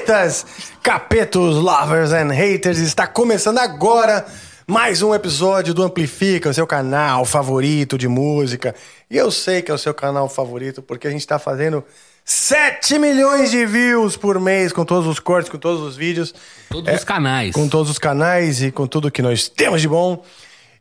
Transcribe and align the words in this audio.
capetas, 0.00 0.46
capetos, 0.82 1.56
lovers 1.56 2.12
and 2.12 2.32
haters. 2.32 2.78
Está 2.78 3.06
começando 3.06 3.58
agora 3.58 4.26
mais 4.66 5.02
um 5.02 5.14
episódio 5.14 5.74
do 5.74 5.82
Amplifica, 5.82 6.48
o 6.48 6.54
seu 6.54 6.66
canal 6.66 7.24
favorito 7.24 7.98
de 7.98 8.08
música. 8.08 8.74
E 9.10 9.16
eu 9.16 9.30
sei 9.30 9.60
que 9.60 9.70
é 9.70 9.74
o 9.74 9.78
seu 9.78 9.92
canal 9.92 10.28
favorito 10.28 10.80
porque 10.80 11.06
a 11.06 11.10
gente 11.10 11.20
está 11.20 11.38
fazendo 11.38 11.84
7 12.24 12.98
milhões 12.98 13.50
de 13.50 13.66
views 13.66 14.16
por 14.16 14.40
mês 14.40 14.72
com 14.72 14.84
todos 14.84 15.06
os 15.06 15.18
cortes, 15.18 15.50
com 15.50 15.58
todos 15.58 15.82
os 15.82 15.96
vídeos. 15.96 16.34
Todos 16.70 16.90
é, 16.90 16.96
os 16.96 17.04
canais. 17.04 17.54
Com 17.54 17.68
todos 17.68 17.90
os 17.90 17.98
canais 17.98 18.62
e 18.62 18.70
com 18.70 18.86
tudo 18.86 19.10
que 19.10 19.20
nós 19.20 19.48
temos 19.48 19.82
de 19.82 19.88
bom. 19.88 20.24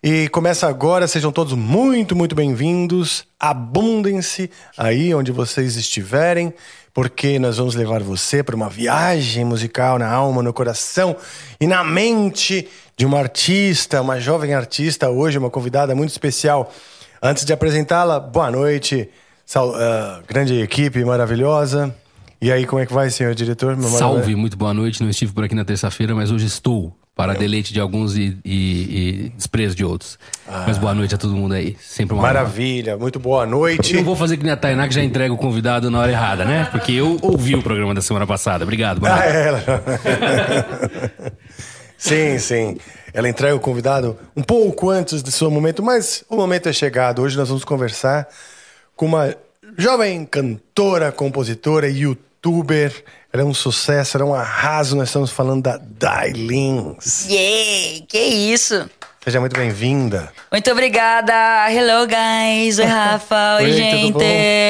E 0.02 0.30
começa 0.30 0.66
agora, 0.66 1.09
sejam 1.09 1.30
todos 1.30 1.54
muito, 1.54 2.16
muito 2.16 2.34
bem-vindos. 2.34 3.26
Abundem-se 3.38 4.50
aí 4.78 5.14
onde 5.14 5.31
vocês 5.31 5.76
estiverem 5.76 6.54
porque 6.99 7.39
nós 7.39 7.55
vamos 7.55 7.76
levar 7.76 8.03
você 8.03 8.44
para 8.44 8.53
uma 8.53 8.67
viagem 8.67 9.45
musical 9.45 9.98
na 9.98 10.12
alma, 10.12 10.44
no 10.44 10.52
coração 10.52 11.16
e 11.58 11.66
na 11.66 11.81
mente 11.81 12.67
de 12.98 13.05
uma 13.05 13.17
artista, 13.17 14.02
uma 14.02 14.19
jovem 14.19 14.53
artista, 14.53 15.09
hoje 15.09 15.38
uma 15.38 15.50
convidada 15.50 15.95
muito 15.95 16.09
especial. 16.09 16.69
Antes 17.23 17.45
de 17.45 17.53
apresentá-la, 17.53 18.19
boa 18.19 18.52
noite, 18.52 19.09
sal, 19.45 19.69
uh, 19.69 20.22
grande 20.28 20.61
equipe 20.61 21.02
maravilhosa. 21.06 21.95
E 22.41 22.52
aí, 22.52 22.66
como 22.66 22.81
é 22.81 22.86
que 22.86 22.91
vai, 22.91 23.09
senhor 23.09 23.34
diretor? 23.34 23.81
Salve, 23.81 24.36
muito 24.36 24.58
boa 24.58 24.73
noite. 24.73 25.02
Não 25.02 25.09
estive 25.09 25.31
por 25.31 25.45
aqui 25.45 25.56
na 25.56 25.63
terça-feira, 25.63 26.13
mas 26.13 26.31
hoje 26.31 26.47
estou 26.47 26.94
para 27.20 27.34
deleite 27.34 27.73
de 27.73 27.81
alguns 27.81 28.16
e, 28.16 28.38
e, 28.45 29.25
e 29.25 29.30
desprezo 29.36 29.75
de 29.75 29.84
outros. 29.84 30.17
Ah. 30.48 30.64
Mas 30.66 30.78
boa 30.78 30.95
noite 30.95 31.16
a 31.16 31.17
todo 31.17 31.36
mundo 31.36 31.53
aí. 31.53 31.75
Sempre 31.78 32.14
uma 32.14 32.22
Maravilha, 32.22 32.94
honra. 32.94 33.02
muito 33.02 33.20
boa 33.20 33.45
noite. 33.45 33.92
Eu 33.92 33.98
não 33.98 34.06
vou 34.06 34.16
fazer 34.16 34.38
que 34.38 34.44
nem 34.44 34.53
a 34.53 34.56
Tainá 34.56 34.88
que 34.88 34.94
já 34.94 35.03
entrega 35.03 35.34
o 35.34 35.38
convidado 35.38 35.92
na 35.92 36.00
hora 36.00 36.09
errada, 36.09 36.45
né? 36.45 36.70
Porque 36.72 36.94
eu 36.94 37.17
ouvi 37.22 37.56
o 37.56 37.62
programa 37.62 37.94
da 37.94 38.02
semana 38.02 38.25
passada. 38.25 38.64
Obrigado. 38.64 39.06
Ah, 39.06 39.25
é, 39.25 39.47
ela... 39.50 39.64
sim, 41.97 42.40
sim. 42.40 42.78
Ela 43.14 43.28
entrega 43.28 43.53
o 43.53 43.59
convidado 43.59 44.17
um 44.34 44.42
pouco 44.42 44.90
antes 44.90 45.22
do 45.22 45.30
seu 45.30 45.52
momento, 45.52 45.84
mas 45.84 46.23
o 46.30 46.38
momento 46.38 46.70
é 46.70 46.73
chegado. 46.73 47.22
Hoje 47.22 47.36
nós 47.36 47.50
vamos 47.50 47.66
conversar 47.66 48.30
com 48.95 49.06
uma 49.06 49.36
jovem 49.78 50.23
cantora, 50.23 51.12
compositora 51.12 51.90
e 51.90 52.00
youtuber 52.00 52.94
ela 53.31 53.44
é 53.44 53.45
um 53.45 53.53
sucesso, 53.53 54.17
ela 54.17 54.25
é 54.25 54.30
um 54.30 54.33
arraso. 54.33 54.95
Nós 54.95 55.09
estamos 55.09 55.31
falando 55.31 55.63
da 55.63 55.77
Dailins. 55.77 57.27
Yay! 57.30 58.05
Que 58.08 58.19
isso! 58.19 58.89
Seja 59.23 59.39
muito 59.39 59.55
bem-vinda. 59.55 60.31
Muito 60.49 60.72
obrigada. 60.72 61.33
Hello, 61.72 62.07
guys. 62.07 62.80
Oi, 62.80 62.85
Rafa. 62.85 63.57
Oi, 63.61 63.66
Oi 63.66 63.72
gente. 63.73 64.17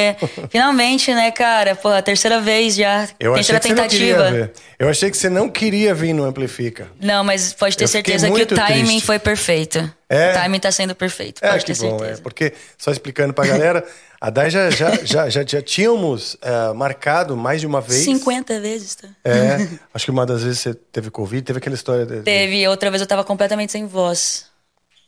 Finalmente, 0.50 1.14
né, 1.14 1.30
cara? 1.30 1.74
Pô, 1.74 1.88
a 1.88 2.02
terceira 2.02 2.40
vez 2.40 2.74
já. 2.74 3.08
Eu 3.18 3.34
achei 3.34 3.54
que 3.54 3.68
tentativa. 3.68 4.18
Você 4.18 4.24
não 4.24 4.32
ver. 4.32 4.52
Eu 4.78 4.88
achei 4.88 5.10
que 5.10 5.16
você 5.16 5.30
não 5.30 5.48
queria 5.48 5.94
vir 5.94 6.12
no 6.12 6.24
Amplifica. 6.24 6.88
Não, 7.00 7.24
mas 7.24 7.54
pode 7.54 7.76
ter 7.76 7.84
Eu 7.84 7.88
certeza 7.88 8.30
que 8.30 8.42
o 8.42 8.46
timing 8.46 8.84
triste. 8.84 9.06
foi 9.06 9.18
perfeito. 9.18 9.90
É? 10.08 10.32
O 10.32 10.34
timing 10.34 10.58
tá 10.58 10.72
sendo 10.72 10.94
perfeito. 10.94 11.40
Pode 11.40 11.54
é, 11.54 11.58
ter 11.60 11.76
bom, 11.76 11.98
certeza. 11.98 12.20
É, 12.20 12.22
porque, 12.22 12.52
só 12.76 12.90
explicando 12.90 13.32
pra 13.32 13.46
galera. 13.46 13.86
A 14.20 14.28
Dai 14.28 14.50
já, 14.50 14.68
já, 14.68 14.90
já, 15.02 15.30
já, 15.30 15.42
já 15.46 15.62
tínhamos 15.62 16.34
uh, 16.34 16.74
marcado 16.74 17.34
mais 17.38 17.62
de 17.62 17.66
uma 17.66 17.80
vez. 17.80 18.04
50 18.04 18.60
vezes, 18.60 18.94
tá? 18.94 19.08
É. 19.24 19.66
Acho 19.94 20.04
que 20.04 20.10
uma 20.10 20.26
das 20.26 20.42
vezes 20.42 20.60
você 20.60 20.74
teve 20.74 21.10
Covid, 21.10 21.42
teve 21.42 21.58
aquela 21.58 21.74
história. 21.74 22.04
De... 22.04 22.20
Teve, 22.20 22.68
outra 22.68 22.90
vez 22.90 23.00
eu 23.00 23.06
tava 23.06 23.24
completamente 23.24 23.72
sem 23.72 23.86
voz. 23.86 24.44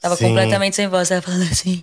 Tava 0.01 0.17
Sim. 0.17 0.29
completamente 0.29 0.77
sem 0.77 0.89
voz, 0.89 1.11
tava 1.11 1.21
falando 1.21 1.43
assim. 1.43 1.83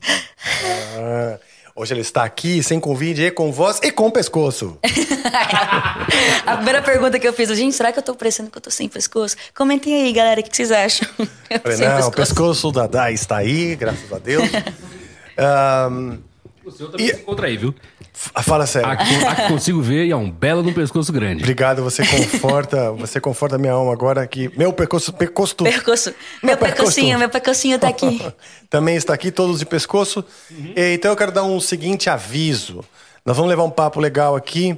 Ah, 0.97 1.39
hoje 1.75 1.93
ele 1.93 2.01
está 2.01 2.23
aqui 2.23 2.63
sem 2.63 2.79
Covid 2.79 3.23
e 3.23 3.29
com 3.29 3.51
voz 3.51 3.79
e 3.83 3.91
com 3.91 4.09
pescoço. 4.09 4.79
a 6.47 6.55
primeira 6.55 6.81
pergunta 6.81 7.19
que 7.19 7.27
eu 7.27 7.31
fiz, 7.31 7.47
gente, 7.55 7.75
será 7.75 7.91
que 7.91 7.99
eu 7.99 8.03
tô 8.03 8.15
parecendo 8.15 8.49
que 8.49 8.57
eu 8.57 8.61
tô 8.61 8.71
sem 8.71 8.89
pescoço? 8.89 9.37
Comentem 9.55 9.93
aí, 9.93 10.11
galera, 10.11 10.41
o 10.41 10.43
que 10.43 10.53
vocês 10.53 10.71
acham? 10.71 11.07
Falei, 11.61 11.77
não, 11.77 11.95
pescoço. 11.95 12.07
o 12.07 12.11
pescoço 12.11 12.71
da 12.71 12.87
Dai 12.87 13.13
está 13.13 13.37
aí, 13.37 13.75
graças 13.75 14.11
a 14.11 14.17
Deus. 14.17 14.49
um, 15.91 16.28
O 16.69 16.71
seu 16.71 16.87
também 16.89 17.07
e... 17.07 17.13
se 17.13 17.21
encontra 17.21 17.47
aí, 17.47 17.57
viu? 17.57 17.73
Fala 18.13 18.67
sério. 18.67 18.89
Aqui, 18.89 19.15
aqui 19.25 19.47
consigo 19.47 19.81
ver 19.81 20.05
e 20.05 20.11
é 20.11 20.15
um 20.15 20.29
belo 20.29 20.61
no 20.61 20.71
pescoço 20.71 21.11
grande. 21.11 21.41
Obrigado, 21.41 21.81
você 21.81 22.05
conforta, 22.05 22.91
você 22.91 23.19
conforta 23.19 23.57
minha 23.57 23.73
alma 23.73 23.91
agora 23.91 24.25
que 24.27 24.51
meu 24.55 24.71
pescoço, 24.71 25.11
pescoço, 25.13 25.55
percoço, 25.55 26.13
meu, 26.43 26.51
meu 26.51 26.57
pescocinho, 26.57 27.17
meu 27.17 27.29
pescocinho 27.29 27.79
tá 27.79 27.87
aqui. 27.87 28.21
Também 28.69 28.95
está 28.95 29.13
aqui 29.13 29.31
todos 29.31 29.59
de 29.59 29.65
pescoço. 29.65 30.23
Uhum. 30.51 30.73
Então 30.75 31.11
eu 31.11 31.17
quero 31.17 31.31
dar 31.31 31.43
um 31.43 31.59
seguinte 31.59 32.09
aviso. 32.09 32.85
Nós 33.25 33.35
vamos 33.35 33.49
levar 33.49 33.63
um 33.63 33.71
papo 33.71 33.99
legal 33.99 34.35
aqui. 34.35 34.77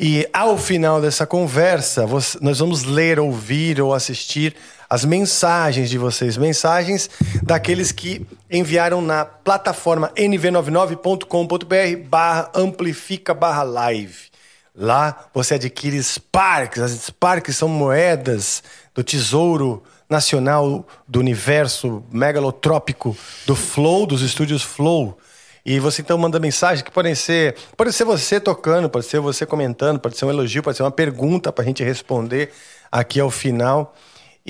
E 0.00 0.28
ao 0.32 0.56
final 0.56 1.00
dessa 1.00 1.26
conversa, 1.26 2.06
nós 2.40 2.58
vamos 2.58 2.84
ler, 2.84 3.18
ouvir 3.18 3.80
ou 3.80 3.92
assistir 3.92 4.54
as 4.88 5.04
mensagens 5.04 5.90
de 5.90 5.98
vocês, 5.98 6.36
mensagens 6.36 7.10
daqueles 7.42 7.92
que 7.92 8.26
enviaram 8.50 9.02
na 9.02 9.24
plataforma 9.24 10.10
nv99.com.br 10.16 12.08
barra 12.08 12.50
amplifica 12.54 13.34
barra 13.34 13.62
live. 13.62 14.28
Lá 14.74 15.26
você 15.34 15.54
adquire 15.54 16.02
Sparks. 16.02 16.82
As 16.82 16.92
Sparks 16.92 17.56
são 17.56 17.68
moedas 17.68 18.62
do 18.94 19.04
tesouro 19.04 19.82
nacional 20.08 20.86
do 21.06 21.18
universo 21.18 22.02
megalotrópico 22.10 23.14
do 23.44 23.54
Flow, 23.54 24.06
dos 24.06 24.22
estúdios 24.22 24.62
Flow. 24.62 25.18
E 25.66 25.78
você 25.78 26.00
então 26.00 26.16
manda 26.16 26.40
mensagem 26.40 26.82
que 26.82 26.90
podem 26.90 27.14
ser, 27.14 27.56
pode 27.76 27.92
ser 27.92 28.04
você 28.04 28.40
tocando, 28.40 28.88
pode 28.88 29.04
ser 29.04 29.20
você 29.20 29.44
comentando, 29.44 30.00
pode 30.00 30.16
ser 30.16 30.24
um 30.24 30.30
elogio, 30.30 30.62
pode 30.62 30.78
ser 30.78 30.82
uma 30.82 30.90
pergunta 30.90 31.52
para 31.52 31.62
a 31.62 31.66
gente 31.66 31.84
responder 31.84 32.50
aqui 32.90 33.20
ao 33.20 33.30
final. 33.30 33.94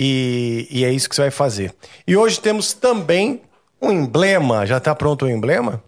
E, 0.01 0.69
e, 0.71 0.85
é 0.85 0.93
isso 0.93 1.09
que 1.09 1.17
você 1.17 1.23
vai 1.23 1.31
fazer. 1.33 1.75
E 2.07 2.17
hoje 2.17 2.39
temos 2.39 2.73
também 2.73 3.43
um 3.83 3.91
emblema. 3.91 4.65
Já 4.65 4.77
está 4.77 4.95
pronto 4.95 5.25
o 5.25 5.29
emblema? 5.29 5.83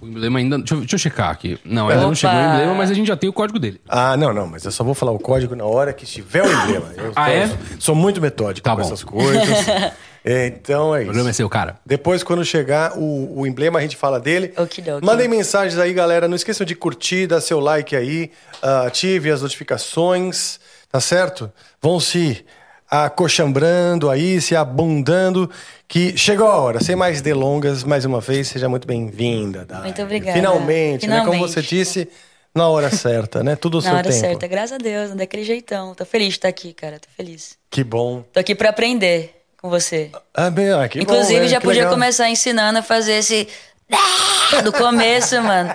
O 0.00 0.06
emblema 0.06 0.38
ainda. 0.38 0.56
Deixa 0.58 0.74
eu, 0.74 0.78
deixa 0.78 0.94
eu 0.94 0.98
checar 1.00 1.30
aqui. 1.30 1.58
Não, 1.64 1.88
ainda 1.88 2.02
Opa. 2.02 2.06
não 2.06 2.14
chegou 2.14 2.36
o 2.36 2.40
emblema, 2.40 2.74
mas 2.74 2.92
a 2.92 2.94
gente 2.94 3.08
já 3.08 3.16
tem 3.16 3.28
o 3.28 3.32
código 3.32 3.58
dele. 3.58 3.80
Ah, 3.88 4.16
não, 4.16 4.32
não, 4.32 4.46
mas 4.46 4.64
eu 4.64 4.70
só 4.70 4.84
vou 4.84 4.94
falar 4.94 5.10
o 5.10 5.18
código 5.18 5.56
na 5.56 5.64
hora 5.64 5.92
que 5.92 6.04
estiver 6.04 6.44
o 6.44 6.52
emblema. 6.52 6.92
Eu 6.96 7.12
ah, 7.16 7.28
é? 7.28 7.50
Sou 7.80 7.96
muito 7.96 8.20
metódico 8.20 8.64
tá 8.64 8.70
com 8.70 8.82
bom. 8.82 8.86
essas 8.86 9.02
coisas. 9.02 9.48
Então 10.24 10.94
é 10.94 11.00
isso. 11.00 11.02
O 11.02 11.06
problema 11.06 11.30
é 11.30 11.32
seu, 11.32 11.48
cara. 11.48 11.80
Depois, 11.84 12.22
quando 12.22 12.44
chegar 12.44 12.96
o, 12.96 13.40
o 13.40 13.44
emblema, 13.44 13.80
a 13.80 13.82
gente 13.82 13.96
fala 13.96 14.20
dele. 14.20 14.52
Okidoki. 14.56 15.04
Mandem 15.04 15.26
mensagens 15.26 15.76
aí, 15.76 15.92
galera. 15.92 16.28
Não 16.28 16.36
esqueçam 16.36 16.64
de 16.64 16.76
curtir, 16.76 17.26
dar 17.26 17.40
seu 17.40 17.58
like 17.58 17.96
aí. 17.96 18.30
Uh, 18.62 18.86
ative 18.86 19.32
as 19.32 19.42
notificações, 19.42 20.60
tá 20.92 21.00
certo? 21.00 21.52
Vão 21.82 21.98
se 21.98 22.44
acochambrando 22.92 24.10
aí, 24.10 24.38
se 24.38 24.54
abundando, 24.54 25.50
que 25.88 26.14
chegou 26.14 26.46
a 26.46 26.58
hora. 26.58 26.78
Sem 26.84 26.94
mais 26.94 27.22
delongas, 27.22 27.84
mais 27.84 28.04
uma 28.04 28.20
vez, 28.20 28.48
seja 28.48 28.68
muito 28.68 28.86
bem-vinda. 28.86 29.66
Muito 29.82 30.02
obrigada. 30.02 30.36
Finalmente, 30.36 31.00
Finalmente, 31.00 31.06
né? 31.06 31.24
Como 31.24 31.38
você 31.38 31.62
disse, 31.62 32.06
na 32.54 32.68
hora 32.68 32.90
certa, 32.90 33.42
né? 33.42 33.56
Tudo 33.56 33.78
o 33.78 33.80
seu 33.80 33.92
tempo. 33.92 34.02
Na 34.02 34.08
hora 34.10 34.12
certa, 34.12 34.46
graças 34.46 34.72
a 34.72 34.78
Deus, 34.78 35.12
daquele 35.12 35.42
jeitão. 35.42 35.94
Tô 35.94 36.04
feliz 36.04 36.28
de 36.28 36.34
estar 36.34 36.48
aqui, 36.48 36.74
cara, 36.74 36.98
tô 36.98 37.08
feliz. 37.16 37.56
Que 37.70 37.82
bom. 37.82 38.24
Tô 38.30 38.38
aqui 38.38 38.54
para 38.54 38.68
aprender 38.68 39.42
com 39.56 39.70
você. 39.70 40.10
Ah, 40.34 40.50
bem, 40.50 40.70
ah, 40.70 40.86
que 40.86 41.00
Inclusive, 41.00 41.40
bom, 41.40 41.48
já 41.48 41.60
que 41.60 41.64
podia 41.64 41.82
legal. 41.84 41.94
começar 41.94 42.28
ensinando 42.28 42.78
a 42.80 42.82
fazer 42.82 43.14
esse 43.14 43.48
do 44.62 44.72
começo, 44.72 45.40
mano. 45.42 45.74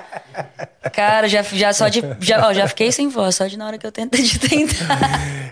Cara, 0.93 1.27
já, 1.27 1.41
já 1.41 1.73
só 1.73 1.87
de. 1.87 2.03
Já, 2.19 2.47
ó, 2.47 2.53
já 2.53 2.67
fiquei 2.67 2.91
sem 2.91 3.09
voz, 3.09 3.35
só 3.35 3.47
de 3.47 3.57
na 3.57 3.65
hora 3.65 3.77
que 3.77 3.85
eu 3.85 3.91
tento 3.91 4.15
de 4.21 4.39
tentar. 4.39 4.99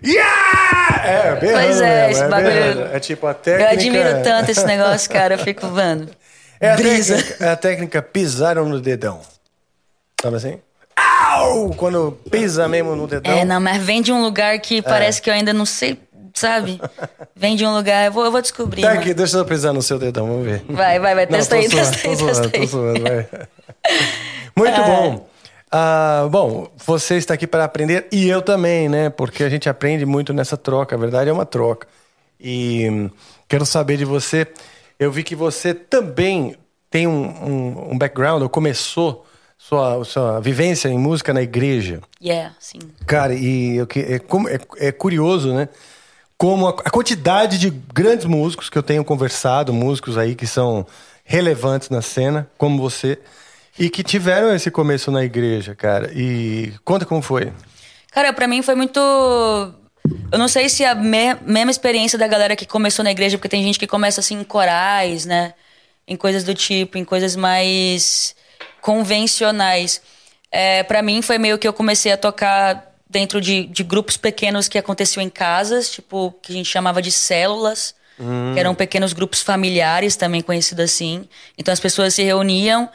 Yeah! 0.04 1.04
É, 1.04 1.36
bem 1.36 1.52
Pois 1.52 1.82
é, 1.82 2.12
esse 2.12 2.24
é 2.24 2.28
bagulho. 2.28 2.88
É 2.94 3.00
tipo 3.00 3.28
a 3.28 3.34
técnica. 3.34 3.70
Eu 3.70 3.74
admiro 3.74 4.24
tanto 4.24 4.52
esse 4.52 4.66
negócio, 4.66 5.10
cara. 5.10 5.36
Eu 5.36 5.40
fico, 5.40 5.66
mano. 5.68 6.10
É 6.60 6.72
a, 6.72 6.76
brisa. 6.76 7.16
Técnica, 7.16 7.46
é 7.46 7.50
a 7.50 7.56
técnica 7.56 8.02
pisaram 8.02 8.68
no 8.68 8.80
dedão. 8.80 9.22
Sabe 10.22 10.38
assim? 10.38 10.60
Au! 10.96 11.72
Quando 11.76 12.18
pisa 12.32 12.68
mesmo 12.68 12.96
no 12.96 13.08
dedão. 13.08 13.34
É, 13.34 13.44
não, 13.44 13.60
mas 13.60 13.82
vem 13.82 14.02
de 14.02 14.12
um 14.12 14.22
lugar 14.22 14.58
que 14.60 14.80
é. 14.80 14.82
parece 14.82 15.22
que 15.22 15.30
eu 15.30 15.34
ainda 15.34 15.54
não 15.54 15.66
sei 15.66 16.00
sabe? 16.36 16.80
Vem 17.36 17.56
de 17.56 17.66
um 17.66 17.74
lugar, 17.74 18.06
eu 18.06 18.12
vou, 18.12 18.26
eu 18.26 18.32
vou 18.32 18.42
descobrir. 18.42 18.82
Tá 18.82 18.92
aqui, 18.92 19.14
deixa 19.14 19.38
eu 19.38 19.46
pisar 19.46 19.74
no 19.74 19.82
seu 19.82 19.98
dedão, 19.98 20.28
vamos 20.28 20.46
ver. 20.46 20.64
Vai, 20.70 21.00
vai, 21.00 21.16
vai, 21.16 21.26
testa 21.26 21.56
aí, 21.56 21.68
testa 21.68 22.08
aí, 22.08 22.18
testa 22.18 22.52
aí. 22.54 22.66
vai. 22.68 23.28
Muito 24.56 24.80
é. 24.80 24.86
bom. 24.86 25.28
Ah, 25.72 26.28
bom, 26.30 26.70
você 26.78 27.16
está 27.16 27.34
aqui 27.34 27.48
para 27.48 27.64
aprender 27.64 28.08
e 28.12 28.30
eu 28.30 28.42
também, 28.42 28.88
né? 28.88 29.10
Porque 29.10 29.44
a 29.44 29.50
gente 29.50 29.68
aprende 29.68 30.06
muito 30.06 30.32
nessa 30.32 30.56
troca, 30.56 30.96
a 30.96 31.00
verdade 31.00 31.30
é 31.30 31.34
uma 31.34 31.46
troca. 31.46 31.88
E 32.40 33.10
quero 33.48 33.66
saber 33.66 33.98
de 33.98 34.06
você. 34.06 34.48
Eu 34.98 35.12
vi 35.12 35.24
que 35.24 35.36
você 35.36 35.74
também 35.74 36.56
tem 36.90 37.08
um, 37.08 37.26
um, 37.26 37.92
um 37.92 37.98
background, 37.98 38.42
ou 38.42 38.48
começou 38.48 39.26
sua, 39.58 40.04
sua 40.06 40.40
vivência 40.40 40.88
em 40.88 40.98
música 40.98 41.34
na 41.34 41.42
igreja. 41.42 42.00
Yeah, 42.24 42.56
sim. 42.58 42.80
Cara, 43.06 43.34
e 43.34 43.76
eu, 43.76 43.88
é, 43.96 44.16
é, 44.16 44.88
é 44.88 44.92
curioso, 44.94 45.54
né? 45.54 45.68
Como 46.38 46.68
a, 46.68 46.72
a 46.72 46.90
quantidade 46.90 47.58
de 47.58 47.70
grandes 47.70 48.26
músicos 48.26 48.70
que 48.70 48.78
eu 48.78 48.84
tenho 48.84 49.04
conversado, 49.04 49.74
músicos 49.74 50.18
aí 50.18 50.36
que 50.36 50.46
são 50.48 50.86
relevantes 51.24 51.90
na 51.90 52.02
cena, 52.02 52.48
como 52.58 52.82
você, 52.82 53.18
e 53.80 53.90
que 53.90 54.04
tiveram 54.04 54.54
esse 54.54 54.70
começo 54.72 55.12
na 55.12 55.24
igreja, 55.24 55.74
cara. 55.76 56.12
E 56.14 56.74
conta 56.84 57.06
como 57.06 57.22
foi. 57.22 57.52
Cara, 58.12 58.32
pra 58.32 58.48
mim 58.48 58.62
foi 58.62 58.76
muito. 58.76 59.00
Eu 60.32 60.38
não 60.40 60.48
sei 60.48 60.70
se 60.70 60.84
é 60.84 60.90
a 60.90 60.96
me- 60.96 61.36
mesma 61.46 61.72
experiência 61.72 62.18
da 62.18 62.28
galera 62.28 62.56
que 62.56 62.66
começou 62.66 63.04
na 63.04 63.12
igreja, 63.12 63.38
porque 63.38 63.50
tem 63.50 63.64
gente 63.64 63.80
que 63.80 63.88
começa 63.88 64.20
assim 64.20 64.40
em 64.40 64.44
corais, 64.44 65.26
né? 65.26 65.54
Em 66.08 66.16
coisas 66.16 66.44
do 66.44 66.54
tipo, 66.54 66.98
em 66.98 67.04
coisas 67.04 67.36
mais 67.36 68.36
convencionais. 68.82 70.02
É, 70.52 70.84
para 70.84 71.02
mim 71.02 71.22
foi 71.22 71.38
meio 71.38 71.58
que 71.58 71.68
eu 71.68 71.74
comecei 71.74 72.12
a 72.12 72.18
tocar 72.18 72.95
dentro 73.16 73.40
de, 73.40 73.64
de 73.68 73.82
grupos 73.82 74.18
pequenos 74.18 74.68
que 74.68 74.78
aconteciam 74.78 75.24
em 75.24 75.30
casas, 75.30 75.90
tipo, 75.90 76.36
que 76.42 76.52
a 76.52 76.56
gente 76.56 76.70
chamava 76.70 77.02
de 77.02 77.12
células, 77.12 77.96
que 78.54 78.60
eram 78.60 78.76
pequenos 78.76 79.14
grupos 79.14 79.42
familiares, 79.42 80.18
também 80.18 80.42
conhecido 80.42 80.82
assim. 80.82 81.26
Então 81.58 81.72
as 81.72 81.80
pessoas 81.80 82.14
se 82.14 82.24
reuniam 82.24 82.90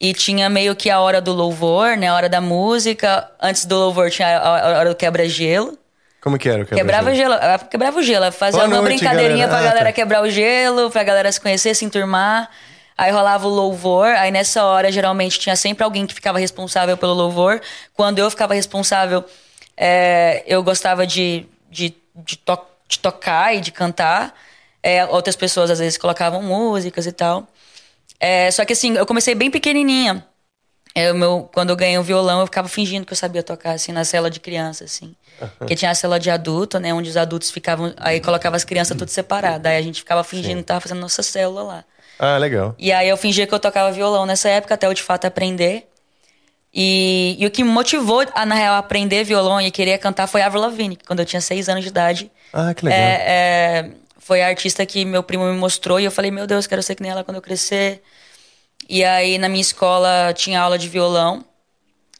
e 0.00 0.14
tinha 0.14 0.48
meio 0.48 0.74
que 0.74 0.88
a 0.88 0.98
hora 1.00 1.20
do 1.20 1.32
louvor, 1.34 1.94
né? 1.98 2.08
A 2.08 2.14
hora 2.14 2.28
da 2.28 2.40
música. 2.40 3.30
Antes 3.40 3.66
do 3.66 3.76
louvor 3.76 4.10
tinha 4.10 4.38
a 4.38 4.78
hora 4.78 4.88
do 4.88 4.94
quebra-gelo. 4.96 5.78
Como 6.22 6.38
que 6.38 6.48
era 6.48 6.62
o 6.62 6.66
Quebrava 6.66 7.10
o 7.10 7.12
quebra-gelo? 7.12 7.32
gelo, 7.34 7.44
ela 7.44 7.58
quebrava 7.58 7.98
o 7.98 8.02
gelo, 8.02 8.24
ela 8.24 8.32
fazia 8.32 8.60
Boa 8.60 8.68
uma 8.72 8.80
noite, 8.82 8.96
brincadeirinha 8.98 9.46
galera. 9.46 9.48
pra 9.50 9.58
Ah, 9.58 9.68
galera 9.70 9.86
tá. 9.86 9.92
quebrar 9.92 10.22
o 10.22 10.30
gelo, 10.30 10.90
pra 10.90 11.02
galera 11.04 11.30
se 11.30 11.40
conhecer, 11.40 11.74
se 11.74 11.84
enturmar. 11.84 12.48
Aí 12.98 13.12
rolava 13.12 13.46
o 13.46 13.50
louvor, 13.50 14.06
aí 14.08 14.30
nessa 14.30 14.64
hora 14.64 14.90
geralmente 14.90 15.38
tinha 15.38 15.54
sempre 15.54 15.84
alguém 15.84 16.06
que 16.06 16.14
ficava 16.14 16.38
responsável 16.38 16.96
pelo 16.96 17.12
louvor. 17.12 17.60
Quando 17.94 18.18
eu 18.18 18.28
ficava 18.30 18.54
responsável, 18.54 19.22
é, 19.76 20.42
eu 20.46 20.62
gostava 20.62 21.06
de, 21.06 21.46
de, 21.70 21.94
de, 22.14 22.36
to- 22.36 22.66
de 22.88 22.98
tocar 22.98 23.54
e 23.54 23.60
de 23.60 23.70
cantar. 23.72 24.34
É, 24.82 25.04
outras 25.06 25.34
pessoas 25.36 25.70
às 25.70 25.78
vezes 25.78 25.98
colocavam 25.98 26.42
músicas 26.42 27.06
e 27.06 27.12
tal. 27.12 27.46
É, 28.20 28.50
só 28.50 28.64
que 28.64 28.72
assim, 28.72 28.96
eu 28.96 29.04
comecei 29.04 29.34
bem 29.34 29.50
pequenininha. 29.50 30.24
Eu, 30.94 31.14
meu, 31.14 31.50
quando 31.52 31.70
eu 31.70 31.76
ganhei 31.76 31.98
o 31.98 32.02
violão, 32.02 32.40
eu 32.40 32.46
ficava 32.46 32.68
fingindo 32.68 33.04
que 33.04 33.12
eu 33.12 33.16
sabia 33.16 33.42
tocar, 33.42 33.72
assim, 33.72 33.92
na 33.92 34.02
cela 34.02 34.30
de 34.30 34.40
criança, 34.40 34.84
assim. 34.84 35.14
Porque 35.58 35.74
tinha 35.76 35.90
a 35.90 35.94
cela 35.94 36.18
de 36.18 36.30
adulto, 36.30 36.78
né? 36.78 36.94
Onde 36.94 37.10
os 37.10 37.18
adultos 37.18 37.50
ficavam... 37.50 37.92
Aí 37.98 38.18
colocava 38.18 38.56
as 38.56 38.64
crianças 38.64 38.96
tudo 38.96 39.10
separadas. 39.10 39.70
Aí 39.70 39.76
a 39.76 39.82
gente 39.82 39.98
ficava 40.00 40.24
fingindo 40.24 40.60
que 40.60 40.62
tava 40.64 40.80
fazendo 40.80 41.00
nossa 41.00 41.22
célula 41.22 41.62
lá. 41.62 41.84
Ah, 42.18 42.38
legal. 42.38 42.74
E 42.78 42.92
aí 42.92 43.10
eu 43.10 43.16
fingia 43.18 43.46
que 43.46 43.52
eu 43.52 43.58
tocava 43.60 43.92
violão 43.92 44.24
nessa 44.24 44.48
época, 44.48 44.72
até 44.72 44.86
eu 44.86 44.94
de 44.94 45.02
fato 45.02 45.26
aprender. 45.26 45.86
E, 46.78 47.36
e 47.38 47.46
o 47.46 47.50
que 47.50 47.64
me 47.64 47.70
motivou 47.70 48.22
a, 48.34 48.44
na 48.44 48.54
real, 48.54 48.74
aprender 48.74 49.24
violão 49.24 49.58
e 49.58 49.70
querer 49.70 49.96
cantar 49.96 50.26
foi 50.26 50.42
a 50.42 50.46
Avril 50.46 50.60
Lavigne, 50.60 50.98
quando 51.06 51.20
eu 51.20 51.24
tinha 51.24 51.40
seis 51.40 51.70
anos 51.70 51.82
de 51.82 51.88
idade. 51.88 52.30
Ah, 52.52 52.74
que 52.74 52.84
legal. 52.84 53.00
É, 53.00 53.14
é, 53.26 53.90
foi 54.18 54.42
a 54.42 54.48
artista 54.48 54.84
que 54.84 55.02
meu 55.02 55.22
primo 55.22 55.46
me 55.46 55.56
mostrou 55.56 55.98
e 55.98 56.04
eu 56.04 56.10
falei, 56.10 56.30
meu 56.30 56.46
Deus, 56.46 56.66
quero 56.66 56.82
ser 56.82 56.94
que 56.94 57.02
nem 57.02 57.10
ela 57.10 57.24
quando 57.24 57.36
eu 57.36 57.42
crescer. 57.42 58.02
E 58.86 59.02
aí 59.02 59.38
na 59.38 59.48
minha 59.48 59.62
escola 59.62 60.34
tinha 60.34 60.60
aula 60.60 60.76
de 60.76 60.86
violão 60.86 61.42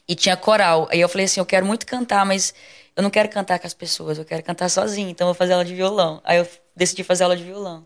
e 0.07 0.15
tinha 0.15 0.35
coral. 0.35 0.87
Aí 0.91 0.99
eu 0.99 1.07
falei 1.07 1.27
assim, 1.27 1.39
eu 1.39 1.45
quero 1.45 1.63
muito 1.63 1.85
cantar, 1.85 2.25
mas 2.25 2.51
eu 2.95 3.03
não 3.03 3.11
quero 3.11 3.29
cantar 3.29 3.59
com 3.59 3.67
as 3.67 3.75
pessoas, 3.75 4.17
eu 4.17 4.25
quero 4.25 4.41
cantar 4.41 4.69
sozinho, 4.69 5.07
então 5.07 5.27
eu 5.27 5.33
vou 5.33 5.37
fazer 5.37 5.53
aula 5.53 5.65
de 5.65 5.75
violão. 5.75 6.19
Aí 6.23 6.39
eu 6.39 6.47
decidi 6.75 7.03
fazer 7.03 7.25
aula 7.25 7.37
de 7.37 7.43
violão. 7.43 7.85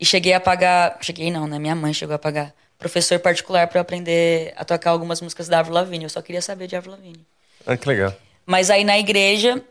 E 0.00 0.04
cheguei 0.04 0.32
a 0.32 0.40
pagar, 0.40 0.98
cheguei 1.00 1.30
não, 1.30 1.46
né? 1.46 1.56
Minha 1.60 1.76
mãe 1.76 1.94
chegou 1.94 2.16
a 2.16 2.18
pagar 2.18 2.52
professor 2.78 3.18
particular 3.18 3.66
para 3.66 3.80
aprender 3.80 4.52
a 4.56 4.64
tocar 4.64 4.90
algumas 4.90 5.20
músicas 5.20 5.48
da 5.48 5.58
Avril 5.58 5.74
Lavigne. 5.74 6.04
Eu 6.04 6.10
só 6.10 6.22
queria 6.22 6.40
saber 6.40 6.66
de 6.66 6.76
Avril 6.76 6.92
Lavigne. 6.92 7.26
Ah, 7.66 7.76
que 7.76 7.88
legal. 7.88 8.14
Mas 8.46 8.70
aí 8.70 8.84
na 8.84 8.98
igreja, 8.98 9.62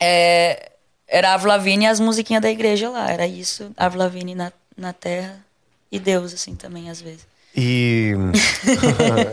é, 0.00 0.70
era 1.08 1.34
Avril 1.34 1.48
Lavigne 1.48 1.84
e 1.84 1.88
as 1.88 2.00
musiquinhas 2.00 2.42
da 2.42 2.50
igreja 2.50 2.88
lá. 2.88 3.10
Era 3.10 3.26
isso, 3.26 3.72
Avril 3.76 4.02
Lavigne 4.02 4.34
na, 4.34 4.52
na 4.76 4.92
terra 4.92 5.44
e 5.90 5.98
Deus, 5.98 6.32
assim, 6.32 6.54
também, 6.54 6.88
às 6.88 7.00
vezes. 7.00 7.26
E. 7.54 8.12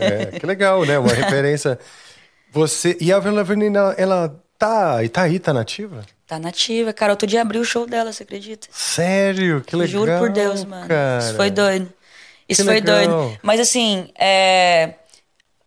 É, 0.00 0.38
que 0.38 0.46
legal, 0.46 0.84
né? 0.84 0.98
Uma 0.98 1.12
referência. 1.12 1.78
Você. 2.52 2.96
E 3.00 3.12
a 3.12 3.16
Avril 3.16 3.34
Lavigne, 3.34 3.66
ela, 3.66 3.94
ela 3.96 4.42
tá, 4.58 5.02
e 5.02 5.08
tá 5.08 5.22
aí, 5.22 5.38
tá 5.38 5.52
nativa? 5.52 6.04
Tá 6.26 6.38
nativa. 6.38 6.92
Cara, 6.92 7.12
outro 7.12 7.26
dia 7.26 7.42
abriu 7.42 7.60
o 7.60 7.64
show 7.64 7.86
dela, 7.86 8.12
você 8.12 8.22
acredita? 8.22 8.68
Sério? 8.70 9.62
Que 9.66 9.74
legal. 9.74 9.88
Juro 9.88 10.18
por 10.18 10.30
Deus, 10.30 10.64
mano. 10.64 10.86
Cara. 10.88 11.18
Isso 11.24 11.36
foi 11.36 11.50
doido. 11.50 11.92
Isso 12.48 12.62
Que 12.62 12.66
foi 12.66 12.74
legal. 12.80 12.96
doido. 13.08 13.38
Mas 13.42 13.60
assim, 13.60 14.10
é... 14.18 14.94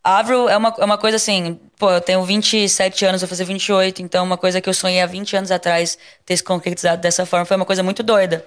a 0.03 0.19
Avril 0.19 0.49
é 0.49 0.57
uma, 0.57 0.75
é 0.79 0.85
uma 0.85 0.97
coisa 0.97 1.17
assim, 1.17 1.59
pô, 1.77 1.91
eu 1.91 2.01
tenho 2.01 2.23
27 2.23 3.05
anos, 3.05 3.21
vou 3.21 3.27
fazer 3.29 3.45
28, 3.45 4.01
então 4.01 4.23
uma 4.23 4.37
coisa 4.37 4.61
que 4.61 4.69
eu 4.69 4.73
sonhei 4.73 5.01
há 5.01 5.05
20 5.05 5.35
anos 5.35 5.51
atrás 5.51 5.97
ter 6.25 6.37
se 6.37 6.43
concretizado 6.43 7.01
dessa 7.01 7.25
forma 7.25 7.45
foi 7.45 7.57
uma 7.57 7.65
coisa 7.65 7.83
muito 7.83 8.03
doida. 8.03 8.45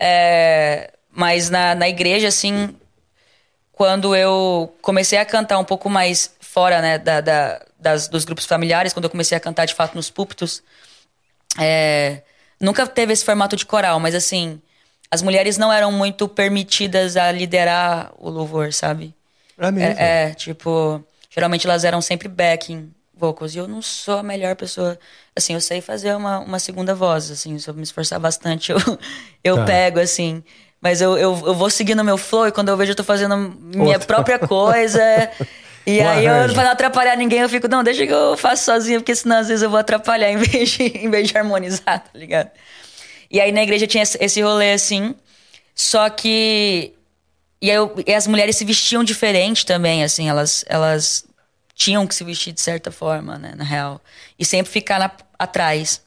É, 0.00 0.92
Mas 1.10 1.50
na, 1.50 1.74
na 1.74 1.88
igreja, 1.88 2.28
assim, 2.28 2.74
quando 3.72 4.14
eu 4.16 4.74
comecei 4.82 5.18
a 5.18 5.24
cantar 5.24 5.58
um 5.58 5.64
pouco 5.64 5.88
mais 5.90 6.34
fora, 6.40 6.80
né, 6.80 6.98
da, 6.98 7.20
da- 7.20 7.62
das, 7.78 8.08
dos 8.08 8.24
grupos 8.24 8.46
familiares, 8.46 8.92
quando 8.92 9.04
eu 9.04 9.10
comecei 9.10 9.36
a 9.36 9.40
cantar 9.40 9.66
de 9.66 9.74
fato 9.74 9.94
nos 9.94 10.10
púlpitos, 10.10 10.62
é, 11.58 12.22
nunca 12.60 12.86
teve 12.86 13.12
esse 13.12 13.24
formato 13.24 13.56
de 13.56 13.66
coral, 13.66 14.00
mas 14.00 14.14
assim, 14.14 14.60
as 15.10 15.22
mulheres 15.22 15.56
não 15.58 15.72
eram 15.72 15.90
muito 15.92 16.28
permitidas 16.28 17.16
a 17.16 17.30
liderar 17.32 18.12
o 18.18 18.28
louvor, 18.28 18.72
sabe? 18.72 19.14
É 19.58 19.70
mesmo. 19.70 20.00
É, 20.00 20.30
é, 20.30 20.34
tipo, 20.34 21.02
geralmente 21.30 21.66
elas 21.66 21.84
eram 21.84 22.00
sempre 22.00 22.28
backing 22.28 22.90
vocals. 23.14 23.54
E 23.54 23.58
eu 23.58 23.66
não 23.68 23.80
sou 23.80 24.18
a 24.18 24.22
melhor 24.22 24.54
pessoa. 24.56 24.98
Assim, 25.34 25.54
eu 25.54 25.60
sei 25.60 25.80
fazer 25.80 26.14
uma, 26.14 26.38
uma 26.40 26.58
segunda 26.58 26.94
voz, 26.94 27.30
assim, 27.30 27.58
se 27.58 27.68
eu 27.68 27.74
me 27.74 27.82
esforçar 27.82 28.18
bastante, 28.20 28.72
eu, 28.72 28.78
eu 29.42 29.56
Tá. 29.56 29.64
pego, 29.64 30.00
assim. 30.00 30.42
Mas 30.80 31.00
eu, 31.00 31.16
eu, 31.16 31.42
eu 31.46 31.54
vou 31.54 31.70
seguindo 31.70 32.04
meu 32.04 32.18
flow 32.18 32.46
e 32.46 32.52
quando 32.52 32.68
eu 32.68 32.76
vejo 32.76 32.92
eu 32.92 32.96
tô 32.96 33.02
fazendo 33.04 33.36
minha 33.36 33.94
Outra. 33.94 34.06
própria 34.06 34.38
coisa. 34.38 35.00
E 35.88 36.00
Um 36.00 36.08
aí, 36.08 36.26
eu, 36.26 36.52
pra 36.52 36.64
não 36.64 36.70
atrapalhar 36.72 37.16
ninguém, 37.16 37.38
eu 37.38 37.48
fico, 37.48 37.68
não, 37.68 37.84
deixa 37.84 38.04
que 38.04 38.12
eu 38.12 38.36
faço 38.36 38.64
sozinha, 38.64 38.98
porque 38.98 39.14
senão 39.14 39.36
às 39.38 39.46
vezes 39.46 39.62
eu 39.62 39.70
vou 39.70 39.78
atrapalhar 39.78 40.28
em 40.32 40.36
vez 40.36 40.70
de, 40.70 40.82
em 40.98 41.08
vez 41.08 41.28
de 41.28 41.38
harmonizar, 41.38 42.00
tá 42.00 42.10
ligado? 42.12 42.50
E 43.30 43.40
aí 43.40 43.52
na 43.52 43.62
igreja 43.62 43.86
tinha 43.86 44.02
esse 44.02 44.40
rolê 44.42 44.72
assim, 44.72 45.14
só 45.74 46.08
que. 46.10 46.92
E, 47.60 47.70
aí 47.70 47.76
eu- 47.76 47.94
e 48.06 48.12
as 48.14 48.26
mulheres 48.26 48.56
se 48.56 48.64
vestiam 48.64 49.02
diferente 49.02 49.64
também, 49.64 50.04
assim, 50.04 50.28
elas, 50.28 50.64
elas 50.68 51.24
tinham 51.74 52.06
que 52.06 52.14
se 52.14 52.22
vestir 52.24 52.52
de 52.52 52.60
certa 52.60 52.90
forma, 52.90 53.38
né, 53.38 53.52
na 53.56 53.64
real. 53.64 54.00
E 54.38 54.44
sempre 54.44 54.70
ficar 54.70 54.98
na- 54.98 55.10
atrás. 55.38 56.00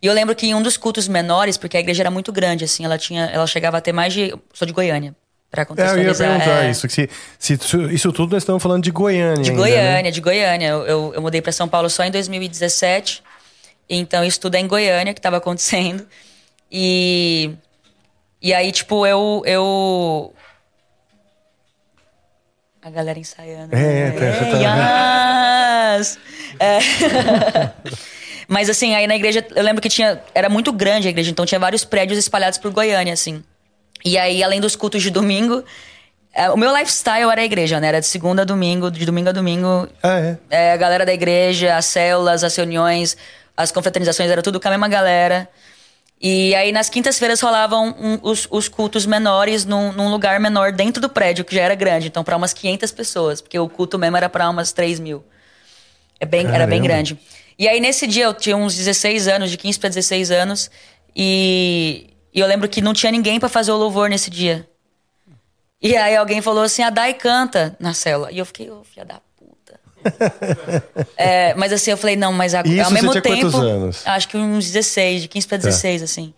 E 0.00 0.06
eu 0.06 0.12
lembro 0.12 0.34
que 0.34 0.46
em 0.46 0.54
um 0.54 0.62
dos 0.62 0.76
cultos 0.76 1.06
menores, 1.06 1.56
porque 1.56 1.76
a 1.76 1.80
igreja 1.80 2.02
era 2.02 2.10
muito 2.10 2.32
grande, 2.32 2.64
assim, 2.64 2.84
ela 2.84 2.98
tinha, 2.98 3.24
ela 3.26 3.46
chegava 3.46 3.78
a 3.78 3.80
ter 3.80 3.92
mais 3.92 4.12
de. 4.12 4.34
Sou 4.52 4.66
de 4.66 4.72
Goiânia, 4.72 5.14
pra 5.50 5.62
É, 5.62 5.62
eu 5.62 5.64
ia 5.64 5.66
contextualizar. 5.66 6.28
perguntar 6.38 6.64
é. 6.64 6.70
isso. 6.70 6.88
que 6.88 6.92
Se, 6.94 7.08
se 7.38 7.54
isso, 7.92 8.12
tudo 8.12 8.32
nós 8.32 8.42
estamos 8.42 8.60
falando 8.62 8.82
de 8.82 8.90
Goiânia. 8.90 9.42
De 9.42 9.50
ainda, 9.50 9.62
Goiânia, 9.62 10.02
né? 10.02 10.10
de 10.10 10.20
Goiânia. 10.20 10.66
Eu, 10.68 10.86
eu, 10.86 11.12
eu 11.14 11.22
mudei 11.22 11.40
pra 11.42 11.52
São 11.52 11.68
Paulo 11.68 11.88
só 11.90 12.02
em 12.04 12.10
2017. 12.10 13.22
Então 13.96 14.24
isso 14.24 14.40
tudo 14.40 14.54
é 14.54 14.60
em 14.60 14.66
Goiânia 14.66 15.12
que 15.12 15.20
tava 15.20 15.36
acontecendo. 15.36 16.06
E. 16.70 17.50
E 18.40 18.52
aí, 18.54 18.72
tipo, 18.72 19.06
eu. 19.06 19.42
eu... 19.44 20.34
A 22.82 22.90
galera 22.90 23.18
ensaiando. 23.18 23.74
É, 23.76 24.10
né? 24.10 24.10
tá- 24.12 24.38
você 24.38 24.50
tá- 24.50 25.96
Yes! 25.98 26.18
É. 26.58 26.78
Mas 28.48 28.68
assim, 28.68 28.94
aí 28.94 29.06
na 29.06 29.14
igreja, 29.14 29.46
eu 29.54 29.62
lembro 29.62 29.80
que 29.80 29.88
tinha. 29.88 30.20
Era 30.34 30.48
muito 30.48 30.72
grande 30.72 31.06
a 31.06 31.10
igreja, 31.10 31.30
então 31.30 31.46
tinha 31.46 31.58
vários 31.60 31.84
prédios 31.84 32.18
espalhados 32.18 32.58
por 32.58 32.72
Goiânia, 32.72 33.12
assim. 33.12 33.44
E 34.04 34.18
aí, 34.18 34.42
além 34.42 34.60
dos 34.60 34.74
cultos 34.74 35.02
de 35.02 35.10
domingo, 35.10 35.62
é, 36.34 36.50
o 36.50 36.56
meu 36.56 36.74
lifestyle 36.76 37.30
era 37.30 37.40
a 37.40 37.44
igreja, 37.44 37.78
né? 37.78 37.88
Era 37.88 38.00
de 38.00 38.06
segunda 38.06 38.42
a 38.42 38.44
domingo, 38.44 38.90
de 38.90 39.04
domingo 39.06 39.28
a 39.28 39.32
domingo. 39.32 39.88
Ah, 40.02 40.18
é. 40.18 40.38
É, 40.50 40.72
a 40.72 40.76
galera 40.76 41.06
da 41.06 41.12
igreja, 41.12 41.76
as 41.76 41.84
células, 41.84 42.42
as 42.42 42.56
reuniões, 42.56 43.16
as 43.56 43.70
confraternizações, 43.72 44.30
era 44.30 44.42
tudo 44.42 44.60
com 44.60 44.68
a 44.68 44.70
mesma 44.70 44.88
galera. 44.88 45.48
E 46.20 46.54
aí 46.54 46.70
nas 46.70 46.88
quintas-feiras 46.88 47.40
rolavam 47.40 47.96
um- 47.98 48.18
os, 48.22 48.46
os 48.50 48.68
cultos 48.68 49.04
menores 49.06 49.64
num, 49.64 49.92
num 49.92 50.08
lugar 50.10 50.38
menor 50.38 50.70
dentro 50.72 51.00
do 51.02 51.08
prédio, 51.08 51.44
que 51.44 51.54
já 51.54 51.62
era 51.62 51.74
grande. 51.74 52.06
Então, 52.08 52.22
para 52.22 52.36
umas 52.36 52.52
500 52.52 52.92
pessoas, 52.92 53.40
porque 53.40 53.58
o 53.58 53.68
culto 53.68 53.98
mesmo 53.98 54.16
era 54.16 54.28
para 54.28 54.48
umas 54.48 54.72
3 54.72 55.00
mil. 55.00 55.24
É 56.20 56.26
bem, 56.26 56.46
era 56.54 56.66
bem 56.66 56.80
grande. 56.80 57.18
E 57.58 57.68
aí 57.68 57.80
nesse 57.80 58.06
dia 58.06 58.24
eu 58.24 58.34
tinha 58.34 58.56
uns 58.56 58.74
16 58.76 59.26
anos, 59.28 59.50
de 59.50 59.56
15 59.56 59.78
para 59.78 59.88
16 59.88 60.30
anos, 60.30 60.70
e, 61.14 62.10
e 62.32 62.40
eu 62.40 62.46
lembro 62.46 62.68
que 62.68 62.80
não 62.80 62.94
tinha 62.94 63.10
ninguém 63.12 63.40
para 63.40 63.48
fazer 63.48 63.72
o 63.72 63.76
louvor 63.76 64.08
nesse 64.08 64.30
dia. 64.30 64.68
E 65.80 65.96
aí 65.96 66.14
alguém 66.16 66.40
falou 66.40 66.62
assim: 66.62 66.82
a 66.82 66.90
Dai 66.90 67.14
canta 67.14 67.76
na 67.80 67.92
cela. 67.92 68.30
E 68.30 68.38
eu 68.38 68.46
fiquei, 68.46 68.70
ô, 68.70 68.84
filha 68.84 69.04
da. 69.04 69.20
É, 71.16 71.54
mas 71.54 71.72
assim, 71.72 71.90
eu 71.90 71.96
falei, 71.96 72.16
não, 72.16 72.32
mas 72.32 72.54
a- 72.54 72.62
E 72.64 72.74
isso 72.76 72.84
ao 72.84 72.90
mesmo 72.90 73.20
tempo. 73.20 73.56
anos? 73.56 74.02
Acho 74.06 74.28
que 74.28 74.36
uns 74.36 74.70
16, 74.70 75.22
de 75.22 75.28
15 75.28 75.46
pra 75.46 75.58
16, 75.58 76.02
assim. 76.02 76.34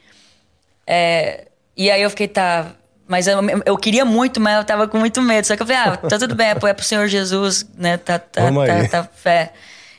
É, 0.86 1.46
e 1.76 1.90
aí 1.90 2.02
eu 2.02 2.10
fiquei, 2.10 2.28
tá. 2.28 2.66
Mas 3.06 3.26
eu, 3.26 3.38
eu 3.66 3.76
queria 3.76 4.04
muito, 4.04 4.40
mas 4.40 4.56
eu 4.56 4.64
tava 4.64 4.88
com 4.88 4.98
muito 4.98 5.20
medo. 5.20 5.46
Só 5.46 5.56
que 5.56 5.62
eu 5.62 5.66
falei, 5.66 5.82
ah, 5.82 5.96
tá 5.96 6.18
tudo 6.18 6.34
bem, 6.34 6.48
é 6.48 6.54
pro- 6.54 6.68
é 6.68 6.72
pro 6.74 6.84
Senhor 6.84 7.06
Jesus, 7.06 7.66
né? 7.76 7.96
Tá, 7.98 8.18
tá, 8.18 8.42
Vamos 8.42 8.62
aí. 8.68 8.88
tá, 8.88 9.02
tá 9.02 9.08
fé. 9.14 9.52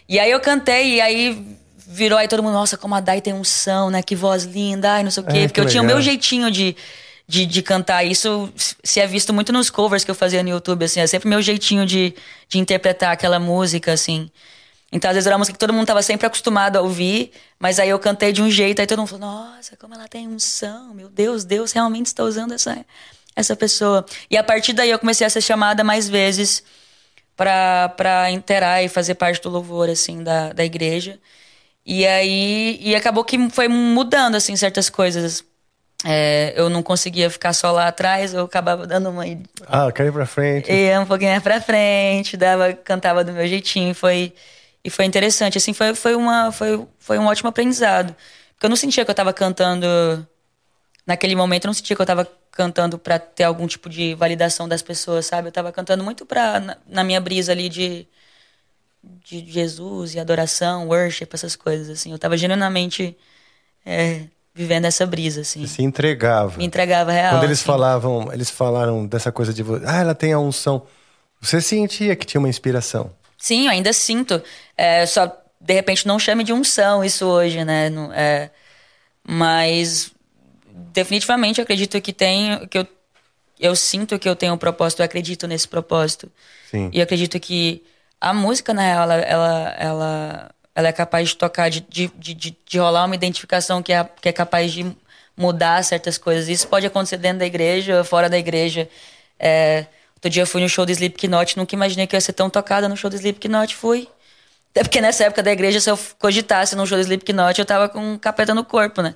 E 0.10 0.20
aí 0.20 0.30
eu 0.32 0.40
cantei, 0.40 0.96
e 0.96 1.02
aí 1.02 1.58
virou 1.88 2.18
aí 2.18 2.28
todo 2.28 2.42
mundo, 2.42 2.54
nossa, 2.54 2.78
como 2.78 2.96
a 2.96 3.00
Dai 3.00 3.22
tem 3.22 3.34
unção, 3.34 3.90
né? 3.92 4.02
Que 4.02 4.16
voz 4.16 4.44
linda, 4.44 4.94
ai, 4.94 5.04
não 5.04 5.12
sei 5.12 5.22
o 5.24 5.26
quê. 5.26 5.38
É, 5.38 5.42
Porque 5.48 5.54
que 5.54 5.60
eu 5.62 5.66
tinha 5.70 5.82
o 5.82 5.86
legal. 5.86 5.98
meu 5.98 6.04
jeitinho 6.04 6.50
de, 6.50 6.76
de, 7.28 7.46
de 7.46 7.62
cantar. 7.62 8.04
Isso 8.04 8.52
se 8.84 9.00
é 9.00 9.08
visto 9.08 9.34
muito 9.34 9.52
nos 9.52 9.70
covers 9.70 10.04
que 10.04 10.12
eu 10.12 10.16
fazia 10.16 10.44
no 10.44 10.50
YouTube, 10.50 10.86
assim. 10.86 11.00
É 11.00 11.08
sempre 11.08 11.28
meu 11.28 11.42
jeitinho 11.42 11.86
de, 11.86 12.14
de 12.48 12.60
interpretar 12.60 13.12
aquela 13.12 13.40
música, 13.40 13.94
assim. 13.94 14.30
Então, 14.92 15.10
às 15.10 15.16
vezes 15.16 15.28
era 15.28 15.36
uma 15.36 15.40
música 15.40 15.54
que 15.54 15.60
todo 15.60 15.74
mundo 15.74 15.88
tava 15.88 16.02
sempre 16.02 16.26
acostumado 16.28 16.78
a 16.78 16.82
ouvir, 16.82 17.32
mas 17.60 17.80
aí 17.80 17.90
eu 17.90 18.00
cantei 18.00 18.32
de 18.32 18.42
um 18.42 18.50
jeito, 18.50 18.80
aí 18.80 18.88
todo 18.88 19.00
mundo 19.00 19.10
falou, 19.10 19.28
nossa, 19.28 19.76
como 19.76 19.94
ela 19.94 20.08
tem 20.08 20.28
unção, 20.28 20.94
meu 20.94 21.10
Deus, 21.10 21.44
Deus 21.44 21.72
realmente 21.72 22.06
está 22.06 22.24
usando 22.24 22.54
essa, 22.54 22.86
essa 23.36 23.56
pessoa. 23.56 24.06
E 24.30 24.38
a 24.38 24.44
partir 24.44 24.74
daí 24.74 24.90
eu 24.90 25.00
comecei 25.00 25.26
a 25.28 25.30
ser 25.30 25.42
chamada 25.42 25.84
mais 25.84 26.08
vezes 26.08 26.64
para 27.36 28.32
interar 28.32 28.84
e 28.84 28.88
fazer 28.88 29.16
parte 29.16 29.42
do 29.42 29.50
louvor, 29.50 29.90
assim, 29.90 30.24
da, 30.24 30.54
da 30.54 30.64
igreja. 30.64 31.20
E 31.86 32.06
aí, 32.06 32.80
e 32.82 32.96
acabou 32.96 33.24
que 33.24 33.50
foi 33.50 33.68
mudando, 33.68 34.36
assim, 34.36 34.56
certas 34.56 34.90
coisas. 34.90 35.44
É, 36.08 36.54
eu 36.56 36.70
não 36.70 36.84
conseguia 36.84 37.32
ficar 37.32 37.52
só 37.52 37.72
lá 37.72 37.88
atrás, 37.88 38.32
eu 38.32 38.44
acabava 38.44 38.86
dando 38.86 39.10
uma. 39.10 39.24
Ah, 39.66 39.92
quero 39.92 40.10
ir 40.10 40.12
pra 40.12 40.28
frente. 40.28 40.72
Ia 40.72 41.02
um 41.02 41.06
pouquinho 41.08 41.32
mais 41.32 41.42
pra 41.42 41.60
frente, 41.60 42.38
dava, 42.38 42.74
cantava 42.74 43.24
do 43.24 43.34
meu 43.34 43.48
jeitinho. 43.48 43.96
Foi, 43.96 44.32
e 44.84 44.90
foi 44.92 45.06
interessante. 45.06 45.58
Assim, 45.58 45.74
foi, 45.74 45.96
foi, 45.96 46.16
uma, 46.16 46.52
foi, 46.52 46.86
foi 47.00 47.18
um 47.18 47.26
ótimo 47.26 47.50
aprendizado. 47.50 48.16
Porque 48.54 48.68
eu 48.68 48.70
não 48.70 48.76
sentia 48.76 49.04
que 49.04 49.10
eu 49.10 49.16
tava 49.16 49.34
cantando. 49.34 49.88
Naquele 51.08 51.36
momento, 51.36 51.66
eu 51.66 51.70
não 51.70 51.74
sentia 51.74 51.96
que 51.96 52.02
eu 52.02 52.06
tava 52.06 52.30
cantando 52.52 53.00
para 53.00 53.18
ter 53.18 53.44
algum 53.44 53.66
tipo 53.66 53.90
de 53.90 54.14
validação 54.14 54.68
das 54.68 54.84
pessoas, 54.84 55.26
sabe? 55.26 55.48
Eu 55.48 55.52
tava 55.52 55.72
cantando 55.72 56.04
muito 56.04 56.24
pra, 56.24 56.60
na, 56.60 56.78
na 56.88 57.04
minha 57.04 57.20
brisa 57.20 57.52
ali 57.52 57.68
de, 57.68 58.08
de 59.04 59.44
Jesus 59.52 60.14
e 60.14 60.20
adoração, 60.20 60.88
worship, 60.88 61.30
essas 61.34 61.56
coisas, 61.56 61.90
assim. 61.90 62.12
Eu 62.12 62.20
tava 62.20 62.38
genuinamente 62.38 63.18
é, 63.86 64.28
vivendo 64.56 64.86
essa 64.86 65.06
brisa, 65.06 65.42
assim. 65.42 65.68
Você 65.68 65.76
se 65.76 65.84
entregava. 65.84 66.58
Me 66.58 66.66
entregava 66.66 67.12
real. 67.12 67.34
Quando 67.34 67.44
eles 67.44 67.60
assim. 67.60 67.68
falavam, 67.68 68.34
eles 68.34 68.50
falaram 68.50 69.06
dessa 69.06 69.32
coisa 69.32 69.54
de, 69.54 69.62
ah, 69.86 70.00
ela 70.00 70.16
tem 70.16 70.32
a 70.32 70.40
unção. 70.40 70.84
Você 71.42 71.62
sentia 71.62 72.16
que 72.16 72.26
tinha 72.26 72.40
uma 72.40 72.50
inspiração. 72.50 73.12
Sim, 73.38 73.66
eu 73.66 73.72
ainda 73.72 73.92
sinto. 73.92 74.42
É, 74.78 75.06
só, 75.06 75.28
de 75.60 75.74
repente, 75.74 76.08
não 76.08 76.18
chame 76.18 76.44
de 76.44 76.54
unção 76.54 77.04
isso 77.04 77.26
hoje, 77.26 77.66
né? 77.66 77.90
Não, 77.90 78.12
é, 78.14 78.50
mas 79.28 80.12
definitivamente 80.94 81.60
acredito 81.60 82.00
que 82.02 82.14
tem 82.14 82.66
que 82.68 82.78
eu 82.78 82.88
eu 83.60 83.76
sinto 83.76 84.20
que 84.20 84.28
eu 84.28 84.36
tenho 84.36 84.54
um 84.54 84.58
propósito, 84.58 85.02
eu 85.02 85.06
acredito 85.06 85.48
nesse 85.48 85.68
propósito. 85.68 86.30
Sim. 86.70 86.90
E 86.92 87.02
acredito 87.02 87.40
que 87.40 87.84
a 88.20 88.34
música, 88.34 88.74
né, 88.74 88.92
ela, 88.92 89.16
ela, 89.16 89.76
ela, 89.78 90.52
ela 90.76 90.90
é 90.90 90.92
capaz 90.92 91.30
de 91.30 91.38
tocar, 91.38 91.70
de, 91.70 91.80
de, 91.88 92.12
de, 92.18 92.58
de 92.66 92.78
rolar 92.78 93.06
uma 93.06 93.16
identificação 93.16 93.82
que 93.82 93.94
é, 93.94 94.04
que 94.22 94.28
é 94.30 94.34
capaz 94.34 94.74
de 94.74 94.86
mudar 95.38 95.84
certas 95.84 96.18
coisas. 96.18 96.50
Isso 96.50 96.68
pode 96.68 96.86
acontecer 96.86 97.18
dentro 97.18 97.40
da 97.40 97.46
igreja, 97.46 98.04
fora 98.04 98.30
da 98.30 98.38
igreja. 98.38 98.90
É, 99.40 99.86
outro 100.16 100.30
dia 100.30 100.44
eu 100.44 100.48
fui 100.48 100.62
no 100.62 100.68
show 100.70 100.86
do 100.86 100.92
Slipknot, 100.92 101.58
nunca 101.58 101.74
imaginei 101.76 102.06
que 102.06 102.16
eu 102.16 102.18
ia 102.18 102.22
ser 102.22 102.34
tão 102.34 102.50
tocada 102.50 102.90
no 102.90 102.98
show 102.98 103.10
do 103.10 103.16
Slipknot, 103.16 103.74
fui. 103.76 104.08
Até 104.72 104.84
porque 104.84 105.00
nessa 105.00 105.24
época 105.24 105.42
da 105.42 105.52
igreja, 105.52 105.80
se 105.80 105.90
eu 105.90 105.98
cogitasse 106.20 106.76
no 106.76 106.86
show 106.86 106.98
do 106.98 107.02
Slipknot, 107.02 107.58
eu 107.58 107.66
tava 107.66 107.88
com 107.88 108.00
um 108.14 108.18
capeta 108.18 108.54
no 108.54 108.66
corpo, 108.66 109.02
né? 109.02 109.16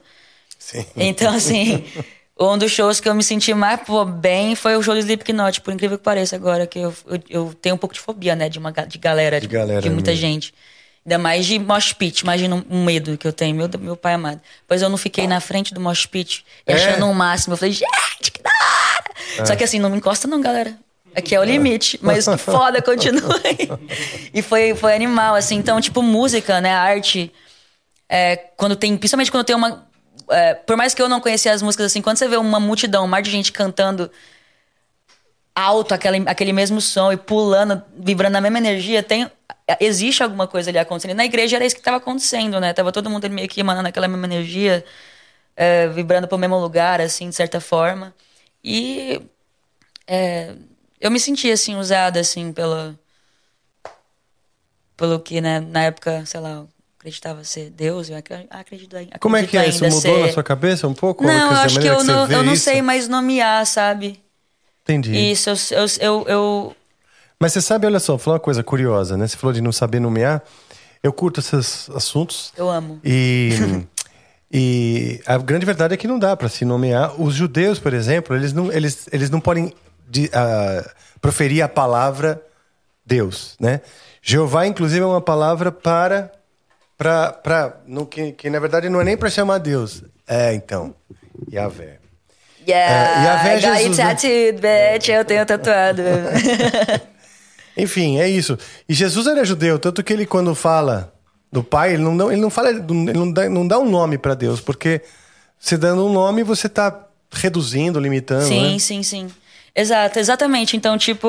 Sim. 0.57 0.85
Então, 0.95 1.33
assim, 1.33 1.83
um 2.39 2.57
dos 2.57 2.71
shows 2.71 3.01
que 3.01 3.09
eu 3.09 3.13
me 3.15 3.23
senti 3.23 3.53
mais 3.53 3.81
pô, 3.81 4.05
bem 4.05 4.55
foi 4.55 4.77
o 4.77 4.81
show 4.83 4.93
do 4.93 4.99
Slipknot, 4.99 5.59
por 5.61 5.73
incrível 5.73 5.97
que 5.97 6.03
pareça 6.03 6.37
agora, 6.37 6.65
que 6.65 6.79
eu, 6.79 6.93
eu, 7.05 7.21
eu 7.29 7.53
tenho 7.61 7.75
um 7.75 7.77
pouco 7.77 7.93
de 7.93 7.99
fobia, 7.99 8.35
né, 8.35 8.47
de, 8.47 8.57
uma, 8.59 8.71
de 8.71 8.97
galera, 8.97 9.41
De 9.41 9.47
de, 9.47 9.47
galera 9.47 9.81
de 9.81 9.89
muita 9.89 10.11
mesmo. 10.11 10.21
gente. 10.27 10.53
Ainda 11.09 11.17
mais 11.17 11.47
de 11.47 11.57
mosh 11.57 11.91
pit, 11.91 12.21
imagina 12.21 12.63
um 12.69 12.83
medo 12.83 13.17
que 13.17 13.27
eu 13.27 13.33
tenho, 13.33 13.55
meu, 13.55 13.67
meu 13.79 13.97
pai 13.97 14.13
amado. 14.13 14.39
Pois 14.67 14.79
eu 14.79 14.89
não 14.89 14.97
fiquei 14.97 15.25
na 15.25 15.39
frente 15.39 15.73
do 15.73 15.81
mosh 15.81 16.05
pit, 16.05 16.45
É? 16.67 16.75
achando 16.75 17.07
o 17.07 17.15
máximo. 17.15 17.55
Eu 17.55 17.57
falei, 17.57 17.73
gente, 17.73 18.31
que 18.31 18.43
da 18.43 18.51
hora! 18.51 19.47
Só 19.47 19.55
que 19.55 19.63
assim, 19.63 19.79
não 19.79 19.89
me 19.89 19.97
encosta 19.97 20.27
não, 20.27 20.39
galera. 20.39 20.77
Aqui 21.15 21.33
é 21.33 21.39
o 21.39 21.43
limite, 21.43 21.97
mas 22.03 22.27
que 22.27 22.37
foda, 22.37 22.79
continue. 22.79 23.23
e 24.31 24.39
foi, 24.43 24.75
foi 24.75 24.93
animal, 24.93 25.33
assim. 25.33 25.55
Então, 25.55 25.81
tipo, 25.81 26.03
música, 26.03 26.61
né, 26.61 26.75
arte 26.75 27.33
é, 28.07 28.35
quando 28.55 28.75
tem, 28.75 28.95
principalmente 28.95 29.31
quando 29.31 29.45
tem 29.45 29.55
uma. 29.55 29.87
é, 30.29 30.53
por 30.53 30.77
mais 30.77 30.93
que 30.93 31.01
eu 31.01 31.09
não 31.09 31.19
conhecia 31.19 31.51
as 31.51 31.63
músicas 31.63 31.87
assim, 31.87 32.03
quando 32.03 32.17
você 32.17 32.27
vê 32.27 32.37
uma 32.37 32.59
multidão, 32.59 33.05
um 33.05 33.07
mar 33.07 33.23
de 33.23 33.31
gente 33.31 33.51
cantando 33.51 34.11
alto 35.59 35.93
aquele, 35.93 36.23
aquele 36.27 36.53
mesmo 36.53 36.79
som 36.81 37.11
e 37.11 37.17
pulando, 37.17 37.81
vibrando 37.97 38.33
na 38.33 38.41
mesma 38.41 38.57
energia, 38.59 39.03
tem 39.03 39.29
existe 39.79 40.23
alguma 40.23 40.47
coisa 40.47 40.69
ali 40.71 40.77
acontecendo. 40.79 41.15
Na 41.15 41.25
igreja 41.25 41.55
era 41.57 41.65
isso 41.65 41.75
que 41.75 41.81
estava 41.81 41.97
acontecendo, 41.97 42.59
né? 42.59 42.73
Tava 42.73 42.91
todo 42.91 43.09
mundo 43.09 43.29
meio 43.29 43.47
que 43.47 43.59
emanando 43.59 43.87
aquela 43.87 44.07
mesma 44.07 44.25
energia, 44.25 44.83
é, 45.55 45.87
vibrando 45.89 46.27
pro 46.27 46.37
mesmo 46.37 46.57
lugar, 46.59 46.99
assim, 47.01 47.29
de 47.29 47.35
certa 47.35 47.59
forma. 47.61 48.13
E 48.63 49.21
é, 50.07 50.55
eu 50.99 51.11
me 51.11 51.19
senti 51.19 51.51
assim 51.51 51.75
usada 51.75 52.19
assim 52.19 52.51
pela 52.53 52.97
pelo 54.97 55.19
que 55.19 55.39
né, 55.39 55.59
na 55.59 55.83
época, 55.83 56.25
sei 56.25 56.39
lá, 56.39 56.65
acreditava 56.97 57.43
ser 57.43 57.69
Deus, 57.69 58.09
eu 58.09 58.17
ac- 58.17 58.47
acredito 58.49 58.95
ai- 58.97 59.07
Como 59.19 59.37
é 59.37 59.43
que 59.45 59.57
é? 59.57 59.67
Isso 59.67 59.83
ainda 59.85 59.95
mudou 59.95 60.13
ser- 60.13 60.27
na 60.27 60.33
sua 60.33 60.43
cabeça 60.43 60.87
um 60.87 60.93
pouco? 60.93 61.23
Não, 61.23 61.51
eu 61.53 61.57
acho 61.59 61.79
que 61.79 61.87
eu 61.87 62.03
não, 62.03 62.27
eu 62.27 62.43
não 62.43 62.55
sei 62.55 62.81
mais 62.81 63.07
nomear, 63.07 63.65
sabe? 63.65 64.21
Entendi. 64.91 65.15
Isso, 65.31 65.49
eu, 65.49 65.55
eu, 65.71 65.87
eu, 65.99 66.25
eu- 66.27 66.75
Mas 67.39 67.53
você 67.53 67.61
sabe, 67.61 67.85
olha 67.85 67.99
só, 67.99 68.13
vou 68.13 68.19
falar 68.19 68.35
uma 68.35 68.39
coisa 68.39 68.63
curiosa, 68.63 69.15
né? 69.15 69.27
Você 69.27 69.37
falou 69.37 69.53
de 69.53 69.61
não 69.61 69.71
saber 69.71 69.99
nomear. 69.99 70.41
Eu 71.03 71.13
curto 71.13 71.39
esses 71.39 71.89
assuntos. 71.91 72.51
eu 72.57 72.69
amo. 72.69 72.99
E, 73.03 73.51
e 74.51 75.21
a 75.25 75.37
grande 75.37 75.65
verdade 75.65 75.93
é 75.93 75.97
que 75.97 76.07
não 76.07 76.17
dá 76.19 76.35
para 76.35 76.49
se 76.49 76.65
nomear. 76.65 77.19
Os 77.21 77.35
judeus, 77.35 77.77
por 77.79 77.93
exemplo, 77.93 78.35
eles 78.35 78.51
não, 78.51 78.71
eles, 78.71 79.07
eles 79.11 79.29
não 79.29 79.39
podem 79.39 79.73
de- 80.09 80.29
ah, 80.33 80.89
proferir 81.21 81.61
a 81.61 81.67
palavra 81.69 82.41
Deus, 83.05 83.55
né? 83.59 83.81
Jeová, 84.21 84.65
inclusive, 84.67 85.01
é 85.01 85.05
uma 85.05 85.21
palavra 85.21 85.71
para. 85.71 86.31
para, 86.97 87.31
para 87.31 87.77
no, 87.87 88.05
que, 88.05 88.31
que 88.33 88.49
na 88.49 88.59
verdade 88.59 88.89
não 88.89 88.99
é 88.99 89.03
nem 89.03 89.15
para 89.15 89.29
chamar 89.29 89.59
Deus. 89.59 90.03
É, 90.27 90.53
então. 90.53 90.93
Yahvé. 91.51 91.98
Yeah, 92.69 93.21
É, 93.21 93.23
e 93.23 93.27
a 93.27 93.35
Vé 93.43 93.57
I 93.57 93.61
got 93.61 93.77
Jesus, 93.77 93.99
it 93.99 94.27
né? 94.27 94.51
bitch, 94.93 95.09
eu 95.09 95.25
tenho 95.25 95.45
tatuado. 95.45 96.01
Enfim, 97.77 98.19
é 98.19 98.27
isso. 98.27 98.57
E 98.87 98.93
Jesus 98.93 99.25
era 99.27 99.43
judeu, 99.45 99.79
tanto 99.79 100.03
que 100.03 100.11
ele, 100.11 100.25
quando 100.25 100.53
fala 100.53 101.13
do 101.51 101.63
Pai, 101.63 101.93
ele 101.93 102.03
não, 102.03 102.15
dá- 102.15 102.25
ele 102.25 102.41
não 102.41 102.49
fala, 102.49 102.69
ele 102.71 102.81
não 103.13 103.31
dá, 103.31 103.49
não 103.49 103.67
dá 103.67 103.79
um 103.79 103.89
nome 103.89 104.17
para 104.17 104.33
Deus, 104.35 104.59
porque 104.59 105.01
se 105.57 105.77
dando 105.77 106.05
um 106.05 106.11
nome, 106.11 106.43
você 106.43 106.67
tá 106.67 107.07
reduzindo, 107.31 107.99
limitando. 107.99 108.45
sim, 108.47 108.73
né? 108.73 108.79
sim, 108.79 109.03
sim. 109.03 109.27
Exato, 109.75 110.19
exatamente. 110.19 110.75
Então, 110.75 110.97
tipo, 110.97 111.27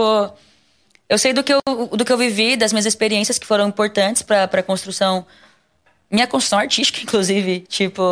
eu 1.08 1.18
sei 1.18 1.32
do 1.32 1.42
que 1.44 1.52
eu, 1.52 1.60
do 1.92 2.04
que 2.04 2.12
eu 2.12 2.18
vivi, 2.18 2.56
das 2.56 2.72
minhas 2.72 2.86
experiências 2.86 3.38
que 3.38 3.46
foram 3.46 3.68
importantes 3.68 4.22
pra, 4.22 4.48
pra 4.48 4.62
construção, 4.62 5.24
minha 6.10 6.26
construção 6.26 6.58
artística, 6.58 7.00
inclusive. 7.04 7.60
Tipo, 7.68 8.02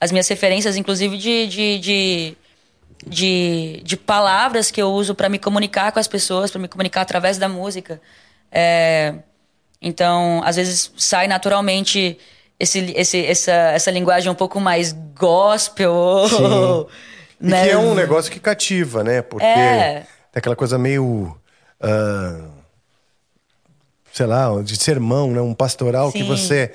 as 0.00 0.10
minhas 0.10 0.28
referências, 0.28 0.76
inclusive, 0.76 1.18
de, 1.18 1.46
de, 1.48 1.78
de, 1.78 2.36
de, 3.06 3.80
de 3.84 3.96
palavras 3.96 4.70
que 4.70 4.80
eu 4.80 4.90
uso 4.90 5.14
pra 5.14 5.28
me 5.28 5.38
comunicar 5.38 5.92
com 5.92 5.98
as 5.98 6.08
pessoas, 6.08 6.50
pra 6.50 6.60
me 6.60 6.68
comunicar 6.68 7.02
através 7.02 7.38
da 7.38 7.48
música. 7.48 8.00
É, 8.50 9.14
então, 9.80 10.42
às 10.44 10.56
vezes 10.56 10.92
sai 10.96 11.28
naturalmente 11.28 12.18
esse, 12.58 12.92
esse, 12.96 13.24
essa, 13.24 13.52
essa 13.52 13.90
linguagem 13.90 14.30
um 14.30 14.34
pouco 14.34 14.60
mais 14.60 14.92
gospel. 14.92 16.24
Né? 17.40 17.66
que 17.66 17.70
é 17.70 17.78
um 17.78 17.94
negócio 17.94 18.32
que 18.32 18.40
cativa, 18.40 19.04
né? 19.04 19.22
Porque 19.22 19.46
É. 19.46 20.00
tem 20.32 20.40
aquela 20.40 20.56
coisa 20.56 20.76
meio. 20.76 21.38
ah, 21.80 22.48
sei 24.12 24.26
lá, 24.26 24.48
de 24.60 24.76
sermão, 24.76 25.30
né? 25.30 25.40
Um 25.40 25.54
pastoral 25.54 26.10
que 26.10 26.18
Sim. 26.18 26.26
você. 26.26 26.72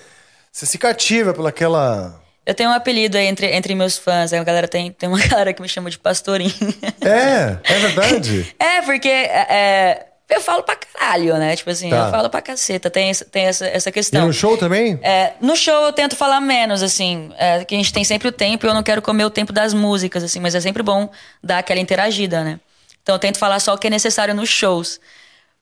Você 0.50 0.66
se 0.66 0.78
cativa 0.78 1.34
pelaquela. 1.34 2.18
Eu 2.46 2.54
tenho 2.54 2.70
um 2.70 2.74
apelido 2.74 3.18
aí 3.18 3.26
entre, 3.26 3.48
entre 3.56 3.74
meus 3.74 3.98
fãs. 3.98 4.34
A 4.34 4.44
galera 4.44 4.68
tem, 4.68 4.92
tem 4.92 5.08
uma 5.08 5.18
galera 5.28 5.54
que 5.54 5.62
me 5.62 5.70
chama 5.70 5.90
de 5.90 5.98
pastorinho. 5.98 6.54
É, 7.02 7.58
é 7.64 7.80
verdade. 7.80 8.54
é, 8.60 8.82
porque 8.82 9.08
é, 9.08 9.48
é, 9.50 10.06
eu 10.30 10.42
falo 10.42 10.64
pra 10.64 10.76
caralho, 10.76 11.38
né? 11.38 11.56
Tipo 11.56 11.70
assim, 11.70 11.90
Tá. 11.90 11.96
eu 12.08 12.12
falo 12.12 12.30
pra 12.30 12.42
caceta. 12.42 12.90
Tem, 12.90 13.10
essa- 13.10 13.26
tem 13.26 13.46
essa, 13.46 13.66
essa 13.66 13.90
E 13.90 13.92
questão. 13.94 14.28
no 14.28 14.34
show 14.34 14.58
também? 14.58 15.00
É, 15.02 15.34
no 15.40 15.56
show 15.56 15.86
eu 15.86 15.94
tento 15.94 16.16
falar 16.16 16.42
menos, 16.42 16.84
assim, 16.84 17.32
é, 17.38 17.64
que 17.64 17.74
a 17.76 17.78
gente 17.78 17.94
tem 17.94 18.04
sempre 18.04 18.28
o 18.28 18.32
tempo 18.32 18.66
e 18.66 18.70
eu 18.70 18.74
não 18.74 18.84
quero 18.84 19.02
comer 19.02 19.24
o 19.26 19.30
tempo 19.30 19.54
das 19.54 19.74
músicas, 19.74 20.24
assim, 20.24 20.40
mas 20.40 20.54
é 20.56 20.60
sempre 20.62 20.84
bom 20.84 21.10
dar 21.42 21.60
aquela 21.60 21.80
interagida, 21.80 22.44
né? 22.44 22.60
Então 23.02 23.16
eu 23.16 23.20
tento 23.20 23.38
falar 23.38 23.60
só 23.60 23.74
o 23.74 23.78
que 23.78 23.88
é 23.88 23.90
necessário 23.90 24.34
nos 24.34 24.50
shows. 24.50 25.00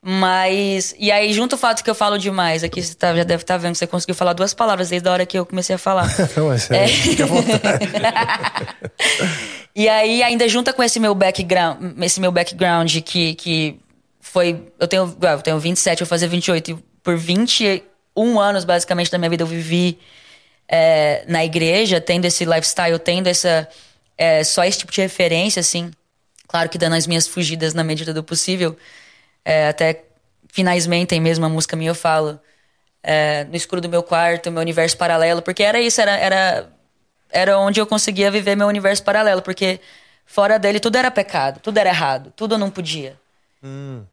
Mas. 0.04 0.94
E 0.98 1.12
aí, 1.12 1.32
junto 1.32 1.54
o 1.54 1.58
fato 1.58 1.84
que 1.84 1.88
eu 1.88 1.94
falo 1.94 2.18
demais, 2.18 2.64
aqui 2.64 2.82
você 2.82 2.92
tá- 2.92 3.14
já 3.14 3.22
deve 3.22 3.44
estar 3.44 3.56
vendo 3.56 3.72
que 3.72 3.78
você 3.78 3.86
conseguiu 3.86 4.16
falar 4.16 4.32
duas 4.32 4.52
palavras 4.52 4.88
desde 4.88 5.08
a 5.08 5.12
hora 5.12 5.24
que 5.24 5.38
eu 5.38 5.46
comecei 5.46 5.76
a 5.76 5.78
falar. 5.78 6.08
Mas 6.48 6.70
é, 6.70 6.88
fica 6.88 7.22
à 7.24 7.26
vontade. 7.26 7.88
E 9.74 9.88
aí 9.88 10.22
ainda 10.22 10.46
junta 10.48 10.70
com 10.70 10.82
esse 10.82 11.00
meu 11.00 11.14
background, 11.14 11.98
esse 12.02 12.20
meu 12.20 12.30
background 12.30 12.94
que, 13.00 13.34
que 13.34 13.80
foi, 14.20 14.70
eu 14.78 14.86
tenho, 14.86 15.16
eu 15.18 15.40
tenho 15.40 15.58
27, 15.58 16.02
eu 16.02 16.04
vou 16.04 16.10
fazer 16.10 16.26
28 16.28 16.70
e 16.72 16.74
por 17.02 17.16
21 17.16 18.38
anos 18.38 18.64
basicamente 18.66 19.10
da 19.10 19.16
minha 19.16 19.30
vida 19.30 19.44
eu 19.44 19.46
vivi 19.46 19.98
é, 20.68 21.24
na 21.26 21.42
igreja, 21.42 22.02
tendo 22.02 22.26
esse 22.26 22.44
lifestyle, 22.44 22.98
tendo 22.98 23.28
essa 23.28 23.66
é, 24.18 24.44
só 24.44 24.62
esse 24.62 24.76
tipo 24.78 24.92
de 24.92 25.00
referência 25.00 25.60
assim. 25.60 25.90
Claro 26.46 26.68
que 26.68 26.76
dando 26.76 26.94
as 26.94 27.06
minhas 27.06 27.26
fugidas 27.26 27.72
na 27.72 27.82
medida 27.82 28.12
do 28.12 28.22
possível. 28.22 28.76
É, 29.44 29.68
até 29.68 30.04
finalmente 30.52 31.08
tem 31.08 31.20
mesmo 31.20 31.44
a 31.44 31.48
música 31.48 31.76
minha 31.76 31.90
eu 31.90 31.94
falo 31.94 32.38
é, 33.02 33.44
no 33.44 33.56
escuro 33.56 33.80
do 33.80 33.88
meu 33.88 34.02
quarto, 34.02 34.50
meu 34.50 34.60
universo 34.60 34.96
paralelo, 34.96 35.42
porque 35.42 35.62
era 35.62 35.80
isso, 35.80 36.00
era, 36.00 36.12
era, 36.12 36.68
era 37.30 37.58
onde 37.58 37.80
eu 37.80 37.86
conseguia 37.86 38.30
viver 38.30 38.54
meu 38.54 38.68
universo 38.68 39.02
paralelo, 39.02 39.42
porque 39.42 39.80
fora 40.24 40.58
dele 40.58 40.78
tudo 40.78 40.96
era 40.96 41.10
pecado, 41.10 41.58
tudo 41.60 41.78
era 41.78 41.90
errado, 41.90 42.32
tudo 42.36 42.54
eu 42.54 42.58
não 42.58 42.70
podia. 42.70 43.20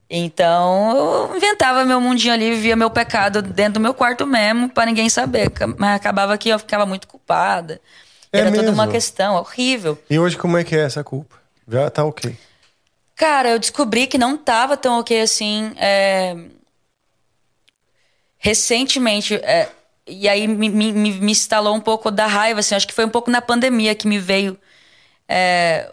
Então 0.09 0.95
eu 1.29 1.35
inventava 1.35 1.83
meu 1.83 1.99
mundinho 1.99 2.33
ali, 2.33 2.51
vivia 2.51 2.75
meu 2.75 2.89
pecado 2.89 3.41
dentro 3.41 3.73
do 3.73 3.79
meu 3.79 3.93
quarto 3.93 4.25
mesmo, 4.25 4.69
para 4.69 4.85
ninguém 4.85 5.09
saber. 5.09 5.51
Mas 5.77 5.95
acabava 5.95 6.37
que 6.37 6.49
eu 6.49 6.59
ficava 6.59 6.85
muito 6.85 7.07
culpada. 7.07 7.81
É 8.31 8.39
Era 8.39 8.51
toda 8.51 8.71
uma 8.71 8.83
mesmo? 8.83 8.91
questão 8.91 9.35
horrível. 9.35 9.97
E 10.09 10.19
hoje 10.19 10.37
como 10.37 10.57
é 10.57 10.63
que 10.63 10.75
é 10.75 10.81
essa 10.81 11.03
culpa? 11.03 11.35
Já 11.67 11.89
tá 11.89 12.03
ok. 12.03 12.35
Cara, 13.19 13.49
eu 13.49 13.59
descobri 13.59 14.07
que 14.07 14.17
não 14.17 14.37
tava 14.37 14.77
tão 14.77 14.97
ok 14.99 15.19
assim. 15.19 15.73
é, 15.75 16.35
Recentemente. 18.37 19.35
é, 19.35 19.67
E 20.07 20.27
aí 20.29 20.47
me, 20.47 20.69
me, 20.69 20.91
me 20.93 21.31
instalou 21.31 21.75
um 21.75 21.81
pouco 21.81 22.09
da 22.09 22.25
raiva, 22.27 22.61
assim. 22.61 22.75
Acho 22.75 22.87
que 22.87 22.93
foi 22.93 23.05
um 23.05 23.09
pouco 23.09 23.29
na 23.29 23.41
pandemia 23.41 23.93
que 23.93 24.07
me 24.07 24.17
veio. 24.17 24.57
é, 25.27 25.91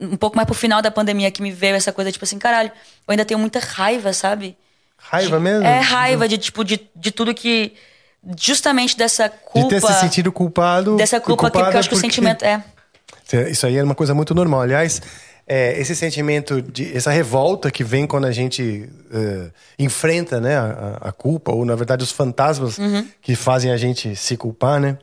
Um 0.00 0.16
pouco 0.16 0.36
mais 0.36 0.46
pro 0.46 0.54
final 0.54 0.82
da 0.82 0.90
pandemia 0.90 1.30
que 1.30 1.40
me 1.40 1.50
veio 1.52 1.76
essa 1.76 1.92
coisa, 1.92 2.10
tipo 2.10 2.24
assim, 2.24 2.38
caralho, 2.38 2.70
eu 3.06 3.12
ainda 3.12 3.24
tenho 3.24 3.38
muita 3.40 3.58
raiva, 3.60 4.12
sabe? 4.12 4.56
Raiva 4.96 5.36
De- 5.36 5.42
mesmo? 5.42 5.64
É 5.64 5.78
raiva 5.80 6.26
de, 6.28 6.38
tipo, 6.38 6.64
de, 6.64 6.88
de 6.94 7.10
tudo 7.12 7.32
que. 7.34 7.72
Justamente 8.36 8.96
dessa 8.96 9.28
De 9.28 9.34
culpa. 9.44 9.68
ter 9.68 9.80
se 9.80 9.92
sentido 10.00 10.32
culpado. 10.32 10.96
Dessa 10.96 11.20
culpa 11.20 11.48
que, 11.52 11.56
eu 11.56 11.64
acho 11.64 11.72
que 11.88 11.94
o 11.94 11.98
porque- 11.98 12.00
sentimento. 12.00 12.44
É. 12.44 12.62
Isso 13.48 13.64
aí 13.66 13.76
é 13.76 13.82
uma 13.84 13.94
coisa 13.94 14.12
muito 14.12 14.34
normal. 14.34 14.62
Aliás, 14.62 15.00
é, 15.48 15.80
esse 15.80 15.96
sentimento 15.96 16.60
de 16.60 16.94
essa 16.96 17.10
revolta 17.10 17.70
que 17.70 17.82
vem 17.82 18.06
quando 18.06 18.26
a 18.26 18.32
gente 18.32 18.88
eh, 19.12 19.50
enfrenta, 19.78 20.38
né, 20.40 20.56
a, 20.58 20.98
a 21.00 21.12
culpa 21.12 21.50
ou 21.52 21.64
na 21.64 21.74
verdade 21.74 22.04
os 22.04 22.12
fantasmas 22.12 22.76
Uhum. 22.78 23.06
que 23.22 23.34
fazem 23.34 23.70
a 23.72 23.76
gente 23.78 24.14
se 24.14 24.36
culpar, 24.36 24.78
né? 24.78 24.98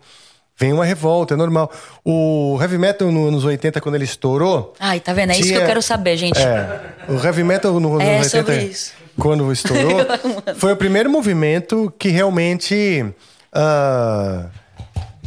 Vem 0.57 0.71
uma 0.71 0.85
revolta, 0.85 1.33
é 1.33 1.37
normal. 1.37 1.69
O 2.05 2.57
heavy 2.61 2.77
metal 2.77 3.11
nos 3.11 3.27
anos 3.27 3.43
80 3.43 3.81
quando 3.81 3.95
ele 3.95 4.05
estourou, 4.05 4.73
Ai, 4.79 5.01
tá 5.01 5.11
vendo? 5.13 5.31
É 5.31 5.33
isso 5.33 5.41
que 5.43 5.47
Tinha- 5.49 5.59
eu 5.61 5.67
quero 5.67 5.81
saber, 5.81 6.15
gente. 6.15 6.39
é, 6.39 6.79
o 7.09 7.15
heavy 7.25 7.43
metal 7.43 7.73
no- 7.73 7.79
nos 7.95 8.01
É 8.01 8.15
anos 8.15 8.33
80, 8.33 8.53
sobre 8.53 8.63
isso. 8.71 8.93
quando 9.19 9.51
estourou, 9.51 9.99
foi 10.55 10.71
o 10.71 10.77
primeiro 10.77 11.09
movimento 11.09 11.91
que 11.99 12.07
realmente 12.09 13.05
ah, 13.51 14.45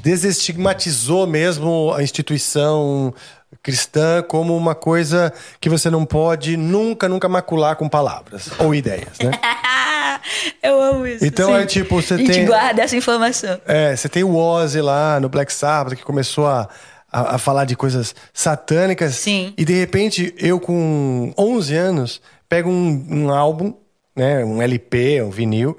desestigmatizou 0.02 1.26
mesmo 1.26 1.92
a 1.94 2.02
instituição 2.02 3.12
cristã 3.62 4.22
como 4.22 4.56
uma 4.56 4.74
coisa 4.74 5.32
que 5.60 5.68
você 5.68 5.90
não 5.90 6.04
pode 6.04 6.56
nunca, 6.56 7.08
nunca 7.08 7.28
macular 7.28 7.76
com 7.76 7.88
palavras 7.88 8.50
ou 8.58 8.74
ideias, 8.74 9.18
né? 9.22 9.30
eu 10.62 10.80
amo 10.80 11.06
isso. 11.06 11.24
Então, 11.24 11.48
sim. 11.48 11.54
é 11.62 11.66
tipo, 11.66 12.00
você 12.00 12.14
A 12.14 12.16
gente 12.18 12.30
tem- 12.32 12.46
guarda 12.46 12.82
essa 12.82 12.96
informação. 12.96 13.58
É, 13.66 13.94
você 13.96 14.08
tem 14.08 14.22
o 14.24 14.36
Ozzy 14.36 14.80
lá 14.80 15.18
no 15.20 15.28
Black 15.28 15.52
Sabbath 15.52 15.96
que 15.96 16.04
começou 16.04 16.46
a, 16.46 16.68
a, 17.10 17.34
a 17.36 17.38
falar 17.38 17.64
de 17.64 17.74
coisas 17.76 18.14
satânicas. 18.32 19.14
Sim. 19.14 19.52
E 19.56 19.64
de 19.64 19.72
repente, 19.74 20.34
eu 20.38 20.60
com 20.60 21.32
11 21.38 21.74
anos, 21.74 22.20
pego 22.48 22.68
um, 22.70 23.06
um 23.10 23.30
álbum, 23.30 23.74
né, 24.14 24.44
um 24.44 24.60
LP, 24.60 25.22
um 25.22 25.30
vinil, 25.30 25.78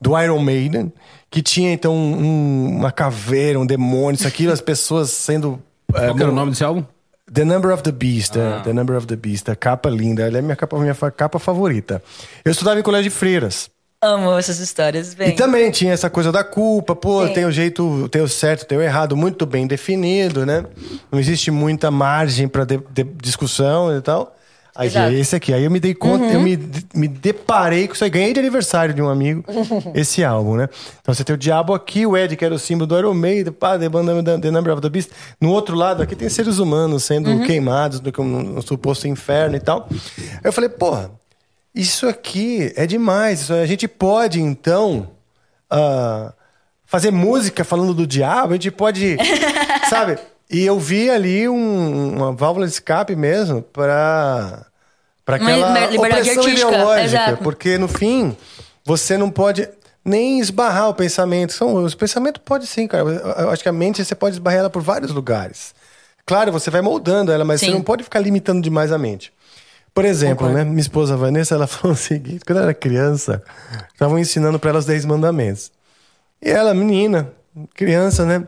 do 0.00 0.18
Iron 0.20 0.38
Maiden, 0.40 0.92
que 1.30 1.42
tinha 1.42 1.72
então 1.72 1.94
um- 1.94 2.76
uma 2.78 2.92
caveira, 2.92 3.58
um 3.58 3.66
demônio, 3.66 4.16
isso 4.18 4.28
aqui, 4.28 4.46
as 4.48 4.60
pessoas 4.60 5.10
sendo. 5.10 5.60
é, 5.94 6.06
Qual 6.06 6.14
que 6.16 6.22
era 6.22 6.30
o 6.30 6.34
nome 6.34 6.50
desse 6.50 6.64
álbum? 6.64 6.84
The 7.32 7.44
Number 7.44 7.72
of 7.72 7.82
the 7.82 7.92
Beast, 7.92 8.36
é, 8.36 8.60
The 8.62 8.72
Number 8.72 8.96
of 8.96 9.06
the 9.06 9.16
Beast, 9.16 9.48
a 9.48 9.56
capa 9.56 9.90
linda, 9.90 10.22
ela 10.22 10.38
é 10.38 10.42
minha 10.42 10.54
capa, 10.54 10.78
minha 10.78 10.94
capa 10.94 11.38
favorita. 11.38 12.02
Eu 12.44 12.52
estudava 12.52 12.78
em 12.78 12.82
colégio 12.82 13.10
de 13.10 13.16
freiras. 13.16 13.68
Amo 14.00 14.38
essas 14.38 14.60
histórias. 14.60 15.14
Bem. 15.14 15.30
E 15.30 15.32
também 15.32 15.70
tinha 15.70 15.92
essa 15.92 16.08
coisa 16.08 16.30
da 16.30 16.44
culpa, 16.44 16.94
pô, 16.94 17.26
Sim. 17.26 17.32
tem 17.32 17.44
o 17.44 17.50
jeito, 17.50 18.08
tem 18.10 18.22
o 18.22 18.28
certo, 18.28 18.66
tem 18.66 18.78
o 18.78 18.82
errado, 18.82 19.16
muito 19.16 19.44
bem 19.44 19.66
definido, 19.66 20.46
né? 20.46 20.64
Não 21.10 21.18
existe 21.18 21.50
muita 21.50 21.90
margem 21.90 22.46
para 22.46 22.64
discussão 23.20 23.96
e 23.96 24.00
tal. 24.00 24.36
Aí 24.76 24.88
Exato. 24.88 25.12
Uhum. 25.12 25.18
esse 25.20 25.34
aqui, 25.36 25.52
aí 25.54 25.64
eu 25.64 25.70
me 25.70 25.80
dei 25.80 25.94
conta, 25.94 26.26
eu 26.26 26.40
me, 26.40 26.58
me 26.94 27.08
deparei 27.08 27.88
com 27.88 27.94
isso 27.94 28.04
aí, 28.04 28.10
ganhei 28.10 28.32
de 28.32 28.40
aniversário 28.40 28.92
de 28.94 29.00
um 29.00 29.08
amigo 29.08 29.42
esse 29.94 30.22
álbum, 30.22 30.56
né? 30.56 30.68
Então 31.00 31.14
você 31.14 31.24
tem 31.24 31.34
o 31.34 31.38
Diabo 31.38 31.72
aqui, 31.72 32.04
o 32.06 32.16
Ed, 32.16 32.36
que 32.36 32.44
era 32.44 32.54
o 32.54 32.58
símbolo 32.58 32.86
do 32.86 32.98
Iron 32.98 33.14
Maiden, 33.14 33.52
pá, 33.52 33.78
The, 33.78 33.88
Band- 33.88 34.40
The 34.40 34.50
Number 34.50 34.72
of 34.72 34.82
the 34.82 34.88
Beast. 34.90 35.10
No 35.40 35.50
outro 35.50 35.74
lado 35.76 36.02
aqui 36.02 36.14
tem 36.14 36.28
seres 36.28 36.58
humanos 36.58 37.04
sendo 37.04 37.30
Uhum. 37.30 37.44
queimados 37.44 38.00
no, 38.00 38.60
suposto 38.62 39.08
inferno 39.08 39.56
e 39.56 39.60
tal. 39.60 39.88
Aí 39.90 40.40
eu 40.44 40.52
falei, 40.52 40.68
porra, 40.68 41.10
isso 41.74 42.06
aqui 42.08 42.72
é 42.76 42.86
demais. 42.86 43.42
Isso, 43.42 43.52
a 43.54 43.66
gente 43.66 43.86
pode, 43.88 44.40
então, 44.40 45.08
ah, 45.70 46.32
fazer 46.84 47.10
música 47.10 47.64
falando 47.64 47.92
do 47.94 48.06
diabo, 48.06 48.50
a 48.50 48.56
gente 48.56 48.70
pode, 48.70 49.16
sabe? 49.90 50.18
E 50.50 50.64
eu 50.64 50.78
vi 50.78 51.10
ali 51.10 51.48
um- 51.48 52.16
uma 52.16 52.32
válvula 52.32 52.66
de 52.66 52.72
escape 52.72 53.16
mesmo 53.16 53.62
para 53.62 54.64
para 55.24 55.38
Uma 55.38 55.50
aquela 55.50 55.68
liber- 55.74 55.90
liberdade 55.90 56.30
opressão 56.30 56.48
ideológica, 56.52 57.04
exato. 57.04 57.42
porque 57.42 57.76
no 57.78 57.88
fim 57.88 58.36
você 58.84 59.18
não 59.18 59.28
pode 59.28 59.68
nem 60.04 60.38
esbarrar 60.38 60.88
o 60.88 60.94
pensamento. 60.94 61.52
São, 61.52 61.84
o 61.84 61.96
pensamento 61.96 62.40
pode 62.40 62.64
sim, 62.68 62.86
cara. 62.86 63.02
Eu- 63.04 63.50
acho 63.50 63.60
que 63.60 63.68
a 63.68 63.72
mente 63.72 64.04
você 64.04 64.14
pode 64.14 64.36
esbarrar 64.36 64.60
ela 64.60 64.70
por 64.70 64.82
vários 64.82 65.10
lugares. 65.10 65.74
Claro, 66.24 66.52
você 66.52 66.70
vai 66.70 66.80
moldando 66.80 67.32
ela, 67.32 67.44
mas 67.44 67.58
Sim. 67.58 67.66
você 67.66 67.72
não 67.72 67.82
pode 67.82 68.04
ficar 68.04 68.20
limitando 68.20 68.62
demais 68.62 68.92
a 68.92 68.98
mente. 68.98 69.32
Por 69.92 70.04
exemplo, 70.04 70.48
né, 70.48 70.62
minha 70.62 70.80
esposa 70.80 71.16
Vanessa, 71.16 71.56
ela 71.56 71.66
falou 71.68 71.94
o 71.94 71.98
seguinte: 71.98 72.44
quando 72.44 72.58
ela 72.58 72.66
era 72.66 72.74
criança, 72.74 73.42
estavam 73.92 74.18
ensinando 74.20 74.60
para 74.60 74.70
ela 74.70 74.78
os 74.78 74.84
Dez 74.86 75.04
Mandamentos. 75.04 75.72
E 76.40 76.48
ela, 76.50 76.72
menina, 76.72 77.32
criança, 77.74 78.24
né? 78.24 78.46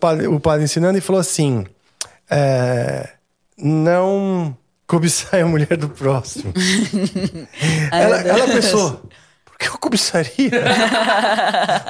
Padre, 0.00 0.26
o 0.26 0.40
padre 0.40 0.64
ensinando 0.64 0.98
e 0.98 1.00
falou 1.00 1.20
assim: 1.20 1.64
é, 2.30 3.08
não 3.56 4.56
cobiçar 4.86 5.40
a 5.40 5.46
mulher 5.46 5.76
do 5.76 5.88
próximo. 5.88 6.52
ela, 7.92 8.16
ela 8.20 8.46
pensou: 8.46 9.02
por 9.44 9.58
que 9.58 9.68
eu 9.68 9.78
cobiçaria? 9.78 10.50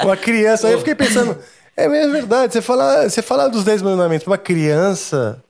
uma 0.03 0.17
criança. 0.17 0.67
Aí 0.67 0.73
eu 0.73 0.79
fiquei 0.79 0.95
pensando: 0.95 1.39
é 1.77 1.89
mesmo 1.89 2.13
verdade, 2.13 2.53
você 2.53 2.63
fala, 2.63 3.09
você 3.09 3.23
fala 3.23 3.49
dos 3.49 3.65
Dez 3.65 3.83
Mandamentos 3.83 4.25
pra 4.25 4.33
uma 4.33 4.39
criança. 4.39 5.43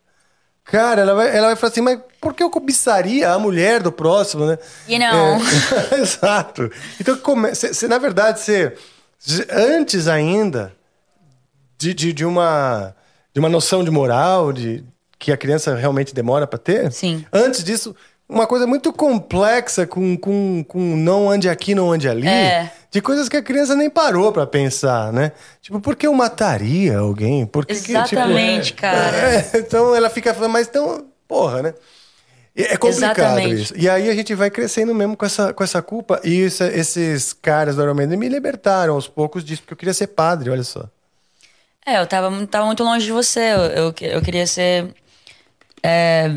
Cara, 0.64 1.03
ela 1.03 1.14
vai, 1.14 1.37
ela 1.37 1.46
vai 1.46 1.57
falar 1.57 1.70
assim, 1.70 1.81
mas 1.81 2.01
por 2.20 2.35
que 2.35 2.42
eu 2.42 2.51
cobiçaria 2.51 3.31
a 3.31 3.38
mulher 3.38 3.81
do 3.81 3.92
próximo, 3.92 4.46
né? 4.46 4.59
You 4.88 4.99
know. 4.99 5.40
É, 5.92 6.01
exato. 6.03 6.68
Então, 7.01 7.16
come, 7.18 7.55
cê, 7.55 7.72
cê, 7.72 7.87
na 7.87 7.99
verdade, 7.99 8.40
você, 8.40 8.75
antes 9.49 10.09
ainda 10.09 10.72
de, 11.79 11.93
de, 11.95 12.12
de 12.12 12.25
uma, 12.25 12.95
de 13.33 13.41
uma 13.41 13.49
noção 13.49 13.85
de 13.85 13.91
moral, 13.91 14.53
de 14.53 14.85
que 15.19 15.33
a 15.33 15.37
criança 15.37 15.75
realmente 15.75 16.15
demora 16.15 16.47
para 16.47 16.59
ter, 16.59 16.93
Sim. 16.93 17.25
antes 17.33 17.65
disso, 17.65 17.95
uma 18.29 18.47
coisa 18.47 18.67
muito 18.67 18.93
complexa 18.93 19.87
com, 19.87 20.17
com, 20.17 20.65
com 20.67 20.79
não 20.97 21.31
ande 21.31 21.49
aqui, 21.49 21.75
não 21.75 21.93
ande 21.93 22.09
ali, 22.09 22.27
É. 22.29 22.71
de 22.91 23.01
coisas 23.01 23.29
que 23.29 23.37
a 23.37 23.43
criança 23.43 23.75
nem 23.75 23.89
parou 23.89 24.33
para 24.33 24.47
pensar, 24.47 25.12
né? 25.12 25.33
Tipo, 25.62 25.81
por 25.81 25.95
que 25.97 26.07
eu 26.07 26.12
mataria 26.12 26.99
alguém? 26.99 27.47
Por 27.47 27.65
que 27.65 27.75
que, 27.75 27.81
tipo, 27.81 27.93
Exatamente, 27.93 28.75
cara. 28.75 29.17
é, 29.17 29.51
então 29.59 29.95
ela 29.95 30.11
fica 30.11 30.35
falando, 30.35 30.53
mas 30.53 30.67
então, 30.67 31.07
porra, 31.29 31.62
né? 31.62 31.75
É 32.59 32.75
complicado 32.79 33.19
Exatamente. 33.19 33.62
isso. 33.62 33.75
E 33.77 33.87
aí 33.89 34.09
a 34.09 34.15
gente 34.15 34.35
vai 34.35 34.51
crescendo 34.51 34.95
mesmo 34.95 35.15
com 35.15 35.27
essa, 35.27 35.53
com 35.53 35.62
essa 35.62 35.83
culpa. 35.83 36.19
E 36.25 36.47
isso- 36.47 36.65
esses 36.65 37.35
caras 37.35 37.77
do 37.77 37.83
Iron 37.83 37.93
Maiden 37.95 38.17
me 38.19 38.31
libertaram 38.31 38.95
aos 38.95 39.07
poucos 39.07 39.45
disso, 39.45 39.61
porque 39.61 39.75
eu 39.75 39.77
queria 39.79 39.93
ser 39.93 40.07
padre, 40.07 40.49
olha 40.49 40.62
só. 40.65 40.89
É, 41.87 42.01
eu 42.01 42.07
tava, 42.07 42.46
tava 42.49 42.66
muito 42.66 42.83
longe 42.83 43.07
de 43.07 43.12
você. 43.12 43.40
Eu, 43.40 43.61
eu, 43.61 43.94
eu 44.01 44.22
queria 44.22 44.46
ser 44.46 44.92
é, 45.83 46.29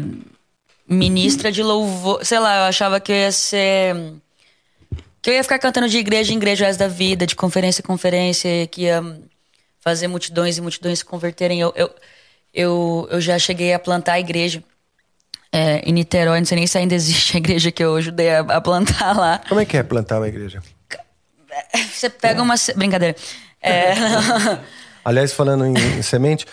ministra 0.87 1.51
de 1.51 1.63
louvor. 1.63 2.23
Sei 2.23 2.39
lá, 2.39 2.57
eu 2.57 2.63
achava 2.65 2.99
que 2.99 3.11
eu 3.11 3.15
ia 3.15 3.31
ser. 3.31 3.95
Que 5.21 5.31
eu 5.31 5.33
ia 5.33 5.43
ficar 5.43 5.59
cantando 5.59 5.89
de 5.89 5.97
igreja 5.97 6.31
em 6.31 6.37
igreja 6.37 6.63
o 6.63 6.67
resto 6.67 6.79
da 6.79 6.87
vida, 6.87 7.25
de 7.25 7.35
conferência 7.35 7.81
em 7.81 7.85
conferência, 7.85 8.67
que 8.67 8.83
ia 8.83 9.01
fazer 9.81 10.07
multidões 10.07 10.57
e 10.57 10.61
multidões 10.61 10.99
se 10.99 11.05
converterem. 11.05 11.59
Eu, 11.59 11.73
eu, 11.75 11.89
eu, 12.53 13.07
eu 13.11 13.19
já 13.21 13.37
cheguei 13.37 13.73
a 13.73 13.79
plantar 13.79 14.13
a 14.13 14.19
igreja 14.19 14.63
é, 15.51 15.79
em 15.79 15.91
Niterói, 15.91 16.39
não 16.39 16.45
sei 16.45 16.57
nem 16.57 16.67
se 16.67 16.77
ainda 16.77 16.93
existe 16.95 17.35
a 17.35 17.39
igreja 17.39 17.71
que 17.71 17.83
eu 17.83 17.95
ajudei 17.95 18.29
a, 18.29 18.39
a 18.41 18.61
plantar 18.61 19.17
lá. 19.17 19.41
Como 19.49 19.59
é 19.59 19.65
que 19.65 19.75
é 19.77 19.83
plantar 19.83 20.17
uma 20.19 20.27
igreja? 20.27 20.61
Você 21.91 22.09
pega 22.09 22.41
uma. 22.41 22.55
se- 22.55 22.73
Brincadeira. 22.73 23.15
É, 23.61 23.93
Aliás, 25.03 25.33
falando 25.33 25.65
em, 25.65 25.73
em 25.73 26.01
semente, 26.01 26.45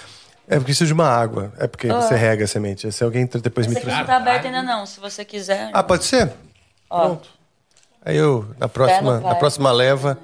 é 0.48 0.54
porque 0.56 0.64
preciso 0.66 0.86
de 0.86 0.92
uma 0.92 1.08
água. 1.08 1.52
É 1.58 1.66
porque 1.66 1.88
Ah. 1.88 2.00
você 2.00 2.14
rega 2.14 2.44
a 2.44 2.48
semente. 2.48 2.90
Se 2.92 3.02
alguém 3.04 3.26
depois 3.26 3.66
me 3.66 3.72
esse 3.72 3.78
aqui 3.78 3.86
trouxe. 3.86 3.98
não 4.00 4.06
tá 4.06 4.16
aberto 4.16 4.46
ainda 4.46 4.62
não, 4.62 4.86
se 4.86 5.00
você 5.00 5.24
quiser. 5.24 5.70
Ah, 5.72 5.82
pode 5.82 6.04
ser? 6.04 6.32
Pronto. 6.88 7.28
Aí 8.04 8.16
eu, 8.16 8.48
na 8.58 8.68
próxima, 8.68 9.20
na 9.20 9.34
próxima 9.34 9.72
leva. 9.72 10.16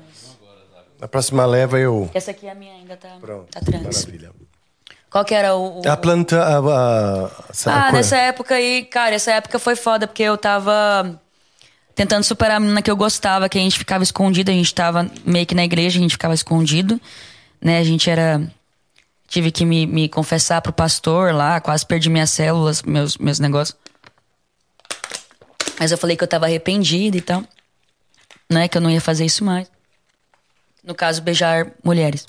Na 1.00 1.08
próxima 1.08 1.44
leva 1.44 1.78
eu. 1.80 2.08
Essa 2.14 2.30
aqui 2.30 2.46
é 2.46 2.52
a 2.52 2.54
minha 2.54 2.72
ainda, 2.74 2.96
tá, 2.96 3.08
Pronto. 3.20 3.46
tá 3.50 3.58
trans. 3.60 3.82
Maravilha. 4.06 4.30
Qual 5.10 5.24
que 5.24 5.34
era 5.34 5.54
o... 5.56 5.80
o- 5.84 5.88
A 5.90 5.96
planta. 5.96 6.40
A, 6.40 6.58
a, 6.58 7.30
essa 7.50 7.72
Ah, 7.72 7.92
nessa 7.92 8.16
época 8.16 8.54
aí, 8.54 8.84
cara, 8.84 9.14
essa 9.16 9.32
época 9.32 9.58
foi 9.58 9.74
foda, 9.74 10.06
porque 10.06 10.22
eu 10.22 10.38
tava... 10.38 11.20
tentando 11.94 12.22
superar 12.22 12.58
a 12.58 12.60
menina 12.60 12.80
que 12.80 12.90
eu 12.90 12.96
gostava, 12.96 13.48
que 13.48 13.58
a 13.58 13.60
gente 13.60 13.76
ficava 13.76 14.04
escondido, 14.04 14.50
a 14.52 14.54
gente 14.54 14.72
tava 14.72 15.10
meio 15.26 15.44
que 15.44 15.54
na 15.56 15.64
igreja, 15.64 15.98
a 15.98 16.02
gente 16.02 16.12
ficava 16.12 16.32
escondido, 16.34 17.00
né? 17.62 17.78
A 17.78 17.84
gente 17.84 18.10
era. 18.10 18.42
Tive 19.28 19.50
que 19.50 19.64
me, 19.64 19.86
me 19.86 20.08
confessar 20.08 20.60
pro 20.60 20.72
pastor 20.72 21.32
lá, 21.32 21.58
quase 21.58 21.86
perdi 21.86 22.10
minhas 22.10 22.28
células, 22.28 22.82
meus, 22.82 23.16
meus 23.16 23.38
negócios. 23.38 23.78
Mas 25.78 25.90
eu 25.90 25.96
falei 25.96 26.16
que 26.16 26.22
eu 26.22 26.28
tava 26.28 26.44
arrependida 26.44 27.16
e 27.16 27.20
tal. 27.20 27.42
Né? 28.50 28.68
Que 28.68 28.76
eu 28.76 28.82
não 28.82 28.90
ia 28.90 29.00
fazer 29.00 29.24
isso 29.24 29.42
mais. 29.42 29.70
No 30.84 30.94
caso, 30.94 31.22
beijar 31.22 31.72
mulheres. 31.82 32.26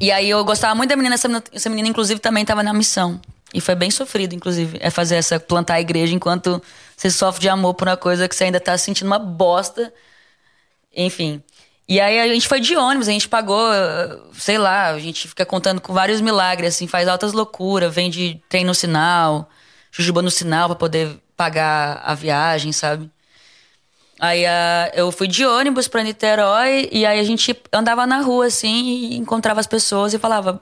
E 0.00 0.10
aí 0.10 0.30
eu 0.30 0.42
gostava 0.44 0.74
muito 0.74 0.88
da 0.88 0.96
menina, 0.96 1.14
essa 1.14 1.28
menina, 1.28 1.44
essa 1.52 1.68
menina 1.68 1.88
inclusive, 1.88 2.18
também 2.18 2.44
tava 2.44 2.62
na 2.62 2.72
missão. 2.72 3.20
E 3.52 3.60
foi 3.60 3.74
bem 3.74 3.90
sofrido, 3.90 4.34
inclusive, 4.34 4.78
é 4.80 4.88
fazer 4.90 5.16
essa, 5.16 5.38
plantar 5.38 5.74
a 5.74 5.80
igreja 5.80 6.14
enquanto 6.14 6.62
você 6.96 7.10
sofre 7.10 7.42
de 7.42 7.48
amor 7.48 7.74
por 7.74 7.86
uma 7.86 7.96
coisa 7.96 8.28
que 8.28 8.34
você 8.34 8.44
ainda 8.44 8.60
tá 8.60 8.76
sentindo 8.78 9.06
uma 9.06 9.18
bosta. 9.18 9.92
Enfim. 10.94 11.42
E 11.88 12.00
aí 12.00 12.20
a 12.20 12.28
gente 12.28 12.46
foi 12.46 12.60
de 12.60 12.76
ônibus, 12.76 13.08
a 13.08 13.12
gente 13.12 13.28
pagou, 13.28 13.66
sei 14.34 14.58
lá, 14.58 14.90
a 14.90 14.98
gente 14.98 15.26
fica 15.26 15.46
contando 15.46 15.80
com 15.80 15.94
vários 15.94 16.20
milagres, 16.20 16.74
assim, 16.74 16.86
faz 16.86 17.08
altas 17.08 17.32
loucuras, 17.32 17.94
vende 17.94 18.42
trem 18.46 18.62
no 18.62 18.74
sinal, 18.74 19.48
jujuba 19.90 20.20
no 20.20 20.30
sinal 20.30 20.68
para 20.68 20.76
poder 20.76 21.18
pagar 21.34 22.02
a 22.04 22.14
viagem, 22.14 22.72
sabe? 22.72 23.10
Aí 24.20 24.44
uh, 24.44 24.90
eu 24.94 25.10
fui 25.12 25.28
de 25.28 25.46
ônibus 25.46 25.88
pra 25.88 26.02
Niterói 26.02 26.88
e 26.90 27.06
aí 27.06 27.20
a 27.20 27.24
gente 27.24 27.56
andava 27.72 28.06
na 28.06 28.20
rua 28.20 28.46
assim 28.46 28.84
e 28.84 29.16
encontrava 29.16 29.60
as 29.60 29.66
pessoas 29.66 30.12
e 30.12 30.18
falava: 30.18 30.60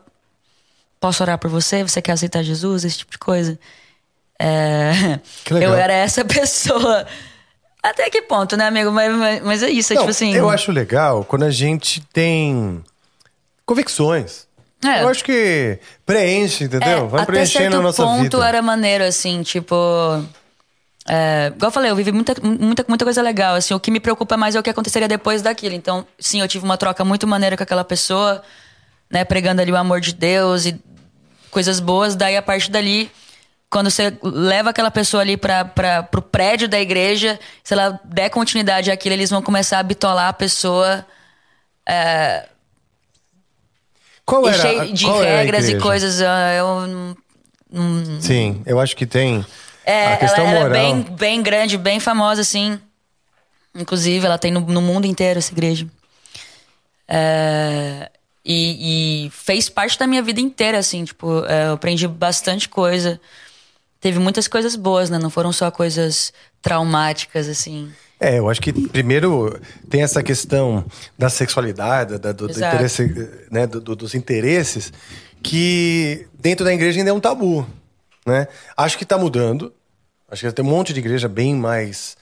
Posso 1.00 1.22
orar 1.22 1.38
por 1.38 1.50
você? 1.50 1.82
Você 1.82 2.02
quer 2.02 2.12
aceitar 2.12 2.42
Jesus? 2.42 2.84
Esse 2.84 2.98
tipo 2.98 3.12
de 3.12 3.18
coisa. 3.18 3.58
É, 4.38 5.18
eu 5.50 5.74
era 5.74 5.94
essa 5.94 6.22
pessoa. 6.26 7.06
Até 7.90 8.10
que 8.10 8.22
ponto, 8.22 8.56
né, 8.56 8.66
amigo? 8.66 8.90
Mas, 8.90 9.14
mas, 9.14 9.42
mas 9.42 9.62
é 9.62 9.70
isso, 9.70 9.92
é 9.92 9.96
Não, 9.96 10.02
tipo 10.02 10.10
assim. 10.10 10.34
Eu 10.34 10.50
acho 10.50 10.72
legal 10.72 11.24
quando 11.24 11.44
a 11.44 11.50
gente 11.50 12.00
tem 12.12 12.82
convicções. 13.64 14.46
É. 14.84 15.02
Eu 15.02 15.08
acho 15.08 15.24
que 15.24 15.78
preenche, 16.04 16.64
entendeu? 16.64 16.88
É, 16.88 17.06
Vai 17.06 17.22
até 17.22 17.32
preenchendo 17.32 17.62
certo 17.62 17.76
a 17.76 17.82
nossa 17.82 18.02
ponto 18.02 18.22
vida. 18.22 18.48
era 18.48 18.60
maneiro, 18.60 19.04
assim, 19.04 19.42
tipo. 19.42 19.74
É, 21.08 21.52
igual 21.54 21.68
eu 21.68 21.72
falei, 21.72 21.90
eu 21.90 21.96
vivi 21.96 22.10
muita, 22.10 22.34
muita, 22.42 22.84
muita 22.88 23.04
coisa 23.04 23.22
legal. 23.22 23.54
Assim, 23.54 23.72
o 23.72 23.80
que 23.80 23.90
me 23.90 24.00
preocupa 24.00 24.36
mais 24.36 24.54
é 24.56 24.60
o 24.60 24.62
que 24.62 24.70
aconteceria 24.70 25.06
depois 25.06 25.40
daquilo. 25.40 25.74
Então, 25.74 26.04
sim, 26.18 26.40
eu 26.40 26.48
tive 26.48 26.64
uma 26.64 26.76
troca 26.76 27.04
muito 27.04 27.26
maneira 27.26 27.56
com 27.56 27.62
aquela 27.62 27.84
pessoa, 27.84 28.42
né? 29.10 29.24
Pregando 29.24 29.62
ali 29.62 29.70
o 29.70 29.76
amor 29.76 30.00
de 30.00 30.12
Deus 30.12 30.66
e 30.66 30.78
coisas 31.50 31.78
boas. 31.78 32.16
Daí, 32.16 32.36
a 32.36 32.42
partir 32.42 32.70
dali, 32.70 33.10
quando 33.76 33.90
você 33.90 34.16
leva 34.22 34.70
aquela 34.70 34.90
pessoa 34.90 35.20
ali 35.20 35.36
pra, 35.36 35.62
pro 36.10 36.22
prédio 36.22 36.66
da 36.66 36.80
igreja, 36.80 37.38
se 37.62 37.74
ela 37.74 38.00
der 38.04 38.30
continuidade 38.30 38.90
àquilo, 38.90 39.14
eles 39.14 39.28
vão 39.28 39.42
começar 39.42 39.78
a 39.78 39.82
bitolar 39.82 40.28
a 40.28 40.32
pessoa. 40.32 41.04
É, 41.86 42.48
Qual 44.24 44.48
era, 44.48 44.56
cheio 44.56 44.94
de 44.94 45.04
qual 45.04 45.20
regras 45.20 45.68
e 45.68 45.78
coisas. 45.78 46.20
Eu 46.22 47.14
Sim, 48.18 48.62
eu 48.64 48.80
acho 48.80 48.96
que 48.96 49.04
tem 49.04 49.44
É, 49.84 50.14
a 50.14 50.16
questão 50.16 50.46
ela, 50.46 50.56
ela 50.56 50.68
moral. 50.70 50.74
é 50.74 50.80
bem, 50.80 51.02
bem 51.02 51.42
grande, 51.42 51.76
bem 51.76 52.00
famosa, 52.00 52.40
assim. 52.40 52.80
Inclusive, 53.74 54.24
ela 54.24 54.38
tem 54.38 54.50
no, 54.50 54.60
no 54.60 54.80
mundo 54.80 55.04
inteiro 55.04 55.38
essa 55.38 55.52
igreja. 55.52 55.86
É, 57.06 58.10
e, 58.42 59.26
e 59.26 59.30
fez 59.32 59.68
parte 59.68 59.98
da 59.98 60.06
minha 60.06 60.22
vida 60.22 60.40
inteira, 60.40 60.78
assim. 60.78 61.04
Tipo, 61.04 61.44
é, 61.44 61.66
eu 61.66 61.74
aprendi 61.74 62.08
bastante 62.08 62.70
coisa. 62.70 63.20
Teve 64.06 64.20
muitas 64.20 64.46
coisas 64.46 64.76
boas, 64.76 65.10
né? 65.10 65.18
Não 65.18 65.28
foram 65.28 65.50
só 65.50 65.68
coisas 65.68 66.32
traumáticas, 66.62 67.48
assim. 67.48 67.90
É, 68.20 68.38
eu 68.38 68.48
acho 68.48 68.60
que 68.62 68.72
primeiro 68.72 69.58
tem 69.90 70.00
essa 70.00 70.22
questão 70.22 70.84
da 71.18 71.28
sexualidade, 71.28 72.16
da- 72.16 72.30
do, 72.30 72.46
do 72.46 72.52
interesse, 72.56 73.28
né, 73.50 73.66
do- 73.66 73.80
do- 73.80 73.96
dos 73.96 74.14
interesses, 74.14 74.92
que 75.42 76.28
dentro 76.38 76.64
da 76.64 76.72
igreja 76.72 77.00
ainda 77.00 77.10
é 77.10 77.12
um 77.12 77.18
tabu, 77.18 77.66
né? 78.24 78.46
Acho 78.76 78.96
que 78.96 79.02
está 79.02 79.18
mudando. 79.18 79.72
Acho 80.30 80.46
que 80.46 80.52
tem 80.52 80.64
um 80.64 80.68
monte 80.68 80.92
de 80.92 81.00
igreja 81.00 81.26
bem 81.26 81.52
mais 81.52 82.16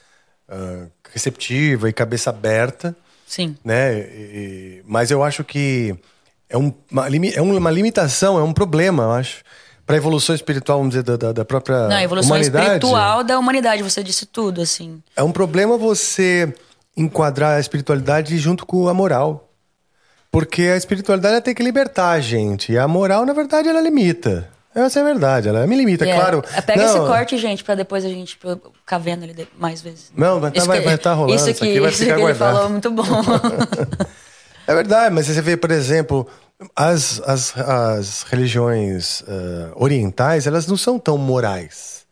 ah, 0.49 0.87
receptiva 1.13 1.87
e 1.91 1.93
cabeça 1.93 2.31
aberta, 2.31 2.97
Sim. 3.27 3.59
né? 3.63 3.99
E- 4.01 4.83
mas 4.87 5.11
eu 5.11 5.23
acho 5.23 5.45
que 5.45 5.95
é, 6.49 6.57
um- 6.57 6.73
uma, 6.91 7.07
é 7.09 7.43
uma 7.43 7.71
limitação, 7.71 8.39
é 8.39 8.43
um 8.43 8.55
problema, 8.55 9.03
eu 9.03 9.13
acho, 9.13 9.45
para 9.87 9.97
a 9.97 9.99
evolução 9.99 10.35
espiritual, 10.35 10.79
vamos 10.79 10.93
dizer, 10.95 11.03
da, 11.03 11.17
da- 11.17 11.33
da 11.33 11.45
própria 11.45 11.89
Não, 11.89 11.97
a 11.97 12.03
evolução 12.03 12.31
humanidade. 12.37 12.65
espiritual 12.67 13.23
da 13.25 13.39
humanidade, 13.39 13.83
você 13.83 14.03
disse 14.03 14.27
tudo, 14.27 14.61
assim. 14.63 15.03
É 15.17 15.23
um 15.23 15.31
problema 15.33 15.77
você 15.77 16.53
enquadrar 16.97 17.57
a 17.57 17.61
espiritualidade 17.61 18.37
junto 18.39 18.65
com 18.65 18.89
a 18.89 18.95
moral. 18.95 19.51
Porque 20.31 20.63
a 20.63 20.77
espiritualidade 20.77 21.41
tem 21.43 21.55
que 21.55 21.63
libertar 21.63 22.11
a 22.11 22.21
gente. 22.21 22.73
E 22.73 22.79
a 22.79 22.89
moral, 22.89 23.25
na 23.25 23.33
verdade, 23.33 23.69
ela 23.69 23.81
limita. 23.81 24.49
Essa 24.75 24.99
é 24.99 25.03
a 25.03 25.05
verdade, 25.05 25.49
ela 25.49 25.65
me 25.69 25.77
limita, 25.77 26.05
É, 26.05 26.13
claro. 26.13 26.43
Pega 26.67 26.83
não, 26.83 26.89
esse 26.91 26.99
corte, 26.99 27.39
gente, 27.39 27.63
pra 27.63 27.77
depois 27.77 28.05
a 28.05 28.09
gente 28.09 28.37
ficar 28.37 28.99
vendo 28.99 29.23
ele 29.23 29.47
mais 29.57 29.81
vezes. 29.81 30.11
Não, 30.17 30.41
vai 30.41 30.51
tá- 30.51 30.65
vai- 30.65 30.81
que- 30.81 30.85
vai 30.85 30.99
tá 30.99 31.13
rolando, 31.13 31.37
Isso, 31.37 31.49
isso 31.51 31.63
aqui 31.63 31.79
vai 31.79 31.91
isso 31.91 32.03
ficar 32.03 32.17
que 32.17 32.23
ele 32.23 32.35
falou, 32.35 32.69
muito 32.71 32.91
bom. 32.91 33.05
É 34.67 34.75
verdade, 34.75 35.15
mas 35.15 35.27
você 35.27 35.43
vê, 35.43 35.57
por 35.59 35.71
exemplo, 35.71 36.27
as, 36.75 37.21
as, 37.21 37.57
as 37.59 38.23
religiões 38.23 39.23
ah, 39.27 39.73
orientais, 39.77 40.47
elas 40.47 40.67
não 40.67 40.77
são 40.77 40.99
tão 40.99 41.19
morais. 41.19 42.05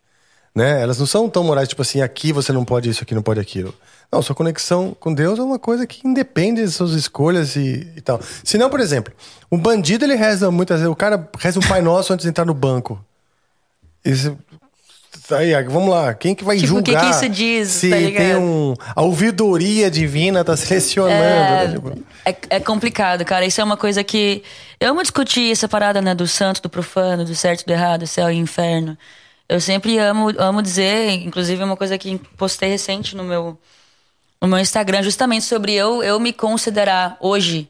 Né? 0.54 0.82
Elas 0.82 0.98
não 0.98 1.06
são 1.06 1.28
tão 1.30 1.44
morais, 1.44 1.68
tipo 1.68 1.82
assim, 1.82 2.02
aqui 2.02 2.32
você 2.32 2.52
não 2.52 2.64
pode 2.64 2.88
isso, 2.90 3.02
aqui 3.02 3.14
não 3.14 3.22
pode 3.22 3.40
aquilo. 3.40 3.74
Não, 4.10 4.20
sua 4.20 4.36
conexão 4.36 4.94
com 5.00 5.14
Deus 5.14 5.38
é 5.38 5.42
uma 5.42 5.58
coisa 5.58 5.86
que 5.86 6.06
independe 6.06 6.60
das 6.60 6.74
suas 6.74 6.92
escolhas 6.92 7.56
e, 7.56 7.90
e 7.96 8.00
tal. 8.02 8.20
Se 8.44 8.58
não, 8.58 8.68
por 8.68 8.78
exemplo, 8.78 9.14
um 9.50 9.58
bandido 9.58 10.04
ele 10.04 10.14
reza 10.14 10.50
muitas 10.50 10.80
vezes, 10.80 10.92
o 10.92 10.96
cara 10.96 11.30
reza 11.38 11.58
um 11.58 11.66
Pai 11.66 11.80
Nosso 11.80 12.12
antes 12.12 12.24
de 12.24 12.28
entrar 12.28 12.44
no 12.44 12.52
banco. 12.52 13.02
Isso, 14.04 14.36
aí, 15.30 15.52
vamos 15.64 15.88
lá, 15.88 16.14
quem 16.14 16.34
que 16.34 16.42
vai 16.42 16.56
Tipo, 16.56 16.78
o 16.78 16.82
que 16.82 16.90
julgar 16.90 17.04
que 17.04 17.16
isso 17.16 17.28
diz, 17.28 17.68
se 17.68 17.90
tá 17.90 17.96
tem 17.96 18.36
um 18.36 18.74
a 18.94 19.02
ouvidoria 19.02 19.90
divina 19.90 20.44
tá 20.44 20.56
selecionando, 20.56 21.12
né? 21.14 21.72
Tipo, 21.74 22.04
É, 22.24 22.56
é 22.56 22.60
complicado, 22.60 23.24
cara. 23.24 23.44
Isso 23.44 23.60
é 23.60 23.64
uma 23.64 23.76
coisa 23.76 24.02
que. 24.02 24.42
Eu 24.80 24.90
amo 24.90 25.02
discutir 25.02 25.52
essa 25.52 25.68
parada, 25.68 26.00
né? 26.00 26.14
Do 26.14 26.26
santo, 26.26 26.62
do 26.62 26.68
profano, 26.68 27.24
do 27.24 27.34
certo, 27.34 27.64
do 27.64 27.72
errado, 27.72 28.06
céu 28.06 28.30
e 28.30 28.36
inferno. 28.36 28.96
Eu 29.48 29.60
sempre 29.60 29.98
amo, 29.98 30.32
amo 30.38 30.62
dizer, 30.62 31.10
inclusive 31.10 31.60
é 31.60 31.64
uma 31.64 31.76
coisa 31.76 31.98
que 31.98 32.18
postei 32.36 32.70
recente 32.70 33.14
no 33.14 33.22
meu, 33.22 33.58
no 34.40 34.48
meu 34.48 34.58
Instagram, 34.58 35.02
justamente 35.02 35.44
sobre 35.44 35.74
eu, 35.74 36.02
eu 36.02 36.18
me 36.18 36.32
considerar 36.32 37.16
hoje 37.20 37.68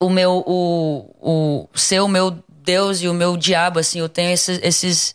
o 0.00 0.08
meu. 0.08 0.42
O, 0.46 1.68
o 1.72 1.78
ser 1.78 2.00
o 2.00 2.08
meu 2.08 2.36
Deus 2.48 3.02
e 3.02 3.08
o 3.08 3.14
meu 3.14 3.36
diabo, 3.36 3.78
assim. 3.78 4.00
Eu 4.00 4.08
tenho 4.08 4.30
esses, 4.30 4.58
esses, 4.62 5.14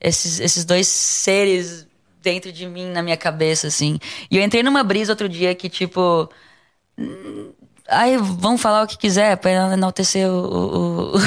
esses, 0.00 0.40
esses 0.40 0.64
dois 0.64 0.86
seres 0.88 1.86
dentro 2.22 2.52
de 2.52 2.66
mim, 2.66 2.86
na 2.90 3.02
minha 3.02 3.16
cabeça, 3.16 3.68
assim. 3.68 3.98
E 4.30 4.36
eu 4.38 4.42
entrei 4.42 4.62
numa 4.62 4.82
brisa 4.82 5.12
outro 5.12 5.28
dia 5.28 5.54
que, 5.54 5.68
tipo. 5.68 6.28
Aí 7.86 8.16
vão 8.16 8.56
falar 8.56 8.82
o 8.84 8.86
que 8.86 8.96
quiser 8.96 9.36
pra 9.36 9.50
enaltecer 9.74 10.26
o, 10.28 11.12
o, 11.12 11.16
o, 11.16 11.20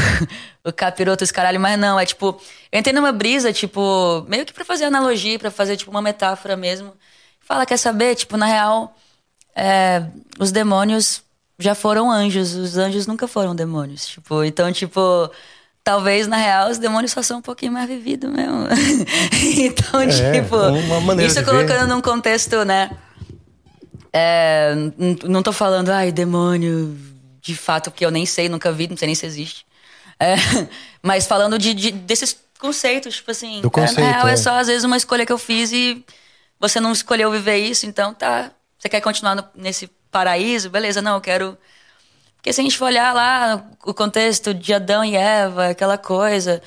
o 0.70 0.74
capiroto, 0.74 1.24
esse 1.24 1.32
caralho, 1.34 1.60
mas 1.60 1.80
não, 1.80 2.00
é 2.00 2.06
tipo. 2.06 2.40
Eu 2.72 2.80
entrei 2.80 2.94
numa 2.94 3.12
brisa, 3.12 3.54
tipo, 3.54 4.26
meio 4.28 4.46
que 4.46 4.54
pra 4.54 4.66
fazer 4.66 4.86
analogia, 4.86 5.38
pra 5.40 5.52
fazer, 5.52 5.78
tipo, 5.78 5.92
uma 5.92 6.02
metáfora 6.02 6.58
mesmo. 6.58 6.94
Fala, 7.42 7.66
quer 7.66 7.78
saber? 7.78 8.16
Tipo, 8.16 8.38
na 8.38 8.48
real, 8.48 8.96
é, 9.56 10.04
os 10.40 10.52
demônios 10.52 11.24
já 11.60 11.76
foram 11.76 12.12
anjos, 12.12 12.56
os 12.56 12.78
anjos 12.78 13.08
nunca 13.08 13.28
foram 13.28 13.56
demônios. 13.56 14.08
Tipo, 14.08 14.44
então, 14.44 14.72
tipo. 14.74 15.02
Talvez, 15.88 16.28
na 16.28 16.36
real, 16.36 16.70
os 16.70 16.78
demônios 16.78 17.14
só 17.14 17.22
são 17.22 17.38
um 17.38 17.42
pouquinho 17.42 17.72
mais 17.72 17.88
vividos 17.88 18.30
mesmo. 18.30 18.68
então, 19.58 20.02
É, 20.02 20.34
tipo. 20.42 20.58
maneira 21.06 21.32
isso 21.32 21.42
colocando 21.46 21.80
ver. 21.80 21.88
num 21.88 22.02
contexto, 22.02 22.66
né? 22.66 22.92
É, 24.12 24.74
não 25.24 25.42
tô 25.42 25.54
falando, 25.54 25.88
ai, 25.90 26.12
demônio, 26.12 26.94
de 27.42 27.56
fato, 27.56 27.90
porque 27.90 28.06
eu 28.06 28.12
nem 28.12 28.26
sei, 28.26 28.50
nunca 28.50 28.70
vi, 28.70 28.90
não 28.90 28.98
sei 28.98 29.06
nem 29.06 29.16
se 29.16 29.26
existe. 29.26 29.66
É, 30.20 30.36
mas 31.02 31.26
falando 31.26 31.58
de, 31.58 31.74
de- 31.74 31.92
desses 31.92 32.38
conceitos, 32.60 33.16
tipo 33.16 33.32
assim, 33.32 33.62
Do 33.62 33.72
conceito, 33.72 34.02
na 34.02 34.12
real 34.12 34.28
é. 34.28 34.34
é. 34.34 34.36
só 34.36 34.60
às 34.60 34.68
vezes 34.68 34.84
uma 34.84 34.98
escolha 34.98 35.26
que 35.26 35.32
eu 35.32 35.38
fiz 35.38 35.72
e 35.72 36.04
você 36.60 36.82
não 36.82 36.92
escolheu 36.92 37.32
viver 37.32 37.60
isso, 37.60 37.86
então 37.86 38.14
tá. 38.14 38.52
Você 38.78 38.90
quer 38.90 39.00
continuar 39.00 39.36
no- 39.36 39.48
nesse 39.56 39.90
paraíso? 40.12 40.70
Beleza, 40.70 41.02
não, 41.02 41.16
eu 41.16 41.22
quero. 41.22 41.58
Porque 42.38 42.54
se 42.54 42.62
a 42.62 42.64
gente 42.64 42.78
for 42.78 42.86
olhar 42.86 43.14
lá 43.14 43.66
o 43.86 43.94
contexto 43.94 44.54
de 44.54 44.74
Adão 44.74 45.04
e 45.04 45.16
Eva, 45.16 45.70
aquela 45.70 45.98
coisa, 45.98 46.62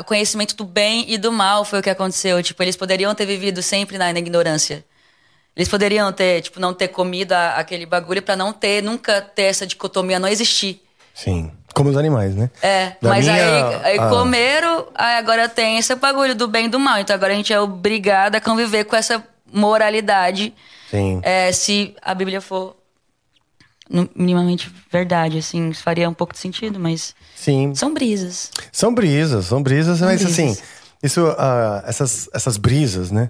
o 0.00 0.04
conhecimento 0.04 0.56
do 0.56 0.64
bem 0.64 1.04
e 1.12 1.18
do 1.18 1.30
mal 1.30 1.64
foi 1.64 1.80
o 1.80 1.82
que 1.82 1.90
aconteceu. 1.90 2.42
Tipo, 2.42 2.62
eles 2.62 2.76
poderiam 2.76 3.14
ter 3.14 3.26
vivido 3.26 3.62
sempre 3.62 3.98
na, 3.98 4.12
na 4.12 4.18
ignorância. 4.18 4.84
Eles 5.54 5.68
poderiam 5.68 6.10
ter, 6.12 6.40
tipo, 6.40 6.58
não 6.58 6.72
ter 6.72 6.88
comido 6.88 7.32
a- 7.32 7.56
aquele 7.56 7.84
bagulho 7.84 8.22
pra 8.22 8.34
não 8.34 8.54
ter, 8.54 8.82
nunca 8.82 9.20
ter 9.20 9.42
essa 9.42 9.66
dicotomia 9.66 10.18
não 10.18 10.28
existir. 10.28 10.82
Sim. 11.14 11.52
como 11.74 11.88
os 11.90 11.96
animais, 11.96 12.34
né? 12.34 12.50
É, 12.62 12.92
Da 13.02 13.08
mas 13.10 13.26
minha- 13.26 13.34
aí, 13.78 13.80
aí 13.84 13.98
ah. 13.98 14.08
comeram, 14.08 14.86
aí 14.94 15.16
agora 15.16 15.46
tem 15.48 15.76
esse 15.78 15.94
bagulho 15.94 16.34
do 16.34 16.46
bem 16.48 16.66
e 16.66 16.68
do 16.68 16.78
mal. 16.80 16.98
Então 16.98 17.14
agora 17.14 17.32
a 17.32 17.36
gente 17.36 17.52
é 17.52 17.58
obrigado 17.60 18.34
a 18.36 18.40
conviver 18.40 18.84
com 18.84 18.94
essa 18.96 19.22
moralidade. 19.50 20.54
Sim. 20.90 21.20
É, 21.22 21.50
se 21.52 21.94
a 22.02 22.14
Bíblia 22.14 22.40
for 22.40 22.76
minimamente 24.14 24.70
verdade, 24.90 25.38
assim, 25.38 25.70
isso 25.70 25.82
faria 25.82 26.08
um 26.08 26.14
pouco 26.14 26.32
de 26.32 26.38
sentido, 26.38 26.78
mas 26.78 27.14
Sim. 27.36 27.74
são 27.74 27.92
brisas. 27.92 28.50
São 28.70 28.94
brisas, 28.94 29.46
são 29.46 29.62
brisas, 29.62 30.00
mas 30.00 30.22
brisas. 30.22 30.32
assim, 30.32 30.56
isso, 31.02 31.26
ah, 31.38 31.82
essas, 31.86 32.28
essas 32.32 32.56
brisas, 32.56 33.10
né? 33.10 33.28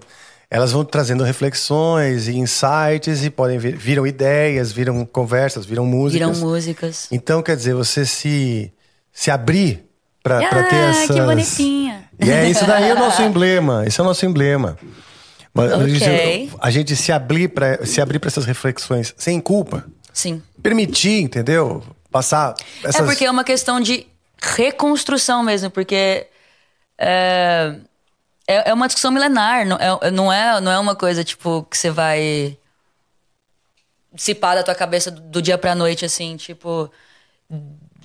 Elas 0.49 0.71
vão 0.71 0.85
trazendo 0.85 1.23
reflexões 1.23 2.27
e 2.27 2.37
insights 2.37 3.23
e 3.23 3.29
podem 3.31 3.57
vir, 3.57 3.75
viram 3.75 4.05
ideias, 4.05 4.71
viram 4.71 5.03
conversas, 5.05 5.65
viram 5.65 5.83
músicas. 5.85 6.27
Viram 6.37 6.47
músicas. 6.47 7.07
Então, 7.11 7.41
quer 7.41 7.55
dizer, 7.57 7.73
você 7.73 8.05
se, 8.05 8.71
se 9.11 9.31
abrir 9.31 9.83
pra, 10.21 10.47
pra 10.47 10.59
Ah, 10.59 10.63
ter 10.65 10.75
essas... 10.75 11.15
que 11.15 11.21
bonitinha. 11.23 12.03
E 12.19 12.29
é, 12.29 12.47
isso 12.47 12.65
daí 12.67 12.87
é 12.89 12.93
o 12.93 12.99
nosso 12.99 13.21
emblema, 13.23 13.83
esse 13.87 13.99
é 13.99 14.03
o 14.03 14.05
nosso 14.05 14.23
emblema. 14.27 14.77
Mas 15.51 15.71
a 15.71 15.87
gente- 15.87 16.03
Ok. 16.03 16.49
A 16.59 16.69
gente 16.69 16.95
se 16.95 17.11
abrir 17.11 17.47
para 17.49 17.83
se 17.85 17.99
abrir 17.99 18.19
para 18.19 18.27
essas 18.27 18.45
reflexões 18.45 19.13
sem 19.17 19.39
culpa. 19.41 19.85
Sim. 20.13 20.41
Permitir, 20.61 21.21
entendeu? 21.21 21.83
Passar 22.11 22.55
essas... 22.83 23.01
É 23.01 23.03
porque 23.03 23.25
é 23.25 23.31
uma 23.31 23.43
questão 23.43 23.81
de 23.81 24.05
reconstrução 24.39 25.41
mesmo, 25.41 25.71
porque 25.71 26.27
é, 26.97 27.75
é, 28.47 28.69
é 28.69 28.73
uma 28.73 28.87
discussão 28.87 29.11
milenar, 29.11 29.65
não 29.65 29.77
é, 29.77 30.11
não, 30.11 30.31
é, 30.31 30.61
não 30.61 30.71
é 30.71 30.79
uma 30.79 30.95
coisa 30.95 31.23
tipo 31.23 31.63
que 31.69 31.77
você 31.77 31.89
vai 31.89 32.57
dissipar 34.13 34.55
da 34.55 34.63
tua 34.63 34.75
cabeça 34.75 35.09
do, 35.09 35.21
do 35.21 35.41
dia 35.41 35.57
pra 35.57 35.75
noite, 35.75 36.05
assim, 36.05 36.37
tipo. 36.37 36.91
A 37.49 37.55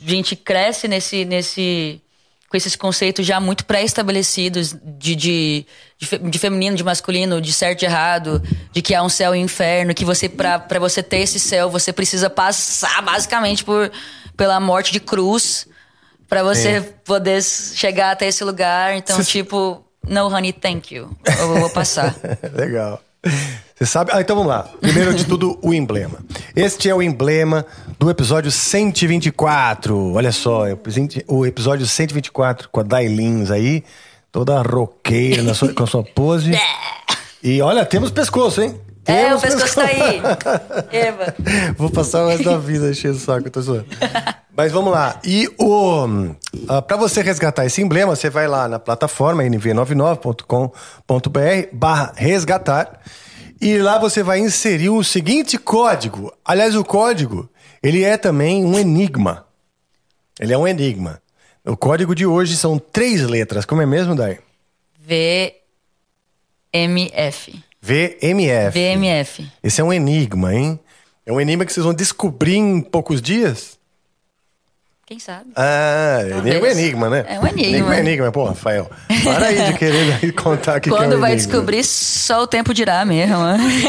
gente 0.01 0.37
cresce 0.37 0.87
nesse, 0.89 1.25
nesse, 1.25 2.01
com 2.49 2.57
esses 2.57 2.75
conceitos 2.77 3.27
já 3.27 3.39
muito 3.41 3.65
pré-estabelecidos 3.67 4.75
de, 4.83 5.15
de, 5.15 5.67
de, 5.99 6.19
de 6.31 6.39
feminino, 6.39 6.77
de 6.77 6.83
masculino, 6.85 7.41
de 7.41 7.53
certo 7.53 7.83
e 7.83 7.85
errado, 7.85 8.43
de 8.73 8.81
que 8.81 8.95
há 8.95 9.03
um 9.03 9.09
céu 9.09 9.35
e 9.35 9.39
um 9.39 9.45
inferno, 9.45 9.93
que 9.95 10.05
você, 10.05 10.29
pra 10.29 10.79
você 10.81 11.03
ter 11.03 11.19
esse 11.19 11.39
céu, 11.39 11.69
você 11.69 11.93
precisa 11.93 12.31
passar 12.31 13.03
basicamente 13.03 13.63
por, 13.65 13.91
pela 14.37 14.59
morte 14.61 14.93
de 14.93 15.01
cruz 15.01 15.67
pra 16.27 16.43
você 16.43 16.81
poder 17.05 17.39
s- 17.39 17.77
chegar 17.77 18.13
até 18.13 18.27
esse 18.29 18.43
lugar. 18.45 18.95
Então, 18.97 19.17
Cês- 19.17 19.29
tipo, 19.29 19.85
no 20.07 20.29
honey, 20.29 20.53
thank 20.53 20.95
you. 20.95 21.15
Eu 21.39 21.55
vou 21.61 21.71
passar. 21.71 22.15
Legal. 22.55 23.03
Você 23.75 23.85
sabe? 23.85 24.11
Ah, 24.15 24.21
então 24.21 24.35
vamos 24.37 24.51
lá. 24.51 24.63
Primeiro 24.81 25.13
de 25.15 25.25
tudo, 25.25 25.59
o 25.63 25.75
emblema. 25.75 26.19
Este 26.57 26.89
é 26.89 26.95
o 26.95 27.03
emblema 27.03 27.67
do 27.99 28.11
episódio 28.11 28.51
124. 28.51 30.13
Olha 30.15 30.33
só, 30.33 30.65
o 31.27 31.47
episódio 31.47 31.87
124 31.87 32.69
com 32.71 32.81
a 32.81 32.83
Dailins 32.83 33.51
aí, 33.51 33.83
toda 34.31 34.61
roqueira 34.63 35.43
na 35.43 35.55
sua- 35.55 35.73
com 35.75 35.85
a 35.85 35.87
sua 35.87 36.05
pose. 36.05 36.53
E 37.41 37.63
olha, 37.63 37.87
temos 37.87 38.11
pescoço, 38.11 38.61
hein? 38.61 38.81
é, 39.07 39.33
o 39.33 39.39
Temos 39.39 39.55
pescoço 39.63 39.77
tá 39.77 39.85
aí. 39.85 40.21
Eva. 40.91 41.33
Vou 41.77 41.89
passar 41.89 42.25
o 42.25 42.29
resto 42.29 42.43
da 42.47 42.59
vida 42.59 42.91
enchendo 42.91 43.17
o 43.17 43.21
saco, 43.21 43.49
tô 43.49 43.63
zoando. 43.63 43.87
Mas 44.57 44.73
vamos 44.73 44.91
lá. 44.93 45.21
E 45.25 45.49
o 45.57 46.35
ah, 46.67 46.83
para 46.83 46.97
você 46.97 47.23
resgatar 47.23 47.65
esse 47.65 47.81
emblema, 47.81 48.17
você 48.17 48.29
vai 48.29 48.49
lá 48.49 48.67
na 48.67 48.81
plataforma 48.81 49.45
nv99.com.br 49.45 51.69
barra 51.73 52.13
resgatar 52.17 53.03
e 53.61 53.79
lá 53.79 54.01
você 54.01 54.25
vai 54.25 54.41
inserir 54.41 54.89
o 54.89 55.05
seguinte 55.05 55.57
código. 55.59 56.33
Aliás, 56.45 56.75
o 56.75 56.83
código, 56.85 57.49
ele 57.83 58.03
é 58.03 58.17
também 58.17 58.65
um 58.65 58.79
enigma. 58.79 59.47
Ele 60.39 60.53
é 60.53 60.59
um 60.59 60.67
enigma. 60.67 61.23
O 61.65 61.77
código 61.77 62.15
de 62.15 62.25
hoje 62.27 62.57
são 62.57 62.79
três 62.79 63.23
letras. 63.23 63.65
Como 63.65 63.83
é 63.83 63.87
mesmo, 63.87 64.15
Dai? 64.15 64.39
VMF. 66.73 67.63
VMF. 67.81 68.73
VMF. 68.73 69.51
Esse 69.63 69.81
é 69.81 69.85
um 69.85 69.93
enigma, 69.93 70.55
hein? 70.55 70.79
É 71.25 71.33
um 71.33 71.41
enigma 71.41 71.65
que 71.65 71.73
vocês 71.73 71.85
vão 71.85 71.95
descobrir 71.95 72.57
em 72.57 72.81
poucos 72.81 73.21
dias. 73.21 73.78
Quem 75.09 75.19
sabe? 75.19 75.47
Ah, 75.57 76.19
Talvez. 76.29 76.55
é 76.55 76.61
um 76.61 76.67
enigma, 76.67 77.09
né? 77.09 77.25
É 77.27 77.41
um 77.41 77.47
enigma. 77.47 77.67
Enigma 77.79 77.97
é 77.97 78.01
enigma, 78.01 78.31
pô, 78.31 78.45
Rafael. 78.45 78.91
Para 79.25 79.47
aí 79.47 79.73
de 79.73 79.79
querer 79.79 80.33
contar 80.37 80.81
que 80.81 80.91
que 80.91 80.95
é 80.95 80.99
Quando 80.99 81.17
um 81.17 81.21
vai 81.21 81.33
enigma. 81.33 81.51
descobrir, 81.51 81.83
só 81.83 82.43
o 82.43 82.47
tempo 82.47 82.75
dirá 82.75 83.07
mesmo. 83.07 83.39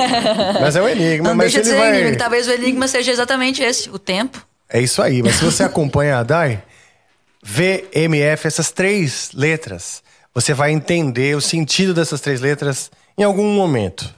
Mas 0.61 0.77
é 0.77 0.81
um 0.81 0.87
enigma, 0.87 1.27
Não 1.27 1.35
mas 1.35 1.51
deixa 1.51 1.61
de 1.61 1.75
ser 1.75 1.77
vai... 1.77 1.99
enigma. 1.99 2.17
Talvez 2.17 2.47
o 2.47 2.51
enigma 2.51 2.87
seja 2.87 3.11
exatamente 3.11 3.61
esse, 3.61 3.89
o 3.89 3.99
tempo. 3.99 4.41
É 4.69 4.79
isso 4.79 5.01
aí, 5.01 5.21
mas 5.21 5.35
se 5.35 5.43
você 5.43 5.61
acompanha 5.63 6.19
a 6.19 6.23
Dai, 6.23 6.63
VMF, 7.43 8.47
essas 8.47 8.71
três 8.71 9.31
letras, 9.33 10.01
você 10.33 10.53
vai 10.53 10.71
entender 10.71 11.35
o 11.35 11.41
sentido 11.41 11.93
dessas 11.93 12.21
três 12.21 12.39
letras 12.39 12.89
em 13.17 13.23
algum 13.23 13.51
momento. 13.53 14.09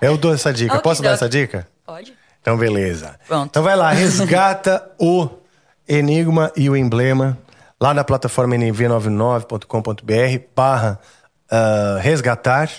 É, 0.00 0.06
eu 0.06 0.16
dou 0.16 0.32
essa 0.32 0.52
dica. 0.52 0.78
Posso 0.78 1.02
dar 1.02 1.14
essa 1.14 1.28
dica? 1.28 1.66
Pode. 1.84 2.14
Então, 2.40 2.56
beleza. 2.56 3.18
Pronto. 3.26 3.48
Então 3.50 3.64
vai 3.64 3.74
lá, 3.74 3.90
resgata 3.90 4.80
o 4.96 5.28
enigma 5.88 6.50
e 6.56 6.68
o 6.68 6.76
emblema 6.76 7.38
lá 7.80 7.92
na 7.92 8.04
plataforma 8.04 8.56
nv99.com.br 8.56 10.44
barra 10.54 10.98
ah, 11.50 11.98
resgatar. 12.00 12.70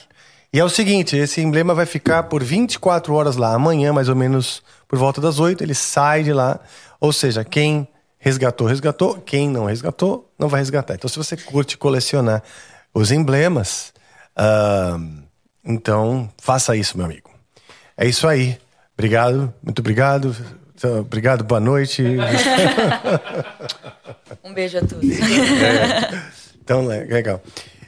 E 0.52 0.60
é 0.60 0.64
o 0.64 0.70
seguinte, 0.70 1.16
esse 1.18 1.42
emblema 1.42 1.74
vai 1.74 1.86
ficar 1.86 2.24
por 2.24 2.44
24 2.44 3.14
horas 3.14 3.36
lá. 3.36 3.54
Amanhã, 3.54 3.92
mais 3.92 4.10
ou 4.10 4.16
menos, 4.16 4.64
por 4.88 4.98
volta 4.98 5.20
das 5.20 5.40
8, 5.40 5.64
ele 5.64 5.76
sai 5.76 6.24
de 6.24 6.34
lá. 6.34 6.60
Ou 7.00 7.12
seja, 7.12 7.44
quem 7.44 7.88
resgatou, 8.18 8.66
resgatou. 8.66 9.16
Quem 9.18 9.50
não 9.50 9.66
resgatou, 9.66 10.32
não 10.40 10.48
vai 10.48 10.62
resgatar. 10.62 10.96
Então, 10.96 11.10
se 11.10 11.18
você 11.18 11.38
curte 11.38 11.78
colecionar 11.78 12.42
os 12.94 13.12
emblemas, 13.12 13.94
ah, 14.36 14.98
então 15.64 16.30
faça 16.42 16.76
isso, 16.76 16.98
meu 16.98 17.06
amigo. 17.06 17.30
É 17.98 18.08
isso 18.08 18.28
aí. 18.28 18.58
Obrigado, 18.94 19.54
muito 19.62 19.80
obrigado. 19.80 20.36
Então, 20.76 21.00
Obrigado, 21.00 21.44
boa 21.44 21.60
noite. 21.60 22.04
Um 24.44 24.54
beijo 24.54 24.78
a 24.78 24.82
todos. 24.82 25.04
Então, 26.64 26.88
le- 26.88 27.06
legal. 27.06 27.42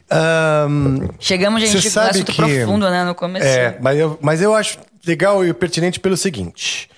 Ahn, 0.10 1.08
Chegamos, 1.20 1.62
Você 1.62 1.68
gente, 1.68 1.88
um 1.88 1.92
sabe 1.92 2.10
assunto 2.12 2.32
que- 2.32 2.38
profundo, 2.42 2.90
né, 2.90 3.04
no 3.04 3.14
começo. 3.14 3.46
é, 3.46 3.78
mas 3.82 4.00
eu, 4.00 4.18
mas 4.22 4.42
eu 4.42 4.56
acho 4.56 4.80
legal 5.06 5.46
e 5.46 5.54
pertinente 5.54 6.00
pelo 6.00 6.16
seguinte. 6.18 6.90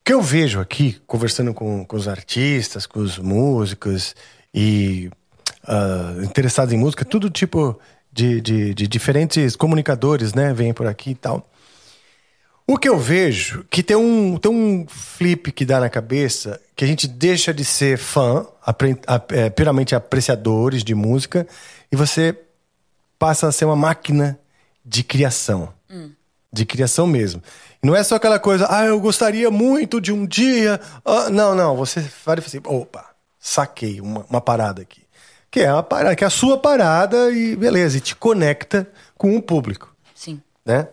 O 0.00 0.04
que 0.04 0.12
eu 0.12 0.20
vejo 0.20 0.60
aqui, 0.60 0.98
conversando 1.06 1.54
com, 1.54 1.84
com 1.84 1.96
os 1.96 2.08
artistas, 2.08 2.86
com 2.86 3.00
os 3.00 3.18
músicos 3.18 4.14
e 4.52 5.10
ah, 5.66 6.14
interessados 6.22 6.72
em 6.74 6.78
música, 6.78 7.04
tudo 7.04 7.30
tipo 7.30 7.78
de, 8.12 8.40
de, 8.40 8.74
de 8.74 8.88
diferentes 8.88 9.54
comunicadores, 9.56 10.34
né? 10.34 10.52
Vêm 10.52 10.72
por 10.72 10.86
aqui 10.86 11.10
e 11.10 11.14
tal. 11.14 11.48
O 12.72 12.78
que 12.78 12.88
eu 12.88 12.96
vejo 12.96 13.64
que 13.68 13.82
tem 13.82 13.96
um, 13.96 14.36
tem 14.36 14.48
um 14.52 14.86
flip 14.88 15.50
que 15.50 15.64
dá 15.64 15.80
na 15.80 15.90
cabeça 15.90 16.60
que 16.76 16.84
a 16.84 16.86
gente 16.86 17.08
deixa 17.08 17.52
de 17.52 17.64
ser 17.64 17.98
fã, 17.98 18.46
apre, 18.64 18.96
ap- 19.08 19.32
é, 19.32 19.50
puramente 19.50 19.92
apreciadores 19.92 20.84
de 20.84 20.94
música, 20.94 21.48
e 21.90 21.96
você 21.96 22.38
passa 23.18 23.48
a 23.48 23.52
ser 23.52 23.64
uma 23.64 23.74
máquina 23.74 24.38
de 24.84 25.02
criação. 25.02 25.74
De 26.52 26.64
criação 26.64 27.08
mesmo. 27.08 27.42
Não 27.82 27.96
é 27.96 28.04
só 28.04 28.14
aquela 28.14 28.38
coisa, 28.38 28.68
ah, 28.70 28.84
eu 28.84 29.00
gostaria 29.00 29.50
muito 29.50 30.00
de 30.00 30.12
um 30.12 30.24
dia. 30.24 30.80
ah", 31.04 31.28
não, 31.28 31.56
não, 31.56 31.76
você 31.76 31.98
vai 32.00 32.08
e 32.38 32.40
fala 32.40 32.46
assim, 32.46 32.60
opa, 32.64 33.04
saquei 33.40 34.00
uma, 34.00 34.24
uma 34.30 34.40
parada 34.40 34.82
aqui. 34.82 35.02
Que 35.50 35.58
é 35.58 35.72
uma 35.72 35.82
parada, 35.82 36.14
que 36.14 36.22
é 36.22 36.26
a 36.28 36.30
sua 36.30 36.56
parada 36.56 37.32
e 37.32 37.56
beleza, 37.56 37.98
e 37.98 38.00
te 38.00 38.14
conecta 38.14 38.88
com 39.18 39.36
o 39.36 39.42
público 39.42 39.92
Sim. 40.14 40.40
né? 40.64 40.86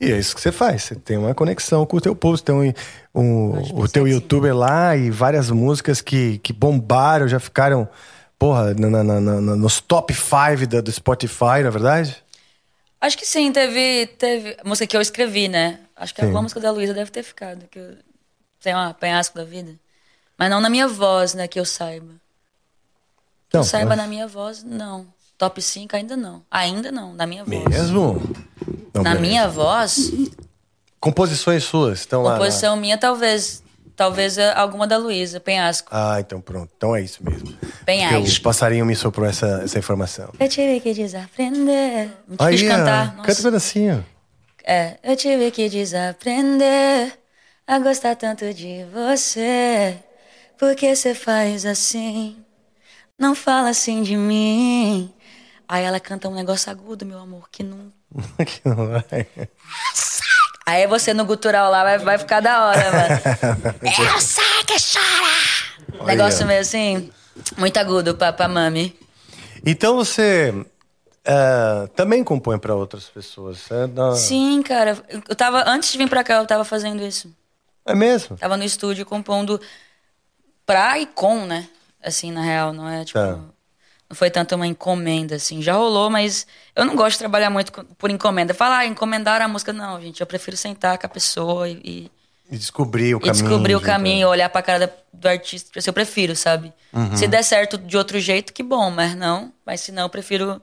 E 0.00 0.10
é 0.12 0.18
isso 0.18 0.34
que 0.34 0.40
você 0.40 0.50
faz. 0.50 0.84
Você 0.84 0.94
tem 0.94 1.18
uma 1.18 1.34
conexão 1.34 1.84
com 1.84 1.96
o 1.98 2.00
teu 2.00 2.14
post, 2.16 2.42
tem 2.44 2.54
um, 2.54 2.72
um- 3.14 3.80
o 3.82 3.86
teu 3.88 4.08
youtuber 4.08 4.56
lá 4.56 4.96
e 4.96 5.10
várias 5.10 5.50
músicas 5.50 6.00
que, 6.00 6.38
que 6.38 6.52
bombaram, 6.52 7.28
já 7.28 7.38
ficaram, 7.38 7.86
porra, 8.38 8.72
na- 8.74 9.04
na- 9.04 9.20
na- 9.20 9.40
nos 9.56 9.80
top 9.80 10.14
5 10.14 10.66
do, 10.66 10.82
do 10.82 10.90
Spotify, 10.92 11.60
na 11.62 11.68
é 11.68 11.70
verdade? 11.70 12.16
Acho 12.98 13.16
que 13.18 13.26
sim, 13.26 13.52
teve, 13.52 14.06
teve 14.18 14.56
música 14.64 14.86
que 14.86 14.96
eu 14.96 15.00
escrevi, 15.00 15.48
né? 15.48 15.80
Acho 15.96 16.14
que 16.14 16.20
Sim. 16.20 16.26
alguma 16.28 16.42
música 16.42 16.60
da 16.60 16.70
Luísa 16.70 16.94
deve 16.94 17.10
ter 17.10 17.22
ficado. 17.22 17.66
Que 17.70 17.78
eu, 17.78 17.94
sei 18.58 18.74
lá, 18.74 18.92
penhasco 18.94 19.36
da 19.36 19.44
vida. 19.44 19.74
Mas 20.38 20.48
não 20.50 20.60
na 20.60 20.70
minha 20.70 20.88
voz, 20.88 21.34
né, 21.34 21.46
que 21.46 21.60
eu 21.60 21.64
saiba. 21.66 22.12
Que 23.50 23.56
Não, 23.56 23.60
eu 23.60 23.64
saiba 23.64 23.90
mas- 23.90 23.98
na 23.98 24.06
minha 24.06 24.26
voz, 24.26 24.62
não. 24.64 25.06
Top 25.40 25.60
5 25.62 25.96
ainda 25.96 26.18
não. 26.18 26.42
Ainda 26.50 26.92
não, 26.92 27.14
na 27.14 27.26
minha 27.26 27.42
voz. 27.46 27.64
Mesmo? 27.66 28.20
Não, 28.92 29.02
Na 29.02 29.14
beleza. 29.14 29.20
minha 29.20 29.48
voz, 29.48 30.12
Composições 31.00 31.64
suas 31.64 32.00
estão 32.00 32.22
lá. 32.22 32.32
na- 32.32 32.36
composição 32.36 32.76
minha, 32.76 32.98
talvez. 32.98 33.62
Talvez 33.96 34.36
é 34.36 34.52
alguma 34.52 34.86
da 34.86 34.98
Luísa, 34.98 35.40
penhasco. 35.40 35.88
Ah, 35.90 36.16
então 36.20 36.42
pronto. 36.42 36.70
Então 36.76 36.94
é 36.94 37.00
isso 37.02 37.22
mesmo. 37.24 37.54
Penhasco. 37.86 38.20
Porque 38.22 38.38
O 38.38 38.42
passarinho 38.42 38.84
me 38.84 38.94
soprou 38.94 39.26
essa, 39.26 39.62
essa 39.64 39.78
informação. 39.78 40.30
Eu 40.38 40.46
tive 40.48 40.78
que 40.80 40.92
desaprender. 40.92 42.10
Muito 42.28 42.42
Aí, 42.42 42.56
difícil 42.56 42.76
cantar. 42.76 43.16
nossa. 43.16 43.26
canta 43.26 43.40
um 43.40 43.42
pedacinho. 43.44 44.06
É, 44.64 44.98
eu 45.02 45.16
tive 45.16 45.50
que 45.50 45.68
desaprender 45.70 47.18
a 47.66 47.78
gostar 47.78 48.14
tanto 48.16 48.52
de 48.52 48.84
você. 48.92 49.96
Por 50.58 50.74
que 50.74 50.94
você 50.94 51.14
faz 51.14 51.64
assim? 51.64 52.36
Não 53.18 53.34
fala 53.34 53.70
assim 53.70 54.02
de 54.02 54.16
mim. 54.16 55.12
Aí 55.72 55.84
ela 55.84 56.00
canta 56.00 56.28
um 56.28 56.34
negócio 56.34 56.68
agudo, 56.68 57.06
meu 57.06 57.20
amor, 57.20 57.48
que 57.48 57.62
não. 57.62 57.92
Que 58.44 58.60
não 58.68 58.88
vai. 58.88 59.28
Aí 60.66 60.84
você 60.88 61.14
no 61.14 61.24
gutural 61.24 61.70
lá 61.70 61.84
vai, 61.84 61.98
vai 61.98 62.18
ficar 62.18 62.40
da 62.40 62.66
hora, 62.66 62.90
mano. 62.90 63.20
Eu 64.12 64.20
sei 64.20 64.64
que 64.66 64.74
chora! 64.80 66.06
Negócio 66.06 66.44
meio 66.44 66.60
assim, 66.60 67.12
muito 67.56 67.76
agudo 67.76 68.16
pra, 68.16 68.32
pra 68.32 68.48
mami. 68.48 68.98
Então 69.64 69.94
você 69.94 70.52
é, 71.24 71.88
também 71.94 72.24
compõe 72.24 72.58
pra 72.58 72.74
outras 72.74 73.04
pessoas. 73.04 73.70
É, 73.70 73.86
da- 73.86 74.16
Sim, 74.16 74.62
cara. 74.64 74.98
Eu 75.28 75.36
tava. 75.36 75.62
Antes 75.68 75.92
de 75.92 75.98
vir 75.98 76.08
pra 76.08 76.24
cá, 76.24 76.34
eu 76.34 76.46
tava 76.46 76.64
fazendo 76.64 77.00
isso. 77.00 77.32
é 77.86 77.94
mesmo? 77.94 78.36
Tava 78.36 78.56
no 78.56 78.64
estúdio 78.64 79.06
compondo 79.06 79.60
pra 80.66 80.98
e 80.98 81.06
com, 81.06 81.46
né? 81.46 81.68
Assim, 82.02 82.32
na 82.32 82.42
real, 82.42 82.72
não 82.72 82.88
é 82.88 83.04
tipo. 83.04 83.18
Tá. 83.20 83.38
Não 84.10 84.16
foi 84.16 84.28
tanto 84.28 84.56
uma 84.56 84.66
encomenda, 84.66 85.36
assim. 85.36 85.62
Já 85.62 85.74
rolou, 85.74 86.10
mas 86.10 86.44
eu 86.74 86.84
não 86.84 86.96
gosto 86.96 87.12
de 87.12 87.18
trabalhar 87.20 87.48
muito 87.48 87.70
por 87.96 88.10
encomenda. 88.10 88.52
Falar, 88.52 88.78
ah, 88.78 88.86
encomendar 88.86 89.40
a 89.40 89.46
música. 89.46 89.72
Não, 89.72 90.00
gente, 90.02 90.20
eu 90.20 90.26
prefiro 90.26 90.56
sentar 90.56 90.98
com 90.98 91.06
a 91.06 91.08
pessoa 91.08 91.68
e, 91.68 91.80
e, 91.84 92.10
E 92.50 92.58
descobrir 92.58 93.14
o 93.14 93.18
e 93.18 93.20
caminho. 93.20 93.32
descobrir 93.44 93.74
o 93.76 93.80
caminho, 93.80 94.28
olhar 94.28 94.48
pra 94.48 94.62
cara 94.62 94.92
do 95.12 95.28
artista. 95.28 95.78
Assim, 95.78 95.88
Eu 95.90 95.94
prefiro, 95.94 96.34
sabe? 96.34 96.72
Uhum. 96.92 97.16
Se 97.16 97.28
der 97.28 97.44
certo 97.44 97.78
de 97.78 97.96
outro 97.96 98.18
jeito, 98.18 98.52
que 98.52 98.64
bom, 98.64 98.90
mas 98.90 99.14
não. 99.14 99.52
Mas 99.64 99.80
se 99.80 99.92
não, 99.92 100.02
eu 100.02 100.08
prefiro. 100.10 100.60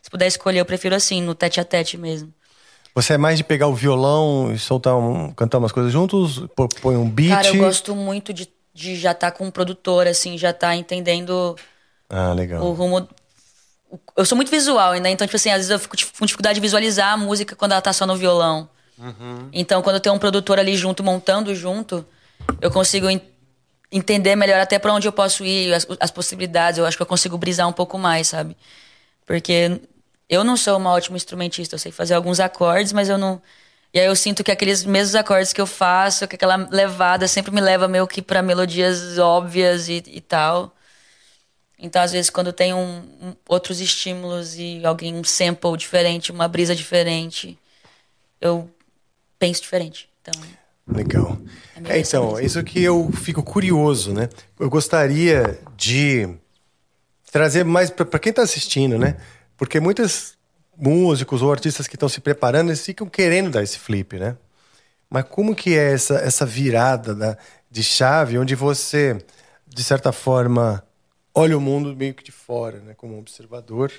Se 0.00 0.08
puder 0.08 0.26
escolher, 0.28 0.60
eu 0.60 0.64
prefiro 0.64 0.94
assim, 0.94 1.20
no 1.20 1.34
tete 1.34 1.60
a 1.60 1.64
tete 1.64 1.98
mesmo. 1.98 2.32
Você 2.94 3.12
é 3.12 3.18
mais 3.18 3.36
de 3.36 3.44
pegar 3.44 3.66
o 3.66 3.74
violão 3.74 4.54
e 4.54 4.58
soltar 4.58 4.96
um, 4.96 5.30
cantar 5.34 5.58
umas 5.58 5.70
coisas 5.72 5.92
juntos? 5.92 6.42
Põe 6.80 6.96
um 6.96 7.10
beat? 7.10 7.28
Cara, 7.28 7.48
eu 7.48 7.56
gosto 7.58 7.94
muito 7.94 8.32
de, 8.32 8.48
de 8.72 8.96
já 8.96 9.10
estar 9.10 9.32
com 9.32 9.44
um 9.44 9.50
produtor, 9.50 10.06
assim, 10.06 10.38
já 10.38 10.48
estar 10.48 10.74
entendendo 10.74 11.54
Ah, 12.08 12.32
legal. 12.32 12.62
o 12.64 12.72
rumo. 12.72 13.08
Eu 14.16 14.24
sou 14.24 14.36
muito 14.36 14.50
visual, 14.50 14.94
né? 14.94 15.10
Então, 15.10 15.26
tipo 15.26 15.36
assim, 15.36 15.50
às 15.50 15.56
vezes 15.58 15.70
eu 15.70 15.78
fico 15.78 15.96
com 16.18 16.26
dificuldade 16.26 16.54
de 16.56 16.60
visualizar 16.60 17.12
a 17.12 17.16
música 17.16 17.54
quando 17.54 17.72
ela 17.72 17.80
tá 17.80 17.92
só 17.92 18.06
no 18.06 18.16
violão. 18.16 18.68
Então, 19.52 19.82
quando 19.82 19.96
eu 19.96 20.00
tenho 20.00 20.14
um 20.14 20.18
produtor 20.18 20.58
ali 20.58 20.76
junto, 20.76 21.02
montando 21.04 21.54
junto, 21.54 22.04
eu 22.60 22.70
consigo 22.70 23.08
en- 23.10 23.20
entender 23.92 24.34
melhor 24.34 24.58
até 24.60 24.78
pra 24.78 24.92
onde 24.92 25.06
eu 25.06 25.12
posso 25.12 25.44
ir, 25.44 25.72
as, 25.72 25.86
as 26.00 26.10
possibilidades. 26.10 26.78
Eu 26.78 26.86
acho 26.86 26.96
que 26.96 27.02
eu 27.02 27.06
consigo 27.06 27.36
brisar 27.38 27.68
um 27.68 27.72
pouco 27.72 27.96
mais, 27.98 28.28
sabe? 28.28 28.56
Porque 29.26 29.80
eu 30.28 30.42
não 30.42 30.56
sou 30.56 30.76
uma 30.78 30.90
ótima 30.92 31.16
instrumentista, 31.16 31.74
eu 31.74 31.78
sei 31.78 31.92
fazer 31.92 32.14
alguns 32.14 32.40
acordes, 32.40 32.92
mas 32.92 33.08
eu 33.08 33.18
não. 33.18 33.40
E 33.94 34.00
aí 34.00 34.06
eu 34.06 34.16
sinto 34.16 34.42
que 34.42 34.50
aqueles 34.50 34.84
mesmos 34.84 35.14
acordes 35.14 35.52
que 35.52 35.60
eu 35.60 35.66
faço, 35.66 36.26
que 36.26 36.34
aquela 36.36 36.56
levada 36.70 37.28
sempre 37.28 37.52
me 37.52 37.60
leva 37.60 37.86
meio 37.86 38.06
que 38.06 38.20
pra 38.20 38.42
melodias 38.42 39.16
óbvias 39.18 39.88
e, 39.88 40.02
e 40.06 40.20
tal. 40.20 40.74
Então, 41.78 42.00
às 42.02 42.12
vezes, 42.12 42.30
quando 42.30 42.52
tem 42.52 42.72
um, 42.72 42.98
um- 43.20 43.36
outros 43.48 43.80
estímulos 43.80 44.56
e 44.56 44.80
alguém, 44.84 45.14
um 45.14 45.24
sample 45.24 45.76
diferente, 45.76 46.32
uma 46.32 46.48
brisa 46.48 46.74
diferente, 46.74 47.58
eu 48.40 48.70
penso 49.38 49.62
diferente. 49.62 50.08
Então, 50.22 50.40
Legal. 50.88 51.36
É 51.84 51.96
É, 51.96 52.00
então, 52.00 52.40
isso 52.40 52.62
que 52.62 52.82
eu 52.82 53.10
fico 53.12 53.42
curioso, 53.42 54.12
né? 54.12 54.28
Eu 54.58 54.70
gostaria 54.70 55.58
de 55.76 56.28
trazer 57.30 57.64
mais 57.64 57.90
para 57.90 58.18
quem 58.18 58.30
está 58.30 58.42
assistindo, 58.42 58.96
né? 58.96 59.16
Porque 59.56 59.80
muitos 59.80 60.34
músicos 60.76 61.42
ou 61.42 61.50
artistas 61.52 61.88
que 61.88 61.96
estão 61.96 62.08
se 62.08 62.20
preparando, 62.20 62.68
eles 62.68 62.84
ficam 62.84 63.08
querendo 63.08 63.50
dar 63.50 63.62
esse 63.62 63.78
flip, 63.78 64.18
né? 64.18 64.36
Mas 65.10 65.24
como 65.28 65.54
que 65.54 65.76
é 65.76 65.92
essa, 65.92 66.16
essa 66.18 66.46
virada 66.46 67.14
da, 67.14 67.36
de 67.70 67.82
chave 67.82 68.38
onde 68.38 68.54
você, 68.54 69.18
de 69.66 69.82
certa 69.82 70.12
forma, 70.12 70.85
olha 71.36 71.56
o 71.56 71.60
mundo 71.60 71.94
meio 71.94 72.14
que 72.14 72.24
de 72.24 72.32
fora, 72.32 72.80
né? 72.80 72.94
Como 72.96 73.14
um 73.14 73.18
observador. 73.20 73.92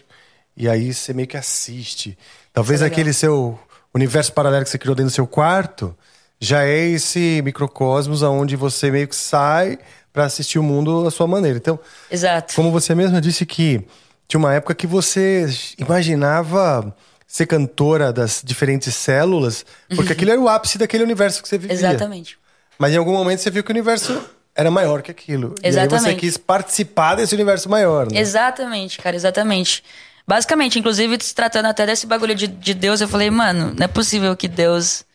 E 0.55 0.67
aí 0.67 0.93
você 0.93 1.13
meio 1.13 1.27
que 1.27 1.37
assiste. 1.37 2.17
Talvez 2.51 2.81
é 2.81 2.85
aquele 2.85 3.13
seu 3.13 3.57
universo 3.93 4.33
paralelo 4.33 4.65
que 4.65 4.69
você 4.69 4.77
criou 4.77 4.95
dentro 4.95 5.11
do 5.11 5.15
seu 5.15 5.27
quarto 5.27 5.95
já 6.39 6.63
é 6.63 6.77
esse 6.89 7.41
microcosmos 7.43 8.23
aonde 8.23 8.55
você 8.55 8.91
meio 8.91 9.07
que 9.07 9.15
sai 9.15 9.79
para 10.13 10.25
assistir 10.25 10.59
o 10.59 10.63
mundo 10.63 11.07
à 11.07 11.11
sua 11.11 11.27
maneira. 11.27 11.57
Então, 11.57 11.79
exato. 12.09 12.55
como 12.55 12.71
você 12.71 12.93
mesma 12.93 13.19
disse 13.19 13.45
que 13.45 13.85
tinha 14.27 14.39
uma 14.39 14.53
época 14.53 14.75
que 14.75 14.87
você 14.87 15.47
imaginava 15.77 16.95
ser 17.25 17.45
cantora 17.45 18.13
das 18.13 18.41
diferentes 18.43 18.95
células, 18.95 19.65
porque 19.95 20.13
aquilo 20.13 20.31
era 20.31 20.39
o 20.39 20.47
ápice 20.47 20.77
daquele 20.77 21.03
universo 21.03 21.41
que 21.41 21.49
você 21.49 21.57
vivia. 21.57 21.75
Exatamente. 21.75 22.37
Mas 22.77 22.93
em 22.93 22.97
algum 22.97 23.13
momento 23.13 23.39
você 23.39 23.49
viu 23.49 23.63
que 23.63 23.71
o 23.71 23.73
universo 23.73 24.21
era 24.57 24.71
maior 24.71 25.03
que 25.03 25.11
aquilo. 25.11 25.53
E 25.61 25.67
aí 25.67 25.71
você 25.71 25.79
Exatamente. 25.79 26.19
quis 26.19 26.35
participar 26.35 27.15
desse 27.15 27.35
universo 27.35 27.69
maior, 27.69 28.11
né? 28.11 28.19
Exatamente, 28.19 28.97
cara, 28.97 29.15
exatamente. 29.15 29.83
Basicamente, 30.27 30.79
inclusive, 30.79 31.17
se 31.21 31.33
tratando 31.33 31.67
até 31.67 31.85
desse 31.85 32.07
bagulho 32.07 32.33
de, 32.33 32.47
de 32.47 32.73
Deus, 32.73 32.99
eu 32.99 33.07
falei, 33.07 33.29
mano, 33.29 33.73
não 33.77 33.85
é 33.85 33.87
possível 33.87 34.35
que 34.35 34.47
Deus 34.47 35.05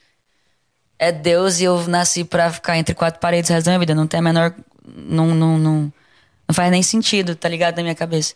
é 0.99 1.11
Deus 1.11 1.61
e 1.61 1.65
eu 1.65 1.87
nasci 1.89 2.23
pra 2.23 2.51
ficar 2.53 2.79
entre 2.79 2.95
quatro 2.95 3.21
paredes 3.21 3.51
o 3.51 3.53
resto 3.53 3.67
da 3.67 3.73
minha 3.73 3.81
vida. 3.81 3.95
Não 3.95 4.07
tem 4.07 4.21
a 4.21 4.23
menor. 4.23 4.55
Não, 4.87 5.27
não, 5.35 5.59
não, 5.59 5.93
não 6.49 6.55
faz 6.55 6.71
nem 6.71 6.83
sentido, 6.83 7.35
tá 7.35 7.49
ligado? 7.49 7.77
Na 7.77 7.83
minha 7.83 7.95
cabeça. 7.95 8.35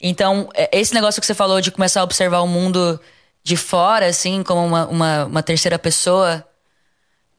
Então, 0.00 0.48
é- 0.54 0.70
esse 0.78 0.94
negócio 0.94 1.20
que 1.20 1.26
você 1.26 1.34
falou 1.34 1.60
de 1.60 1.72
começar 1.72 2.00
a 2.00 2.04
observar 2.04 2.40
o 2.40 2.46
mundo 2.46 2.98
de 3.42 3.56
fora, 3.56 4.06
assim, 4.06 4.42
como 4.44 4.64
uma, 4.64 4.86
uma, 4.86 5.24
uma 5.26 5.42
terceira 5.42 5.78
pessoa, 5.78 6.46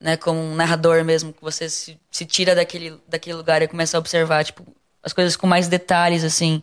né? 0.02 0.18
Como 0.18 0.40
um 0.40 0.56
narrador 0.56 1.06
mesmo, 1.06 1.32
que 1.32 1.42
você 1.42 1.70
se, 1.70 1.98
se 2.10 2.26
tira 2.26 2.56
daquele, 2.56 3.00
daquele 3.08 3.36
lugar 3.36 3.62
e 3.62 3.68
começa 3.68 3.96
a 3.96 4.00
observar, 4.00 4.44
tipo, 4.44 4.66
as 5.04 5.14
coisas 5.14 5.36
com 5.36 5.46
mais 5.46 5.68
detalhes, 5.68 6.24
assim. 6.24 6.62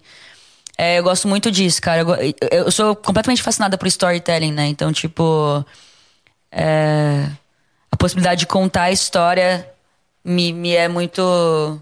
É, 0.76 0.98
eu 0.98 1.04
gosto 1.04 1.28
muito 1.28 1.50
disso, 1.50 1.80
cara. 1.80 2.02
Eu, 2.02 2.34
eu 2.50 2.70
sou 2.70 2.94
completamente 2.96 3.42
fascinada 3.42 3.78
por 3.78 3.86
storytelling, 3.86 4.52
né? 4.52 4.66
Então, 4.66 4.92
tipo. 4.92 5.64
é, 6.50 7.30
a 7.90 7.96
possibilidade 7.96 8.40
de 8.40 8.46
contar 8.46 8.84
a 8.84 8.92
história 8.92 9.68
me, 10.24 10.52
me 10.52 10.74
é 10.74 10.88
muito. 10.88 11.80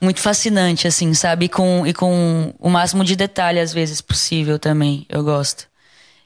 Muito 0.00 0.20
fascinante, 0.20 0.86
assim, 0.86 1.14
sabe? 1.14 1.46
E 1.46 1.48
com, 1.48 1.86
e 1.86 1.94
com 1.94 2.52
o 2.58 2.68
máximo 2.68 3.02
de 3.02 3.16
detalhe, 3.16 3.58
às 3.58 3.72
vezes, 3.72 4.00
possível 4.00 4.58
também. 4.58 5.06
Eu 5.08 5.24
gosto. 5.24 5.66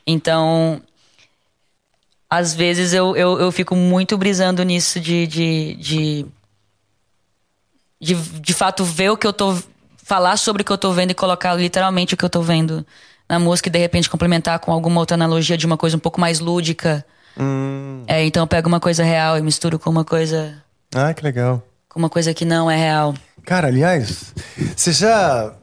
Então. 0.06 0.82
Às 2.30 2.54
vezes 2.54 2.92
eu, 2.92 3.16
eu, 3.16 3.40
eu 3.40 3.50
fico 3.50 3.74
muito 3.74 4.16
brisando 4.16 4.62
nisso 4.62 5.00
de, 5.00 5.26
de, 5.26 5.74
de 5.74 6.26
de, 8.00 8.14
de 8.14 8.54
fato 8.54 8.84
ver 8.84 9.10
o 9.10 9.16
que 9.16 9.26
eu 9.26 9.32
tô 9.32 9.56
falar 10.04 10.36
sobre 10.36 10.62
o 10.62 10.64
que 10.64 10.72
eu 10.72 10.78
tô 10.78 10.92
vendo 10.92 11.10
e 11.10 11.14
colocar 11.14 11.54
literalmente 11.54 12.14
o 12.14 12.16
que 12.16 12.24
eu 12.24 12.30
tô 12.30 12.40
vendo 12.42 12.84
na 13.28 13.38
música 13.38 13.68
e 13.68 13.72
de 13.72 13.78
repente 13.78 14.08
complementar 14.10 14.58
com 14.58 14.72
alguma 14.72 14.98
outra 15.00 15.14
analogia 15.14 15.56
de 15.56 15.66
uma 15.66 15.76
coisa 15.76 15.96
um 15.96 16.00
pouco 16.00 16.20
mais 16.20 16.40
lúdica. 16.40 17.04
É, 18.06 18.24
então 18.24 18.42
eu 18.42 18.46
pego 18.46 18.68
uma 18.68 18.80
coisa 18.80 19.04
real 19.04 19.38
e 19.38 19.42
misturo 19.42 19.78
com 19.78 19.88
uma 19.90 20.04
coisa 20.04 20.62
Ah, 20.94 21.12
que 21.14 21.22
legal. 21.22 21.62
com 21.88 21.98
uma 21.98 22.08
coisa 22.10 22.34
que 22.34 22.44
não 22.44 22.70
é 22.70 22.76
real. 22.76 23.14
Cara, 23.44 23.68
aliás, 23.68 24.34
você 24.76 24.92
já 24.92 25.54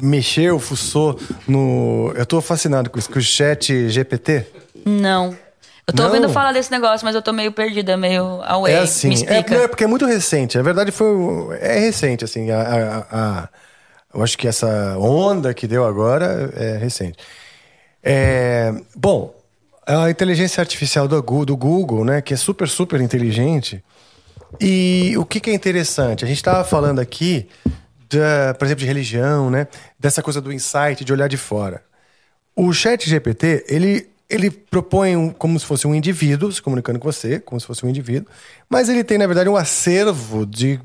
mexeu, 0.00 0.58
fuçou 0.58 1.18
no. 1.46 2.12
Eu 2.16 2.26
tô 2.26 2.40
fascinado 2.40 2.90
com 2.90 2.98
isso, 2.98 3.10
com 3.10 3.18
o 3.18 3.22
chat 3.22 3.88
GPT. 3.88 4.46
Não. 4.84 5.36
Eu 5.88 5.94
tô 5.94 6.02
Não? 6.02 6.08
ouvindo 6.10 6.28
falar 6.28 6.52
desse 6.52 6.70
negócio, 6.70 7.04
mas 7.04 7.14
eu 7.14 7.22
tô 7.22 7.32
meio 7.32 7.52
perdida, 7.52 7.96
meio 7.96 8.42
away. 8.42 8.74
É 8.74 8.78
assim, 8.78 9.08
Me 9.08 9.22
é, 9.24 9.38
é 9.38 9.68
porque 9.68 9.84
é 9.84 9.86
muito 9.86 10.04
recente. 10.04 10.56
Na 10.56 10.62
verdade, 10.62 10.90
foi 10.90 11.56
é 11.60 11.78
recente, 11.78 12.24
assim. 12.24 12.50
A, 12.50 12.60
a- 12.60 13.06
a- 13.10 13.48
eu 14.12 14.22
acho 14.22 14.36
que 14.36 14.48
essa 14.48 14.96
onda 14.98 15.54
que 15.54 15.66
deu 15.66 15.84
agora 15.84 16.52
é 16.56 16.76
recente. 16.76 17.18
É, 18.02 18.72
bom, 18.96 19.34
a 19.86 20.10
inteligência 20.10 20.60
artificial 20.60 21.06
do, 21.06 21.22
Gu- 21.22 21.44
do 21.46 21.56
Google, 21.56 22.04
né, 22.04 22.20
que 22.20 22.34
é 22.34 22.36
super, 22.36 22.68
super 22.68 23.00
inteligente. 23.00 23.84
E 24.60 25.14
o 25.18 25.24
que, 25.24 25.38
que 25.38 25.50
é 25.50 25.54
interessante? 25.54 26.24
A 26.24 26.28
gente 26.28 26.38
estava 26.38 26.64
falando 26.64 26.98
aqui, 27.00 27.48
da, 28.10 28.54
por 28.54 28.64
exemplo, 28.64 28.80
de 28.80 28.86
religião, 28.86 29.50
né? 29.50 29.66
Dessa 29.98 30.22
coisa 30.22 30.40
do 30.40 30.52
insight, 30.52 31.04
de 31.04 31.12
olhar 31.12 31.28
de 31.28 31.36
fora. 31.36 31.82
O 32.56 32.72
chat 32.72 33.08
GPT, 33.08 33.66
ele, 33.68 34.08
ele 34.28 34.50
propõe 34.50 35.16
um- 35.16 35.30
como 35.30 35.58
se 35.58 35.64
fosse 35.66 35.86
um 35.86 35.94
indivíduo 35.94 36.50
se 36.50 36.60
comunicando 36.60 36.98
com 36.98 37.10
você, 37.10 37.38
como 37.38 37.60
se 37.60 37.66
fosse 37.66 37.84
um 37.86 37.88
indivíduo, 37.88 38.28
mas 38.68 38.88
ele 38.88 39.04
tem, 39.04 39.18
na 39.18 39.26
verdade, 39.26 39.48
um 39.48 39.56
acervo 39.56 40.44
de 40.44 40.80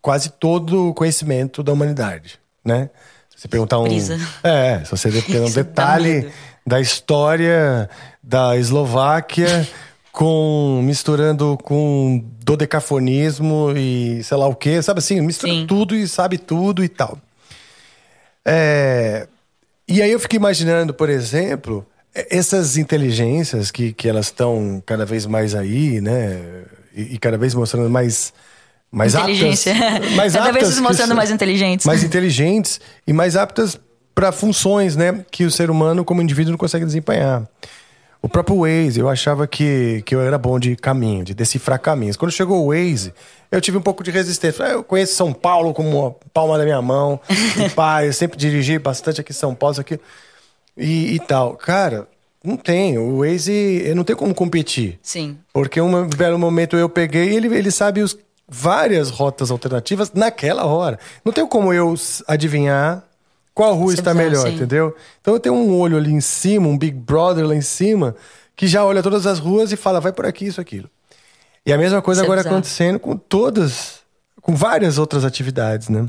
quase 0.00 0.30
todo 0.30 0.88
o 0.90 0.94
conhecimento 0.94 1.62
da 1.62 1.72
humanidade, 1.72 2.38
né? 2.64 2.90
Se 3.34 3.42
você 3.42 3.48
perguntar 3.48 3.78
um... 3.80 3.84
Brisa. 3.84 4.16
É, 4.42 4.82
se 4.84 4.90
você 4.90 5.10
perguntar 5.22 5.40
um 5.46 5.52
detalhe 5.52 6.30
da 6.66 6.80
história 6.80 7.90
da 8.22 8.56
Eslováquia 8.56 9.68
com 10.12 10.80
misturando 10.82 11.58
com 11.62 12.24
dodecafonismo 12.44 13.72
e 13.76 14.22
sei 14.24 14.36
lá 14.36 14.46
o 14.46 14.54
que, 14.54 14.80
sabe 14.80 14.98
assim, 15.00 15.20
mistura 15.20 15.52
Sim. 15.52 15.66
tudo 15.66 15.94
e 15.94 16.06
sabe 16.08 16.38
tudo 16.38 16.82
e 16.82 16.88
tal. 16.88 17.18
É, 18.44 19.26
e 19.88 20.00
aí 20.00 20.10
eu 20.10 20.20
fico 20.20 20.36
imaginando, 20.36 20.94
por 20.94 21.10
exemplo, 21.10 21.86
essas 22.30 22.76
inteligências 22.76 23.70
que, 23.70 23.92
que 23.92 24.08
elas 24.08 24.26
estão 24.26 24.82
cada 24.84 25.04
vez 25.04 25.26
mais 25.26 25.54
aí, 25.54 26.00
né? 26.00 26.40
E, 26.94 27.14
e 27.14 27.18
cada 27.18 27.36
vez 27.36 27.54
mostrando 27.54 27.90
mais 27.90 28.32
mais 28.90 29.14
Inteligência. 29.14 29.72
aptas, 29.74 30.12
mais 30.14 30.32
Cada 30.32 30.44
vez 30.46 30.56
aptas 30.56 30.68
se 30.70 30.76
que 30.76 30.80
mostrando 30.86 31.14
mais 31.14 31.30
inteligentes. 31.30 31.84
mais 31.86 32.02
inteligentes 32.02 32.80
e 33.06 33.12
mais 33.12 33.36
aptas 33.36 33.78
para 34.14 34.32
funções, 34.32 34.96
né, 34.96 35.24
que 35.30 35.44
o 35.44 35.50
ser 35.50 35.70
humano 35.70 36.04
como 36.04 36.22
indivíduo 36.22 36.52
não 36.52 36.58
consegue 36.58 36.86
desempenhar. 36.86 37.42
O 38.22 38.28
próprio 38.28 38.60
Waze, 38.60 38.98
eu 38.98 39.08
achava 39.10 39.46
que, 39.46 40.02
que 40.06 40.14
eu 40.14 40.20
era 40.22 40.38
bom 40.38 40.58
de 40.58 40.74
caminho, 40.74 41.22
de 41.22 41.34
decifrar 41.34 41.78
caminhos. 41.78 42.16
Quando 42.16 42.32
chegou 42.32 42.64
o 42.64 42.68
Waze, 42.72 43.12
eu 43.52 43.60
tive 43.60 43.76
um 43.76 43.82
pouco 43.82 44.02
de 44.02 44.10
resistência. 44.10 44.64
Ah, 44.64 44.70
Eu 44.70 44.82
conheço 44.82 45.14
São 45.14 45.32
Paulo 45.32 45.74
como 45.74 46.06
a 46.06 46.28
palma 46.30 46.56
da 46.56 46.64
minha 46.64 46.80
mão. 46.80 47.20
pá, 47.76 48.04
eu 48.04 48.12
sempre 48.12 48.38
dirigi 48.38 48.78
bastante 48.78 49.20
aqui 49.20 49.32
em 49.32 49.34
São 49.34 49.54
Paulo, 49.54 49.72
isso 49.72 49.80
aqui. 49.82 50.00
E, 50.76 51.14
e 51.14 51.20
tal. 51.20 51.56
Cara, 51.56 52.06
não 52.44 52.56
tem. 52.56 52.98
O 52.98 53.18
Waze, 53.18 53.82
eu 53.84 53.96
não 53.96 54.04
tem 54.04 54.14
como 54.14 54.34
competir. 54.34 54.98
Sim. 55.02 55.38
Porque 55.52 55.80
um 55.80 56.06
belo 56.08 56.38
momento 56.38 56.76
eu 56.76 56.88
peguei 56.88 57.30
e 57.30 57.36
ele, 57.36 57.48
ele 57.56 57.70
sabe 57.70 58.02
os, 58.02 58.16
várias 58.48 59.10
rotas 59.10 59.50
alternativas 59.50 60.12
naquela 60.12 60.64
hora. 60.64 60.98
Não 61.24 61.32
tem 61.32 61.46
como 61.46 61.72
eu 61.72 61.94
adivinhar 62.26 63.04
qual 63.54 63.74
rua 63.74 63.92
é 63.92 63.94
está 63.94 64.12
bizarro, 64.12 64.30
melhor, 64.30 64.46
sim. 64.46 64.54
entendeu? 64.54 64.94
Então 65.20 65.34
eu 65.34 65.40
tenho 65.40 65.54
um 65.54 65.76
olho 65.78 65.96
ali 65.96 66.12
em 66.12 66.20
cima, 66.20 66.68
um 66.68 66.78
Big 66.78 66.96
Brother 66.96 67.46
lá 67.46 67.54
em 67.54 67.62
cima, 67.62 68.14
que 68.54 68.66
já 68.66 68.84
olha 68.84 69.02
todas 69.02 69.26
as 69.26 69.38
ruas 69.38 69.72
e 69.72 69.76
fala, 69.76 70.00
vai 70.00 70.12
por 70.12 70.26
aqui, 70.26 70.46
isso, 70.46 70.60
aquilo. 70.60 70.88
E 71.64 71.72
a 71.72 71.78
mesma 71.78 72.00
coisa 72.00 72.20
Isso 72.20 72.24
é 72.24 72.26
agora 72.26 72.40
bizarro. 72.42 72.56
acontecendo 72.56 73.00
com 73.00 73.16
todas, 73.16 74.00
com 74.40 74.54
várias 74.54 74.98
outras 74.98 75.24
atividades, 75.24 75.88
né? 75.88 76.06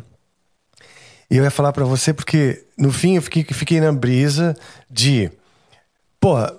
E 1.30 1.38
eu 1.38 1.44
ia 1.44 1.52
falar 1.52 1.74
pra 1.74 1.84
você 1.84 2.14
porque, 2.14 2.64
no 2.78 2.92
fim, 2.92 3.16
eu 3.16 3.22
fiquei, 3.22 3.44
fiquei 3.44 3.82
na 3.82 3.92
brisa 3.92 4.56
de. 4.90 5.30
Porra, 6.20 6.54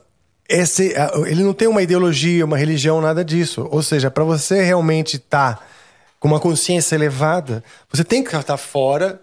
esse, 0.49 0.95
ele 1.27 1.43
não 1.43 1.53
tem 1.53 1.69
uma 1.69 1.83
ideologia, 1.83 2.45
uma 2.45 2.57
religião, 2.57 3.01
nada 3.01 3.25
disso. 3.25 3.67
Ou 3.71 3.83
seja, 3.83 4.11
pra 4.11 4.25
você 4.25 4.63
realmente 4.63 5.17
estar 5.17 5.67
com 6.21 6.29
uma 6.29 6.41
consciência 6.41 6.95
elevada, 6.95 7.63
você 7.93 8.05
tem 8.05 8.23
que 8.23 8.35
estar 8.35 8.57
fora 8.57 9.21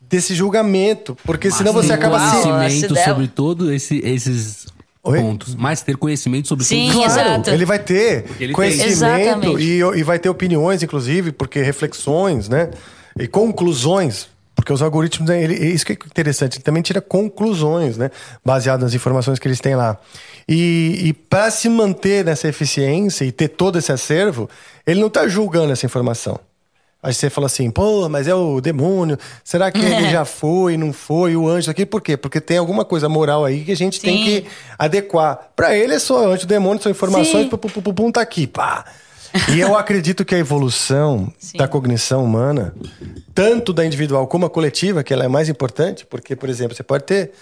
desse 0.00 0.34
julgamento. 0.34 1.16
Porque 1.24 1.50
senão 1.50 1.72
você 1.72 1.92
acaba 1.92 2.18
se. 2.30 2.42
Conhecimento 2.42 2.96
sobre 3.04 3.28
todos 3.28 3.70
esse, 3.70 3.98
esses 4.04 4.66
Oi? 5.02 5.20
pontos. 5.20 5.54
Mas 5.54 5.82
ter 5.82 5.96
conhecimento 5.96 6.48
sobre 6.48 6.64
Sim, 6.64 6.88
os 6.88 6.94
Claro, 6.94 7.10
exato. 7.10 7.50
ele 7.50 7.64
vai 7.64 7.78
ter 7.78 8.24
ele 8.40 8.52
conhecimento 8.52 9.58
e, 9.58 9.78
e 9.80 10.02
vai 10.02 10.18
ter 10.18 10.28
opiniões, 10.28 10.82
inclusive, 10.82 11.32
porque 11.32 11.60
reflexões, 11.60 12.48
né? 12.48 12.70
E 13.18 13.26
conclusões. 13.26 14.28
Porque 14.64 14.72
os 14.72 14.80
algoritmos, 14.80 15.28
né, 15.28 15.44
ele, 15.44 15.54
isso 15.54 15.84
que 15.84 15.92
é 15.92 15.94
interessante, 15.94 16.56
ele 16.56 16.64
também 16.64 16.82
tira 16.82 16.98
conclusões, 16.98 17.98
né? 17.98 18.10
Baseado 18.42 18.80
nas 18.80 18.94
informações 18.94 19.38
que 19.38 19.46
eles 19.46 19.60
têm 19.60 19.76
lá. 19.76 19.98
E, 20.48 21.00
e 21.04 21.12
para 21.12 21.50
se 21.50 21.68
manter 21.68 22.24
nessa 22.24 22.48
eficiência 22.48 23.26
e 23.26 23.30
ter 23.30 23.48
todo 23.48 23.78
esse 23.78 23.92
acervo, 23.92 24.48
ele 24.86 25.00
não 25.00 25.08
está 25.08 25.28
julgando 25.28 25.70
essa 25.70 25.84
informação. 25.84 26.40
Aí 27.02 27.12
você 27.12 27.28
fala 27.28 27.46
assim, 27.46 27.70
pô, 27.70 28.08
mas 28.08 28.26
é 28.26 28.34
o 28.34 28.58
demônio. 28.58 29.18
Será 29.44 29.70
que 29.70 29.84
ele 29.84 30.08
já 30.08 30.24
foi, 30.24 30.78
não 30.78 30.94
foi, 30.94 31.36
o 31.36 31.46
anjo 31.46 31.70
aqui? 31.70 31.84
Por 31.84 32.00
quê? 32.00 32.16
Porque 32.16 32.40
tem 32.40 32.56
alguma 32.56 32.86
coisa 32.86 33.06
moral 33.06 33.44
aí 33.44 33.66
que 33.66 33.72
a 33.72 33.76
gente 33.76 34.00
tem 34.00 34.16
Sim. 34.16 34.24
que 34.24 34.46
adequar. 34.78 35.50
Pra 35.54 35.76
ele 35.76 35.92
é 35.92 35.98
só 35.98 36.26
anjo, 36.26 36.46
demônio, 36.46 36.82
são 36.82 36.90
informações, 36.90 37.50
pum, 37.50 37.58
pum, 37.58 37.68
pum, 37.68 37.92
pum, 37.92 38.10
tá 38.10 38.22
aqui, 38.22 38.46
pá. 38.46 38.86
E 39.52 39.60
eu 39.60 39.76
acredito 39.76 40.24
que 40.24 40.34
a 40.34 40.38
evolução 40.38 41.32
Sim. 41.38 41.58
da 41.58 41.66
cognição 41.66 42.24
humana, 42.24 42.74
tanto 43.34 43.72
da 43.72 43.84
individual 43.84 44.26
como 44.26 44.46
a 44.46 44.50
coletiva, 44.50 45.02
que 45.02 45.12
ela 45.12 45.24
é 45.24 45.28
mais 45.28 45.48
importante, 45.48 46.06
porque, 46.06 46.36
por 46.36 46.48
exemplo, 46.48 46.74
você 46.74 46.82
pode 46.82 47.04
ter 47.04 47.32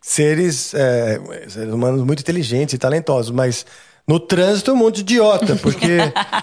seres, 0.00 0.72
é, 0.74 1.20
seres 1.48 1.72
humanos 1.72 2.02
muito 2.04 2.20
inteligentes 2.20 2.74
e 2.74 2.78
talentosos, 2.78 3.30
mas 3.30 3.66
no 4.06 4.20
trânsito 4.20 4.70
é 4.70 4.74
um 4.74 4.76
monte 4.76 4.96
de 4.96 5.14
idiota, 5.14 5.56
porque 5.56 5.98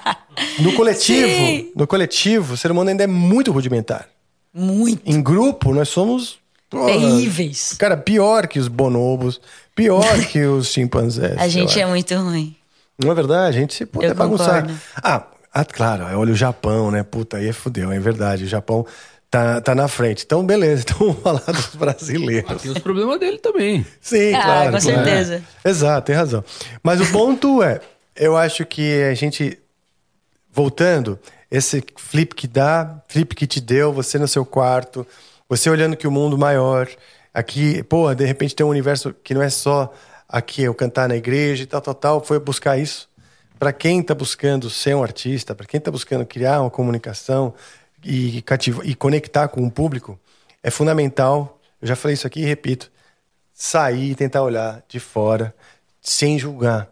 no 0.60 0.74
coletivo, 0.74 1.28
Sim. 1.28 1.72
no 1.76 1.88
coletivo, 1.88 2.54
o 2.54 2.58
ser 2.58 2.72
humano 2.72 2.89
ainda 2.89 3.04
é 3.04 3.08
muito 3.08 3.52
rudimentar. 3.52 4.10
Muito. 4.54 5.02
Em 5.06 5.22
grupo, 5.22 5.74
nós 5.74 5.89
somos 5.89 6.39
porra, 6.70 6.88
Terríveis. 6.88 7.74
Cara, 7.78 7.96
pior 7.96 8.48
que 8.48 8.60
os 8.60 8.68
bonobos, 8.68 9.39
pior 9.76 10.04
que 10.28 10.44
os 10.44 10.68
chimpanzés. 10.68 11.38
A 11.38 11.48
gente 11.48 11.80
é 11.80 11.86
muito 11.86 12.14
ruim. 12.16 12.56
Não 13.04 13.12
é 13.12 13.16
verdade? 13.16 13.58
A 13.58 13.60
gente 13.60 13.74
se 13.74 13.86
puta 13.86 14.06
Eu 14.06 14.12
é 14.12 14.14
bagunçar. 14.14 14.68
Ah, 15.04 15.24
ah, 15.54 15.66
claro, 15.66 16.06
olha 16.18 16.32
o 16.32 16.36
Japão, 16.36 16.91
né? 16.91 17.04
Puta, 17.04 17.38
aí 17.38 17.47
é 17.47 17.54
fudeu, 17.54 17.91
é 17.91 17.99
verdade. 17.99 18.45
O 18.45 18.47
Japão 18.47 18.86
tá, 19.30 19.60
tá 19.62 19.74
na 19.76 19.88
frente. 19.88 20.24
Então, 20.26 20.45
beleza, 20.45 20.84
então 20.88 20.97
vamos 20.99 21.22
falar 21.22 21.39
dos 21.45 21.76
brasileiros. 21.76 22.62
Tem 22.62 22.72
os 22.72 22.80
problemas 22.80 23.20
dele 23.20 23.38
também. 23.38 23.86
Sim, 23.99 24.34
Ah, 24.34 24.41
claro. 24.43 24.72
com 24.72 24.80
claro. 24.80 24.82
certeza. 24.82 25.43
Exato, 25.66 26.06
tem 26.08 26.16
razão. 26.16 26.43
Mas 26.84 27.02
o 27.02 27.12
ponto 27.12 27.62
é, 27.64 27.82
eu 28.16 28.38
acho 28.38 28.66
que 28.66 29.04
a 29.04 29.14
gente, 29.14 29.58
voltando, 30.52 31.20
esse 31.49 31.84
flip 31.97 32.36
que 32.36 32.47
dá, 32.47 33.02
flip 33.08 33.36
que 33.36 33.47
te 33.47 33.60
deu, 33.62 33.91
você 33.91 34.18
no 34.18 34.28
seu 34.28 34.45
quarto, 34.45 35.06
você 35.49 35.70
olhando 35.70 35.97
que 35.97 36.08
o 36.08 36.12
mundo 36.12 36.38
maior, 36.38 36.88
aqui, 37.34 37.84
pô, 37.84 38.14
de 38.14 38.26
repente 38.26 38.56
tem 38.56 38.66
um 38.66 38.70
universo 38.70 39.14
que 39.24 39.34
não 39.34 39.41
é 39.41 39.49
só 39.49 39.91
aqui 40.32 40.64
eu 40.64 40.74
cantar 40.74 41.10
na 41.10 41.16
igreja 41.16 41.64
e 41.64 41.66
tal, 41.66 41.82
tal, 41.82 41.94
tal, 41.94 42.24
foi 42.24 42.40
buscar 42.40 42.78
isso. 42.78 43.10
Para 43.60 43.74
quem 43.74 44.00
está 44.00 44.16
buscando 44.16 44.70
ser 44.70 44.96
um 44.96 45.04
artista, 45.04 45.54
para 45.54 45.68
quem 45.68 45.78
está 45.78 45.92
buscando 45.92 46.26
criar 46.26 46.62
uma 46.62 46.70
comunicação 46.70 47.54
e, 48.04 48.42
cativar, 48.42 48.88
e 48.88 48.96
conectar 48.96 49.48
com 49.50 49.66
o 49.66 49.70
público, 49.70 50.20
é 50.64 50.72
fundamental. 50.72 51.60
Eu 51.82 51.88
já 51.88 51.96
falei 51.96 52.14
isso 52.14 52.26
aqui 52.26 52.42
e 52.42 52.46
repito 52.46 52.92
sair 53.54 54.12
e 54.12 54.16
tentar 54.16 54.42
olhar 54.42 54.84
de 54.88 55.00
fora 55.00 55.54
sem 56.02 56.40
julgar. 56.40 56.88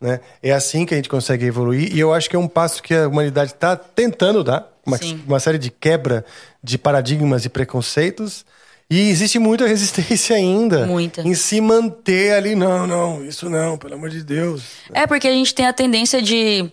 Né? 0.00 0.20
É 0.42 0.52
assim 0.52 0.86
que 0.86 0.94
a 0.94 0.96
gente 0.96 1.08
consegue 1.08 1.46
evoluir 1.46 1.92
e 1.92 1.98
eu 1.98 2.12
acho 2.12 2.30
que 2.30 2.36
é 2.36 2.38
um 2.38 2.46
passo 2.46 2.82
que 2.82 2.94
a 2.94 3.08
humanidade 3.08 3.52
está 3.52 3.74
tentando 3.74 4.44
dar 4.44 4.72
uma, 4.86 4.98
uma 5.26 5.40
série 5.40 5.58
de 5.58 5.70
quebra 5.70 6.24
de 6.62 6.78
paradigmas 6.78 7.44
e 7.44 7.48
preconceitos 7.48 8.44
e 8.90 9.08
existe 9.10 9.38
muita 9.38 9.66
resistência 9.68 10.36
ainda 10.36 10.86
Muita. 10.86 11.22
em 11.22 11.34
se 11.34 11.60
manter 11.60 12.32
ali 12.34 12.54
não 12.54 12.86
não 12.86 13.24
isso 13.24 13.48
não 13.48 13.76
pelo 13.78 13.94
amor 13.94 14.10
de 14.10 14.22
Deus 14.22 14.62
É 14.92 15.06
porque 15.06 15.26
a 15.28 15.32
gente 15.32 15.54
tem 15.54 15.66
a 15.66 15.72
tendência 15.72 16.20
de, 16.20 16.70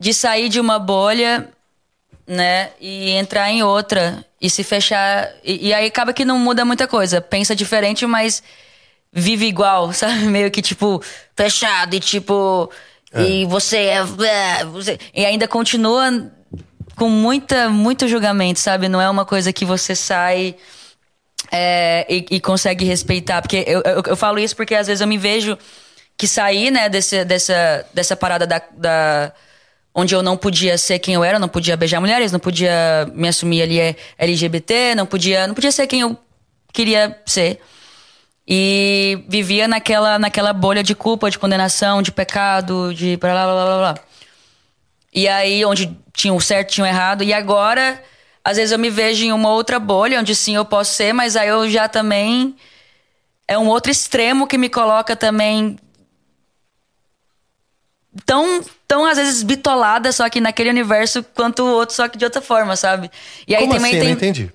de 0.00 0.14
sair 0.14 0.48
de 0.48 0.58
uma 0.60 0.78
bolha, 0.78 1.48
né? 2.26 2.70
E 2.80 3.10
entrar 3.10 3.50
em 3.50 3.62
outra. 3.62 4.24
E 4.40 4.48
se 4.50 4.62
fechar. 4.62 5.28
E, 5.42 5.68
e 5.68 5.74
aí 5.74 5.86
acaba 5.86 6.12
que 6.12 6.24
não 6.24 6.38
muda 6.38 6.64
muita 6.64 6.86
coisa. 6.86 7.20
Pensa 7.20 7.56
diferente, 7.56 8.06
mas 8.06 8.42
vive 9.12 9.46
igual, 9.46 9.92
sabe? 9.94 10.20
Meio 10.26 10.50
que 10.50 10.60
tipo, 10.62 11.02
fechado 11.36 11.94
e 11.94 12.00
tipo. 12.00 12.70
E 13.16 13.44
você 13.46 13.78
é. 13.78 13.96
é, 13.96 14.64
você- 14.64 14.98
e 15.14 15.24
ainda 15.24 15.48
continua 15.48 16.30
com 16.96 17.08
muita, 17.08 17.68
muito 17.70 18.06
julgamento, 18.06 18.60
sabe? 18.60 18.88
Não 18.88 19.00
é 19.00 19.08
uma 19.08 19.24
coisa 19.24 19.52
que 19.52 19.64
você 19.64 19.94
sai. 19.94 20.54
É, 21.50 22.06
e, 22.08 22.26
e 22.32 22.40
consegue 22.40 22.84
respeitar. 22.84 23.42
Porque 23.42 23.64
eu, 23.66 23.82
eu, 23.84 24.02
eu 24.06 24.16
falo 24.16 24.38
isso 24.38 24.56
porque 24.56 24.74
às 24.74 24.86
vezes 24.86 25.00
eu 25.00 25.06
me 25.08 25.18
vejo 25.18 25.56
que 26.16 26.26
saí, 26.26 26.70
né, 26.70 26.88
desse, 26.88 27.24
dessa, 27.24 27.86
dessa 27.94 28.16
parada 28.16 28.46
da, 28.46 28.60
da- 28.76 29.32
onde 29.94 30.14
eu 30.14 30.22
não 30.22 30.36
podia 30.36 30.76
ser 30.78 30.98
quem 30.98 31.14
eu 31.14 31.24
era, 31.24 31.38
não 31.38 31.48
podia 31.48 31.76
beijar 31.76 32.00
mulheres, 32.00 32.32
não 32.32 32.40
podia 32.40 33.08
me 33.14 33.28
assumir 33.28 33.62
ali 33.62 33.80
é, 33.80 33.96
LGBT, 34.18 34.94
não 34.94 35.06
podia, 35.06 35.46
não 35.46 35.54
podia 35.54 35.72
ser 35.72 35.86
quem 35.86 36.00
eu 36.00 36.16
queria 36.72 37.20
ser. 37.26 37.60
E 38.46 39.24
vivia 39.28 39.68
naquela, 39.68 40.18
naquela 40.18 40.52
bolha 40.52 40.82
de 40.82 40.94
culpa, 40.94 41.30
de 41.30 41.38
condenação, 41.38 42.00
de 42.00 42.10
pecado, 42.10 42.94
de 42.94 43.16
blá 43.18 43.32
blá 43.32 43.44
blá 43.44 43.64
blá 43.64 43.78
blá. 43.78 43.94
E 45.12 45.26
aí, 45.28 45.64
onde 45.64 45.96
tinha 46.12 46.32
o 46.32 46.40
certo, 46.40 46.70
tinha 46.70 46.84
o 46.84 46.86
errado. 46.86 47.22
E 47.22 47.32
agora, 47.32 48.02
às 48.48 48.56
vezes 48.56 48.72
eu 48.72 48.78
me 48.78 48.88
vejo 48.88 49.26
em 49.26 49.30
uma 49.30 49.50
outra 49.50 49.78
bolha, 49.78 50.18
onde 50.18 50.34
sim 50.34 50.56
eu 50.56 50.64
posso 50.64 50.94
ser, 50.94 51.12
mas 51.12 51.36
aí 51.36 51.48
eu 51.48 51.68
já 51.68 51.86
também. 51.86 52.56
É 53.46 53.58
um 53.58 53.68
outro 53.68 53.92
extremo 53.92 54.46
que 54.46 54.56
me 54.56 54.70
coloca 54.70 55.14
também. 55.14 55.78
Tão, 58.24 58.64
tão 58.86 59.04
às 59.04 59.18
vezes 59.18 59.42
bitolada, 59.42 60.10
só 60.12 60.30
que 60.30 60.40
naquele 60.40 60.70
universo, 60.70 61.22
quanto 61.34 61.62
o 61.62 61.66
outro, 61.74 61.94
só 61.94 62.08
que 62.08 62.16
de 62.16 62.24
outra 62.24 62.40
forma, 62.40 62.74
sabe? 62.74 63.10
E 63.46 63.54
aí 63.54 63.60
como 63.60 63.74
também 63.74 63.90
assim? 63.90 63.96
Eu 63.96 64.00
tem. 64.00 64.08
não 64.08 64.16
entendi 64.16 64.52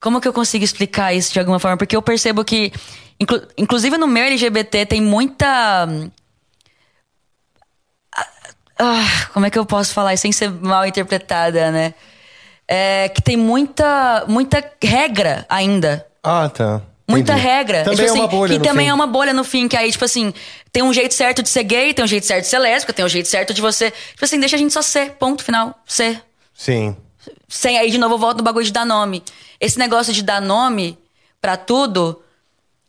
Como 0.00 0.20
que 0.20 0.28
eu 0.28 0.32
consigo 0.32 0.64
explicar 0.64 1.12
isso 1.12 1.32
de 1.32 1.40
alguma 1.40 1.58
forma? 1.58 1.76
Porque 1.76 1.96
eu 1.96 2.02
percebo 2.02 2.44
que, 2.44 2.72
inclu- 3.18 3.42
inclusive 3.58 3.98
no 3.98 4.06
meu 4.06 4.22
LGBT, 4.22 4.86
tem 4.86 5.00
muita. 5.00 5.88
Ah, 8.78 9.28
como 9.32 9.46
é 9.46 9.50
que 9.50 9.58
eu 9.58 9.64
posso 9.66 9.92
falar 9.94 10.14
isso 10.14 10.22
sem 10.22 10.32
ser 10.32 10.50
mal 10.50 10.84
interpretada, 10.86 11.70
né? 11.70 11.94
É, 12.66 13.08
que 13.08 13.20
tem 13.22 13.36
muita, 13.36 14.24
muita 14.26 14.62
regra 14.82 15.44
ainda. 15.48 16.06
ah 16.22 16.48
tá 16.48 16.80
Muita 17.06 17.32
Entendi. 17.34 17.46
regra. 17.46 17.84
também 17.84 17.96
Tipo 18.06 18.08
é 18.08 18.12
uma 18.12 18.24
assim, 18.26 18.36
bolha 18.36 18.58
Que 18.58 18.64
também 18.64 18.86
fim. 18.86 18.90
é 18.90 18.94
uma 18.94 19.06
bolha 19.06 19.32
no 19.34 19.44
fim, 19.44 19.68
que 19.68 19.76
aí, 19.76 19.92
tipo 19.92 20.04
assim, 20.06 20.32
tem 20.72 20.82
um 20.82 20.90
jeito 20.92 21.12
certo 21.12 21.42
de 21.42 21.50
ser 21.50 21.62
gay, 21.62 21.92
tem 21.92 22.02
um 22.02 22.08
jeito 22.08 22.24
certo 22.26 22.44
de 22.44 22.48
ser 22.48 22.58
lésbica, 22.58 22.94
tem 22.94 23.04
um 23.04 23.08
jeito 23.08 23.28
certo 23.28 23.52
de 23.52 23.60
você. 23.60 23.90
Tipo 23.90 24.24
assim, 24.24 24.40
deixa 24.40 24.56
a 24.56 24.58
gente 24.58 24.72
só 24.72 24.80
ser, 24.80 25.10
ponto 25.12 25.44
final. 25.44 25.78
Ser. 25.86 26.22
sim 26.54 26.96
Sem 27.46 27.78
aí 27.78 27.90
de 27.90 27.98
novo 27.98 28.14
eu 28.14 28.18
volto 28.18 28.38
no 28.38 28.42
bagulho 28.44 28.64
de 28.64 28.72
dar 28.72 28.86
nome. 28.86 29.22
Esse 29.60 29.78
negócio 29.78 30.14
de 30.14 30.22
dar 30.22 30.40
nome 30.40 30.98
pra 31.42 31.58
tudo 31.58 32.22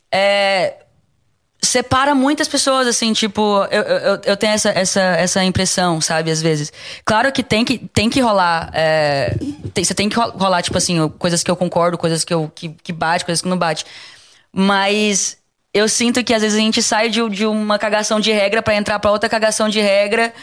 é. 0.10 0.76
Separa 1.66 2.16
muitas 2.16 2.48
pessoas, 2.48 2.88
assim, 2.88 3.12
tipo, 3.14 3.42
eu, 3.72 3.82
eu, 3.82 4.22
eu 4.24 4.38
tenho 4.38 4.54
essa, 4.54 4.70
essa, 4.70 5.02
essa 5.02 5.44
impressão, 5.44 6.00
sabe, 6.00 6.32
às 6.32 6.42
vezes. 6.42 6.72
Claro 7.04 7.32
que 7.32 7.44
tem 7.44 7.66
que, 7.66 7.78
tem 7.78 8.10
que 8.10 8.20
rolar. 8.22 8.70
É, 8.74 9.36
tem, 9.74 9.84
você 9.84 9.94
tem 9.94 10.08
que 10.08 10.16
rolar, 10.16 10.62
tipo 10.62 10.78
assim, 10.78 11.10
coisas 11.20 11.44
que 11.44 11.52
eu 11.52 11.56
concordo, 11.56 11.98
coisas 11.98 12.24
que, 12.24 12.34
eu, 12.34 12.52
que, 12.54 12.70
que 12.70 12.94
bate, 12.94 13.26
coisas 13.26 13.42
que 13.42 13.48
não 13.48 13.58
bate. 13.58 13.86
Mas 14.54 15.38
eu 15.74 15.90
sinto 15.90 16.24
que 16.24 16.34
às 16.34 16.42
vezes 16.42 16.58
a 16.58 16.62
gente 16.62 16.82
sai 16.82 17.10
de, 17.10 17.28
de 17.30 17.46
uma 17.46 17.78
cagação 17.78 18.20
de 18.20 18.32
regra 18.32 18.62
para 18.62 18.76
entrar 18.76 18.98
para 18.98 19.12
outra 19.12 19.28
cagação 19.28 19.68
de 19.68 19.82
regra 19.82 20.34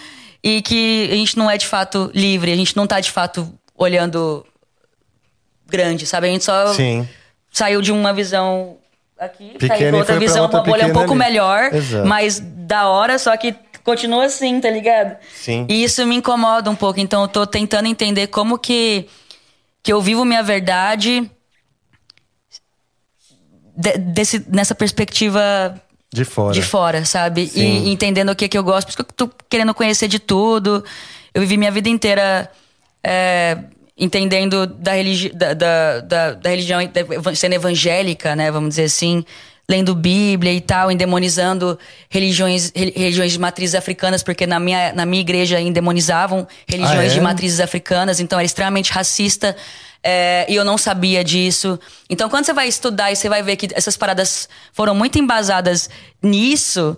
e 0.42 0.60
que 0.60 1.08
a 1.10 1.14
gente 1.14 1.38
não 1.38 1.50
é 1.50 1.56
de 1.56 1.66
fato 1.66 2.10
livre, 2.14 2.52
a 2.52 2.56
gente 2.56 2.76
não 2.76 2.86
tá 2.86 3.00
de 3.00 3.10
fato 3.10 3.50
olhando 3.74 4.44
grande, 5.66 6.04
sabe? 6.04 6.26
A 6.26 6.30
gente 6.30 6.44
só 6.44 6.74
Sim. 6.74 7.08
saiu 7.50 7.80
de 7.80 7.90
uma 7.90 8.12
visão 8.12 8.76
aqui, 9.24 9.50
Pequena 9.58 9.68
saiu 9.76 9.86
e 9.86 9.90
pra 9.90 9.98
outra 9.98 10.18
visão, 10.18 10.42
outra 10.42 10.58
uma 10.58 10.64
bolha 10.64 10.74
um 10.84 10.88
pequena 10.88 10.94
pouco 10.94 11.10
ali. 11.12 11.18
melhor, 11.18 11.74
Exato. 11.74 12.06
mas 12.08 12.40
da 12.40 12.88
hora, 12.88 13.18
só 13.18 13.36
que 13.36 13.54
continua 13.84 14.24
assim, 14.26 14.60
tá 14.60 14.70
ligado? 14.70 15.16
Sim. 15.34 15.66
E 15.68 15.82
isso 15.82 16.04
me 16.06 16.14
incomoda 16.16 16.70
um 16.70 16.74
pouco, 16.76 17.00
então 17.00 17.22
eu 17.22 17.28
tô 17.28 17.46
tentando 17.46 17.86
entender 17.88 18.28
como 18.28 18.58
que, 18.58 19.06
que 19.82 19.92
eu 19.92 20.00
vivo 20.00 20.24
minha 20.24 20.42
verdade 20.42 21.28
de- 23.76 23.98
desse, 23.98 24.44
nessa 24.48 24.74
perspectiva 24.74 25.74
De 26.12 26.24
fora. 26.24 26.52
de 26.52 26.62
fora, 26.62 27.04
sabe? 27.04 27.46
Sim. 27.48 27.84
E 27.86 27.92
entendendo 27.92 28.30
o 28.30 28.36
que, 28.36 28.48
que 28.48 28.56
eu 28.58 28.62
gosto. 28.62 28.86
Por 28.86 28.90
isso 28.90 28.96
que 29.04 29.22
eu 29.22 29.28
tô 29.28 29.30
querendo 29.48 29.74
conhecer 29.74 30.08
de 30.08 30.18
tudo. 30.18 30.84
Eu 31.34 31.40
vivi 31.40 31.56
minha 31.56 31.70
vida 31.70 31.88
inteira 31.88 32.50
é, 33.02 33.58
entendendo 34.04 34.66
da, 34.66 34.92
religi 34.92 35.28
da, 35.30 35.54
da, 35.54 36.00
da, 36.00 36.32
da 36.32 36.50
religião, 36.50 36.80
sendo 37.34 37.54
evangélica, 37.54 38.34
né? 38.34 38.50
Vamos 38.50 38.70
dizer 38.70 38.84
assim. 38.84 39.24
Lendo 39.68 39.94
Bíblia 39.94 40.52
e 40.52 40.60
tal, 40.60 40.90
endemonizando 40.90 41.78
religiões, 42.10 42.72
reli- 42.74 42.92
religiões 42.96 43.30
de 43.32 43.38
matrizes 43.38 43.76
africanas, 43.76 44.20
porque 44.22 44.44
na 44.44 44.58
minha, 44.58 44.92
na 44.92 45.06
minha 45.06 45.20
igreja 45.20 45.60
endemonizavam 45.60 46.46
religiões 46.68 46.98
Ah, 46.98 47.04
é? 47.12 47.14
de 47.14 47.20
matrizes 47.20 47.60
africanas, 47.60 48.18
então 48.18 48.38
era 48.40 48.44
extremamente 48.44 48.90
racista. 48.92 49.54
é, 50.02 50.44
e 50.48 50.56
eu 50.56 50.64
não 50.64 50.76
sabia 50.76 51.22
disso. 51.22 51.78
Então, 52.10 52.28
quando 52.28 52.44
você 52.44 52.52
vai 52.52 52.66
estudar 52.66 53.12
e 53.12 53.16
você 53.16 53.28
vai 53.28 53.40
ver 53.40 53.54
que 53.54 53.68
essas 53.72 53.96
paradas 53.96 54.48
foram 54.72 54.96
muito 54.96 55.16
embasadas 55.16 55.88
nisso, 56.20 56.96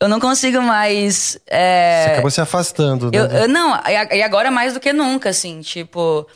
eu 0.00 0.08
não 0.08 0.18
consigo 0.20 0.60
mais. 0.60 1.38
é, 1.46 2.04
Você 2.06 2.12
acabou 2.12 2.30
se 2.30 2.40
afastando, 2.40 3.10
né? 3.10 3.18
eu, 3.18 3.24
eu- 3.26 3.48
não, 3.48 3.78
e 4.12 4.22
agora 4.22 4.50
mais 4.50 4.74
do 4.74 4.80
que 4.80 4.92
nunca, 4.92 5.30
assim, 5.30 5.60
tipo. 5.60 6.26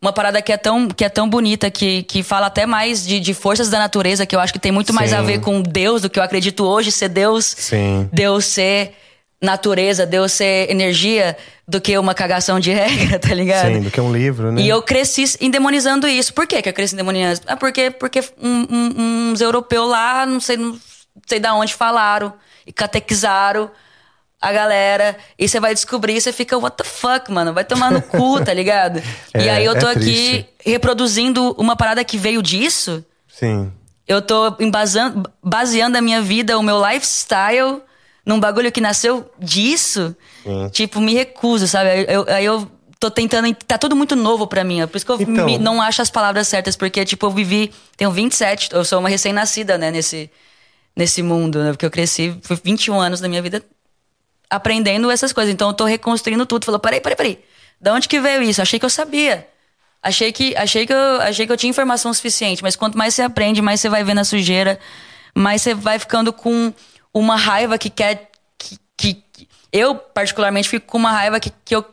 Uma 0.00 0.12
parada 0.12 0.42
que 0.42 0.52
é 0.52 0.58
tão, 0.58 0.88
que 0.88 1.02
é 1.04 1.08
tão 1.08 1.28
bonita, 1.28 1.70
que, 1.70 2.02
que 2.02 2.22
fala 2.22 2.46
até 2.48 2.66
mais 2.66 3.04
de, 3.04 3.18
de 3.18 3.32
forças 3.32 3.70
da 3.70 3.78
natureza, 3.78 4.26
que 4.26 4.36
eu 4.36 4.40
acho 4.40 4.52
que 4.52 4.58
tem 4.58 4.70
muito 4.70 4.92
mais 4.92 5.10
Sim. 5.10 5.16
a 5.16 5.22
ver 5.22 5.40
com 5.40 5.62
Deus 5.62 6.02
do 6.02 6.10
que 6.10 6.18
eu 6.18 6.22
acredito 6.22 6.64
hoje 6.64 6.92
ser 6.92 7.08
Deus. 7.08 7.46
Sim. 7.46 8.08
Deus 8.12 8.44
ser 8.44 8.92
natureza, 9.42 10.04
Deus 10.06 10.32
ser 10.32 10.70
energia, 10.70 11.36
do 11.66 11.80
que 11.80 11.96
uma 11.98 12.14
cagação 12.14 12.60
de 12.60 12.72
regra, 12.72 13.18
tá 13.20 13.34
ligado? 13.34 13.68
Sim, 13.72 13.80
do 13.80 13.90
que 13.90 14.00
um 14.00 14.12
livro, 14.12 14.52
né? 14.52 14.60
E 14.60 14.68
eu 14.68 14.82
cresci 14.82 15.24
endemonizando 15.40 16.06
isso. 16.06 16.32
Por 16.32 16.46
que, 16.46 16.60
que 16.62 16.68
eu 16.68 16.72
cresci 16.74 16.94
endemonizando? 16.94 17.40
Ah, 17.46 17.56
porque, 17.56 17.90
porque 17.90 18.20
um- 18.40 18.66
um- 18.70 19.30
uns 19.32 19.40
europeus 19.40 19.88
lá, 19.90 20.24
não 20.26 20.40
sei, 20.40 20.56
não 20.58 20.78
sei 21.26 21.38
da 21.40 21.54
onde 21.54 21.74
falaram 21.74 22.32
e 22.66 22.72
catequizaram 22.72 23.70
a 24.40 24.52
galera. 24.52 25.16
E 25.38 25.48
você 25.48 25.58
vai 25.60 25.72
descobrir, 25.74 26.20
você 26.20 26.32
fica, 26.32 26.56
what 26.58 26.76
the 26.76 26.84
fuck, 26.84 27.30
mano? 27.32 27.52
Vai 27.52 27.64
tomar 27.64 27.90
no 27.90 28.02
cu, 28.02 28.44
tá 28.44 28.52
ligado? 28.54 29.02
e 29.34 29.48
É, 29.48 29.50
aí 29.50 29.64
eu 29.64 29.78
tô 29.78 29.88
é 29.88 29.92
aqui 29.92 30.46
reproduzindo 30.64 31.52
uma 31.58 31.74
parada 31.76 32.04
que 32.04 32.18
veio 32.18 32.42
disso. 32.42 33.04
Sim. 33.28 33.72
Eu 34.06 34.22
tô 34.22 34.54
embasando, 34.60 35.28
baseando 35.42 35.98
a 35.98 36.00
minha 36.00 36.22
vida, 36.22 36.56
o 36.58 36.62
meu 36.62 36.80
lifestyle, 36.86 37.82
num 38.24 38.38
bagulho 38.38 38.70
que 38.70 38.80
nasceu 38.80 39.28
disso. 39.38 40.14
Sim. 40.44 40.68
Tipo, 40.70 41.00
me 41.00 41.14
recuso, 41.14 41.66
sabe? 41.66 41.90
Aí 41.90 42.06
eu, 42.08 42.24
aí 42.28 42.44
eu 42.44 42.70
tô 43.00 43.10
tentando. 43.10 43.52
Tá 43.66 43.76
tudo 43.78 43.96
muito 43.96 44.14
novo 44.14 44.46
pra 44.46 44.62
mim. 44.62 44.80
é 44.80 44.86
Por 44.86 44.96
isso 44.96 45.04
que 45.06 45.10
eu 45.12 45.20
Então. 45.20 45.44
me- 45.46 45.58
não 45.58 45.82
acho 45.82 46.02
as 46.02 46.10
palavras 46.10 46.46
certas, 46.46 46.76
porque, 46.76 47.04
tipo, 47.04 47.26
eu 47.26 47.30
vivi. 47.30 47.72
Tenho 47.96 48.10
27, 48.12 48.68
eu 48.72 48.84
sou 48.84 49.00
uma 49.00 49.08
recém-nascida, 49.08 49.76
né, 49.76 49.90
nesse, 49.90 50.30
nesse 50.96 51.22
mundo, 51.22 51.62
né? 51.62 51.70
Porque 51.72 51.84
eu 51.86 51.90
cresci, 51.90 52.36
foi 52.42 52.58
21 52.62 52.98
anos 53.00 53.20
da 53.20 53.28
minha 53.28 53.42
vida 53.42 53.62
aprendendo 54.48 55.10
essas 55.10 55.32
coisas. 55.32 55.52
Então 55.52 55.68
eu 55.68 55.74
tô 55.74 55.84
reconstruindo 55.84 56.46
tudo. 56.46 56.64
Falou, 56.64 56.80
peraí, 56.80 57.00
peraí, 57.00 57.16
peraí. 57.16 57.38
Da 57.80 57.92
onde 57.92 58.08
que 58.08 58.18
veio 58.20 58.42
isso? 58.42 58.62
Achei 58.62 58.78
que 58.78 58.84
eu 58.84 58.90
sabia. 58.90 59.46
Achei 60.02 60.32
que, 60.32 60.56
achei, 60.56 60.86
que 60.86 60.92
eu, 60.92 61.20
achei 61.20 61.46
que 61.46 61.52
eu 61.52 61.56
tinha 61.56 61.70
informação 61.70 62.14
suficiente, 62.14 62.62
mas 62.62 62.76
quanto 62.76 62.96
mais 62.96 63.14
você 63.14 63.22
aprende, 63.22 63.60
mais 63.60 63.80
você 63.80 63.88
vai 63.88 64.04
vendo 64.04 64.18
a 64.20 64.24
sujeira, 64.24 64.78
mais 65.34 65.62
você 65.62 65.74
vai 65.74 65.98
ficando 65.98 66.32
com 66.32 66.72
uma 67.12 67.36
raiva 67.36 67.76
que 67.76 67.90
quer. 67.90 68.30
Que, 68.56 68.78
que- 68.96 69.48
eu, 69.72 69.94
particularmente, 69.96 70.68
fico 70.68 70.86
com 70.86 70.96
uma 70.96 71.10
raiva 71.10 71.38
que, 71.40 71.50
que 71.64 71.74
eu 71.74 71.84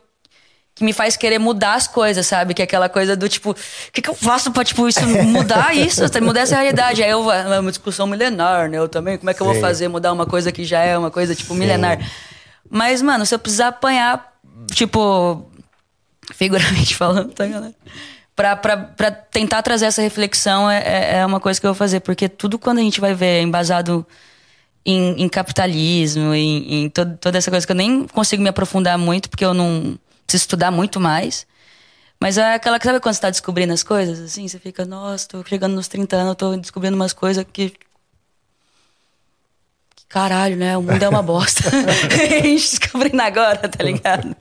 que 0.74 0.82
me 0.84 0.92
faz 0.92 1.16
querer 1.16 1.38
mudar 1.38 1.74
as 1.74 1.86
coisas, 1.86 2.26
sabe? 2.26 2.52
Que 2.54 2.62
é 2.62 2.64
aquela 2.64 2.88
coisa 2.88 3.14
do 3.16 3.28
tipo, 3.28 3.50
o 3.52 3.56
que, 3.92 4.02
que 4.02 4.10
eu 4.10 4.14
faço 4.14 4.50
pra, 4.50 4.64
tipo, 4.64 4.88
isso, 4.88 5.00
mudar 5.24 5.74
isso, 5.76 6.02
mudar 6.22 6.40
essa 6.40 6.56
realidade? 6.56 7.02
Aí 7.02 7.10
eu, 7.10 7.30
é 7.30 7.60
uma 7.60 7.70
discussão 7.70 8.06
milenar, 8.06 8.68
né? 8.68 8.78
Eu 8.78 8.88
também, 8.88 9.16
como 9.16 9.30
é 9.30 9.34
que 9.34 9.40
eu 9.40 9.46
vou 9.46 9.54
Sim. 9.54 9.60
fazer 9.60 9.88
mudar 9.88 10.12
uma 10.12 10.26
coisa 10.26 10.50
que 10.50 10.64
já 10.64 10.80
é 10.80 10.98
uma 10.98 11.10
coisa, 11.10 11.34
tipo, 11.34 11.54
milenar? 11.54 11.98
Mas, 12.68 13.00
mano, 13.02 13.24
se 13.24 13.34
eu 13.34 13.38
precisar 13.38 13.68
apanhar, 13.68 14.32
tipo, 14.72 15.48
figuramente 16.32 16.94
falando, 16.96 17.32
tá, 17.32 17.46
galera? 17.46 17.74
Pra, 18.34 18.56
pra, 18.56 18.76
pra 18.76 19.10
tentar 19.12 19.62
trazer 19.62 19.86
essa 19.86 20.02
reflexão 20.02 20.68
é, 20.68 20.78
é- 20.78 21.16
é 21.18 21.26
uma 21.26 21.38
coisa 21.38 21.60
que 21.60 21.66
eu 21.66 21.70
vou 21.72 21.78
fazer, 21.78 22.00
porque 22.00 22.28
tudo 22.28 22.58
quando 22.58 22.78
a 22.78 22.82
gente 22.82 23.00
vai 23.00 23.14
ver 23.14 23.26
é 23.38 23.42
embasado 23.42 24.04
em, 24.84 25.22
em 25.22 25.28
capitalismo, 25.28 26.34
em, 26.34 26.84
em 26.84 26.88
to- 26.88 27.16
toda 27.20 27.38
essa 27.38 27.48
coisa 27.48 27.64
que 27.64 27.70
eu 27.70 27.76
nem 27.76 28.08
consigo 28.08 28.42
me 28.42 28.48
aprofundar 28.48 28.98
muito, 28.98 29.30
porque 29.30 29.44
eu 29.44 29.54
não 29.54 29.96
preciso 30.26 30.42
estudar 30.42 30.70
muito 30.70 31.00
mais. 31.00 31.46
Mas 32.20 32.38
é 32.38 32.54
aquela 32.54 32.78
que 32.78 32.86
sabe 32.86 33.00
quando 33.00 33.14
você 33.14 33.20
tá 33.20 33.30
descobrindo 33.30 33.72
as 33.72 33.82
coisas, 33.82 34.18
assim? 34.20 34.46
Você 34.48 34.58
fica, 34.58 34.84
nossa, 34.84 35.28
tô 35.28 35.44
chegando 35.44 35.74
nos 35.74 35.88
30 35.88 36.16
anos, 36.16 36.36
tô 36.36 36.56
descobrindo 36.56 36.96
umas 36.96 37.12
coisas 37.12 37.44
que. 37.52 37.70
que 37.70 37.76
Caralho, 40.08 40.56
né? 40.56 40.76
O 40.76 40.82
mundo 40.82 41.02
é 41.02 41.08
uma 41.08 41.20
bosta. 41.22 41.64
a 41.68 42.42
gente 42.46 42.78
descobrindo 42.78 43.20
agora, 43.20 43.56
tá 43.68 43.82
ligado? 43.82 44.34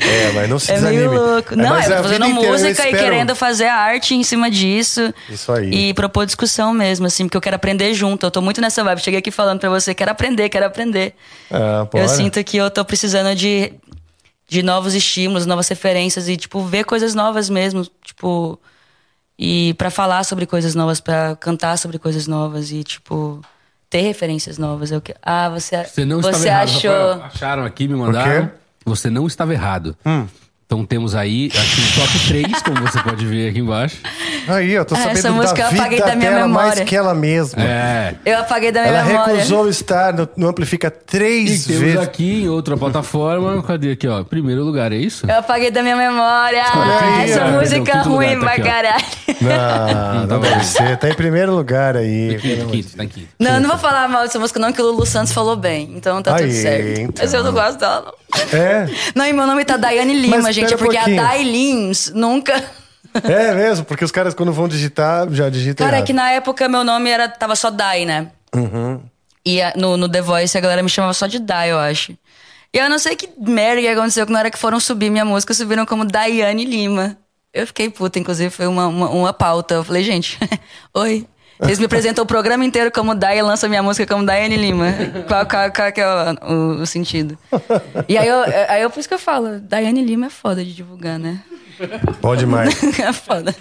É, 0.00 0.32
mas 0.32 0.48
não 0.48 0.58
se 0.58 0.70
É 0.72 0.76
desanime. 0.76 1.08
meio 1.08 1.12
louco. 1.12 1.54
Não, 1.54 1.70
mas 1.70 1.90
eu 1.90 1.96
tô 1.98 2.02
fazendo 2.04 2.28
música 2.30 2.68
e 2.68 2.72
espero- 2.72 2.98
querendo 2.98 3.36
fazer 3.36 3.66
a 3.66 3.74
arte 3.76 4.14
em 4.14 4.22
cima 4.22 4.50
disso. 4.50 5.12
Isso 5.28 5.52
aí. 5.52 5.90
E 5.90 5.94
propor 5.94 6.24
discussão 6.24 6.72
mesmo, 6.72 7.06
assim, 7.06 7.24
porque 7.26 7.36
eu 7.36 7.40
quero 7.40 7.56
aprender 7.56 7.92
junto. 7.92 8.24
Eu 8.24 8.30
tô 8.30 8.40
muito 8.40 8.60
nessa 8.62 8.82
vibe. 8.82 9.02
Cheguei 9.02 9.18
aqui 9.18 9.30
falando 9.30 9.60
pra 9.60 9.68
você, 9.68 9.94
quero 9.94 10.10
aprender, 10.10 10.48
quero 10.48 10.64
aprender. 10.66 11.14
Ah. 11.50 11.86
Eu 11.92 12.08
sinto 12.08 12.42
que 12.42 12.56
eu 12.56 12.70
tô 12.70 12.82
precisando 12.84 13.34
de, 13.36 13.74
de 14.50 14.64
novos 14.64 14.94
estímulos, 14.94 15.46
novas 15.46 15.68
referências 15.68 16.28
e, 16.28 16.36
tipo, 16.36 16.60
ver 16.64 16.84
coisas 16.84 17.14
novas 17.14 17.48
mesmo. 17.48 17.86
Tipo. 18.02 18.60
E 19.38 19.74
pra 19.74 19.90
falar 19.90 20.24
sobre 20.24 20.44
coisas 20.44 20.74
novas, 20.74 21.00
pra 21.00 21.36
cantar 21.36 21.78
sobre 21.78 21.98
coisas 21.98 22.26
novas 22.26 22.72
e, 22.72 22.82
tipo, 22.82 23.40
ter 23.88 24.02
referências 24.02 24.58
novas. 24.58 24.90
Eu 24.90 25.00
que... 25.00 25.14
Ah, 25.22 25.48
você, 25.48 25.82
Você 25.84 26.04
não 26.04 26.20
você 26.20 26.30
estava 26.30 26.46
errado, 26.46 26.68
achou. 26.68 26.90
Rafael. 26.90 27.22
Acharam 27.24 27.64
aqui, 27.64 27.88
me 27.88 27.94
mandaram. 27.94 28.50
Você 28.84 29.08
não 29.08 29.26
estava 29.26 29.52
errado. 29.54 29.96
Hum. 30.04 30.26
Então 30.70 30.86
temos 30.86 31.16
aí, 31.16 31.48
aqui 31.48 31.80
o 31.80 32.00
top 32.00 32.28
3, 32.28 32.62
como 32.62 32.80
você 32.82 33.02
pode 33.02 33.26
ver 33.26 33.50
aqui 33.50 33.58
embaixo. 33.58 33.96
Aí, 34.46 34.70
eu 34.70 34.84
tô 34.84 34.94
Ah, 34.94 34.98
sabendo 34.98 35.18
essa 35.18 35.28
da 35.28 35.34
música 35.34 35.62
eu 35.62 35.68
vida 35.70 35.80
apaguei 35.82 35.98
da 35.98 36.14
minha 36.14 36.30
dela 36.30 36.46
mais 36.46 36.64
memória. 36.68 36.84
que 36.84 36.94
ela 36.96 37.12
mesma. 37.12 37.60
É. 37.60 38.14
Eu 38.24 38.38
apaguei 38.38 38.70
da 38.70 38.82
minha 38.82 38.94
Ela 38.94 39.04
memória. 39.04 39.34
recusou 39.34 39.68
estar 39.68 40.12
no, 40.14 40.28
no 40.36 40.46
Amplifica 40.46 40.86
E 40.86 40.90
três 40.90 41.64
temos 41.64 41.80
vezes. 41.82 41.98
aqui 41.98 42.42
em 42.44 42.48
outra 42.48 42.76
plataforma, 42.76 43.60
cadê 43.64 43.90
aqui, 43.90 44.06
ó? 44.06 44.22
Primeiro 44.22 44.62
lugar, 44.62 44.92
é 44.92 44.96
isso? 44.96 45.28
Eu 45.28 45.38
apaguei 45.38 45.72
da 45.72 45.82
minha 45.82 45.96
memória. 45.96 46.62
aí, 46.62 47.28
Essa 47.32 47.46
ó. 47.46 47.50
música 47.50 47.82
Perdão, 47.82 48.02
quinto 48.04 48.08
ruim 48.14 48.34
lugar, 48.36 48.38
tá 48.38 48.40
pra 48.44 48.52
aqui, 48.52 48.60
ó. 48.62 48.64
caralho. 48.72 49.04
Não, 50.20 50.26
não 50.28 50.40
deve 50.40 50.64
ser. 50.64 50.96
Tá 50.98 51.08
em 51.08 51.14
primeiro 51.14 51.52
lugar 51.52 51.96
aí. 51.96 52.38
Quinto, 52.40 52.66
quinto, 52.66 52.96
tá 52.96 53.02
aqui. 53.02 53.28
Não, 53.40 53.54
eu 53.54 53.60
não 53.60 53.68
vou 53.70 53.78
falar 53.78 54.08
mal 54.08 54.22
dessa 54.22 54.38
música, 54.38 54.60
não, 54.60 54.72
que 54.72 54.80
o 54.80 54.84
Lulu 54.86 55.04
Santos 55.04 55.32
falou 55.32 55.56
bem. 55.56 55.90
Então 55.96 56.22
tá 56.22 56.36
Aí, 56.36 56.42
tudo 56.42 56.52
certo. 56.52 57.00
então. 57.00 57.14
Mas 57.24 57.34
eu 57.34 57.42
não 57.42 57.52
gosto 57.52 57.78
dela, 57.80 58.04
não. 58.06 58.20
É? 58.56 58.88
Não, 59.16 59.26
e 59.26 59.32
meu 59.32 59.44
nome 59.44 59.64
tá 59.64 59.76
Daiane 59.76 60.14
Lima, 60.14 60.36
Mas 60.36 60.54
gente. 60.60 60.72
É 60.72 60.76
espera 60.76 60.90
um 60.90 61.04
porque 61.04 61.20
a. 61.20 61.22
Dai 61.24 61.42
Lins 61.42 62.10
nunca. 62.14 62.62
É 63.24 63.52
mesmo, 63.54 63.84
porque 63.84 64.04
os 64.04 64.12
caras 64.12 64.34
quando 64.34 64.52
vão 64.52 64.68
digitar, 64.68 65.26
já 65.32 65.48
digitam 65.50 65.84
Cara, 65.84 65.96
é 65.96 65.98
errado. 65.98 66.06
que 66.06 66.12
na 66.12 66.30
época 66.30 66.68
meu 66.68 66.84
nome 66.84 67.10
era, 67.10 67.28
tava 67.28 67.56
só 67.56 67.68
Dai, 67.68 68.04
né? 68.04 68.28
Uhum. 68.54 69.00
E 69.44 69.60
a- 69.60 69.72
no, 69.76 69.96
no 69.96 70.08
The 70.08 70.22
Voice 70.22 70.56
a 70.56 70.60
galera 70.60 70.80
me 70.80 70.88
chamava 70.88 71.12
só 71.12 71.26
de 71.26 71.40
Dai, 71.40 71.72
eu 71.72 71.78
acho. 71.80 72.12
E 72.72 72.78
eu 72.78 72.88
não 72.88 73.00
sei 73.00 73.16
que 73.16 73.28
merda 73.36 73.80
que 73.82 73.88
aconteceu 73.88 74.24
que 74.24 74.32
na 74.32 74.38
hora 74.38 74.48
que 74.50 74.56
foram 74.56 74.78
subir 74.78 75.10
minha 75.10 75.24
música, 75.24 75.52
subiram 75.52 75.84
como 75.84 76.04
Daiane 76.04 76.64
Lima. 76.64 77.16
Eu 77.52 77.66
fiquei 77.66 77.90
puta, 77.90 78.16
inclusive 78.20 78.48
foi 78.48 78.68
uma, 78.68 78.86
uma, 78.86 79.10
uma 79.10 79.32
pauta. 79.32 79.74
Eu 79.74 79.82
falei, 79.82 80.04
gente, 80.04 80.38
oi. 80.94 81.26
Vocês 81.60 81.78
me 81.78 81.84
apresentam 81.84 82.24
o 82.24 82.26
programa 82.26 82.64
inteiro 82.64 82.90
como 82.90 83.14
Dai 83.14 83.38
e 83.38 83.42
lançam 83.42 83.68
minha 83.68 83.82
música 83.82 84.06
como 84.12 84.24
Daiane 84.24 84.56
Lima. 84.56 84.86
Qual, 85.28 85.46
qual, 85.46 85.70
qual 85.72 85.92
que 85.92 86.00
é 86.00 86.06
o, 86.06 86.52
o- 86.52 86.82
o 86.82 86.86
sentido? 86.86 87.36
E 88.08 88.16
aí 88.16 88.26
eu, 88.26 88.42
aí 88.68 88.82
eu, 88.82 88.90
por 88.90 88.98
isso 89.00 89.08
que 89.08 89.14
eu 89.14 89.18
falo, 89.18 89.60
Daiane 89.60 90.02
Lima 90.04 90.26
é 90.26 90.30
foda 90.30 90.64
de 90.64 90.72
divulgar, 90.74 91.18
né? 91.18 91.40
Bom 92.20 92.34
demais. 92.34 92.74
é 92.98 93.12
foda. 93.12 93.54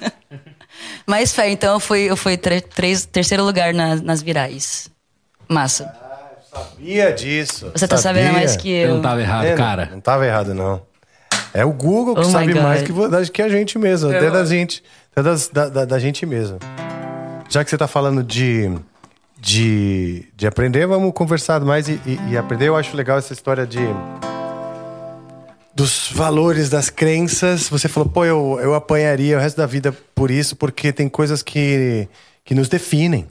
Mas 1.06 1.34
fé, 1.34 1.50
então 1.50 1.74
eu 1.74 1.80
fui, 1.80 2.02
eu 2.02 2.16
fui 2.16 2.38
tre- 2.38 2.62
três, 2.62 3.06
terceiro 3.06 3.44
lugar 3.44 3.74
na- 3.74 3.96
nas 3.98 4.22
virais. 4.22 4.90
Massa. 5.48 5.92
Sabia 6.52 7.12
disso. 7.12 7.70
Você 7.74 7.88
tá 7.88 7.98
sabia. 7.98 8.22
sabendo 8.24 8.34
mais 8.38 8.56
que 8.56 8.70
Eu 8.70 8.90
eu. 8.90 8.96
não 8.96 9.02
tava 9.02 9.22
errado, 9.22 9.46
É, 9.46 9.56
cara. 9.56 9.86
Não, 9.86 9.94
não 9.94 10.02
tava 10.02 10.26
errado, 10.26 10.54
não. 10.54 10.82
É 11.54 11.66
o 11.66 11.72
Google 11.72 12.16
que 12.16 12.22
Oh 12.22 12.26
sabe 12.26 12.54
mais 12.54 12.82
que, 12.84 13.32
que 13.32 13.42
a 13.42 13.50
gente 13.50 13.78
mesmo. 13.78 14.10
Até 14.10 14.30
da 14.32 14.46
gente. 14.46 14.84
Até 15.12 15.24
das- 15.24 15.48
da, 15.50 15.70
da, 15.70 15.86
da 15.86 16.00
gente 16.00 16.26
mesmo. 16.26 16.60
Já 17.50 17.64
que 17.64 17.70
você 17.70 17.78
tá 17.78 17.88
falando 17.88 18.24
de, 18.24 18.72
de, 19.40 20.26
de 20.36 20.46
aprender, 20.48 20.86
vamos 20.86 21.12
conversar 21.14 21.60
mais 21.62 21.88
e, 21.90 22.00
e- 22.06 22.20
e 22.32 22.38
aprender. 22.38 22.68
Eu 22.68 22.76
acho 22.76 22.96
legal 22.96 23.18
essa 23.18 23.34
história 23.34 23.66
de. 23.66 23.80
Dos 25.74 26.10
valores, 26.12 26.70
das 26.70 26.90
crenças. 26.90 27.70
Você 27.70 27.88
falou, 27.88 28.10
pô, 28.10 28.26
eu, 28.26 28.60
eu 28.62 28.76
apanharia 28.76 29.38
o 29.38 29.40
resto 29.40 29.58
da 29.58 29.66
vida 29.66 29.96
por 30.14 30.30
isso, 30.30 30.56
porque 30.56 30.92
tem 30.92 31.08
coisas 31.08 31.42
que, 31.42 32.08
que 32.44 32.54
nos 32.54 32.68
definem 32.70 33.28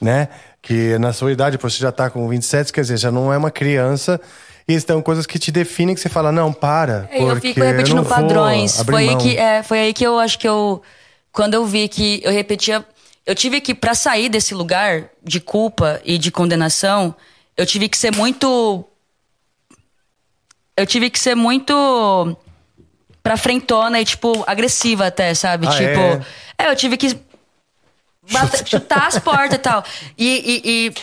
né? 0.00 0.28
Que 0.60 0.98
na 0.98 1.12
sua 1.12 1.30
idade, 1.30 1.56
você 1.58 1.78
já 1.78 1.92
tá 1.92 2.10
com 2.10 2.28
27, 2.28 2.72
quer 2.72 2.80
dizer, 2.80 2.96
já 2.96 3.12
não 3.12 3.32
é 3.32 3.36
uma 3.36 3.52
criança. 3.52 4.20
E 4.66 4.74
estão 4.74 5.00
coisas 5.00 5.26
que 5.26 5.38
te 5.38 5.52
definem 5.52 5.94
que 5.94 6.00
você 6.00 6.08
fala, 6.08 6.32
não, 6.32 6.52
para. 6.52 7.08
É, 7.12 7.22
eu 7.22 7.36
fico 7.40 7.60
repetindo 7.60 8.02
vou 8.02 8.04
padrões. 8.06 8.82
Foi 8.82 9.08
aí, 9.08 9.16
que, 9.16 9.36
é, 9.36 9.62
foi 9.62 9.78
aí 9.78 9.94
que 9.94 10.04
eu 10.04 10.18
acho 10.18 10.36
que 10.40 10.48
eu. 10.48 10.82
Quando 11.32 11.54
eu 11.54 11.64
vi 11.64 11.86
que 11.88 12.20
eu 12.24 12.32
repetia. 12.32 12.84
Eu 13.24 13.34
tive 13.34 13.60
que, 13.60 13.74
pra 13.74 13.94
sair 13.94 14.28
desse 14.28 14.52
lugar 14.54 15.10
de 15.22 15.40
culpa 15.40 16.00
e 16.04 16.18
de 16.18 16.30
condenação, 16.30 17.14
eu 17.56 17.64
tive 17.64 17.88
que 17.88 17.96
ser 17.96 18.14
muito. 18.14 18.84
Eu 20.76 20.86
tive 20.86 21.10
que 21.10 21.18
ser 21.18 21.34
muito. 21.34 22.36
pra 23.22 23.36
frentona 23.36 24.00
e, 24.00 24.04
tipo, 24.04 24.42
agressiva 24.46 25.06
até, 25.06 25.32
sabe? 25.34 25.66
Ah, 25.68 25.70
tipo. 25.70 26.00
é? 26.58 26.66
É, 26.66 26.70
eu 26.70 26.76
tive 26.76 26.96
que. 26.96 27.16
bate- 28.30 28.64
chutar 28.68 29.06
as 29.06 29.18
portas 29.18 29.54
e 29.54 29.58
tal. 29.58 29.84
E, 30.18 30.26
e- 30.64 30.86
e 30.88 30.94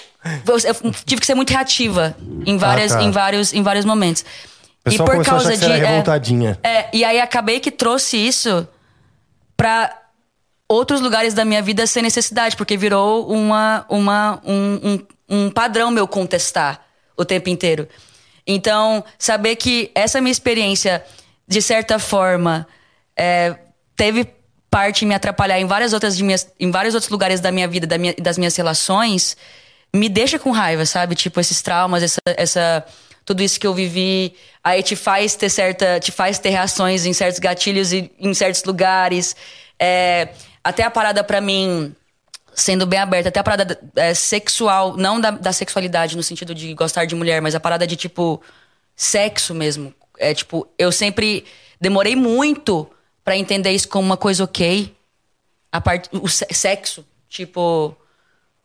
eu 0.45 0.91
tive 1.05 1.21
que 1.21 1.25
ser 1.25 1.35
muito 1.35 1.51
reativa 1.51 2.15
em, 2.45 2.57
várias, 2.57 2.91
Ah, 2.91 2.97
tá. 2.97 3.03
em, 3.03 3.11
vários, 3.11 3.53
em 3.53 3.63
vários 3.63 3.85
momentos. 3.85 4.25
O 4.81 4.83
pessoal 4.89 5.09
começou 5.09 5.33
a 5.33 5.37
achar 5.37 5.51
que 5.51 5.57
você 5.57 5.65
era 5.65 5.87
é, 6.63 6.69
é, 6.79 6.89
e 6.93 7.03
aí 7.05 7.19
acabei 7.21 7.59
que 7.59 7.69
trouxe 7.71 8.17
isso 8.17 8.67
pra 9.55 9.95
outros 10.69 11.01
lugares 11.01 11.33
da 11.33 11.43
minha 11.43 11.61
vida 11.63 11.87
sem 11.87 12.03
necessidade, 12.03 12.55
porque 12.55 12.77
virou 12.77 13.27
uma, 13.27 13.85
uma, 13.89 14.39
um, 14.45 14.79
um, 15.29 15.37
um 15.37 15.49
padrão 15.49 15.89
meu 15.89 16.07
contestar 16.07 16.85
o 17.17 17.25
tempo 17.25 17.49
inteiro. 17.49 17.89
Então, 18.45 19.03
saber 19.17 19.55
que 19.55 19.91
essa 19.95 20.21
minha 20.21 20.31
experiência, 20.31 21.03
de 21.47 21.61
certa 21.61 21.97
forma, 21.97 22.67
é, 23.17 23.55
teve 23.95 24.27
parte 24.69 25.03
em 25.03 25.07
me 25.07 25.15
atrapalhar 25.15 25.59
em 25.59 25.65
várias 25.65 25.91
outras 25.91 26.15
de 26.15 26.23
minhas, 26.23 26.47
em 26.59 26.69
vários 26.69 26.93
outros 26.93 27.09
lugares 27.11 27.39
da 27.39 27.51
minha 27.51 27.67
vida, 27.67 27.87
da 27.87 27.97
minha, 27.97 28.13
das 28.19 28.37
minhas 28.37 28.55
relações, 28.55 29.35
me 29.93 30.07
deixa 30.07 30.37
com 30.37 30.51
raiva, 30.51 30.85
sabe? 30.85 31.15
Tipo 31.15 31.39
esses 31.39 31.61
traumas, 31.61 32.03
essa, 32.03 32.21
essa 32.25 32.85
tudo 33.25 33.41
isso 33.41 33.59
que 33.59 33.65
eu 33.65 33.73
vivi, 33.73 34.35
aí 34.63 34.81
te 34.83 34.95
faz 34.95 35.35
ter 35.35 35.49
certa, 35.49 35.99
te 35.99 36.11
faz 36.11 36.37
ter 36.39 36.49
reações 36.49 37.05
em 37.05 37.13
certos 37.13 37.39
gatilhos 37.39 37.91
e 37.91 38.11
em 38.19 38.33
certos 38.33 38.63
lugares. 38.63 39.35
É, 39.79 40.29
até 40.63 40.83
a 40.83 40.91
parada 40.91 41.23
pra 41.23 41.39
mim 41.41 41.95
sendo 42.53 42.85
bem 42.85 42.99
aberta, 42.99 43.29
até 43.29 43.39
a 43.39 43.43
parada 43.43 43.79
é, 43.95 44.13
sexual, 44.13 44.97
não 44.97 45.19
da, 45.21 45.31
da 45.31 45.53
sexualidade 45.53 46.17
no 46.17 46.23
sentido 46.23 46.53
de 46.53 46.73
gostar 46.73 47.05
de 47.05 47.15
mulher, 47.15 47.41
mas 47.41 47.55
a 47.55 47.59
parada 47.59 47.87
de 47.87 47.95
tipo 47.95 48.41
sexo 48.95 49.53
mesmo. 49.55 49.93
É 50.17 50.33
tipo, 50.33 50.67
eu 50.77 50.91
sempre 50.91 51.45
demorei 51.79 52.15
muito 52.15 52.89
pra 53.23 53.37
entender 53.37 53.71
isso 53.71 53.87
como 53.87 54.05
uma 54.05 54.17
coisa 54.17 54.43
ok. 54.43 54.93
A 55.71 55.79
parte 55.79 56.09
o 56.11 56.27
se- 56.27 56.47
sexo, 56.51 57.05
tipo, 57.29 57.95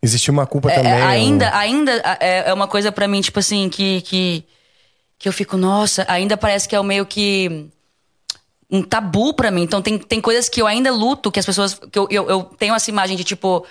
Existia 0.03 0.33
uma 0.33 0.47
culpa 0.47 0.71
é, 0.73 0.75
também. 0.75 0.93
é, 0.93 0.97
um- 1.05 1.07
ainda, 1.09 1.57
ainda 1.57 1.93
é, 2.21 2.51
é 2.51 2.53
uma 2.53 2.67
coisa 2.67 2.91
pra 2.91 3.07
mim, 3.07 3.21
tipo 3.21 3.39
assim, 3.39 3.69
que, 3.69 4.01
que, 4.03 4.45
que 5.19 5.29
eu 5.29 5.33
fico, 5.33 5.57
nossa, 5.57 6.05
ainda 6.09 6.37
parece 6.37 6.69
que 6.69 6.75
é 6.75 6.81
o 6.81 6.85
meio 6.85 7.07
que 7.07 7.71
um 8.75 8.83
tabu 8.83 9.33
pra 9.35 9.51
mim. 9.51 9.63
Então 9.63 9.81
tem, 9.81 9.99
tem 9.99 10.21
coisas 10.21 10.49
que 10.49 10.61
eu 10.61 10.67
ainda 10.67 10.91
luto, 10.93 11.31
que 11.31 11.39
as 11.39 11.47
pessoas. 11.47 11.75
que 11.75 11.99
eu, 11.99 12.07
eu, 12.11 12.29
eu 12.29 12.43
tenho 12.59 12.75
essa 12.75 12.91
imagem 12.91 13.17
de 13.17 13.23
tipo, 13.25 13.65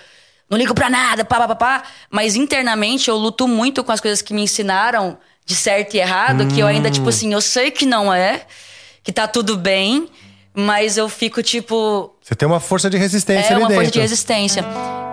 não 0.48 0.56
ligo 0.56 0.74
pra 0.74 0.88
nada, 0.88 1.24
pá, 1.24 1.38
pá, 1.38 1.48
pá, 1.48 1.54
pá. 1.56 1.82
Mas 2.10 2.36
internamente 2.36 3.08
eu 3.08 3.16
luto 3.16 3.46
muito 3.46 3.84
com 3.84 3.92
as 3.92 4.00
coisas 4.00 4.22
que 4.22 4.32
me 4.32 4.42
ensinaram 4.42 5.18
de 5.44 5.54
certo 5.54 5.94
e 5.94 5.98
errado, 6.00 6.46
que 6.46 6.58
eu 6.58 6.66
ainda, 6.66 6.90
tipo 6.90 7.08
assim, 7.10 7.32
eu 7.34 7.40
sei 7.40 7.70
que 7.70 7.84
não 7.84 8.12
é, 8.12 8.46
que 9.02 9.12
tá 9.12 9.28
tudo 9.28 9.58
bem, 9.58 10.08
mas 10.54 10.96
eu 10.96 11.06
fico 11.08 11.42
tipo. 11.42 12.14
Você 12.22 12.34
tem 12.34 12.48
uma 12.48 12.60
força 12.60 12.88
de 12.88 12.96
resistência 12.96 13.52
É 13.52 13.56
uma 13.58 13.68
dentro. 13.68 13.74
força 13.74 13.90
de 13.90 14.00
resistência. 14.00 14.64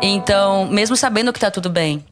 Então, 0.01 0.67
mesmo 0.67 0.95
sabendo 0.95 1.33
que 1.33 1.39
tá 1.39 1.51
tudo 1.51 1.69
bem. 1.69 2.05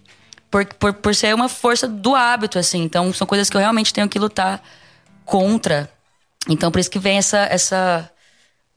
Por, 0.51 0.65
por, 0.65 0.93
por 0.93 1.15
ser 1.15 1.34
uma 1.34 1.47
força 1.47 1.88
do 1.88 2.13
hábito, 2.15 2.59
assim. 2.59 2.84
Então, 2.84 3.13
são 3.13 3.25
coisas 3.25 3.49
que 3.49 3.55
eu 3.55 3.61
realmente 3.61 3.93
tenho 3.93 4.09
que 4.09 4.19
lutar 4.19 4.61
contra. 5.23 5.89
Então, 6.47 6.71
por 6.71 6.79
isso 6.79 6.89
que 6.89 6.99
vem 6.99 7.17
essa. 7.17 7.39
essa, 7.39 8.09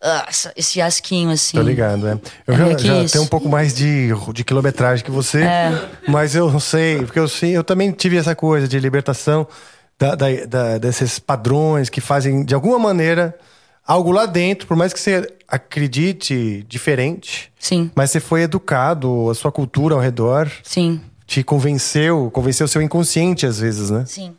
ah, 0.01 0.27
essa- 0.29 0.53
esse 0.57 0.81
asquinho, 0.81 1.31
assim. 1.31 1.57
Tô 1.57 1.63
ligado, 1.63 2.07
é. 2.09 2.19
Eu 2.47 2.55
É 2.55 2.57
já, 2.79 2.79
já 3.05 3.09
tenho 3.09 3.25
um 3.25 3.29
pouco 3.29 3.49
mais 3.49 3.75
de, 3.75 4.09
de 4.35 4.45
quilometragem 4.45 5.05
que 5.05 5.11
você, 5.11 5.43
É. 5.43 5.89
mas 6.09 6.35
eu 6.35 6.51
não 6.51 6.61
sei, 6.61 6.99
porque 7.05 7.19
eu 7.19 7.29
sei, 7.29 7.57
eu 7.57 7.63
também 7.65 7.91
tive 7.93 8.17
essa 8.17 8.35
coisa 8.35 8.67
de 8.67 8.79
libertação 8.81 9.47
da, 9.99 10.15
da- 10.15 10.45
da- 10.47 10.79
desses 10.79 11.19
padrões 11.19 11.89
que 11.89 12.01
fazem, 12.01 12.45
de 12.45 12.53
alguma 12.55 12.79
maneira, 12.79 13.39
algo 13.87 14.11
lá 14.11 14.27
dentro, 14.27 14.67
por 14.67 14.77
mais 14.77 14.93
que 14.93 14.99
você 14.99 15.33
acredite 15.47 16.65
diferente, 16.69 17.53
Sim, 17.59 17.91
mas 17.95 18.11
você 18.11 18.19
foi 18.21 18.43
educado, 18.43 19.31
a 19.31 19.35
sua 19.35 19.53
cultura 19.53 19.95
ao 19.95 20.01
redor 20.01 20.51
sim, 20.65 21.01
te 21.27 21.43
convenceu, 21.45 22.29
convenceu 22.33 22.65
o 22.65 22.69
seu 22.69 22.83
inconsciente 22.83 23.47
às 23.47 23.61
vezes, 23.61 23.89
né? 23.91 24.05
sim. 24.07 24.35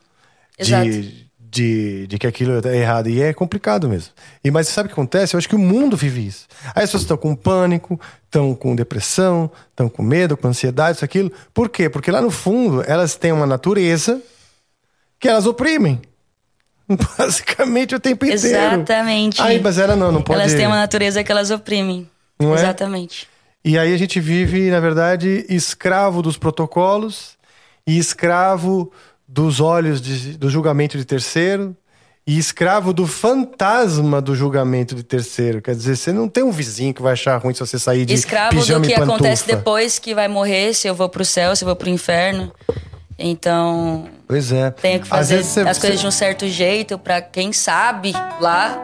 Exato. 0.59 0.84
de, 0.89 1.22
de, 1.54 2.08
de 2.08 2.18
que 2.18 2.26
aquilo 2.26 2.68
é 2.68 2.78
errado. 2.78 3.08
E 3.08 3.22
é 3.22 3.32
complicado 3.32 3.88
mesmo. 3.88 4.12
E, 4.43 4.49
mas 4.49 4.68
sabe 4.68 4.88
o 4.88 4.89
que 4.89 4.93
acontece? 4.93 5.36
Eu 5.36 5.38
acho 5.38 5.47
que 5.47 5.56
o 5.56 5.60
mundo 5.60 5.95
vive 5.95 6.26
isso. 6.26 6.47
Aí 6.74 6.84
as 6.84 6.89
pessoas 6.89 7.04
estão 7.04 7.16
com 7.16 7.36
pânico, 7.36 7.99
estão 8.26 8.56
com 8.56 8.76
depressão, 8.76 9.51
estão 9.70 9.88
com 9.88 10.01
medo, 10.01 10.36
com 10.36 10.47
ansiedade, 10.47 10.97
isso, 10.97 11.06
aquilo. 11.06 11.32
Por 11.54 11.70
quê? 11.70 11.89
Porque 11.89 12.10
lá 12.10 12.22
no 12.22 12.32
fundo 12.32 12.84
elas 12.88 13.16
têm 13.16 13.32
uma 13.32 13.45
natureza 13.45 14.20
que 15.20 15.28
elas 15.28 15.45
oprimem. 15.45 16.01
Basicamente 17.18 17.93
o 17.93 17.99
tempo 17.99 18.26
inteiro. 18.26 18.43
Exatamente. 18.43 19.39
Aí, 19.39 19.62
mas 19.62 19.78
ela 19.78 19.95
não, 19.95 20.12
não 20.12 20.22
pode. 20.24 20.39
Elas 20.39 20.54
têm 20.56 20.66
uma 20.66 20.76
natureza 20.76 21.24
que 21.24 21.32
elas 21.32 21.51
oprimem. 21.51 22.10
Não 22.39 22.56
é? 22.56 22.56
Exatamente. 22.56 23.28
E 23.64 23.78
aí 23.78 23.93
a 23.93 23.97
gente 23.97 24.20
vive, 24.20 24.72
na 24.72 24.80
verdade, 24.80 25.45
escravo 25.47 26.22
dos 26.22 26.38
protocolos 26.38 27.38
e 27.88 27.97
escravo 27.97 28.91
dos 29.28 29.59
olhos 29.59 30.01
de- 30.01 30.38
do 30.38 30.49
julgamento 30.49 30.97
de 30.97 31.05
terceiro 31.05 31.76
e 32.26 32.38
escravo 32.38 32.93
do 32.93 33.05
fantasma 33.07 34.21
do 34.21 34.36
julgamento 34.36 34.95
de 34.95 35.03
terceiro. 35.03 35.61
Quer 35.61 35.76
dizer, 35.76 35.95
você 35.97 36.11
não 36.13 36.28
tem 36.30 36.43
um 36.43 36.51
vizinho 36.51 36.93
que 36.93 37.01
vai 37.01 37.13
achar 37.13 37.38
ruim 37.38 37.53
se 37.53 37.59
você 37.59 37.78
sair 37.80 38.05
de 38.05 38.13
Escravo 38.13 38.55
do 38.55 38.61
pijama 38.61 38.86
que 38.86 38.91
e 38.91 38.95
pantufa. 38.95 39.13
acontece 39.15 39.47
depois 39.47 39.99
que 39.99 40.13
vai 40.15 40.28
morrer, 40.28 40.74
se 40.74 40.88
eu 40.88 40.95
vou 40.95 41.09
pro 41.09 41.26
céu, 41.26 41.55
se 41.55 41.63
eu 41.63 41.67
vou 41.67 41.76
pro 41.76 41.89
inferno. 41.89 42.51
Então, 43.17 44.07
Pois 44.28 44.51
é. 44.51 44.71
tenho 44.71 44.99
que 45.01 45.07
fazer 45.07 45.43
você- 45.43 45.61
as 45.61 45.78
coisas 45.78 45.99
de 45.99 46.07
um 46.07 46.11
certo 46.11 46.47
jeito 46.47 46.97
pra 46.97 47.21
quem 47.21 47.53
sabe 47.53 48.11
lá 48.39 48.84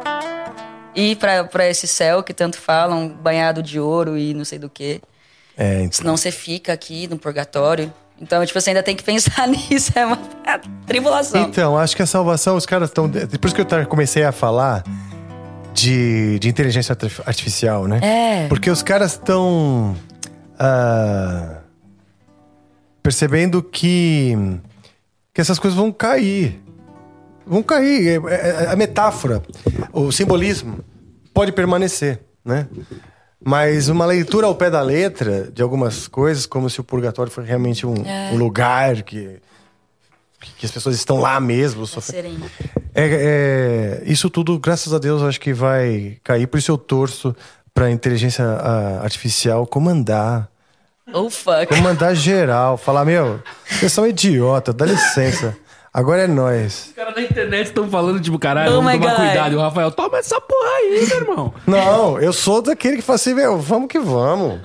ir 0.96 1.16
pra, 1.18 1.44
pra 1.46 1.68
esse 1.68 1.88
céu 1.88 2.22
que 2.24 2.34
tanto 2.34 2.58
falam, 2.58 3.10
banhado 3.10 3.64
de 3.64 3.80
ouro 3.80 4.18
e 4.18 4.34
não 4.34 4.46
sei 4.46 4.60
do 4.60 4.70
que. 4.70 5.02
É, 5.58 5.80
então. 5.82 5.92
Senão 5.94 6.18
você 6.18 6.32
fica 6.32 6.72
aqui 6.74 7.08
no 7.08 7.18
purgatório. 7.18 7.92
Então, 8.22 8.46
tipo, 8.46 8.60
você 8.60 8.72
ainda 8.72 8.84
tem 8.84 8.96
que 8.96 9.04
pensar 9.04 9.48
nisso. 9.50 9.92
É 9.96 10.06
uma 10.06 10.20
é 10.46 10.60
tribulação. 10.86 11.42
Então, 11.44 11.78
acho 11.78 11.96
que 11.96 12.02
a 12.02 12.06
salvação, 12.06 12.56
os 12.56 12.66
caras 12.66 12.90
estão. 12.90 13.08
Depois 13.08 13.54
que 13.54 13.62
eu 13.62 13.66
comecei 13.88 14.24
a 14.24 14.32
falar 14.32 14.84
de, 15.74 16.38
de 16.40 16.50
inteligência 16.50 16.94
artif- 16.94 17.22
artificial, 17.26 17.88
né? 17.88 18.00
É. 18.04 18.48
Porque 18.48 18.70
os 18.70 18.82
caras 18.84 19.14
estão. 19.14 19.96
ah, 20.58 21.58
percebendo 23.02 23.62
que. 23.64 24.36
que 25.34 25.42
essas 25.42 25.58
coisas 25.60 25.78
vão 25.78 25.92
cair. 25.92 26.62
Vão 27.46 27.64
cair. 27.64 28.22
É- 28.28 28.34
é- 28.34 28.64
é- 28.66 28.72
A 28.72 28.76
metáfora, 28.76 29.42
o 29.94 30.12
simbolismo 30.12 30.80
pode 31.34 31.52
permanecer, 31.52 32.20
né? 32.44 32.68
Mas 33.44 33.88
uma 33.88 34.06
leitura 34.06 34.48
ao 34.48 34.56
pé 34.56 34.70
da 34.70 34.82
letra 34.82 35.50
de 35.52 35.62
algumas 35.62 36.08
coisas, 36.08 36.46
como 36.46 36.70
se 36.70 36.82
o 36.82 36.84
purgatório 36.84 37.32
fosse 37.32 37.48
realmente 37.48 37.86
um, 37.86 37.96
É. 38.06 38.32
um 38.34 38.38
lugar 38.38 39.02
que, 39.04 39.38
que 40.58 40.66
as 40.66 40.72
pessoas 40.72 40.96
estão 40.96 41.20
lá 41.20 41.40
mesmo. 41.40 41.88
sofrendo. 41.88 42.28
Sereno. 42.30 42.52
É, 42.94 44.02
é, 44.02 44.04
isso 44.06 44.30
tudo, 44.30 44.60
graças 44.60 44.94
a 44.94 44.98
Deus, 45.00 45.22
acho 45.22 45.40
que 45.40 45.54
vai 45.54 46.18
cair. 46.24 46.48
Por 46.48 46.58
isso 46.58 46.72
eu 46.72 46.78
torço 46.78 47.34
para 47.74 47.86
a 47.86 47.92
inteligência 47.92 48.44
artificial 49.02 49.66
comandar. 49.66 50.50
Oh, 51.14 51.30
fuck. 51.30 51.68
Comandar 51.68 52.14
geral. 52.16 52.78
Falar, 52.78 53.06
meu, 53.06 53.42
vocês 53.70 53.92
são 53.94 54.06
idiota, 54.06 54.74
dá 54.74 54.86
licença. 54.86 55.56
Agora 55.94 56.24
é 56.24 56.28
nós. 56.28 56.88
Os 56.90 56.94
caras 56.94 57.16
na 57.16 57.22
internet 57.24 57.68
estão 57.68 57.90
falando, 57.90 58.20
tipo, 58.20 58.38
caralho, 58.38 58.72
Oh 58.72 58.76
vamos 58.76 58.94
my 58.94 59.00
tomar 59.00 59.16
God. 59.16 59.26
cuidado. 59.26 59.54
E 59.54 59.56
o 59.56 59.60
Rafael, 59.60 59.92
toma 59.92 60.18
essa 60.20 60.40
porra 60.40 60.70
aí, 60.78 61.06
meu 61.08 61.18
irmão. 61.18 61.54
Não, 61.66 62.20
eu 62.20 62.32
sou 62.32 62.62
daquele 62.62 62.98
que 62.98 63.02
fala 63.02 63.16
assim, 63.16 63.34
meu, 63.34 63.58
vamos 63.58 63.88
que 63.90 64.00
vamos. 64.00 64.60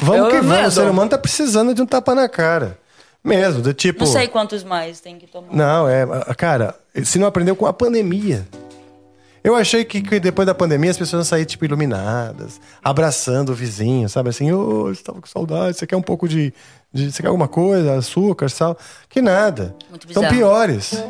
Vamos 0.00 0.24
Eu 0.24 0.30
que 0.30 0.40
vamos. 0.46 0.66
O 0.76 0.80
ser 0.82 0.90
humano 0.90 1.08
tá 1.10 1.16
precisando 1.18 1.72
de 1.74 1.80
um 1.80 1.86
tapa 1.86 2.14
na 2.14 2.28
cara. 2.28 2.78
Mesmo, 3.24 3.60
do 3.62 3.72
tipo. 3.74 4.04
Não 4.04 4.12
sei 4.12 4.28
quantos 4.28 4.62
mais 4.62 5.00
tem 5.00 5.18
que 5.18 5.26
tomar. 5.26 5.48
Não, 5.50 5.88
é. 5.88 6.06
Cara, 6.36 6.74
se 7.02 7.18
não 7.18 7.26
aprendeu 7.26 7.56
com 7.56 7.66
a 7.66 7.72
pandemia. 7.72 8.46
Eu 9.46 9.54
achei 9.54 9.84
que, 9.84 10.02
que 10.02 10.18
depois 10.18 10.44
da 10.44 10.52
pandemia 10.52 10.90
as 10.90 10.98
pessoas 10.98 11.20
iam 11.20 11.24
sair, 11.24 11.44
tipo, 11.44 11.64
iluminadas, 11.64 12.60
abraçando 12.82 13.50
o 13.50 13.54
vizinho, 13.54 14.08
sabe? 14.08 14.30
Assim, 14.30 14.50
ô, 14.50 14.86
você 14.92 15.00
tava 15.04 15.20
com 15.20 15.26
saudade, 15.28 15.78
você 15.78 15.86
quer 15.86 15.94
um 15.94 16.02
pouco 16.02 16.28
de, 16.28 16.52
de. 16.92 17.12
Você 17.12 17.22
quer 17.22 17.28
alguma 17.28 17.46
coisa? 17.46 17.94
Açúcar, 17.96 18.48
sal? 18.48 18.76
Que 19.08 19.22
nada. 19.22 19.72
Muito 19.88 20.08
Estão 20.08 20.24
bizarro. 20.24 20.36
piores. 20.36 21.04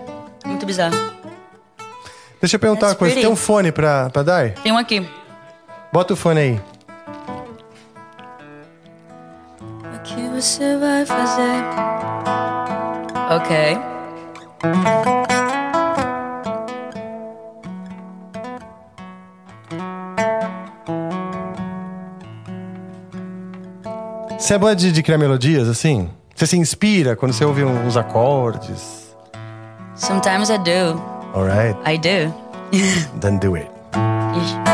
Muito 0.45 0.67
bizarro. 0.67 0.95
Deixa 2.39 2.57
eu 2.57 2.61
perguntar 2.61 2.89
That's 2.89 2.93
uma 2.93 2.99
coisa. 2.99 3.15
pretty. 3.15 3.27
Tem 3.27 3.33
um 3.33 3.37
fone 3.37 3.73
pra, 3.73 4.11
pra 4.11 4.23
dar? 4.23 4.51
Tem 4.57 4.71
um 4.71 4.77
aqui. 4.77 5.09
Bota 5.91 6.13
o 6.13 6.17
fone 6.17 6.39
aí. 6.41 6.61
O 9.95 9.99
que 10.05 10.29
você 10.29 10.77
vai 10.77 11.07
fazer? 11.07 11.65
Ok. 13.31 13.79
Você 24.47 24.55
é 24.55 24.59
boa 24.59 24.77
de, 24.77 24.93
de 24.93 25.03
criar 25.03 25.19
melodias, 25.19 25.69
assim? 25.69 26.09
Você 26.33 26.47
se 26.47 26.57
inspira 26.57 27.17
quando 27.17 27.33
você 27.33 27.45
ouve 27.45 27.65
uns 27.65 27.97
acordes? 27.97 29.13
Sometimes 29.97 30.51
I 30.51 30.59
do. 30.59 31.03
Alright, 31.35 31.77
I 31.85 31.99
do. 31.99 32.33
then 33.21 33.39
do 33.39 33.57
it. 33.57 33.69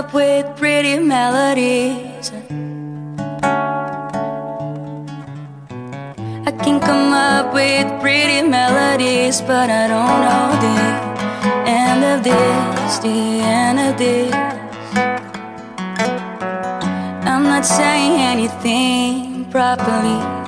up 0.00 0.14
with 0.14 0.46
pretty 0.56 0.98
melodies. 0.98 2.32
I 6.48 6.52
can 6.62 6.80
come 6.80 7.12
up 7.12 7.52
with 7.52 7.86
pretty 8.00 8.40
melodies, 8.48 9.42
but 9.42 9.68
I 9.68 9.84
don't 9.92 10.20
know 10.26 10.46
the 10.66 10.78
end 11.68 12.02
of 12.12 12.24
this, 12.24 12.98
the 12.98 13.18
end 13.44 13.78
of 13.78 13.98
this. 13.98 14.32
I'm 17.32 17.42
not 17.42 17.66
saying 17.66 18.22
anything 18.32 19.44
properly. 19.50 20.39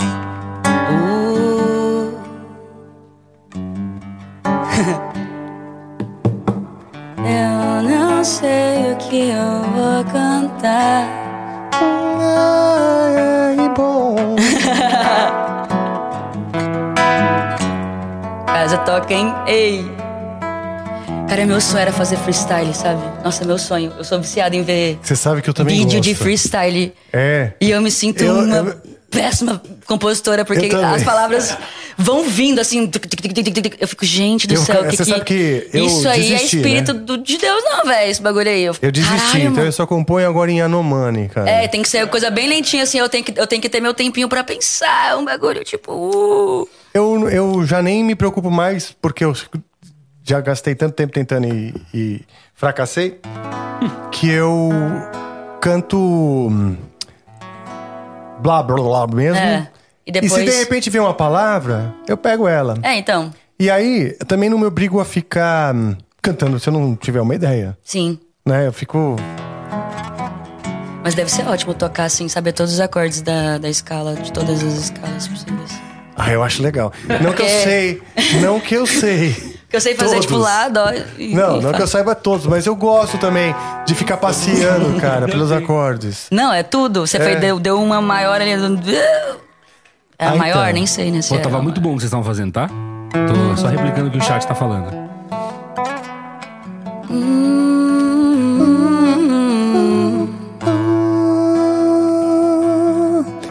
Toca, 19.00 19.14
hein? 19.14 19.32
Ei! 19.46 19.84
Cara, 21.28 21.46
meu 21.46 21.60
sonho 21.62 21.80
era 21.80 21.92
fazer 21.92 22.16
freestyle, 22.18 22.74
sabe? 22.74 23.00
Nossa, 23.24 23.42
meu 23.44 23.56
sonho. 23.58 23.90
Eu 23.96 24.04
sou 24.04 24.20
viciado 24.20 24.54
em 24.54 24.62
ver 24.62 24.98
Você 25.02 25.16
sabe 25.16 25.40
que 25.40 25.48
eu 25.48 25.54
também 25.54 25.78
vídeo 25.78 25.96
gosto. 25.98 26.02
de 26.02 26.14
freestyle. 26.14 26.92
É. 27.10 27.52
E 27.58 27.70
eu 27.70 27.80
me 27.80 27.90
sinto 27.90 28.22
Eu- 28.22 28.34
uma 28.40 28.56
eu- 28.56 28.76
péssima 29.10 29.62
compositora, 29.86 30.44
porque 30.44 30.68
as 30.74 31.02
palavras 31.04 31.56
vão 31.96 32.24
vindo 32.24 32.60
assim. 32.60 32.90
Eu 33.80 33.88
fico, 33.88 34.04
gente 34.04 34.46
do 34.46 34.54
Eu- 34.54 34.60
céu, 34.62 34.84
que, 34.84 35.20
que 35.24 35.68
eu 35.72 35.86
Isso 35.86 36.06
aí 36.06 36.20
desisti, 36.20 36.56
é 36.56 36.60
espírito 36.60 36.92
né? 36.92 37.00
do, 37.00 37.16
de 37.16 37.38
Deus, 37.38 37.64
não, 37.64 37.86
velho. 37.86 38.10
Esse 38.10 38.20
bagulho 38.20 38.50
aí. 38.50 38.64
Eu, 38.64 38.76
Eu 38.82 38.92
desisti, 38.92 39.16
Caralho, 39.16 39.40
então 39.40 39.52
mano. 39.54 39.66
eu 39.68 39.72
só 39.72 39.86
componho 39.86 40.28
agora 40.28 40.50
em 40.50 40.60
Anomani, 40.60 41.30
cara. 41.30 41.48
É, 41.48 41.66
tem 41.66 41.80
que 41.80 41.88
ser 41.88 42.06
coisa 42.08 42.30
bem 42.30 42.46
lentinha, 42.46 42.82
assim. 42.82 42.98
Eu 42.98 43.08
tenho 43.08 43.24
que, 43.24 43.32
eu 43.40 43.46
tenho 43.46 43.62
que 43.62 43.70
ter 43.70 43.80
meu 43.80 43.94
tempinho 43.94 44.28
pra 44.28 44.44
pensar. 44.44 45.16
Um 45.16 45.24
bagulho 45.24 45.64
tipo. 45.64 45.90
Uh. 45.92 46.68
Eu, 46.94 47.28
eu 47.30 47.64
já 47.66 47.82
nem 47.82 48.04
me 48.04 48.14
preocupo 48.14 48.50
mais, 48.50 48.92
porque 49.00 49.24
eu 49.24 49.32
já 50.22 50.40
gastei 50.40 50.74
tanto 50.74 50.94
tempo 50.94 51.12
tentando 51.12 51.46
e, 51.46 51.74
e 51.94 52.20
fracassei, 52.54 53.18
que 54.12 54.28
eu 54.28 54.70
canto 55.60 55.96
hum, 55.98 56.76
blá 58.40 58.62
blá 58.62 58.76
blá 58.76 59.06
mesmo. 59.06 59.38
É, 59.38 59.68
e 60.06 60.10
E 60.10 60.12
depois- 60.12 60.32
se 60.32 60.44
de 60.44 60.50
repente 60.58 60.90
vem 60.90 61.00
uma 61.00 61.14
palavra, 61.14 61.94
eu 62.06 62.16
pego 62.16 62.46
ela. 62.46 62.76
É, 62.82 62.96
então. 62.96 63.32
E 63.58 63.70
aí, 63.70 64.16
eu 64.18 64.26
também 64.26 64.50
não 64.50 64.58
me 64.58 64.66
obrigo 64.66 65.00
a 65.00 65.04
ficar 65.04 65.74
hum, 65.74 65.96
cantando 66.20 66.58
se 66.60 66.68
eu 66.68 66.72
não 66.72 66.94
tiver 66.96 67.20
uma 67.20 67.34
ideia. 67.34 67.76
Sim. 67.82 68.18
Né? 68.44 68.66
Eu 68.66 68.72
fico. 68.72 69.16
Mas 71.04 71.14
deve 71.14 71.30
ser 71.30 71.46
ótimo 71.48 71.72
tocar 71.74 72.04
assim, 72.04 72.28
saber 72.28 72.52
todos 72.52 72.72
os 72.74 72.80
acordes 72.80 73.22
da, 73.22 73.58
da 73.58 73.68
escala, 73.68 74.14
de 74.14 74.32
todas 74.32 74.62
as 74.62 74.72
escalas 74.74 75.26
possíveis. 75.26 75.72
Ah, 76.16 76.30
eu 76.30 76.42
acho 76.42 76.62
legal. 76.62 76.92
Não 77.08 77.16
que 77.18 77.24
eu 77.42 77.46
Porque- 77.46 77.48
sei. 77.48 78.02
Não 78.40 78.60
que 78.60 78.74
eu 78.74 78.86
sei. 78.86 79.52
Que 79.72 79.76
eu 79.76 79.80
sei 79.80 79.94
fazer, 79.94 80.20
tipo, 80.20 80.34
Todos. 80.34 80.44
lá, 80.44 80.68
dó 80.68 80.84
e. 81.18 81.34
Não, 81.34 81.58
e 81.58 81.62
não 81.62 81.72
que 81.72 81.80
eu 81.80 81.86
saiba 81.86 82.14
todos, 82.14 82.44
mas 82.46 82.66
eu 82.66 82.76
gosto 82.76 83.16
também 83.16 83.54
de 83.86 83.94
ficar 83.94 84.18
passeando, 84.18 84.92
cara, 85.00 85.24
pelos 85.26 85.50
acordes. 85.50 86.26
Não, 86.30 86.52
é 86.52 86.62
tudo. 86.62 87.06
Você 87.06 87.16
É. 87.16 87.20
foi, 87.22 87.36
deu, 87.36 87.58
deu 87.58 87.80
uma 87.82 87.98
maior 88.02 88.38
ali. 88.38 88.50
É 88.50 90.26
a 90.26 90.32
Ah, 90.32 90.36
maior? 90.36 90.60
então. 90.64 90.72
Nem 90.74 90.86
sei, 90.86 91.10
né? 91.10 91.20
Pô, 91.26 91.36
é 91.36 91.38
tava 91.38 91.62
muito 91.62 91.80
bom 91.80 91.92
o 91.92 91.94
que 91.94 92.00
vocês 92.00 92.08
estavam 92.10 92.22
fazendo, 92.26 92.52
tá? 92.52 92.68
Tô 92.68 93.56
só 93.56 93.68
replicando 93.68 94.08
o 94.08 94.10
que 94.10 94.18
o 94.18 94.22
chat 94.22 94.46
tá 94.46 94.54
falando. 94.54 94.92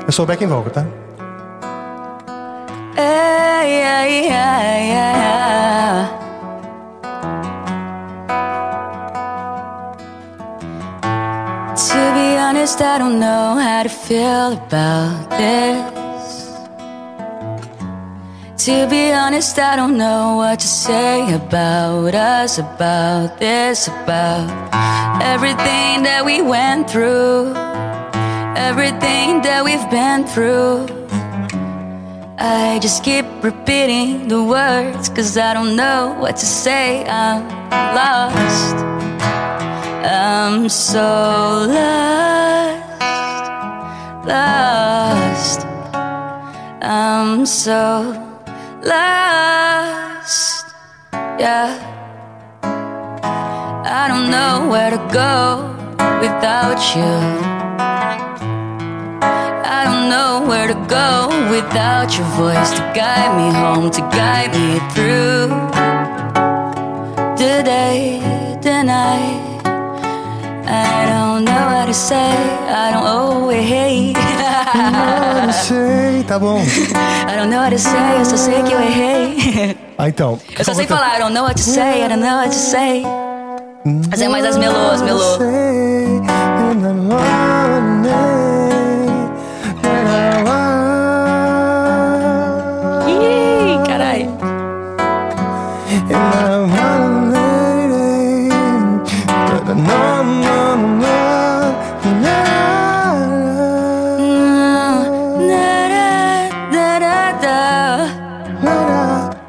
Eu 0.08 0.12
sou 0.12 0.24
o 0.24 0.28
back 0.28 0.44
and 0.44 0.48
vocal, 0.50 0.72
tá? 0.72 0.86
To 11.92 12.02
be 12.14 12.38
honest, 12.38 12.82
I 12.82 12.98
don't 12.98 13.20
know 13.20 13.56
how 13.56 13.84
to 13.84 13.90
feel 13.90 14.54
about 14.54 15.30
this. 15.30 15.92
To 18.66 18.88
be 18.88 19.12
honest, 19.12 19.58
I 19.58 19.76
don't 19.76 19.98
know 19.98 20.36
what 20.36 20.60
to 20.60 20.68
say 20.68 21.34
about 21.34 22.14
us, 22.14 22.60
about 22.60 23.40
this, 23.40 23.88
about 23.88 24.50
everything 25.24 26.04
that 26.04 26.24
we 26.26 26.42
went 26.42 26.90
through, 26.90 27.54
everything 28.56 29.42
that 29.42 29.64
we've 29.64 29.90
been 29.90 30.28
through. 30.28 30.86
I 32.44 32.80
just 32.80 33.04
keep 33.04 33.26
repeating 33.44 34.28
the 34.28 34.44
words, 34.44 35.10
cause 35.10 35.38
I 35.38 35.54
don't 35.54 35.76
know 35.76 36.16
what 36.18 36.38
to 36.38 36.46
say. 36.48 37.06
I'm 37.06 37.48
lost. 37.94 38.78
I'm 40.04 40.68
so 40.68 41.68
lost. 41.70 42.82
Lost. 44.26 45.68
I'm 46.82 47.46
so 47.46 48.10
lost. 48.82 50.66
Yeah. 51.38 51.78
I 53.86 54.08
don't 54.08 54.32
know 54.32 54.68
where 54.68 54.90
to 54.90 54.98
go 55.14 55.78
without 56.20 56.82
you. 56.96 57.61
I 59.66 59.84
don't 59.86 60.10
know 60.10 60.48
where 60.48 60.68
to 60.68 60.76
go 60.88 61.30
without 61.50 62.18
your 62.18 62.28
voice 62.38 62.72
to 62.72 62.82
guide 62.94 63.36
me 63.38 63.54
home, 63.54 63.90
to 63.92 64.02
guide 64.02 64.52
me 64.54 64.80
through 64.94 65.48
the 67.38 67.64
day, 67.64 68.20
the 68.62 68.84
night. 68.84 69.52
I 70.66 71.06
don't 71.10 71.44
know 71.46 71.66
what 71.76 71.86
to 71.88 71.94
say. 71.94 72.32
I 72.70 72.92
don't 72.92 73.04
oh 73.06 73.48
wait. 73.48 74.16
Ah, 74.74 75.44
não 75.46 75.54
sei, 75.54 76.24
tá 76.24 76.40
bom. 76.40 76.60
I 77.28 77.36
don't 77.36 77.50
know 77.50 77.62
what 77.62 77.72
to 77.72 77.80
say. 77.80 78.20
Eu 78.20 78.26
só 78.26 78.38
sei 78.38 78.64
que 78.64 78.74
eu 78.74 78.80
errei. 78.80 79.78
Ah, 79.98 80.08
então. 80.08 80.40
Eu 80.58 80.64
só 80.64 80.74
sei 80.74 80.88
falar. 80.88 81.16
I 81.16 81.20
don't 81.20 81.34
know 81.34 81.44
what 81.44 81.56
to 81.56 81.64
say. 81.64 82.04
I 82.04 82.08
don't 82.08 82.22
know 82.22 82.38
what 82.38 82.50
to 82.50 82.56
say. 82.56 83.04
Fazer 84.10 84.30
mais 84.30 84.46
as 84.46 84.58
melôs, 84.58 85.02
melô. 85.02 85.38
vai. 94.12 94.28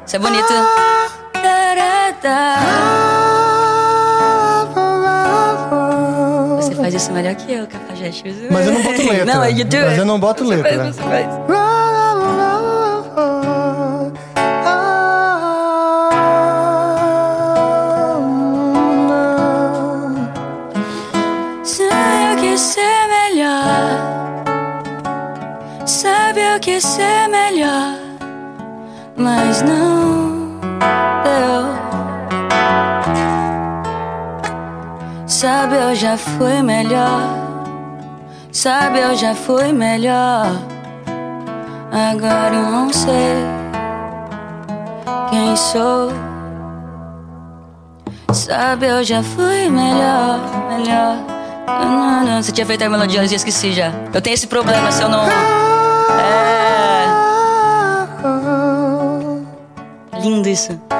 Isso 0.05 0.15
é 0.15 0.19
bonito. 0.19 0.53
Você 6.57 6.75
faz 6.75 6.93
isso 6.93 7.11
melhor 7.11 7.35
que 7.35 7.51
eu, 7.51 7.67
Cafajeste. 7.67 8.23
Mas 8.51 8.67
eu 8.67 8.73
não 8.73 8.83
boto 8.83 9.09
letra. 9.09 9.25
Não, 9.25 9.45
you 9.49 9.65
do 9.65 9.77
Mas 9.77 9.97
eu 9.97 10.05
não 10.05 10.19
boto 10.19 10.43
letra. 10.43 10.93
Você 10.93 11.01
faz, 11.01 11.25
você 11.25 11.27
faz. 11.27 11.42
Mas 29.35 29.63
não 29.63 30.59
deu. 31.23 31.63
Sabe, 35.25 35.75
eu 35.75 35.95
já 35.95 36.17
fui 36.17 36.61
melhor. 36.61 37.21
Sabe, 38.51 38.99
eu 38.99 39.15
já 39.15 39.33
fui 39.33 39.71
melhor. 39.73 40.45
Agora 41.91 42.53
eu 42.53 42.71
não 42.71 42.93
sei 42.93 43.35
quem 45.31 45.55
sou. 45.55 46.11
Sabe, 48.31 48.85
eu 48.85 49.03
já 49.03 49.23
fui 49.23 49.69
melhor, 49.69 50.39
melhor. 50.69 51.17
Não, 51.67 52.23
não, 52.23 52.43
Você 52.43 52.51
tinha 52.51 52.67
feito 52.67 52.83
a 52.83 52.89
melodia, 52.89 53.21
eu 53.21 53.25
esqueci 53.25 53.73
já. 53.73 53.91
Eu 54.13 54.21
tenho 54.21 54.35
esse 54.35 54.45
problema 54.45 54.91
se 54.91 55.01
eu 55.01 55.09
não. 55.09 55.62
Isso. 60.53 60.92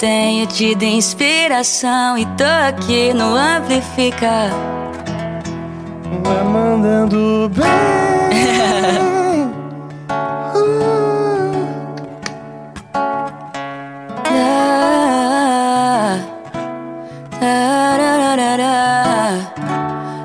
Tenho 0.00 0.46
tido 0.46 0.82
inspiração 0.82 2.16
e 2.16 2.24
tô 2.24 2.44
aqui 2.68 3.12
no 3.12 3.36
Amplifica. 3.36 4.48
Vai 6.24 6.42
mandando 6.42 7.50
bem. 7.50 7.68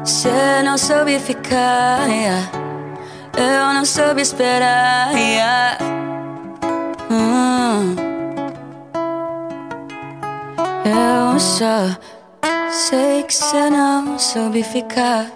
Você 0.05 0.63
não 0.63 0.77
soube 0.77 1.19
ficar, 1.19 2.07
eu 3.37 3.73
não 3.73 3.83
soube 3.83 4.21
esperar. 4.21 5.11
Ficar. 14.75 15.31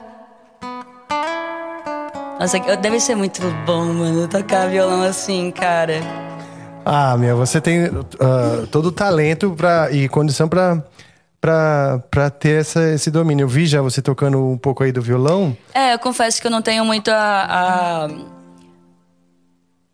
Nossa, 2.37 2.59
deve 2.75 2.99
ser 2.99 3.15
muito 3.15 3.41
bom, 3.65 3.85
mano, 3.85 4.27
tocar 4.27 4.67
violão 4.69 5.01
assim, 5.03 5.49
cara. 5.49 6.01
Ah, 6.85 7.15
meu, 7.17 7.37
você 7.37 7.61
tem 7.61 7.85
ah, 8.19 8.65
todo 8.69 8.87
o 8.87 8.91
talento 8.91 9.51
pra, 9.51 9.89
e 9.91 10.09
condição 10.09 10.49
pra, 10.49 10.83
pra, 11.39 12.01
pra 12.11 12.29
ter 12.29 12.59
essa, 12.59 12.81
esse 12.91 13.09
domínio. 13.09 13.45
Eu 13.45 13.47
vi 13.47 13.65
já 13.65 13.81
você 13.81 14.01
tocando 14.01 14.45
um 14.45 14.57
pouco 14.57 14.83
aí 14.83 14.91
do 14.91 15.01
violão. 15.01 15.55
É, 15.73 15.93
eu 15.93 15.99
confesso 15.99 16.41
que 16.41 16.47
eu 16.47 16.51
não 16.51 16.61
tenho 16.61 16.83
muito 16.83 17.09
a, 17.09 17.15
a, 17.17 18.07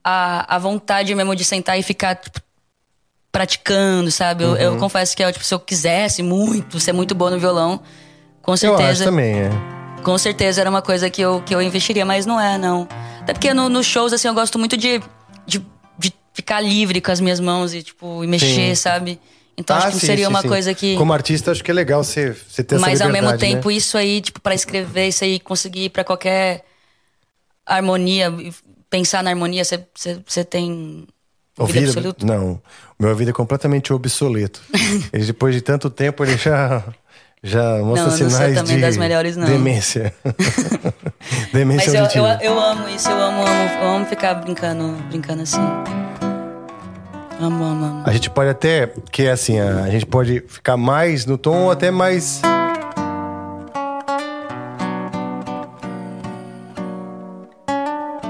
a, 0.04 0.56
a 0.56 0.60
vontade 0.60 1.14
mesmo 1.14 1.36
de 1.36 1.46
sentar 1.46 1.78
e 1.78 1.84
ficar 1.84 2.16
tipo, 2.16 2.40
praticando, 3.32 4.10
sabe? 4.10 4.44
Eu, 4.44 4.50
Uhum. 4.52 4.58
eu 4.58 4.78
confesso 4.78 5.16
que 5.16 5.24
eu, 5.24 5.32
tipo, 5.32 5.46
se 5.46 5.54
eu 5.54 5.60
quisesse 5.60 6.24
muito 6.24 6.80
ser 6.80 6.94
muito 6.94 7.14
bom 7.14 7.30
no 7.30 7.40
violão, 7.40 7.80
com 8.46 8.52
Eu 8.52 8.54
acho 8.76 8.78
certeza. 8.78 9.04
também, 9.06 9.40
é. 9.40 9.50
Com 10.04 10.18
certeza 10.18 10.62
era 10.62 10.70
uma 10.70 10.82
coisa 10.82 11.10
que 11.10 11.22
eu, 11.22 11.42
que 11.42 11.54
eu 11.56 11.62
investiria, 11.62 12.06
mas 12.06 12.26
não 12.26 12.40
é, 12.40 12.58
não. 12.58 12.88
Até 13.22 13.34
porque 13.34 13.54
no- 13.54 13.70
nos 13.70 13.86
shows, 13.88 14.14
assim, 14.14 14.28
eu 14.28 14.34
gosto 14.36 14.60
muito 14.60 14.78
de, 14.78 15.02
de, 15.48 15.66
de 15.98 16.14
ficar 16.32 16.62
livre 16.62 17.02
com 17.02 17.12
as 17.12 17.20
minhas 17.20 17.40
mãos 17.40 17.74
e, 17.74 17.82
tipo, 17.82 18.24
e 18.24 18.28
mexer, 18.28 18.70
Sim. 18.70 18.76
sabe? 18.76 19.20
Então 19.58 19.76
acho 19.76 19.88
Ah, 19.88 19.92
que 19.92 20.00
sim, 20.00 20.06
seria 20.08 20.26
sim, 20.28 20.30
uma 20.32 20.44
coisa 20.44 20.74
que. 20.74 20.96
Como 20.96 21.12
artista, 21.14 21.50
acho 21.52 21.64
que 21.64 21.72
é 21.72 21.74
legal 21.74 22.04
você, 22.04 22.34
você 22.34 22.64
ter 22.64 22.76
essa 22.76 22.86
Mas 22.86 23.02
ao 23.02 23.08
liberdade, 23.08 23.38
mesmo 23.42 23.48
né? 23.48 23.56
tempo, 23.56 23.72
isso 23.72 23.98
aí, 23.98 24.22
tipo, 24.22 24.40
pra 24.42 24.54
escrever 24.54 25.08
isso 25.08 25.24
aí, 25.24 25.40
conseguir 25.40 25.86
ir 25.86 25.90
pra 25.90 26.04
qualquer 26.04 26.66
harmonia, 27.66 28.28
e 28.40 28.54
pensar 28.90 29.24
na 29.24 29.32
harmonia, 29.32 29.64
você- 29.64 30.44
tem 30.44 31.08
Ouvido? 31.58 32.16
Não. 32.22 32.62
Meu 33.00 33.10
ouvido 33.12 33.30
é 33.30 33.34
completamente 33.34 33.94
obsoleto. 33.94 34.62
ele, 35.14 35.26
depois 35.26 35.56
de 35.56 35.62
tanto 35.62 35.90
tempo, 35.90 36.22
ele 36.24 36.36
já, 36.38 36.84
já 37.46 37.78
mostra 37.78 37.84
Não, 37.84 37.94
não 37.94 38.18
sou 38.18 38.30
sinais 38.30 38.56
também 38.56 38.76
de 38.78 38.82
das 38.82 38.98
melhores, 38.98 39.38
não. 39.38 39.46
demência. 39.46 40.12
demência 41.54 42.02
Mas 42.02 42.16
eu, 42.16 42.24
eu, 42.24 42.40
eu 42.42 42.60
amo 42.60 42.90
isso, 42.90 43.08
eu 43.08 43.22
amo, 43.22 43.46
amo, 43.46 43.70
eu 43.84 43.88
amo 43.88 44.06
ficar 44.08 44.34
brincando, 44.34 44.98
brincando 45.10 45.44
assim. 45.44 45.62
Amo, 47.40 47.64
amo, 47.64 47.86
amo. 47.86 48.04
A 48.04 48.12
gente 48.12 48.32
pode 48.32 48.50
até, 48.50 48.92
que 49.12 49.28
é 49.28 49.32
assim, 49.32 49.60
a, 49.60 49.84
a 49.84 49.90
gente 49.92 50.08
pode 50.08 50.44
ficar 50.48 50.76
mais 50.76 51.28
no 51.28 51.38
tom 51.38 51.66
ou 51.66 51.72
até 51.72 51.92
mais... 51.92 52.42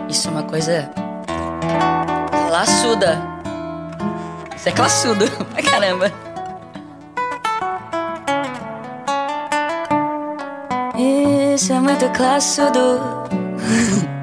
Isso 0.10 0.28
é 0.28 0.32
uma 0.32 0.44
coisa 0.44 0.90
classuda. 2.50 3.22
Isso 4.58 4.68
é 4.68 4.72
classudo 4.74 5.26
pra 5.56 5.64
caramba. 5.64 6.35
Isso 11.56 11.72
é 11.72 11.80
muito 11.80 12.10
classudo. 12.10 13.00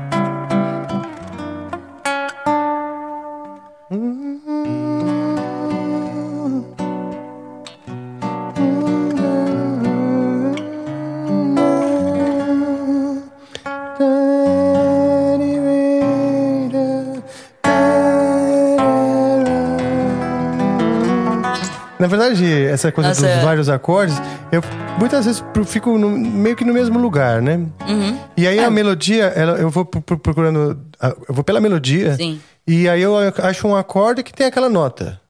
Na 22.02 22.08
verdade, 22.08 22.44
essa 22.64 22.90
coisa 22.90 23.10
Nossa, 23.10 23.20
dos 23.20 23.30
é. 23.30 23.40
vários 23.44 23.68
acordes, 23.68 24.20
eu 24.50 24.60
muitas 24.98 25.24
vezes 25.24 25.40
fico 25.66 25.96
no- 25.96 26.10
meio 26.10 26.56
que 26.56 26.64
no 26.64 26.74
mesmo 26.74 26.98
lugar, 26.98 27.40
né? 27.40 27.64
Uhum. 27.88 28.18
E 28.36 28.44
É. 28.44 28.48
aí 28.50 28.58
a 28.58 28.68
melodia, 28.68 29.26
ela- 29.26 29.56
eu 29.56 29.70
vou 29.70 29.84
pro- 29.84 30.02
pro- 30.02 30.18
procurando, 30.18 30.80
eu 31.00 31.32
vou 31.32 31.44
pela 31.44 31.60
melodia. 31.60 32.16
Sim. 32.16 32.40
E 32.66 32.88
aí 32.88 33.00
eu 33.00 33.14
acho 33.44 33.68
um 33.68 33.76
acorde 33.76 34.24
que 34.24 34.32
tem 34.32 34.48
aquela 34.48 34.68
nota. 34.68 35.20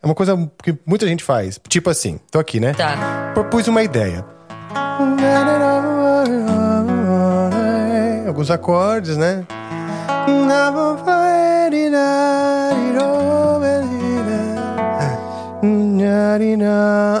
É 0.00 0.06
uma 0.06 0.14
coisa 0.14 0.36
que 0.62 0.72
muita 0.86 1.04
gente 1.04 1.24
faz. 1.24 1.58
Tipo 1.68 1.90
assim, 1.90 2.20
tô 2.30 2.38
aqui, 2.38 2.60
né? 2.60 2.74
Tá. 2.74 3.32
Propus 3.34 3.66
uma 3.66 3.82
ideia. 3.82 4.24
Alguns 8.28 8.52
acordes, 8.52 9.16
né? 9.16 9.44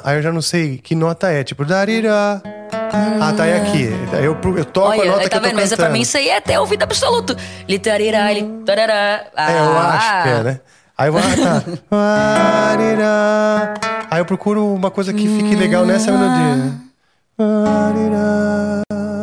Aí 0.04 0.16
eu 0.16 0.22
já 0.22 0.32
não 0.32 0.42
sei 0.42 0.78
que 0.78 0.94
nota 0.94 1.30
é, 1.30 1.44
tipo, 1.44 1.64
darirá. 1.64 2.40
Ah, 3.20 3.32
tá 3.36 3.44
aí 3.44 3.54
aqui. 3.54 3.90
Eu, 4.22 4.36
eu 4.56 4.64
toco 4.64 4.88
a 4.88 4.90
Olha, 4.90 5.10
nota 5.10 5.22
tá 5.22 5.28
que 5.28 5.36
eu 5.36 5.40
tô 5.40 5.46
vendo? 5.46 5.56
Mas 5.56 5.70
cantando. 5.70 5.88
pra 5.88 5.92
mim 5.92 6.00
isso 6.00 6.16
aí 6.16 6.28
é 6.28 6.36
até 6.36 6.58
ouvido 6.58 6.82
absoluto. 6.82 7.36
Litarirá, 7.68 8.32
litarará. 8.32 9.26
Ah. 9.36 9.52
É, 9.52 9.58
eu 9.58 9.78
acho 9.78 10.22
que 10.22 10.28
é, 10.28 10.42
né? 10.42 10.60
Aí 10.98 11.08
eu 11.08 11.12
vou, 11.12 11.22
ah, 11.22 11.24
tá. 11.90 13.74
Aí 14.10 14.20
eu 14.20 14.24
procuro 14.24 14.74
uma 14.74 14.90
coisa 14.90 15.12
que 15.12 15.26
fique 15.26 15.54
legal 15.54 15.86
nessa 15.86 16.10
melodia. 16.10 16.74
Darirá, 17.38 18.82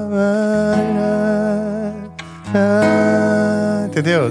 darirá, 0.10 1.18
Entendeu? 3.88 4.30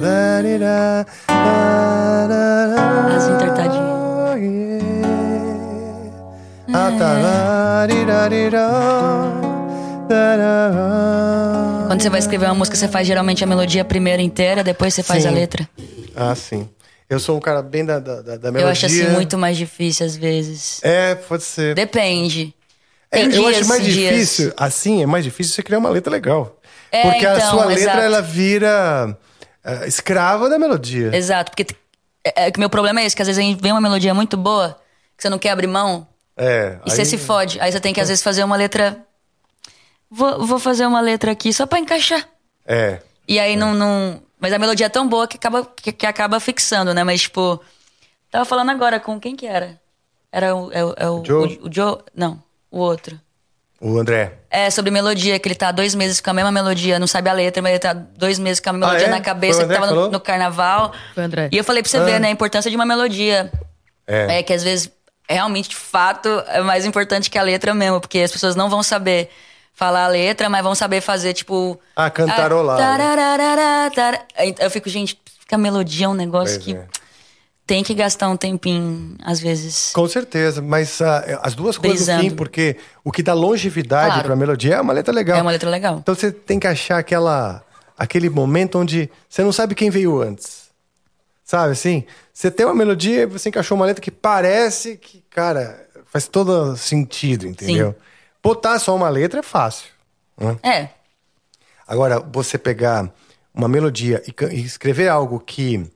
Quando 11.86 12.02
você 12.02 12.10
vai 12.10 12.18
escrever 12.20 12.46
uma 12.46 12.54
música, 12.54 12.76
você 12.76 12.88
faz 12.88 13.06
geralmente 13.06 13.42
a 13.44 13.46
melodia 13.46 13.84
primeiro 13.84 14.20
inteira, 14.22 14.62
depois 14.64 14.92
você 14.94 15.02
faz 15.02 15.22
Sim. 15.22 15.28
a 15.28 15.32
letra. 15.32 15.68
Ah, 16.14 16.34
sim. 16.34 16.68
Eu 17.08 17.20
sou 17.20 17.36
um 17.36 17.40
cara 17.40 17.62
bem 17.62 17.84
da, 17.84 17.98
da, 18.00 18.20
da- 18.22 18.50
melodia. 18.50 18.60
Eu 18.62 18.68
acho 18.68 18.86
assim 18.86 19.08
muito 19.10 19.38
mais 19.38 19.56
difícil 19.56 20.04
às 20.04 20.16
vezes. 20.16 20.80
É, 20.82 21.14
pode 21.14 21.44
ser. 21.44 21.74
Depende. 21.74 22.52
É, 23.12 23.22
eu 23.22 23.28
dias, 23.30 23.58
acho 23.58 23.68
mais 23.68 23.84
dias. 23.84 24.12
difícil, 24.14 24.52
assim, 24.56 25.02
é 25.02 25.06
mais 25.06 25.24
difícil 25.24 25.54
você 25.54 25.62
criar 25.62 25.78
uma 25.78 25.88
letra 25.88 26.10
legal. 26.12 26.58
É, 26.90 27.02
Porque 27.02 27.24
a 27.24 27.36
então, 27.36 27.50
sua 27.50 27.64
letra, 27.66 27.82
exato. 27.82 27.98
ela 28.00 28.20
vira 28.20 29.16
eh, 29.64 29.86
escrava 29.86 30.48
da 30.50 30.58
melodia. 30.58 31.14
Exato, 31.16 31.52
porque 31.52 31.66
é, 32.24 32.48
é 32.48 32.52
meu 32.58 32.68
problema 32.68 33.00
é 33.00 33.06
esse, 33.06 33.14
que 33.14 33.22
às 33.22 33.28
vezes 33.28 33.38
a 33.38 33.42
gente 33.46 33.62
vê 33.62 33.70
uma 33.70 33.80
melodia 33.80 34.12
muito 34.12 34.36
boa, 34.36 34.76
que 35.16 35.22
você 35.22 35.30
não 35.30 35.38
quer 35.38 35.50
abrir 35.50 35.68
mão, 35.68 36.06
É. 36.36 36.78
e 36.84 36.90
você 36.90 37.04
se 37.04 37.16
fode. 37.18 37.58
Aí 37.60 37.72
você 37.72 37.80
tem 37.80 37.94
que 37.94 38.00
às 38.00 38.08
vezes 38.08 38.22
fazer 38.22 38.44
uma 38.44 38.56
letra. 38.56 38.98
Vou, 40.10 40.46
vou 40.46 40.58
fazer 40.58 40.86
uma 40.86 41.00
letra 41.00 41.32
aqui 41.32 41.52
só 41.52 41.66
pra 41.66 41.78
encaixar. 41.78 42.26
É. 42.66 43.00
E 43.26 43.38
aí 43.40 43.56
não, 43.56 43.74
não. 43.74 44.22
Mas 44.38 44.52
a 44.52 44.58
melodia 44.58 44.86
é 44.86 44.88
tão 44.90 45.08
boa 45.08 45.26
que 45.26 45.36
acaba, 45.36 45.64
que, 45.64 45.92
que 45.92 46.06
acaba 46.06 46.38
fixando, 46.40 46.92
né? 46.94 47.02
Mas, 47.04 47.22
tipo. 47.22 47.60
Tava 48.30 48.44
falando 48.44 48.70
agora 48.70 49.00
com 49.00 49.18
quem 49.18 49.34
que 49.34 49.46
era? 49.46 49.80
Era 50.30 50.54
o. 50.54 50.70
É, 50.72 50.84
o- 50.84 50.94
é 50.96 51.08
o, 51.08 51.24
Joe? 51.24 51.58
o, 51.62 51.68
o 51.68 51.72
Joe? 51.72 51.98
Não, 52.14 52.42
o 52.70 52.78
outro. 52.78 53.18
O 53.80 53.98
André. 53.98 54.38
É, 54.50 54.70
sobre 54.70 54.90
melodia, 54.90 55.38
que 55.38 55.46
ele 55.48 55.54
tá 55.54 55.68
há 55.68 55.72
dois 55.72 55.94
meses 55.94 56.20
com 56.20 56.30
a 56.30 56.32
mesma 56.32 56.50
melodia, 56.50 56.98
não 56.98 57.06
sabe 57.06 57.28
a 57.28 57.32
letra, 57.32 57.60
mas 57.62 57.70
ele 57.72 57.78
tá 57.78 57.92
dois 57.92 58.38
meses 58.38 58.58
com 58.58 58.70
a 58.70 58.72
mesma 58.72 58.86
Ah, 58.86 58.88
melodia 58.90 59.06
é? 59.08 59.10
na 59.10 59.20
cabeça, 59.20 59.66
que 59.66 59.72
tava 59.74 59.86
no, 59.90 60.10
no 60.10 60.20
carnaval. 60.20 60.92
Foi 61.14 61.22
o 61.22 61.26
André. 61.26 61.48
E 61.52 61.56
eu 61.58 61.64
falei 61.64 61.82
pra 61.82 61.90
você 61.90 61.98
Ah. 61.98 62.04
ver, 62.04 62.18
né, 62.20 62.28
a 62.28 62.30
importância 62.30 62.70
de 62.70 62.76
uma 62.76 62.86
melodia. 62.86 63.52
É. 64.06 64.38
É 64.38 64.42
que 64.42 64.52
às 64.52 64.62
vezes, 64.62 64.90
realmente, 65.28 65.68
de 65.70 65.76
fato, 65.76 66.28
é 66.48 66.60
mais 66.60 66.84
importante 66.84 67.30
que 67.30 67.38
a 67.38 67.42
letra 67.42 67.74
mesmo, 67.74 68.00
porque 68.00 68.18
as 68.20 68.30
pessoas 68.32 68.54
não 68.56 68.68
vão 68.70 68.82
saber 68.82 69.28
falar 69.74 70.04
a 70.04 70.08
letra, 70.08 70.48
mas 70.48 70.62
vão 70.62 70.74
saber 70.74 71.00
fazer, 71.00 71.34
tipo. 71.34 71.78
Ah, 71.94 72.08
cantarolar, 72.10 72.78
Eu 74.58 74.70
fico, 74.70 74.88
gente, 74.88 75.18
que 75.46 75.54
a 75.54 75.58
melodia 75.58 76.06
é 76.06 76.08
um 76.08 76.14
negócio 76.14 76.54
Pois 76.56 76.64
que 76.64 76.74
é. 76.74 76.86
tem 77.66 77.82
que 77.84 77.94
gastar 77.94 78.28
um 78.28 78.36
tempinho, 78.36 79.16
às 79.22 79.40
vezes. 79.40 79.90
Com 79.92 80.08
certeza, 80.08 80.62
mas 80.62 81.00
ah, 81.02 81.40
as 81.42 81.54
duas 81.54 81.76
coisas 81.76 81.98
Brisando. 82.06 82.22
sim, 82.22 82.30
porque 82.30 82.76
o 83.04 83.12
que 83.12 83.22
dá 83.22 83.34
longevidade 83.34 84.06
Claro. 84.12 84.24
pra 84.24 84.36
melodia 84.36 84.76
é 84.76 84.80
uma 84.80 84.92
letra 84.92 85.12
legal. 85.14 85.38
É 85.38 85.42
uma 85.42 85.50
letra 85.50 85.68
legal. 85.70 85.98
Então 85.98 86.14
você 86.14 86.30
tem 86.32 86.58
que 86.58 86.66
achar 86.66 86.98
aquela, 86.98 87.62
aquele 87.98 88.30
momento 88.30 88.78
onde 88.78 89.10
você 89.28 89.42
não 89.42 89.52
sabe 89.52 89.74
quem 89.74 89.90
veio 89.90 90.20
antes. 90.22 90.65
Sabe 91.46 91.70
assim? 91.74 92.04
Você 92.32 92.50
tem 92.50 92.66
uma 92.66 92.74
melodia 92.74 93.22
e 93.22 93.26
você 93.26 93.50
encaixou 93.50 93.76
uma 93.76 93.86
letra 93.86 94.02
que 94.02 94.10
parece 94.10 94.96
que, 94.96 95.22
cara, 95.30 95.88
faz 96.06 96.26
todo 96.26 96.76
sentido, 96.76 97.46
entendeu? 97.46 97.94
Botar 98.42 98.80
só 98.80 98.96
uma 98.96 99.08
letra 99.08 99.38
é 99.38 99.42
fácil. 99.44 99.86
né? 100.36 100.58
É. 100.64 100.88
Agora, 101.86 102.18
você 102.18 102.58
pegar 102.58 103.08
uma 103.54 103.68
melodia 103.68 104.20
e, 104.26 104.60
escrever 104.60 105.06
algo 105.08 105.38
que 105.38 105.88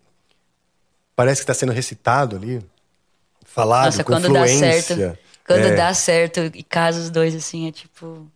parece 1.16 1.40
que 1.40 1.42
está 1.42 1.55
sendo 1.55 1.72
recitado 1.72 2.36
ali, 2.36 2.64
falado 3.44 3.86
Nossa, 3.86 4.05
com 4.05 4.12
quando 4.12 4.32
dá 4.32 4.46
fluência. 4.46 4.96
certo. 4.96 5.18
Quando 5.44 5.66
é, 5.66 5.74
dá 5.74 5.92
certo 5.92 6.38
e 6.55 6.62
casa 6.62 7.01
os 7.01 7.11
dois, 7.11 7.34
assim, 7.34 7.66
é 7.66 7.72
tipo. 7.72 8.30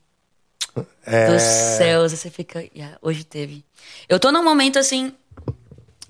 é, 1.06 1.30
Dos 1.30 1.42
céus, 1.42 2.10
você 2.10 2.28
fica. 2.28 2.58
"Yeah, 2.76 2.98
hoje 3.00 3.22
teve. 3.22 3.64
Eu 4.08 4.18
tô 4.18 4.32
num 4.32 4.42
momento 4.42 4.80
assim. 4.80 5.14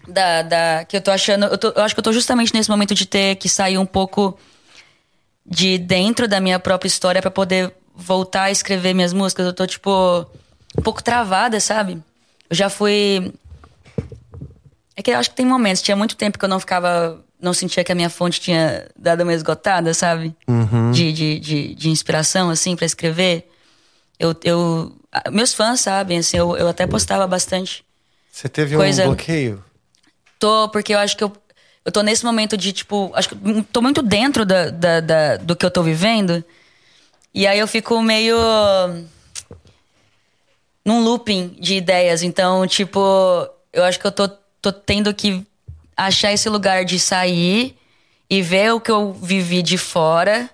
Da, 0.06 0.42
da, 0.42 0.84
que 0.84 0.96
eu 0.96 1.00
tô 1.00 1.10
achando. 1.10 1.46
Eu, 1.46 1.56
tô- 1.58 1.72
eu 1.74 1.82
acho 1.82 1.94
que 1.94 1.98
eu 1.98 2.04
tô 2.04 2.12
justamente 2.12 2.52
nesse 2.52 2.68
momento 2.70 2.94
de 2.94 3.06
ter 3.06 3.36
que 3.36 3.48
sair 3.48 3.78
um 3.78 3.86
pouco 3.86 4.38
de 5.46 5.78
dentro 5.78 6.26
da 6.28 6.40
minha 6.40 6.58
própria 6.58 6.88
história 6.88 7.20
pra 7.22 7.30
poder 7.30 7.72
voltar 7.94 8.44
a 8.44 8.50
escrever 8.50 8.94
minhas 8.94 9.12
músicas. 9.12 9.46
Eu 9.46 9.52
tô, 9.52 9.66
tipo, 9.66 10.26
um 10.78 10.82
pouco 10.82 11.02
travada, 11.02 11.58
sabe? 11.60 12.02
Eu 12.50 12.56
já 12.56 12.68
fui. 12.68 13.32
É 14.96 15.02
que 15.02 15.10
eu 15.10 15.18
acho 15.18 15.30
que 15.30 15.36
tem 15.36 15.46
momentos. 15.46 15.82
Tinha 15.82 15.96
muito 15.96 16.16
tempo 16.16 16.38
que 16.38 16.44
eu 16.44 16.48
não 16.48 16.60
ficava. 16.60 17.20
Não 17.40 17.52
sentia 17.52 17.84
que 17.84 17.92
a 17.92 17.94
minha 17.94 18.08
fonte 18.08 18.40
tinha 18.40 18.88
dado 18.96 19.22
uma 19.22 19.32
esgotada, 19.34 19.92
sabe? 19.92 20.34
De, 20.92 21.12
de, 21.12 21.38
de, 21.40 21.74
de 21.74 21.90
inspiração, 21.90 22.48
assim, 22.48 22.74
pra 22.76 22.86
escrever. 22.86 23.50
Eu, 24.18 24.34
eu, 24.44 24.96
meus 25.30 25.52
fãs 25.52 25.80
sabem, 25.80 26.18
assim, 26.18 26.36
eu, 26.38 26.56
eu 26.56 26.68
até 26.68 26.86
postava 26.86 27.26
bastante. 27.26 27.84
Você 28.30 28.48
teve 28.48 28.76
coisa- 28.76 29.02
um 29.04 29.06
bloqueio? 29.08 29.62
Tô, 30.44 30.68
porque 30.68 30.92
eu 30.92 30.98
acho 30.98 31.16
que 31.16 31.24
eu, 31.24 31.32
eu 31.86 31.90
tô 31.90 32.02
nesse 32.02 32.22
momento 32.22 32.54
de, 32.54 32.70
tipo, 32.70 33.10
acho 33.14 33.30
que 33.30 33.62
tô 33.72 33.80
muito 33.80 34.02
dentro 34.02 34.44
da, 34.44 34.68
da, 34.68 35.00
da- 35.00 35.36
do 35.38 35.56
que 35.56 35.64
eu 35.64 35.70
tô 35.70 35.82
vivendo. 35.82 36.44
E 37.32 37.46
aí 37.46 37.58
eu 37.58 37.66
fico 37.66 38.02
meio. 38.02 38.36
num 40.84 41.02
looping 41.02 41.56
de 41.58 41.76
ideias. 41.76 42.22
Então, 42.22 42.66
tipo, 42.66 43.00
eu 43.72 43.84
acho 43.84 43.98
que 43.98 44.06
eu 44.06 44.12
tô, 44.12 44.28
tô 44.60 44.70
tendo 44.70 45.14
que 45.14 45.42
achar 45.96 46.30
esse 46.30 46.46
lugar 46.50 46.84
de 46.84 46.98
sair 46.98 47.74
e 48.28 48.42
ver 48.42 48.74
o 48.74 48.80
que 48.80 48.90
eu 48.90 49.14
vivi 49.14 49.62
de 49.62 49.78
fora. 49.78 50.50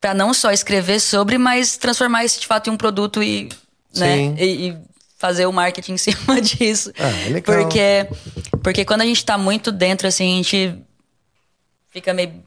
Pra 0.00 0.14
não 0.14 0.32
só 0.32 0.52
escrever 0.52 1.00
sobre, 1.00 1.38
mas 1.38 1.76
transformar 1.76 2.24
isso 2.24 2.40
de 2.40 2.46
fato 2.46 2.70
em 2.70 2.72
um 2.72 2.76
produto 2.76 3.20
e, 3.20 3.48
né, 3.96 4.16
Sim. 4.16 4.36
e, 4.38 4.68
e 4.68 4.76
fazer 5.22 5.46
o 5.46 5.52
marketing 5.52 5.92
em 5.92 5.96
cima 5.98 6.40
disso. 6.40 6.92
Ah, 6.98 7.26
é 7.26 7.28
legal. 7.28 7.56
Porque, 7.56 8.08
porque 8.60 8.84
quando 8.84 9.02
a 9.02 9.06
gente 9.06 9.24
tá 9.24 9.38
muito 9.38 9.70
dentro, 9.70 10.08
assim, 10.08 10.32
a 10.32 10.36
gente 10.38 10.78
fica 11.90 12.12
meio 12.12 12.42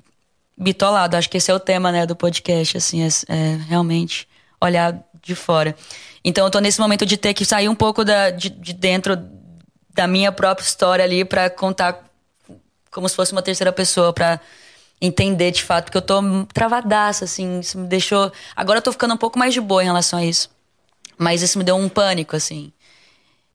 bitolado. 0.57 1.15
Acho 1.15 1.29
que 1.29 1.37
esse 1.37 1.49
é 1.49 1.53
o 1.53 1.59
tema, 1.59 1.89
né, 1.89 2.05
do 2.05 2.17
podcast, 2.17 2.75
assim, 2.75 3.01
é, 3.01 3.07
é 3.29 3.57
realmente 3.69 4.27
olhar 4.59 5.01
de 5.23 5.35
fora. 5.35 5.73
Então 6.23 6.43
eu 6.43 6.51
tô 6.51 6.59
nesse 6.59 6.81
momento 6.81 7.05
de 7.05 7.15
ter 7.15 7.33
que 7.33 7.45
sair 7.45 7.69
um 7.69 7.75
pouco 7.75 8.03
da, 8.03 8.29
de, 8.29 8.49
de 8.49 8.73
dentro 8.73 9.17
da 9.93 10.05
minha 10.05 10.31
própria 10.31 10.65
história 10.65 11.05
ali 11.05 11.23
pra 11.23 11.49
contar 11.49 12.03
como 12.91 13.07
se 13.07 13.15
fosse 13.15 13.31
uma 13.31 13.41
terceira 13.41 13.71
pessoa 13.71 14.11
pra 14.11 14.39
entender 14.99 15.51
de 15.51 15.63
fato 15.63 15.91
que 15.91 15.97
eu 15.97 16.01
tô 16.01 16.21
travadaça, 16.53 17.23
assim, 17.23 17.59
isso 17.59 17.77
me 17.77 17.87
deixou. 17.87 18.31
Agora 18.53 18.79
eu 18.79 18.81
tô 18.81 18.91
ficando 18.91 19.13
um 19.13 19.17
pouco 19.17 19.39
mais 19.39 19.53
de 19.53 19.61
boa 19.61 19.81
em 19.81 19.85
relação 19.85 20.19
a 20.19 20.25
isso. 20.25 20.49
Mas 21.17 21.41
isso 21.41 21.57
me 21.57 21.63
deu 21.63 21.75
um 21.75 21.87
pânico, 21.89 22.35
assim. 22.35 22.71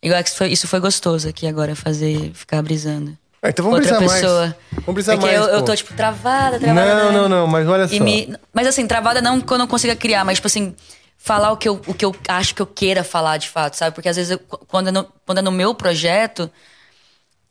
Igual 0.03 0.23
que 0.23 0.29
isso 0.31 0.39
foi, 0.39 0.49
isso 0.49 0.67
foi 0.69 0.81
gostoso 0.81 1.29
aqui 1.29 1.47
agora, 1.47 1.77
fazer, 1.77 2.33
ficar 2.35 2.63
brisando. 2.63 3.17
Ah, 3.43 3.51
então 3.51 3.65
vamos 3.65 3.79
Outra 3.81 3.99
brisar 3.99 4.09
mais. 4.09 4.21
pessoa. 4.23 4.57
Vamos 4.73 4.95
brisar 4.95 5.17
Porque 5.17 5.27
mais, 5.35 5.39
eu, 5.39 5.55
eu 5.55 5.59
pô. 5.61 5.65
tô, 5.67 5.77
tipo, 5.77 5.95
travada, 5.95 6.59
travada. 6.59 6.95
Não, 6.95 7.13
né? 7.13 7.19
não, 7.19 7.29
não, 7.29 7.47
mas 7.47 7.67
olha 7.69 7.87
só. 7.89 8.03
me- 8.03 8.35
mas 8.53 8.67
assim, 8.67 8.87
travada 8.87 9.21
não 9.21 9.41
que 9.41 9.53
eu 9.53 9.59
não 9.59 9.67
consiga 9.67 9.95
criar, 9.97 10.25
mas 10.25 10.37
tipo 10.39 10.47
assim, 10.47 10.75
falar 11.19 11.53
o 11.53 11.57
que 11.57 11.69
eu, 11.69 11.81
o 11.87 11.93
que 11.95 12.05
eu 12.05 12.15
acho 12.29 12.55
que 12.55 12.63
eu 12.63 12.67
queira 12.67 13.05
falar 13.05 13.37
de 13.37 13.49
fato, 13.49 13.75
sabe? 13.77 13.95
Porque 13.95 14.09
às 14.09 14.17
vezes, 14.17 14.33
eu- 14.33 14.39
quando, 14.39 14.89
é 14.89 14.93
no, 14.93 15.05
quando 15.27 15.39
é 15.39 15.43
no 15.43 15.53
meu 15.53 15.75
projeto, 15.75 16.51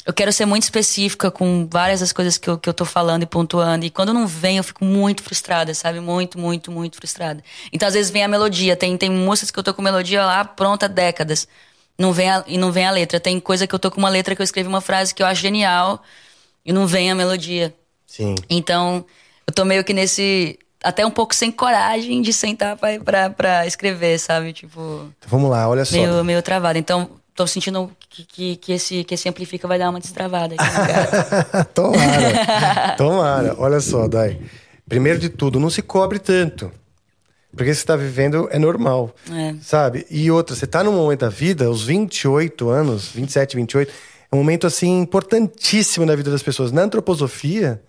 eu 0.10 0.14
quero 0.14 0.34
ser 0.34 0.48
muito 0.48 0.64
específica 0.64 1.30
com 1.30 1.68
várias 1.72 2.00
das 2.00 2.12
coisas 2.12 2.36
que 2.36 2.50
eu, 2.50 2.58
que 2.58 2.68
eu 2.68 2.74
tô 2.74 2.84
falando 2.84 3.22
e 3.22 3.26
pontuando. 3.28 3.86
E 3.86 3.92
quando 3.92 4.12
não 4.12 4.26
vem, 4.26 4.58
eu 4.58 4.64
fico 4.64 4.84
muito 4.84 5.22
frustrada, 5.22 5.72
sabe? 5.76 6.00
Muito, 6.00 6.40
muito, 6.40 6.72
muito 6.72 6.96
frustrada. 6.96 7.44
Então, 7.72 7.88
às 7.88 7.94
vezes, 7.94 8.10
vem 8.12 8.24
a 8.24 8.28
melodia. 8.28 8.76
Tem, 8.76 8.98
tem 8.98 9.08
músicas 9.08 9.52
que 9.52 9.60
eu 9.60 9.64
tô 9.64 9.72
com 9.72 9.84
melodia 9.84 10.26
lá 10.26 10.44
pronta 10.44 10.88
há 10.88 10.90
décadas. 10.90 11.48
Não 11.96 12.12
vem 12.12 12.28
a, 12.28 12.44
e 12.48 12.58
não 12.58 12.72
vem 12.72 12.88
a 12.88 12.92
letra. 12.92 13.20
Tem 13.20 13.40
coisa 13.40 13.68
que 13.68 13.76
eu 13.76 13.78
tô 13.78 13.92
com 13.92 14.00
uma 14.00 14.10
letra 14.10 14.36
que 14.36 14.42
eu 14.42 14.44
escrevi 14.44 14.68
uma 14.68 14.82
frase 14.82 15.14
que 15.14 15.22
eu 15.22 15.28
acho 15.28 15.42
genial 15.42 16.02
e 16.66 16.74
não 16.74 16.88
vem 16.88 17.12
a 17.12 17.14
melodia. 17.14 17.72
Sim. 18.08 18.34
Então, 18.50 19.06
eu 19.46 19.54
tô 19.54 19.64
meio 19.64 19.84
que 19.84 19.94
nesse. 19.94 20.58
Até 20.84 21.06
um 21.06 21.12
pouco 21.12 21.36
sem 21.36 21.52
coragem 21.52 22.24
de 22.24 22.34
sentar 22.34 22.78
pra, 22.78 23.00
pra, 23.00 23.30
pra 23.30 23.68
escrever, 23.68 24.18
sabe? 24.18 24.54
Tipo, 24.54 24.80
Então, 25.20 25.30
vamos 25.30 25.52
lá, 25.52 25.70
olha 25.70 25.86
só. 25.86 25.96
meio, 25.96 26.24
meio 26.24 26.42
travada. 26.42 26.80
Então, 26.80 27.12
tô 27.36 27.46
sentindo 27.46 27.92
que, 28.10 28.26
que, 28.26 28.56
que 28.56 28.72
esse, 28.74 29.04
que 29.04 29.14
esse 29.14 29.30
amplifica 29.30 29.68
vai 29.68 29.78
dar 29.78 29.90
uma 29.90 30.00
destravada 30.00 30.56
aqui, 30.56 30.64
né, 30.64 31.64
tomara. 31.74 32.96
tomara. 32.98 33.56
Olha 33.58 33.80
só, 33.80 34.08
Dai. 34.08 34.40
Primeiro 34.88 35.20
de 35.20 35.30
tudo, 35.30 35.60
não 35.60 35.70
se 35.70 35.82
cobre 35.82 36.18
tanto. 36.18 36.72
Porque 37.56 37.74
você 37.74 37.86
tá 37.86 37.96
vivendo 37.96 38.48
é 38.52 38.60
normal. 38.60 39.14
É. 39.32 39.56
Sabe? 39.62 40.06
E 40.10 40.30
outra, 40.32 40.56
você 40.56 40.68
tá 40.68 40.84
num 40.84 40.92
momento 40.92 41.22
da 41.22 41.30
vida, 41.30 41.66
aos 41.66 41.84
28 41.84 42.70
anos, 42.70 43.10
27, 43.10 43.56
28, 43.56 43.92
é 44.32 44.36
um 44.36 44.40
momento 44.40 44.68
assim 44.68 45.00
importantíssimo 45.00 46.06
na 46.06 46.16
vida 46.16 46.32
das 46.32 46.44
pessoas. 46.44 46.72
Na 46.72 46.84
antroposofia, 46.84 47.82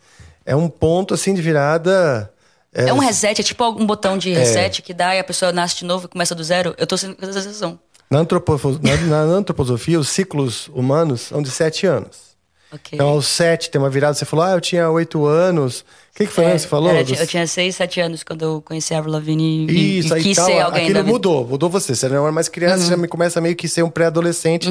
é 0.44 0.54
um 0.54 0.68
ponto 0.68 1.14
assim 1.14 1.34
de 1.34 1.42
virada. 1.42 2.32
É, 2.72 2.92
um 2.92 2.98
reset, 2.98 3.40
é 3.40 3.44
tipo 3.44 3.68
um 3.68 3.86
botão 3.86 4.16
de 4.16 4.32
reset 4.32 4.80
que 4.80 4.94
dá 4.94 5.14
e 5.14 5.18
a 5.18 5.24
pessoa 5.24 5.52
nasce 5.52 5.76
de 5.78 5.84
novo 5.84 6.06
e 6.06 6.08
começa 6.08 6.34
do 6.34 6.44
zero. 6.44 6.74
Eu 6.78 6.86
tô 6.86 6.96
sendo 6.96 7.16
com 7.16 7.24
essa 7.24 7.40
sensação. 7.40 7.78
Na, 8.10 8.18
antropo, 8.18 8.58
na, 8.82 8.96
na 9.26 9.34
antroposofia, 9.34 9.98
os 9.98 10.08
ciclos 10.08 10.68
humanos 10.74 11.20
são 11.22 11.40
de 11.40 11.50
7 11.50 11.86
anos. 11.86 12.30
Ok. 12.72 12.90
Então, 12.92 13.08
aos 13.08 13.26
7 13.26 13.70
tem 13.70 13.80
uma 13.80 13.90
virada, 13.90 14.14
você 14.14 14.24
falou, 14.24 14.44
ah, 14.44 14.50
eu 14.52 14.60
tinha 14.60 14.88
8 14.90 15.24
anos. 15.26 15.80
O 15.80 15.84
que, 16.16 16.26
que 16.26 16.32
foi 16.32 16.44
É, 16.44 16.52
que 16.52 16.58
você 16.60 16.68
falou? 16.68 16.90
era- 16.90 17.00
eu 17.08 17.26
tinha 17.26 17.46
6, 17.46 17.74
7 17.76 18.00
anos 18.00 18.22
quando 18.24 18.42
eu 18.42 18.62
conheci 18.62 18.94
a 18.94 18.98
Avril 18.98 19.12
Lavigne 19.12 19.66
e, 19.70 19.98
Isso, 20.00 20.16
e 20.16 20.22
quis 20.22 20.36
tal, 20.36 20.46
ser 20.46 20.60
alguém 20.60 20.82
aquilo. 20.84 21.00
Uhum. 21.00 21.06
mudou, 21.06 21.46
mudou 21.46 21.68
você. 21.70 21.94
Você 21.94 22.08
não 22.08 22.22
era 22.24 22.32
mais 22.32 22.48
criança, 22.48 22.84
você 22.84 22.90
já 22.90 22.96
me 22.96 23.06
começa 23.08 23.40
meio 23.40 23.54
que 23.56 23.68
ser 23.68 23.82
um 23.84 23.90
pré-adolescente 23.90 24.68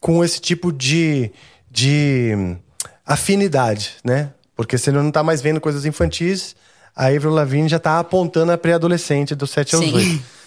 com 0.00 0.24
esse 0.24 0.40
tipo 0.40 0.72
de, 0.72 1.30
de 1.70 2.56
afinidade, 3.06 3.92
né? 4.04 4.30
Porque 4.56 4.76
você 4.76 4.90
não 4.92 5.10
tá 5.10 5.22
mais 5.22 5.40
vendo 5.40 5.60
coisas 5.60 5.84
infantis, 5.84 6.54
a 6.94 7.06
Avril 7.06 7.30
Lavigne 7.30 7.68
já 7.68 7.78
tá 7.78 7.98
apontando 7.98 8.52
a 8.52 8.58
pré-adolescente 8.58 9.34
dos 9.34 9.50
7 9.50 9.74
aos 9.76 9.84
Sim. 9.84 10.22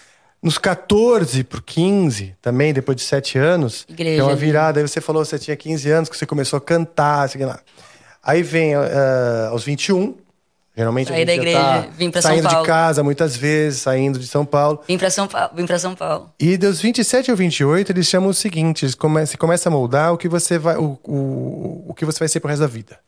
8. 0.43 0.45
Nos 0.45 0.57
14 0.57 1.43
pro 1.43 1.61
15, 1.61 2.35
também, 2.41 2.73
depois 2.73 2.97
de 2.97 3.03
7 3.03 3.37
anos, 3.37 3.85
Igreja, 3.87 4.21
é 4.21 4.23
uma 4.23 4.33
né? 4.33 4.37
virada. 4.37 4.79
Aí 4.79 4.87
você 4.87 4.99
falou 4.99 5.23
que 5.23 5.29
você 5.29 5.39
tinha 5.39 5.55
15 5.55 5.89
anos, 5.89 6.09
que 6.09 6.17
você 6.17 6.25
começou 6.25 6.57
a 6.57 6.61
cantar, 6.61 7.29
sei 7.29 7.45
lá. 7.45 7.59
Aí 8.21 8.43
vem 8.43 8.75
ah, 8.75 9.49
aos 9.51 9.63
21, 9.63 10.15
geralmente 10.75 11.07
a 11.07 11.09
Saí 11.09 11.19
gente 11.19 11.27
da 11.27 11.35
igreja, 11.35 11.59
tá 11.59 11.87
vim 11.97 12.09
pra 12.11 12.21
São 12.21 12.31
saindo 12.31 12.47
de 12.47 12.53
Paulo. 12.53 12.67
casa 12.67 13.03
muitas 13.03 13.35
vezes, 13.35 13.81
saindo 13.81 14.19
de 14.19 14.27
São 14.27 14.45
Paulo. 14.45 14.81
Vim 14.87 14.97
pra 14.97 15.09
São 15.09 15.27
Paulo. 15.27 15.51
Vim 15.55 15.65
pra 15.65 15.79
São 15.79 15.95
Paulo. 15.95 16.29
E 16.39 16.57
dos 16.57 16.81
27 16.81 17.31
ao 17.31 17.37
28, 17.37 17.91
eles 17.91 18.07
chamam 18.07 18.29
o 18.29 18.33
seguinte: 18.33 18.85
eles 18.85 18.95
você 18.95 19.37
começa 19.37 19.69
a 19.69 19.71
moldar 19.71 20.13
o 20.13 20.17
que 20.17 20.29
você 20.29 20.57
vai, 20.57 20.77
o, 20.77 20.97
o, 21.03 21.85
o 21.89 21.93
que 21.93 22.05
você 22.05 22.19
vai 22.19 22.27
ser 22.27 22.39
pro 22.39 22.49
resto 22.49 22.61
da 22.61 22.67
vida. 22.67 22.99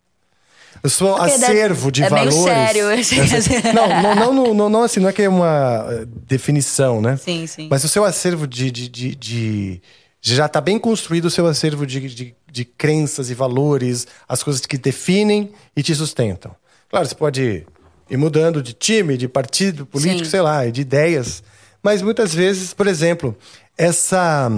O 0.86 0.90
seu 0.90 1.08
Porque 1.16 1.32
acervo 1.32 1.92
de 1.92 2.04
é 2.04 2.10
meio 2.10 2.32
valores. 2.32 3.08
sério 3.08 3.74
não, 3.74 3.88
não, 3.88 4.16
não, 4.16 4.34
não, 4.34 4.54
não, 4.54 4.70
não, 4.70 4.84
assim, 4.84 5.00
não 5.00 5.10
é 5.10 5.14
que 5.14 5.24
é 5.24 5.30
uma 5.30 5.86
eh, 5.90 6.06
definição, 6.28 7.02
né? 7.02 7.18
Sim, 7.18 7.48
sim. 7.48 7.68
Mas 7.70 7.84
o 7.84 7.90
seu 7.90 8.04
acervo 8.06 8.46
de. 8.46 8.70
de, 8.70 8.88
de, 8.88 9.16
de- 9.16 9.82
já 10.22 10.46
está 10.48 10.60
bem 10.62 10.78
construído 10.80 11.26
o 11.26 11.30
seu 11.30 11.46
acervo 11.46 11.86
de, 11.86 12.00
de, 12.10 12.36
de 12.52 12.66
crenças 12.66 13.30
e 13.30 13.34
valores, 13.34 14.08
as 14.28 14.42
coisas 14.42 14.66
que 14.66 14.78
definem 14.78 15.52
e 15.76 15.84
te 15.84 15.94
sustentam. 15.94 16.56
Claro, 16.90 17.08
você 17.08 17.14
pode 17.16 17.66
ir 18.10 18.18
mudando 18.18 18.62
de 18.62 18.74
time, 18.74 19.18
de 19.18 19.28
partido 19.28 19.86
político, 19.86 20.26
Sim. 20.26 20.32
sei 20.32 20.42
lá, 20.42 20.66
de 20.68 20.82
ideias. 20.82 21.44
Mas 21.82 22.02
muitas 22.02 22.34
vezes, 22.34 22.74
por 22.74 22.88
exemplo, 22.88 23.36
essa. 23.78 24.50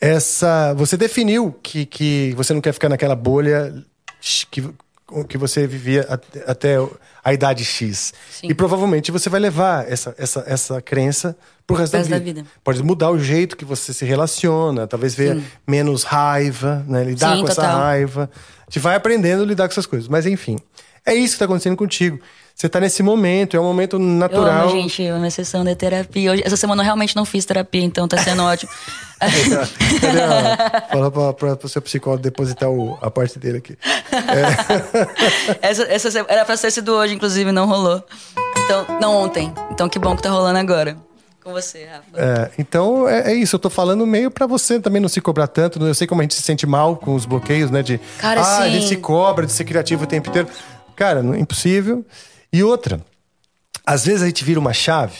essa 0.00 0.74
você 0.74 0.96
definiu 0.96 1.54
que, 1.62 1.84
que 1.86 2.32
você 2.36 2.52
não 2.54 2.60
quer 2.60 2.72
ficar 2.72 2.88
naquela 2.88 3.14
bolha 3.16 3.74
que, 4.50 4.62
que 5.28 5.36
você 5.36 5.66
vivia 5.66 6.06
até, 6.46 6.76
a 7.24 7.32
idade 7.32 7.64
X. 7.64 8.12
Sim. 8.30 8.48
E 8.48 8.54
provavelmente 8.54 9.10
você 9.10 9.28
vai 9.28 9.40
levar 9.40 9.90
essa, 9.90 10.14
essa, 10.16 10.44
essa 10.46 10.80
crença 10.80 11.36
pro 11.66 11.76
resto, 11.76 11.96
Resto 11.96 12.10
da, 12.10 12.18
da 12.18 12.24
vida. 12.24 12.40
vida. 12.42 12.50
Pode 12.64 12.82
mudar 12.82 13.10
o 13.10 13.18
jeito 13.18 13.56
que 13.56 13.64
você 13.64 13.92
se 13.92 14.04
relaciona, 14.04 14.86
talvez 14.86 15.14
ver 15.14 15.42
menos 15.66 16.02
raiva, 16.02 16.84
né? 16.88 17.04
lidar 17.04 17.36
Sim, 17.36 17.42
com 17.42 17.48
essa 17.48 17.62
total. 17.62 17.78
raiva. 17.78 18.30
A 18.34 18.70
gente 18.70 18.78
vai 18.78 18.94
aprendendo 18.96 19.42
a 19.42 19.46
lidar 19.46 19.68
com 19.68 19.72
essas 19.72 19.86
coisas. 19.86 20.08
Mas 20.08 20.26
enfim, 20.26 20.56
é 21.04 21.14
isso 21.14 21.28
que 21.28 21.36
está 21.36 21.44
acontecendo 21.44 21.76
contigo. 21.76 22.18
Você 22.60 22.66
está 22.66 22.78
nesse 22.78 23.02
momento, 23.02 23.56
é 23.56 23.60
um 23.60 23.64
momento 23.64 23.96
Eu 23.96 24.00
natural. 24.00 24.64
amo, 24.68 24.70
gente, 24.72 25.02
eu 25.02 25.16
amo 25.16 25.30
sessão 25.30 25.64
de 25.64 25.74
terapia. 25.74 26.30
Hoje, 26.32 26.42
essa 26.44 26.58
semana 26.58 26.82
eu 26.82 26.84
realmente 26.84 27.16
não 27.16 27.24
fiz 27.24 27.46
terapia, 27.46 27.82
então 27.82 28.06
tá 28.06 28.18
sendo 28.18 28.42
ótimo. 28.42 28.70
Fala 30.92 31.10
para 31.10 31.56
o 31.64 31.68
seu 31.70 31.80
psicólogo 31.80 32.22
depositar 32.22 32.68
o- 32.68 32.98
a 33.00 33.10
parte 33.10 33.38
dele 33.38 33.56
aqui. 33.56 33.78
essa, 35.62 35.84
essa 35.84 36.10
se- 36.10 36.24
era 36.28 36.44
pra 36.44 36.54
ter 36.58 36.70
sido 36.70 36.92
hoje, 36.92 37.14
inclusive, 37.14 37.50
não 37.50 37.66
rolou. 37.66 38.04
Então, 38.66 38.86
não 39.00 39.16
ontem. 39.16 39.50
Então 39.70 39.88
que 39.88 39.98
bom 39.98 40.14
que 40.14 40.22
tá 40.22 40.28
rolando 40.28 40.58
agora. 40.58 40.98
Com 41.42 41.52
você, 41.52 41.86
Rafa. 41.86 42.02
É, 42.14 42.50
então 42.58 43.08
é, 43.08 43.32
é 43.32 43.34
isso, 43.34 43.56
eu 43.56 43.60
tô 43.60 43.70
falando 43.70 44.06
meio 44.06 44.30
pra 44.30 44.46
você 44.46 44.78
também 44.78 45.00
não 45.00 45.08
se 45.08 45.22
cobrar 45.22 45.46
tanto. 45.46 45.82
Eu 45.82 45.94
sei 45.94 46.06
como 46.06 46.20
a 46.20 46.24
gente 46.24 46.34
se 46.34 46.42
sente 46.42 46.66
mal 46.66 46.94
com 46.96 47.14
os 47.14 47.24
bloqueios, 47.24 47.70
né? 47.70 47.82
De 47.82 47.98
Cara, 48.18 48.42
ah, 48.42 48.62
sim. 48.64 48.64
ele 48.66 48.82
se 48.86 48.96
cobra 48.96 49.46
de 49.46 49.52
ser 49.52 49.64
criativo 49.64 50.04
o 50.04 50.06
tempo 50.06 50.28
inteiro. 50.28 50.46
Cara, 50.94 51.22
não 51.22 51.32
é 51.32 51.38
impossível. 51.40 52.04
E 52.52 52.62
outra, 52.62 53.00
às 53.86 54.04
vezes 54.04 54.22
a 54.22 54.26
gente 54.26 54.44
vira 54.44 54.58
uma 54.58 54.72
chave 54.72 55.18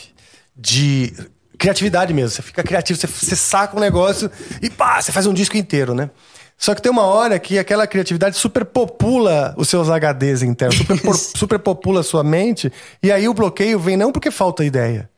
de 0.57 1.13
criatividade 1.59 2.13
mesmo. 2.13 2.31
Você 2.31 2.43
fica 2.43 2.63
criativo, 2.63 2.99
você, 2.99 3.07
você 3.07 3.37
saca 3.37 3.77
um 3.77 3.81
negócio 3.81 4.31
e 4.63 4.71
pá, 4.71 5.01
você 5.01 5.13
faz 5.13 5.27
um 5.27 5.35
disco 5.35 5.57
inteiro, 5.57 5.95
né? 5.95 6.11
Só 6.57 6.75
que 6.75 6.83
tem 6.83 6.93
uma 6.93 7.05
hora 7.05 7.39
que 7.39 7.59
aquela 7.59 7.87
criatividade 7.87 8.37
superpopula 8.37 9.55
os 9.57 9.69
seus 9.69 9.89
HDs 9.89 10.43
internos, 10.43 10.77
super, 10.77 11.15
superpopula 11.15 12.01
a 12.01 12.03
sua 12.03 12.23
mente, 12.23 12.71
e 13.03 13.11
aí 13.11 13.27
o 13.27 13.33
bloqueio 13.33 13.79
vem 13.79 13.97
não 13.97 14.13
porque 14.13 14.31
falta 14.31 14.63
ideia. 14.63 15.09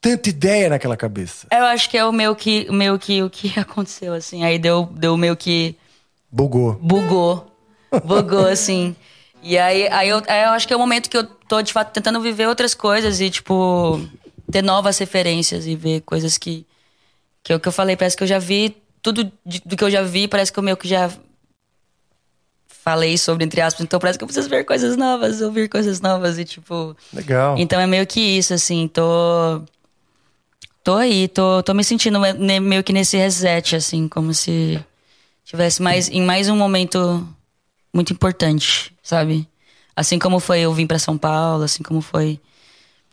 Tanta 0.00 0.28
ideia 0.28 0.68
naquela 0.68 0.96
cabeça. 0.96 1.48
Eu 1.50 1.64
acho 1.64 1.90
que 1.90 1.98
é 1.98 2.04
o 2.04 2.12
meu 2.12 2.36
que, 2.36 2.66
o 2.70 2.72
meu 2.72 2.96
que, 2.96 3.20
o 3.22 3.28
que 3.28 3.52
aconteceu, 3.58 4.14
assim. 4.14 4.44
Aí 4.44 4.58
deu, 4.58 4.88
deu 4.92 5.16
meio 5.16 5.36
que 5.36 5.76
Bugou. 6.30 6.74
bugou. 6.74 7.52
Bugou, 8.04 8.46
assim. 8.46 8.94
E 9.46 9.58
aí, 9.58 9.86
aí, 9.88 10.08
eu, 10.08 10.22
aí 10.26 10.42
eu 10.44 10.50
acho 10.50 10.66
que 10.66 10.72
é 10.72 10.76
o 10.76 10.78
momento 10.78 11.10
que 11.10 11.16
eu 11.18 11.24
tô, 11.24 11.60
de 11.60 11.70
fato, 11.72 11.92
tentando 11.92 12.18
viver 12.20 12.48
outras 12.48 12.74
coisas 12.74 13.20
e, 13.20 13.28
tipo, 13.28 14.00
ter 14.50 14.62
novas 14.62 14.96
referências 14.96 15.66
e 15.66 15.76
ver 15.76 16.00
coisas 16.00 16.38
que. 16.38 16.66
Que 17.42 17.52
é 17.52 17.56
o 17.56 17.60
que 17.60 17.68
eu 17.68 17.72
falei, 17.72 17.94
parece 17.94 18.16
que 18.16 18.22
eu 18.22 18.26
já 18.26 18.38
vi 18.38 18.74
tudo 19.02 19.30
de- 19.44 19.60
do 19.66 19.76
que 19.76 19.84
eu 19.84 19.90
já 19.90 20.02
vi, 20.02 20.26
parece 20.26 20.50
que 20.50 20.58
eu 20.58 20.62
meio 20.62 20.78
que 20.78 20.88
já 20.88 21.10
falei 22.66 23.16
sobre, 23.18 23.44
entre 23.44 23.60
aspas. 23.60 23.84
Então 23.84 24.00
parece 24.00 24.18
que 24.18 24.24
eu 24.24 24.26
preciso 24.28 24.48
ver 24.48 24.64
coisas 24.64 24.96
novas, 24.96 25.40
ouvir 25.40 25.68
coisas 25.68 26.00
novas 26.00 26.38
e, 26.38 26.44
tipo. 26.44 26.96
Legal. 27.12 27.56
Então 27.58 27.78
é 27.80 27.86
meio 27.86 28.06
que 28.06 28.20
isso, 28.20 28.54
assim, 28.54 28.88
tô. 28.88 29.62
Tô 30.82 30.94
aí, 30.96 31.28
tô, 31.28 31.62
tô 31.62 31.72
me 31.72 31.82
sentindo 31.82 32.20
me- 32.20 32.60
meio 32.60 32.84
que 32.84 32.92
nesse 32.92 33.16
reset, 33.16 33.74
assim, 33.76 34.06
como 34.06 34.34
se 34.34 34.78
tivesse 35.44 35.80
mais 35.82 36.08
em 36.10 36.22
mais 36.22 36.48
um 36.50 36.56
momento 36.56 37.26
muito 37.94 38.12
importante, 38.12 38.92
sabe? 39.02 39.48
Assim 39.96 40.18
como 40.18 40.40
foi 40.40 40.60
eu 40.60 40.74
vim 40.74 40.86
pra 40.86 40.98
São 40.98 41.16
Paulo, 41.16 41.62
assim 41.64 41.82
como 41.82 42.00
foi 42.00 42.40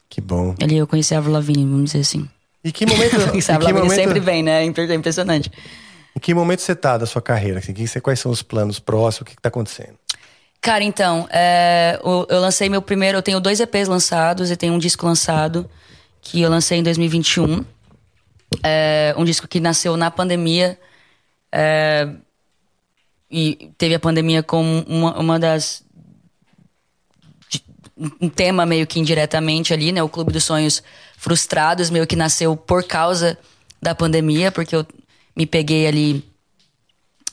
Que 0.10 0.20
bom. 0.20 0.56
ali 0.62 0.78
eu 0.78 0.88
conheci 0.88 1.14
a 1.14 1.20
Avril 1.20 1.34
Lavigne, 1.34 1.64
vamos 1.66 1.92
dizer 1.92 2.00
assim. 2.00 2.28
E 2.64 2.72
que 2.72 2.86
momento, 2.86 3.16
a 3.52 3.56
Avril 3.56 3.76
momento 3.76 3.94
sempre 3.96 4.20
vem, 4.20 4.44
né? 4.44 4.64
É 4.64 4.66
é 4.66 4.94
impressionante. 4.96 5.52
em 6.16 6.20
que 6.20 6.34
momento 6.34 6.62
você 6.62 6.76
tá 6.76 6.98
da 6.98 7.06
sua 7.06 7.22
carreira? 7.22 7.60
Assim, 7.60 7.74
quais 8.02 8.20
são 8.20 8.32
os 8.32 8.42
planos 8.42 8.80
próximos? 8.80 9.22
O 9.22 9.26
que, 9.26 9.36
que 9.36 9.42
tá 9.42 9.50
acontecendo? 9.50 9.98
Cara, 10.60 10.84
então, 10.84 11.28
é, 11.32 12.00
o- 12.04 12.26
eu 12.30 12.40
lancei 12.40 12.70
meu 12.70 12.82
primeiro. 12.82 13.18
Eu 13.18 13.22
tenho 13.24 13.40
dois 13.40 13.60
EPs 13.60 13.88
lançados 13.88 14.52
e 14.52 14.56
tenho 14.58 14.74
um 14.74 14.78
disco 14.78 15.06
lançado 15.06 15.70
que 16.22 16.42
eu 16.42 16.50
lancei 16.50 16.78
em 16.80 16.84
2021. 16.84 17.64
É, 18.64 19.14
um 19.18 19.24
disco 19.24 19.48
que 19.48 19.60
nasceu 19.60 19.96
na 19.98 20.12
pandemia. 20.12 20.78
é, 21.54 22.08
e 23.32 23.72
teve 23.78 23.96
a 23.96 24.00
pandemia 24.00 24.44
como 24.44 24.84
uma, 24.88 25.20
uma 25.20 25.40
das. 25.40 25.84
um 28.20 28.28
tema 28.28 28.66
meio 28.66 28.86
que 28.86 29.00
indiretamente 29.00 29.74
ali, 29.74 29.92
né? 29.92 30.04
O 30.04 30.10
Clube 30.10 30.34
dos 30.34 30.44
Sonhos 30.44 30.84
Frustrados, 31.18 31.90
meio 31.90 32.06
que 32.06 32.16
nasceu 32.16 32.58
por 32.58 32.84
causa 32.84 33.38
da 33.82 33.96
pandemia, 33.96 34.52
porque 34.52 34.76
eu 34.76 34.86
me 35.36 35.46
peguei 35.46 35.88
ali 35.88 36.32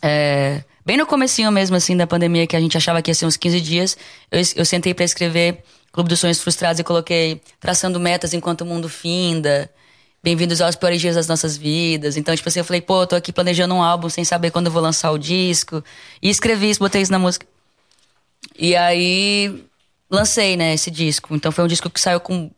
é, 0.01 0.63
bem 0.85 0.97
no 0.97 1.07
comecinho 1.07 1.51
mesmo, 1.51 1.77
assim, 1.77 1.97
da 1.97 2.07
pandemia, 2.07 2.47
que 2.47 2.57
a 2.57 2.61
gente 2.61 2.77
achava 2.77 3.03
que 3.03 3.11
ia 3.11 3.15
ser 3.15 3.27
uns 3.27 3.37
15 3.37 3.61
dias, 3.61 3.97
eu, 4.31 4.41
eu 4.57 4.65
sentei 4.65 4.95
pra 4.95 5.05
escrever 5.05 5.63
Clube 5.93 6.09
dos 6.09 6.21
Sonhos 6.21 6.41
Frustrados 6.41 6.79
e 6.79 6.85
coloquei 6.85 7.41
traçando 7.59 7.99
metas 7.99 8.33
enquanto 8.33 8.63
o 8.63 8.67
mundo 8.67 8.89
finda, 8.89 9.71
bem-vindos 10.23 10.61
aos 10.61 10.77
piores 10.77 11.01
dias 11.01 11.15
das 11.15 11.29
nossas 11.29 11.57
vidas. 11.57 12.17
Então, 12.17 12.35
tipo 12.35 12.49
assim, 12.49 12.59
eu 12.59 12.65
falei, 12.65 12.81
pô, 12.81 13.07
tô 13.07 13.17
aqui 13.17 13.33
planejando 13.33 13.75
um 13.75 13.83
álbum 13.83 14.09
sem 14.09 14.25
saber 14.25 14.51
quando 14.51 14.67
eu 14.67 14.73
vou 14.73 14.83
lançar 14.83 15.11
o 15.11 15.19
disco. 15.19 15.83
E 16.21 16.29
escrevi 16.29 16.71
isso, 16.71 16.81
botei 16.81 17.03
isso 17.03 17.13
na 17.13 17.19
música. 17.19 17.47
E 18.59 18.75
aí, 18.77 19.65
lancei, 20.11 20.57
né, 20.57 20.75
esse 20.75 20.91
disco. 20.91 21.35
Então, 21.35 21.53
foi 21.53 21.65
um 21.65 21.69
disco 21.69 21.89
que 21.89 22.01
saiu 22.01 22.21
com 22.21 22.51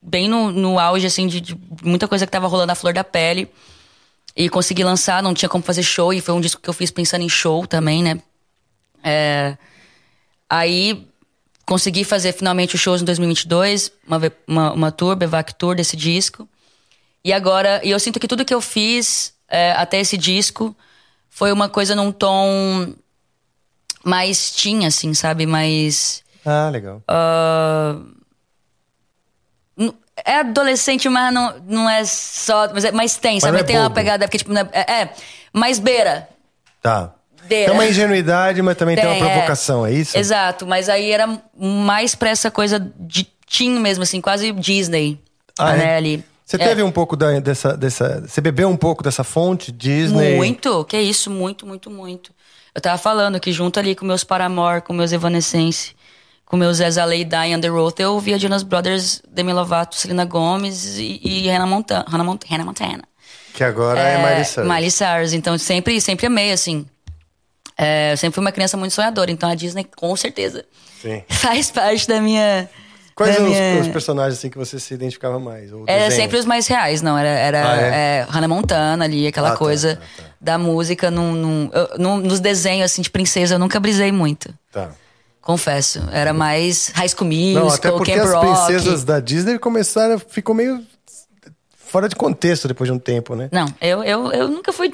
bem 0.00 0.28
no, 0.28 0.52
no 0.52 0.78
auge, 0.78 1.06
assim, 1.06 1.26
de, 1.26 1.40
de 1.40 1.58
muita 1.82 2.06
coisa 2.06 2.26
que 2.26 2.32
tava 2.32 2.46
rolando 2.46 2.72
à 2.72 2.74
flor 2.74 2.92
da 2.92 3.04
pele. 3.04 3.48
E 4.36 4.48
consegui 4.48 4.82
lançar, 4.82 5.22
não 5.22 5.34
tinha 5.34 5.48
como 5.48 5.62
fazer 5.62 5.82
show, 5.82 6.12
e 6.12 6.20
foi 6.20 6.34
um 6.34 6.40
disco 6.40 6.60
que 6.60 6.68
eu 6.68 6.74
fiz 6.74 6.90
pensando 6.90 7.22
em 7.22 7.28
show 7.28 7.66
também, 7.66 8.02
né? 8.02 8.20
É, 9.02 9.56
aí 10.50 11.06
consegui 11.64 12.04
fazer 12.04 12.32
finalmente 12.32 12.74
os 12.74 12.80
shows 12.80 13.00
em 13.00 13.04
2022, 13.04 13.92
uma, 14.06 14.20
uma, 14.46 14.72
uma 14.72 14.92
tour, 14.92 15.14
Bevac 15.14 15.54
Tour 15.54 15.74
desse 15.76 15.96
disco. 15.96 16.48
E 17.24 17.32
agora, 17.32 17.80
e 17.82 17.90
eu 17.90 17.98
sinto 17.98 18.20
que 18.20 18.28
tudo 18.28 18.44
que 18.44 18.52
eu 18.54 18.60
fiz 18.60 19.32
é, 19.48 19.72
até 19.72 19.98
esse 20.00 20.16
disco 20.18 20.76
foi 21.30 21.50
uma 21.52 21.68
coisa 21.68 21.94
num 21.94 22.12
tom 22.12 22.92
mais 24.04 24.50
teen, 24.50 24.84
assim, 24.86 25.14
sabe? 25.14 25.46
Mais. 25.46 26.22
Ah, 26.44 26.68
legal. 26.70 27.02
n- 29.76 29.94
É 30.24 30.36
adolescente, 30.40 31.08
mas 31.08 31.32
não, 31.32 31.58
não 31.66 31.90
é 31.90 32.04
só. 32.04 32.68
Mas, 32.72 32.84
é, 32.84 32.92
mas 32.92 33.16
tem, 33.16 33.40
sabe? 33.40 33.52
não 33.52 33.60
é 33.60 33.64
tem 33.64 33.76
uma 33.76 33.84
bobo. 33.88 33.94
pegada, 33.94 34.26
porque, 34.26 34.38
tipo, 34.38 34.52
é, 34.56 34.68
é, 34.72 34.92
é, 35.02 35.14
mais 35.52 35.78
beira. 35.78 36.28
Tá. 36.82 37.14
Beira. 37.44 37.66
Tem 37.70 37.74
uma 37.74 37.86
ingenuidade, 37.86 38.62
mas 38.62 38.76
também 38.76 38.96
tem, 38.96 39.04
Tem, 39.04 39.20
uma 39.20 39.26
é. 39.26 39.32
provocação, 39.32 39.84
é, 39.86 39.92
isso? 39.92 40.16
Exato, 40.16 40.66
mas 40.66 40.88
aí 40.88 41.10
era 41.10 41.26
mais 41.56 42.14
pra 42.14 42.30
essa 42.30 42.50
coisa 42.50 42.78
de 42.98 43.24
teen 43.46 43.78
mesmo, 43.80 44.02
assim, 44.02 44.20
quase 44.20 44.50
Disney. 44.52 45.20
Ah, 45.58 45.74
né, 45.74 45.92
é? 45.92 45.96
ali. 45.96 46.24
Você 46.44 46.56
É. 46.56 46.58
teve 46.68 46.82
um 46.82 46.90
pouco 46.92 47.16
da- 47.16 47.38
dessa, 47.40 47.76
dessa. 47.76 48.20
Você 48.26 48.40
bebeu 48.40 48.68
um 48.68 48.76
pouco 48.76 49.02
dessa 49.02 49.24
fonte, 49.24 49.72
Disney? 49.72 50.36
Muito, 50.36 50.84
que 50.84 50.98
isso, 51.00 51.30
muito, 51.30 51.66
muito, 51.66 51.90
muito. 51.90 52.32
Eu 52.74 52.80
tava 52.80 52.98
falando 52.98 53.38
que 53.40 53.52
junto 53.52 53.78
ali 53.78 53.94
com 53.94 54.04
meus 54.04 54.24
Paramore, 54.24 54.82
com 54.82 54.92
meus 54.92 55.12
Evanescence, 55.12 55.92
com 56.44 56.56
meus 56.56 56.80
As 56.80 56.96
I 56.96 57.04
Lay 57.04 57.24
Die 57.24 57.56
Under 57.56 57.74
Oath, 57.74 57.98
eu 58.00 58.18
via 58.20 58.38
Jonas 58.38 58.62
Brothers, 58.62 59.22
Demi 59.28 59.52
Lovato, 59.52 59.94
Selena 59.96 60.24
Gomez 60.24 60.98
e, 60.98 61.20
e 61.22 61.48
Hannah, 61.48 61.66
Montana, 61.66 62.04
Hannah, 62.08 62.24
Mont 62.24 62.44
Hannah 62.50 62.64
Montana. 62.64 63.04
Que 63.54 63.62
agora 63.64 64.00
é, 64.00 64.18
Miley 64.18 64.44
Cyrus. 64.44 64.68
Miley 64.68 64.90
Cyrus. 64.90 65.32
Então, 65.32 65.56
sempre, 65.56 66.00
sempre 66.00 66.26
amei, 66.26 66.50
assim. 66.52 66.84
É, 67.78 68.12
eu 68.12 68.16
sempre 68.16 68.34
fui 68.34 68.44
uma 68.44 68.52
criança 68.52 68.76
muito 68.76 68.92
sonhadora, 68.92 69.30
então 69.30 69.48
a 69.48 69.54
Disney, 69.54 69.84
com 69.96 70.14
certeza, 70.16 70.64
Sim. 71.00 71.22
faz 71.30 71.70
parte 71.70 72.06
da 72.06 72.20
minha... 72.20 72.68
Quais 73.14 73.36
são 73.36 73.44
minha... 73.46 73.74
os, 73.80 73.86
os 73.86 73.92
personagens 73.92 74.38
assim 74.38 74.50
que 74.50 74.58
você 74.58 74.78
se 74.80 74.92
identificava 74.92 75.38
mais? 75.38 75.72
Ou 75.72 75.84
Era 75.86 76.10
sempre 76.10 76.36
os 76.36 76.44
mais 76.44 76.66
reais, 76.66 77.00
não. 77.00 77.16
Era, 77.16 77.28
era 77.28 77.70
Ah, 77.72 77.76
é? 77.80 77.88
é, 78.20 78.26
Hannah 78.28 78.48
Montana 78.48 79.04
ali, 79.04 79.26
aquela 79.26 79.48
Ah, 79.48 79.52
tá, 79.52 79.56
coisa 79.56 80.00
ah, 80.02 80.22
tá. 80.22 80.28
da 80.40 80.58
música. 80.58 81.10
Num, 81.10 81.32
num- 81.32 81.70
num- 81.98 82.16
nos 82.18 82.40
desenhos, 82.40 82.86
assim, 82.90 83.02
de 83.02 83.10
princesa, 83.10 83.54
eu 83.54 83.58
nunca 83.58 83.78
brisei 83.78 84.10
muito. 84.10 84.52
Tá. 84.72 84.90
Confesso. 85.40 86.02
Era 86.10 86.32
mais 86.32 86.90
High 86.94 87.08
School 87.10 87.30
Não, 87.30 87.60
até 87.60 87.64
Musical, 87.64 87.96
porque 87.98 88.14
Camp 88.14 88.24
as 88.26 88.32
Rock. 88.32 88.46
princesas 88.46 89.04
da 89.04 89.20
Disney 89.20 89.58
começaram, 89.58 90.18
ficou 90.18 90.54
meio 90.54 90.82
fora 91.76 92.08
de 92.08 92.16
contexto 92.16 92.66
depois 92.66 92.88
de 92.88 92.92
um 92.92 92.98
tempo, 92.98 93.36
né? 93.36 93.48
Não, 93.52 93.66
eu, 93.80 94.02
eu, 94.02 94.32
eu 94.32 94.48
nunca 94.48 94.72
fui 94.72 94.92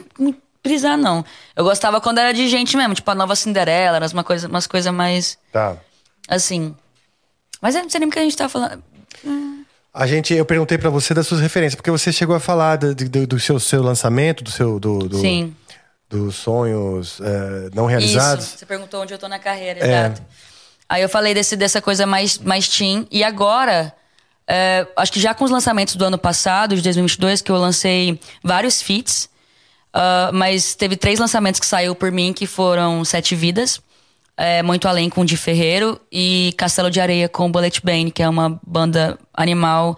brisar, 0.63 0.99
não. 0.99 1.25
Eu 1.57 1.65
gostava 1.65 2.01
quando 2.01 2.19
era 2.19 2.35
de 2.35 2.47
gente 2.49 2.77
mesmo, 2.77 2.95
tipo 2.95 3.11
a 3.11 3.15
nova 3.15 3.35
Cinderela, 3.35 3.97
era 3.97 4.07
umas 4.09 4.27
coisas 4.27 4.51
umas 4.51 4.67
coisa 4.67 4.93
mais 4.93 5.39
Tá. 5.53 5.77
assim. 6.29 6.75
Mas 7.61 7.75
eu 7.75 7.83
não 7.83 7.91
sei 7.91 8.01
nem 8.01 8.09
o 8.09 8.13
que 8.13 8.19
a 8.19 8.23
gente 8.23 8.37
tá 8.37 8.49
falando. 8.49 8.83
A 9.93 10.07
gente, 10.07 10.33
eu 10.33 10.45
perguntei 10.45 10.79
pra 10.79 10.89
você 10.89 11.13
das 11.13 11.27
suas 11.27 11.41
referências, 11.41 11.75
porque 11.75 11.91
você 11.91 12.13
chegou 12.13 12.35
a 12.37 12.41
falar 12.41 12.77
do, 12.77 12.95
do- 12.95 13.27
do 13.27 13.41
seu, 13.41 13.59
seu 13.59 13.83
lançamento, 13.83 14.45
do 14.45 14.51
seu, 14.51 14.79
do, 14.79 15.01
do- 15.09 15.19
Sim. 15.21 15.55
dos 16.09 16.37
sonhos 16.37 17.21
eh, 17.21 17.71
não 17.75 17.87
realizados. 17.87 18.47
Isso. 18.47 18.59
Você 18.59 18.67
perguntou 18.67 19.03
onde 19.03 19.13
eu 19.13 19.19
tô 19.19 19.27
na 19.29 19.39
carreira, 19.39 19.81
É. 19.81 19.89
exato. 20.07 20.23
Aí 20.89 21.03
eu 21.03 21.09
falei 21.09 21.35
desse, 21.35 21.57
dessa 21.57 21.81
coisa 21.83 22.07
mais, 22.07 22.39
mais 22.39 22.69
teen. 22.69 23.07
E 23.11 23.23
agora, 23.25 23.93
é, 24.47 24.87
acho 24.97 25.13
que 25.13 25.21
já 25.21 25.35
com 25.35 25.45
os 25.45 25.51
lançamentos 25.51 25.95
do 25.97 26.05
ano 26.05 26.19
passado, 26.19 26.75
de 26.77 26.83
2022, 26.83 27.43
que 27.43 27.51
eu 27.51 27.57
lancei 27.57 28.19
vários 28.43 28.81
feats. 28.81 29.29
ah, 29.93 30.31
mas 30.33 30.75
teve 30.77 30.97
três 30.97 31.19
lançamentos 31.19 31.59
que 31.61 31.67
saiu 31.67 31.95
por 31.97 32.11
mim, 32.13 32.33
que 32.33 32.47
foram 32.47 33.05
Sete 33.05 33.35
Vidas. 33.35 33.81
É, 34.41 34.63
Muito 34.63 34.89
Além 34.89 35.09
com 35.11 35.21
o 35.21 35.25
Di 35.25 35.37
Ferreiro. 35.37 36.01
E 36.11 36.55
Castelo 36.57 36.91
de 36.91 37.01
Areia 37.01 37.29
com 37.29 37.47
o 37.47 37.49
Bullet 37.51 37.81
Bane, 37.85 38.11
que 38.11 38.23
é 38.23 38.29
uma 38.29 38.59
banda 38.67 39.19
animal 39.35 39.97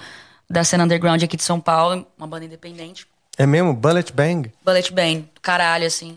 da 0.50 0.64
cena 0.64 0.84
underground 0.84 1.22
aqui 1.22 1.36
de 1.36 1.42
São 1.44 1.60
Paulo. 1.60 2.06
Uma 2.18 2.26
banda 2.26 2.44
independente. 2.44 3.06
É 3.38 3.46
mesmo? 3.46 3.72
Bullet 3.72 4.12
Bang? 4.12 4.50
Bullet 4.64 4.92
Bane, 4.92 5.28
caralho, 5.40 5.86
assim. 5.86 6.14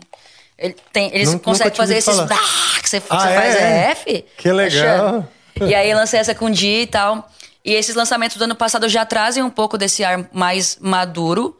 Ele 0.58 0.74
tem, 0.92 1.10
eles 1.14 1.32
Nunca- 1.32 1.44
conseguem 1.44 1.70
nunca 1.70 1.82
fazer 1.82 1.96
esses. 1.96 2.18
Ah, 2.18 2.80
que 2.82 2.88
você, 2.88 2.96
Ah, 3.08 3.20
você 3.20 3.34
faz 3.34 3.54
é? 3.56 3.60
é 3.60 3.90
F? 3.92 4.24
Que 4.36 4.52
legal. 4.52 5.06
Achando. 5.56 5.68
E 5.70 5.74
aí 5.74 5.94
lancei 5.94 6.20
essa 6.20 6.34
com 6.34 6.46
o 6.46 6.50
Di 6.50 6.82
e 6.82 6.86
tal. 6.86 7.28
E 7.64 7.72
esses 7.72 7.94
lançamentos 7.94 8.36
do 8.36 8.44
ano 8.44 8.54
passado 8.54 8.88
já 8.88 9.04
trazem 9.06 9.42
um 9.42 9.50
pouco 9.50 9.76
desse 9.78 10.04
ar 10.04 10.28
mais 10.32 10.78
maduro, 10.80 11.58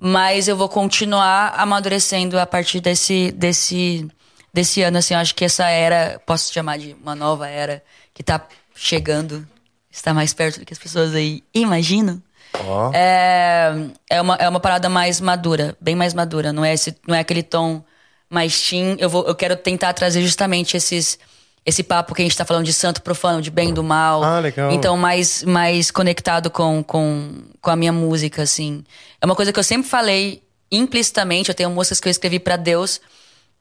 mas 0.00 0.48
eu 0.48 0.56
vou 0.56 0.68
continuar 0.68 1.52
amadurecendo 1.56 2.38
a 2.38 2.46
partir 2.46 2.80
desse, 2.80 3.30
desse, 3.32 4.08
desse 4.52 4.82
ano, 4.82 4.98
assim. 4.98 5.14
Eu 5.14 5.20
acho 5.20 5.34
que 5.34 5.44
essa 5.44 5.68
era, 5.68 6.20
posso 6.26 6.52
chamar 6.52 6.78
de 6.78 6.96
uma 7.02 7.14
nova 7.14 7.48
era, 7.48 7.82
que 8.12 8.22
tá 8.22 8.46
chegando, 8.74 9.46
está 9.90 10.12
mais 10.12 10.32
perto 10.32 10.60
do 10.60 10.66
que 10.66 10.72
as 10.72 10.78
pessoas 10.78 11.14
aí 11.14 11.42
imaginam. 11.54 12.22
Ó. 12.66 12.90
É, 12.94 13.72
é, 14.10 14.20
uma, 14.20 14.34
é 14.36 14.48
uma 14.48 14.60
parada 14.60 14.88
mais 14.88 15.20
madura, 15.20 15.76
bem 15.80 15.94
mais 15.94 16.14
madura. 16.14 16.52
Não 16.52 16.64
é, 16.64 16.74
esse, 16.74 16.96
não 17.06 17.14
é 17.14 17.20
aquele 17.20 17.42
tom 17.42 17.82
mais 18.28 18.60
teen. 18.60 18.96
Eu, 18.98 19.08
vou, 19.08 19.26
eu 19.26 19.34
quero 19.34 19.56
tentar 19.56 19.92
trazer 19.92 20.22
justamente 20.22 20.76
esses, 20.76 21.18
esse 21.64 21.82
papo 21.82 22.14
que 22.14 22.22
a 22.22 22.24
gente 22.24 22.36
tá 22.36 22.44
falando 22.44 22.64
de 22.64 22.72
santo 22.72 23.02
profano, 23.02 23.40
de 23.40 23.50
bem 23.50 23.70
e 23.70 23.72
do 23.72 23.82
mal. 23.82 24.22
Ah, 24.22 24.40
legal. 24.40 24.72
Então, 24.72 24.96
mais, 24.96 25.42
mais 25.42 25.90
conectado 25.90 26.50
com, 26.50 26.82
com, 26.82 27.42
com 27.60 27.70
a 27.70 27.76
minha 27.76 27.92
música, 27.92 28.42
assim. 28.42 28.84
É 29.20 29.26
uma 29.26 29.36
coisa 29.36 29.52
que 29.52 29.58
eu 29.58 29.64
sempre 29.64 29.88
falei 29.88 30.42
implicitamente. 30.70 31.50
Eu 31.50 31.54
tenho 31.54 31.70
músicas 31.70 32.00
que 32.00 32.08
eu 32.08 32.10
escrevi 32.10 32.38
pra 32.38 32.56
Deus, 32.56 33.00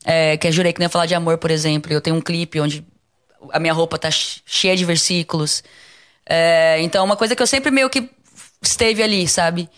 é, 0.06 0.38
que 0.38 0.48
é 0.48 0.52
Jurei 0.52 0.74
que 0.74 0.80
não 0.80 0.86
ia 0.86 0.90
falar 0.90 1.06
de 1.06 1.16
amor, 1.16 1.38
por 1.38 1.52
exemplo. 1.52 1.92
Eu 1.92 2.02
tenho 2.02 2.16
um 2.16 2.22
clipe 2.22 2.60
onde 2.60 2.86
a 3.52 3.60
minha 3.60 3.74
roupa 3.74 3.98
tá 3.98 4.10
che- 4.12 4.42
cheia 4.46 4.76
de 4.76 4.86
versículos. 4.86 5.64
É, 6.28 6.80
então, 6.82 7.04
uma 7.04 7.16
coisa 7.16 7.36
que 7.36 7.42
eu 7.42 7.48
sempre 7.48 7.72
meio 7.72 7.90
que 7.90 8.10
esteve 8.62 9.02
ali, 9.04 9.28
sabe? 9.28 9.70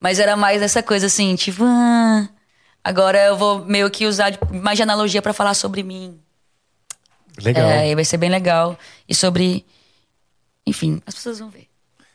Mas 0.00 0.20
era 0.20 0.36
mais 0.36 0.62
essa 0.62 0.82
coisa 0.82 1.06
assim, 1.06 1.34
tipo, 1.34 1.64
ah, 1.64 2.28
agora 2.84 3.18
eu 3.26 3.36
vou 3.36 3.64
meio 3.64 3.90
que 3.90 4.06
usar 4.06 4.32
mais 4.52 4.76
de 4.76 4.82
analogia 4.82 5.20
pra 5.20 5.32
falar 5.32 5.54
sobre 5.54 5.82
mim. 5.82 6.18
Legal. 7.42 7.68
É, 7.68 7.90
e 7.90 7.94
vai 7.94 8.04
ser 8.04 8.16
bem 8.16 8.30
legal. 8.30 8.78
E 9.08 9.14
sobre. 9.14 9.64
Enfim, 10.66 11.00
as 11.06 11.14
pessoas 11.14 11.38
vão 11.38 11.50
ver. 11.50 11.66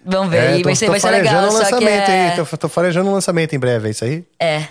Vão 0.05 0.29
ver. 0.29 0.37
É, 0.37 0.57
e 0.57 0.61
tô- 0.61 0.63
vai 0.69 0.75
ser, 0.75 0.89
vai 0.89 0.99
ser 0.99 1.09
legal. 1.11 1.45
um 1.47 1.51
Só 1.51 1.57
que 1.57 1.63
lançamento 1.75 2.09
é... 2.09 2.29
aí. 2.31 2.35
Tô, 2.45 2.57
tô 2.57 2.69
farejando 2.69 3.09
um 3.09 3.13
lançamento 3.13 3.53
em 3.55 3.59
breve, 3.59 3.87
é 3.87 3.91
isso 3.91 4.03
aí? 4.05 4.25
É. 4.39 4.67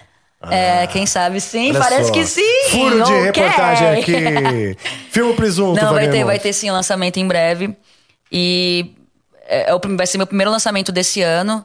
É, 0.51 0.87
quem 0.89 1.07
sabe 1.07 1.41
sim, 1.41 1.73
parece 1.73 2.09
só. 2.09 2.13
que 2.13 2.27
sim. 2.27 2.71
Furo 2.71 2.97
de 2.97 3.13
ok. 3.13 3.23
reportagem 3.23 3.89
aqui. 3.89 4.77
Filme 5.11 5.35
presunto, 5.35 5.81
Não, 5.81 5.93
vai 5.93 6.11
ter, 6.11 6.25
vai 6.25 6.39
ter 6.39 6.53
sim 6.53 6.71
um 6.71 6.75
lançamento 6.75 7.19
em 7.19 7.27
breve. 7.27 7.77
E 8.31 8.95
é, 9.47 9.71
é 9.71 9.75
o 9.75 9.81
vai 9.97 10.07
ser 10.07 10.19
meu 10.19 10.27
primeiro 10.27 10.51
lançamento 10.51 10.91
desse 10.91 11.23
ano. 11.23 11.65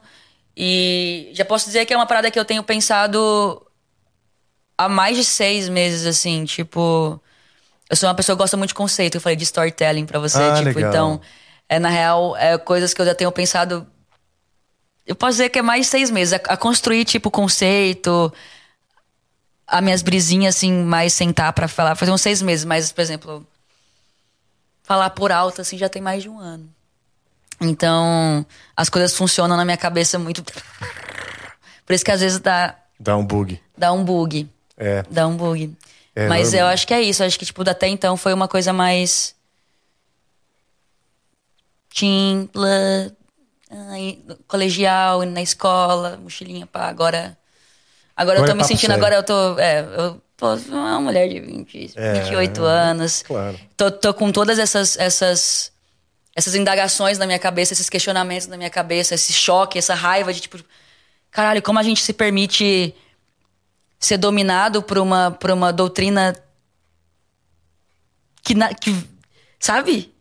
E 0.55 1.29
já 1.33 1.45
posso 1.45 1.65
dizer 1.65 1.85
que 1.85 1.93
é 1.93 1.97
uma 1.97 2.05
parada 2.05 2.29
que 2.29 2.39
eu 2.39 2.45
tenho 2.45 2.63
pensado 2.63 3.61
há 4.77 4.87
mais 4.89 5.17
de 5.17 5.23
seis 5.23 5.69
meses, 5.69 6.05
assim, 6.05 6.45
tipo. 6.45 7.19
Eu 7.89 7.95
sou 7.95 8.09
uma 8.09 8.15
pessoa 8.15 8.35
que 8.35 8.41
gosta 8.41 8.57
muito 8.57 8.69
de 8.69 8.75
conceito, 8.75 9.15
eu 9.15 9.21
falei 9.21 9.35
de 9.37 9.43
storytelling 9.43 10.05
pra 10.05 10.19
você, 10.19 10.41
Ah, 10.43 10.55
tipo, 10.55 10.65
legal. 10.65 10.89
então, 10.89 11.21
é, 11.69 11.79
na 11.79 11.87
real, 11.89 12.35
é 12.35 12.57
coisas 12.57 12.93
que 12.93 13.01
eu 13.01 13.05
já 13.05 13.15
tenho 13.15 13.31
pensado. 13.31 13.87
Eu 15.05 15.15
posso 15.15 15.33
dizer 15.33 15.49
que 15.49 15.59
é 15.59 15.61
mais 15.61 15.85
de 15.85 15.87
seis 15.91 16.11
meses, 16.11 16.33
a, 16.33 16.53
a 16.53 16.57
construir, 16.57 17.05
tipo, 17.05 17.31
conceito, 17.31 18.33
as 19.67 19.83
minhas 19.83 20.01
brisinhas, 20.01 20.55
assim, 20.55 20.71
mais 20.71 21.13
sentar 21.13 21.51
pra 21.53 21.67
falar, 21.67 21.95
fazer 21.95 22.11
uns 22.11 22.21
seis 22.21 22.41
meses, 22.41 22.63
mas, 22.63 22.91
por 22.91 23.01
exemplo, 23.01 23.45
falar 24.83 25.09
por 25.09 25.31
alto, 25.31 25.61
assim, 25.61 25.77
já 25.77 25.89
tem 25.89 26.01
mais 26.01 26.23
de 26.23 26.29
um 26.29 26.39
ano. 26.39 26.69
Então, 27.59 28.45
as 28.75 28.87
coisas 28.87 29.13
funcionam 29.15 29.57
na 29.57 29.65
minha 29.65 29.77
cabeça 29.77 30.17
muito. 30.17 30.43
Por 31.85 31.93
isso 31.93 32.05
que 32.05 32.11
às 32.11 32.21
vezes 32.21 32.39
dá, 32.39 32.75
Dá 32.99 33.17
um 33.17 33.25
bug. 33.25 33.59
dá 33.77 33.91
um 33.91 34.03
bug. 34.03 34.49
É. 34.77 35.03
Dá 35.09 35.27
um 35.27 35.35
bug. 35.35 35.75
É, 36.15 36.27
Mas 36.27 36.53
eu 36.53 36.65
acho 36.65 36.87
que 36.87 36.93
é 36.93 37.01
isso. 37.01 37.23
Acho 37.23 37.37
que, 37.37 37.45
tipo, 37.45 37.67
até 37.67 37.87
então 37.87 38.15
foi 38.17 38.33
uma 38.33 38.47
coisa 38.47 38.71
mais. 38.73 39.35
Ai, 43.69 44.19
colegial, 44.47 45.23
na 45.23 45.41
escola, 45.41 46.17
mochilinha, 46.17 46.65
pá. 46.65 46.87
Agora. 46.87 47.37
Agora, 48.17 48.39
Agora 48.39 48.39
eu 48.39 48.43
é 48.45 48.47
tô 48.47 48.55
me 48.55 48.63
sentindo. 48.67 48.89
sério. 48.91 48.95
Agora 49.05 49.15
eu 49.15 49.23
tô. 49.23 49.59
É, 49.59 49.79
eu 49.81 50.21
tô 50.35 50.55
uma 50.75 50.99
mulher 50.99 51.29
de 51.29 51.39
20, 51.39 51.93
É, 51.95 52.13
28 52.23 52.63
anos. 52.63 53.21
claro. 53.21 53.59
Tô, 53.77 53.91
tô 53.91 54.11
com 54.13 54.31
todas 54.31 54.57
essas, 54.57 54.97
essas, 54.97 55.71
essas 56.35 56.55
indagações 56.55 57.19
na 57.19 57.27
minha 57.27 57.37
cabeça, 57.37 57.73
esses 57.73 57.89
questionamentos 57.89 58.47
na 58.47 58.57
minha 58.57 58.69
cabeça, 58.71 59.13
esse 59.13 59.31
choque, 59.33 59.77
essa 59.77 59.93
raiva 59.93 60.33
de 60.33 60.39
tipo. 60.41 60.57
Caralho, 61.29 61.61
como 61.61 61.77
a 61.77 61.83
gente 61.83 62.01
se 62.01 62.11
permite 62.11 62.95
ser 63.99 64.17
dominado 64.17 64.81
por 64.81 64.97
uma, 64.97 65.29
por 65.31 65.51
uma 65.51 65.71
doutrina 65.71 66.35
que, 68.43 68.55
na- 68.55 68.73
que. 68.73 68.95
Sabe? 69.59 70.13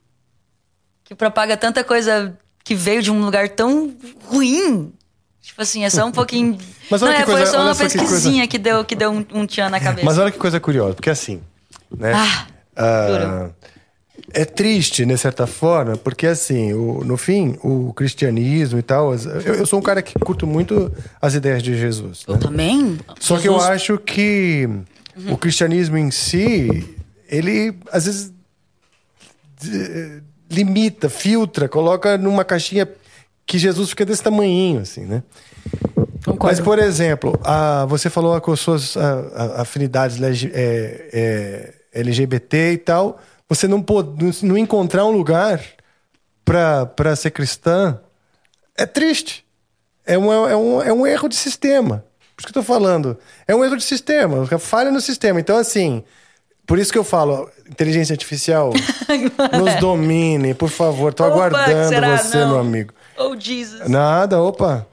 Que 1.04 1.14
propaga 1.14 1.56
tanta 1.56 1.84
coisa 1.84 2.36
que 2.64 2.74
veio 2.74 3.00
de 3.02 3.10
um 3.10 3.24
lugar 3.24 3.48
tão 3.50 3.96
ruim. 4.24 4.92
Tipo 5.46 5.62
assim, 5.62 5.84
é 5.84 5.90
só 5.90 6.04
um 6.04 6.10
pouquinho. 6.12 6.58
Mas 6.90 7.00
olha 7.02 7.10
Não, 7.10 7.16
que 7.18 7.22
é, 7.22 7.24
foi 7.24 7.34
coisa- 7.36 7.50
só 7.52 7.58
olha 7.58 7.66
uma 7.68 7.74
só 7.74 7.86
que 7.88 7.98
pesquisinha 7.98 8.46
que 8.48 8.58
deu, 8.58 8.84
que 8.84 8.96
deu 8.96 9.10
um, 9.12 9.24
um 9.32 9.46
tchan 9.46 9.68
na 9.70 9.78
cabeça. 9.80 10.04
Mas 10.04 10.18
olha 10.18 10.30
que 10.32 10.38
coisa 10.38 10.58
curiosa, 10.60 10.94
porque 10.94 11.08
assim, 11.10 11.40
né? 11.96 12.12
Ah, 12.14 12.46
ah, 12.76 13.50
é 14.32 14.44
triste, 14.44 15.04
de 15.06 15.16
certa 15.16 15.46
forma, 15.46 15.96
porque 15.96 16.26
assim, 16.26 16.72
o- 16.74 17.04
no 17.04 17.16
fim, 17.16 17.56
o 17.62 17.92
cristianismo 17.94 18.78
e 18.78 18.82
tal, 18.82 19.14
eu, 19.14 19.54
eu 19.54 19.66
sou 19.66 19.78
um 19.78 19.82
cara 19.82 20.02
que 20.02 20.18
curto 20.18 20.46
muito 20.48 20.92
as 21.22 21.34
ideias 21.34 21.62
de 21.62 21.78
Jesus. 21.78 22.24
Eu 22.26 22.34
né? 22.34 22.40
também. 22.40 22.98
Só 23.20 23.38
que 23.38 23.46
eu 23.48 23.52
Jesus- 23.54 23.70
acho 23.70 23.98
que 23.98 24.68
o 25.30 25.36
cristianismo 25.38 25.96
em 25.96 26.10
si, 26.10 26.96
ele 27.28 27.78
às 27.92 28.06
vezes 28.06 28.32
de- 29.60 30.22
limita, 30.50 31.08
filtra, 31.08 31.68
coloca 31.68 32.18
numa 32.18 32.44
caixinha 32.44 32.88
que 33.46 33.58
Jesus 33.58 33.90
fica 33.90 34.04
desse 34.04 34.22
tamanhinho, 34.22 34.80
assim, 34.80 35.02
né? 35.02 35.22
Concordo. 36.24 36.46
Mas, 36.46 36.60
por 36.60 36.78
exemplo, 36.78 37.38
a, 37.44 37.84
você 37.86 38.10
falou 38.10 38.40
com 38.40 38.52
as 38.52 38.58
suas 38.60 38.96
a- 38.96 39.20
a- 39.58 39.62
afinidades 39.62 40.18
é, 40.52 41.08
é, 41.12 41.74
LGBT 42.00 42.72
e 42.72 42.78
tal, 42.78 43.20
você 43.48 43.68
não, 43.68 43.80
pode, 43.80 44.44
não 44.44 44.58
encontrar 44.58 45.04
um 45.06 45.12
lugar 45.12 45.60
para 46.44 47.14
ser 47.16 47.30
cristã, 47.30 47.98
é 48.76 48.86
triste. 48.86 49.44
É 50.04 50.16
um, 50.18 50.32
é, 50.32 50.56
um, 50.56 50.82
é 50.82 50.92
um 50.92 51.06
erro 51.06 51.28
de 51.28 51.34
sistema. 51.36 52.04
Por 52.36 52.42
isso 52.42 52.52
que 52.52 52.58
eu 52.58 52.62
tô 52.62 52.66
falando. 52.66 53.16
É 53.46 53.54
um 53.54 53.64
erro 53.64 53.76
de 53.76 53.82
sistema, 53.84 54.46
falha 54.58 54.90
no 54.90 55.00
sistema. 55.00 55.40
Então, 55.40 55.56
assim, 55.56 56.04
por 56.66 56.78
isso 56.78 56.92
que 56.92 56.98
eu 56.98 57.02
falo, 57.04 57.50
inteligência 57.68 58.12
artificial, 58.14 58.72
nos 59.58 59.74
domine, 59.80 60.54
por 60.54 60.68
favor. 60.68 61.12
Tô 61.14 61.24
Opa, 61.24 61.32
aguardando 61.46 61.88
será? 61.88 62.16
você, 62.18 62.36
Não. 62.38 62.48
meu 62.50 62.58
amigo. 62.58 62.92
Oh, 63.18 63.34
Jesus. 63.38 63.88
Nada, 63.88 64.40
opa. 64.42 64.86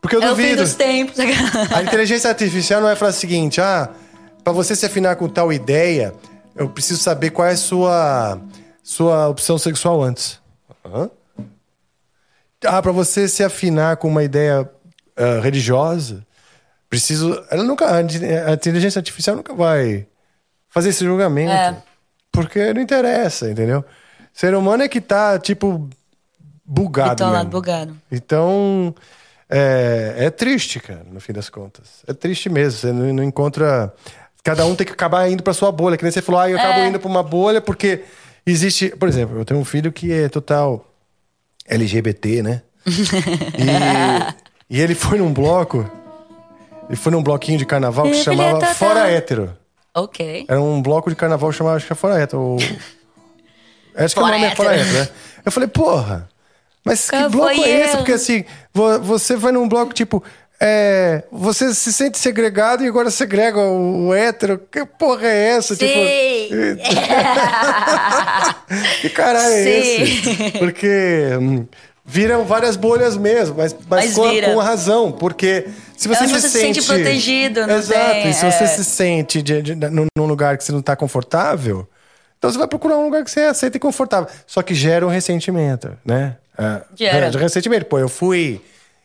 Porque 0.00 0.16
eu 0.16 0.22
É 0.22 0.32
o 0.32 0.36
fim 0.36 0.42
duvido. 0.42 0.62
dos 0.62 0.74
tempos. 0.74 1.16
A 1.20 1.82
inteligência 1.82 2.28
artificial 2.28 2.80
não 2.80 2.88
vai 2.88 2.96
falar 2.96 3.10
o 3.10 3.14
seguinte: 3.14 3.60
ah, 3.60 3.88
para 4.42 4.52
você 4.52 4.74
se 4.74 4.84
afinar 4.84 5.16
com 5.16 5.28
tal 5.28 5.52
ideia, 5.52 6.12
eu 6.56 6.68
preciso 6.68 7.00
saber 7.00 7.30
qual 7.30 7.46
é 7.46 7.52
a 7.52 7.56
sua, 7.56 8.40
sua 8.82 9.28
opção 9.28 9.56
sexual 9.58 10.02
antes. 10.02 10.40
Hã? 10.84 11.08
Ah, 12.66 12.82
para 12.82 12.92
você 12.92 13.28
se 13.28 13.42
afinar 13.44 13.96
com 13.96 14.08
uma 14.08 14.24
ideia 14.24 14.68
ah, 15.16 15.40
religiosa, 15.40 16.26
preciso. 16.90 17.40
Ela 17.50 17.62
nunca. 17.62 17.86
A 17.94 18.52
inteligência 18.52 18.98
artificial 18.98 19.36
nunca 19.36 19.54
vai 19.54 20.06
fazer 20.68 20.88
esse 20.88 21.04
julgamento. 21.04 21.52
É. 21.52 21.76
Porque 22.32 22.72
não 22.72 22.80
interessa, 22.80 23.50
entendeu? 23.50 23.84
Ser 24.32 24.54
humano 24.54 24.82
é 24.82 24.88
que 24.88 25.00
tá, 25.00 25.38
tipo, 25.38 25.88
bugado. 26.64 27.12
Então, 27.14 27.30
lá 27.30 27.38
mesmo. 27.38 27.50
bugado. 27.50 27.96
Então, 28.10 28.94
é, 29.48 30.14
é 30.18 30.30
triste, 30.30 30.80
cara, 30.80 31.04
no 31.10 31.20
fim 31.20 31.32
das 31.32 31.48
contas. 31.48 32.02
É 32.06 32.12
triste 32.12 32.48
mesmo. 32.48 32.78
Você 32.80 32.92
não, 32.92 33.12
não 33.12 33.22
encontra. 33.24 33.92
Cada 34.44 34.66
um 34.66 34.74
tem 34.74 34.86
que 34.86 34.92
acabar 34.92 35.28
indo 35.30 35.42
pra 35.42 35.52
sua 35.54 35.70
bolha. 35.70 35.96
Que 35.96 36.02
nem 36.02 36.10
você 36.12 36.20
falou, 36.22 36.40
ah, 36.40 36.50
eu 36.50 36.58
acabo 36.58 36.80
É. 36.80 36.88
indo 36.88 36.98
pra 36.98 37.08
uma 37.08 37.22
bolha 37.22 37.60
porque 37.60 38.02
existe. 38.46 38.90
Por 38.90 39.08
exemplo, 39.08 39.38
eu 39.38 39.44
tenho 39.44 39.60
um 39.60 39.64
filho 39.64 39.92
que 39.92 40.12
é 40.12 40.28
total 40.28 40.84
LGBT, 41.66 42.42
né? 42.42 42.62
e, 44.68 44.76
e 44.76 44.80
ele 44.80 44.94
foi 44.94 45.18
num 45.18 45.32
bloco. 45.32 45.88
Ele 46.88 46.96
foi 46.96 47.12
num 47.12 47.22
bloquinho 47.22 47.56
de 47.58 47.64
carnaval 47.64 48.04
que 48.06 48.14
chamava 48.14 48.50
é 48.50 48.52
total- 48.54 48.74
Fora 48.74 49.08
Hétero. 49.10 49.56
Ok. 49.94 50.46
Era 50.48 50.60
um 50.60 50.82
bloco 50.82 51.08
de 51.10 51.16
carnaval 51.16 51.50
que 51.50 51.56
chamava, 51.56 51.76
acho 51.76 51.86
que 51.86 51.92
é 51.92 51.96
Fora 51.96 52.18
Hétero. 52.20 52.40
ou- 52.42 52.58
Acho 53.94 54.14
que 54.14 54.20
o 54.20 54.24
Fora 54.24 54.34
nome 54.38 54.46
é 54.46 54.56
Fora. 54.56 54.74
Hétero, 54.74 54.92
né? 54.98 55.08
Eu 55.44 55.52
falei, 55.52 55.68
porra, 55.68 56.28
mas 56.84 57.10
que 57.10 57.16
Qual 57.16 57.30
bloco 57.30 57.62
é 57.64 57.80
esse? 57.84 57.92
eu? 57.92 57.96
Porque 57.98 58.12
assim, 58.12 58.44
vo- 58.72 58.98
você 59.00 59.36
vai 59.36 59.52
num 59.52 59.68
bloco 59.68 59.92
tipo. 59.92 60.22
É, 60.64 61.24
você 61.32 61.74
se 61.74 61.92
sente 61.92 62.16
segregado 62.18 62.84
e 62.84 62.86
agora 62.86 63.10
segrega 63.10 63.58
o, 63.58 64.06
o 64.08 64.14
hétero. 64.14 64.60
Que 64.70 64.86
porra 64.86 65.26
é 65.26 65.48
essa? 65.56 65.74
Sim. 65.74 65.86
Tipo, 65.88 65.98
que 69.00 69.08
caralho 69.10 69.54
é 69.54 69.62
Sim. 69.82 70.02
esse? 70.02 70.58
Porque 70.58 71.28
hum, 71.40 71.66
viram 72.04 72.44
várias 72.44 72.76
bolhas 72.76 73.16
mesmo, 73.16 73.56
mas, 73.58 73.74
mas, 73.88 73.88
Mas 73.88 74.14
com, 74.14 74.52
com 74.52 74.56
razão. 74.58 75.12
Porque 75.12 75.66
se 75.96 76.08
você, 76.08 76.24
É 76.24 76.26
se, 76.28 76.32
você 76.34 76.48
se 76.48 76.58
sente, 76.60 76.82
sente 76.82 76.86
protegido, 76.86 77.66
não 77.66 77.76
Exato. 77.76 78.10
tem, 78.12 78.30
e 78.30 78.34
se 78.34 78.44
você 78.44 78.64
é. 78.64 78.68
se 78.68 78.84
sente 78.84 79.42
de, 79.42 79.62
de, 79.62 79.74
num, 79.74 80.06
num 80.16 80.26
lugar 80.26 80.56
que 80.56 80.64
você 80.64 80.72
não 80.72 80.80
está 80.80 80.94
confortável, 80.94 81.88
então 82.38 82.50
você 82.50 82.58
vai 82.58 82.68
procurar 82.68 82.96
um 82.98 83.04
lugar 83.04 83.24
que 83.24 83.30
você 83.30 83.40
aceita 83.40 83.76
e 83.76 83.80
confortável. 83.80 84.28
Só 84.46 84.62
que 84.62 84.74
gera 84.74 85.06
um 85.06 85.10
ressentimento, 85.10 85.96
né? 86.04 86.36
É, 86.58 87.30
de 87.30 87.38
ressentimento. 87.38 87.86
Pô, 87.86 87.98
eu 87.98 88.08
fui. 88.08 88.60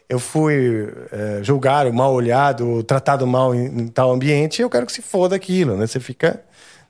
Eu 0.09 0.19
fui 0.19 0.87
é, 1.11 1.39
julgado, 1.43 1.91
mal 1.91 2.13
olhado, 2.13 2.81
tratado 2.83 3.27
mal 3.27 3.53
em, 3.53 3.65
em 3.65 3.87
tal 3.89 4.09
ambiente, 4.11 4.61
eu 4.61 4.69
quero 4.69 4.85
que 4.85 4.91
se 4.93 5.01
foda 5.01 5.35
aquilo, 5.35 5.75
né? 5.75 5.85
Você 5.85 5.99
fica. 5.99 6.41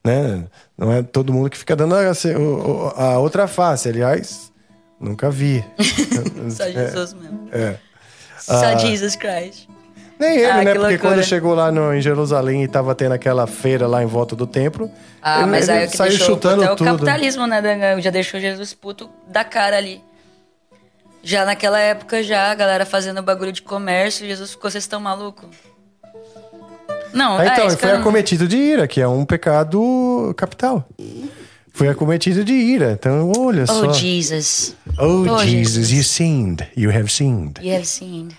Né? 0.05 0.43
Não 0.77 0.91
é 0.93 1.01
todo 1.01 1.33
mundo 1.33 1.49
que 1.49 1.57
fica 1.57 1.75
dando 1.75 1.95
a, 1.95 2.11
o- 2.39 2.93
a 2.95 3.17
outra 3.17 3.47
face. 3.47 3.89
Aliás, 3.89 4.51
nunca 4.99 5.31
vi. 5.31 5.65
Só 6.51 6.65
Jesus 6.69 7.13
mesmo. 7.13 7.49
É. 7.51 7.77
Só 8.39 8.77
Jesus 8.77 9.15
Christ. 9.15 9.67
Nem 10.19 10.37
ele, 10.37 10.45
Ah, 10.45 10.57
né? 10.57 10.65
que 10.65 10.79
Porque 10.79 10.91
loucura. 10.93 10.99
quando 11.15 11.23
chegou 11.23 11.53
lá 11.55 11.71
no, 11.71 11.93
em 11.93 12.01
Jerusalém 12.01 12.63
e 12.63 12.67
tava 12.67 12.93
tendo 12.95 13.13
aquela 13.13 13.45
feira 13.47 13.87
lá 13.87 14.01
em 14.03 14.07
volta 14.07 14.35
do 14.35 14.45
templo. 14.47 14.89
Ah, 15.21 15.41
ele, 15.41 15.49
mas 15.51 15.69
ele 15.69 15.79
aí 15.79 15.87
o 15.87 15.89
que 15.91 15.97
saiu 15.97 16.09
deixou 16.11 16.27
chutando 16.35 16.55
puto 16.61 16.69
é 16.69 16.71
o 16.71 16.75
tudo. 16.75 16.87
capitalismo, 17.05 17.45
né? 17.47 17.99
Já 18.01 18.09
deixou 18.11 18.39
Jesus 18.39 18.73
puto 18.73 19.09
da 19.27 19.43
cara 19.43 19.77
ali. 19.77 20.01
Já 21.27 21.43
naquela 21.43 21.77
época, 21.77 22.23
já, 22.23 22.51
a 22.51 22.55
galera 22.55 22.85
fazendo 22.85 23.21
bagulho 23.21 23.51
de 23.51 23.61
comércio, 23.61 24.25
Jesus 24.25 24.51
ficou, 24.51 24.71
vocês 24.71 24.85
estão 24.85 24.97
maluco? 24.97 25.45
Não, 27.11 27.37
Ah, 27.37 27.47
então, 27.47 27.67
é, 27.67 27.75
foi 27.75 27.91
não- 27.91 27.99
acometido 27.99 28.47
de 28.47 28.55
ira, 28.55 28.87
que 28.87 29.01
é 29.01 29.07
um 29.09 29.25
pecado 29.25 30.33
capital. 30.37 30.87
Foi 31.73 31.89
acometido 31.89 32.45
de 32.45 32.53
ira. 32.53 32.93
Então, 32.93 33.29
olha 33.37 33.67
só. 33.67 33.89
Oh, 33.89 33.93
Jesus. 33.93 34.73
Oh, 34.97 35.25
Oh, 35.29 35.45
Jesus, 35.45 35.91
you 35.91 36.01
sinned. 36.01 36.65
You 36.77 36.89
have 36.91 37.11
sinned. 37.11 37.59
You 37.61 37.73
have 37.75 37.85
seen. 37.85 38.29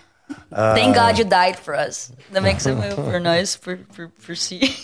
Ah. 0.51 0.73
Thank 0.74 0.98
God 0.98 1.19
you 1.19 1.27
died 1.27 1.59
for 1.62 1.74
us. 1.74 2.10
Ainda 2.28 2.40
bem 2.40 2.56
que 2.56 2.62
você 2.62 2.73
morreu 2.73 2.97
por 2.97 3.20
nós, 3.20 3.55
por, 3.55 3.77
por, 3.94 4.09
por 4.27 4.35
si. 4.35 4.60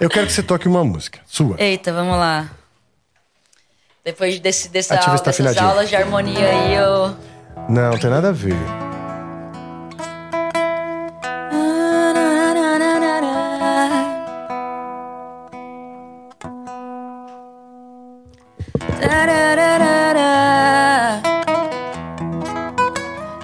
Eu 0.00 0.10
quero 0.10 0.26
que 0.26 0.32
você 0.32 0.42
toque 0.42 0.66
uma 0.66 0.82
música. 0.82 1.20
Sua. 1.26 1.54
Eita, 1.60 1.92
vamos 1.92 2.18
lá. 2.18 2.50
Depois 4.04 4.40
desse, 4.40 4.68
dessa 4.68 4.94
aula, 4.94 5.12
dessas 5.12 5.28
afinadinho. 5.28 5.64
aulas 5.64 5.88
de 5.88 5.94
harmonia 5.94 6.48
aí, 6.48 6.74
eu... 6.74 7.16
Não, 7.68 7.96
tem 7.96 8.10
nada 8.10 8.30
a 8.30 8.32
ver. 8.32 8.56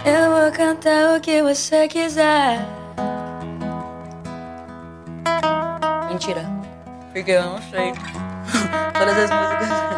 Eu 0.04 0.42
vou 0.42 0.50
cantar 0.52 1.16
o 1.16 1.20
que 1.20 1.40
você 1.40 1.86
quiser. 1.86 2.66
Mentira. 6.08 6.44
Porque 7.12 7.30
eu 7.30 7.42
não 7.44 7.62
sei. 7.62 7.92
Todas 8.98 9.18
as 9.18 9.30
músicas. 9.30 9.97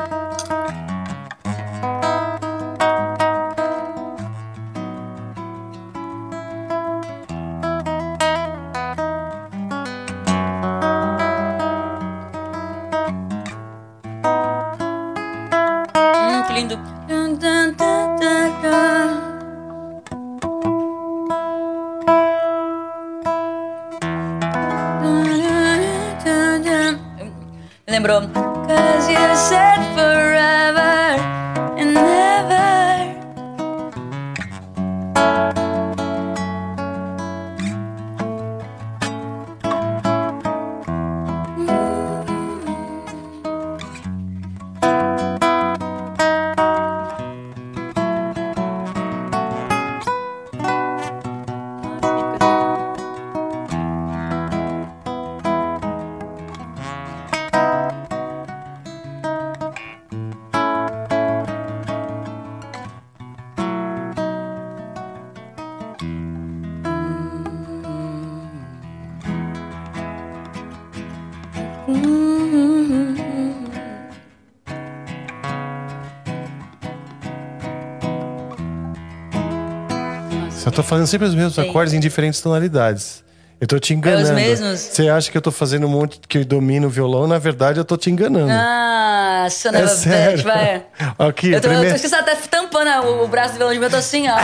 Tô 80.82 80.88
fazendo 80.88 81.06
sempre 81.06 81.26
os 81.26 81.34
mesmos 81.34 81.54
Sei. 81.54 81.68
acordes 81.68 81.94
em 81.94 82.00
diferentes 82.00 82.40
tonalidades. 82.40 83.22
Eu 83.60 83.66
tô 83.66 83.78
te 83.78 83.92
enganando. 83.92 84.30
É 84.30 84.32
mesmos? 84.32 84.80
Você 84.80 85.06
acha 85.10 85.30
que 85.30 85.36
eu 85.36 85.42
tô 85.42 85.50
fazendo 85.50 85.86
um 85.86 85.90
monte 85.90 86.18
que 86.26 86.38
eu 86.38 86.44
domino 86.46 86.86
o 86.86 86.90
violão? 86.90 87.26
Na 87.26 87.38
verdade, 87.38 87.78
eu 87.78 87.84
tô 87.84 87.94
te 87.94 88.10
enganando. 88.10 88.50
Ah, 88.50 89.46
son 89.50 89.68
of 89.68 89.76
É 89.78 89.86
sério. 89.86 90.42
vai. 90.42 90.82
Aqui, 91.18 91.50
eu 91.52 91.60
tô, 91.60 91.68
primeiro- 91.68 91.84
eu 91.88 91.90
tô 91.90 91.96
esquecendo 91.96 92.22
até 92.22 92.34
tampando 92.36 92.88
o, 93.06 93.24
o 93.24 93.28
braço 93.28 93.52
do 93.52 93.58
violão 93.58 93.74
de 93.74 93.78
mim, 93.78 93.84
eu 93.84 93.90
tô 93.90 93.96
assim, 93.98 94.26
ó. 94.30 94.36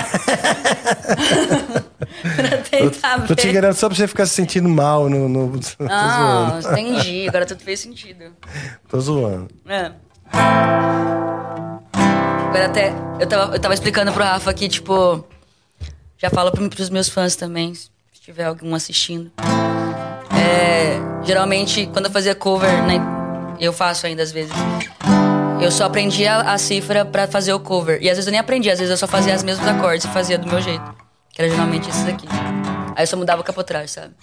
pra 2.37 2.59
tentar 2.59 3.27
Tô 3.27 3.35
te 3.35 3.49
enganando 3.49 3.75
só 3.75 3.89
pra 3.89 3.97
você 3.97 4.07
ficar 4.07 4.27
se 4.27 4.35
sentindo 4.35 4.69
mal 4.69 5.09
no. 5.09 5.29
no... 5.31 5.61
Ah, 5.89 6.59
entendi. 6.73 7.27
Agora 7.27 7.47
tudo 7.47 7.63
fez 7.63 7.81
sentido. 7.81 8.25
Tô 8.89 9.01
zoando. 9.01 9.49
É. 9.67 9.93
Agora 12.49 12.67
até. 12.67 12.93
Eu 13.19 13.27
tava, 13.27 13.55
eu 13.57 13.61
tava 13.61 13.73
explicando 13.73 14.13
pro 14.13 14.23
Rafa 14.23 14.53
que, 14.53 14.69
tipo. 14.69 15.25
Já 16.19 16.31
falo 16.31 16.51
pro, 16.51 16.69
pros 16.69 16.89
meus 16.89 17.09
fãs 17.09 17.37
também, 17.37 17.75
se 17.75 17.91
tiver 18.23 18.45
algum 18.45 18.75
assistindo. 18.75 19.31
É, 20.33 20.99
geralmente, 21.25 21.87
quando 21.93 22.07
eu 22.07 22.11
fazia 22.11 22.35
cover, 22.35 22.83
né? 22.85 23.01
Eu 23.61 23.73
faço 23.73 24.07
ainda 24.07 24.23
às 24.23 24.33
vezes. 24.33 24.53
Eu 25.61 25.71
só 25.71 25.85
aprendia 25.85 26.37
a 26.37 26.59
cifra 26.59 27.05
pra 27.05 27.27
fazer 27.27 27.53
o 27.53 27.61
cover. 27.61 27.99
E 28.03 28.09
às 28.11 28.17
vezes 28.17 28.27
eu 28.27 28.31
nem 28.31 28.41
aprendia, 28.41 28.73
às 28.73 28.79
vezes 28.79 28.91
eu 28.91 28.97
só 28.97 29.07
fazia 29.07 29.35
os 29.35 29.43
mesmos 29.43 29.67
acordes 29.67 30.05
e 30.05 30.09
fazia 30.09 30.39
do 30.39 30.47
meu 30.47 30.61
jeito. 30.61 30.85
Que 31.33 31.43
era 31.43 31.51
geralmente 31.51 31.89
esses 31.89 32.07
aqui. 32.07 32.27
Aí 32.95 33.03
eu 33.03 33.07
só 33.07 33.17
mudava 33.17 33.41
o 33.41 33.45
capotragem, 33.45 33.89
sabe? 33.89 34.15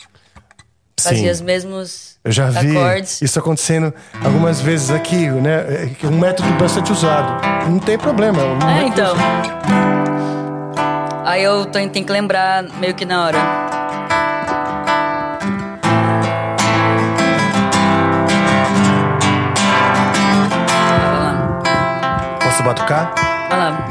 Fazia 1.00 1.32
os 1.32 1.42
mesmos 1.42 2.18
Eu 2.24 2.32
já 2.32 2.50
vi 2.50 2.78
acordes. 2.78 3.22
isso 3.22 3.38
acontecendo 3.38 3.94
algumas 4.24 4.62
vezes 4.62 4.90
aqui, 4.90 5.28
né? 5.30 5.96
É 6.02 6.08
um 6.08 6.18
método 6.18 6.50
bastante 6.54 6.92
usado. 6.92 7.42
Não 7.70 7.80
tem 7.80 7.98
problema. 7.98 8.42
é 8.42 8.46
um 8.46 8.70
É, 8.70 8.84
então. 8.88 10.13
Aí 11.26 11.44
eu 11.44 11.66
tenho, 11.66 11.90
tenho 11.90 12.06
que 12.06 12.12
lembrar 12.12 12.64
meio 12.80 12.94
que 12.94 13.06
na 13.06 13.26
hora. 13.26 13.38
Posso 22.42 22.64
batucar? 22.64 23.14
vai 23.50 23.60
lá. 23.60 23.88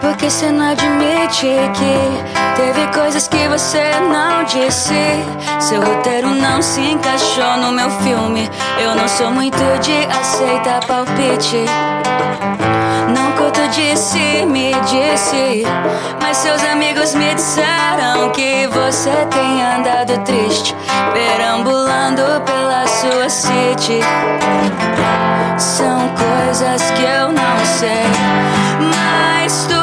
Porque 0.00 0.30
você 0.30 0.50
não 0.50 0.70
admite 0.70 1.46
que 1.74 2.56
teve 2.56 2.86
coisas 2.92 3.28
que 3.28 3.48
você 3.48 3.92
não 4.00 4.44
disse. 4.44 4.94
Seu 5.60 5.82
roteiro 5.82 6.28
não 6.34 6.62
se 6.62 6.80
encaixou 6.80 7.56
no 7.58 7.72
meu 7.72 7.90
filme. 8.02 8.48
Eu 8.78 8.94
não 8.94 9.06
sou 9.08 9.30
muito 9.30 9.58
de 9.80 10.04
aceitar 10.06 10.80
palpite. 10.86 11.64
Não 13.14 13.32
curto 13.32 13.60
disse, 13.68 14.46
me 14.46 14.72
disse. 14.82 15.64
Mas 16.20 16.36
seus 16.36 16.62
amigos 16.64 17.14
me 17.14 17.34
disseram 17.34 18.30
que 18.30 18.66
você 18.68 19.26
tem 19.30 19.62
andado 19.62 20.18
triste, 20.24 20.74
perambulando 21.12 22.22
pela 22.44 22.86
sua 22.86 23.28
city. 23.28 24.00
São 25.58 26.08
coisas 26.14 26.90
que 26.92 27.02
eu 27.02 27.32
não 27.32 27.66
sei, 27.66 28.04
mas 28.94 29.66
tudo 29.68 29.79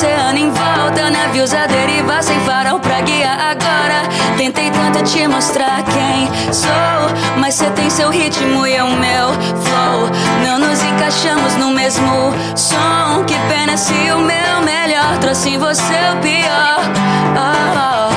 oceano 0.00 0.38
em 0.38 0.50
volta, 0.50 1.10
navios 1.10 1.52
a 1.52 1.66
deriva 1.66 2.22
sem 2.22 2.40
farol 2.40 2.80
pra 2.80 3.02
guiar 3.02 3.38
agora. 3.38 4.08
Tentei 4.38 4.70
tanto 4.70 5.02
te 5.04 5.28
mostrar 5.28 5.82
quem 5.84 6.26
sou, 6.54 7.36
mas 7.38 7.56
você 7.56 7.68
tem 7.72 7.90
seu 7.90 8.08
ritmo 8.08 8.66
e 8.66 8.76
eu 8.76 8.86
meu 8.86 9.28
flow. 9.62 10.08
Não 10.42 10.58
nos 10.58 10.82
encaixamos 10.82 11.54
no 11.56 11.70
mesmo 11.72 12.32
som. 12.56 13.24
Que 13.26 13.34
pena 13.52 13.76
se 13.76 13.92
o 13.92 14.18
meu 14.20 14.62
melhor 14.64 15.18
trouxe 15.20 15.50
em 15.50 15.58
você 15.58 15.98
o 16.14 16.20
pior. 16.22 16.80
Oh, 17.36 18.12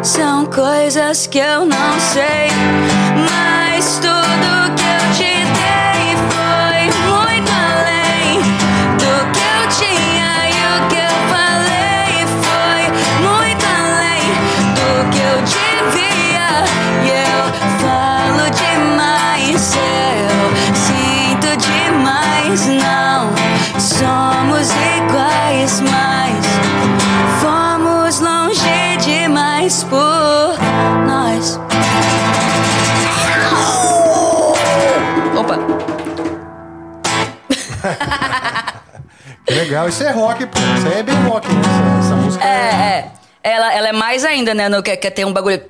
oh. 0.00 0.04
São 0.04 0.46
coisas 0.46 1.26
que 1.26 1.38
eu 1.38 1.66
não 1.66 2.00
sei, 2.00 2.48
mas 3.28 4.00
tudo 4.00 4.47
legal. 39.54 39.88
Isso 39.88 40.02
é 40.04 40.10
rock, 40.10 40.46
pô. 40.46 40.58
Isso 40.76 40.86
aí 40.86 40.98
é 41.00 41.02
bem 41.02 41.14
rock, 41.26 41.48
né? 41.52 41.60
Essa, 41.98 42.06
essa 42.06 42.16
música 42.16 42.44
É, 42.44 42.48
é. 42.70 43.12
Ela, 43.42 43.72
ela 43.74 43.88
é 43.88 43.92
mais 43.92 44.24
ainda, 44.24 44.52
né? 44.54 44.68
No 44.68 44.82
que 44.82 44.96
quer 44.96 45.10
ter 45.10 45.24
um 45.24 45.32
bagulho. 45.32 45.62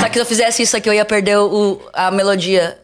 Só 0.00 0.08
que 0.08 0.14
se 0.14 0.20
eu 0.20 0.26
fizesse 0.26 0.62
isso 0.62 0.76
aqui, 0.76 0.88
eu 0.88 0.94
ia 0.94 1.04
perder 1.04 1.38
o, 1.38 1.80
a 1.92 2.10
melodia. 2.10 2.78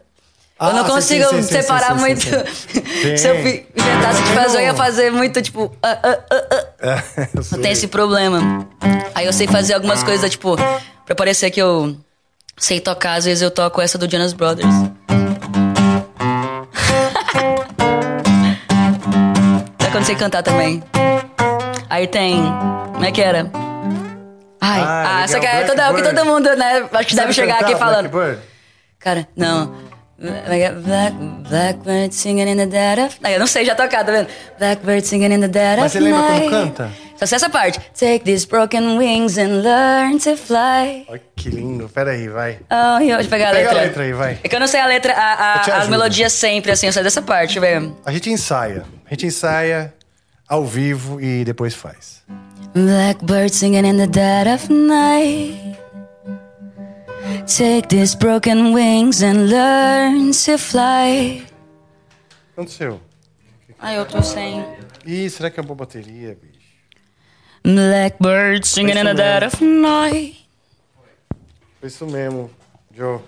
eu 0.60 0.66
Ah, 0.66 0.72
não 0.72 0.84
sim, 0.84 0.90
consigo 0.92 1.24
sim, 1.24 1.36
sim, 1.36 1.42
sim, 1.42 1.48
separar 1.62 1.94
muito. 1.96 2.22
se 3.18 3.26
eu 3.28 3.36
inventasse 3.36 4.22
de 4.22 4.32
fazer, 4.34 4.58
eu 4.58 4.62
ia 4.62 4.74
fazer 4.74 5.10
muito, 5.10 5.42
tipo. 5.42 5.74
ah, 5.82 5.98
ah, 6.02 6.18
ah, 6.30 6.44
ah. 6.82 7.02
É, 7.16 7.28
eu 7.34 7.42
sei. 7.42 7.56
Não 7.56 7.62
tem 7.62 7.72
esse 7.72 7.88
problema. 7.88 8.66
Aí 9.14 9.26
eu 9.26 9.32
sei 9.32 9.46
fazer 9.46 9.74
algumas 9.74 10.02
coisas, 10.02 10.30
tipo, 10.30 10.56
pra 11.04 11.14
parecer 11.14 11.50
que 11.50 11.60
eu 11.60 11.96
sei 12.56 12.78
tocar, 12.80 13.14
às 13.14 13.24
vezes 13.24 13.42
eu 13.42 13.50
toco 13.50 13.80
essa 13.80 13.98
do 13.98 14.08
Jonas 14.10 14.32
Brothers. 14.32 14.74
Sabe 20.00 20.06
quando 20.06 20.06
sei 20.06 20.16
cantar 20.16 20.42
também? 20.42 20.82
Aí 21.90 22.06
tem. 22.06 22.42
Como 22.92 23.04
é 23.04 23.12
que 23.12 23.20
era? 23.20 23.50
Ai, 24.60 24.80
Ah, 24.80 25.22
ah, 25.22 25.28
só 25.28 25.38
que 25.38 25.46
é 25.46 25.64
toda, 25.64 25.90
o 25.90 25.94
que 25.94 26.02
todo 26.02 26.24
mundo, 26.24 26.54
né? 26.56 26.88
Acho 26.92 27.08
que 27.08 27.16
deve 27.16 27.32
chegar 27.32 27.60
aqui 27.60 27.74
falando. 27.76 28.10
Cara, 28.98 29.28
não. 29.36 29.74
Black, 30.18 30.74
Blackbird 31.48 32.14
singing 32.14 32.48
in 32.48 32.56
the 32.56 32.66
dead 32.66 32.98
of 32.98 33.18
night. 33.22 33.34
Eu 33.34 33.40
não 33.40 33.46
sei 33.46 33.64
já 33.64 33.74
tocar, 33.74 34.04
tá 34.04 34.12
vendo? 34.12 34.28
Blackbird 34.58 35.06
singing 35.06 35.32
in 35.34 35.40
the 35.40 35.48
dead 35.48 35.78
Mas 35.78 35.94
of 35.94 35.98
você 35.98 36.00
lembra 36.00 36.22
como 36.22 36.50
canta? 36.50 36.90
Só 37.20 37.26
sei 37.26 37.36
essa 37.36 37.50
parte. 37.50 37.78
Take 37.92 38.20
these 38.24 38.46
broken 38.46 38.96
wings 38.96 39.36
and 39.36 39.60
learn 39.62 40.18
to 40.20 40.36
fly. 40.38 41.04
Olha 41.06 41.20
que 41.36 41.50
lindo. 41.50 41.86
Pera 41.90 42.12
aí, 42.12 42.28
vai. 42.28 42.58
Oh, 42.70 42.98
eu 43.02 43.18
pegar 43.28 43.50
a 43.50 43.52
Pega 43.52 43.68
a 43.68 43.72
letra. 43.72 43.80
letra 43.82 44.02
aí, 44.04 44.12
vai. 44.14 44.38
É 44.42 44.48
que 44.48 44.56
eu 44.56 44.60
não 44.60 44.66
sei 44.66 44.80
a 44.80 44.86
letra, 44.86 45.12
a, 45.12 45.34
a- 45.60 45.78
as 45.82 45.88
melodias 45.88 46.32
sempre, 46.32 46.72
assim, 46.72 46.86
eu 46.86 46.92
sei 46.94 47.02
dessa 47.02 47.20
parte, 47.20 47.60
velho. 47.60 47.94
A 48.06 48.10
gente 48.10 48.30
ensaia. 48.30 48.84
A 49.06 49.10
gente 49.10 49.26
ensaia 49.26 49.92
ao 50.48 50.64
vivo 50.64 51.20
e 51.20 51.44
depois 51.44 51.74
faz. 51.74 52.22
Blackbird 52.72 53.54
singing 53.54 53.86
in 53.86 53.98
the 53.98 54.06
dead 54.06 54.46
of 54.48 54.72
night. 54.72 55.76
Take 57.46 57.88
these 57.88 58.16
broken 58.16 58.72
wings 58.72 59.22
and 59.22 59.48
learn 59.50 60.30
to 60.32 60.56
fly. 60.56 61.42
O 61.42 62.54
que 62.54 62.60
aconteceu? 62.60 63.00
Ai, 63.78 63.98
eu 63.98 64.06
tô 64.06 64.22
sem. 64.22 64.64
Ih, 65.06 65.28
será 65.28 65.50
que 65.50 65.58
é 65.58 65.62
uma 65.62 65.66
boa 65.68 65.76
bateria, 65.78 66.36
bicho? 66.40 66.49
Blackbird 67.62 68.64
singing 68.64 68.96
in 68.96 69.04
the 69.06 69.14
dead 69.14 69.42
of 69.42 69.60
night. 69.60 70.36
Isso 71.82 72.06
mesmo, 72.06 72.50
Joe. 72.94 73.22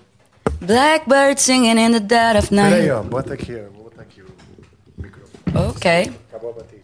Blackbird 0.60 1.38
singing 1.38 1.78
in 1.78 1.92
the 1.92 2.00
dead 2.00 2.36
of 2.36 2.50
night. 2.50 2.88
ó. 2.90 3.02
Bota 3.02 3.34
aqui, 3.34 3.52
ó. 3.54 3.68
Vou 3.72 3.84
botar 3.84 4.02
aqui 4.02 4.22
o 4.22 4.26
microfone. 4.98 5.68
Ok. 5.70 6.12
Acabou 6.30 6.50
a 6.50 6.54
bateria. 6.54 6.82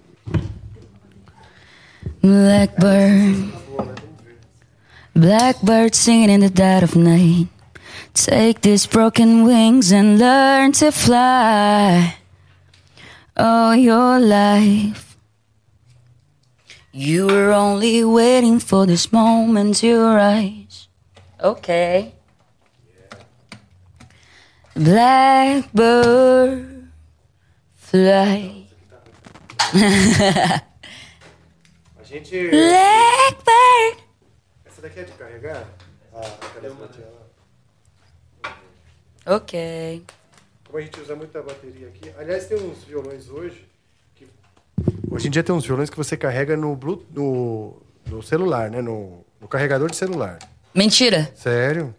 Blackbird. 2.23 3.53
Blackbird 5.15 5.95
singing 5.95 6.31
in 6.31 6.41
the 6.41 6.51
dead 6.51 6.83
of 6.83 6.95
night. 6.97 7.49
Take 8.15 8.61
these 8.63 8.87
broken 8.87 9.45
wings 9.45 9.93
and 9.93 10.19
learn 10.19 10.73
to 10.73 10.91
fly. 10.91 12.15
All 13.37 13.75
your 13.77 14.19
life. 14.21 15.08
You 16.99 17.29
were 17.29 17.53
only 17.53 18.03
waiting 18.03 18.59
for 18.59 18.85
this 18.85 19.13
moment 19.13 19.77
to 19.77 20.03
rise. 20.03 20.89
Okay. 21.41 22.13
Blackbird 24.75 25.71
fly. 27.77 28.67
A 32.01 32.03
gente. 32.03 32.51
Blackbird. 32.51 34.03
Essa 34.67 34.83
daqui 34.83 34.99
é 34.99 35.05
de 35.05 35.13
carregar? 35.13 35.69
Ah, 36.13 36.29
cadê 36.53 36.67
uma 36.67 36.91
Ok. 39.25 40.05
Como 40.65 40.79
a 40.79 40.81
gente 40.81 41.01
usa 41.01 41.15
muita 41.15 41.41
bateria 41.43 41.87
aqui. 41.87 42.13
Aliás, 42.19 42.47
tem 42.47 42.59
uns 42.59 42.83
violões 42.83 43.29
hoje. 43.29 43.68
Hoje 45.11 45.29
em 45.29 45.31
dia 45.31 45.43
tem 45.43 45.55
uns 45.55 45.65
violões 45.65 45.91
que 45.91 45.97
você 45.97 46.17
carrega 46.17 46.57
no, 46.57 46.77
Bluetooth, 46.77 47.07
no, 47.15 47.83
no 48.07 48.23
celular, 48.23 48.71
né? 48.71 48.81
No, 48.81 49.25
no 49.41 49.49
carregador 49.49 49.91
de 49.91 49.97
celular. 49.97 50.39
Mentira. 50.75 51.31
Sério? 51.35 51.95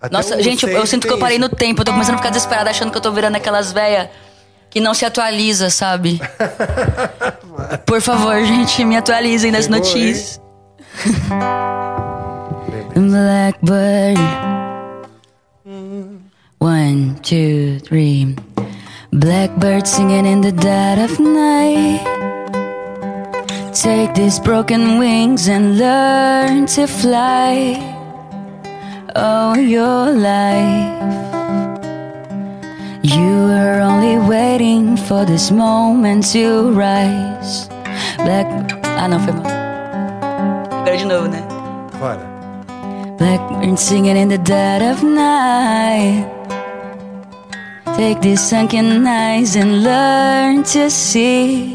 Até 0.00 0.16
Nossa, 0.16 0.42
gente, 0.42 0.64
eu, 0.64 0.70
eu 0.70 0.86
sinto 0.86 1.06
que 1.06 1.12
eu 1.12 1.18
parei 1.18 1.38
no 1.38 1.48
tempo. 1.48 1.80
Eu 1.80 1.84
tô 1.84 1.92
começando 1.92 2.14
a 2.14 2.18
ficar 2.18 2.30
desesperada 2.30 2.70
achando 2.70 2.90
que 2.90 2.96
eu 2.96 3.02
tô 3.02 3.12
virando 3.12 3.36
aquelas 3.36 3.72
véia 3.72 4.10
que 4.70 4.80
não 4.80 4.94
se 4.94 5.04
atualiza, 5.04 5.70
sabe? 5.70 6.20
Por 7.84 8.00
favor, 8.00 8.42
gente, 8.44 8.84
me 8.84 8.96
atualizem 8.96 9.50
nas 9.50 9.64
Chegou, 9.64 9.78
notícias. 9.78 10.40
Blackbird. 12.94 14.18
One, 16.60 17.14
two, 17.22 17.80
three. 17.80 18.36
Blackbird 19.12 19.86
singing 19.86 20.26
in 20.26 20.42
the 20.42 20.52
dead 20.52 20.98
of 20.98 21.18
night. 21.18 22.04
Take 23.72 24.14
these 24.14 24.38
broken 24.38 24.98
wings 24.98 25.48
and 25.48 25.78
learn 25.78 26.66
to 26.66 26.86
fly 26.86 27.80
all 29.16 29.56
your 29.56 30.12
life. 30.12 30.92
You 33.02 33.48
were 33.48 33.80
only 33.80 34.18
waiting 34.28 34.98
for 34.98 35.24
this 35.24 35.50
moment 35.50 36.30
to 36.32 36.70
rise. 36.72 37.68
Black. 38.18 38.46
Ah, 38.84 39.08
não, 39.08 39.18
foi 39.20 39.32
mal. 39.32 39.46
Agora 40.82 40.96
de 40.96 41.06
novo, 41.06 41.28
né? 41.28 41.42
Bora. 41.98 42.26
Blackbird 43.16 43.78
singing 43.78 44.18
in 44.18 44.28
the 44.28 44.38
dead 44.38 44.82
of 44.82 45.02
night. 45.02 46.37
Take 47.98 48.20
these 48.20 48.40
sunken 48.40 49.04
eyes 49.08 49.56
and 49.56 49.82
learn 49.82 50.62
to 50.70 50.88
see 50.88 51.74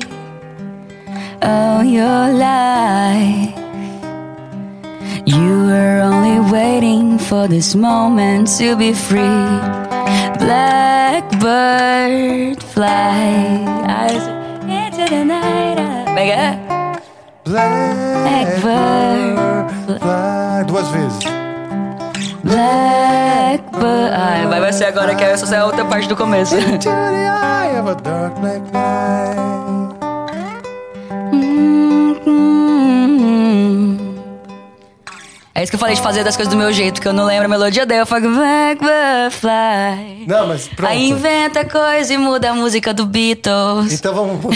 all 1.42 1.84
your 1.84 2.32
life. 2.32 3.52
You 5.26 5.66
were 5.68 6.00
only 6.00 6.40
waiting 6.50 7.20
for 7.20 7.50
this 7.50 7.76
moment 7.76 8.48
to 8.58 8.78
be 8.78 8.94
free. 8.94 9.20
Blackbird 10.40 11.44
fly 12.64 13.66
eyes 13.86 14.26
into 14.64 15.06
the 15.14 15.26
night. 15.26 15.76
Mega. 16.16 16.58
Blackbird 17.44 18.64
fly. 20.00 20.64
Duas 20.64 20.90
vezes. 20.90 21.43
Blackbird. 22.44 24.14
Ai, 24.14 24.46
vai, 24.48 24.60
vai 24.60 24.74
ser 24.74 24.86
agora 24.86 25.16
que 25.16 25.24
essa 25.24 25.56
é 25.56 25.60
a 25.60 25.66
outra 25.66 25.86
parte 25.86 26.08
do 26.08 26.16
começo. 26.16 26.56
É 35.56 35.62
isso 35.62 35.72
que 35.72 35.76
eu 35.76 35.80
falei 35.80 35.96
de 35.96 36.02
fazer 36.02 36.24
das 36.24 36.36
coisas 36.36 36.52
do 36.54 36.58
meu 36.58 36.74
jeito, 36.74 37.00
que 37.00 37.08
eu 37.08 37.14
não 37.14 37.26
lembro 37.26 37.46
a 37.46 37.48
melodia 37.48 37.86
dela. 37.86 38.02
Eu 38.02 38.06
falo 38.06 38.22
Blackbird 38.34 39.36
fly. 39.36 40.26
Não, 40.28 40.48
mas 40.48 40.68
pronto. 40.68 40.90
Aí 40.90 41.10
inventa 41.10 41.64
coisa 41.64 42.14
e 42.14 42.18
muda 42.18 42.50
a 42.50 42.54
música 42.54 42.94
do 42.94 43.06
Beatles. 43.06 43.94
Então 43.94 44.14
vamos 44.14 44.42
mudar. 44.42 44.56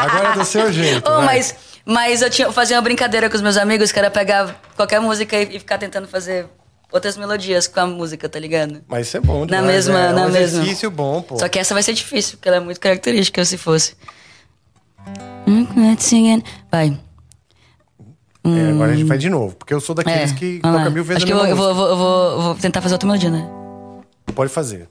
Agora 0.00 0.28
é 0.30 0.32
do 0.32 0.44
seu 0.44 0.72
jeito. 0.72 1.06
Oh, 1.06 1.16
vai. 1.18 1.36
mas, 1.36 1.54
mas 1.84 2.22
eu, 2.22 2.30
tinha, 2.30 2.50
fazia 2.50 2.76
uma 2.76 2.82
brincadeira 2.82 3.28
com 3.30 3.36
os 3.36 3.42
meus 3.42 3.56
amigos, 3.56 3.92
que 3.92 3.98
era 3.98 4.10
pegar 4.10 4.56
qualquer 4.74 5.00
música 5.00 5.36
e, 5.36 5.56
e 5.56 5.58
ficar 5.58 5.78
tentando 5.78 6.08
fazer 6.08 6.46
outras 6.92 7.16
melodias 7.16 7.66
com 7.66 7.80
a 7.80 7.86
música, 7.86 8.28
tá 8.28 8.38
ligado? 8.38 8.82
Mas 8.88 9.08
isso 9.08 9.16
é 9.16 9.20
bom 9.20 9.40
Na 9.40 9.46
demais, 9.58 9.66
mesma, 9.66 9.98
é, 10.00 10.12
na 10.12 10.22
é 10.22 10.26
um 10.26 10.30
mesma. 10.30 10.38
exercício 10.60 10.90
bom, 10.90 11.20
pô. 11.22 11.38
Só 11.38 11.48
que 11.48 11.58
essa 11.58 11.74
vai 11.74 11.82
ser 11.82 11.92
difícil, 11.92 12.36
porque 12.38 12.48
ela 12.48 12.58
é 12.58 12.60
muito 12.60 12.80
característica, 12.80 13.44
se 13.44 13.58
fosse. 13.58 13.94
Let's 15.76 16.04
sing 16.04 16.32
it. 16.32 16.44
Vai. 16.70 16.98
É, 18.44 18.70
agora 18.70 18.92
a 18.92 18.96
gente 18.96 19.08
faz 19.08 19.20
de 19.20 19.28
novo, 19.28 19.56
porque 19.56 19.74
eu 19.74 19.80
sou 19.80 19.94
daqueles 19.94 20.32
que 20.32 20.56
Hum. 20.58 20.60
vamos 20.62 20.78
toca 20.78 20.90
mil 20.90 21.02
vezes 21.04 21.24
Acho 21.24 21.26
que 21.26 21.32
eu 21.32 21.44
eu, 21.46 21.56
vou, 21.56 21.68
eu, 21.68 21.74
vou, 21.74 21.88
eu 21.88 21.96
vou- 22.42 22.54
tentar 22.54 22.80
fazer 22.80 22.94
outra 22.94 23.06
melodia, 23.08 23.30
né? 23.30 23.46
Pode 24.34 24.52
fazer. 24.52 24.88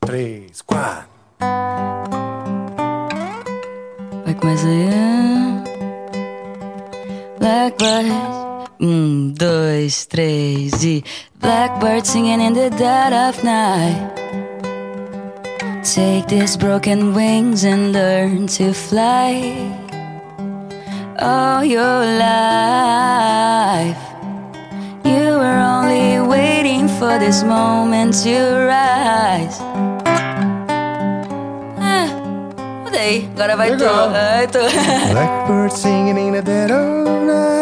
Três, 0.00 0.60
quatro. 0.62 1.08
Vai 4.24 4.34
começar 4.34 4.68
aí. 4.68 4.90
Blackbird. 8.80 8.82
Um, 8.82 9.32
dois, 9.34 10.06
três 10.06 10.84
e. 10.84 11.04
Blackbird 11.40 12.06
singing 12.06 12.40
in 12.40 12.54
the 12.54 12.70
dead 12.70 13.12
of 13.12 13.42
night. 13.44 14.12
Take 15.82 16.26
these 16.28 16.56
broken 16.56 17.14
wings 17.14 17.64
and 17.64 17.92
learn 17.92 18.46
to 18.48 18.72
fly. 18.72 19.52
All 21.20 21.64
your 21.64 22.04
life. 22.18 23.96
You 25.04 25.38
were 25.38 25.60
only 25.60 26.20
waiting 26.20 26.88
for 26.88 27.18
this 27.18 27.42
moment 27.42 28.14
to 28.24 28.66
rise. 28.66 29.58
Ah, 31.78 32.08
mudei. 32.84 33.28
Agora 33.34 33.56
vai 33.56 33.70
tu. 33.70 33.84
Legal. 33.84 34.14
Ai, 34.14 34.46
tu. 34.46 34.60
Blackbird 35.12 35.72
singing 35.72 36.18
in 36.18 36.32
the 36.32 36.42
dead 36.42 36.70
of 36.70 37.24
night. 37.26 37.59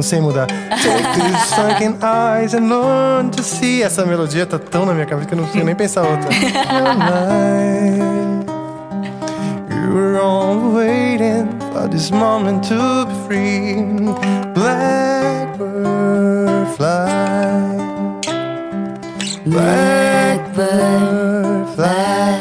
Não 0.00 0.02
sei 0.02 0.18
mudar. 0.18 0.46
Take 0.46 1.20
these 1.20 1.44
sunken 1.54 1.98
eyes 2.02 2.54
and 2.54 2.70
learn 2.70 3.28
to 3.32 3.42
see. 3.42 3.82
Essa 3.82 4.06
melodia 4.06 4.46
tá 4.46 4.58
tão 4.58 4.86
na 4.86 4.94
minha 4.94 5.04
cabeça 5.04 5.28
que 5.28 5.34
eu 5.34 5.36
não 5.36 5.44
consigo 5.44 5.66
nem 5.66 5.74
pensar 5.74 6.00
outra. 6.00 6.30
You 9.68 9.92
were 9.94 10.16
all 10.18 10.72
waiting 10.72 11.50
for 11.70 11.86
this 11.86 12.10
moment 12.10 12.66
to 12.68 13.04
be 13.04 13.14
free. 13.26 13.84
Blackbird 14.54 15.68
fly. 16.78 17.76
Blackbird 19.44 20.56
fly. 21.76 22.38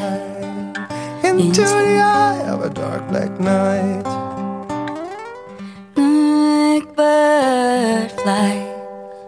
Into 1.26 1.64
the 1.64 1.99
eye 1.99 2.49
of 2.49 2.64
a 2.64 2.69
dark 2.69 3.06
black 3.10 3.38
night. 3.38 4.18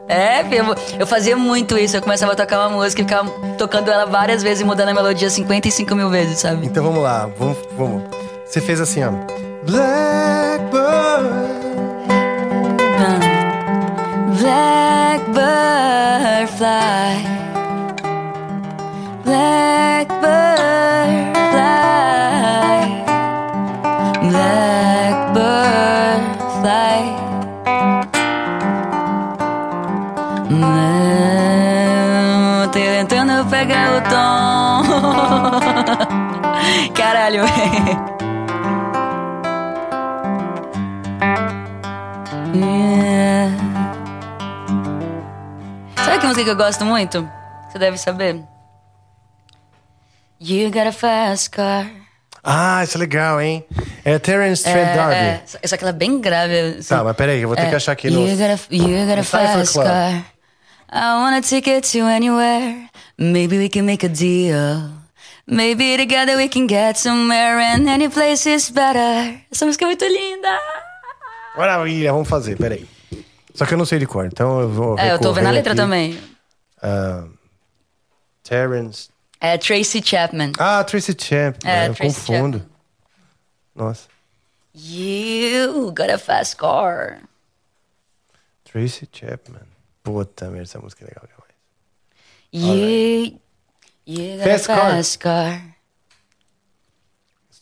É, 0.08 0.42
eu, 0.52 0.66
eu 1.00 1.08
fazia 1.08 1.38
muito 1.38 1.78
isso. 1.78 1.96
Eu 1.96 2.02
começava 2.02 2.34
a 2.34 2.36
tocar 2.36 2.68
uma 2.68 2.78
música 2.78 3.02
e 3.02 3.06
ficava 3.06 3.30
tocando 3.58 3.90
ela 3.90 4.06
várias 4.06 4.44
vezes 4.44 4.62
e 4.62 4.64
mudando 4.66 4.90
a 4.90 4.94
melodia 4.94 5.30
55 5.30 5.96
mil 5.96 6.10
vezes, 6.10 6.40
sabe? 6.40 6.66
Então 6.66 6.84
vamos 6.84 7.02
lá, 7.02 7.30
vamos, 7.38 7.58
vamos. 7.78 8.04
Você 8.46 8.60
fez 8.60 8.82
assim, 8.82 9.04
ó. 9.04 9.12
Blackbird. 9.66 10.82
Blackbird 15.22 16.48
fly. 16.58 17.26
Blackbird 19.24 20.21
Caralho, 37.22 37.44
Yeah. 42.52 43.52
Sabe 46.04 46.20
que 46.20 46.26
música 46.26 46.44
que 46.44 46.50
eu 46.50 46.56
gosto 46.56 46.84
muito? 46.84 47.30
Você 47.70 47.78
deve 47.78 47.98
saber. 48.00 48.42
You 50.40 50.72
got 50.72 50.88
a 50.88 50.92
fast 50.92 51.52
car. 51.52 51.86
Ah, 52.44 52.84
isso 52.84 52.98
é 52.98 53.00
legal, 53.00 53.40
hein? 53.40 53.64
É 54.04 54.18
Terence 54.18 54.64
Trent 54.64 54.78
É, 54.90 54.96
D'Arby. 54.96 55.16
é, 55.16 55.44
só- 55.68 55.78
que 55.78 55.84
ela 55.84 55.92
é 55.92 55.94
bem 55.94 56.20
grave. 56.20 56.60
assim. 56.80 56.90
Tá, 56.90 57.04
mas 57.04 57.16
peraí, 57.16 57.40
eu 57.42 57.48
vou 57.50 57.56
ter 57.56 57.68
É, 57.68 57.70
que 57.70 57.76
achar 57.76 57.92
aqui 57.92 58.10
no- 58.10 58.28
You 58.28 58.36
got 58.36 58.50
a, 58.50 58.58
you 58.76 59.06
got 59.08 59.20
a 59.20 59.24
fast 59.24 59.74
car. 59.76 60.26
I 60.92 61.14
want 61.22 61.36
a 61.38 61.42
ticket 61.48 61.84
to 61.92 62.00
anywhere. 62.00 62.90
Maybe 63.20 63.60
we 63.60 63.70
can 63.70 63.84
make 63.84 64.04
a 64.04 64.10
deal. 64.10 65.01
Maybe 65.48 65.98
together 65.98 66.38
we 66.38 66.48
can 66.48 66.68
get 66.68 66.98
somewhere 66.98 67.60
and 67.60 67.88
any 67.90 68.08
place 68.10 68.46
is 68.48 68.70
better. 68.70 69.42
Essa 69.52 69.66
música 69.66 69.86
é 69.86 69.88
muito 69.88 70.06
linda. 70.06 70.60
Maravilha, 71.58 72.12
vamos 72.14 72.28
fazer, 72.30 72.58
peraí. 72.58 72.88
Só 73.54 73.66
que 73.66 73.74
eu 73.74 73.78
não 73.78 73.86
sei 73.86 74.00
de 74.00 74.06
cor, 74.06 74.26
então 74.26 74.62
eu 74.62 74.70
vou. 74.70 74.98
É, 74.98 75.12
eu 75.12 75.20
tô 75.20 75.34
vendo 75.34 75.48
a 75.48 75.52
letra 75.52 75.74
aqui. 75.74 75.82
também. 75.82 76.20
Ah, 76.82 77.26
Terrence. 78.44 79.10
É 79.40 79.58
Tracy 79.58 80.02
Chapman. 80.04 80.52
Ah, 80.58 80.84
Tracy 80.84 81.16
Champ. 81.20 81.58
É, 81.66 81.88
eu 81.88 81.96
Tracy 81.96 82.16
confundo. 82.16 82.60
Chapman. 82.60 82.72
Nossa. 83.76 84.08
You 84.74 85.92
got 85.92 86.10
a 86.10 86.18
fast 86.18 86.56
car. 86.56 87.22
Tracy 88.64 89.08
Chapman. 89.12 89.68
Puta 90.04 90.46
merda, 90.46 90.64
essa 90.64 90.80
música 90.80 91.04
é 91.04 91.08
legal 91.08 91.26
demais. 91.28 91.52
You, 92.54 93.40
you 94.06 94.38
got 94.38 94.44
Fast 94.48 94.72
a 94.72 94.76
car. 94.76 94.92
fast 94.92 95.18
car. 95.20 95.62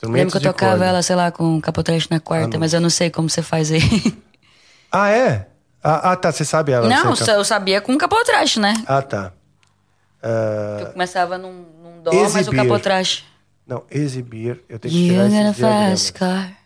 Lembro 0.04 0.32
que 0.32 0.38
eu 0.38 0.42
tocava 0.54 0.72
corda. 0.72 0.86
ela, 0.86 1.02
sei 1.02 1.16
lá, 1.16 1.30
com 1.32 1.60
capotraste 1.60 2.10
na 2.10 2.20
quarta, 2.22 2.56
Ah, 2.56 2.60
mas 2.60 2.74
eu 2.74 2.80
não 2.80 2.90
sei 2.90 3.10
como 3.10 3.30
você 3.30 3.42
faz 3.42 3.72
aí. 3.72 3.82
Ah, 4.92 5.10
é? 5.12 5.48
Ah, 5.84 6.12
ah, 6.12 6.16
tá, 6.16 6.32
você 6.32 6.44
sabe 6.44 6.72
ela. 6.72 6.88
não, 6.90 7.16
você 7.16 7.24
só 7.24 7.34
eu 7.34 7.46
sabia 7.46 7.80
com 7.80 7.96
capotraste, 7.96 8.60
né? 8.60 8.74
Ah, 8.88 9.04
tá. 9.04 9.32
Ah, 10.24 10.78
Eu 10.80 10.86
começava 10.94 11.38
num, 11.38 11.52
num 11.84 12.02
dó, 12.02 12.12
mas 12.12 12.34
o 12.34 12.38
Exibir. 12.40 12.56
capotraste. 12.64 13.24
não, 13.68 13.84
exibir. 13.92 14.64
Eu 14.68 14.80
tenho 14.80 14.92
que 14.92 15.10
tirar 15.10 15.30
got 15.30 15.50
a 15.50 15.54
fast 15.54 16.14
car. 16.14 16.58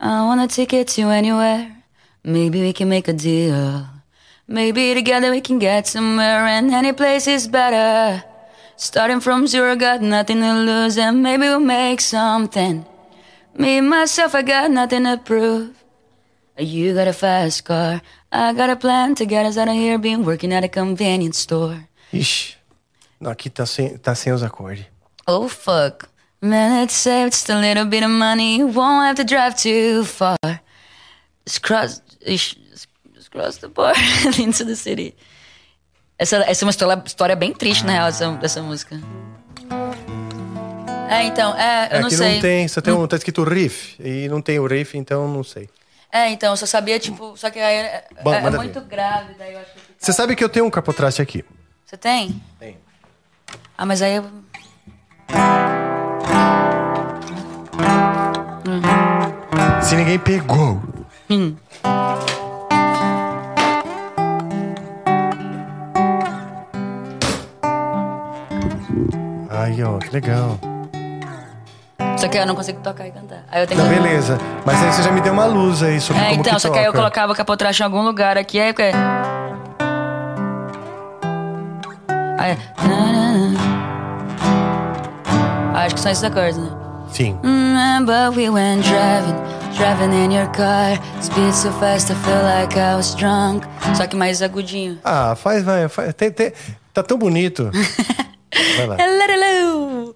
I 0.00 0.06
want 0.26 0.40
a 0.40 0.48
ticket 0.48 0.92
to 0.96 1.02
anywhere. 1.02 1.70
Maybe 2.24 2.60
we 2.62 2.72
can 2.72 2.86
make 2.86 3.08
a 3.08 3.14
deal. 3.14 3.86
Maybe 4.48 4.92
together 4.96 5.30
we 5.30 5.40
can 5.40 5.58
get 5.60 5.86
somewhere 5.86 6.44
and 6.58 6.72
any 6.74 6.92
place 6.92 7.28
is 7.30 7.46
better. 7.46 8.24
Starting 8.76 9.20
from 9.20 9.46
zero, 9.46 9.76
got 9.76 10.00
nothing 10.02 10.40
to 10.40 10.52
lose 10.54 10.98
and 10.98 11.22
maybe 11.22 11.42
we'll 11.42 11.60
make 11.60 12.00
something. 12.00 12.84
Me, 13.54 13.80
myself, 13.80 14.34
I 14.34 14.42
got 14.42 14.70
nothing 14.70 15.04
to 15.04 15.18
prove. 15.18 15.74
You 16.58 16.94
got 16.94 17.08
a 17.08 17.12
fast 17.12 17.64
car. 17.64 18.00
I 18.30 18.52
got 18.54 18.70
a 18.70 18.76
plan 18.76 19.14
to 19.16 19.26
get 19.26 19.46
us 19.46 19.56
out 19.56 19.68
of 19.68 19.74
here. 19.74 19.98
Been 19.98 20.24
working 20.24 20.52
at 20.52 20.64
a 20.64 20.68
convenience 20.68 21.38
store. 21.38 21.88
Ixi. 22.12 22.56
Não, 23.20 23.30
aqui 23.30 23.48
tá 23.48 23.64
sem, 23.66 23.96
tá 23.98 24.14
sem 24.14 24.32
os 24.32 24.42
acordes. 24.42 24.84
Oh 25.26 25.48
fuck. 25.48 26.08
Man, 26.40 26.82
it's 26.82 26.94
saved 26.94 27.32
just 27.32 27.48
a 27.50 27.60
little 27.60 27.84
bit 27.84 28.02
of 28.02 28.10
money. 28.10 28.64
Won't 28.64 29.06
have 29.06 29.16
to 29.16 29.24
drive 29.24 29.54
too 29.56 30.04
far. 30.04 30.36
Just 31.46 31.62
cross, 31.62 32.02
just 32.26 32.58
just 33.14 33.30
cross 33.30 33.58
the 33.58 33.68
border 33.68 34.00
into 34.42 34.64
the 34.64 34.74
city. 34.74 35.14
Essa, 36.22 36.36
essa 36.36 36.64
é 36.64 36.66
uma 36.66 36.70
história, 36.70 37.02
história 37.04 37.34
bem 37.34 37.52
triste, 37.52 37.84
na 37.84 37.94
real, 37.94 38.06
dessa, 38.06 38.30
dessa 38.34 38.62
música. 38.62 38.96
É, 41.10 41.24
então, 41.24 41.52
é, 41.58 41.88
eu 41.90 41.98
não 41.98 42.06
aqui 42.06 42.16
sei. 42.16 42.34
não 42.34 42.40
tem, 42.40 42.68
só 42.68 42.80
tem 42.80 42.94
um, 42.94 43.08
tá 43.08 43.16
escrito 43.16 43.42
riff. 43.42 43.96
E 44.00 44.28
não 44.28 44.40
tem 44.40 44.60
o 44.60 44.66
riff, 44.68 44.96
então 44.96 45.26
não 45.26 45.42
sei. 45.42 45.68
É, 46.12 46.30
então, 46.30 46.52
eu 46.52 46.56
só 46.56 46.64
sabia, 46.64 47.00
tipo, 47.00 47.36
só 47.36 47.50
que 47.50 47.58
aí 47.58 47.74
é, 47.74 48.04
Bom, 48.22 48.32
é- 48.32 48.36
é 48.36 48.50
muito 48.50 48.80
ver. 48.80 48.88
grave, 48.88 49.34
daí 49.36 49.52
eu 49.54 49.58
acho 49.58 49.72
que. 49.72 49.80
Você 49.98 50.12
sabe 50.12 50.36
que 50.36 50.44
eu 50.44 50.48
tenho 50.48 50.64
um 50.64 50.70
capotraste 50.70 51.20
aqui. 51.20 51.44
Você 51.84 51.96
tem? 51.96 52.40
Tem. 52.60 52.78
Ah, 53.76 53.84
mas 53.84 54.00
aí 54.00 54.14
eu. 54.14 54.24
Se 59.82 59.96
ninguém 59.96 60.20
pegou. 60.20 60.80
Hum. 61.28 61.56
Aí, 69.62 69.82
ó, 69.82 69.98
que 69.98 70.10
legal. 70.10 70.58
Só 72.16 72.28
que 72.28 72.36
eu 72.38 72.46
não 72.46 72.54
consigo 72.54 72.80
tocar 72.80 73.06
e 73.06 73.10
cantar. 73.10 73.44
Aí 73.50 73.62
eu 73.62 73.66
tenho 73.66 73.80
Não, 73.82 73.88
que. 73.88 73.94
beleza. 73.94 74.38
Mas 74.64 74.82
aí 74.82 74.92
você 74.92 75.02
já 75.02 75.10
me 75.12 75.20
deu 75.20 75.32
uma 75.32 75.44
luz 75.46 75.82
aí 75.82 76.00
sobre 76.00 76.22
É, 76.22 76.28
como 76.30 76.40
então, 76.40 76.54
que 76.54 76.60
só 76.60 76.70
que 76.70 76.78
aí 76.78 76.84
eu 76.84 76.92
toca. 76.92 76.98
colocava 77.02 77.34
capotraste 77.34 77.82
em 77.82 77.84
algum 77.84 78.02
lugar 78.02 78.36
aqui, 78.38 78.60
aí. 78.60 78.72
Porque... 78.72 78.90
aí 82.38 82.58
Ah, 85.74 85.84
acho 85.84 85.94
que 85.94 86.00
são 86.00 86.12
esses 86.12 86.24
acordes, 86.24 86.58
né? 86.58 86.70
Sim. 87.10 87.38
Remember 87.42 88.30
we 88.36 88.48
went 88.48 88.82
driving, 88.84 89.34
driving 89.76 90.24
in 90.24 90.32
your 90.34 90.48
car. 90.52 90.98
Speed 91.22 91.52
so 91.52 91.70
fast 91.72 92.10
I 92.12 92.14
feel 92.16 92.42
like 92.42 92.78
I 92.78 92.94
was 92.94 93.14
drunk. 93.14 93.66
Só 93.96 94.06
que 94.06 94.16
mais 94.16 94.42
agudinho. 94.42 94.98
Ah, 95.04 95.34
faz, 95.36 95.62
vai. 95.64 95.88
Faz, 95.88 96.12
tem- 96.14 96.30
tem- 96.30 96.52
tá 96.92 97.02
tão 97.02 97.18
bonito. 97.18 97.70
Vai 98.76 98.86
lá. 98.86 98.96
Hello. 98.98 100.14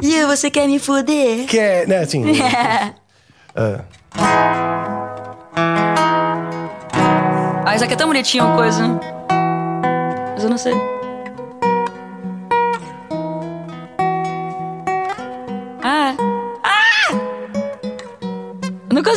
E 0.00 0.24
você 0.26 0.50
quer 0.50 0.66
me 0.66 0.78
foder? 0.78 1.46
Que 1.46 1.58
é, 1.58 1.86
né, 1.86 1.98
assim... 1.98 2.24
ah, 3.56 3.84
Ah, 7.64 7.74
isso 7.74 7.84
aqui 7.84 7.94
é 7.94 7.96
tão 7.96 8.06
bonitinho, 8.06 8.44
uma 8.44 8.56
coisa. 8.56 9.00
Mas 10.34 10.44
eu 10.44 10.50
não 10.50 10.58
sei. 10.58 10.74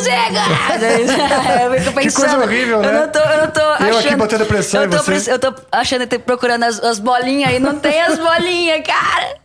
Eu 0.08 1.74
eu 1.74 1.80
fico 1.80 1.92
pensando. 1.94 2.26
coisa 2.28 2.44
horrível, 2.44 2.82
eu 2.82 2.92
né? 2.92 3.00
Não 3.00 3.08
tô, 3.08 3.18
eu 3.18 3.40
não 3.42 3.50
tô 3.50 3.60
achando. 3.60 3.98
aqui 3.98 4.16
botando 4.16 4.46
pressão 4.46 4.82
eu 4.84 4.90
tô, 4.90 4.96
você. 5.02 5.32
Eu 5.32 5.38
tô 5.38 5.54
achando, 5.72 6.06
procurando 6.20 6.64
as, 6.64 6.78
as 6.80 6.98
bolinhas 6.98 7.52
e 7.52 7.58
não 7.58 7.78
tem 7.78 8.00
as 8.02 8.18
bolinhas, 8.18 8.80
cara! 8.86 9.36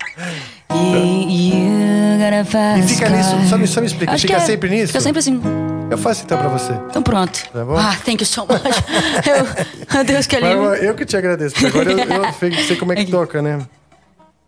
E 2.78 2.84
fica 2.88 3.10
nisso, 3.10 3.30
só 3.50 3.58
me- 3.58 3.68
só 3.68 3.80
me 3.82 3.88
explica, 3.88 4.18
fica 4.18 4.28
que 4.36 4.42
é- 4.42 4.46
sempre 4.46 4.70
nisso? 4.70 4.88
Fica 4.88 5.02
sempre 5.02 5.20
assim. 5.20 5.42
eu 5.92 5.98
faço 5.98 6.24
então 6.26 6.38
pra 6.38 6.48
você. 6.50 6.74
Então 6.90 7.02
pronto. 7.04 7.40
Tá 7.54 7.64
bom? 7.64 7.78
Ah, 7.78 7.96
thank 8.06 8.22
you 8.22 8.26
so 8.26 8.42
much. 8.42 8.62
eu, 9.28 9.94
meu 9.94 10.04
Deus, 10.04 10.26
que 10.26 10.36
alívio. 10.36 10.64
eu, 10.64 10.74
eu 10.76 10.96
que 10.96 11.06
te 11.06 11.16
agradeço, 11.18 11.56
porque 11.56 11.68
agora 11.68 11.92
eu, 11.92 12.24
eu 12.26 12.34
sei- 12.40 12.54
sei 12.64 12.76
como 12.78 12.94
é 12.94 12.96
que 12.96 13.06
toca, 13.12 13.42
né? 13.42 13.60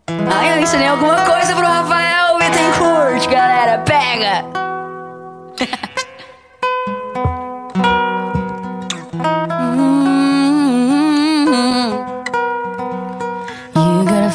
Ai, 0.08 0.54
eu 0.58 0.62
ensinei 0.62 0.88
alguma 0.88 1.16
coisa 1.24 1.54
pro 1.54 1.66
Rafael 1.66 2.38
Bittencourt, 2.38 3.26
galera. 3.30 3.78
Pega! 3.78 4.44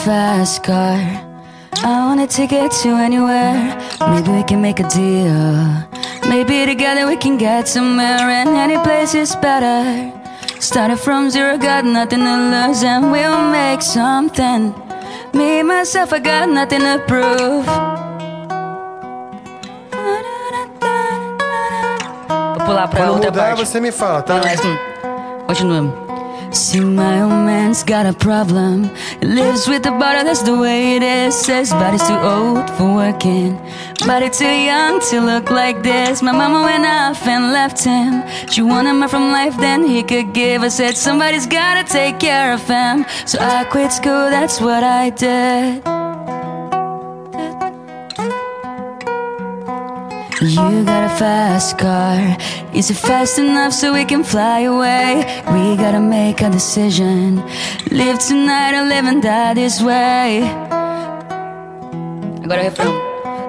Fast 0.05 0.63
car. 0.63 0.97
I 1.83 2.05
want 2.07 2.21
a 2.21 2.27
ticket 2.27 2.71
to 2.83 2.89
anywhere. 2.89 3.77
Maybe 4.09 4.31
we 4.31 4.43
can 4.43 4.61
make 4.61 4.79
a 4.79 4.87
deal. 4.87 5.83
Maybe 6.29 6.65
together 6.65 7.07
we 7.07 7.17
can 7.17 7.37
get 7.37 7.67
somewhere, 7.67 8.29
and 8.29 8.49
any 8.49 8.77
place 8.83 9.13
is 9.15 9.35
better. 9.35 10.11
Started 10.59 10.97
from 10.97 11.29
zero, 11.29 11.57
got 11.57 11.83
nothing 11.85 12.19
to 12.19 12.37
lose, 12.53 12.83
and 12.83 13.11
we'll 13.11 13.51
make 13.51 13.81
something. 13.81 14.73
Me, 15.33 15.63
myself, 15.63 16.13
I 16.13 16.19
got 16.19 16.49
nothing 16.49 16.81
to 16.81 16.99
prove. 17.07 17.65
Vou 22.57 22.65
pular 22.65 22.87
pra 22.87 22.99
Quando 23.01 23.13
outra 23.15 23.29
mudar, 23.31 23.45
parte. 23.55 23.65
você 23.65 23.79
me 23.79 23.91
fala, 23.91 24.21
tá? 24.21 24.35
Mas, 24.43 24.59
hum, 24.63 24.77
continua. 25.47 26.02
See, 26.53 26.79
my 26.79 27.21
old 27.21 27.31
man's 27.31 27.83
got 27.83 28.05
a 28.05 28.13
problem. 28.13 28.83
He 29.19 29.25
lives 29.25 29.67
with 29.67 29.81
the 29.81 29.91
bottle, 29.91 30.23
that's 30.23 30.43
the 30.43 30.55
way 30.55 30.95
it 30.95 31.01
is. 31.01 31.33
Says 31.35 31.71
body's 31.71 32.07
too 32.07 32.13
old 32.13 32.69
for 32.77 32.93
working, 32.93 33.57
body 34.05 34.29
too 34.29 34.45
young 34.45 34.99
to 35.09 35.19
look 35.19 35.49
like 35.49 35.81
this. 35.81 36.21
My 36.21 36.31
mama 36.31 36.61
went 36.61 36.85
off 36.85 37.25
and 37.25 37.51
left 37.51 37.83
him. 37.83 38.23
She 38.49 38.61
wanted 38.61 38.93
more 38.93 39.07
from 39.07 39.31
life 39.31 39.57
than 39.57 39.83
he 39.87 40.03
could 40.03 40.33
give. 40.33 40.61
I 40.61 40.67
said 40.67 40.95
somebody's 40.95 41.47
gotta 41.47 41.83
take 41.91 42.19
care 42.19 42.53
of 42.53 42.61
him. 42.67 43.05
So 43.25 43.39
I 43.41 43.63
quit 43.65 43.91
school, 43.91 44.29
that's 44.29 44.61
what 44.61 44.83
I 44.83 45.09
did. 45.09 46.02
You 50.43 50.83
got 50.83 51.03
a 51.05 51.09
fast 51.17 51.77
car. 51.77 52.19
Is 52.73 52.89
it 52.91 52.97
fast 52.97 53.39
enough 53.39 53.71
so 53.73 53.93
we 53.93 54.03
can 54.03 54.23
fly 54.25 54.59
away? 54.67 55.23
We 55.53 55.77
gotta 55.77 56.01
make 56.01 56.41
a 56.41 56.49
decision. 56.49 57.41
Live 57.89 58.19
tonight 58.19 58.75
or 58.75 58.83
live 58.83 59.05
and 59.07 59.21
die 59.23 59.53
this 59.53 59.81
way. 59.81 60.43
I 60.43 60.47
gotta 62.45 62.61
o 62.61 62.63
refrão. 62.63 62.93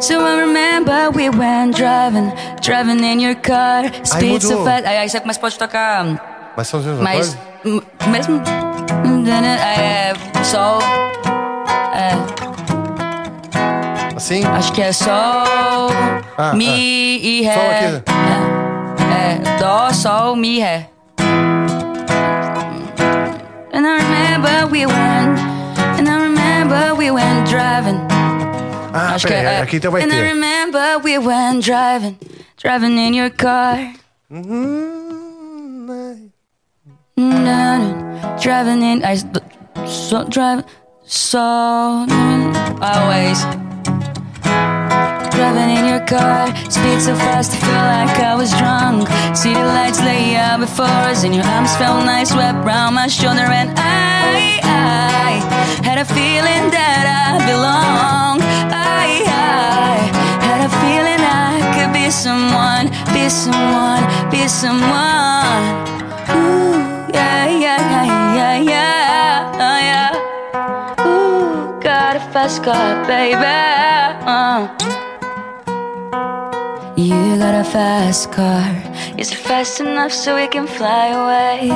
So 0.00 0.24
I 0.24 0.38
remember 0.40 1.10
we 1.10 1.28
went 1.30 1.74
driving, 1.76 2.30
driving 2.62 3.02
in 3.02 3.18
your 3.20 3.34
car. 3.34 3.90
Speed 4.04 4.42
so 4.42 4.64
fast. 4.64 4.86
Aí, 4.86 4.98
aí 4.98 5.08
você 5.08 5.18
começa 5.20 5.40
pode 5.40 5.58
tocar 5.58 6.04
Mas 6.56 6.68
são 6.68 6.78
os 6.78 6.86
mesmos 6.86 7.02
mais. 7.02 7.36
acordes? 7.64 7.66
m- 7.66 7.82
Mesmo. 8.12 8.40
É. 9.76 10.12
Sol. 10.44 10.78
É. 11.92 12.43
Assim? 14.24 14.40
Acho 14.42 14.72
que 14.72 14.80
é 14.80 14.90
sol, 14.90 15.90
Ah, 16.38 16.55
mi 16.55 16.66
ah. 16.66 16.78
e 17.26 17.42
ré. 17.42 17.52
Sol 17.52 17.70
aqui. 17.70 17.84
É, 19.12 19.36
é, 19.52 19.59
dó, 19.59 19.92
sol, 19.92 20.34
mi, 20.34 20.60
ré. 20.60 20.88
And 23.74 23.86
I 23.86 23.98
remember 23.98 24.66
we 24.72 24.86
went, 24.86 25.38
and 25.98 26.09
I 26.09 26.22
remember 26.22 26.94
we 26.94 27.10
went 27.10 27.46
driving. 27.51 28.01
Ah, 28.94 29.12
Acho 29.14 29.26
que 29.26 29.34
peraí, 29.34 29.56
é. 29.56 29.60
aqui 29.60 29.76
então 29.76 29.92
vai 29.92 30.02
and 30.02 30.10
I 30.10 30.22
remember 30.22 31.01
we 31.05 31.18
went 31.18 31.62
driving, 31.62 32.16
driving 32.56 32.96
in 32.96 33.12
your 33.14 33.28
car. 33.28 33.76
Hum, 34.30 36.30
Na, 37.18 37.76
na, 37.76 38.36
driving 38.40 38.80
in, 38.82 39.05
I 39.05 39.16
so 39.84 40.24
driving 40.30 40.64
so 41.05 42.06
always 42.80 43.44
driving 45.44 45.76
in 45.76 45.84
your 45.84 46.04
car. 46.06 46.46
Speed 46.70 47.00
so 47.00 47.14
fast, 47.14 47.52
I 47.52 47.58
feel 47.66 47.84
like 47.96 48.16
I 48.30 48.34
was 48.34 48.50
drunk. 48.60 49.08
City 49.36 49.62
lights 49.76 50.00
lay 50.00 50.36
out 50.36 50.60
before 50.60 50.98
us, 51.10 51.24
and 51.24 51.34
your 51.34 51.44
arms 51.44 51.76
felt 51.76 52.04
nice 52.06 52.32
wrapped 52.32 52.64
around 52.64 52.94
my 52.94 53.08
shoulder, 53.08 53.48
and 53.60 53.70
I, 53.76 54.60
I 54.64 55.32
had 55.88 55.98
a 55.98 56.06
feeling 56.16 56.64
that 56.76 57.04
I 57.20 57.28
belong. 57.50 58.40
I, 58.72 59.06
I 59.28 59.96
had 60.48 60.60
a 60.68 60.72
feeling 60.82 61.20
I 61.20 61.52
could 61.74 61.92
be 61.92 62.08
someone, 62.24 62.86
be 63.12 63.28
someone, 63.28 64.02
be 64.32 64.48
someone. 64.48 65.64
Ooh, 66.32 66.80
yeah, 67.12 67.44
yeah, 67.64 67.82
yeah, 67.92 68.06
yeah, 68.40 68.56
yeah, 68.72 69.88
yeah. 69.90 71.06
Ooh, 71.06 71.78
got 71.80 72.16
a 72.16 72.22
fast 72.32 72.62
car, 72.64 73.04
baby. 73.06 73.44
Uh. 74.24 75.03
You 76.96 77.38
got 77.38 77.54
a 77.60 77.64
fast 77.64 78.30
car. 78.30 78.70
Is 79.18 79.32
it 79.32 79.38
fast 79.38 79.80
enough 79.80 80.12
so 80.12 80.36
we 80.36 80.46
can 80.46 80.68
fly 80.68 81.08
away? 81.08 81.68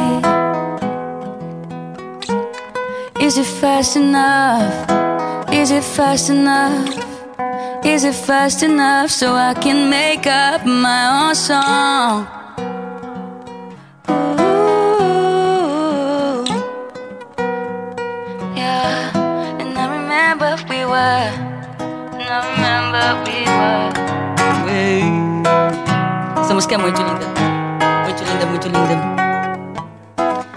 Is 3.21 3.37
it 3.37 3.47
fast 3.47 3.97
enough? 3.97 4.73
Is 5.53 5.73
it 5.73 5.83
fast 5.83 6.31
enough? 6.31 6.95
Is 7.85 8.05
it 8.05 8.15
fast 8.15 8.63
enough 8.63 9.11
so 9.11 9.35
I 9.35 9.55
can 9.55 9.91
make 9.91 10.29
up 10.29 10.65
my 10.65 11.27
own 11.27 11.35
song? 11.35 12.29
Ooh, 14.09 14.85
yeah, 18.57 19.11
and 19.59 19.77
I 19.77 19.85
remember 19.99 20.57
we 20.71 20.85
were, 20.85 21.33
and 22.15 22.29
I 22.31 22.39
remember 22.55 23.05
we 23.29 23.39
were. 23.47 24.28
Essa 26.41 26.55
música 26.55 26.75
é 26.75 26.79
muito 26.79 27.03
linda. 27.03 27.27
Muito 28.05 28.25
linda, 28.25 28.47
muito 28.47 28.69
linda. 28.69 29.19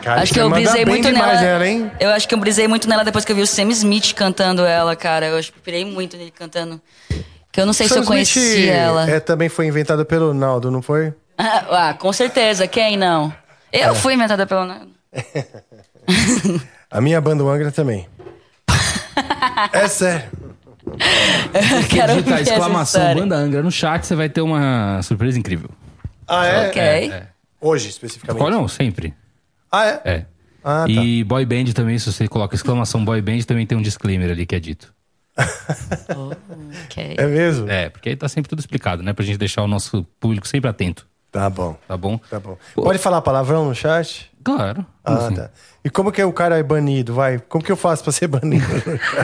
Cara, 0.02 0.22
acho 0.22 0.34
que 0.34 0.40
eu 0.40 0.50
brisei 0.50 0.86
muito 0.86 1.12
nela. 1.12 1.34
ela, 1.34 1.68
hein? 1.68 1.92
Eu 2.00 2.10
acho 2.10 2.28
que 2.28 2.34
eu 2.34 2.40
brisei 2.40 2.68
muito 2.68 2.90
nela 2.90 3.04
depois 3.04 3.24
que 3.24 3.32
eu 3.32 3.36
vi 3.36 3.42
o 3.42 3.48
Sam 3.48 3.70
Smith 3.70 4.14
cantando 4.14 4.66
ela, 4.66 4.96
cara. 4.96 5.28
Eu 5.28 5.38
acho 5.38 5.52
que 5.52 5.60
eu 5.60 5.64
pirei 5.64 5.86
muito 5.86 6.18
nele 6.18 6.32
cantando. 6.32 6.82
Que 7.52 7.62
eu 7.62 7.66
não 7.66 7.74
sei 7.74 7.88
se 7.88 7.94
Sam 7.94 8.02
eu 8.02 8.06
conhecia 8.06 8.42
Smith, 8.42 8.70
ela. 8.70 9.10
É, 9.10 9.20
também 9.20 9.50
foi 9.50 9.68
inventada 9.68 10.04
pelo 10.04 10.34
Naldo, 10.34 10.72
não 10.72 10.82
foi? 10.82 11.14
Ah, 11.44 11.96
com 11.98 12.14
certeza. 12.14 12.68
Quem 12.68 12.96
não? 12.98 13.34
É. 13.72 13.88
Eu 13.88 13.96
fui 13.96 14.14
inventada 14.14 14.46
pelo. 14.46 14.68
A 16.92 17.02
minha 17.02 17.20
banda 17.22 17.44
Angra 17.44 17.72
também. 17.72 18.08
é 19.74 19.88
sério. 19.88 20.30
Eu 20.94 21.88
quero 21.88 22.14
Digitar 22.14 22.40
essa 22.40 22.54
exclamação 22.54 23.16
banda 23.16 23.36
Angra 23.36 23.64
no 23.64 23.72
chat, 23.72 24.06
você 24.06 24.16
vai 24.16 24.30
ter 24.30 24.42
uma 24.42 25.02
surpresa 25.02 25.38
incrível. 25.38 25.70
Ah, 26.28 26.46
é? 26.46 26.68
Ok. 26.68 26.82
É. 26.82 27.28
Hoje, 27.60 27.90
especificamente. 27.90 28.42
Qual 28.42 28.50
não? 28.50 28.68
Sempre. 28.68 29.14
Ah, 29.72 29.86
é? 29.86 30.02
É. 30.06 30.26
Ah, 30.64 30.86
tá. 30.86 30.92
E 30.92 31.24
boy 31.24 31.46
band 31.46 31.66
também, 31.74 31.98
se 31.98 32.12
você 32.12 32.28
coloca 32.28 32.56
exclamação 32.56 33.04
boy 33.04 33.22
band, 33.22 33.40
também 33.42 33.66
tem 33.66 33.78
um 33.78 33.82
disclaimer 33.82 34.32
ali 34.32 34.46
que 34.46 34.56
é 34.56 34.60
dito. 34.60 34.94
Ok. 36.86 37.16
É 37.18 37.26
mesmo? 37.26 37.70
É, 37.70 37.90
porque 37.90 38.10
aí 38.10 38.16
tá 38.16 38.28
sempre 38.28 38.50
tudo 38.50 38.60
explicado, 38.60 39.02
né? 39.02 39.14
Pra 39.14 39.24
gente 39.24 39.38
deixar 39.38 39.62
o 39.64 39.68
nosso 39.68 40.04
público 40.20 40.48
sempre 40.48 40.70
atento, 40.70 41.08
Tá 41.32 41.50
bom, 41.50 41.78
tá 41.88 41.96
bom? 41.96 42.18
tá 42.18 42.40
bom. 42.40 42.58
Pode 42.76 43.00
falar 43.00 43.22
palavrão 43.22 43.66
no 43.66 43.74
chat? 43.74 44.31
Claro. 44.44 44.86
como 45.04 45.18
Ah, 45.18 45.26
assim? 45.28 45.36
tá. 45.36 45.50
E 45.84 45.90
como 45.90 46.12
que 46.12 46.22
é 46.22 46.26
o 46.26 46.32
cara 46.32 46.60
é 46.60 46.64
banido? 46.64 47.14
Vai, 47.16 47.40
como 47.50 47.64
que 47.64 47.72
eu 47.72 47.76
faço 47.76 48.04
pra 48.04 48.12
ser 48.12 48.28
banido? 48.30 48.64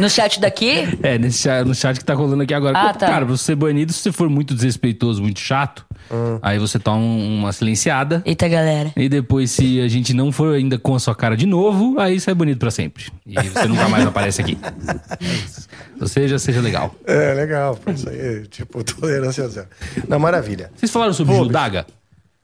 No 0.01 0.09
chat 0.09 0.39
daqui? 0.39 0.97
É, 1.03 1.17
nesse 1.17 1.39
chat, 1.39 1.65
no 1.67 1.75
chat 1.75 1.97
que 1.99 2.03
tá 2.05 2.13
rolando 2.15 2.41
aqui 2.43 2.53
agora. 2.53 2.77
Ah, 2.77 2.93
Pô, 2.93 2.99
tá. 2.99 3.05
Cara, 3.07 3.25
pra 3.25 3.35
você 3.37 3.43
ser 3.43 3.55
banido, 3.55 3.93
se 3.93 3.99
você 3.99 4.11
for 4.11 4.27
muito 4.29 4.55
desrespeitoso, 4.55 5.21
muito 5.21 5.39
chato, 5.39 5.85
Hum. 6.11 6.39
aí 6.41 6.57
você 6.57 6.79
toma 6.79 6.97
um- 6.97 7.39
uma 7.39 7.51
silenciada. 7.51 8.23
Eita, 8.25 8.47
galera. 8.47 8.91
E 8.95 9.07
depois, 9.07 9.51
se 9.51 9.79
a 9.81 9.87
gente 9.87 10.13
não 10.13 10.31
for 10.31 10.55
ainda 10.55 10.79
com 10.79 10.95
a 10.95 10.99
sua 10.99 11.13
cara 11.13 11.37
de 11.37 11.45
novo, 11.45 11.99
aí 11.99 12.19
você 12.19 12.31
é 12.31 12.33
banido 12.33 12.57
pra 12.59 12.71
sempre. 12.71 13.05
E 13.25 13.35
você 13.35 13.67
nunca 13.67 13.87
mais 13.87 14.05
aparece 14.07 14.41
aqui. 14.41 14.57
É. 14.63 16.01
Ou 16.01 16.07
seja, 16.07 16.39
seja 16.39 16.61
legal. 16.61 16.93
é, 17.05 17.33
legal. 17.33 17.77
Isso 17.93 18.09
aí, 18.09 18.17
é, 18.19 18.39
tipo, 18.49 18.83
tolerância 18.83 19.47
zero. 19.47 19.67
Não, 20.07 20.17
maravilha. 20.19 20.71
Vocês 20.75 20.91
falaram 20.91 21.13
sobre 21.13 21.33
Pô, 21.35 21.43
Gil 21.43 21.51
Daga? 21.51 21.85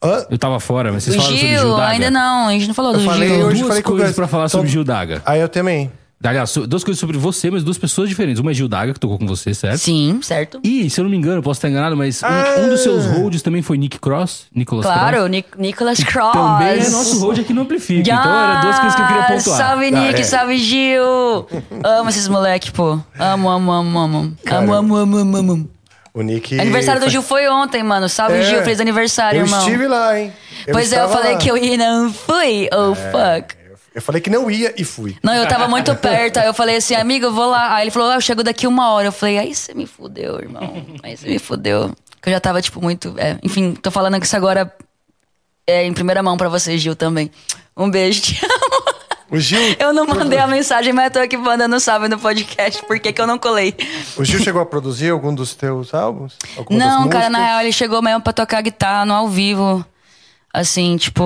Hã? 0.04 0.26
Eu 0.30 0.38
tava 0.38 0.60
fora, 0.60 0.92
mas 0.92 1.04
vocês 1.04 1.16
O 1.16 1.20
falaram 1.20 1.38
sobre 1.38 1.50
Gil, 1.54 1.60
Gil 1.62 1.76
Daga? 1.78 1.88
ainda 1.92 2.12
não. 2.12 2.48
A 2.48 2.52
gente 2.52 2.68
não 2.68 2.74
falou 2.74 2.92
Eu 2.94 3.00
do 3.00 3.06
falei 3.06 3.30
Gil. 3.30 3.46
hoje, 3.46 3.58
Duas 3.60 3.68
falei 3.70 3.84
com 3.84 3.90
o 3.90 3.92
coisas 3.94 4.10
Gus. 4.10 4.16
pra 4.16 4.28
falar 4.28 4.44
Então- 4.46 4.60
sobre 4.60 4.70
Gil 4.72 4.84
Daga. 4.84 5.22
Ah, 5.26 5.38
eu 5.38 5.48
também. 5.50 5.92
Aliás, 6.26 6.52
so- 6.52 6.66
duas 6.66 6.86
coisas 6.86 6.98
sobre 7.02 7.18
você, 7.18 7.52
mas 7.52 7.66
duas 7.66 7.78
pessoas 7.78 8.08
diferentes. 8.08 8.40
Uma 8.40 8.52
é 8.52 8.54
Gil 8.54 8.70
Daga, 8.70 8.94
que 8.94 9.00
tocou 9.00 9.20
com 9.20 9.28
você, 9.28 9.54
certo? 9.54 9.80
Sim, 9.80 10.20
certo. 10.22 10.58
E, 10.64 10.90
se 10.90 10.98
eu 10.98 11.04
não 11.04 11.12
me 11.12 11.18
engano, 11.18 11.40
eu 11.40 11.44
posso 11.44 11.58
estar 11.58 11.68
enganado, 11.70 11.98
mas 11.98 12.24
um- 12.24 12.26
Ah! 12.28 12.56
um, 12.60 12.70
dos 12.70 12.80
seus 12.80 13.06
holds 13.08 13.42
também 13.42 13.62
foi 13.62 13.78
Nick 13.78 14.00
Cross, 14.00 14.46
Nicholas 14.56 14.86
Claro, 14.86 15.18
Cross. 15.18 15.30
Nic 15.30 15.48
Nicholas 15.58 16.00
Cross. 16.02 16.32
Também 16.32 16.80
é 16.80 16.90
nosso 16.90 17.20
hold 17.20 17.40
aqui 17.40 17.52
no 17.54 17.64
Amplifica. 17.64 18.00
Então, 18.10 18.16
eram 18.40 18.62
duas 18.62 18.76
coisas 18.80 18.96
que 18.96 19.02
eu 19.02 19.08
queria 19.08 19.24
pontuar. 19.24 19.58
Salve, 19.58 19.92
Nick, 19.92 20.16
Ah, 20.16 20.20
é. 20.20 20.24
salve, 20.24 20.58
Gil. 20.60 21.04
amo 21.84 22.10
esses 22.10 22.28
moleque, 22.30 22.72
pô. 22.72 22.98
Amo, 23.20 23.50
amo, 23.50 23.72
amo, 23.74 24.00
amo. 24.00 24.34
Amo, 24.50 24.74
amo, 24.74 24.96
amo, 24.96 25.18
amo, 25.18 25.38
amo. 25.38 25.70
O 26.14 26.22
Nick. 26.22 26.60
Aniversário 26.60 27.02
do 27.02 27.10
Gil 27.10 27.22
foi 27.24 27.48
ontem, 27.48 27.82
mano. 27.82 28.08
Salve, 28.08 28.36
É. 28.38 28.44
Gil. 28.44 28.64
Feliz 28.64 28.80
aniversário, 28.80 29.40
Eu 29.40 29.46
irmão. 29.46 29.60
estive 29.60 29.88
lá, 29.88 30.20
hein? 30.20 30.32
Pois 30.72 30.94
é, 30.94 31.02
eu 31.02 31.10
falei 31.10 31.34
lá. 31.34 31.38
que 31.40 31.50
eu 31.50 31.58
ia 31.58 31.74
e 31.74 31.78
não 31.78 32.14
fui. 32.14 32.70
Oh, 32.72 32.94
fuck. 32.94 33.56
Eu 33.96 34.02
falei 34.02 34.22
que 34.22 34.30
não 34.30 34.50
ia 34.50 34.74
e 34.78 34.84
fui. 34.84 35.16
Não, 35.24 35.34
eu 35.34 35.48
tava 35.48 35.68
muito 35.68 35.94
perto. 35.98 36.38
Aí 36.38 36.48
eu 36.48 36.54
falei 36.54 36.76
assim, 36.78 36.96
amigo, 36.96 37.26
eu 37.26 37.34
vou 37.34 37.50
lá. 37.50 37.76
Aí 37.76 37.84
ele 37.84 37.92
falou, 37.92 38.10
ah, 38.10 38.16
eu 38.16 38.22
chego 38.22 38.44
daqui 38.44 38.66
uma 38.68 38.92
hora. 38.92 39.08
Eu 39.08 39.12
falei, 39.12 39.38
aí 39.40 39.54
você 39.56 39.74
me 39.74 39.86
fudeu, 39.88 40.40
irmão. 40.40 40.86
Aí 41.04 41.18
você 41.18 41.28
me 41.28 41.40
fudeu. 41.40 41.92
Que 42.22 42.30
eu 42.30 42.34
já 42.34 42.40
tava, 42.40 42.62
tipo, 42.62 42.82
muito. 42.82 43.14
é, 43.18 43.38
enfim, 43.44 43.74
tô 43.74 43.90
falando 43.92 44.20
que 44.20 44.26
isso 44.26 44.36
agora 44.36 44.72
é 45.68 45.84
em 45.84 45.94
primeira 45.94 46.22
mão 46.24 46.38
pra 46.38 46.48
você, 46.50 46.78
Gil, 46.78 46.96
também. 46.96 47.30
Um 47.76 47.90
beijo, 47.90 48.22
te 48.22 48.40
amo. 48.46 48.73
O 49.34 49.40
Gil. 49.40 49.60
Eu 49.80 49.92
não 49.92 50.06
mandei 50.06 50.38
a 50.38 50.46
mensagem, 50.46 50.94
mas 50.94 51.06
eu 51.06 51.12
tô 51.12 51.20
aqui 51.20 51.36
mandando 51.36 51.80
salve 51.80 52.08
no 52.08 52.20
podcast. 52.20 52.86
Por 52.86 53.00
que, 53.00 53.20
eu 53.20 53.26
não 53.26 53.40
colei? 53.40 53.76
O 54.16 54.24
Gil 54.24 54.40
chegou 54.40 54.62
a 54.62 54.66
produzir 54.66 55.10
algum 55.10 55.34
dos 55.34 55.56
teus 55.56 55.92
álbuns? 55.92 56.38
Alguma 56.56 56.78
Não, 56.80 57.10
cara, 57.10 57.32
na 57.32 57.40
real, 57.40 57.62
ele 57.62 57.72
chegou 57.72 58.00
mesmo 58.00 58.22
pra 58.22 58.32
tocar 58.32 58.62
guitarra 58.62 59.08
no 59.08 59.14
ao 59.16 59.28
vivo. 59.28 59.84
Assim, 60.54 60.98
tipo. 60.98 61.24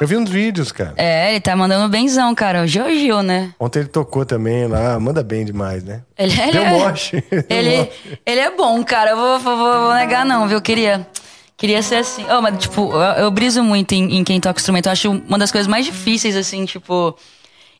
Eu 0.00 0.06
vi 0.06 0.16
uns 0.16 0.30
vídeos, 0.30 0.70
cara. 0.70 0.94
É, 0.96 1.30
ele 1.32 1.40
tá 1.40 1.56
mandando 1.56 1.88
benzão, 1.88 2.32
cara. 2.36 2.62
O 2.62 2.66
Gil 2.68 2.84
é 2.84 2.92
o 2.92 2.96
Gil, 2.96 3.20
né? 3.20 3.50
Ontem 3.58 3.80
ele 3.80 3.88
tocou 3.88 4.24
também 4.24 4.68
lá. 4.68 5.00
Manda 5.00 5.24
bem 5.24 5.44
demais, 5.44 5.82
né? 5.82 6.02
Ele, 6.16 6.40
ele 6.40 6.52
Deu 6.52 6.62
é, 6.62 6.70
moche. 6.70 7.24
Ele, 7.50 7.78
moche. 7.78 8.20
ele 8.24 8.40
é 8.40 8.50
bom, 8.52 8.84
cara. 8.84 9.10
Eu 9.10 9.16
vou, 9.16 9.40
vou, 9.40 9.56
vou 9.56 9.94
negar, 9.94 10.24
não, 10.24 10.46
viu? 10.46 10.58
Eu 10.58 10.62
queria. 10.62 11.04
Queria 11.56 11.82
ser 11.82 11.96
assim. 11.96 12.24
Oh, 12.30 12.42
mas, 12.42 12.58
tipo, 12.58 12.92
eu, 12.92 13.24
eu 13.24 13.30
briso 13.30 13.62
muito 13.62 13.92
em, 13.92 14.18
em 14.18 14.24
quem 14.24 14.38
toca 14.40 14.58
instrumento. 14.60 14.86
Eu 14.86 14.92
acho 14.92 15.10
uma 15.10 15.38
das 15.38 15.50
coisas 15.50 15.66
mais 15.66 15.84
difíceis, 15.86 16.36
assim, 16.36 16.64
tipo. 16.66 17.16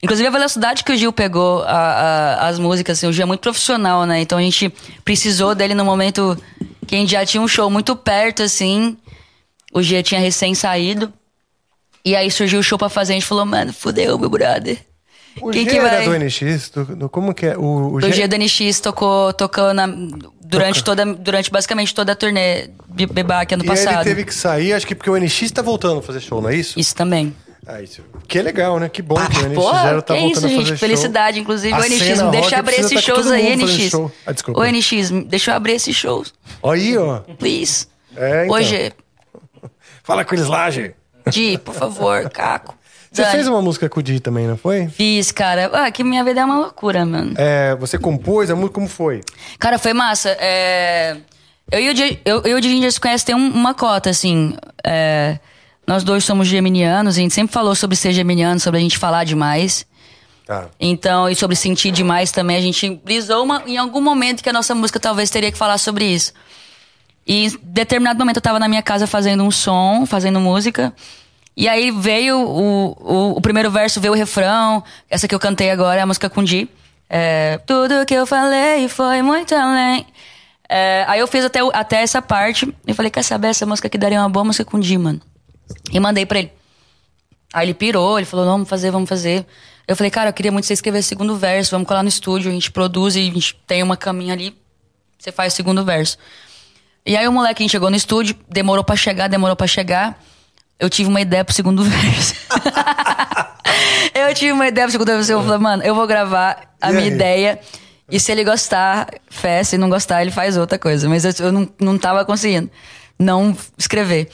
Inclusive 0.03 0.28
a 0.28 0.31
velocidade 0.31 0.85
que 0.85 0.93
o 0.93 0.97
Gil 0.97 1.12
pegou 1.12 1.62
a- 1.62 1.70
a- 1.70 2.48
as 2.48 2.59
músicas, 2.59 2.98
assim, 2.98 3.07
o 3.07 3.12
Gil 3.12 3.23
é 3.24 3.27
muito 3.27 3.40
profissional, 3.40 4.05
né? 4.05 4.20
Então 4.20 4.39
a 4.39 4.43
gente 4.43 4.70
precisou 5.05 5.55
dele 5.55 5.74
no 5.74 5.85
momento 5.85 6.36
que 6.86 6.94
a 6.94 6.98
gente 6.98 7.11
já 7.11 7.24
tinha 7.24 7.40
um 7.43 7.48
show 7.48 7.69
muito 7.70 7.94
perto, 7.97 8.43
assim. 8.43 8.97
O 9.73 9.82
Gil 9.82 10.03
tinha 10.03 10.20
recém 10.20 10.55
saído. 10.55 11.12
E 12.05 12.15
aí 12.15 12.31
surgiu 12.31 12.61
o 12.61 12.62
show 12.62 12.78
pra 12.78 12.89
fazer, 12.89 13.12
a 13.12 13.16
gente 13.16 13.27
falou, 13.27 13.44
mano, 13.44 13.73
fudeu, 13.73 14.19
meu 14.19 14.31
brother. 14.31 14.78
O 15.40 15.51
Quem 15.51 15.65
G 15.65 15.70
que 15.70 15.77
era 15.78 15.89
vai? 15.97 16.05
do 16.05 16.15
NX? 16.24 16.70
Do, 16.70 16.85
do- 16.97 17.09
como 17.11 17.35
que 17.35 17.47
é? 17.47 17.57
O, 17.59 17.61
o 17.62 17.94
O 17.97 18.01
G 18.12 18.27
do 18.28 18.36
NX 18.39 18.81
tocou, 18.81 19.32
tocou 19.32 19.74
na, 19.74 19.86
durante, 20.48 20.82
toda, 20.85 21.05
durante 21.05 21.51
basicamente 21.51 21.94
toda 21.94 22.12
a 22.12 22.14
turnê 22.16 22.68
Bebac 22.89 23.52
ano 23.55 23.64
E 23.64 23.70
aí 23.70 23.77
ele 23.77 23.85
passado. 23.85 24.05
teve 24.05 24.24
que 24.24 24.35
sair, 24.35 24.73
acho 24.73 24.86
que 24.86 24.94
porque 24.94 25.10
o 25.10 25.16
NX 25.16 25.51
tá 25.51 25.62
voltando 25.62 25.98
a 25.98 26.02
fazer 26.02 26.20
show, 26.20 26.40
não 26.40 26.48
é 26.48 26.55
isso? 26.56 26.78
Isso 26.78 26.94
também. 26.94 27.35
Ah, 27.66 27.82
isso. 27.82 28.01
Que 28.28 28.40
legal, 28.40 28.78
né? 28.78 28.89
Que 28.89 29.02
bom 29.02 29.16
que 29.16 29.39
o 29.39 29.48
NX 29.48 29.55
Pô, 29.55 29.73
Zero 29.73 30.02
tá 30.02 30.14
voltando 30.14 30.31
isso, 30.31 30.39
a 30.39 30.43
fazer 30.43 30.55
gente. 30.55 30.68
show. 30.68 30.77
Felicidade, 30.78 31.40
inclusive. 31.40 31.74
A 31.74 31.78
o 31.78 31.81
NX, 31.81 32.23
me 32.23 32.31
deixa 32.31 32.56
abrir 32.59 32.77
esses 32.77 32.93
tá 32.93 33.01
shows 33.01 33.31
aí, 33.31 33.56
NX. 33.56 33.90
show. 33.90 34.12
Ah, 34.24 34.32
desculpa. 34.32 34.60
Ô, 34.60 34.64
NX, 34.64 35.10
deixa 35.27 35.51
eu 35.51 35.56
abrir 35.56 35.73
esses 35.73 35.97
shows. 35.97 36.32
Aí, 36.62 36.97
ó. 36.97 37.18
Please. 37.39 37.89
É, 38.16 38.44
então. 38.44 38.56
Hoje, 38.56 38.93
Fala 40.06 40.24
com 40.24 40.36
eles 40.36 40.47
lá, 40.47 40.70
G. 40.70 40.94
Di, 41.28 41.59
por 41.59 41.74
favor, 41.74 42.31
Caco. 42.31 42.76
Você 43.16 43.22
Dani. 43.22 43.34
fez 43.34 43.48
uma 43.48 43.62
música 43.62 43.88
com 43.88 44.01
o 44.01 44.02
Di 44.02 44.20
também, 44.20 44.47
não 44.47 44.56
foi? 44.56 44.88
Fiz, 44.88 45.32
cara. 45.32 45.70
Ah, 45.72 45.90
que 45.90 46.05
minha 46.05 46.22
vida 46.22 46.40
é 46.40 46.44
uma 46.44 46.59
loucura, 46.59 47.05
mano. 47.05 47.34
É, 47.36 47.74
você 47.76 47.98
compôs 47.98 48.51
a 48.51 48.55
música, 48.55 48.74
como 48.74 48.88
foi? 48.88 49.22
Cara, 49.59 49.78
foi 49.78 49.93
massa. 49.93 50.30
É, 50.40 51.16
Eu 51.72 51.80
e 51.80 51.90
o 51.90 51.94
Di, 51.94 52.20
eu, 52.24 52.43
eu 52.43 52.56
o 52.59 52.60
Di, 52.60 52.68
a 52.68 52.70
gente 52.70 52.93
se 52.93 53.01
conhece 53.01 53.24
tem 53.24 53.34
um- 53.34 53.51
uma 53.51 53.74
cota, 53.74 54.10
assim. 54.10 54.55
É, 54.84 55.38
Nós 55.86 56.02
dois 56.05 56.24
somos 56.24 56.48
geminianos, 56.48 57.16
a 57.16 57.20
gente 57.20 57.32
sempre 57.32 57.52
falou 57.52 57.74
sobre 57.74 57.97
ser 57.97 58.12
geminiano, 58.12 58.59
sobre 58.60 58.78
a 58.78 58.82
gente 58.82 58.98
falar 58.98 59.22
demais. 59.24 59.86
Tá. 60.44 60.66
Então, 60.80 61.28
e 61.28 61.34
sobre 61.36 61.55
sentir 61.56 61.90
demais 61.93 62.30
também, 62.32 62.56
a 62.56 62.60
gente 62.60 62.90
brisou 63.05 63.43
uma, 63.44 63.62
em 63.66 63.76
algum 63.78 64.01
momento 64.01 64.43
que 64.43 64.48
a 64.48 64.52
nossa 64.52 64.74
música 64.74 64.98
talvez 65.01 65.30
teria 65.30 65.51
que 65.51 65.56
falar 65.59 65.78
sobre 65.78 66.05
isso. 66.05 66.32
E 67.26 67.47
em 67.47 67.59
determinado 67.62 68.18
momento 68.18 68.36
eu 68.36 68.43
tava 68.43 68.59
na 68.60 68.68
minha 68.68 68.82
casa 68.82 69.06
fazendo 69.06 69.43
um 69.44 69.51
som, 69.51 70.05
fazendo 70.06 70.38
música. 70.40 70.93
E 71.57 71.69
aí 71.69 71.91
veio 71.91 72.39
o, 72.39 72.91
o, 73.01 73.37
o 73.39 73.41
primeiro 73.41 73.70
verso, 73.70 74.01
veio 74.01 74.12
o 74.12 74.16
refrão. 74.16 74.85
Essa 75.09 75.27
que 75.27 75.35
eu 75.35 75.41
cantei 75.41 75.70
agora 75.70 75.99
é 75.99 76.03
a 76.03 76.07
música 76.07 76.28
com 76.28 76.45
Di. 76.45 76.69
É, 77.09 77.59
Tudo 77.66 78.05
que 78.05 78.15
eu 78.15 78.27
falei 78.27 78.89
foi 78.89 79.23
muito 79.23 79.55
além. 79.55 80.07
É, 80.69 81.05
aí 81.09 81.20
eu 81.20 81.27
fiz 81.27 81.45
até, 81.45 81.61
até 81.73 82.03
essa 82.03 82.20
parte. 82.20 82.73
E 82.87 82.93
falei, 82.93 83.11
quer 83.11 83.23
saber, 83.23 83.49
essa 83.49 83.65
música 83.65 83.89
aqui 83.89 83.97
daria 83.97 84.20
uma 84.20 84.28
boa 84.28 84.45
música 84.45 84.65
com 84.65 84.78
Di, 84.78 84.99
mano. 84.99 85.20
E 85.91 85.99
mandei 85.99 86.27
pra 86.27 86.41
ele. 86.41 86.53
Aí 87.55 87.66
ele 87.66 87.74
pirou, 87.74 88.19
ele 88.19 88.27
falou, 88.27 88.45
vamos 88.45 88.69
fazer, 88.69 88.91
vamos 88.91 89.09
fazer. 89.09 89.47
Eu 89.89 89.97
falei, 89.97 90.11
cara, 90.11 90.31
eu 90.31 90.33
queria 90.33 90.51
muito 90.51 90.65
que 90.65 90.69
você 90.69 90.74
escrevesse 90.74 91.07
o 91.07 91.09
segundo 91.09 91.37
verso, 91.37 91.70
vamos 91.70 91.87
colar 91.87 92.03
no 92.03 92.09
estúdio, 92.09 92.51
a 92.51 92.55
gente 92.55 92.73
produz 92.73 93.15
e 93.15 93.20
a 93.20 93.23
gente 93.23 93.55
tem 93.66 93.83
uma 93.83 93.97
caminha 93.97 94.35
ali, 94.35 94.55
você 95.16 95.31
faz 95.31 95.53
o 95.53 95.57
segundo 95.57 95.85
verso. 95.85 96.19
E 97.05 97.16
aí 97.16 97.27
o 97.28 97.33
molequinho 97.33 97.70
chegou 97.70 97.89
no 97.89 97.97
estúdio, 97.97 98.37
demorou 98.49 98.83
pra 98.83 98.97
chegar, 98.97 99.28
demorou 99.28 99.55
pra 99.55 99.69
chegar. 99.69 100.20
Eu 100.78 100.90
tive 100.90 101.09
uma 101.09 101.20
ideia 101.20 101.44
pro 101.44 101.55
segundo 101.55 101.82
verso. 101.89 102.35
eu 104.15 104.35
tive 104.35 104.53
uma 104.53 104.66
ideia 104.69 104.86
pro 104.86 104.93
segundo 104.93 105.09
verso. 105.09 105.32
Eu 105.32 105.43
falei, 105.43 105.59
mano, 105.59 105.82
eu 105.82 105.94
vou 105.94 106.07
gravar 106.07 106.74
a 106.81 106.90
E 106.90 106.94
minha 106.94 107.05
aí? 107.05 107.11
ideia. 107.12 107.59
E 108.11 108.20
se 108.20 108.31
ele 108.31 108.44
gostar, 108.44 109.09
fé. 109.28 109.65
Se 109.65 109.77
não 109.78 109.89
gostar, 109.89 110.23
ele 110.23 110.31
faz 110.31 110.57
outra 110.57 110.78
coisa. 110.78 111.09
Mas 111.09 111.24
eu, 111.24 111.47
eu 111.47 111.53
não, 111.53 111.69
não 111.81 111.98
tava 111.98 112.24
conseguindo 112.24 112.70
não 113.19 113.57
escrever. 113.78 114.28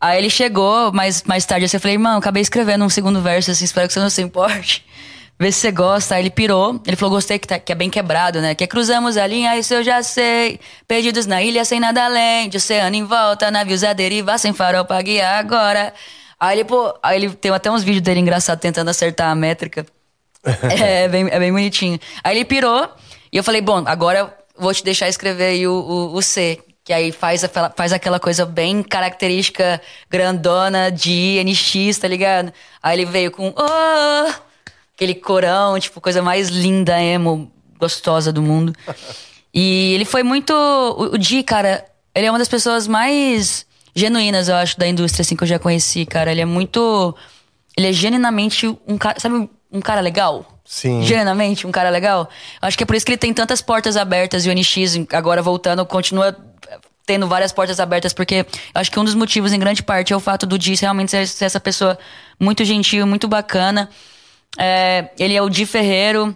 Aí 0.00 0.18
ele 0.18 0.30
chegou, 0.30 0.92
mais, 0.92 1.22
mais 1.24 1.44
tarde 1.44 1.66
eu 1.74 1.80
falei, 1.80 1.98
mano, 1.98 2.18
acabei 2.18 2.40
escrevendo 2.42 2.84
um 2.84 2.88
segundo 2.88 3.20
verso, 3.20 3.50
assim, 3.50 3.64
espero 3.64 3.86
que 3.86 3.94
você 3.94 4.00
não 4.00 4.10
se 4.10 4.22
importe. 4.22 4.84
Vê 5.38 5.52
se 5.52 5.60
você 5.60 5.70
gosta. 5.70 6.14
Aí 6.14 6.22
ele 6.22 6.30
pirou. 6.30 6.80
Ele 6.86 6.96
falou, 6.96 7.14
gostei, 7.16 7.38
que, 7.38 7.46
tá- 7.46 7.58
que 7.58 7.70
é 7.72 7.74
bem 7.74 7.90
quebrado, 7.90 8.40
né? 8.40 8.54
Que 8.54 8.66
cruzamos 8.66 9.16
a 9.16 9.26
linha, 9.26 9.56
isso 9.56 9.74
eu 9.74 9.84
já 9.84 10.02
sei. 10.02 10.58
Perdidos 10.88 11.26
na 11.26 11.42
ilha, 11.42 11.64
sem 11.64 11.78
nada 11.80 12.04
além. 12.04 12.48
De 12.48 12.56
oceano 12.56 12.96
em 12.96 13.04
volta, 13.04 13.50
navios 13.50 13.84
a 13.84 13.92
derivar, 13.92 14.38
sem 14.38 14.52
farol 14.52 14.84
pra 14.84 15.00
guiar 15.02 15.38
agora. 15.38 15.92
Aí 16.40 16.56
ele, 16.58 16.64
pô, 16.64 16.94
aí 17.02 17.16
ele 17.22 17.30
tem 17.34 17.50
até 17.52 17.70
uns 17.70 17.82
vídeos 17.82 18.02
dele 18.02 18.20
engraçados 18.20 18.60
tentando 18.62 18.88
acertar 18.88 19.30
a 19.30 19.34
métrica. 19.34 19.86
é, 20.80 21.04
é 21.04 21.08
bem, 21.08 21.28
é 21.30 21.38
bem 21.38 21.52
bonitinho. 21.52 21.98
Aí 22.22 22.36
ele 22.36 22.44
pirou, 22.44 22.88
e 23.32 23.36
eu 23.36 23.42
falei, 23.44 23.60
bom, 23.60 23.82
agora 23.86 24.18
eu 24.20 24.30
vou 24.58 24.72
te 24.72 24.84
deixar 24.84 25.08
escrever 25.08 25.44
aí 25.46 25.66
o, 25.66 25.72
o, 25.72 26.14
o 26.14 26.22
C. 26.22 26.60
Que 26.84 26.92
aí 26.92 27.10
faz, 27.10 27.42
aquela- 27.42 27.72
faz 27.76 27.92
aquela 27.92 28.20
coisa 28.20 28.46
bem 28.46 28.80
característica, 28.82 29.80
grandona 30.08 30.90
de 30.90 31.42
NX, 31.44 31.98
tá 31.98 32.06
ligado? 32.06 32.52
Aí 32.82 32.96
ele 32.96 33.04
veio 33.06 33.30
com, 33.32 33.48
oh, 33.56 34.32
aquele 34.96 35.14
corão, 35.14 35.78
tipo, 35.78 36.00
coisa 36.00 36.22
mais 36.22 36.48
linda, 36.48 37.00
emo, 37.00 37.52
gostosa 37.78 38.32
do 38.32 38.40
mundo. 38.40 38.72
E 39.54 39.92
ele 39.94 40.06
foi 40.06 40.22
muito. 40.22 40.52
O, 40.52 41.14
o 41.14 41.18
Di, 41.18 41.42
cara, 41.42 41.84
ele 42.14 42.26
é 42.26 42.30
uma 42.30 42.38
das 42.38 42.48
pessoas 42.48 42.88
mais 42.88 43.66
genuínas, 43.94 44.48
eu 44.48 44.56
acho, 44.56 44.78
da 44.78 44.88
indústria, 44.88 45.20
assim, 45.20 45.36
que 45.36 45.44
eu 45.44 45.48
já 45.48 45.58
conheci, 45.58 46.06
cara. 46.06 46.32
Ele 46.32 46.40
é 46.40 46.46
muito. 46.46 47.14
Ele 47.76 47.88
é 47.88 47.92
genuinamente 47.92 48.66
um 48.88 48.96
cara. 48.96 49.20
Sabe, 49.20 49.48
um 49.70 49.80
cara 49.80 50.00
legal? 50.00 50.46
Sim. 50.64 51.02
Genuinamente, 51.02 51.66
um 51.66 51.70
cara 51.70 51.90
legal. 51.90 52.28
Acho 52.60 52.76
que 52.76 52.82
é 52.82 52.86
por 52.86 52.96
isso 52.96 53.04
que 53.04 53.12
ele 53.12 53.18
tem 53.18 53.34
tantas 53.34 53.60
portas 53.60 53.96
abertas 53.96 54.46
e 54.46 54.50
o 54.50 54.52
NX, 54.52 55.06
agora 55.12 55.42
voltando, 55.42 55.84
continua 55.84 56.36
tendo 57.04 57.28
várias 57.28 57.52
portas 57.52 57.78
abertas, 57.78 58.12
porque 58.12 58.44
acho 58.74 58.90
que 58.90 58.98
um 58.98 59.04
dos 59.04 59.14
motivos, 59.14 59.52
em 59.52 59.58
grande 59.60 59.80
parte, 59.80 60.12
é 60.12 60.16
o 60.16 60.18
fato 60.18 60.44
do 60.44 60.58
Di 60.58 60.74
realmente 60.74 61.12
ser 61.26 61.44
essa 61.44 61.60
pessoa 61.60 61.96
muito 62.40 62.64
gentil, 62.64 63.06
muito 63.06 63.28
bacana. 63.28 63.88
É, 64.58 65.10
ele 65.18 65.34
é 65.34 65.42
o 65.42 65.48
Di 65.48 65.66
Ferreiro, 65.66 66.34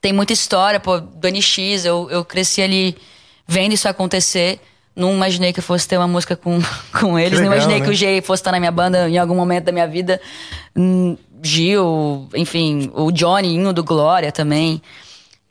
tem 0.00 0.12
muita 0.12 0.32
história, 0.32 0.78
pô, 0.80 1.00
do 1.00 1.28
NX, 1.28 1.84
eu, 1.84 2.08
eu 2.10 2.24
cresci 2.24 2.60
ali 2.62 2.96
vendo 3.46 3.72
isso 3.72 3.88
acontecer. 3.88 4.60
Não 4.94 5.12
imaginei 5.12 5.52
que 5.52 5.58
eu 5.60 5.64
fosse 5.64 5.86
ter 5.86 5.98
uma 5.98 6.08
música 6.08 6.34
com, 6.36 6.58
com 6.98 7.18
eles. 7.18 7.38
não 7.38 7.48
legal, 7.48 7.54
imaginei 7.56 7.80
né? 7.80 7.84
que 7.84 7.90
o 7.90 7.94
G 7.94 8.20
fosse 8.22 8.40
estar 8.40 8.52
na 8.52 8.58
minha 8.58 8.72
banda 8.72 9.08
em 9.08 9.18
algum 9.18 9.34
momento 9.34 9.64
da 9.64 9.72
minha 9.72 9.86
vida. 9.86 10.20
Hum, 10.74 11.16
Gil, 11.42 12.28
enfim, 12.34 12.90
o 12.94 13.12
Johnny 13.12 13.72
do 13.72 13.84
Glória 13.84 14.32
também. 14.32 14.80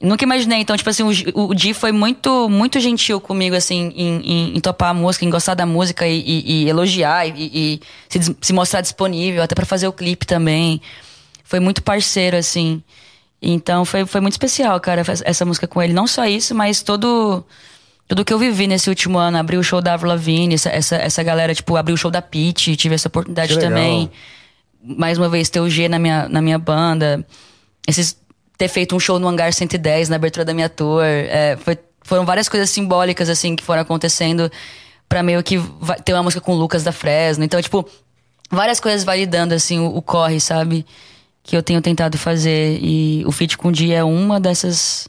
Nunca 0.02 0.24
imaginei. 0.26 0.60
Então, 0.60 0.76
tipo 0.76 0.90
assim, 0.90 1.04
o, 1.04 1.48
o 1.50 1.54
Di 1.56 1.74
foi 1.74 1.92
muito, 1.92 2.50
muito 2.50 2.80
gentil 2.80 3.22
comigo, 3.22 3.56
assim, 3.56 3.94
em, 3.96 4.18
em- 4.22 4.58
em 4.58 4.60
topar 4.60 4.90
a 4.90 4.94
música, 4.94 5.24
em 5.24 5.30
gostar 5.30 5.54
da 5.54 5.66
música 5.66 6.06
e, 6.08 6.20
e- 6.20 6.64
e 6.66 6.70
elogiar 6.70 7.28
e, 7.28 7.34
e 7.38 7.82
se, 8.10 8.36
se 8.42 8.52
mostrar 8.54 8.82
disponível, 8.82 9.42
até 9.44 9.56
pra 9.56 9.66
fazer 9.66 9.88
o 9.88 9.94
clipe 9.94 10.26
também. 10.26 10.82
Foi 11.46 11.60
muito 11.62 11.82
parceiro, 11.82 12.36
assim. 12.36 12.84
Então, 13.42 13.86
foi, 13.86 14.06
foi 14.06 14.20
muito 14.20 14.34
especial, 14.34 14.78
cara, 14.80 15.04
essa- 15.24 15.46
música 15.46 15.68
com 15.68 15.82
ele. 15.82 15.94
Não 15.94 16.08
só 16.08 16.26
isso, 16.26 16.54
mas 16.54 16.82
todo. 16.82 17.46
Tudo 18.08 18.24
que 18.26 18.34
eu 18.34 18.38
vivi 18.38 18.68
nesse 18.68 18.88
último 18.90 19.18
ano, 19.18 19.38
abri 19.38 19.58
o 19.58 19.64
show 19.64 19.82
da 19.82 19.94
Avril 19.94 20.10
Lavigne, 20.10 20.54
essa, 20.56 20.70
essa, 20.70 20.96
essa 20.96 21.24
galera, 21.24 21.56
tipo, 21.56 21.76
abriu 21.76 21.96
o 21.96 21.98
show 21.98 22.12
da 22.12 22.22
Pitty, 22.22 22.76
tive 22.76 22.94
essa 22.94 23.08
oportunidade 23.08 23.54
também 23.60 24.12
mais 24.84 25.18
uma 25.18 25.28
vez 25.28 25.50
ter 25.50 25.60
o 25.60 25.68
G 25.70 25.88
na 25.90 25.98
minha, 25.98 26.30
na 26.30 26.40
minha 26.42 26.60
banda. 26.60 27.26
Esses, 27.88 28.16
ter 28.58 28.68
feito 28.68 28.96
um 28.96 29.00
show 29.00 29.18
no 29.18 29.28
Hangar 29.28 29.52
110 29.52 30.10
na 30.10 30.18
abertura 30.18 30.46
da 30.46 30.54
minha 30.54 30.70
tour. 30.70 31.04
É, 31.04 31.58
foi- 31.58 31.80
foram 32.04 32.24
várias 32.26 32.48
coisas 32.48 32.70
simbólicas, 32.70 33.28
assim, 33.30 33.56
que 33.56 33.64
foram 33.64 33.82
acontecendo 33.82 34.52
pra 35.10 35.24
meio 35.24 35.42
que 35.42 35.60
ter 36.04 36.14
uma 36.14 36.22
música 36.22 36.40
com 36.42 36.54
o 36.54 36.56
Lucas 36.56 36.84
da 36.84 36.92
Fresno. 36.92 37.44
Então, 37.44 37.60
tipo, 37.60 37.88
várias 38.52 38.80
coisas 38.80 39.04
validando, 39.04 39.56
assim, 39.56 39.80
o, 39.80 39.88
o 39.98 40.02
corre, 40.04 40.40
sabe? 40.40 40.86
Que 41.48 41.56
eu 41.56 41.62
tenho 41.62 41.80
tentado 41.80 42.18
fazer. 42.18 42.80
E 42.82 43.24
o 43.28 43.32
Fit 43.32 43.56
com 43.56 43.68
o 43.68 43.72
Dia 43.72 43.98
é 44.00 44.04
uma 44.04 44.40
dessas. 44.40 45.08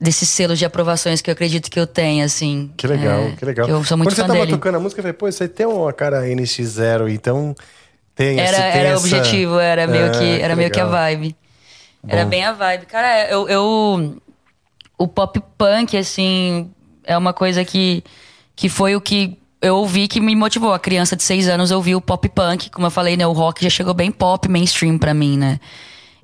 Desses 0.00 0.28
selos 0.28 0.58
de 0.58 0.64
aprovações 0.64 1.20
que 1.22 1.30
eu 1.30 1.32
acredito 1.32 1.70
que 1.70 1.78
eu 1.78 1.86
tenho, 1.86 2.24
assim. 2.24 2.72
Que 2.76 2.88
legal, 2.88 3.20
É, 3.20 3.30
que 3.36 3.44
legal. 3.44 3.68
Eu 3.68 3.84
sou 3.84 3.96
muito 3.96 4.08
Quando 4.08 4.16
você 4.16 4.22
fã 4.22 4.26
tava 4.26 4.40
dele. 4.40 4.50
tocando 4.50 4.74
a 4.74 4.80
música, 4.80 4.98
eu 4.98 5.02
falei, 5.04 5.12
pô, 5.12 5.28
isso 5.28 5.40
aí 5.44 5.48
tem 5.48 5.64
uma 5.64 5.92
cara 5.92 6.26
NX0, 6.26 7.08
então 7.08 7.54
tem 8.12 8.36
Era, 8.40 8.50
esse, 8.50 8.56
tem 8.56 8.80
era 8.80 8.88
o 8.88 8.92
essa- 8.94 8.98
objetivo, 9.06 9.58
era 9.60 9.86
meio 9.86 10.06
Ah, 10.06 10.10
que, 10.10 10.40
era 10.40 10.56
meio 10.56 10.70
que 10.72 10.80
a 10.80 10.86
vibe. 10.86 11.36
Era 12.08 12.24
bem 12.24 12.42
a 12.44 12.52
vibe. 12.52 12.86
Cara, 12.86 13.30
eu, 13.30 13.48
eu. 13.48 14.20
O 14.98 15.06
pop 15.06 15.40
punk, 15.56 15.96
assim, 15.96 16.68
é 17.04 17.16
uma 17.16 17.32
coisa 17.32 17.64
que, 17.64 18.02
que 18.56 18.68
foi 18.68 18.96
o 18.96 19.00
que 19.00 19.38
eu 19.62 19.76
ouvi 19.76 20.08
que 20.08 20.20
me 20.20 20.34
motivou. 20.36 20.72
A 20.74 20.78
criança 20.78 21.14
de 21.16 21.22
seis 21.22 21.48
anos 21.48 21.70
ouviu 21.70 21.98
o 21.98 22.00
pop 22.00 22.28
punk. 22.28 22.68
Como 22.70 22.86
eu 22.86 22.90
falei, 22.90 23.16
né? 23.16 23.26
O 23.26 23.32
rock 23.32 23.62
já 23.62 23.70
chegou 23.70 23.94
bem 23.94 24.10
pop, 24.10 24.48
mainstream 24.48 24.98
pra 24.98 25.14
mim, 25.14 25.38
né? 25.38 25.58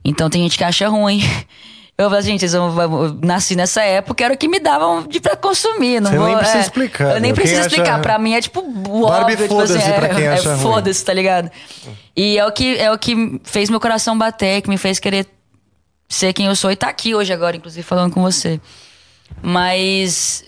Então 0.05 0.29
tem 0.29 0.43
gente 0.43 0.59
que 0.59 0.65
acha 0.65 0.89
ruim. 0.89 1.23
Eu 2.01 2.09
falo, 2.09 2.23
gente, 2.23 2.45
eu, 2.47 3.19
nasci 3.25 3.57
nessa 3.57 3.83
época, 3.83 4.25
era 4.25 4.33
o 4.33 4.37
que 4.37 4.47
me 4.47 4.61
davam 4.61 5.05
de 5.05 5.19
pra 5.19 5.35
consumir. 5.35 6.01
Não 6.01 6.09
Você 6.13 6.17
vou, 6.17 6.29
nem 6.29 6.37
precisa 6.37 6.59
é, 6.59 6.61
explicar, 6.61 7.15
Eu 7.17 7.21
nem 7.21 7.33
né? 7.33 7.35
preciso 7.35 7.55
Quem 7.55 7.67
acha- 7.67 7.69
explicar. 7.75 8.01
Pra 8.01 8.19
mim 8.21 8.35
é 8.35 8.41
tipo 8.41 8.61
o 8.61 9.05
Barbie, 9.09 9.33
óbvio, 9.33 9.49
tipo 9.49 9.61
assim, 9.61 9.73
foda-se 9.75 9.91
é, 9.91 9.93
pra 9.95 10.09
quem 10.11 10.25
é 10.25 10.29
acha 10.29 10.49
ruim. 10.55 10.63
foda-se, 10.63 11.05
tá 11.05 11.13
ligado? 11.13 11.51
E 12.17 12.39
é 12.39 12.47
o, 12.47 12.53
que, 12.53 12.79
é 12.79 12.93
o 12.93 12.97
que 12.97 13.41
fez 13.43 13.69
meu 13.69 13.81
coração 13.81 14.17
bater, 14.17 14.63
que 14.63 14.69
me 14.71 14.79
fez 14.79 15.01
querer 15.01 15.27
ser 16.09 16.33
quem 16.33 16.47
eu 16.47 16.55
sou 16.55 16.71
e 16.71 16.77
tá 16.77 16.89
aqui 16.89 17.17
hoje 17.17 17.33
agora, 17.33 17.57
inclusive, 17.57 17.83
falando 17.83 18.13
com 18.15 18.23
você. 18.23 18.61
Mas 19.43 20.45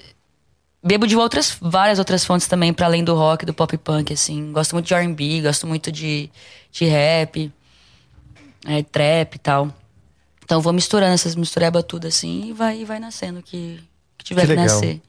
bebo 0.82 1.06
de 1.06 1.16
outras, 1.16 1.56
várias 1.60 1.98
outras 1.98 2.24
fontes 2.24 2.46
também, 2.46 2.72
para 2.72 2.86
além 2.86 3.04
do 3.04 3.14
rock, 3.14 3.44
do 3.44 3.52
pop 3.54 3.76
punk, 3.78 4.12
assim. 4.12 4.52
Gosto 4.52 4.72
muito 4.74 4.86
de 4.86 4.94
R&B, 4.94 5.42
gosto 5.42 5.66
muito 5.66 5.90
de, 5.92 6.30
de 6.72 6.84
rap, 6.86 7.52
é, 8.66 8.82
trap 8.82 9.34
e 9.34 9.38
tal. 9.38 9.74
Então 10.44 10.60
vou 10.60 10.72
misturando 10.72 11.14
essas 11.14 11.36
misturebas 11.36 11.84
tudo 11.86 12.06
assim 12.08 12.48
e 12.48 12.52
vai, 12.52 12.80
e 12.80 12.84
vai 12.84 12.98
nascendo 12.98 13.38
o 13.38 13.42
que, 13.42 13.80
que 14.18 14.24
tiver 14.24 14.40
Que 14.40 14.46
que, 14.48 14.52
legal. 14.54 14.66
nascer. 14.66 15.00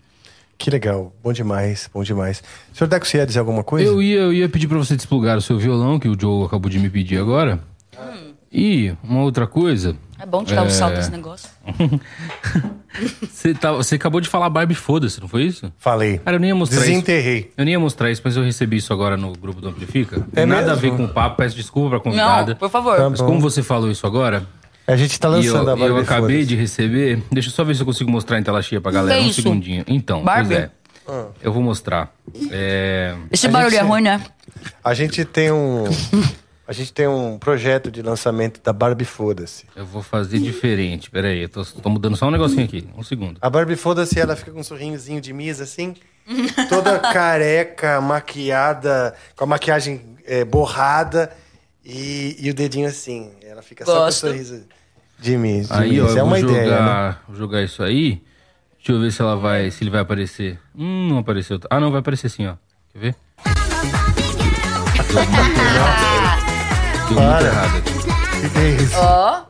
Que 0.58 0.70
legal, 0.70 1.12
bom 1.24 1.34
demais, 1.34 1.90
bom 1.92 2.04
demais. 2.04 2.44
Senhor 2.72 2.88
Deco, 2.88 3.08
você 3.08 3.18
ia 3.18 3.26
dizer 3.26 3.40
alguma 3.40 3.64
coisa? 3.64 3.88
Eu 3.88 4.00
ia, 4.00 4.20
eu 4.20 4.32
ia 4.34 4.48
pedir 4.48 4.68
pra 4.68 4.78
você 4.78 4.96
desplugar 4.96 5.36
o 5.36 5.42
seu 5.42 5.58
violão, 5.58 6.00
que 6.00 6.08
o 6.08 6.16
Joe 6.20 6.46
acabou 6.46 6.70
de 6.70 6.78
me 6.78 6.88
pedir 6.88 7.18
agora. 7.18 7.60
E 8.52 8.94
uma 9.04 9.22
outra 9.24 9.48
coisa. 9.48 9.96
É 10.22 10.26
bom 10.26 10.44
tirar 10.44 10.64
É. 10.64 10.68
o 10.68 10.70
salto 10.70 10.96
desse 10.96 11.10
negócio. 11.12 11.50
Você, 13.22 13.54
tá- 13.54 13.72
você 13.72 13.96
acabou 13.96 14.20
de 14.20 14.28
falar 14.28 14.50
Barbie 14.50 14.76
foda-se, 14.76 15.20
não 15.22 15.28
foi 15.28 15.44
isso? 15.44 15.72
Falei. 15.78 16.18
Cara, 16.20 16.36
eu 16.36 16.40
nem 16.42 16.50
ia 16.50 16.56
mostrar 16.56 16.82
Desenterrei. 16.82 17.40
isso. 17.40 17.48
Eu 17.58 17.64
nem 17.66 17.72
ia 17.74 17.80
mostrar 17.80 18.12
isso, 18.12 18.22
mas 18.24 18.36
eu 18.36 18.44
recebi 18.44 18.78
isso 18.78 18.92
agora 18.92 19.16
no 19.16 19.32
grupo 19.34 19.62
do 19.62 19.70
Amplifica. 19.70 20.28
É 20.36 20.46
Nada 20.46 20.74
a 20.74 20.76
mesmo? 20.76 20.82
ver 20.82 20.98
com 20.98 21.06
o 21.06 21.08
papo, 21.08 21.38
peço 21.38 21.56
desculpa 21.56 21.92
pra 21.92 22.00
convidada. 22.02 22.52
Não, 22.52 22.58
por 22.58 22.70
favor. 22.70 22.98
Tá 22.98 23.10
Mas 23.10 23.22
como 23.22 23.40
você 23.40 23.64
falou 23.64 23.90
isso 23.90 24.06
agora, 24.06 24.46
A 24.86 24.96
gente 24.98 25.18
tá 25.20 25.30
lançando 25.30 25.70
eu, 25.70 25.74
a 25.74 25.76
Barbie 25.76 25.86
eu 25.86 25.98
acabei 25.98 26.46
de 26.46 26.56
receber. 26.56 27.24
Deixa 27.32 27.48
eu 27.50 27.54
só 27.54 27.64
ver 27.64 27.76
se 27.76 27.82
eu 27.82 27.86
consigo 27.86 28.12
mostrar 28.12 28.38
em 28.40 28.44
tela 28.44 28.62
cheia 28.62 28.82
pra 28.82 28.92
galera. 28.92 29.22
Um 29.22 29.32
segundinho. 29.32 29.84
Então, 29.88 30.22
Barbie? 30.22 30.50
pois 30.50 30.60
é. 30.60 31.26
Eu 31.42 31.52
vou 31.54 31.64
mostrar. 31.64 32.14
É, 32.52 33.16
Esse 33.32 33.48
A 33.48 33.50
barulho 33.50 33.72
gente- 33.72 33.80
é 33.80 33.84
ruim, 33.84 34.02
né? 34.02 34.22
A 34.84 34.94
gente 34.94 35.24
tem 35.26 35.50
um. 35.52 35.86
A 36.72 36.74
gente 36.74 36.94
tem 36.94 37.06
um 37.06 37.38
projeto 37.38 37.92
de 37.92 38.02
lançamento 38.02 38.62
da 38.64 38.72
Barbie 38.72 39.04
Foda-se. 39.04 39.66
Eu 39.76 39.86
vou 39.86 40.02
fazer 40.02 40.40
diferente. 40.40 41.12
Pera 41.12 41.28
aí, 41.28 41.42
eu 41.42 41.50
tô, 41.50 41.66
tô 41.66 41.90
mudando 41.90 42.16
só 42.16 42.28
um 42.28 42.32
negocinho 42.32 42.64
aqui. 42.64 42.88
Um 42.96 43.04
segundo. 43.04 43.38
A 43.42 43.50
Barbie 43.50 43.76
Foda-se, 43.76 44.18
ela 44.18 44.38
fica 44.38 44.52
com 44.52 44.62
um 44.62 44.64
sorrinhozinho 44.64 45.20
de 45.20 45.34
misa, 45.34 45.66
assim, 45.66 45.94
toda 46.70 46.98
careca, 47.12 48.00
maquiada, 48.00 49.14
com 49.36 49.44
a 49.44 49.48
maquiagem 49.48 50.16
é, 50.26 50.46
borrada 50.46 51.30
e, 51.84 52.38
e 52.40 52.50
o 52.50 52.54
dedinho 52.54 52.88
assim. 52.88 53.34
Ela 53.42 53.62
fica 53.62 53.84
só 53.84 53.92
com 53.92 53.98
o 53.98 54.06
Gosto. 54.06 54.28
sorriso 54.28 54.64
de 55.20 55.36
misa. 55.36 55.78
Aí, 55.78 56.00
ó, 56.00 56.08
Isso 56.08 56.20
é 56.20 56.24
uma 56.24 56.40
vou 56.40 56.50
ideia, 56.50 56.64
né? 56.64 56.70
jogar, 56.78 57.24
vou 57.28 57.36
jogar 57.36 57.64
isso 57.64 57.84
aí. 57.84 58.24
Deixa 58.78 58.94
eu 58.94 59.02
ver 59.02 59.12
se 59.12 59.22
ela 59.22 59.36
vai, 59.36 59.70
se 59.72 59.84
ele 59.84 59.92
vai 59.92 60.00
aparecer. 60.00 60.58
Hum, 60.74 61.10
não 61.10 61.18
apareceu. 61.18 61.60
Ah, 61.70 61.82
não, 61.82 61.92
vai 61.92 62.00
aparecer 62.00 62.30
sim, 62.30 62.48
ó. 62.48 62.54
Quer 62.94 63.00
ver? 63.00 63.16
Deu 67.14 67.22
muito 67.22 67.32
Para. 67.32 67.46
errado 67.48 67.78
aqui. 67.78 67.92
O 67.92 68.42
que 68.42 68.50
que 68.50 68.60
é 68.60 68.70
isso? 68.84 68.96
Ó. 68.98 69.42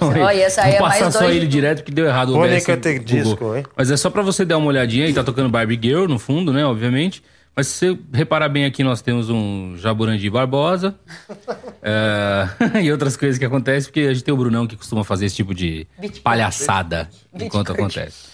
Ó, 0.00 0.30
e 0.30 0.40
essa 0.40 0.62
aí 0.62 0.76
Vou 0.78 0.86
é 0.86 0.88
passar 0.90 1.00
mais 1.02 1.14
só 1.14 1.20
dois. 1.20 1.36
ele 1.36 1.46
direto 1.46 1.78
porque 1.78 1.92
deu 1.92 2.06
errado 2.06 2.30
o 2.30 2.38
OBS 2.40 2.64
disco, 3.04 3.56
hein? 3.56 3.64
Mas 3.76 3.90
é 3.90 3.96
só 3.96 4.08
pra 4.08 4.22
você 4.22 4.44
dar 4.44 4.56
uma 4.56 4.68
olhadinha 4.68 5.06
aí, 5.06 5.12
tá 5.12 5.24
tocando 5.24 5.48
Barbie 5.48 5.78
Girl 5.82 6.06
no 6.06 6.18
fundo, 6.18 6.52
né, 6.52 6.64
obviamente. 6.64 7.22
Mas 7.54 7.66
se 7.66 7.88
você 7.94 7.98
reparar 8.12 8.48
bem 8.48 8.64
aqui, 8.64 8.82
nós 8.82 9.02
temos 9.02 9.28
um 9.28 9.76
Jaburandi 9.76 10.30
Barbosa. 10.30 10.94
é, 11.82 12.80
e 12.82 12.92
outras 12.92 13.16
coisas 13.16 13.38
que 13.38 13.44
acontecem, 13.44 13.88
porque 13.90 14.00
a 14.00 14.14
gente 14.14 14.24
tem 14.24 14.32
o 14.32 14.36
Brunão 14.36 14.66
que 14.66 14.76
costuma 14.76 15.04
fazer 15.04 15.26
esse 15.26 15.36
tipo 15.36 15.54
de 15.54 15.86
Beat 15.98 16.20
palhaçada 16.20 17.10
Beat 17.32 17.46
enquanto 17.46 17.72
acontece. 17.72 18.30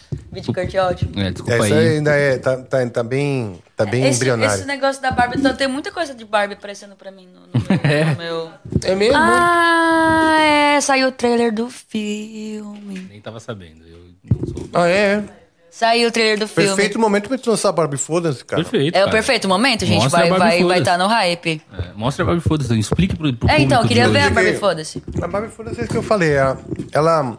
Kurt 0.55 0.75
é 0.75 0.83
ótimo. 0.83 1.19
É, 1.19 1.31
desculpa 1.31 1.55
Essa 1.55 1.75
aí. 1.75 1.89
ainda 1.97 2.11
é, 2.13 2.39
tá, 2.39 2.57
tá, 2.59 2.89
tá 2.89 3.03
bem, 3.03 3.61
tá 3.75 3.85
bem 3.85 4.05
Esse, 4.07 4.17
embrionário. 4.19 4.55
esse 4.55 4.65
negócio 4.67 5.03
da 5.03 5.11
Barbie, 5.11 5.39
então, 5.39 5.55
tem 5.55 5.67
muita 5.67 5.91
coisa 5.91 6.15
de 6.15 6.25
Barbie 6.25 6.55
aparecendo 6.55 6.95
pra 6.95 7.11
mim 7.11 7.27
no, 7.27 7.41
no 7.41 7.67
meu, 7.77 8.07
no 8.07 8.17
meu- 8.17 8.53
É 8.85 8.95
mesmo? 8.95 9.17
Ah, 9.17 10.37
é, 10.41 10.81
saiu 10.81 11.09
o 11.09 11.13
trailer 11.13 11.53
do 11.53 11.69
filme. 11.69 13.07
Nem 13.11 13.21
tava 13.21 13.41
sabendo. 13.41 13.85
Eu 13.87 13.99
não 14.31 14.47
sou... 14.47 14.69
Ah, 14.73 14.89
é? 14.89 15.25
Saiu 15.77 16.09
o 16.09 16.11
trailer 16.11 16.39
do 16.39 16.49
filme. 16.49 16.71
Perfeito 16.71 16.99
momento 16.99 17.29
pra 17.29 17.37
gente 17.37 17.47
lançar 17.51 17.69
a 17.69 17.73
Barbie 17.73 17.99
Foda-se, 17.99 18.43
cara. 18.43 18.63
Perfeito. 18.63 18.97
É 18.97 19.01
o 19.01 19.05
cara. 19.05 19.11
perfeito 19.11 19.47
momento, 19.47 19.85
gente. 19.85 20.05
Mostra 20.05 20.21
vai 20.21 20.31
a 20.31 20.31
Barbie 20.31 20.47
vai 20.47 20.65
vai 20.65 20.79
estar 20.79 20.97
no 20.97 21.07
hype. 21.07 21.63
É, 21.71 21.93
mostra 21.95 22.25
a 22.25 22.27
Barbie 22.27 22.41
Foda-se, 22.41 22.79
explique 22.79 23.15
pro, 23.15 23.31
pro 23.35 23.51
É, 23.51 23.61
então, 23.61 23.83
eu 23.83 23.87
queria 23.87 24.09
ver 24.09 24.21
a. 24.21 24.31
Barbie, 24.31 24.55
foda-se. 24.55 25.03
A 25.21 25.29
Barbie 25.29 25.51
Foda-se 25.51 25.79
é 25.79 25.83
isso 25.85 25.93
que 25.93 25.99
eu 25.99 26.03
falei. 26.03 26.33
Ela, 26.33 26.59
ela 26.93 27.39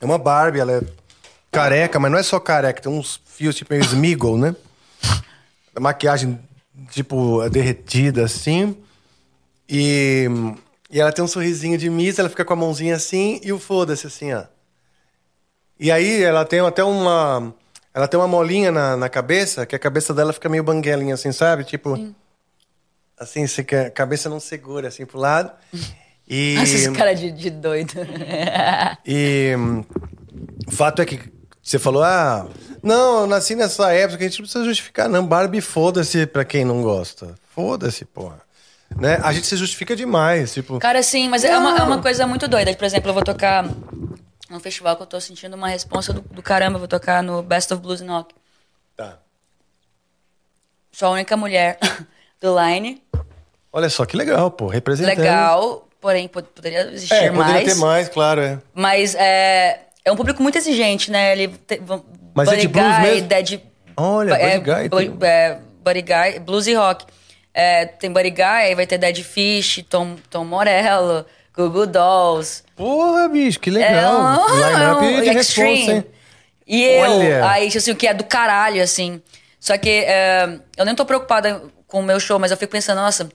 é 0.00 0.04
uma 0.04 0.18
Barbie, 0.18 0.60
ela 0.60 0.70
é 0.70 0.82
careca, 1.50 1.98
mas 1.98 2.12
não 2.12 2.18
é 2.18 2.22
só 2.22 2.38
careca, 2.38 2.80
tem 2.80 2.92
uns 2.92 3.20
fios 3.26 3.56
tipo 3.56 3.72
meio 3.72 3.84
Smiggle, 3.84 4.38
né? 4.38 4.54
A 5.74 5.80
maquiagem, 5.80 6.38
tipo, 6.92 7.42
é 7.42 7.50
derretida 7.50 8.24
assim. 8.24 8.76
E, 9.68 10.28
e 10.88 11.00
ela 11.00 11.10
tem 11.10 11.24
um 11.24 11.28
sorrisinho 11.28 11.76
de 11.76 11.90
missa, 11.90 12.22
ela 12.22 12.30
fica 12.30 12.44
com 12.44 12.52
a 12.52 12.56
mãozinha 12.56 12.94
assim 12.94 13.40
e 13.42 13.52
o 13.52 13.58
foda-se 13.58 14.06
assim, 14.06 14.32
ó. 14.32 14.44
E 15.80 15.90
aí 15.90 16.22
ela 16.22 16.44
tem 16.44 16.60
até 16.60 16.84
uma. 16.84 17.52
Ela 17.94 18.08
tem 18.08 18.18
uma 18.18 18.26
molinha 18.26 18.72
na, 18.72 18.96
na 18.96 19.08
cabeça, 19.08 19.64
que 19.64 19.76
a 19.76 19.78
cabeça 19.78 20.12
dela 20.12 20.32
fica 20.32 20.48
meio 20.48 20.64
banguelinha, 20.64 21.14
assim, 21.14 21.30
sabe? 21.30 21.62
Tipo. 21.62 22.12
Assim, 23.16 23.46
você, 23.46 23.62
que 23.62 23.76
a 23.76 23.88
cabeça 23.88 24.28
não 24.28 24.40
segura 24.40 24.88
assim 24.88 25.06
pro 25.06 25.18
lado. 25.18 25.52
E. 26.26 26.56
Nossa, 26.58 26.74
esse 26.74 26.90
cara 26.90 27.14
de, 27.14 27.30
de 27.30 27.50
doido. 27.50 27.94
E 29.06 29.54
o 30.66 30.72
fato 30.72 31.00
é 31.02 31.06
que 31.06 31.32
você 31.62 31.78
falou, 31.78 32.02
ah, 32.02 32.46
não, 32.82 33.20
eu 33.20 33.26
nasci 33.26 33.54
nessa 33.54 33.92
época 33.92 34.18
que 34.18 34.24
a 34.24 34.28
gente 34.28 34.38
não 34.40 34.44
precisa 34.44 34.64
justificar, 34.64 35.08
não. 35.08 35.26
Barbie, 35.26 35.60
foda-se 35.60 36.26
pra 36.26 36.44
quem 36.44 36.64
não 36.64 36.82
gosta. 36.82 37.34
Foda-se, 37.54 38.04
porra. 38.04 38.40
Né? 38.96 39.18
A 39.22 39.32
gente 39.32 39.46
se 39.46 39.56
justifica 39.56 39.94
demais, 39.94 40.52
tipo. 40.52 40.78
Cara, 40.78 41.02
sim, 41.02 41.28
mas 41.28 41.44
é 41.44 41.56
uma, 41.56 41.78
é 41.78 41.82
uma 41.82 42.02
coisa 42.02 42.26
muito 42.26 42.48
doida. 42.48 42.74
Por 42.74 42.84
exemplo, 42.84 43.10
eu 43.10 43.14
vou 43.14 43.22
tocar 43.22 43.66
num 44.50 44.60
festival 44.60 44.96
que 44.96 45.02
eu 45.02 45.06
tô 45.06 45.20
sentindo 45.20 45.54
uma 45.56 45.68
responsa 45.68 46.12
do, 46.12 46.20
do 46.20 46.42
caramba. 46.42 46.76
Eu 46.76 46.80
vou 46.80 46.88
tocar 46.88 47.22
no 47.22 47.42
Best 47.42 47.72
of 47.72 47.82
Blues 47.82 48.00
and 48.00 48.10
Rock. 48.10 48.34
Tá. 48.96 49.18
Sou 50.92 51.08
a 51.08 51.12
única 51.12 51.36
mulher 51.36 51.78
do 52.40 52.54
line. 52.58 53.02
Olha 53.72 53.88
só 53.90 54.04
que 54.06 54.16
legal, 54.16 54.50
pô, 54.50 54.68
representando. 54.68 55.16
Legal, 55.18 55.88
porém 56.00 56.28
pod- 56.28 56.46
poderia 56.54 56.82
existir 56.92 57.14
É, 57.14 57.30
poderia 57.30 57.52
mais. 57.54 57.64
ter 57.64 57.74
mais, 57.74 58.08
claro, 58.08 58.40
é. 58.40 58.58
Mas 58.72 59.14
é, 59.16 59.80
é 60.04 60.12
um 60.12 60.16
público 60.16 60.40
muito 60.42 60.56
exigente, 60.56 61.10
né? 61.10 61.32
Ele 61.32 61.48
te, 61.48 61.80
Mas 62.34 62.48
é 62.52 62.56
de 62.56 62.68
Buddy 62.68 62.68
blues 62.68 62.96
Guy, 62.96 63.02
mesmo? 63.02 63.28
Dead, 63.28 63.60
Olha, 63.96 64.34
é, 64.34 64.58
Buddy 64.60 64.70
Guy, 64.70 64.88
tem- 64.90 65.18
é, 65.28 65.58
Buddy 65.84 66.02
Guy, 66.02 66.38
blues 66.40 66.66
e 66.68 66.74
rock. 66.74 67.04
É, 67.52 67.86
tem 67.86 68.12
Buddy 68.12 68.30
Guy, 68.30 68.42
aí 68.42 68.74
vai 68.76 68.86
ter 68.86 68.98
Dead 68.98 69.22
Fish, 69.22 69.84
Tom, 69.88 70.16
Tom 70.30 70.44
Morello, 70.44 71.24
Google 71.56 71.86
Dolls. 71.86 72.62
Porra, 72.76 73.28
bicho, 73.28 73.60
que 73.60 73.70
É 73.70 73.72
legal. 73.72 74.14
um- 74.20 74.54
Line-up 74.56 75.04
é 75.04 75.08
um 75.08 75.22
de 75.22 75.38
extreme. 75.38 75.74
responsa, 75.76 75.92
hein? 75.92 76.04
E 76.66 76.82
eu, 76.82 77.00
Olha. 77.10 77.50
aí, 77.50 77.66
tipo 77.66 77.78
assim, 77.78 77.90
o 77.92 77.96
que 77.96 78.06
é 78.06 78.14
do 78.14 78.24
caralho, 78.24 78.82
assim. 78.82 79.22
Só 79.60 79.76
que 79.78 79.88
é, 79.90 80.58
eu 80.76 80.84
nem 80.84 80.94
tô 80.94 81.04
preocupada 81.04 81.62
com 81.86 82.00
o 82.00 82.02
meu 82.02 82.18
show, 82.18 82.38
mas 82.38 82.50
eu 82.50 82.56
fico 82.56 82.72
pensando, 82.72 82.98
nossa, 83.00 83.28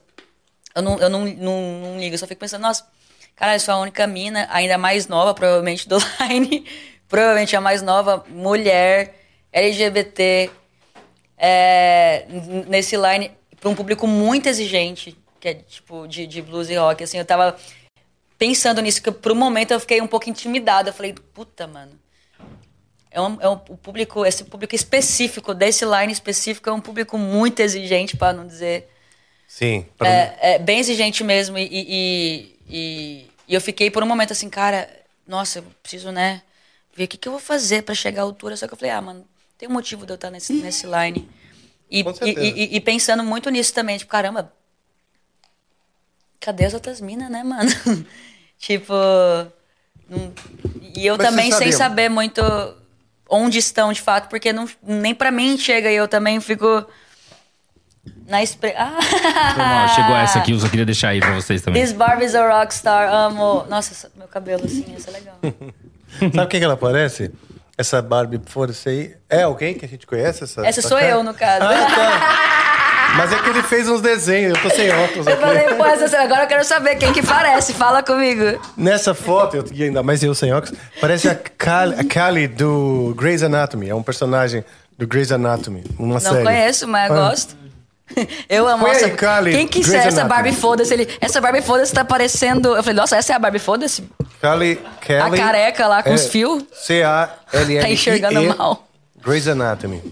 eu 0.74 0.82
não, 0.82 0.98
eu 0.98 1.08
não, 1.08 1.24
não, 1.24 1.60
não 1.82 1.98
ligo, 2.00 2.14
eu 2.14 2.18
só 2.18 2.26
fico 2.26 2.40
pensando, 2.40 2.62
nossa, 2.62 2.84
cara, 3.36 3.54
eu 3.54 3.60
sou 3.60 3.74
a 3.74 3.78
única 3.78 4.06
mina, 4.06 4.48
ainda 4.50 4.76
mais 4.76 5.06
nova, 5.08 5.32
provavelmente, 5.32 5.88
do 5.88 5.96
line, 6.28 6.64
provavelmente 7.08 7.56
a 7.56 7.60
mais 7.60 7.82
nova 7.82 8.24
mulher 8.28 9.14
LGBT 9.52 10.50
é, 11.38 12.26
nesse 12.68 12.96
line, 12.96 13.30
pra 13.60 13.70
um 13.70 13.74
público 13.74 14.06
muito 14.06 14.48
exigente, 14.48 15.16
que 15.38 15.48
é 15.48 15.54
tipo 15.54 16.06
de, 16.06 16.26
de 16.26 16.42
blues 16.42 16.68
e 16.68 16.74
rock, 16.76 17.02
assim, 17.04 17.18
eu 17.18 17.24
tava 17.24 17.56
pensando 18.40 18.80
nisso, 18.80 19.02
que 19.02 19.10
por 19.12 19.32
um 19.32 19.34
momento 19.34 19.70
eu 19.72 19.78
fiquei 19.78 20.00
um 20.00 20.06
pouco 20.06 20.30
intimidada. 20.30 20.88
Eu 20.88 20.94
falei, 20.94 21.12
puta, 21.12 21.66
mano. 21.66 21.92
É 23.10 23.20
um, 23.20 23.38
é 23.38 23.48
um 23.48 23.52
o 23.68 23.76
público, 23.76 24.24
esse 24.24 24.44
público 24.44 24.74
específico, 24.74 25.52
desse 25.52 25.84
line 25.84 26.10
específico, 26.10 26.70
é 26.70 26.72
um 26.72 26.80
público 26.80 27.18
muito 27.18 27.60
exigente, 27.60 28.16
para 28.16 28.32
não 28.32 28.46
dizer. 28.46 28.88
Sim. 29.46 29.84
pra- 29.98 30.08
É, 30.08 30.54
é 30.54 30.58
bem 30.58 30.78
exigente 30.78 31.22
mesmo. 31.22 31.58
E, 31.58 31.68
e, 31.70 32.56
e- 32.68 33.30
e 33.46 33.54
eu 33.54 33.60
fiquei 33.60 33.90
por 33.90 34.02
um 34.02 34.06
momento 34.06 34.32
assim, 34.32 34.48
cara, 34.48 34.88
nossa, 35.26 35.58
eu 35.58 35.64
preciso, 35.82 36.10
né, 36.10 36.40
ver 36.96 37.04
o 37.04 37.08
que, 37.08 37.18
que 37.18 37.28
eu 37.28 37.32
vou 37.32 37.40
fazer 37.40 37.82
para 37.82 37.94
chegar 37.94 38.22
à 38.22 38.24
altura. 38.24 38.56
Só 38.56 38.66
que 38.66 38.72
eu 38.72 38.78
falei, 38.78 38.92
ah, 38.94 39.02
mano, 39.02 39.26
tem 39.58 39.68
um 39.68 39.72
motivo 39.72 40.06
de 40.06 40.12
eu 40.12 40.14
estar 40.14 40.30
nesse, 40.30 40.54
nesse 40.54 40.86
line. 40.86 41.28
E, 41.90 42.04
Com 42.04 42.12
e, 42.24 42.30
e- 42.30 42.76
e 42.76 42.80
pensando 42.80 43.22
muito 43.22 43.50
nisso 43.50 43.74
também, 43.74 43.98
tipo, 43.98 44.10
caramba, 44.10 44.50
cadê 46.40 46.64
as 46.64 46.74
outras 46.74 47.00
minas, 47.00 47.30
né, 47.30 47.42
mano? 47.44 47.70
tipo. 48.58 48.94
não- 50.08 50.32
E 50.96 51.06
eu 51.06 51.16
Mas 51.16 51.28
também 51.28 51.52
sem 51.52 51.70
saber 51.72 52.08
muito 52.08 52.42
onde 53.28 53.58
estão 53.58 53.92
de 53.92 54.00
fato, 54.00 54.28
porque 54.28 54.52
não, 54.52 54.68
nem 54.82 55.14
pra 55.14 55.30
mim 55.30 55.56
chega 55.56 55.90
e 55.90 55.94
eu 55.96 56.08
também 56.08 56.40
fico. 56.40 56.84
Na 58.26 58.42
expre... 58.42 58.72
Ah! 58.76 59.88
Chegou 59.94 60.16
essa 60.16 60.38
aqui, 60.38 60.52
eu 60.52 60.58
só 60.58 60.68
queria 60.68 60.86
deixar 60.86 61.08
aí 61.08 61.20
pra 61.20 61.34
vocês 61.34 61.60
também. 61.62 61.82
This 61.82 61.92
Barbie's 61.92 62.34
a 62.34 62.48
rockstar, 62.48 63.12
amo. 63.12 63.66
Nossa, 63.68 64.10
meu 64.16 64.26
cabelo 64.26 64.64
assim, 64.64 64.94
isso 64.96 65.10
é 65.10 65.12
legal. 65.12 65.36
Sabe 66.34 66.46
quem 66.48 66.60
que 66.60 66.64
ela 66.64 66.76
parece? 66.76 67.30
Essa 67.76 68.00
Barbie, 68.00 68.40
foda-se 68.46 68.88
aí. 68.88 69.16
É 69.28 69.42
alguém 69.42 69.74
que 69.74 69.84
a 69.84 69.88
gente 69.88 70.06
conhece? 70.06 70.44
Essa, 70.44 70.66
Essa 70.66 70.82
sou 70.82 70.98
cara? 70.98 71.10
eu, 71.10 71.22
no 71.22 71.34
caso. 71.34 71.64
Ah, 71.64 71.86
tá. 71.86 72.69
Mas 73.16 73.32
é 73.32 73.42
que 73.42 73.48
ele 73.50 73.62
fez 73.62 73.88
uns 73.88 74.00
desenhos, 74.00 74.56
eu 74.56 74.62
tô 74.62 74.70
sem 74.74 74.90
óculos 74.90 75.26
Eu 75.26 75.32
aqui. 75.34 75.42
falei, 75.42 75.64
pô, 75.74 75.84
essa- 75.84 76.20
agora 76.22 76.44
eu 76.44 76.46
quero 76.46 76.64
saber 76.64 76.96
quem 76.96 77.12
que 77.12 77.22
parece, 77.22 77.72
fala 77.74 78.02
comigo. 78.02 78.58
Nessa 78.76 79.14
foto, 79.14 79.56
eu, 79.56 79.64
e 79.72 79.84
ainda 79.84 80.02
mais 80.02 80.22
eu 80.22 80.34
sem 80.34 80.52
óculos, 80.52 80.76
parece 81.00 81.28
a 81.28 81.34
Callie, 81.34 81.98
a 81.98 82.04
Callie 82.04 82.46
do 82.48 83.12
Grey's 83.16 83.42
Anatomy. 83.42 83.88
É 83.90 83.94
um 83.94 84.02
personagem 84.02 84.64
do 84.96 85.06
Grey's 85.06 85.32
Anatomy, 85.32 85.84
uma 85.98 86.14
Não 86.14 86.20
série. 86.20 86.44
conheço, 86.44 86.86
mas 86.88 87.10
Ah. 87.10 87.14
gosto. 87.14 87.60
Eu 88.48 88.66
amo. 88.66 88.86
Aí, 88.86 88.92
Nossa, 88.94 89.10
Kali, 89.10 89.52
quem 89.52 89.68
quiser 89.68 90.00
Grey's 90.00 90.16
essa. 90.18 90.24
Barbie 90.26 90.52
foda-se, 90.52 90.92
ele, 90.92 91.08
essa 91.20 91.40
Barbie 91.40 91.62
foda-se 91.62 91.92
tá 91.92 92.04
parecendo. 92.04 92.74
Eu 92.74 92.82
falei, 92.82 92.96
nossa, 92.96 93.16
essa 93.16 93.32
é 93.32 93.36
a 93.36 93.38
Barbie 93.38 93.58
foda-se? 93.60 94.02
Callie, 94.40 94.80
Callie, 95.06 95.40
A 95.40 95.44
careca 95.44 95.86
lá 95.86 96.02
com 96.02 96.10
é 96.10 96.14
os 96.14 96.26
fios. 96.26 96.64
C-A-L-L-I-E. 96.72 97.80
Tá 97.80 97.88
enxergando 97.88 98.56
mal. 98.56 98.86
Grey's 99.24 99.46
Anatomy. 99.46 100.02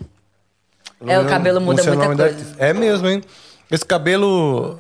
É, 1.07 1.19
o 1.21 1.27
cabelo 1.27 1.61
muda 1.61 1.83
o 1.83 1.87
muita 1.87 2.17
coisa. 2.17 2.57
É 2.59 2.73
mesmo, 2.73 3.09
hein? 3.09 3.23
Esse 3.71 3.85
cabelo... 3.85 4.79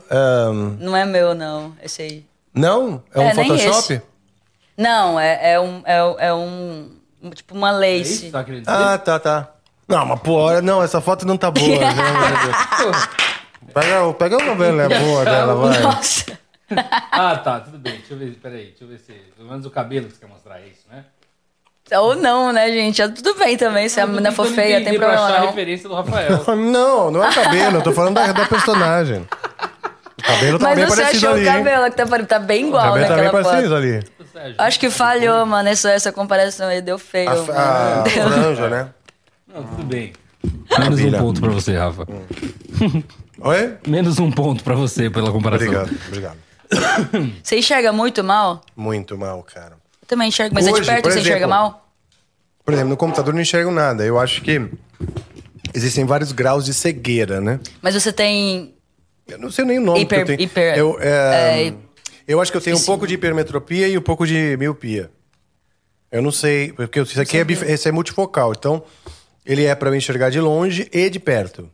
Não 0.80 0.96
é 0.96 1.04
meu, 1.04 1.34
não, 1.34 1.74
esse 1.82 2.02
aí. 2.02 2.26
não? 2.54 3.02
É 3.14 3.20
um 3.20 3.28
É, 3.28 3.34
Photoshop? 3.34 4.00
Não, 4.76 5.18
é, 5.20 5.52
é 5.54 5.60
um. 5.60 5.82
É, 5.84 6.26
é 6.28 6.32
um. 6.34 6.90
Tipo 7.34 7.54
uma 7.56 7.84
É 7.84 7.96
isso 7.96 8.26
lace. 8.26 8.30
tá? 8.64 8.92
Ah, 8.92 8.98
tá, 8.98 9.18
tá. 9.18 9.48
Não, 9.88 10.06
mas 10.06 10.20
pô, 10.20 10.60
não, 10.60 10.80
essa 10.82 11.00
foto 11.00 11.26
não 11.26 11.36
tá 11.36 11.50
boa. 11.50 11.66
Pega, 13.74 14.04
o- 14.04 14.14
pega 14.14 14.36
uma 14.38 14.54
velha 14.54 14.88
boa 14.88 15.24
dela, 15.24 15.54
vai. 15.56 15.80
Nossa. 15.80 16.38
Ah, 17.10 17.36
tá, 17.38 17.60
tudo 17.60 17.78
bem. 17.78 17.94
Deixa 17.98 18.14
eu 18.14 18.18
ver, 18.18 18.38
peraí, 18.40 18.66
deixa 18.66 18.84
eu 18.84 18.88
ver 18.88 18.98
se. 19.00 19.12
Pelo 19.36 19.48
menos 19.48 19.66
o 19.66 19.70
cabelo 19.70 20.06
que 20.06 20.12
você 20.14 20.20
quer 20.20 20.28
mostrar 20.28 20.60
é 20.60 20.66
isso, 20.68 20.82
né? 20.90 21.04
Ou 21.92 22.14
não, 22.16 22.52
né, 22.52 22.68
gente? 22.70 23.00
É 23.00 23.08
Tudo 23.08 23.34
bem 23.34 23.56
também, 23.56 23.88
se 23.88 24.00
a 24.00 24.06
menina 24.06 24.30
for 24.32 24.46
feia, 24.46 24.84
tem 24.84 24.98
pra 24.98 25.06
problema 25.08 25.24
achar 25.26 25.36
a 25.36 25.40
não. 25.40 25.46
referência 25.48 25.88
do 25.88 25.94
Rafael. 25.94 26.44
Não, 26.56 27.10
não 27.10 27.24
é 27.24 27.32
cabelo, 27.32 27.76
eu 27.78 27.82
tô 27.82 27.92
falando 27.92 28.14
da, 28.14 28.32
da 28.32 28.44
personagem. 28.46 29.26
O 30.18 30.22
cabelo 30.22 30.58
tá 30.58 30.64
Mas 30.66 30.76
bem 30.76 30.86
você 30.86 31.00
parecido 31.02 31.26
achou 31.26 31.30
ali, 31.38 31.46
o 31.46 31.48
hein? 31.48 31.64
cabelo 31.64 31.84
que 31.90 31.96
tá, 31.96 32.24
tá 32.26 32.38
bem 32.38 32.64
O 32.64 32.68
igual 32.68 32.84
cabelo 32.92 33.06
tá 33.08 33.16
bem 33.16 33.30
parecido 33.30 33.62
foto. 33.62 33.74
ali. 33.74 34.04
Acho 34.58 34.80
que 34.80 34.90
falhou, 34.90 35.46
mano, 35.46 35.68
essa, 35.68 35.90
essa 35.90 36.12
comparação 36.12 36.68
aí 36.68 36.82
deu 36.82 36.98
feio. 36.98 37.30
A, 37.30 38.00
a 38.00 38.02
Deu- 38.02 38.28
franja, 38.30 38.68
né? 38.68 38.88
Não, 39.52 39.62
tudo 39.64 39.84
bem. 39.84 40.12
Menos 40.78 41.00
um 41.00 41.12
ponto 41.12 41.40
pra 41.40 41.50
você, 41.50 41.76
Rafa. 41.76 42.06
Oi? 43.40 43.74
Menos 43.86 44.18
um 44.18 44.30
ponto 44.30 44.62
pra 44.62 44.74
você 44.74 45.08
pela 45.08 45.32
comparação. 45.32 45.66
Obrigado, 45.68 45.96
obrigado. 46.08 46.36
Você 47.42 47.56
enxerga 47.58 47.92
muito 47.92 48.22
mal? 48.22 48.60
Muito 48.76 49.16
mal, 49.16 49.42
cara. 49.42 49.77
Também 50.08 50.28
enxergo, 50.28 50.54
mas 50.54 50.66
é 50.66 50.72
de 50.72 50.80
Hoje, 50.80 50.90
perto 50.90 51.10
você 51.10 51.20
enxerga 51.20 51.46
mal? 51.46 51.86
Por 52.64 52.72
exemplo, 52.74 52.90
no 52.90 52.96
computador 52.96 53.30
eu 53.32 53.34
não 53.36 53.42
enxergo 53.42 53.70
nada. 53.70 54.04
Eu 54.04 54.18
acho 54.18 54.42
que 54.42 54.68
existem 55.72 56.04
vários 56.04 56.32
graus 56.32 56.64
de 56.64 56.74
cegueira, 56.74 57.40
né? 57.40 57.60
Mas 57.80 57.94
você 57.94 58.12
tem. 58.12 58.74
Eu 59.28 59.38
não 59.38 59.50
sei 59.50 59.64
nem 59.64 59.78
o 59.78 59.82
nome 59.82 60.00
Hiper- 60.00 60.24
que 60.24 60.32
eu 60.32 60.36
tenho. 60.36 60.40
hiper- 60.46 60.76
eu, 60.78 60.98
é, 61.00 61.68
é, 61.68 61.74
eu 62.26 62.40
acho 62.40 62.50
que 62.50 62.56
eu 62.56 62.62
tenho 62.62 62.76
um 62.78 62.82
pouco 62.84 63.06
de 63.06 63.14
hipermetropia 63.14 63.86
e 63.86 63.96
um 63.96 64.02
pouco 64.02 64.26
de 64.26 64.56
miopia. 64.58 65.10
Eu 66.10 66.22
não 66.22 66.32
sei, 66.32 66.72
porque 66.72 67.00
isso 67.00 67.20
aqui 67.20 67.36
é, 67.36 67.44
esse 67.70 67.86
é 67.86 67.92
multifocal. 67.92 68.52
Então, 68.56 68.82
ele 69.44 69.64
é 69.66 69.74
para 69.74 69.90
eu 69.90 69.94
enxergar 69.94 70.30
de 70.30 70.40
longe 70.40 70.88
e 70.90 71.10
de 71.10 71.20
perto. 71.20 71.70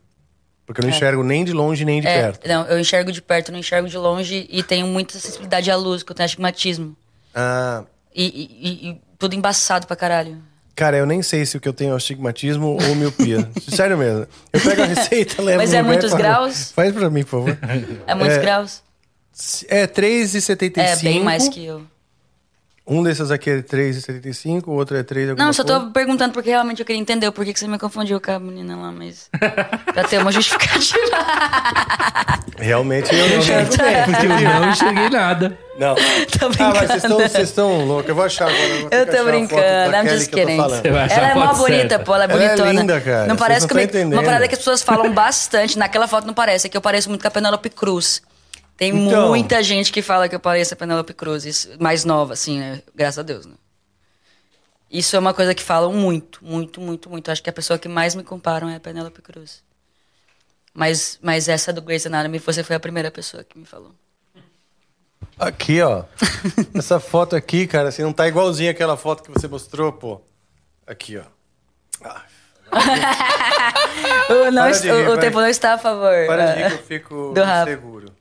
Porque 0.65 0.81
eu 0.81 0.83
não 0.83 0.89
enxergo 0.89 1.23
nem 1.23 1.45
de 1.45 1.53
longe 1.53 1.85
nem 1.85 2.01
de 2.01 2.07
É, 2.07 2.21
perto. 2.23 2.47
não, 2.47 2.65
eu 2.65 2.79
enxergo 2.79 3.11
de 3.11 3.21
perto, 3.21 3.51
não 3.51 3.59
enxergo 3.59 3.87
de 3.87 3.97
longe 3.97 4.45
e 4.49 4.61
tenho 4.63 4.87
muita 4.87 5.17
sensibilidade 5.19 5.69
à 5.71 5.75
luz, 5.77 6.03
que 6.03 6.11
eu 6.11 6.15
tenho 6.15 6.25
astigmatismo. 6.25 6.97
Ah, 7.33 7.83
E, 8.15 8.23
e- 8.25 8.89
e- 8.91 9.01
tudo 9.19 9.35
embaçado 9.35 9.85
pra 9.87 9.95
caralho. 9.95 10.41
cara, 10.75 10.97
eu 10.97 11.05
nem 11.05 11.21
sei 11.21 11.45
se 11.45 11.57
o 11.57 11.59
que 11.59 11.67
eu 11.67 11.73
tenho 11.73 11.93
é 11.93 11.95
astigmatismo 11.97 12.77
ou 12.87 12.95
miopia. 12.95 13.49
Sério 13.69 13.97
mesmo. 13.97 14.27
Eu 14.53 14.61
pego 14.61 14.81
a 14.83 14.85
receita, 14.85 15.41
levo 15.41 15.57
Mas 15.57 15.73
é 15.73 15.81
muitos 15.81 16.11
falo, 16.11 16.21
graus? 16.23 16.71
Faz 16.71 16.93
pra 16.93 17.09
mim, 17.09 17.23
por 17.23 17.29
favor. 17.45 17.57
É 18.07 18.15
muitos 18.15 18.37
É, 18.37 18.41
graus? 18.41 18.83
É 19.67 19.85
3,75. 19.87 20.77
É, 20.77 20.95
bem 20.97 21.23
mais 21.23 21.49
que 21.49 21.65
eu. 21.65 21.81
Um 22.87 23.01
desses 23.01 23.31
aqui 23.31 23.49
é 23.49 23.61
3,75, 23.63 24.67
o 24.67 24.71
outro 24.73 24.95
é 24.95 25.01
3 25.01 25.31
alguma 25.31 25.45
Não, 25.47 25.51
só 25.53 25.63
coisa. 25.63 25.79
tô 25.79 25.91
perguntando 25.91 26.31
porque 26.33 26.51
realmente 26.51 26.81
eu 26.81 26.85
queria 26.85 27.01
entender 27.01 27.31
por 27.31 27.43
que 27.43 27.51
que 27.51 27.59
você 27.59 27.67
me 27.67 27.79
confundiu 27.79 28.21
com 28.21 28.31
a 28.31 28.39
menina 28.39 28.75
lá, 28.75 28.91
mas. 28.91 29.27
pra 29.91 30.03
ter 30.03 30.19
uma 30.19 30.31
justificativa. 30.31 31.17
Realmente 32.57 33.13
eu 33.13 33.27
não 33.29 33.37
enxergo 33.37 33.77
bem. 33.77 34.03
Porque 34.05 34.25
eu 34.27 34.59
não 34.61 34.69
enxerguei 34.69 35.09
nada. 35.09 35.57
Não. 35.79 35.95
tô 35.95 36.49
brincando. 36.49 36.57
Ah, 36.59 36.73
mas 36.73 36.87
vocês 36.87 37.03
estão, 37.03 37.17
vocês 37.17 37.49
estão 37.49 37.85
loucos. 37.85 38.09
Eu 38.09 38.15
vou 38.15 38.23
achar 38.23 38.47
agora. 38.49 38.63
Eu, 38.63 38.81
vou 38.81 38.89
Eu 38.91 39.05
tô 39.07 39.23
brincando, 39.25 39.95
I'm 39.95 40.09
just 40.09 40.29
kidding. 40.29 40.59
Ela 40.59 41.31
é 41.31 41.33
mó 41.35 41.53
bonita, 41.53 41.99
pô, 41.99 42.13
ela 42.13 42.25
é 42.25 42.31
Ela 42.31 42.43
é 42.43 42.47
bonitona. 42.49 42.81
linda, 42.81 43.01
cara. 43.01 43.25
Não 43.25 43.35
Vocês 43.35 43.39
parece 43.39 43.73
não 43.73 43.81
entendendo. 43.81 44.13
Uma 44.13 44.23
parada 44.23 44.47
que 44.47 44.53
as 44.53 44.59
pessoas 44.59 44.83
falam 44.83 45.11
bastante. 45.11 45.77
Naquela 45.77 46.07
foto 46.07 46.27
não 46.27 46.35
parece, 46.35 46.67
é 46.67 46.69
que 46.69 46.77
eu 46.77 46.81
pareço 46.81 47.09
muito 47.09 47.23
com 47.23 47.27
a 47.27 47.31
Penélope 47.31 47.69
Cruz. 47.71 48.21
Tem 48.77 48.89
Então. 49.07 49.29
muita 49.29 49.63
gente 49.63 49.91
que 49.91 50.01
fala 50.01 50.27
que 50.27 50.35
eu 50.35 50.39
pareço 50.39 50.73
a 50.73 50.77
Penélope 50.77 51.13
Cruz, 51.13 51.45
isso- 51.45 51.69
mais 51.79 52.03
nova, 52.03 52.33
assim, 52.33 52.59
né? 52.59 52.81
Graças 52.93 53.19
a 53.19 53.23
Deus, 53.23 53.45
né? 53.45 53.55
Isso 54.91 55.15
é 55.15 55.19
uma 55.19 55.33
coisa 55.33 55.55
que 55.55 55.63
falam 55.63 55.91
muito, 55.93 56.43
muito, 56.43 56.79
muito, 56.81 57.09
muito. 57.09 57.31
Acho 57.31 57.41
que 57.41 57.49
a 57.49 57.53
pessoa 57.53 57.79
que 57.79 57.87
mais 57.87 58.15
me 58.15 58.23
comparam 58.23 58.69
é 58.69 58.75
a 58.75 58.79
Penélope 58.79 59.21
Cruz. 59.21 59.63
Mas, 60.73 61.17
mas 61.21 61.47
essa 61.47 61.71
do 61.71 61.81
Grey's 61.81 62.05
Anatomy, 62.05 62.37
você 62.39 62.63
foi 62.63 62.75
a 62.75 62.79
primeira 62.79 63.09
pessoa 63.09 63.43
que 63.43 63.57
me 63.57 63.65
falou. 63.65 63.91
Aqui, 65.39 65.81
ó. 65.81 66.03
Essa 66.75 66.99
foto 66.99 67.35
aqui, 67.35 67.65
cara, 67.67 67.89
assim, 67.89 68.03
não 68.03 68.13
tá 68.13 68.27
igualzinha 68.27 68.71
aquela 68.71 68.95
foto 68.95 69.23
que 69.23 69.31
você 69.31 69.47
mostrou, 69.47 69.91
pô. 69.91 70.21
Aqui, 70.87 71.17
ó. 71.17 71.23
Ah, 72.03 72.21
O, 74.29 74.51
não, 74.51 74.67
rir, 74.71 74.91
o- 75.09 75.17
tempo 75.17 75.39
não 75.39 75.47
está 75.47 75.73
a 75.73 75.77
favor. 75.77 76.25
para 76.27 76.53
de 76.53 76.61
rir 76.61 76.67
que 76.69 76.73
eu 76.75 76.83
fico 76.83 77.33
Do 77.33 77.41
inseguro. 77.43 78.14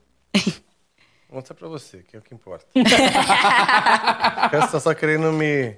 Vou 1.28 1.36
mostrar 1.40 1.55
pra 1.56 1.69
você, 1.69 1.98
que 1.98 2.16
é 2.16 2.19
o 2.19 2.23
que 2.23 2.35
importa. 2.35 2.66
Tá 4.70 4.81
só 4.81 4.94
querendo 4.94 5.32
me... 5.32 5.77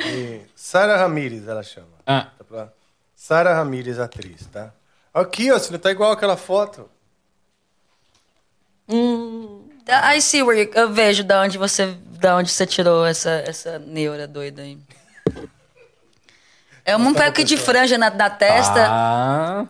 me... 0.00 0.42
Sara 0.54 0.96
Ramirez, 0.96 1.46
ela 1.46 1.62
chama. 1.62 1.86
Ah, 2.06 2.28
Tá 2.38 2.44
pra- 2.44 2.72
Sara 3.14 3.54
Ramirez, 3.54 3.98
atriz, 3.98 4.46
tá? 4.46 4.72
Aqui, 5.14 5.50
ó, 5.50 5.58
se 5.58 5.72
não 5.72 5.78
tá 5.78 5.90
igual 5.90 6.12
aquela 6.12 6.36
foto. 6.36 6.88
I 8.88 10.20
see 10.20 10.42
where 10.42 10.60
you, 10.62 10.70
eu 10.74 10.92
vejo 10.92 11.24
da 11.24 11.40
onde 11.42 11.58
você, 11.58 11.96
da 12.20 12.36
onde 12.36 12.50
você 12.50 12.66
tirou 12.66 13.04
essa, 13.06 13.30
essa 13.46 13.78
neura 13.78 14.26
doida 14.26 14.62
aí. 14.62 14.78
É 16.84 16.96
um 16.96 17.12
pouco 17.14 17.42
de 17.42 17.56
franja 17.56 17.98
na, 17.98 18.10
na 18.10 18.30
testa. 18.30 18.86
ah, 18.88 19.66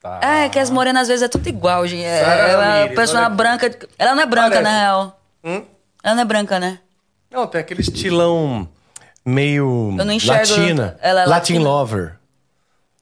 tá. 0.00 0.20
É, 0.22 0.48
que 0.48 0.58
as 0.58 0.70
morenas 0.70 1.02
às 1.02 1.08
vezes 1.08 1.22
é 1.22 1.28
tudo 1.28 1.48
igual, 1.48 1.86
gente. 1.86 2.02
É, 2.04 2.20
ela 2.50 2.76
é 2.78 2.88
pessoa 2.88 3.20
olha 3.20 3.28
branca. 3.30 3.70
Ela 3.98 4.14
não 4.14 4.22
é 4.22 4.26
branca, 4.26 4.48
Parece. 4.50 4.62
na 4.62 4.78
real. 4.80 5.20
Hum? 5.44 5.62
Ela 6.02 6.14
não 6.14 6.22
é 6.22 6.24
branca, 6.24 6.58
né? 6.58 6.78
Não, 7.30 7.46
tem 7.46 7.60
aquele 7.60 7.80
estilão 7.80 8.68
meio 9.24 9.94
Eu 9.98 10.04
não 10.04 10.12
enxergo- 10.12 10.38
latina. 10.40 10.96
ela 11.00 11.22
é 11.22 11.26
Latin 11.26 11.52
latina? 11.54 11.64
lover. 11.70 12.14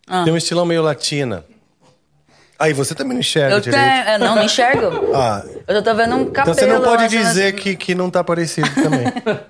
Ah. 0.07 0.25
Tem 0.25 0.33
um 0.33 0.37
estilão 0.37 0.65
meio 0.66 0.83
latina. 0.83 1.45
Aí 2.59 2.73
você 2.73 2.93
também 2.93 3.12
não 3.12 3.20
enxerga 3.20 3.55
Eu 3.55 3.61
direito. 3.61 3.81
tenho. 3.81 3.95
é, 4.09 4.19
Não, 4.19 4.35
não 4.35 4.43
enxergo. 4.43 5.15
Ah, 5.15 5.45
Eu 5.69 5.77
só 5.77 5.83
tô 5.83 5.95
vendo 5.95 6.16
um 6.16 6.25
cabelo. 6.31 6.55
então 6.59 6.66
você 6.66 6.66
não 6.66 6.83
pode 6.83 7.05
achando 7.05 7.23
dizer 7.29 7.47
assim. 7.55 7.57
que, 7.57 7.77
que 7.77 7.95
não 7.95 8.11
tá 8.11 8.25
parecido 8.25 8.69
também. 8.75 9.05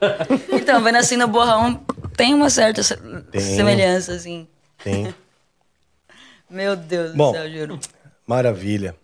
Então, 0.52 0.82
vendo 0.82 0.96
assim 0.96 1.16
no 1.16 1.26
borrão, 1.26 1.80
tem 2.14 2.34
uma 2.34 2.50
certa 2.50 2.82
Tem. 3.30 3.40
semelhança, 3.40 4.12
assim. 4.12 4.46
Tem. 4.84 5.14
Meu 6.50 6.74
Deus 6.76 7.14
Bom. 7.14 7.32
do 7.32 7.38
céu, 7.38 7.50
juro. 7.50 7.78
Maravilha. 8.26 8.94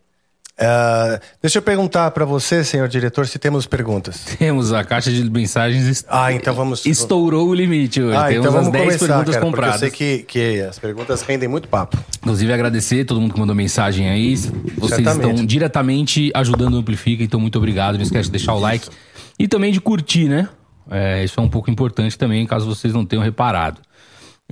Ah, 0.56 1.18
deixa 1.42 1.58
eu 1.58 1.62
perguntar 1.62 2.12
pra 2.12 2.24
você, 2.24 2.62
senhor 2.62 2.86
diretor, 2.86 3.26
se 3.26 3.40
temos 3.40 3.66
perguntas. 3.66 4.24
Temos 4.38 4.72
a 4.72 4.84
caixa 4.84 5.10
de 5.10 5.28
mensagens. 5.28 5.84
est- 5.88 6.06
Ah, 6.08 6.32
então 6.32 6.54
vamos- 6.54 6.86
Estourou 6.86 7.48
o 7.48 7.54
limite 7.54 8.00
hoje. 8.00 8.16
Ah, 8.16 8.28
Temos 8.28 8.46
então 8.46 8.48
as 8.50 8.54
vamos 8.66 8.70
10 8.72 8.84
começar, 8.84 9.06
perguntas 9.06 9.34
cara, 9.34 9.44
compradas. 9.46 9.80
porque 9.80 10.04
eu 10.04 10.08
sei 10.08 10.18
que, 10.18 10.22
que 10.24 10.60
as 10.60 10.78
perguntas 10.78 11.22
rendem 11.22 11.48
muito 11.48 11.66
papo. 11.66 11.98
Inclusive, 12.18 12.52
agradecer 12.52 13.04
todo 13.04 13.20
mundo 13.20 13.34
que 13.34 13.40
mandou 13.40 13.54
mensagem 13.56 14.08
aí. 14.08 14.36
Vocês 14.36 15.02
Certamente. 15.02 15.30
estão 15.32 15.44
diretamente 15.46 16.30
ajudando 16.32 16.74
o 16.74 16.76
Amplifica, 16.78 17.24
então 17.24 17.40
muito 17.40 17.58
obrigado. 17.58 17.96
Não 17.96 18.02
esquece 18.02 18.26
de 18.26 18.32
deixar 18.32 18.54
o 18.54 18.60
like. 18.60 18.88
E 19.36 19.48
também 19.48 19.72
de 19.72 19.80
curtir, 19.80 20.28
né? 20.28 20.48
É, 20.88 21.24
isso 21.24 21.40
é 21.40 21.42
um 21.42 21.48
pouco 21.48 21.68
importante 21.68 22.16
também, 22.16 22.46
caso 22.46 22.64
vocês 22.66 22.94
não 22.94 23.04
tenham 23.04 23.24
reparado. 23.24 23.80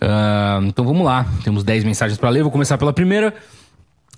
Ah, 0.00 0.60
então 0.62 0.84
vamos 0.84 1.04
lá. 1.04 1.26
Temos 1.44 1.64
10 1.64 1.84
mensagens 1.84 2.18
para 2.18 2.30
ler. 2.30 2.42
Vou 2.42 2.52
começar 2.52 2.78
pela 2.78 2.92
primeira. 2.92 3.34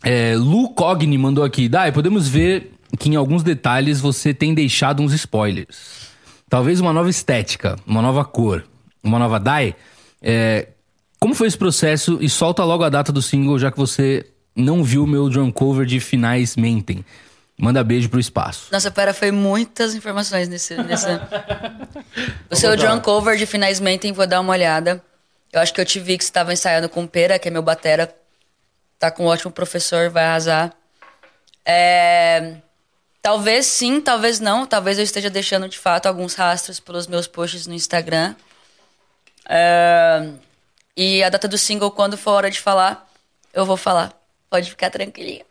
É, 0.02 0.34
Lu 0.36 0.70
Cogni 0.70 1.16
mandou 1.16 1.44
aqui. 1.44 1.68
Dai, 1.68 1.90
podemos 1.90 2.28
ver 2.28 2.72
que 2.98 3.08
em 3.08 3.16
alguns 3.16 3.42
detalhes 3.42 4.00
você 4.00 4.32
tem 4.32 4.54
deixado 4.54 5.02
uns 5.02 5.12
spoilers. 5.12 6.12
Talvez 6.48 6.80
uma 6.80 6.92
nova 6.92 7.10
estética, 7.10 7.76
uma 7.86 8.02
nova 8.02 8.24
cor, 8.24 8.64
uma 9.02 9.18
nova 9.18 9.40
Dai. 9.40 9.74
É, 10.22 10.68
como 11.18 11.34
foi 11.34 11.48
esse 11.48 11.58
processo? 11.58 12.18
E 12.20 12.28
solta 12.28 12.62
logo 12.64 12.84
a 12.84 12.88
data 12.88 13.10
do 13.10 13.22
single, 13.22 13.58
já 13.58 13.70
que 13.70 13.78
você 13.78 14.26
não 14.54 14.84
viu 14.84 15.06
meu 15.06 15.28
drum 15.28 15.50
cover 15.50 15.86
de 15.86 15.98
Finais 15.98 16.54
Mentem. 16.54 17.04
Manda 17.58 17.84
beijo 17.84 18.08
pro 18.08 18.20
espaço. 18.20 18.68
Nossa, 18.72 18.90
pera, 18.90 19.14
foi 19.14 19.30
muitas 19.30 19.94
informações 19.94 20.48
nesse. 20.48 20.76
nesse... 20.82 21.08
o 22.50 22.56
seu 22.56 22.76
drum 22.76 23.00
cover 23.00 23.36
de 23.36 23.46
Finais 23.46 23.80
Mentem, 23.80 24.12
vou 24.12 24.26
dar 24.26 24.40
uma 24.40 24.52
olhada. 24.52 25.02
Eu 25.54 25.60
acho 25.60 25.72
que 25.72 25.80
eu 25.80 25.84
te 25.84 26.00
vi 26.00 26.18
que 26.18 26.24
você 26.24 26.30
estava 26.30 26.52
ensaiando 26.52 26.88
com 26.88 27.04
o 27.04 27.08
Pera, 27.08 27.38
que 27.38 27.46
é 27.46 27.50
meu 27.50 27.62
batera. 27.62 28.12
Tá 28.98 29.08
com 29.08 29.24
um 29.24 29.28
ótimo 29.28 29.52
professor, 29.52 30.10
vai 30.10 30.24
arrasar. 30.24 30.72
É... 31.64 32.56
Talvez 33.22 33.64
sim, 33.66 34.00
talvez 34.00 34.40
não. 34.40 34.66
Talvez 34.66 34.98
eu 34.98 35.04
esteja 35.04 35.30
deixando 35.30 35.68
de 35.68 35.78
fato 35.78 36.06
alguns 36.06 36.34
rastros 36.34 36.80
pelos 36.80 37.06
meus 37.06 37.28
posts 37.28 37.68
no 37.68 37.74
Instagram. 37.74 38.34
É, 39.48 40.28
E 40.96 41.22
a 41.22 41.28
data 41.28 41.46
do 41.46 41.56
single, 41.56 41.92
quando 41.92 42.18
for 42.18 42.32
hora 42.32 42.50
de 42.50 42.60
falar, 42.60 43.08
eu 43.52 43.64
vou 43.64 43.76
falar. 43.76 44.12
Pode 44.50 44.68
ficar 44.70 44.90
tranquilinho. 44.90 45.44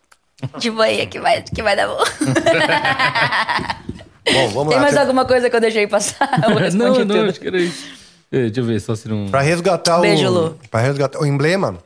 De 0.57 0.69
boinha 0.69 1.07
que 1.07 1.17
vai, 1.19 1.41
que 1.43 1.63
vai 1.63 1.75
dar 1.77 1.87
bom. 1.87 2.03
Bom, 4.33 4.47
vamos 4.49 4.69
Tem 4.69 4.77
lá. 4.77 4.83
mais 4.83 4.97
alguma 4.97 5.25
coisa 5.25 5.49
que 5.49 5.55
eu 5.55 5.59
deixei 5.61 5.87
passar? 5.87 6.29
Eu 6.49 6.55
respondi 6.55 6.77
não, 6.77 6.93
tudo. 6.93 7.13
não, 7.15 7.29
acho 7.29 7.39
que 7.39 7.47
era 7.47 7.57
isso. 7.59 8.02
É, 8.33 8.39
deixa 8.45 8.59
eu 8.61 8.65
ver, 8.65 8.81
só 8.81 8.95
se 8.95 9.07
não. 9.07 9.27
Pra 9.29 9.41
resgatar 9.41 9.99
Beijo, 10.01 10.27
o. 10.27 10.31
Lu. 10.31 10.59
Pra 10.71 10.81
resgatar 10.81 11.19
o 11.19 11.25
emblema, 11.25 11.77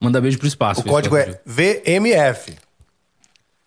Manda 0.00 0.20
beijo 0.20 0.36
pro 0.38 0.46
espaço. 0.46 0.82
o 0.82 0.84
código 0.84 1.16
é 1.16 1.40
VMF. 1.46 2.54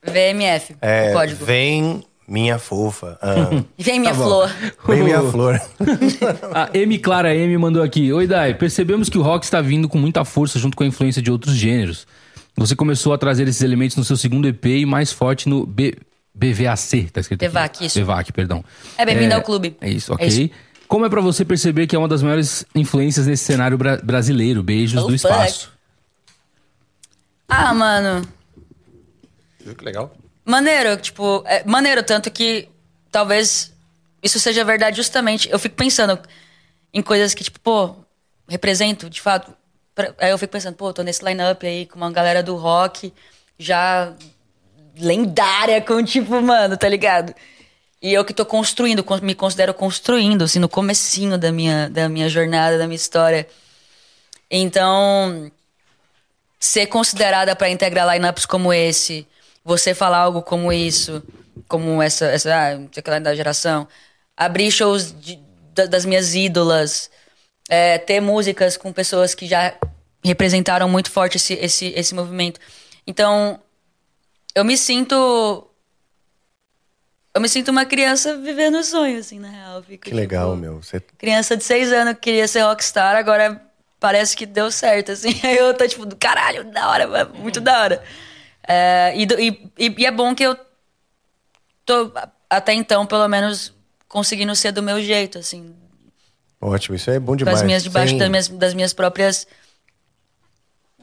VMF, 0.05 0.75
É, 0.81 1.09
o 1.09 1.13
código. 1.13 1.43
Vem 1.45 2.03
minha 2.27 2.59
fofa. 2.59 3.17
Ah, 3.21 3.63
Vem 3.77 3.99
minha 3.99 4.13
Tá 4.13 4.19
flor. 4.21 4.55
vem 4.87 5.03
minha 5.03 5.21
flor. 5.31 5.59
A 6.53 6.69
M 6.77 6.99
Clara 6.99 7.33
M 7.35 7.57
mandou 7.57 7.81
aqui. 7.81 8.11
Oi, 8.13 8.27
Dai. 8.27 8.53
Percebemos 8.53 9.09
que 9.09 9.17
o 9.17 9.21
rock 9.21 9.45
está 9.45 9.61
vindo 9.61 9.89
com 9.89 9.97
muita 9.97 10.23
força 10.23 10.59
junto 10.59 10.77
com 10.77 10.83
a 10.83 10.87
influência 10.87 11.21
de 11.21 11.31
outros 11.31 11.55
gêneros. 11.55 12.05
Você 12.55 12.75
começou 12.75 13.13
a 13.13 13.17
trazer 13.17 13.47
esses 13.47 13.61
elementos 13.61 13.95
no 13.97 14.03
seu 14.03 14.17
segundo 14.17 14.47
EP 14.47 14.65
e 14.65 14.85
mais 14.85 15.11
forte 15.11 15.47
no 15.49 15.65
B... 15.65 15.95
BVAC, 16.39 17.09
tá 17.11 17.19
escrito 17.19 17.39
BVAC, 17.49 17.65
aqui. 17.77 17.85
isso. 17.87 17.99
BVAC, 17.99 18.31
perdão. 18.31 18.63
É, 18.95 19.03
bem-vindo 19.03 19.33
ao 19.33 19.41
clube. 19.41 19.75
É 19.81 19.89
isso, 19.89 20.11
É 20.11 20.15
ok. 20.15 20.27
isso. 20.27 20.49
Como 20.87 21.05
é 21.05 21.09
pra 21.09 21.21
você 21.21 21.43
perceber 21.43 21.85
que 21.87 21.95
é 21.95 21.99
uma 21.99 22.07
das 22.07 22.21
maiores 22.23 22.65
influências 22.73 23.27
nesse 23.27 23.43
cenário 23.43 23.77
bra- 23.77 23.97
brasileiro? 23.97 24.63
Beijos 24.63 25.03
Oh, 25.03 25.07
do 25.07 25.15
espaço. 25.15 25.71
Ah, 27.47 27.73
mano. 27.73 28.27
Viu 29.63 29.75
que 29.75 29.83
legal? 29.83 30.15
Maneiro, 30.45 30.95
tipo, 30.97 31.43
é 31.45 31.63
maneiro, 31.65 32.01
tanto 32.03 32.31
que 32.31 32.69
talvez 33.11 33.73
isso 34.23 34.39
seja 34.39 34.63
verdade 34.63 34.95
justamente. 34.97 35.49
Eu 35.51 35.59
fico 35.59 35.75
pensando 35.75 36.17
em 36.93 37.01
coisas 37.01 37.33
que, 37.33 37.43
tipo, 37.43 37.59
pô, 37.59 37.95
represento, 38.47 39.09
de 39.09 39.19
fato. 39.21 39.51
Pra- 39.93 40.13
Aí 40.19 40.29
eu 40.31 40.37
fico 40.37 40.51
pensando, 40.53 40.75
pô, 40.75 40.93
tô 40.93 41.03
nesse 41.03 41.23
line-up 41.23 41.65
aí 41.65 41.85
com 41.85 41.97
uma 41.97 42.11
galera 42.11 42.41
do 42.41 42.55
rock 42.55 43.13
já 43.59 44.13
lendária, 44.97 45.81
com 45.81 46.01
tipo, 46.03 46.41
mano, 46.41 46.77
tá 46.77 46.87
ligado? 46.87 47.33
E 48.01 48.13
eu 48.13 48.23
que 48.23 48.33
tô 48.33 48.45
construindo, 48.45 49.03
con- 49.03 49.19
me 49.21 49.33
considero 49.33 49.73
construindo, 49.73 50.43
assim, 50.43 50.59
no 50.59 50.69
comecinho 50.69 51.37
da 51.37 51.51
minha, 51.51 51.89
da 51.89 52.07
minha 52.07 52.29
jornada, 52.29 52.77
da 52.77 52.85
minha 52.85 52.95
história. 52.95 53.47
Então, 54.49 55.51
ser 56.59 56.87
considerada 56.87 57.55
para 57.55 57.69
integrar 57.69 58.07
lineups 58.13 58.45
como 58.45 58.73
esse, 58.73 59.27
você 59.63 59.93
falar 59.93 60.19
algo 60.19 60.41
como 60.41 60.71
isso, 60.71 61.21
como 61.67 62.01
essa, 62.01 62.25
essa 62.27 62.49
ah, 62.55 62.79
sei 62.91 63.19
da 63.19 63.35
geração, 63.35 63.87
abrir 64.35 64.71
shows 64.71 65.13
de- 65.19 65.39
da- 65.73 65.85
das 65.85 66.05
minhas 66.05 66.33
ídolas, 66.35 67.09
é, 67.69 67.97
ter 67.97 68.19
músicas 68.21 68.77
com 68.77 68.93
pessoas 68.93 69.35
que 69.35 69.45
já 69.47 69.73
representaram 70.23 70.87
muito 70.87 71.11
forte 71.11 71.37
esse, 71.37 71.53
esse, 71.55 71.87
esse 71.95 72.15
movimento. 72.15 72.59
Então, 73.05 73.59
eu 74.55 74.63
me 74.65 74.77
sinto. 74.77 75.66
Eu 77.37 77.41
me 77.41 77.47
sinto 77.47 77.69
uma 77.69 77.85
criança 77.85 78.35
vivendo 78.35 78.79
o 78.79 78.83
sonho, 78.83 79.19
assim, 79.19 79.37
na 79.37 79.47
real. 79.47 79.83
Fico, 79.83 80.05
Que 80.05 80.13
legal, 80.15 80.49
tipo, 80.53 80.61
meu. 80.61 80.81
Você 80.81 80.99
criança 80.99 81.55
de 81.55 81.63
seis 81.63 81.91
anos 81.91 82.15
que 82.15 82.21
queria 82.21 82.47
ser 82.47 82.61
rockstar, 82.61 83.15
agora 83.15 83.61
parece 83.99 84.35
que 84.35 84.43
deu 84.47 84.71
certo, 84.71 85.11
assim. 85.11 85.39
Aí 85.45 85.55
eu 85.55 85.71
tô 85.75 85.87
tipo, 85.87 86.03
do 86.03 86.15
caralho, 86.15 86.63
da 86.71 86.89
hora, 86.89 87.25
muito 87.25 87.61
da 87.61 87.79
hora. 87.79 88.03
É, 88.67 89.13
e, 89.15 89.27
e, 89.77 89.93
e- 90.01 90.05
é 90.07 90.09
bom 90.09 90.33
que 90.33 90.41
eu 90.41 90.57
tô, 91.85 92.11
até 92.49 92.73
então, 92.73 93.05
pelo 93.05 93.27
menos, 93.27 93.71
conseguindo 94.07 94.55
ser 94.55 94.71
do 94.71 94.81
meu 94.81 94.99
jeito, 94.99 95.37
assim. 95.37 95.75
Ótimo, 96.59 96.95
isso 96.95 97.11
é 97.11 97.19
bom 97.19 97.35
demais. 97.35 97.59
as 97.59 97.63
minhas, 97.63 97.83
debaixo 97.83 98.09
Sem- 98.13 98.17
das 98.17 98.29
minhas, 98.29 98.47
das 98.47 98.73
minhas 98.73 98.93
próprias... 98.93 99.45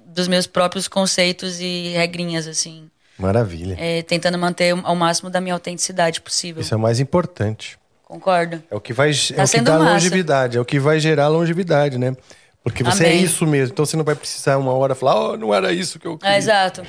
Dos 0.05 0.27
meus 0.27 0.49
próprios 0.49 0.89
conceitos 0.89 1.61
e 1.61 1.91
regrinhas, 1.91 2.49
assim. 2.49 2.91
Maravilha. 3.19 3.77
É, 3.79 4.03
tentando 4.03 4.39
manter 4.39 4.75
ao 4.83 4.97
máximo 4.97 5.31
da 5.31 5.41
minha 5.41 5.55
autenticidade 5.55 6.21
possível. 6.21 6.61
Isso 6.61 6.75
é 6.75 6.77
o 6.77 6.81
mais 6.81 6.99
importante. 7.01 7.79
Concordo. 8.03 8.63
É 8.71 8.75
o 8.75 8.81
que 8.81 8.93
vai, 8.93 9.11
é 9.11 9.13
o 9.13 9.47
que 9.49 9.57
Tá 9.57 9.63
dá 9.63 9.79
massa. 9.79 9.93
longevidade, 9.95 10.57
é 10.59 10.61
o 10.61 10.65
que 10.65 10.79
vai 10.79 10.99
gerar 11.01 11.29
longevidade, 11.29 11.97
né? 11.99 12.17
Porque 12.63 12.83
você 12.83 13.05
é 13.05 13.09
Amém. 13.11 13.23
isso 13.23 13.47
mesmo, 13.47 13.73
então 13.73 13.85
você 13.85 13.97
não 13.97 14.05
vai 14.05 14.15
precisar 14.15 14.57
uma 14.57 14.73
hora 14.73 14.95
falar, 14.95 15.33
oh, 15.33 15.37
não 15.37 15.53
era 15.55 15.73
isso 15.73 15.99
que 15.99 16.07
eu 16.07 16.17
queria. 16.19 16.35
É, 16.35 16.39
exato. 16.39 16.83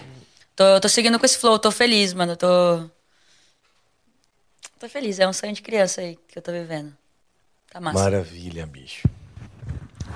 Tô, 0.55 0.79
tô 0.79 0.87
seguindo 0.87 1.19
com 1.19 1.25
esse 1.25 1.37
flow, 1.37 1.59
tô 1.59 1.69
feliz, 1.69 2.13
mano. 2.13 2.35
Tô. 2.37 2.83
Tô 4.79 4.87
feliz, 4.89 5.19
é 5.19 5.27
um 5.27 5.33
sonho 5.33 5.53
de 5.53 5.61
criança 5.61 6.01
aí 6.01 6.17
que 6.27 6.37
eu 6.37 6.41
tô 6.41 6.51
vivendo. 6.51 6.93
Tá 7.71 7.81
massa. 7.81 7.99
Maravilha, 7.99 8.65
bicho. 8.65 9.07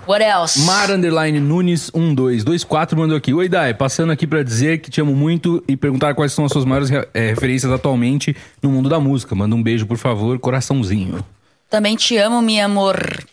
What 0.09 0.23
else? 0.23 0.59
Mar 0.61 0.89
Underline 0.89 1.39
Nunes 1.39 1.91
1224 1.91 2.97
mandou 2.97 3.15
aqui. 3.15 3.31
Oi, 3.31 3.47
Dai, 3.47 3.75
passando 3.75 4.11
aqui 4.11 4.25
pra 4.25 4.41
dizer 4.41 4.79
que 4.79 4.89
te 4.89 4.99
amo 4.99 5.13
muito 5.15 5.63
e 5.67 5.77
perguntar 5.77 6.15
quais 6.15 6.33
são 6.33 6.43
as 6.43 6.51
suas 6.51 6.65
maiores 6.65 6.89
eh, 6.89 7.29
referências 7.29 7.71
atualmente 7.71 8.35
no 8.59 8.71
mundo 8.71 8.89
da 8.89 8.99
música. 8.99 9.35
Manda 9.35 9.55
um 9.55 9.61
beijo, 9.61 9.85
por 9.85 9.99
favor, 9.99 10.39
coraçãozinho. 10.39 11.23
Também 11.69 11.95
te 11.95 12.17
amo, 12.17 12.41
meu 12.41 12.65
amor. 12.65 13.23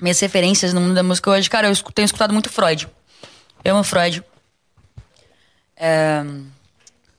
Minhas 0.00 0.18
referências 0.18 0.72
no 0.72 0.80
mundo 0.80 0.94
da 0.94 1.02
música 1.02 1.30
hoje, 1.30 1.50
cara, 1.50 1.68
eu 1.68 1.76
tenho 1.92 2.06
escutado 2.06 2.32
muito 2.32 2.48
Freud. 2.48 2.88
Eu 3.62 3.74
amo 3.74 3.84
Freud. 3.84 4.24
É, 5.76 6.24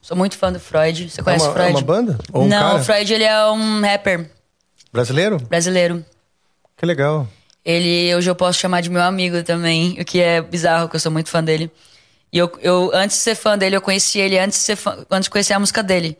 Sou 0.02 0.18
muito 0.18 0.36
fã 0.36 0.52
do 0.52 0.60
Freud. 0.60 1.12
Você 1.12 1.22
conhece 1.22 1.46
é 1.46 1.48
uma, 1.48 1.54
Freud? 1.54 1.70
É 1.70 1.76
uma 1.76 1.82
banda? 1.84 2.18
Ou 2.34 2.46
um 2.46 2.48
Não, 2.48 2.60
cara? 2.60 2.76
o 2.82 2.84
Freud 2.84 3.14
ele 3.14 3.24
é 3.24 3.46
um 3.52 3.82
rapper 3.82 4.32
Brasileiro? 4.92 5.38
brasileiro. 5.38 6.04
Que 6.76 6.88
legal. 6.88 7.28
Ele, 7.66 8.14
hoje 8.16 8.30
eu 8.30 8.36
posso 8.36 8.60
chamar 8.60 8.82
de 8.82 8.90
meu 8.90 9.02
amigo 9.02 9.42
também, 9.44 9.98
o 10.00 10.06
que 10.06 10.20
é 10.20 10.42
bizarro, 10.42 10.90
que 10.90 10.96
eu 10.96 11.00
sou 11.00 11.12
muito 11.12 11.30
fã 11.30 11.44
dele. 11.44 11.72
E 12.32 12.38
eu, 12.38 12.52
eu 12.62 12.92
antes 12.94 13.18
de 13.18 13.24
ser 13.24 13.36
fã 13.36 13.58
dele, 13.58 13.76
eu 13.76 13.82
conheci 13.82 14.20
ele 14.20 14.38
antes 14.38 14.60
de, 14.60 14.66
ser 14.66 14.76
fã, 14.76 15.06
antes 15.10 15.26
de 15.26 15.30
conhecer 15.30 15.54
a 15.54 15.60
música 15.60 15.82
dele. 15.82 16.18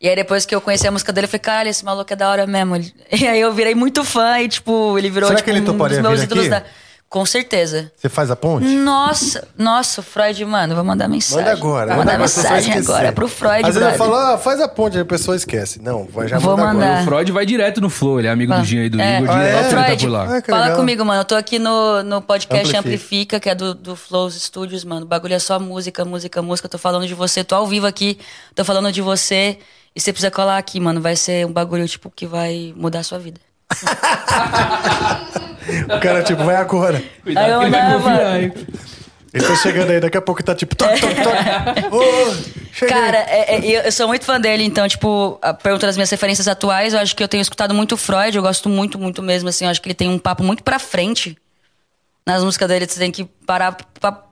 E 0.00 0.08
aí 0.08 0.16
depois 0.16 0.44
que 0.44 0.54
eu 0.54 0.60
conheci 0.60 0.86
a 0.86 0.90
música 0.90 1.12
dele, 1.12 1.24
eu 1.24 1.28
falei, 1.28 1.40
caralho, 1.40 1.70
esse 1.70 1.84
maluco 1.84 2.12
é 2.12 2.16
da 2.16 2.28
hora 2.28 2.46
mesmo. 2.46 2.74
E 3.10 3.26
aí 3.26 3.40
eu 3.40 3.52
virei 3.52 3.74
muito 3.74 4.04
fã 4.04 4.40
e, 4.40 4.48
tipo, 4.48 4.98
ele 4.98 5.08
virou 5.10 5.28
Será 5.28 5.38
tipo, 5.38 5.44
que 5.44 5.50
ele 5.50 5.70
um 5.70 5.76
dos 5.76 5.98
meus 5.98 6.20
aqui? 6.20 6.48
da. 6.48 6.64
Com 7.12 7.26
certeza. 7.26 7.92
Você 7.94 8.08
faz 8.08 8.30
a 8.30 8.36
ponte? 8.36 8.66
Nossa, 8.66 9.46
nossa, 9.58 10.00
o 10.00 10.02
Freud, 10.02 10.42
mano, 10.46 10.74
vou 10.74 10.82
mandar 10.82 11.08
mensagem. 11.08 11.44
Manda 11.44 11.52
agora. 11.52 11.86
Vou 11.88 11.96
manda 11.98 12.12
mandar 12.12 12.18
mensagem 12.20 12.72
agora 12.72 13.12
pro 13.12 13.28
Freud, 13.28 13.66
Às 13.68 13.74
vezes 13.74 13.76
eu 13.76 13.80
brother. 13.82 13.98
falo, 13.98 14.14
ah, 14.14 14.38
faz 14.38 14.60
a 14.62 14.66
ponte, 14.66 14.96
aí 14.96 15.02
a 15.02 15.04
pessoa 15.04 15.36
esquece. 15.36 15.78
Não, 15.82 16.04
vai 16.06 16.26
já 16.26 16.38
Vou 16.38 16.56
manda 16.56 16.72
mandar. 16.72 16.86
agora. 16.86 17.02
O 17.02 17.04
Freud 17.04 17.30
vai 17.32 17.44
direto 17.44 17.82
no 17.82 17.90
Flow, 17.90 18.18
ele 18.18 18.28
é 18.28 18.30
amigo 18.30 18.54
do 18.54 18.64
Jean 18.64 18.84
e 18.84 18.88
do 18.88 18.98
É. 18.98 19.18
Igor, 19.18 19.28
Ah, 19.30 19.38
direto 19.40 19.54
é? 19.56 19.58
ele 19.60 19.68
tá 19.76 19.84
Freud, 19.84 20.04
por 20.06 20.10
lá. 20.10 20.22
Ah, 20.24 20.42
fala 20.42 20.62
legal. 20.62 20.76
comigo, 20.78 21.04
mano. 21.04 21.20
Eu 21.20 21.24
tô 21.26 21.34
aqui 21.34 21.58
no, 21.58 22.02
no 22.02 22.22
podcast 22.22 22.64
Amplifica. 22.74 22.78
Amplifica, 22.78 23.40
que 23.40 23.50
é 23.50 23.54
do, 23.54 23.74
do 23.74 23.94
Flows 23.94 24.34
Studios, 24.42 24.82
mano. 24.82 25.02
O 25.04 25.08
bagulho 25.08 25.34
é 25.34 25.38
só 25.38 25.60
música, 25.60 26.06
música, 26.06 26.40
música. 26.40 26.64
Eu 26.64 26.70
tô 26.70 26.78
falando 26.78 27.06
de 27.06 27.12
você, 27.12 27.44
tô 27.44 27.54
ao 27.54 27.66
vivo 27.66 27.86
aqui, 27.86 28.18
tô 28.54 28.64
falando 28.64 28.90
de 28.90 29.02
você. 29.02 29.58
E 29.94 30.00
você 30.00 30.10
precisa 30.14 30.30
colar 30.30 30.56
aqui, 30.56 30.80
mano. 30.80 30.98
Vai 31.02 31.14
ser 31.14 31.44
um 31.46 31.52
bagulho, 31.52 31.86
tipo, 31.86 32.10
que 32.10 32.26
vai 32.26 32.72
mudar 32.74 33.00
a 33.00 33.02
sua 33.02 33.18
vida. 33.18 33.38
O 35.96 36.00
cara, 36.00 36.22
tipo, 36.22 36.42
vai 36.44 36.56
agora. 36.56 37.02
Cuidado 37.22 37.44
Aí 37.44 37.50
eu 37.52 37.58
que 37.60 37.64
ele 37.66 37.70
vai 37.70 37.82
mandava- 37.82 38.10
confiar, 38.10 38.42
hein? 38.42 38.52
Ele 39.34 39.46
tá 39.46 39.56
chegando 39.56 39.90
aí, 39.90 40.00
daqui 40.00 40.16
a 40.18 40.20
pouco 40.22 40.42
tá 40.42 40.54
tipo, 40.54 40.76
toque, 40.76 41.00
toque, 41.00 41.14
toque. 41.22 41.86
Ô, 41.96 42.34
cheguei. 42.70 42.94
Cara, 42.94 43.16
é- 43.18 43.54
é- 43.56 43.60
eu, 43.64 43.80
eu 43.82 43.92
sou 43.92 44.06
muito 44.06 44.26
fã 44.26 44.38
dele, 44.38 44.62
então, 44.62 44.86
tipo, 44.86 45.38
a 45.40 45.54
pergunta 45.54 45.86
das 45.86 45.96
minhas 45.96 46.10
referências 46.10 46.46
atuais, 46.46 46.92
eu 46.92 47.00
acho 47.00 47.16
que 47.16 47.22
eu 47.22 47.28
tenho 47.28 47.40
escutado 47.40 47.72
muito 47.72 47.96
Freud, 47.96 48.36
eu 48.36 48.42
gosto 48.42 48.68
muito, 48.68 48.98
muito 48.98 49.22
mesmo, 49.22 49.48
assim, 49.48 49.64
eu 49.64 49.70
acho 49.70 49.80
que 49.80 49.88
ele 49.88 49.94
tem 49.94 50.08
um 50.08 50.18
papo 50.18 50.42
muito 50.44 50.62
pra 50.62 50.78
frente 50.78 51.36
nas 52.26 52.44
músicas 52.44 52.68
dele, 52.68 52.86
você 52.86 52.98
tem 53.00 53.10
que 53.10 53.24
parar 53.46 53.74
pra 53.98 54.22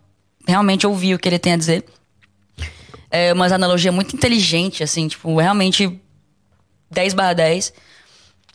realmente 0.47 0.87
ouvir 0.87 1.15
o 1.15 1.19
que 1.19 1.29
ele 1.29 1.39
tem 1.39 1.55
a 1.55 1.57
dizer. 1.57 1.83
É 3.11 3.33
umas 3.33 3.53
analogia 3.53 3.91
muito 3.91 4.15
inteligente, 4.15 4.83
assim, 4.83 5.09
tipo, 5.09 5.35
realmente 5.39 5.99
10 6.91 7.15
barra 7.15 7.33
10. 7.33 7.73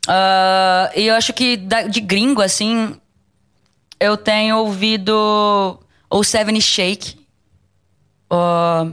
Ah, 0.07 0.91
e 0.95 1.07
eu 1.07 1.15
acho 1.15 1.34
que 1.34 1.57
da- 1.57 1.84
de 1.84 1.99
gringo, 1.99 2.41
assim, 2.41 2.95
eu 3.99 4.15
tenho 4.18 4.57
ouvido 4.57 5.80
o 6.10 6.23
Seven 6.23 6.60
Shake. 6.61 7.26
ó, 8.30 8.88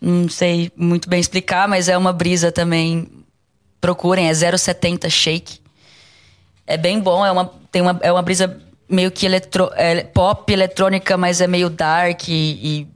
não 0.00 0.28
sei 0.28 0.70
muito 0.76 1.08
bem 1.08 1.18
explicar, 1.18 1.66
mas 1.68 1.88
é 1.88 1.96
uma 1.96 2.12
brisa 2.12 2.52
também. 2.52 3.08
Procurem, 3.80 4.28
é 4.28 4.34
070 4.34 5.08
Shake. 5.08 5.60
É 6.66 6.76
bem 6.76 7.00
bom, 7.00 7.24
é 7.24 7.30
uma, 7.32 7.46
tem 7.72 7.80
uma, 7.82 7.98
é 8.02 8.12
uma 8.12 8.22
brisa 8.22 8.60
meio 8.88 9.10
que 9.10 9.24
eletro, 9.26 9.70
é 9.74 10.02
pop 10.04 10.52
eletrônica, 10.52 11.16
mas 11.16 11.40
é 11.40 11.46
meio 11.46 11.70
dark 11.70 12.28
e, 12.28 12.86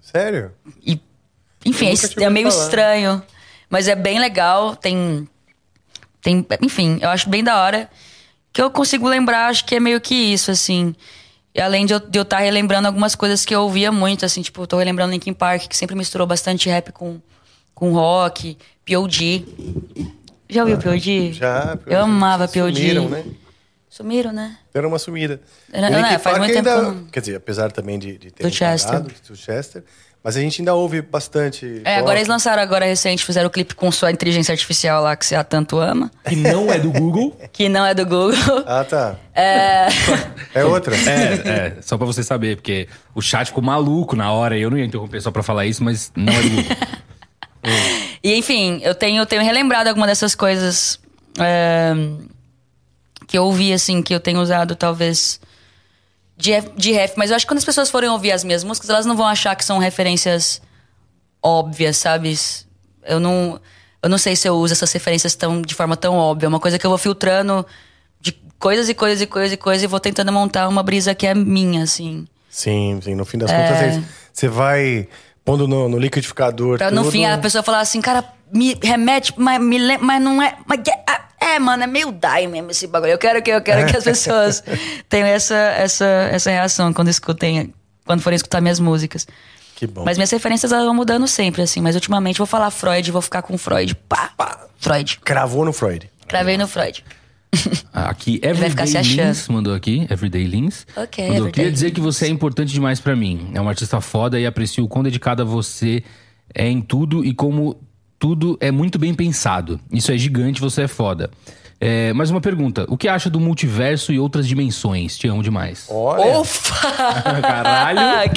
Sério? 0.00 0.52
e- 0.84 1.00
enfim, 1.64 1.88
é, 1.88 2.24
é 2.24 2.30
meio 2.30 2.50
falar. 2.50 2.64
estranho, 2.64 3.22
mas 3.70 3.88
é 3.88 3.94
bem 3.94 4.18
legal. 4.18 4.74
Tem, 4.76 5.26
tem, 6.22 6.46
enfim, 6.62 6.98
eu 7.02 7.10
acho 7.10 7.28
bem 7.28 7.42
da 7.44 7.60
hora 7.60 7.90
que 8.52 8.62
eu 8.62 8.70
consigo 8.70 9.08
lembrar. 9.08 9.48
Acho 9.48 9.64
que 9.64 9.74
é 9.74 9.80
meio 9.80 10.00
que 10.00 10.14
isso, 10.14 10.50
assim. 10.50 10.94
E 11.54 11.60
além 11.60 11.84
de 11.84 11.92
eu 11.92 12.22
estar 12.22 12.38
relembrando 12.38 12.86
algumas 12.86 13.14
coisas 13.14 13.44
que 13.44 13.54
eu 13.54 13.60
ouvia 13.62 13.92
muito, 13.92 14.24
assim, 14.24 14.40
tipo, 14.40 14.62
eu 14.62 14.66
tô 14.66 14.78
relembrando 14.78 15.12
Linkin 15.12 15.34
Park, 15.34 15.66
que 15.68 15.76
sempre 15.76 15.94
misturou 15.94 16.26
bastante 16.26 16.68
rap 16.70 16.92
com, 16.92 17.20
com 17.74 17.92
rock, 17.92 18.56
P.O.D. 18.84 19.44
Já 20.48 20.62
ouviu 20.62 20.78
P.O.D? 20.78 21.32
Já. 21.34 21.78
Eu 21.86 22.00
amava 22.00 22.48
P.O.D. 22.48 22.74
Sumiram, 22.80 23.08
né? 23.08 23.24
Sumiram, 23.90 24.32
né? 24.32 24.56
Deram 24.72 24.88
uma 24.88 24.98
sumida. 24.98 25.38
Era- 25.70 25.90
não, 25.90 25.98
é, 25.98 26.18
faz 26.18 26.22
Park 26.22 26.38
muito 26.38 26.54
tempo 26.54 26.68
ainda, 26.70 26.80
que 26.82 26.86
eu 26.88 26.94
não- 26.94 27.04
Quer 27.08 27.20
dizer, 27.20 27.36
apesar 27.36 27.70
também 27.70 27.98
de, 27.98 28.16
de 28.16 28.30
ter 28.30 28.42
Do 28.42 28.50
Chester. 28.50 29.00
do 29.02 29.36
Chester. 29.36 29.84
Mas 30.24 30.36
a 30.36 30.40
gente 30.40 30.60
ainda 30.60 30.72
ouve 30.72 31.02
bastante. 31.02 31.82
É, 31.84 31.96
agora 31.96 32.10
rock. 32.10 32.18
eles 32.18 32.28
lançaram 32.28 32.62
agora 32.62 32.84
recente, 32.84 33.24
fizeram 33.24 33.48
o 33.48 33.50
clipe 33.50 33.74
com 33.74 33.90
sua 33.90 34.12
inteligência 34.12 34.52
artificial 34.52 35.02
lá, 35.02 35.16
que 35.16 35.26
você 35.26 35.34
a 35.34 35.42
tanto 35.42 35.78
ama, 35.78 36.12
Que 36.24 36.36
não 36.36 36.72
é 36.72 36.78
do 36.78 36.92
Google. 36.92 37.36
que 37.52 37.68
não 37.68 37.84
é 37.84 37.92
do 37.92 38.06
Google. 38.06 38.38
Ah, 38.66 38.84
tá. 38.84 39.16
É. 39.34 39.88
É 40.54 40.64
outra? 40.64 40.94
É, 40.94 41.48
é, 41.48 41.76
só 41.80 41.96
pra 41.96 42.06
você 42.06 42.22
saber, 42.22 42.56
porque 42.56 42.86
o 43.14 43.22
chat 43.22 43.46
ficou 43.46 43.64
maluco 43.64 44.14
na 44.14 44.30
hora 44.30 44.56
e 44.56 44.60
eu 44.60 44.70
não 44.70 44.76
ia 44.76 44.84
interromper 44.84 45.18
só 45.22 45.30
pra 45.30 45.42
falar 45.42 45.64
isso, 45.64 45.82
mas 45.82 46.12
não 46.14 46.30
é 46.32 46.42
do 46.42 46.50
Google. 46.50 46.76
E 48.24 48.34
enfim, 48.34 48.80
eu 48.82 48.94
tenho, 48.94 49.24
tenho 49.24 49.42
relembrado 49.42 49.88
alguma 49.88 50.06
dessas 50.06 50.34
coisas 50.34 50.98
é, 51.38 51.92
que 53.26 53.38
eu 53.38 53.44
ouvi, 53.44 53.72
assim, 53.72 54.02
que 54.02 54.14
eu 54.14 54.20
tenho 54.20 54.40
usado 54.40 54.74
talvez 54.76 55.40
de, 56.42 56.60
de 56.76 56.92
ref. 56.92 57.14
Mas 57.16 57.30
eu 57.30 57.36
acho 57.36 57.46
que 57.46 57.50
quando 57.50 57.58
as 57.58 57.64
pessoas 57.64 57.88
forem 57.88 58.10
ouvir 58.10 58.32
as 58.32 58.42
minhas 58.42 58.64
músicas, 58.64 58.90
elas 58.90 59.06
não 59.06 59.16
vão 59.16 59.26
achar 59.26 59.54
que 59.54 59.64
são 59.64 59.78
referências 59.78 60.60
óbvias, 61.42 61.96
sabe? 61.96 62.34
Eu 63.04 63.20
não, 63.20 63.60
eu 64.02 64.08
não 64.08 64.18
sei 64.18 64.34
se 64.34 64.48
eu 64.48 64.54
uso 64.56 64.72
essas 64.72 64.92
referências 64.92 65.34
tão, 65.34 65.62
de 65.62 65.74
forma 65.74 65.96
tão 65.96 66.16
óbvia. 66.16 66.46
É 66.46 66.48
uma 66.48 66.60
coisa 66.60 66.78
que 66.78 66.84
eu 66.86 66.90
vou 66.90 66.98
filtrando 66.98 67.64
de 68.20 68.32
coisas 68.58 68.88
e 68.88 68.94
coisas 68.94 69.20
e 69.22 69.26
coisas 69.26 69.52
e 69.52 69.56
coisas 69.56 69.82
e 69.84 69.86
vou 69.86 70.00
tentando 70.00 70.32
montar 70.32 70.68
uma 70.68 70.82
brisa 70.82 71.14
que 71.14 71.26
é 71.26 71.34
minha, 71.34 71.84
assim. 71.84 72.26
Sim, 72.50 73.00
sim. 73.02 73.14
No 73.14 73.24
fim 73.24 73.38
das 73.38 73.50
É. 73.50 73.56
contas, 73.56 73.96
é 73.96 74.02
você 74.32 74.48
vai 74.48 75.08
Pondo 75.44 75.66
no, 75.66 75.88
no 75.88 75.98
liquidificador. 75.98 76.78
Pra 76.78 76.90
no 76.90 77.02
tudo. 77.02 77.10
fim 77.10 77.24
a 77.24 77.36
pessoa 77.36 77.64
falar 77.64 77.80
assim, 77.80 78.00
cara, 78.00 78.24
me 78.52 78.78
remete, 78.80 79.34
mas, 79.36 79.60
me 79.60 79.98
mas 79.98 80.22
não 80.22 80.40
é. 80.40 80.56
Mas 80.66 80.78
é, 80.86 81.20
é, 81.42 81.58
mano, 81.58 81.82
é 81.82 81.86
meio 81.86 82.12
die 82.12 82.46
mesmo 82.48 82.70
esse 82.70 82.86
bagulho. 82.86 83.12
Eu 83.12 83.18
quero 83.18 83.42
que, 83.42 83.50
eu 83.50 83.60
quero 83.60 83.86
que 83.86 83.96
as 83.96 84.04
pessoas 84.04 84.62
tenham 85.08 85.26
essa, 85.26 85.54
essa, 85.54 86.04
essa 86.04 86.50
reação 86.50 86.92
quando 86.92 87.08
escutem, 87.08 87.74
quando 88.04 88.20
forem 88.20 88.36
escutar 88.36 88.60
minhas 88.60 88.78
músicas. 88.78 89.26
Que 89.74 89.86
bom. 89.86 90.04
Mas 90.04 90.16
minhas 90.16 90.30
referências 90.30 90.70
elas 90.70 90.84
vão 90.84 90.94
mudando 90.94 91.26
sempre, 91.26 91.62
assim. 91.62 91.80
Mas 91.80 91.94
ultimamente 91.94 92.38
eu 92.38 92.46
vou 92.46 92.50
falar 92.50 92.70
Freud, 92.70 93.10
vou 93.10 93.22
ficar 93.22 93.42
com 93.42 93.58
Freud. 93.58 93.94
Pá! 94.08 94.30
Freud. 94.78 95.18
Cravou 95.24 95.64
no 95.64 95.72
Freud. 95.72 96.08
Cravei 96.28 96.56
no 96.56 96.66
Freud. 96.68 97.04
Aqui, 97.92 98.40
ficar 98.70 98.86
se 98.86 98.96
Everyday. 98.96 99.26
Lins 99.26 99.48
mandou 99.48 99.74
aqui, 99.74 100.06
Everyday 100.10 100.46
Lins. 100.46 100.86
Ok, 100.96 101.22
mandou, 101.22 101.36
Everyday 101.36 101.52
Queria 101.52 101.70
dizer 101.70 101.86
Lins. 101.86 101.94
que 101.94 102.00
você 102.00 102.24
é 102.24 102.28
importante 102.28 102.72
demais 102.72 102.98
pra 102.98 103.14
mim. 103.14 103.50
É 103.52 103.60
uma 103.60 103.70
artista 103.70 104.00
foda 104.00 104.40
e 104.40 104.46
aprecio 104.46 104.82
o 104.84 104.88
quão 104.88 105.02
dedicada 105.02 105.44
você 105.44 106.02
é 106.54 106.66
em 106.66 106.80
tudo 106.80 107.22
e 107.24 107.34
como 107.34 107.78
tudo 108.22 108.56
é 108.60 108.70
muito 108.70 109.00
bem 109.00 109.12
pensado. 109.12 109.80
Isso 109.92 110.12
é 110.12 110.16
gigante, 110.16 110.60
você 110.60 110.82
é 110.82 110.86
foda. 110.86 111.28
É, 111.80 112.12
mais 112.12 112.30
uma 112.30 112.40
pergunta. 112.40 112.86
O 112.88 112.96
que 112.96 113.08
acha 113.08 113.28
do 113.28 113.40
multiverso 113.40 114.12
e 114.12 114.18
outras 114.20 114.46
dimensões? 114.46 115.18
Te 115.18 115.26
amo 115.26 115.42
demais. 115.42 115.86
Olha. 115.90 116.38
Ufa! 116.38 116.72
Caralho! 117.42 118.30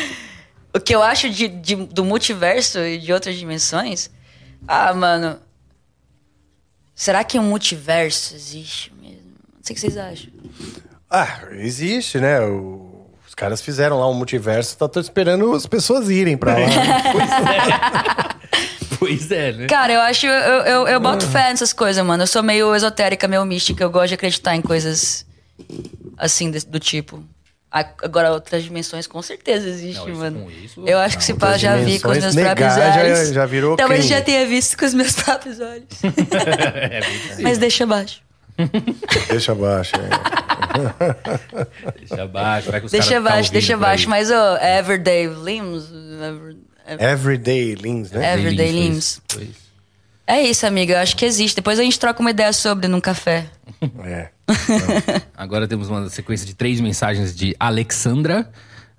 o 0.74 0.80
que 0.80 0.94
eu 0.94 1.02
acho 1.02 1.28
de, 1.28 1.48
de- 1.48 1.76
do 1.76 2.02
multiverso 2.02 2.78
e 2.78 2.96
de 2.96 3.12
outras 3.12 3.36
dimensões? 3.36 4.10
Ah, 4.66 4.94
mano. 4.94 5.36
Será 6.94 7.22
que 7.22 7.38
um 7.38 7.42
multiverso 7.42 8.34
existe 8.34 8.90
mesmo? 9.02 9.20
Não 9.54 9.60
sei 9.62 9.72
o 9.72 9.74
que 9.74 9.80
vocês 9.82 9.98
acham. 9.98 10.30
Ah, 11.10 11.40
existe, 11.58 12.18
né? 12.18 12.40
O- 12.40 13.04
Os 13.28 13.34
caras 13.34 13.60
fizeram 13.60 13.98
lá 14.00 14.08
um 14.08 14.14
multiverso, 14.14 14.78
tá 14.78 14.88
tô 14.88 14.98
esperando 14.98 15.52
as 15.52 15.66
pessoas 15.66 16.08
irem 16.08 16.38
pra 16.38 16.54
lá. 16.54 16.60
pois 17.12 17.30
é, 17.30 18.40
né? 19.56 19.66
Cara, 19.68 19.92
eu 19.92 20.00
acho. 20.00 20.26
Eu, 20.26 20.32
eu, 20.64 20.88
eu 20.88 21.00
boto 21.00 21.26
fé 21.26 21.50
nessas 21.50 21.72
coisas, 21.72 22.04
mano. 22.04 22.22
Eu 22.22 22.26
sou 22.26 22.42
meio 22.42 22.74
esotérica, 22.74 23.26
meio 23.28 23.44
mística. 23.44 23.82
Eu 23.82 23.90
gosto 23.90 24.08
de 24.08 24.14
acreditar 24.14 24.54
em 24.56 24.62
coisas 24.62 25.26
assim, 26.18 26.50
do 26.50 26.78
tipo. 26.80 27.22
Agora, 27.72 28.32
outras 28.32 28.64
dimensões 28.64 29.06
com 29.06 29.22
certeza 29.22 29.68
existem, 29.68 29.94
Não, 30.06 30.10
isso 30.10 30.20
mano. 30.20 30.40
com 30.40 30.50
isso- 30.50 30.82
eu 30.84 30.98
acho 30.98 31.16
que 31.16 31.22
se 31.22 31.34
pá, 31.34 31.56
já 31.56 31.76
vi 31.76 32.00
com 32.00 32.08
os 32.08 32.18
meus 32.18 32.34
dimensões, 32.34 32.44
próprios 32.46 32.76
negar 32.76 32.92
já- 32.94 33.00
olhos. 33.20 33.28
já 33.32 33.46
virou 33.46 33.76
Talvez 33.76 34.00
crime. 34.06 34.14
já 34.18 34.20
tenha 34.24 34.44
visto 34.44 34.76
com 34.76 34.84
os 34.84 34.92
meus 34.92 35.12
próprios 35.12 35.60
olhos. 35.60 35.84
É 36.32 37.00
Mas 37.42 37.58
deixa 37.58 37.84
abaixo. 37.84 38.22
Deixa 39.28 39.52
abaixo. 39.52 39.92
é. 39.96 40.08
Deixa 41.98 42.22
abaixo, 42.24 42.70
vai 42.70 42.80
que 42.80 42.86
os 42.86 42.92
Deixa 42.92 43.10
tá 43.12 43.16
abaixo, 43.18 43.36
ouvindo 43.38 43.52
deixa 43.52 43.74
abaixo. 43.74 44.08
Mas, 44.10 44.30
ô, 44.30 44.56
Everyday 44.56 45.26
Limbs. 45.26 45.84
Ever- 45.90 46.56
Everyday 46.98 47.74
Lins, 47.74 48.10
né? 48.10 48.34
Everyday 48.34 48.72
Limbs, 48.72 49.20
Limbs. 49.36 49.56
É 50.26 50.42
isso, 50.42 50.64
amiga. 50.66 50.94
Eu 50.94 50.98
acho 50.98 51.16
que 51.16 51.24
existe. 51.24 51.56
Depois 51.56 51.78
a 51.78 51.82
gente 51.82 51.98
troca 51.98 52.20
uma 52.20 52.30
ideia 52.30 52.52
sobre 52.52 52.86
num 52.88 53.00
café. 53.00 53.46
É. 54.04 54.28
Agora 55.36 55.66
temos 55.66 55.88
uma 55.88 56.08
sequência 56.08 56.46
de 56.46 56.54
três 56.54 56.80
mensagens 56.80 57.34
de 57.34 57.54
Alexandra. 57.58 58.48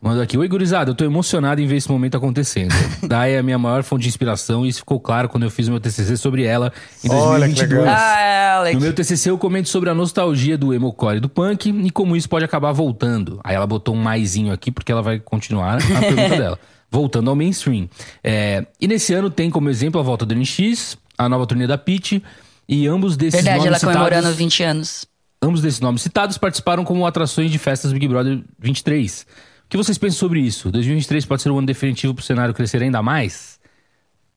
Mandou 0.01 0.23
aqui, 0.23 0.35
oi 0.35 0.47
gurizada, 0.47 0.89
eu 0.89 0.95
tô 0.95 1.05
emocionado 1.05 1.61
em 1.61 1.67
ver 1.67 1.75
esse 1.75 1.87
momento 1.87 2.17
acontecendo. 2.17 2.73
Dai 3.07 3.35
é 3.35 3.37
a 3.37 3.43
minha 3.43 3.59
maior 3.59 3.83
fonte 3.83 4.01
de 4.01 4.07
inspiração 4.09 4.65
e 4.65 4.69
isso 4.69 4.79
ficou 4.79 4.99
claro 4.99 5.29
quando 5.29 5.43
eu 5.43 5.51
fiz 5.51 5.67
o 5.67 5.71
meu 5.71 5.79
TCC 5.79 6.17
sobre 6.17 6.43
ela 6.43 6.73
em 7.03 7.09
Olha 7.11 7.47
que 7.47 7.53
2022. 7.53 7.81
legal. 7.81 7.95
Ah, 7.95 8.55
Alex. 8.55 8.75
No 8.75 8.81
meu 8.81 8.93
TCC 8.93 9.29
eu 9.29 9.37
comento 9.37 9.69
sobre 9.69 9.91
a 9.91 9.93
nostalgia 9.93 10.57
do 10.57 10.73
emocore 10.73 11.17
e 11.17 11.19
do 11.19 11.29
punk 11.29 11.69
e 11.69 11.91
como 11.91 12.15
isso 12.15 12.27
pode 12.27 12.43
acabar 12.43 12.71
voltando. 12.71 13.39
Aí 13.43 13.55
ela 13.55 13.67
botou 13.67 13.93
um 13.93 14.01
maisinho 14.01 14.51
aqui 14.51 14.71
porque 14.71 14.91
ela 14.91 15.03
vai 15.03 15.19
continuar 15.19 15.75
a 15.75 15.99
pergunta 15.99 16.29
dela. 16.35 16.59
Voltando 16.91 17.29
ao 17.29 17.35
mainstream. 17.35 17.89
É, 18.21 18.65
e 18.79 18.87
nesse 18.87 19.13
ano 19.13 19.29
tem 19.29 19.49
como 19.49 19.69
exemplo 19.69 19.99
a 19.99 20.03
volta 20.03 20.25
do 20.25 20.35
NX, 20.35 20.97
a 21.17 21.29
nova 21.29 21.47
turnê 21.47 21.65
da 21.65 21.77
Pitty 21.77 22.21
e 22.67 22.85
ambos 22.85 23.15
desses 23.15 23.35
Verdade, 23.35 23.57
nomes 23.57 23.67
ela 23.67 23.79
citados... 23.79 23.97
comemorando 23.97 24.35
20 24.35 24.63
anos. 24.63 25.05
Ambos 25.41 25.61
desses 25.61 25.79
nomes 25.79 26.01
citados 26.01 26.37
participaram 26.37 26.83
como 26.83 27.07
atrações 27.07 27.49
de 27.49 27.57
festas 27.57 27.91
Big 27.93 28.07
Brother 28.07 28.41
23. 28.59 29.25
O 29.65 29.69
que 29.69 29.77
vocês 29.77 29.97
pensam 29.97 30.19
sobre 30.19 30.41
isso? 30.41 30.69
2023 30.69 31.25
pode 31.25 31.41
ser 31.41 31.49
um 31.49 31.57
ano 31.57 31.65
definitivo 31.65 32.13
pro 32.13 32.23
cenário 32.23 32.53
crescer 32.53 32.83
ainda 32.83 33.01
mais? 33.01 33.59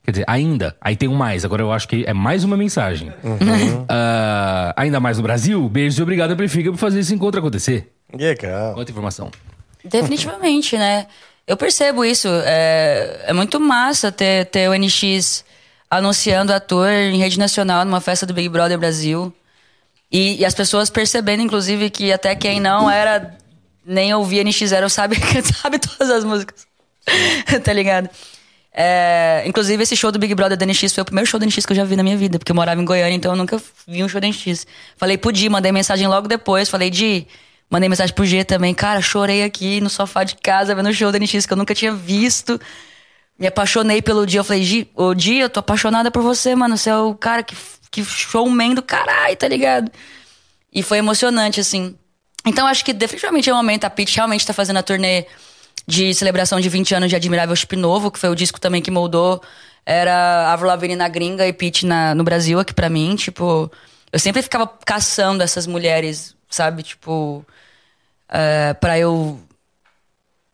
Quer 0.04 0.10
dizer, 0.10 0.24
ainda. 0.28 0.76
Aí 0.80 0.96
tem 0.96 1.08
um 1.08 1.14
mais. 1.14 1.44
Agora 1.44 1.62
eu 1.62 1.72
acho 1.72 1.88
que 1.88 2.04
é 2.06 2.12
mais 2.12 2.44
uma 2.44 2.56
mensagem. 2.56 3.12
Ah, 3.88 4.72
ainda 4.76 4.98
mais 4.98 5.18
no 5.18 5.22
Brasil? 5.22 5.68
Beijos 5.68 5.98
e 5.98 6.02
obrigado, 6.02 6.30
Amplifica, 6.30 6.70
por 6.70 6.78
fazer 6.78 7.00
esse 7.00 7.14
encontro 7.14 7.40
acontecer. 7.40 7.92
Legal. 8.12 8.76
Outra 8.76 8.90
informação. 8.90 9.30
Definitivamente, 9.84 10.76
né? 10.76 11.06
Eu 11.46 11.56
percebo 11.56 12.04
isso. 12.04 12.28
É, 12.44 13.24
é 13.26 13.32
muito 13.32 13.60
massa 13.60 14.10
ter, 14.10 14.46
ter 14.46 14.68
o 14.68 14.74
NX 14.74 15.44
anunciando 15.90 16.52
ator 16.52 16.88
em 16.90 17.18
rede 17.18 17.38
nacional 17.38 17.84
numa 17.84 18.00
festa 18.00 18.26
do 18.26 18.34
Big 18.34 18.48
Brother 18.48 18.78
Brasil. 18.78 19.32
E, 20.10 20.40
e 20.40 20.44
as 20.44 20.54
pessoas 20.54 20.90
percebendo, 20.90 21.42
inclusive, 21.42 21.90
que 21.90 22.12
até 22.12 22.34
quem 22.34 22.60
não 22.60 22.90
era 22.90 23.36
nem 23.84 24.14
ouvia 24.14 24.42
NX0 24.44 24.88
sabe, 24.88 25.16
sabe 25.60 25.78
todas 25.78 26.10
as 26.10 26.24
músicas. 26.24 26.66
tá 27.62 27.72
ligado? 27.72 28.08
É, 28.72 29.44
inclusive, 29.46 29.82
esse 29.82 29.94
show 29.94 30.10
do 30.10 30.18
Big 30.18 30.34
Brother 30.34 30.56
da 30.56 30.66
NX 30.66 30.92
foi 30.92 31.02
o 31.02 31.04
primeiro 31.04 31.28
show 31.28 31.38
da 31.38 31.46
NX 31.46 31.64
que 31.64 31.72
eu 31.72 31.76
já 31.76 31.84
vi 31.84 31.94
na 31.94 32.02
minha 32.02 32.16
vida, 32.16 32.38
porque 32.38 32.50
eu 32.50 32.56
morava 32.56 32.80
em 32.80 32.84
Goiânia, 32.84 33.14
então 33.14 33.32
eu 33.32 33.36
nunca 33.36 33.62
vi 33.86 34.02
um 34.02 34.08
show 34.08 34.20
da 34.20 34.26
NX. 34.26 34.66
Falei 34.96 35.16
pro 35.16 35.30
Di, 35.30 35.48
mandei 35.48 35.70
mensagem 35.70 36.08
logo 36.08 36.26
depois. 36.26 36.68
Falei, 36.68 36.90
Di, 36.90 37.26
mandei 37.70 37.88
mensagem 37.88 38.14
pro 38.14 38.24
G 38.24 38.44
também. 38.44 38.74
Cara, 38.74 39.00
chorei 39.00 39.42
aqui 39.42 39.80
no 39.80 39.90
sofá 39.90 40.24
de 40.24 40.36
casa 40.36 40.74
vendo 40.74 40.88
o 40.88 40.92
show 40.92 41.10
da 41.10 41.18
NX 41.18 41.46
que 41.46 41.52
eu 41.52 41.56
nunca 41.56 41.74
tinha 41.74 41.92
visto. 41.92 42.60
Me 43.38 43.46
apaixonei 43.46 44.00
pelo 44.00 44.26
Di. 44.26 44.36
Eu 44.36 44.44
falei, 44.44 44.62
Di, 44.62 44.88
ô 44.94 45.14
Di, 45.14 45.38
eu 45.38 45.50
tô 45.50 45.60
apaixonada 45.60 46.10
por 46.10 46.22
você, 46.22 46.54
mano. 46.54 46.76
Você 46.76 46.90
é 46.90 46.96
o 46.96 47.14
cara 47.14 47.42
que, 47.42 47.56
que 47.90 48.04
showman 48.04 48.74
do 48.74 48.82
caralho, 48.82 49.36
tá 49.36 49.48
ligado? 49.48 49.90
E 50.72 50.82
foi 50.82 50.98
emocionante, 50.98 51.60
assim. 51.60 51.96
Então, 52.46 52.66
acho 52.66 52.84
que 52.84 52.92
definitivamente 52.92 53.48
é 53.48 53.52
o 53.52 53.56
momento. 53.56 53.84
A 53.84 53.90
Pitty 53.90 54.16
realmente 54.16 54.46
tá 54.46 54.52
fazendo 54.52 54.76
a 54.76 54.82
turnê 54.82 55.26
de 55.86 56.14
celebração 56.14 56.60
de 56.60 56.68
20 56.68 56.94
anos 56.94 57.10
de 57.10 57.16
Admirável 57.16 57.54
Chip 57.56 57.76
Novo, 57.76 58.10
que 58.10 58.18
foi 58.18 58.28
o 58.28 58.34
disco 58.34 58.60
também 58.60 58.82
que 58.82 58.90
moldou. 58.90 59.42
Era 59.86 60.52
Avril 60.52 60.68
Lavigne 60.68 60.96
na 60.96 61.08
gringa 61.08 61.46
e 61.46 61.52
Pitty 61.52 61.86
na, 61.86 62.14
no 62.14 62.24
Brasil, 62.24 62.58
aqui 62.58 62.72
pra 62.72 62.88
mim. 62.88 63.16
Tipo, 63.16 63.70
eu 64.12 64.18
sempre 64.18 64.42
ficava 64.42 64.66
caçando 64.84 65.42
essas 65.42 65.66
mulheres, 65.66 66.33
sabe? 66.50 66.82
Tipo, 66.82 67.44
é, 68.28 68.74
pra 68.74 68.98
eu 68.98 69.38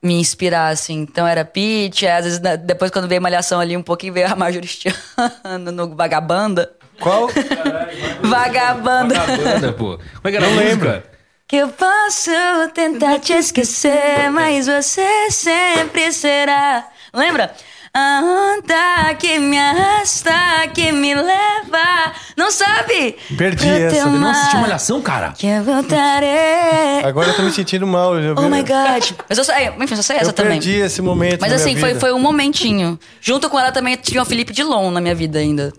me 0.02 0.14
inspirar, 0.14 0.68
assim. 0.68 1.00
Então 1.00 1.26
era 1.26 1.44
Pitty, 1.44 2.06
às 2.06 2.24
vezes 2.24 2.38
depois 2.64 2.90
quando 2.90 3.08
veio 3.08 3.20
Malhação 3.22 3.60
ali, 3.60 3.76
um 3.76 3.82
pouquinho 3.82 4.12
veio 4.12 4.32
a 4.32 4.36
Marjorie 4.36 4.68
Stiano 4.68 5.70
no 5.72 5.94
Vagabanda. 5.94 6.72
Qual? 7.00 7.28
Vagabanda. 8.22 9.14
Banda, 9.14 9.72
pô. 9.72 9.98
Como 9.98 10.02
é 10.24 10.30
que 10.30 10.36
era 10.36 10.46
Não 10.46 10.52
a 10.52 10.62
música? 10.62 10.68
lembro. 10.86 11.02
Que 11.46 11.56
eu 11.56 11.68
posso 11.68 12.30
tentar 12.74 13.18
te 13.18 13.32
esquecer, 13.32 14.30
mas 14.30 14.66
você 14.66 15.30
sempre 15.30 16.12
será. 16.12 16.86
Lembra? 17.12 17.52
A 17.92 18.20
onda 18.22 19.14
que 19.16 19.36
me 19.40 19.58
arrasta, 19.58 20.30
que 20.72 20.92
me 20.92 21.12
leva. 21.12 22.12
Não 22.36 22.48
sabe? 22.52 23.16
Perdi 23.36 23.68
essa. 23.68 24.06
não 24.06 24.16
mar, 24.16 24.30
assistiu 24.30 24.60
Malhação, 24.60 25.02
cara? 25.02 25.32
Que 25.36 25.48
eu 25.48 25.64
voltarei. 25.64 27.02
Agora 27.04 27.30
eu 27.30 27.34
tô 27.34 27.42
me 27.42 27.50
sentindo 27.50 27.84
mal. 27.88 28.16
Eu, 28.16 28.36
Oh 28.38 28.48
my 28.48 28.62
God. 28.62 29.10
Mas 29.28 29.38
eu 29.38 29.42
sei, 29.42 29.70
enfim, 29.80 29.96
eu 29.96 30.02
sei 30.04 30.16
essa 30.18 30.26
eu 30.30 30.32
também. 30.32 30.52
perdi 30.60 30.76
esse 30.76 31.02
momento. 31.02 31.40
Mas 31.40 31.52
assim, 31.52 31.74
foi, 31.76 31.88
vida. 31.88 32.00
foi 32.00 32.12
um 32.12 32.20
momentinho. 32.20 32.96
Junto 33.20 33.50
com 33.50 33.58
ela 33.58 33.72
também 33.72 33.96
tinha 33.96 34.22
o 34.22 34.24
Felipe 34.24 34.52
Dilon 34.52 34.92
na 34.92 35.00
minha 35.00 35.14
vida 35.16 35.40
ainda. 35.40 35.72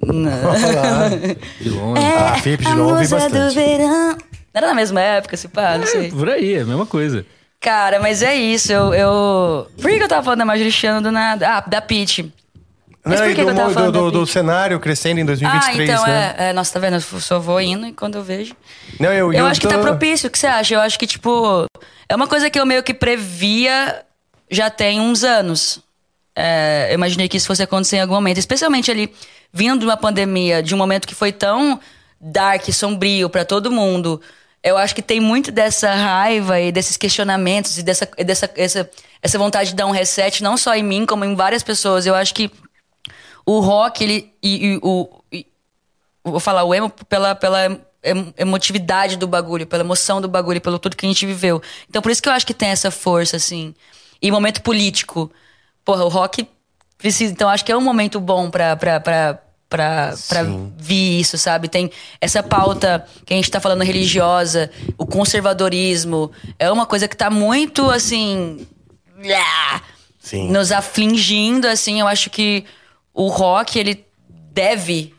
De 1.62 1.70
longe. 1.70 2.02
Ah, 2.04 2.36
Felipe 2.42 2.66
Dilon, 2.66 2.88
ouvi 2.90 3.00
musa 3.04 3.16
bastante. 3.20 3.48
do 3.48 3.54
verão. 3.54 4.18
Não 4.18 4.18
era 4.54 4.68
na 4.68 4.74
mesma 4.74 5.00
época, 5.00 5.38
se 5.38 5.48
pá, 5.48 5.78
não 5.78 5.88
sei. 5.88 6.12
Por 6.12 6.30
aí, 6.30 6.56
é 6.56 6.62
a 6.62 6.66
mesma 6.66 6.86
coisa. 6.86 7.26
Cara, 7.62 8.00
mas 8.00 8.24
é 8.24 8.36
isso, 8.36 8.74
eu, 8.74 8.92
eu... 8.92 9.68
Por 9.80 9.90
que 9.92 9.98
que 10.00 10.04
eu 10.04 10.08
tava 10.08 10.24
falando 10.24 10.40
da 10.40 10.46
Marjorie 10.46 10.72
Chiano 10.72 11.00
do 11.00 11.12
nada? 11.12 11.48
Ah, 11.58 11.62
da 11.62 11.80
Pitty. 11.80 12.34
Mas 13.06 13.20
Não, 13.20 13.28
por 13.28 13.32
e 13.32 13.36
que 13.36 13.42
do, 13.42 13.46
que 13.46 13.52
eu 13.52 13.56
tava 13.56 13.74
falando 13.74 13.92
do, 13.94 14.12
do, 14.12 14.20
do 14.22 14.26
cenário 14.26 14.80
crescendo 14.80 15.20
em 15.20 15.26
2023, 15.26 15.80
Ah, 15.80 15.94
então 15.94 16.08
né? 16.08 16.36
é, 16.40 16.50
é. 16.50 16.54
Nossa, 16.54 16.74
tá 16.74 16.80
vendo? 16.80 16.96
Eu 16.96 17.02
só 17.20 17.40
vou 17.40 17.62
indo 17.62 17.86
e 17.86 17.94
quando 17.94 18.16
eu 18.16 18.24
vejo... 18.24 18.56
Não, 19.00 19.14
eu, 19.14 19.32
Eu, 19.32 19.46
acho 19.46 19.62
que 19.62 19.68
tô- 19.68 19.74
tá 19.76 19.80
propício, 19.80 20.28
o 20.28 20.32
que 20.32 20.40
você 20.40 20.48
acha? 20.48 20.74
Eu 20.74 20.82
acho 20.82 20.98
que, 20.98 21.06
tipo... 21.06 21.66
É 22.10 22.16
uma 22.16 22.28
coisa 22.28 22.50
que 22.50 22.60
eu 22.60 22.66
meio 22.66 22.82
que 22.82 22.96
previa 22.96 24.04
já 24.50 24.70
tem 24.72 25.00
uns 25.00 25.24
anos. 25.24 25.80
É, 26.36 26.88
eu 26.90 26.96
imaginei 26.96 27.30
que 27.30 27.38
isso 27.38 27.48
fosse 27.48 27.62
acontecer 27.62 27.98
em 27.98 28.02
algum 28.02 28.16
momento. 28.16 28.40
Especialmente 28.40 28.90
ali, 28.90 29.14
vindo 29.54 29.80
de 29.80 29.86
uma 29.86 29.98
pandemia, 29.98 30.64
de 30.64 30.74
um 30.74 30.78
momento 30.80 31.08
que 31.08 31.16
foi 31.16 31.32
tão 31.32 31.80
dark, 32.20 32.64
sombrio 32.74 33.30
pra 33.30 33.46
todo 33.46 33.72
mundo. 33.72 34.20
Eu 34.64 34.78
acho 34.78 34.94
que 34.94 35.02
tem 35.02 35.20
muito 35.20 35.52
dessa 35.52 35.92
raiva 35.94 36.60
e 36.60 36.72
desses 36.72 36.96
questionamentos 36.98 37.78
e 37.78 37.84
dessa, 37.84 38.10
e 38.18 38.24
dessa 38.24 38.50
essa, 38.56 38.90
essa 39.22 39.38
vontade 39.40 39.72
de 39.72 39.76
dar 39.76 39.88
um 39.88 39.92
reset, 39.92 40.44
não 40.44 40.56
só 40.56 40.76
em 40.76 40.84
mim, 40.84 41.06
como 41.06 41.26
em 41.26 41.34
várias 41.36 41.64
pessoas. 41.64 42.06
Eu 42.06 42.14
acho 42.14 42.34
que 42.34 42.52
o 43.46 43.60
rock, 43.60 44.04
ele. 44.04 44.34
E, 44.42 44.74
e 44.76 44.80
o, 44.84 45.10
e- 45.32 45.48
vou 46.24 46.40
falar 46.40 46.64
o 46.64 46.74
emo 46.74 46.90
pela, 47.10 47.34
pela 47.36 47.66
em- 48.04 48.34
emotividade 48.38 49.18
do 49.18 49.28
bagulho, 49.28 49.66
pela 49.66 49.84
emoção 49.84 50.22
do 50.22 50.28
bagulho, 50.28 50.62
pelo 50.62 50.78
tudo 50.80 50.96
que 50.96 51.06
a 51.06 51.10
gente 51.10 51.26
viveu. 51.26 51.62
Então 51.90 52.02
por 52.02 52.12
isso 52.12 52.22
que 52.22 52.30
eu 52.30 52.34
acho 52.34 52.46
que 52.46 52.54
tem 52.54 52.70
essa 52.70 52.92
força, 52.92 53.38
assim. 53.38 53.74
E 54.22 54.32
momento 54.32 54.62
político. 54.62 55.32
Porra, 55.84 56.06
o 56.06 56.10
rock 56.10 56.48
precisa. 56.98 57.32
Então 57.34 57.50
acho 57.50 57.66
que 57.66 57.72
é 57.72 57.78
um 57.78 57.82
momento 57.82 58.20
bom 58.20 58.50
pra. 58.52 58.76
pra, 58.76 59.00
pra 59.00 59.42
Sim. 60.49 60.73
vir 60.77 61.22
isso, 61.22 61.38
sabe? 61.38 61.69
Tem 61.69 61.89
essa 62.19 62.43
pauta 62.43 63.06
que 63.26 63.34
a 63.34 63.38
gente 63.38 63.49
tá 63.49 63.60
falando 63.60 63.84
religiosa, 63.84 64.69
o 64.98 65.06
conservadorismo. 65.06 66.30
É 66.60 66.69
uma 66.69 66.85
coisa 66.85 67.07
que 67.07 67.15
tá 67.15 67.30
muito, 67.30 67.89
assim. 67.89 68.68
Sim. 70.19 70.49
Nos 70.52 70.72
afligindo, 70.72 71.68
assim. 71.68 72.02
Eu 72.02 72.07
acho 72.07 72.30
que 72.30 72.65
o 73.14 73.27
rock, 73.27 73.80
ele 73.80 74.06
deve 74.52 75.14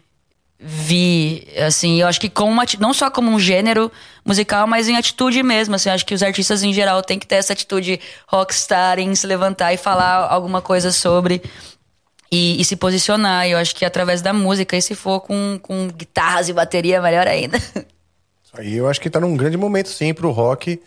vir, 0.59 1.49
assim. 1.67 2.01
Eu 2.01 2.07
acho 2.07 2.21
que 2.21 2.29
como 2.29 2.53
uma, 2.53 2.65
não 2.79 2.93
só 2.93 3.11
como 3.11 3.31
um 3.31 3.41
gênero 3.41 3.91
musical, 4.25 4.67
mas 4.67 4.89
em 4.89 4.97
atitude 4.97 5.43
mesmo, 5.43 5.75
assim. 5.75 5.89
Eu 5.89 5.95
acho 5.95 6.07
que 6.07 6.15
os 6.15 6.23
artistas 6.23 6.63
em 6.63 6.73
geral 6.73 7.03
têm 7.03 7.19
que 7.19 7.27
ter 7.27 7.37
essa 7.37 7.53
atitude 7.53 7.99
rockstar 8.29 8.99
em 8.99 9.15
se 9.15 9.27
levantar 9.27 9.73
e 9.73 9.77
falar 9.77 10.29
alguma 10.31 10.61
coisa 10.61 10.93
sobre 10.93 11.43
e, 12.33 12.61
e 12.61 12.65
se 12.65 12.75
posicionar. 12.75 13.47
E 13.47 13.53
eu 13.53 13.59
acho 13.59 13.77
que 13.77 13.85
através 13.85 14.23
da 14.23 14.33
música, 14.33 14.77
e 14.77 14.83
se 14.83 14.95
for 14.95 15.21
com, 15.21 15.59
com 15.63 15.89
guitarras 15.89 16.49
e 16.49 16.53
bateria, 16.53 17.01
melhor 17.03 17.29
ainda. 17.29 17.59
Aí 18.55 18.75
eu 18.77 18.89
acho 18.89 19.01
que 19.01 19.09
tá 19.09 19.21
num 19.21 19.37
grande 19.37 19.57
momento, 19.57 19.89
sim, 19.89 20.13
pro 20.13 20.31
rock. 20.31 20.81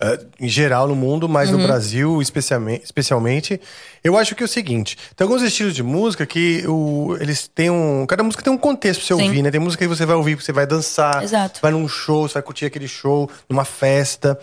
eh, 0.00 0.18
em 0.38 0.48
geral 0.48 0.86
no 0.86 0.94
mundo, 0.94 1.28
mas 1.28 1.50
Uhum. 1.50 1.58
no 1.58 1.64
Brasil 1.66 2.22
especialmente, 2.22 2.84
especialmente. 2.84 3.60
Eu 4.04 4.16
acho 4.16 4.36
que 4.36 4.42
é 4.44 4.46
o 4.46 4.48
seguinte: 4.48 4.96
tem 5.16 5.24
alguns 5.24 5.42
estilos 5.42 5.74
de 5.74 5.82
música 5.82 6.24
que 6.24 6.62
o, 6.68 7.16
eles 7.20 7.48
têm 7.52 7.68
um. 7.70 8.06
Cada 8.06 8.22
música 8.22 8.40
tem 8.40 8.52
um 8.52 8.56
contexto 8.58 9.00
pra 9.00 9.08
você 9.08 9.14
Sim. 9.20 9.28
ouvir, 9.28 9.42
né? 9.42 9.50
Tem 9.50 9.58
música 9.60 9.84
que 9.84 9.88
você 9.88 10.06
vai 10.06 10.14
ouvir, 10.14 10.36
que 10.36 10.44
você 10.44 10.52
vai 10.52 10.64
dançar, 10.68 11.24
Exato. 11.24 11.58
vai 11.60 11.72
num 11.72 11.88
show, 11.88 12.28
você 12.28 12.34
vai 12.34 12.42
curtir 12.44 12.66
aquele 12.66 12.86
show, 12.86 13.28
numa 13.48 13.64
festa. 13.64 14.38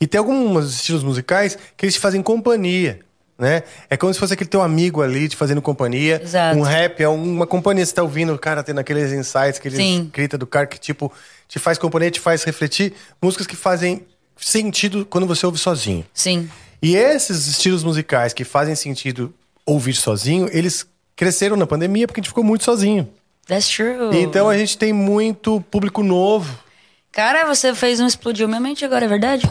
E 0.00 0.08
tem 0.08 0.18
alguns 0.18 0.74
estilos 0.74 1.04
musicais 1.04 1.56
que 1.76 1.84
eles 1.86 1.94
te 1.94 2.00
fazem 2.00 2.20
companhia. 2.20 2.98
Né? 3.38 3.62
É 3.90 3.96
como 3.96 4.12
se 4.14 4.18
fosse 4.18 4.32
aquele 4.32 4.48
teu 4.48 4.62
amigo 4.62 5.02
ali 5.02 5.28
te 5.28 5.36
fazendo 5.36 5.60
companhia. 5.60 6.20
Exato. 6.22 6.58
Um 6.58 6.62
rap 6.62 7.02
é 7.02 7.08
uma 7.08 7.46
companhia. 7.46 7.84
Você 7.84 7.94
tá 7.94 8.02
ouvindo 8.02 8.32
o 8.32 8.38
cara 8.38 8.62
tendo 8.62 8.80
aqueles 8.80 9.12
insights, 9.12 9.58
aqueles 9.58 9.76
Sim. 9.78 10.04
escrita 10.06 10.38
do 10.38 10.46
cara 10.46 10.66
que, 10.66 10.80
tipo, 10.80 11.12
te 11.46 11.58
faz 11.58 11.76
companhia, 11.76 12.10
te 12.10 12.20
faz 12.20 12.44
refletir. 12.44 12.94
Músicas 13.20 13.46
que 13.46 13.56
fazem 13.56 14.06
sentido 14.36 15.04
quando 15.04 15.26
você 15.26 15.44
ouve 15.44 15.58
sozinho. 15.58 16.04
Sim. 16.14 16.48
E 16.80 16.96
esses 16.96 17.46
estilos 17.46 17.84
musicais 17.84 18.32
que 18.32 18.44
fazem 18.44 18.74
sentido 18.74 19.34
ouvir 19.66 19.94
sozinho, 19.94 20.48
eles 20.52 20.86
cresceram 21.14 21.56
na 21.56 21.66
pandemia 21.66 22.06
porque 22.06 22.20
a 22.20 22.22
gente 22.22 22.30
ficou 22.30 22.44
muito 22.44 22.64
sozinho. 22.64 23.08
That's 23.46 23.68
true. 23.68 24.10
Então 24.12 24.48
a 24.48 24.56
gente 24.56 24.76
tem 24.76 24.92
muito 24.92 25.60
público 25.70 26.02
novo. 26.02 26.58
Cara, 27.12 27.46
você 27.46 27.74
fez 27.74 27.98
um 27.98 28.06
explodiu 28.06 28.46
minha 28.46 28.60
mente 28.60 28.84
agora, 28.84 29.06
é 29.06 29.08
verdade? 29.08 29.48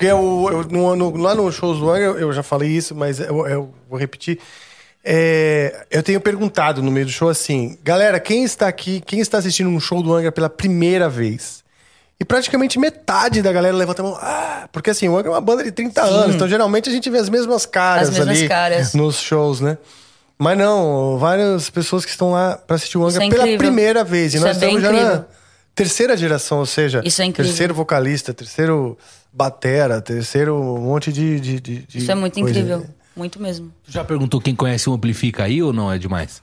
Porque 0.00 0.06
eu, 0.06 0.48
eu- 0.50 0.64
no- 0.70 0.96
no- 0.96 1.16
lá 1.18 1.34
no 1.34 1.52
Shows 1.52 1.78
do 1.78 1.90
Angra, 1.90 2.18
eu, 2.18 2.32
já 2.32 2.42
falei 2.42 2.70
isso, 2.70 2.94
mas 2.94 3.20
eu, 3.20 3.46
eu 3.46 3.74
vou 3.86 3.98
repetir. 3.98 4.38
É, 5.04 5.84
eu 5.90 6.02
tenho 6.02 6.18
perguntado 6.22 6.82
no 6.82 6.90
meio 6.90 7.04
do 7.04 7.12
show 7.12 7.28
assim, 7.28 7.78
galera, 7.84 8.18
quem 8.18 8.42
está 8.42 8.66
aqui, 8.66 9.02
quem 9.04 9.20
está 9.20 9.36
assistindo 9.36 9.68
um 9.68 9.78
show 9.78 10.02
do 10.02 10.14
Angra 10.14 10.32
pela 10.32 10.48
primeira 10.48 11.06
vez? 11.06 11.62
E 12.18 12.24
praticamente 12.24 12.78
metade 12.78 13.42
da 13.42 13.52
galera 13.52 13.76
levanta 13.76 14.00
a 14.00 14.04
mão. 14.06 14.18
Ah, 14.20 14.68
porque 14.72 14.88
assim, 14.88 15.06
o 15.06 15.16
Angra 15.18 15.28
é 15.32 15.34
uma 15.34 15.40
banda 15.42 15.62
de 15.64 15.70
30 15.70 16.00
anos, 16.02 16.34
então 16.34 16.48
geralmente 16.48 16.88
a 16.88 16.92
gente 16.92 17.10
vê 17.10 17.18
as 17.18 17.28
mesmas 17.28 17.66
caras 17.66 18.08
As 18.08 18.14
mesmas 18.18 18.38
ali 18.38 18.48
caras. 18.48 18.94
nos 18.94 19.16
shows, 19.20 19.60
né? 19.60 19.76
Mas 20.38 20.56
não, 20.56 21.18
várias 21.18 21.68
pessoas 21.68 22.06
que 22.06 22.10
estão 22.10 22.32
lá 22.32 22.56
pra 22.66 22.76
assistir 22.76 22.96
o 22.96 23.06
Angra 23.06 23.22
é 23.22 23.28
pela 23.28 23.58
primeira 23.58 24.02
vez. 24.02 24.32
E 24.32 24.36
Isso 24.38 24.46
nós 24.46 24.56
é 24.56 24.58
estamos 24.66 24.80
já 24.82 24.90
na. 24.92 25.24
Terceira 25.74 26.16
geração, 26.16 26.58
ou 26.58 26.66
seja, 26.66 27.00
Isso 27.04 27.22
é 27.22 27.30
terceiro 27.32 27.74
vocalista, 27.74 28.32
terceiro 28.34 28.96
batera, 29.32 30.00
terceiro 30.00 30.56
monte 30.78 31.12
de. 31.12 31.40
de, 31.40 31.60
de- 31.60 31.78
de 31.86 31.98
Isso 31.98 32.10
é 32.10 32.14
muito 32.14 32.34
coisa. 32.40 32.50
incrível. 32.50 32.86
Muito 33.16 33.40
mesmo. 33.42 33.72
Tu 33.84 33.90
já 33.92 34.04
perguntou 34.04 34.40
quem 34.40 34.54
conhece 34.54 34.88
o 34.88 34.92
Amplifica 34.94 35.44
aí 35.44 35.62
ou 35.62 35.72
não 35.72 35.90
é 35.92 35.98
demais? 35.98 36.42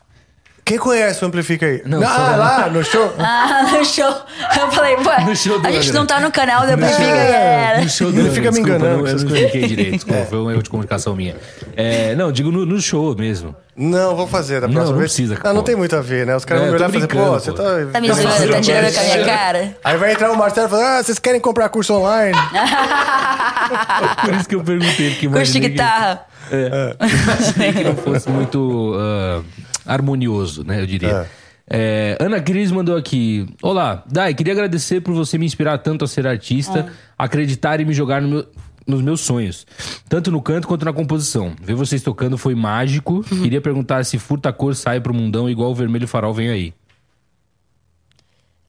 Quem 0.68 0.78
conhece 0.78 1.24
o 1.24 1.28
Amplifica 1.28 1.66
aí? 1.66 1.82
Não, 1.86 2.02
ah, 2.04 2.08
só- 2.08 2.36
lá 2.36 2.70
no 2.70 2.84
show. 2.84 3.14
Ah, 3.18 3.64
no 3.72 3.86
show. 3.86 4.14
Eu 4.60 4.72
falei, 4.72 4.96
ué, 4.98 5.24
No 5.24 5.36
show 5.36 5.60
do 5.60 5.66
a 5.68 5.72
gente 5.72 5.92
não 5.94 6.06
tá 6.06 6.20
no 6.20 6.30
canal 6.32 6.68
da 6.68 6.74
Amplifica, 6.74 7.04
É, 7.04 7.32
galera. 7.32 7.82
No 7.82 7.90
show 7.90 8.10
Ele 8.10 8.20
Angra, 8.20 8.32
fica 8.34 8.52
me 8.52 8.58
desculpa, 8.62 8.76
enganando 8.78 8.98
não- 9.04 9.08
Eu 9.08 9.16
não 9.16 9.24
expliquei 9.26 9.68
direito, 9.68 9.92
desculpa, 9.96 10.26
foi 10.26 10.38
um 10.40 10.52
erro 10.52 10.62
de 10.64 10.70
comunicação 10.70 11.16
minha. 11.16 11.36
É, 11.76 12.14
não, 12.16 12.32
digo 12.32 12.52
no, 12.52 12.66
no 12.66 12.80
show 12.82 13.16
mesmo. 13.18 13.56
Não, 13.76 14.16
vou 14.16 14.28
fazer 14.28 14.60
da 14.60 14.68
Não, 14.68 14.74
próxima 14.74 14.92
não 14.94 15.00
vez. 15.00 15.12
precisa, 15.14 15.38
Ah, 15.44 15.50
não 15.50 15.58
pô. 15.58 15.64
tem 15.64 15.76
muito 15.76 15.96
a 15.96 16.02
ver, 16.02 16.26
né? 16.26 16.36
Os 16.36 16.44
caras 16.44 16.64
É, 16.64 16.66
vão 16.68 16.78
tô 16.78 16.84
olhar 16.84 16.90
e 16.90 16.94
fazer, 16.94 17.08
pô, 17.08 17.26
você 17.40 17.52
pô. 17.52 17.58
tá. 17.58 17.64
Tá 17.94 18.02
me 18.02 18.08
zoando, 18.12 18.52
tá 18.52 18.62
tirando 18.62 18.94
com 18.94 19.00
a 19.00 19.04
minha 19.04 19.26
cara. 19.26 19.78
Aí 19.84 19.98
vai 19.98 20.12
entrar 20.12 20.32
o 20.32 20.36
Marcelo 20.38 20.68
e 20.68 20.70
falar: 20.70 20.98
Ah, 20.98 21.04
vocês 21.04 21.20
querem 21.20 21.40
comprar 21.40 21.70
curso 21.70 21.94
online? 21.94 22.36
Por 24.26 24.34
isso 24.36 24.50
que 24.50 24.56
eu 24.56 24.64
perguntei. 24.64 25.12
Porque 25.12 25.30
Curso 25.30 25.52
de 25.54 25.60
guitarra. 25.60 26.22
imaginei 26.52 27.74
que 27.74 27.84
não 27.84 27.96
fosse 27.96 28.30
muito 28.30 28.94
ah, 28.98 29.42
harmonioso, 29.88 30.64
né? 30.64 30.82
Eu 30.82 30.86
diria. 30.86 31.28
É, 31.70 32.16
Ana 32.20 32.40
Cris 32.42 32.72
mandou 32.72 32.96
aqui. 32.96 33.48
Olá, 33.62 34.04
Dai, 34.10 34.34
queria 34.34 34.54
agradecer 34.54 35.02
por 35.02 35.14
você 35.14 35.38
me 35.38 35.46
inspirar 35.46 35.78
tanto 35.80 36.06
a 36.06 36.08
ser 36.08 36.26
artista, 36.28 36.92
acreditar 37.18 37.80
e 37.80 37.86
me 37.86 37.94
jogar 37.94 38.22
no 38.22 38.28
meu- 38.28 38.48
nos 38.86 39.02
meus 39.02 39.20
sonhos. 39.20 39.68
Tanto 40.08 40.32
no 40.32 40.42
canto 40.42 40.66
quanto 40.66 40.86
na 40.86 40.94
composição. 40.94 41.54
Ver 41.62 41.74
vocês 41.76 42.02
tocando 42.02 42.38
foi 42.38 42.56
mágico. 42.56 43.22
Queria 43.24 43.60
perguntar 43.60 44.06
se 44.06 44.18
Furta 44.18 44.54
Cor 44.54 44.74
sai 44.76 45.02
pro 45.02 45.14
mundão 45.14 45.50
igual 45.50 45.72
o 45.72 45.76
Vermelho 45.76 46.08
Farol 46.08 46.34
vem 46.34 46.50
aí. 46.50 46.74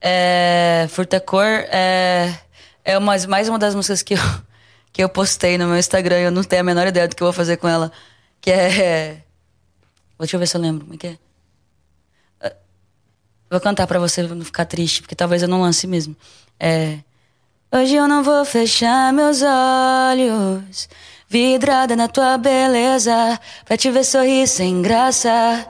É, 0.01 0.87
Furta 0.91 1.21
Cor 1.21 1.45
é, 1.45 2.35
é 2.85 2.99
uma, 2.99 3.17
mais 3.29 3.49
uma 3.49 3.59
das 3.59 3.75
músicas 3.77 4.03
que 4.03 4.15
eu, 4.15 4.19
que 4.93 5.03
eu 5.05 5.09
postei 5.09 5.57
no 5.57 5.67
meu 5.69 5.79
Instagram. 5.79 6.17
Eu 6.19 6.31
não 6.33 6.43
tenho 6.43 6.63
a 6.63 6.65
menor 6.65 6.87
ideia 6.89 7.07
do 7.07 7.15
que 7.15 7.23
eu 7.23 7.27
vou 7.27 7.33
fazer 7.33 7.57
com 7.57 7.69
ela. 7.69 7.93
Que 8.41 8.51
é. 8.51 9.23
Deixa 10.19 10.37
eu 10.37 10.41
ver 10.41 10.47
se 10.47 10.57
eu 10.57 10.61
lembro. 10.61 10.85
Como 10.85 10.95
é 10.95 10.97
que 10.99 11.07
é? 11.07 11.19
É, 12.41 12.57
Vou 13.51 13.61
cantar 13.61 13.87
pra 13.87 13.99
você 13.99 14.23
não 14.23 14.45
ficar 14.45 14.65
triste, 14.65 15.03
porque 15.03 15.15
talvez 15.15 15.43
eu 15.43 15.49
não 15.49 15.63
lance 15.63 15.87
mesmo. 15.87 16.17
É. 16.59 16.99
Hoje 17.71 17.95
eu 17.95 18.09
não 18.09 18.23
vou 18.23 18.45
fechar 18.45 19.13
meus 19.13 19.43
olhos, 19.43 20.89
vidrada 21.29 21.95
na 21.95 22.09
tua 22.09 22.39
beleza, 22.39 23.39
pra 23.65 23.77
te 23.77 23.91
ver 23.91 24.05
sorrir 24.05 24.47
sem 24.49 24.81
graça. 24.81 25.67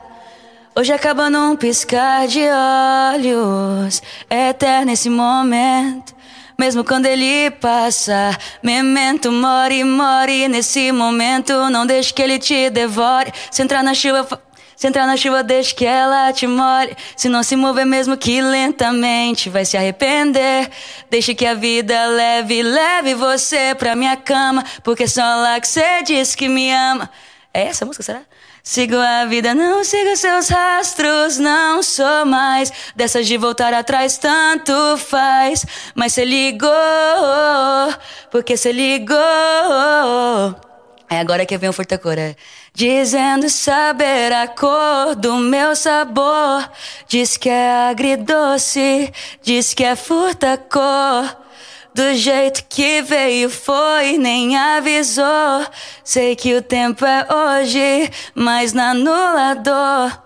Hoje 0.76 0.92
acaba 0.92 1.28
num 1.28 1.56
piscar 1.56 2.28
de 2.28 2.40
olhos, 2.48 4.00
é 4.30 4.50
eterno 4.50 4.92
esse 4.92 5.10
momento. 5.10 6.14
Mesmo 6.60 6.82
quando 6.82 7.06
ele 7.06 7.52
passa, 7.52 8.36
memento, 8.60 9.30
more, 9.30 9.84
more 9.84 10.48
nesse 10.48 10.90
momento. 10.90 11.52
Não 11.70 11.86
deixe 11.86 12.12
que 12.12 12.20
ele 12.20 12.36
te 12.36 12.68
devore. 12.68 13.32
Se 13.48 13.62
entrar 13.62 13.80
na 13.80 13.94
chuva, 13.94 14.26
se 14.74 14.88
entrar 14.88 15.06
na 15.06 15.16
chuva, 15.16 15.44
deixe 15.44 15.72
que 15.72 15.86
ela 15.86 16.32
te 16.32 16.48
molhe. 16.48 16.96
Se 17.16 17.28
não 17.28 17.44
se 17.44 17.54
mover, 17.54 17.86
mesmo 17.86 18.16
que 18.16 18.42
lentamente, 18.42 19.48
vai 19.48 19.64
se 19.64 19.76
arrepender. 19.76 20.68
Deixe 21.08 21.32
que 21.32 21.46
a 21.46 21.54
vida 21.54 22.06
leve, 22.06 22.60
leve 22.60 23.14
você 23.14 23.72
pra 23.76 23.94
minha 23.94 24.16
cama. 24.16 24.64
Porque 24.82 25.06
só 25.06 25.22
lá 25.22 25.60
que 25.60 25.68
você 25.68 26.02
diz 26.02 26.34
que 26.34 26.48
me 26.48 26.72
ama. 26.72 27.08
É 27.54 27.66
essa 27.68 27.84
a 27.84 27.86
música, 27.86 28.02
será? 28.02 28.22
Sigo 28.68 28.96
a 28.98 29.24
vida, 29.24 29.54
não 29.54 29.82
sigo 29.82 30.14
seus 30.14 30.50
rastros, 30.50 31.38
não 31.38 31.82
sou 31.82 32.26
mais 32.26 32.70
dessas 32.94 33.26
de 33.26 33.38
voltar 33.38 33.72
atrás, 33.72 34.18
tanto 34.18 34.98
faz. 34.98 35.64
Mas 35.94 36.12
você 36.12 36.22
ligou, 36.22 36.68
porque 38.30 38.58
você 38.58 38.70
ligou. 38.70 39.16
É 41.08 41.18
agora 41.18 41.46
que 41.46 41.56
vem 41.56 41.70
o 41.70 41.72
furtacor, 41.72 42.18
é. 42.18 42.36
Dizendo 42.74 43.48
saber 43.48 44.34
a 44.34 44.46
cor 44.46 45.16
do 45.16 45.36
meu 45.36 45.74
sabor. 45.74 46.70
Diz 47.08 47.38
que 47.38 47.48
é 47.48 47.88
agridoce, 47.88 49.10
diz 49.42 49.72
que 49.72 49.82
é 49.82 49.96
furtacor. 49.96 51.24
Do 51.98 52.14
jeito 52.14 52.62
que 52.68 53.02
veio 53.02 53.50
foi, 53.50 54.18
nem 54.18 54.56
avisou. 54.56 55.66
Sei 56.04 56.36
que 56.36 56.54
o 56.54 56.62
tempo 56.62 57.04
é 57.04 57.26
hoje, 57.28 58.08
mas 58.36 58.72
na 58.72 58.90
anulador. 58.90 60.16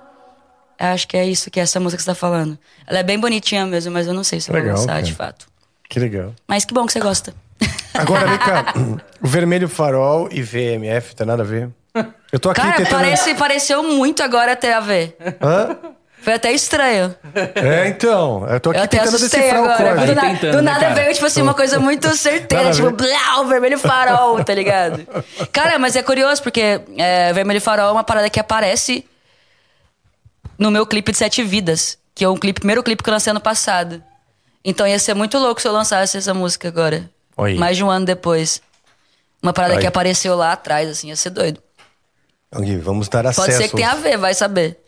Acho 0.79 1.09
que 1.09 1.17
é 1.17 1.25
isso 1.25 1.51
que 1.51 1.59
essa 1.59 1.81
música 1.81 2.03
está 2.03 2.15
falando. 2.15 2.59
Ela 2.87 2.99
é 2.99 3.03
bem 3.03 3.19
bonitinha 3.19 3.65
mesmo, 3.65 3.91
mas 3.91 4.07
eu 4.07 4.13
não 4.13 4.23
sei 4.23 4.39
se 4.39 4.51
eu 4.51 4.53
vou 4.53 4.61
Legal, 4.61 4.77
lançar 4.77 4.93
cara. 4.93 5.03
de 5.03 5.15
fato. 5.15 5.47
Que 5.89 5.99
legal. 5.99 6.35
Mas 6.47 6.67
que 6.67 6.75
bom 6.75 6.85
que 6.85 6.93
você 6.93 7.01
gosta. 7.01 7.33
Agora 7.95 8.27
vem 8.27 8.39
cá. 8.39 8.75
O 9.23 9.27
Vermelho 9.27 9.67
Farol 9.67 10.29
e 10.31 10.43
VMF, 10.43 11.15
tem 11.17 11.27
nada 11.27 11.43
a 11.43 11.47
ver. 11.47 11.71
Eu 12.31 12.39
tô 12.39 12.51
aqui 12.51 12.61
Cara, 12.61 12.77
tentando. 12.77 12.97
parece, 12.97 13.35
pareceu 13.35 13.83
muito 13.83 14.23
agora 14.23 14.53
até 14.53 14.75
a 14.75 14.81
ver. 14.81 15.17
Hã? 15.41 15.75
Foi 16.23 16.35
até 16.35 16.53
estranho. 16.53 17.15
É, 17.57 17.89
então. 17.89 18.47
Eu 18.49 18.61
tô 18.61 18.71
aqui 18.71 18.79
Eu 18.79 18.85
até 18.85 18.99
tentando 18.99 19.19
decifrar 19.19 19.61
o 19.61 19.65
agora. 19.65 19.95
código. 19.97 20.07
Do, 20.07 20.15
na- 20.15 20.23
tentando, 20.23 20.53
do 20.53 20.63
né, 20.63 20.71
nada 20.71 20.81
cara? 20.81 20.95
veio, 20.95 21.15
tipo 21.15 21.27
assim, 21.27 21.43
uma 21.43 21.55
coisa 21.55 21.79
muito 21.81 22.17
certeira. 22.17 22.71
Tipo, 22.71 22.91
blá, 22.93 23.41
o 23.41 23.47
vermelho 23.47 23.79
farol, 23.79 24.43
tá 24.45 24.55
ligado? 24.55 25.07
Cara, 25.53 25.79
mas 25.81 25.97
é 25.97 26.03
curioso, 26.03 26.41
porque 26.43 26.81
é, 26.97 27.33
vermelho 27.33 27.61
farol 27.61 27.89
é 27.89 27.93
uma 27.93 28.05
parada 28.05 28.31
que 28.31 28.39
aparece 28.39 29.05
no 30.59 30.71
meu 30.71 30.87
clipe 30.87 31.11
de 31.13 31.19
Sete 31.19 31.43
Vidas. 31.43 31.99
Que 32.15 32.25
é 32.25 32.29
um 32.29 32.37
clipe, 32.37 32.61
primeiro 32.61 32.83
clipe 32.83 33.03
que 33.03 33.09
eu 33.09 33.15
lancei 33.15 33.31
ano 33.31 33.41
passado. 33.41 34.03
Então 34.65 34.87
ia 34.87 34.99
ser 34.99 35.15
muito 35.15 35.39
louco 35.39 35.61
se 35.61 35.67
eu 35.67 35.73
lançasse 35.73 36.17
essa 36.19 36.33
música 36.33 36.69
agora. 36.69 37.09
Oi. 37.37 37.55
Mais 37.55 37.77
de 37.77 37.83
um 37.83 37.91
ano 37.91 38.07
depois. 38.07 38.63
Uma 39.43 39.53
parada 39.53 39.75
Aí. 39.75 39.81
que 39.81 39.87
apareceu 39.87 40.37
lá 40.37 40.53
atrás, 40.53 40.89
assim, 40.89 41.09
ia 41.09 41.17
ser 41.17 41.31
doido. 41.31 41.61
Gui, 42.55 42.77
vamos 42.77 43.09
dar 43.09 43.27
acesso. 43.27 43.41
Pode 43.47 43.57
ser 43.57 43.69
que 43.69 43.75
tenha 43.77 43.91
a 43.91 43.95
ver, 43.97 44.17
vai 44.19 44.35
saber. 44.35 44.79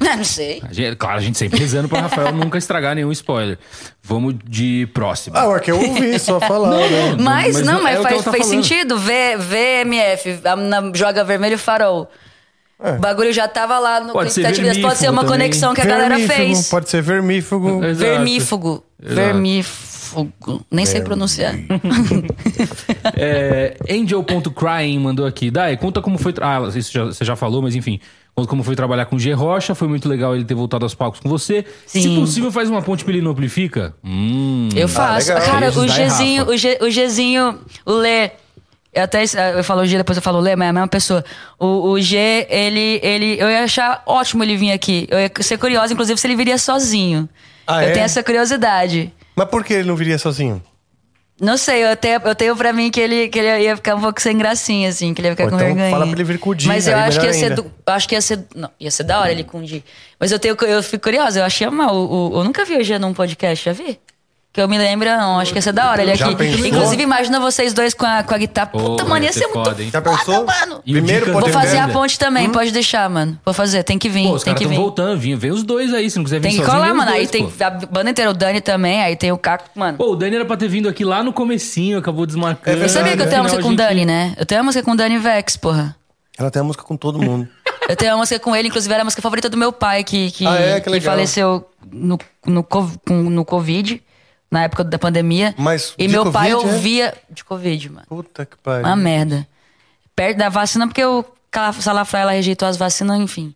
não 0.16 0.24
sei. 0.24 0.62
A 0.68 0.72
gente- 0.72 0.96
claro, 0.96 1.18
a 1.18 1.20
gente 1.20 1.36
sempre 1.38 1.58
rezando 1.58 1.88
pra 1.88 2.00
Rafael 2.02 2.32
nunca 2.36 2.56
estragar 2.58 2.94
nenhum 2.94 3.10
spoiler. 3.12 3.58
Vamos 4.02 4.34
de 4.48 4.88
próximo. 4.94 5.36
Ah, 5.36 5.44
é 5.56 5.60
que 5.60 5.70
eu 5.70 5.78
ouvi 5.80 6.18
só 6.18 6.38
falar, 6.40 6.70
né? 6.76 7.16
Mas, 7.20 7.54
mas 7.56 7.66
não, 7.66 7.74
não- 7.74 7.82
mas 7.82 7.98
é 7.98 8.02
faz, 8.02 8.24
tá 8.24 8.30
fez 8.32 8.46
falando. 8.46 8.64
sentido. 8.64 8.98
V, 8.98 9.36
VMF, 9.38 10.40
a 10.44 10.56
menina 10.56 10.92
joga 10.94 11.24
vermelho 11.24 11.54
e 11.54 11.58
farol. 11.58 12.10
O 12.80 12.92
bagulho 13.00 13.32
já 13.32 13.48
tava 13.48 13.76
lá 13.80 13.98
no 14.00 14.10
É. 14.10 14.12
Pode 14.12 14.32
ser. 14.32 14.42
Pode 14.42 14.54
ser 14.54 14.60
uma 14.62 14.80
vermífugo 14.82 15.16
também. 15.16 15.26
conexão 15.26 15.74
que 15.74 15.80
a 15.80 15.84
galera 15.84 16.16
Vermífugo, 16.16 16.36
fez. 16.54 16.68
Pode 16.68 16.88
ser 16.88 17.02
vermífugo. 17.02 17.84
Exato. 17.84 17.98
Vermífugo. 18.12 18.84
Exato. 19.02 19.14
Vermífugo. 19.16 20.64
Nem 20.70 20.86
sei 20.86 21.00
pronunciar. 21.02 21.54
É, 23.16 23.76
Angel.crying 23.90 24.98
mandou 25.00 25.26
aqui. 25.26 25.50
Dai, 25.50 25.76
conta 25.76 26.00
como 26.00 26.18
foi. 26.18 26.32
Ah, 26.40 26.60
isso 26.74 26.92
já- 26.92 27.04
você 27.06 27.24
já 27.24 27.34
falou, 27.36 27.62
mas 27.62 27.74
enfim. 27.74 28.00
Como 28.46 28.62
foi 28.62 28.76
trabalhar 28.76 29.06
com 29.06 29.16
o 29.16 29.18
G 29.18 29.32
Rocha. 29.32 29.74
Foi 29.74 29.88
muito 29.88 30.08
legal 30.08 30.34
ele 30.34 30.44
ter 30.44 30.54
voltado 30.54 30.84
aos 30.84 30.94
palcos 30.94 31.20
com 31.20 31.28
você. 31.28 31.64
Se 31.86 32.02
Sim. 32.02 32.20
possível, 32.20 32.52
faz 32.52 32.68
uma 32.68 32.82
ponte 32.82 33.04
pra 33.04 33.12
ele 33.12 33.22
não 33.22 33.32
amplifica. 33.32 33.94
Hum. 34.04 34.68
Eu 34.74 34.88
faço. 34.88 35.28
legal. 35.28 35.46
Cara, 35.46 35.68
o 35.70 35.86
Gzinho, 35.86 36.48
o, 36.48 36.56
G, 36.56 36.78
o 36.80 36.90
Gzinho, 36.90 37.58
o 37.84 37.92
Lê. 37.92 38.30
Eu 38.92 39.04
até 39.04 39.22
eu 39.56 39.62
falo 39.62 39.82
o 39.82 39.86
G, 39.86 39.98
depois 39.98 40.16
eu 40.16 40.22
falo 40.22 40.38
o 40.38 40.40
Lê, 40.40 40.56
mas 40.56 40.66
é 40.66 40.70
a 40.70 40.72
mesma 40.72 40.88
pessoa. 40.88 41.24
O, 41.58 41.90
o 41.90 42.00
G, 42.00 42.46
ele, 42.48 43.00
ele. 43.02 43.38
Eu 43.38 43.50
ia 43.50 43.64
achar 43.64 44.02
ótimo 44.06 44.42
ele 44.42 44.56
vir 44.56 44.72
aqui. 44.72 45.06
Eu 45.10 45.18
ia 45.18 45.30
ser 45.40 45.58
curiosa, 45.58 45.92
inclusive, 45.92 46.18
se 46.18 46.26
ele 46.26 46.36
viria 46.36 46.58
sozinho. 46.58 47.28
Ah, 47.66 47.84
eu 47.84 47.90
é? 47.90 47.92
tenho 47.92 48.04
essa 48.04 48.22
curiosidade. 48.22 49.12
Mas 49.36 49.48
por 49.48 49.62
que 49.62 49.74
ele 49.74 49.88
não 49.88 49.94
viria 49.94 50.18
sozinho? 50.18 50.62
Não 51.40 51.56
sei, 51.56 51.84
eu 51.84 51.96
tenho, 51.96 52.20
eu 52.24 52.34
tenho 52.34 52.56
pra 52.56 52.72
mim 52.72 52.90
que 52.90 52.98
ele, 53.00 53.28
que 53.28 53.38
ele 53.38 53.62
ia 53.62 53.76
ficar 53.76 53.94
um 53.94 54.00
pouco 54.00 54.20
sem 54.20 54.36
gracinha, 54.36 54.88
assim, 54.88 55.14
que 55.14 55.20
ele 55.20 55.28
ia 55.28 55.32
ficar 55.32 55.44
Ou 55.44 55.50
com 55.50 55.56
então 55.56 55.66
vergonha. 55.68 55.90
fala 55.90 56.04
pra 56.06 56.14
ele 56.14 56.24
vir 56.24 56.38
com 56.38 56.50
o 56.50 56.54
Di, 56.54 56.66
Mas 56.66 56.86
eu 56.88 56.96
acho 56.96 57.20
que 57.20 57.26
ia 57.26 57.32
ser. 57.32 57.54
Do, 57.54 57.62
eu 57.86 57.92
acho 57.92 58.08
que 58.08 58.14
ia 58.16 58.20
ser. 58.20 58.44
Não, 58.56 58.70
ia 58.80 58.90
ser 58.90 59.04
da 59.04 59.20
hora 59.20 59.30
ele 59.30 59.44
com 59.44 59.58
o 59.60 59.62
Di. 59.64 59.84
Mas 60.18 60.32
eu, 60.32 60.38
tenho, 60.40 60.56
eu 60.62 60.82
fico 60.82 61.04
curiosa, 61.04 61.38
eu 61.38 61.44
achei 61.44 61.68
mal. 61.70 61.94
O, 61.94 62.30
o- 62.34 62.40
eu 62.40 62.44
nunca 62.44 62.64
vi 62.64 62.76
o 62.76 62.82
G 62.82 62.98
num 62.98 63.14
podcast, 63.14 63.64
já 63.64 63.72
vi? 63.72 64.00
Que 64.50 64.62
eu 64.62 64.66
me 64.68 64.78
lembro, 64.78 65.06
não. 65.10 65.38
Acho 65.38 65.52
que 65.52 65.58
ia 65.58 65.62
ser 65.62 65.72
da 65.72 65.90
hora 65.90 66.02
ele 66.02 66.14
Já 66.16 66.24
aqui. 66.26 66.34
pensou? 66.36 66.66
Inclusive, 66.66 67.02
imagina 67.02 67.38
vocês 67.38 67.74
dois 67.74 67.92
com 67.92 68.06
a, 68.06 68.22
com 68.22 68.34
a 68.34 68.38
guitarra. 68.38 68.68
Puta, 68.68 69.04
mano, 69.04 69.22
ia 69.22 69.28
ia 69.28 69.32
ser, 69.32 69.40
ser 69.40 69.46
muito 69.48 69.68
foda, 69.68 69.82
hein? 69.82 69.90
Já 69.92 70.02
foda, 70.02 70.16
pensou? 70.18 70.46
mano. 70.46 70.80
E 70.86 70.90
o 70.90 70.94
Primeiro 70.94 71.32
Vou 71.32 71.48
fazer 71.50 71.76
a 71.78 71.88
ponte 71.88 72.18
também, 72.18 72.50
pode 72.50 72.70
deixar, 72.72 73.08
mano. 73.10 73.38
Vou 73.44 73.52
fazer, 73.52 73.82
tem 73.84 73.98
que 73.98 74.08
vir, 74.08 74.24
Pô, 74.26 74.32
os 74.34 74.42
tem 74.42 74.54
caras 74.54 74.58
que 74.58 74.64
estão 74.64 74.70
vir. 74.76 74.82
voltando. 74.82 75.20
Vem, 75.20 75.36
vem 75.36 75.50
os 75.50 75.62
dois 75.62 75.92
aí. 75.92 76.10
Se 76.10 76.16
não 76.16 76.24
quiser 76.24 76.36
vir 76.40 76.48
Tem 76.48 76.50
que 76.52 76.56
sozinho, 76.56 76.72
colar, 76.72 76.84
vem 76.84 76.92
os 76.92 76.98
mano. 76.98 77.10
Aí 77.10 77.18
dois, 77.18 77.30
tem 77.30 77.46
pô. 77.48 77.64
a 77.64 77.70
banda 77.70 78.10
inteira, 78.10 78.30
o 78.30 78.34
Dani 78.34 78.60
também, 78.62 79.02
aí 79.02 79.16
tem 79.16 79.30
o 79.30 79.38
Caco, 79.38 79.68
mano. 79.74 79.98
Pô, 79.98 80.12
o 80.12 80.16
Dani 80.16 80.36
era 80.36 80.44
pra 80.46 80.56
ter 80.56 80.68
vindo 80.68 80.88
aqui 80.88 81.04
lá 81.04 81.22
no 81.22 81.32
comecinho, 81.32 81.98
acabou 81.98 82.24
desmarcando. 82.26 82.78
É 82.82 82.88
Você 82.88 82.94
sabia 82.94 83.16
que 83.16 83.22
eu 83.22 83.26
tenho 83.28 83.42
uma 83.42 83.44
música 83.44 83.62
com 83.62 83.68
o 83.70 83.76
Dani, 83.76 84.06
né? 84.06 84.34
Eu 84.38 84.46
tenho 84.46 84.60
uma 84.62 84.64
música 84.64 84.82
com 84.82 84.92
o 84.92 84.96
Dani 84.96 85.18
Vex, 85.18 85.56
porra. 85.58 85.94
Ela 86.38 86.50
tem 86.50 86.60
a 86.60 86.64
música 86.64 86.82
com 86.84 86.96
todo 86.96 87.18
mundo. 87.20 87.46
Eu 87.88 87.96
tenho 87.96 88.12
uma 88.12 88.18
música 88.18 88.40
com 88.40 88.56
ele, 88.56 88.68
inclusive 88.68 88.92
era 88.92 89.02
a 89.02 89.04
música 89.04 89.20
favorita 89.22 89.48
do 89.48 89.56
meu 89.56 89.72
pai, 89.72 90.02
que, 90.04 90.30
que, 90.30 90.46
Ah, 90.46 90.56
é? 90.56 90.80
Que 90.80 90.88
legal. 90.90 91.14
faleceu 91.14 91.68
no, 91.92 92.18
no, 92.46 92.62
co- 92.62 92.90
com- 93.06 93.14
no 93.30 93.44
Covid, 93.44 94.02
na 94.50 94.62
época 94.64 94.82
da 94.84 94.98
pandemia. 94.98 95.54
Mas 95.58 95.94
e 95.98 96.08
meu 96.08 96.30
pai 96.32 96.52
Covid, 96.52 96.68
é? 96.70 96.74
ouvia. 96.74 97.14
De 97.30 97.44
Covid, 97.44 97.90
mano. 97.90 98.06
Puta 98.08 98.46
que 98.46 98.56
pariu. 98.58 98.86
Uma 98.86 98.96
merda. 98.96 99.46
Perto 100.16 100.38
da 100.38 100.48
vacina, 100.48 100.86
porque 100.86 101.04
o 101.04 101.24
Salafra 101.80 102.20
ela 102.20 102.32
rejeitou 102.32 102.66
as 102.68 102.76
vacinas, 102.76 103.18
enfim. 103.20 103.54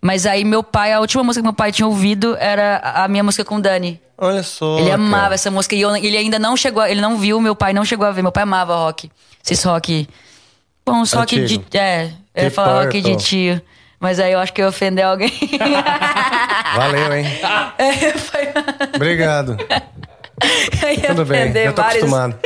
Mas 0.00 0.26
aí 0.26 0.44
meu 0.44 0.62
pai, 0.62 0.92
a 0.92 1.00
última 1.00 1.22
música 1.22 1.40
que 1.42 1.46
meu 1.46 1.52
pai 1.54 1.70
tinha 1.72 1.86
ouvido 1.86 2.36
era 2.38 2.78
a 2.78 3.06
minha 3.08 3.22
música 3.22 3.44
com 3.44 3.56
o 3.56 3.60
Dani. 3.60 4.00
Olha 4.18 4.42
só. 4.42 4.78
Ele 4.78 4.90
cara. 4.90 4.94
amava 5.02 5.34
essa 5.34 5.50
música 5.50 5.74
e 5.74 5.80
eu- 5.80 5.94
ele 5.96 6.16
ainda 6.16 6.38
não 6.38 6.56
chegou, 6.56 6.84
ele 6.84 7.00
não 7.00 7.16
viu, 7.18 7.40
meu 7.40 7.54
pai 7.56 7.72
não 7.72 7.84
chegou 7.84 8.06
a 8.06 8.10
ver. 8.10 8.22
Meu 8.22 8.32
pai 8.32 8.42
amava 8.42 8.74
rock. 8.76 9.10
Esses 9.44 9.62
rock. 9.64 10.08
Bom, 10.84 11.04
só 11.04 11.24
que 11.24 11.44
de. 11.44 11.60
É, 11.76 12.10
Deep 12.34 12.50
falar 12.50 12.84
rock 12.84 13.00
de 13.00 13.10
Purple. 13.10 13.24
tio. 13.24 13.62
Mas 14.00 14.18
aí 14.18 14.32
eu 14.32 14.40
acho 14.40 14.52
que 14.52 14.60
eu 14.60 14.64
ia 14.64 14.68
ofender 14.68 15.04
alguém. 15.04 15.30
Valeu, 16.76 17.12
hein? 17.14 17.24
É, 17.78 18.12
foi- 18.18 18.48
Obrigado. 18.96 19.56
eu 20.82 20.88
ia 20.90 21.08
Tudo 21.08 21.24
bem, 21.24 21.52
já 21.52 21.72
tô 21.72 21.82
vários- 21.82 22.02
acostumado. 22.04 22.36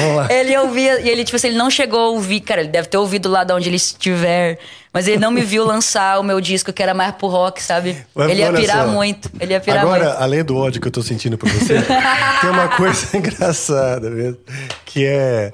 Vamos 0.00 0.16
lá. 0.16 0.28
Ele 0.32 0.56
ouvia, 0.56 1.00
e 1.00 1.08
ele, 1.08 1.24
tipo 1.24 1.36
assim, 1.36 1.48
ele 1.48 1.56
não 1.56 1.68
chegou 1.70 1.98
a 2.00 2.08
ouvir, 2.10 2.40
cara, 2.40 2.60
ele 2.60 2.70
deve 2.70 2.88
ter 2.88 2.96
ouvido 2.96 3.28
lá 3.28 3.42
de 3.42 3.52
onde 3.52 3.68
ele 3.68 3.76
estiver. 3.76 4.58
Mas 4.92 5.06
ele 5.08 5.18
não 5.18 5.30
me 5.30 5.42
viu 5.42 5.64
lançar 5.64 6.18
o 6.18 6.22
meu 6.22 6.40
disco, 6.40 6.72
que 6.72 6.82
era 6.82 6.94
mais 6.94 7.12
pro 7.14 7.26
rock, 7.28 7.62
sabe? 7.62 7.96
Mas 8.14 8.30
ele 8.30 8.40
ia 8.40 8.52
pirar 8.52 8.84
só. 8.86 8.90
muito. 8.92 9.30
Ele 9.40 9.52
ia 9.52 9.60
pirar 9.60 9.82
Agora, 9.82 10.04
muito. 10.06 10.22
além 10.22 10.44
do 10.44 10.56
ódio 10.56 10.80
que 10.80 10.86
eu 10.88 10.92
tô 10.92 11.02
sentindo 11.02 11.36
por 11.36 11.48
você, 11.50 11.74
tem 12.40 12.50
uma 12.50 12.68
coisa 12.68 13.14
engraçada 13.16 14.08
mesmo, 14.10 14.38
que 14.84 15.04
é 15.04 15.52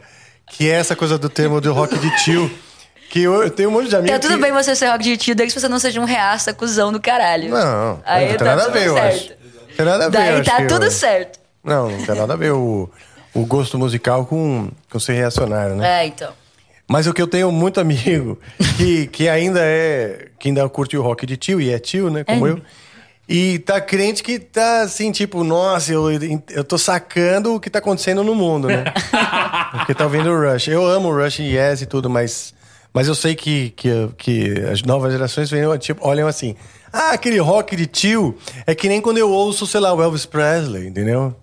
que 0.50 0.70
é 0.70 0.74
essa 0.74 0.94
coisa 0.94 1.18
do 1.18 1.28
termo 1.28 1.60
do 1.60 1.72
rock 1.72 1.98
de 1.98 2.10
tio, 2.22 2.48
que 3.10 3.22
eu, 3.22 3.42
eu 3.42 3.50
tenho 3.50 3.70
um 3.70 3.72
monte 3.72 3.88
de 3.88 3.96
amigos 3.96 4.12
Tá 4.14 4.20
tudo 4.20 4.36
que... 4.36 4.42
bem 4.42 4.52
você 4.52 4.76
ser 4.76 4.88
rock 4.88 5.02
de 5.02 5.16
tio, 5.16 5.34
desde 5.34 5.54
que 5.54 5.60
você 5.60 5.68
não 5.68 5.78
seja 5.80 6.00
um 6.00 6.04
reaça, 6.04 6.52
cuzão 6.54 6.92
do 6.92 7.00
caralho. 7.00 7.48
Não, 7.50 8.00
Aí 8.04 8.22
não 8.22 8.28
tem 8.28 8.38
tá 8.38 8.44
nada 8.44 8.64
a 8.66 8.68
ver, 8.68 8.86
eu 8.86 8.94
certo. 8.94 9.14
acho. 9.16 9.43
Não 9.78 9.84
tem 9.84 9.86
nada 9.86 10.04
a 10.06 10.08
ver, 10.08 10.18
Daí 10.18 10.42
tá 10.42 10.66
tudo 10.66 10.86
eu- 10.86 10.90
certo. 10.90 11.38
Não, 11.62 11.90
não 11.90 12.04
tem 12.04 12.14
nada 12.14 12.34
a 12.34 12.36
ver 12.36 12.52
o, 12.52 12.90
o 13.34 13.46
gosto 13.46 13.78
musical 13.78 14.26
com, 14.26 14.70
com 14.90 14.98
ser 15.00 15.14
reacionário, 15.14 15.74
né? 15.76 16.02
É, 16.02 16.06
então. 16.06 16.32
Mas 16.86 17.06
o 17.06 17.14
que 17.14 17.22
eu 17.22 17.26
tenho 17.26 17.50
muito 17.50 17.80
amigo 17.80 18.38
que, 18.76 19.06
que 19.06 19.28
ainda 19.28 19.60
é. 19.62 20.28
que 20.38 20.48
ainda 20.48 20.68
curte 20.68 20.96
o 20.98 21.02
rock 21.02 21.24
de 21.24 21.36
tio, 21.38 21.58
e 21.60 21.72
é 21.72 21.78
tio, 21.78 22.10
né? 22.10 22.22
Como 22.24 22.46
É. 22.46 22.50
eu. 22.50 22.60
E 23.26 23.58
tá 23.60 23.80
crente 23.80 24.22
que 24.22 24.38
tá 24.38 24.82
assim, 24.82 25.10
tipo, 25.10 25.42
nossa, 25.42 25.90
eu, 25.90 26.08
eu 26.50 26.62
tô 26.62 26.76
sacando 26.76 27.54
o 27.54 27.60
que 27.60 27.70
tá 27.70 27.78
acontecendo 27.78 28.22
no 28.22 28.34
mundo, 28.34 28.68
né? 28.68 28.84
Porque 29.72 29.94
tá 29.94 30.04
ouvindo 30.04 30.28
o 30.30 30.38
Rush. 30.52 30.68
Eu 30.68 30.84
amo 30.84 31.08
o 31.08 31.16
Rush 31.16 31.38
e 31.38 31.56
Yes 31.56 31.80
e 31.80 31.86
tudo, 31.86 32.10
mas, 32.10 32.52
mas 32.92 33.08
eu 33.08 33.14
sei 33.14 33.34
que, 33.34 33.70
que, 33.70 33.88
que 34.18 34.52
as 34.70 34.82
novas 34.82 35.10
gerações 35.10 35.50
vêm, 35.50 35.62
tipo, 35.78 36.06
olham 36.06 36.28
assim. 36.28 36.54
Ah, 36.96 37.10
aquele 37.10 37.38
rock 37.38 37.74
de 37.74 37.86
tio 37.86 38.38
é 38.66 38.74
que 38.74 38.88
nem 38.88 39.00
quando 39.00 39.18
eu 39.18 39.28
ouço, 39.30 39.66
sei 39.66 39.80
lá, 39.80 39.92
o 39.92 40.00
Elvis 40.02 40.24
Presley, 40.26 40.86
entendeu? 40.86 41.34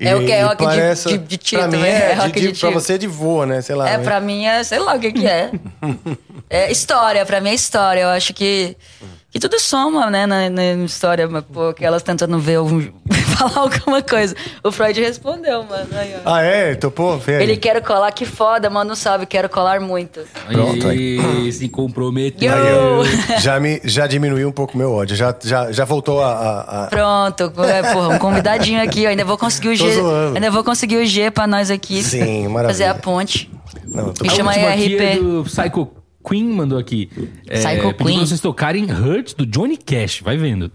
É 0.00 0.14
o 0.14 0.24
que 0.24 0.30
é 0.30 0.40
e 0.40 0.42
rock 0.44 0.64
de- 0.66 1.08
de- 1.08 1.18
de 1.18 1.36
tio 1.38 1.58
Pra 1.58 1.68
também, 1.68 1.90
é, 1.90 2.10
é 2.12 2.14
rock 2.14 2.32
de, 2.32 2.46
de 2.48 2.52
de, 2.52 2.60
pra 2.60 2.70
você 2.70 2.92
é 2.94 2.98
de 2.98 3.06
vô, 3.08 3.44
né? 3.44 3.60
Sei 3.62 3.74
lá. 3.74 3.88
É, 3.88 3.98
né? 3.98 4.04
pra 4.04 4.20
mim 4.20 4.44
é, 4.46 4.62
sei 4.62 4.78
lá 4.78 4.94
o 4.94 5.00
que 5.00 5.12
que 5.12 5.26
é. 5.26 5.50
É 6.50 6.70
história, 6.72 7.26
pra 7.26 7.40
mim 7.40 7.50
é 7.50 7.54
história. 7.54 8.00
Eu 8.02 8.08
acho 8.08 8.32
que, 8.32 8.74
que 9.30 9.38
tudo 9.38 9.60
soma, 9.60 10.08
né, 10.08 10.24
na, 10.24 10.48
na 10.48 10.72
história. 10.84 11.28
Pô, 11.52 11.74
que 11.74 11.84
elas 11.84 12.02
tentando 12.02 12.38
ver, 12.38 12.54
algum- 12.56 12.88
falar 13.38 13.58
alguma 13.70 14.02
coisa. 14.02 14.34
O 14.62 14.70
Freud 14.72 15.00
respondeu, 15.00 15.62
mano. 15.64 15.86
Aí, 15.92 16.14
ó. 16.24 16.34
Ah, 16.34 16.42
é? 16.42 16.74
Topou? 16.74 17.20
Aí. 17.26 17.34
Ele 17.42 17.56
quer 17.56 17.80
colar, 17.82 18.10
que 18.12 18.24
foda, 18.26 18.68
mano, 18.68 18.88
não 18.88 18.96
sabe, 18.96 19.26
quero 19.26 19.48
colar 19.48 19.80
muito. 19.80 20.20
Pronto, 20.50 20.88
Aí, 20.88 21.50
se 21.52 21.68
comprometeu. 21.68 22.52
Aí 22.52 22.72
eu 22.72 23.38
já, 23.40 23.58
me, 23.60 23.80
já 23.84 24.06
diminuiu 24.06 24.48
um 24.48 24.52
pouco 24.52 24.74
o 24.74 24.78
meu 24.78 24.92
ódio. 24.92 25.16
Já, 25.16 25.34
já, 25.42 25.70
já 25.72 25.84
voltou 25.84 26.22
a. 26.22 26.32
a- 26.32 26.84
a- 26.84 26.86
Pronto, 26.88 27.52
é, 27.64 27.92
porra, 27.92 28.08
um 28.08 28.18
convidadinho 28.18 28.82
aqui, 28.82 29.06
ó. 29.06 29.10
Ainda 29.10 29.24
vou 29.24 29.38
conseguir 29.38 29.68
o 29.68 29.74
G. 29.76 29.84
Ainda 30.34 30.50
vou 30.50 30.64
conseguir 30.64 30.96
o 30.96 31.06
G 31.06 31.30
pra 31.30 31.46
nós 31.46 31.70
aqui. 31.70 32.02
Sim, 32.02 32.48
maravilha. 32.48 32.68
Fazer 32.68 32.84
a 32.84 32.94
ponte. 32.94 33.50
Não, 33.86 34.12
tô... 34.12 34.24
Me 34.24 34.30
chama 34.30 34.52
RP. 34.52 35.00
é 35.00 35.16
do 35.16 35.44
Psycho 35.44 35.88
Queen 36.26 36.44
mandou 36.44 36.78
aqui. 36.78 37.08
É, 37.48 37.58
Psycho 37.58 37.94
Queen. 37.94 38.16
pra 38.16 38.26
vocês 38.26 38.40
tocarem 38.40 38.84
Hurt 38.90 39.34
do 39.36 39.46
Johnny 39.46 39.76
Cash. 39.76 40.20
Vai 40.20 40.36
vendo. 40.36 40.70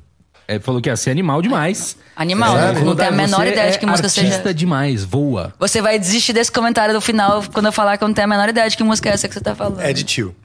É, 0.55 0.59
falou 0.59 0.81
que 0.81 0.89
ia 0.89 0.95
ser 0.95 1.11
animal 1.11 1.41
demais. 1.41 1.97
Animal, 2.15 2.55
Sério? 2.55 2.79
não, 2.79 2.85
não 2.87 2.95
tenho 2.95 3.09
a 3.09 3.11
menor 3.11 3.47
ideia 3.47 3.69
de 3.71 3.75
é 3.77 3.79
que 3.79 3.85
música 3.85 4.07
artista 4.07 4.37
seja. 4.41 4.53
demais, 4.53 5.03
voa. 5.03 5.53
Você 5.59 5.81
vai 5.81 5.97
desistir 5.97 6.33
desse 6.33 6.51
comentário 6.51 6.93
do 6.93 7.01
final 7.01 7.43
quando 7.53 7.65
eu 7.67 7.71
falar 7.71 7.97
que 7.97 8.03
eu 8.03 8.07
não 8.07 8.13
tenho 8.15 8.25
a 8.25 8.29
menor 8.29 8.49
ideia 8.49 8.69
de 8.69 8.77
que 8.77 8.83
música 8.83 9.09
é 9.09 9.13
essa 9.13 9.27
que 9.27 9.33
você 9.33 9.41
tá 9.41 9.55
falando. 9.55 9.79
É 9.81 9.91
de 9.93 10.03
tio. 10.03 10.35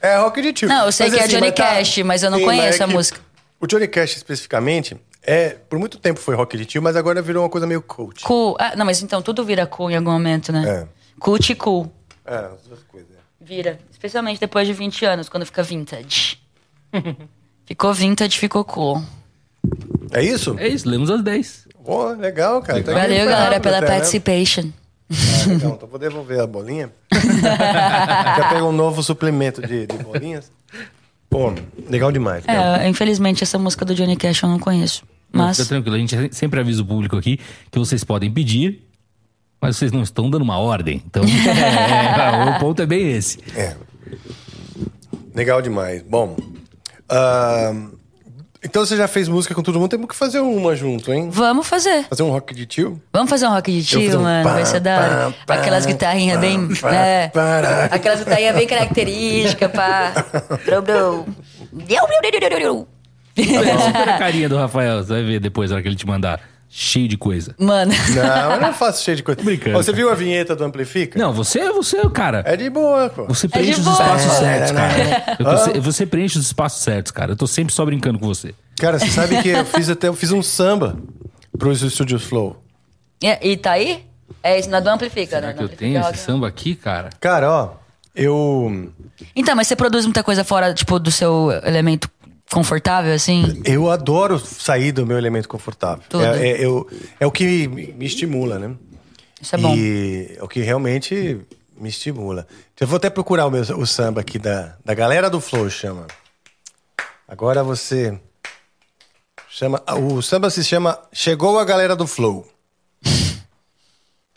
é 0.00 0.16
rock 0.18 0.40
de 0.42 0.52
tio. 0.52 0.68
Não, 0.68 0.86
eu 0.86 0.92
sei 0.92 1.06
Mas 1.06 1.14
que 1.14 1.20
é 1.20 1.24
assim, 1.24 1.34
Johnny 1.34 1.46
mas 1.48 1.54
tá- 1.54 1.74
Cash, 1.76 1.98
mas 1.98 2.22
eu 2.22 2.30
não 2.30 2.38
Sim, 2.38 2.44
conheço 2.44 2.82
é 2.82 2.84
a 2.84 2.88
música. 2.88 3.20
O 3.60 3.66
Johnny 3.66 3.88
Cash, 3.88 4.16
especificamente, 4.16 4.96
é, 5.22 5.50
por 5.68 5.78
muito 5.78 5.98
tempo 5.98 6.20
foi 6.20 6.34
rock 6.34 6.56
de 6.56 6.64
tio, 6.66 6.82
mas 6.82 6.96
agora 6.96 7.20
virou 7.22 7.42
uma 7.42 7.48
coisa 7.50 7.66
meio 7.66 7.82
coach. 7.82 8.22
Cool. 8.24 8.56
Ah, 8.58 8.74
não, 8.76 8.84
mas 8.86 9.02
então 9.02 9.20
tudo 9.22 9.44
vira 9.44 9.66
cool 9.66 9.90
em 9.90 9.96
algum 9.96 10.10
momento, 10.12 10.52
né? 10.52 10.64
É. 10.66 10.86
Cult 11.18 11.50
e 11.50 11.54
cool. 11.54 11.90
É, 12.24 12.36
as 12.36 12.62
duas 12.66 12.82
coisas. 12.84 13.08
Vira. 13.40 13.78
Especialmente 13.90 14.40
depois 14.40 14.66
de 14.66 14.72
20 14.72 15.04
anos, 15.04 15.28
quando 15.28 15.44
fica 15.46 15.62
vintage. 15.62 16.38
ficou 17.66 17.92
vintage, 17.92 18.38
ficou 18.38 18.64
cool. 18.64 19.02
É 20.12 20.22
isso? 20.22 20.56
É 20.58 20.68
isso, 20.68 20.88
lemos 20.88 21.10
as 21.10 21.22
10. 21.22 21.68
Pô, 21.84 22.10
legal, 22.12 22.62
cara. 22.62 22.82
Tá 22.82 22.92
Valeu, 22.92 23.22
indo 23.22 23.30
galera, 23.30 23.60
pela 23.60 23.78
até, 23.78 23.86
né? 23.86 23.92
participation. 23.92 24.70
Ah, 25.10 25.48
legal, 25.48 25.72
então 25.74 25.88
vou 25.88 25.98
devolver 25.98 26.40
a 26.40 26.46
bolinha. 26.46 26.90
Já 27.12 28.48
pegou 28.52 28.70
um 28.70 28.72
novo 28.72 29.02
suplemento 29.02 29.60
de, 29.60 29.86
de 29.86 29.98
bolinhas. 29.98 30.50
Pô, 31.30 31.52
legal 31.88 32.10
demais. 32.10 32.44
É, 32.48 32.88
infelizmente 32.88 33.42
essa 33.42 33.58
música 33.58 33.84
do 33.84 33.94
Johnny 33.94 34.16
Cash 34.16 34.42
eu 34.42 34.48
não 34.48 34.58
conheço. 34.58 35.04
Não, 35.32 35.44
Mas 35.44 35.56
Fica 35.58 35.68
tranquilo, 35.68 35.96
a 35.96 35.98
gente 35.98 36.34
sempre 36.34 36.60
avisa 36.60 36.82
o 36.82 36.86
público 36.86 37.16
aqui 37.16 37.38
que 37.70 37.78
vocês 37.78 38.02
podem 38.04 38.32
pedir, 38.32 38.82
mas 39.60 39.76
vocês 39.76 39.92
não 39.92 40.02
estão 40.02 40.30
dando 40.30 40.42
uma 40.42 40.58
ordem. 40.58 41.02
Então, 41.06 41.22
é, 41.26 42.56
o 42.56 42.60
ponto 42.60 42.80
é 42.80 42.86
bem 42.86 43.12
esse. 43.12 43.38
É. 43.54 43.76
Legal 45.34 45.60
demais. 45.60 46.02
Bom, 46.02 46.36
ahn, 47.08 47.90
então 48.64 48.84
você 48.84 48.96
já 48.96 49.06
fez 49.06 49.28
música 49.28 49.54
com 49.54 49.62
todo 49.62 49.78
mundo, 49.78 49.90
temos 49.90 50.08
que 50.08 50.14
fazer 50.16 50.40
uma 50.40 50.74
junto, 50.74 51.12
hein? 51.12 51.28
Vamos 51.30 51.66
fazer. 51.68 52.04
Fazer 52.08 52.22
um 52.24 52.30
rock 52.30 52.52
de 52.54 52.66
tio? 52.66 53.00
Vamos 53.12 53.30
fazer 53.30 53.46
um 53.46 53.50
rock 53.50 53.70
de 53.70 53.84
tio, 53.84 54.18
um 54.18 54.22
mano. 54.22 54.44
pá, 54.48 54.54
Vai 54.54 54.66
ser 54.66 54.80
da 54.80 54.96
hora. 54.98 55.34
pá, 55.46 55.54
Aquelas 55.54 55.86
guitarrinhas 55.86 56.40
bem. 56.40 56.68
pá, 56.74 56.92
é, 56.94 57.28
pá. 57.28 57.88
aquelas 57.92 58.18
guitarrinhas 58.20 58.56
bem 58.56 58.66
características, 58.66 59.70
pá. 59.70 60.12
Deu, 60.66 60.82
deu. 60.82 61.26
Olha 63.38 63.78
super 63.78 64.08
a 64.08 64.18
carinha 64.18 64.48
do 64.48 64.56
Rafael, 64.56 65.04
você 65.04 65.12
vai 65.12 65.22
ver 65.22 65.40
depois 65.40 65.70
na 65.70 65.76
hora 65.76 65.82
que 65.82 65.88
ele 65.88 65.94
te 65.96 66.06
mandar. 66.06 66.40
Cheio 66.68 67.08
de 67.08 67.16
coisa. 67.16 67.54
Mano. 67.58 67.92
Não, 68.14 68.52
eu 68.54 68.60
não 68.60 68.72
faço 68.74 69.02
cheio 69.04 69.16
de 69.16 69.22
coisa. 69.22 69.40
Brincando. 69.42 69.76
Você 69.82 69.92
viu 69.92 70.10
a 70.10 70.14
vinheta 70.14 70.54
do 70.54 70.64
Amplifica? 70.64 71.18
Não, 71.18 71.32
você, 71.32 71.70
você, 71.72 71.96
cara. 72.10 72.42
É 72.44 72.56
de 72.56 72.68
boa, 72.68 73.08
pô. 73.08 73.24
Você 73.26 73.48
preenche 73.48 73.78
os 73.80 73.84
boa. 73.86 73.94
espaços 73.94 74.32
É, 74.32 74.38
certos, 74.38 74.72
né? 74.72 74.80
cara. 75.20 75.36
Eu 75.38 75.44
tô 75.44 75.56
se- 75.58 75.80
você 75.80 76.06
preenche 76.06 76.38
os 76.38 76.46
espaços 76.46 76.82
certos, 76.82 77.12
cara. 77.12 77.32
Eu 77.32 77.36
tô 77.36 77.46
sempre 77.46 77.72
só 77.72 77.84
brincando 77.84 78.18
com 78.18 78.26
você. 78.26 78.54
Cara, 78.78 78.98
você 78.98 79.06
sabe 79.08 79.40
que 79.42 79.48
eu 79.48 79.64
fiz 79.64 79.88
até 79.88 80.08
eu 80.08 80.14
fiz 80.14 80.32
um 80.32 80.42
samba 80.42 80.96
pros 81.56 81.80
Studios 81.80 82.24
Flow. 82.24 82.62
E, 83.22 83.52
e 83.52 83.56
tá 83.56 83.72
aí? 83.72 84.04
É 84.42 84.58
isso, 84.58 84.68
não 84.68 84.78
é 84.78 84.80
do 84.80 84.88
Amplifica, 84.90 85.36
Será 85.36 85.46
né? 85.48 85.52
que 85.54 85.60
eu 85.60 85.64
Amplifica 85.64 86.00
tenho 86.00 86.10
esse 86.10 86.18
samba 86.22 86.46
aqui, 86.48 86.74
cara? 86.74 87.10
Cara, 87.20 87.50
ó, 87.50 87.70
eu 88.14 88.92
Então, 89.34 89.54
mas 89.56 89.66
você 89.68 89.76
produz 89.76 90.04
muita 90.04 90.22
coisa 90.22 90.44
fora, 90.44 90.74
tipo, 90.74 90.98
do 90.98 91.10
seu 91.10 91.50
elemento 91.64 92.10
confortável, 92.50 93.12
assim? 93.12 93.60
eu 93.64 93.90
adoro 93.90 94.38
sair 94.38 94.92
do 94.92 95.04
meu 95.06 95.18
elemento 95.18 95.48
confortável. 95.48 96.04
É, 96.20 96.48
é, 96.48 96.64
eu- 96.64 96.88
é 97.20 97.26
o 97.26 97.30
que 97.32 97.66
me, 97.68 97.92
me 97.92 98.06
estimula, 98.06 98.58
né? 98.58 98.74
Isso 99.40 99.54
é 99.54 99.58
bom. 99.58 99.74
E 99.76 100.34
é 100.38 100.42
o 100.42 100.48
que 100.48 100.60
realmente 100.60 101.40
me 101.76 101.88
estimula. 101.88 102.46
Eu 102.80 102.86
vou 102.86 102.96
até 102.96 103.10
procurar 103.10 103.46
o, 103.46 103.50
meu, 103.50 103.62
o 103.62 103.86
samba 103.86 104.20
aqui 104.20 104.38
da, 104.38 104.76
da 104.84 104.94
galera 104.94 105.28
do 105.28 105.40
Flow, 105.40 105.68
chama. 105.68 106.06
Agora 107.28 107.62
você. 107.62 108.18
Chama, 109.48 109.82
o 110.00 110.20
samba 110.22 110.50
se 110.50 110.62
chama 110.62 110.98
Chegou 111.12 111.58
a 111.58 111.64
Galera 111.64 111.96
do 111.96 112.06
Flow. 112.06 112.46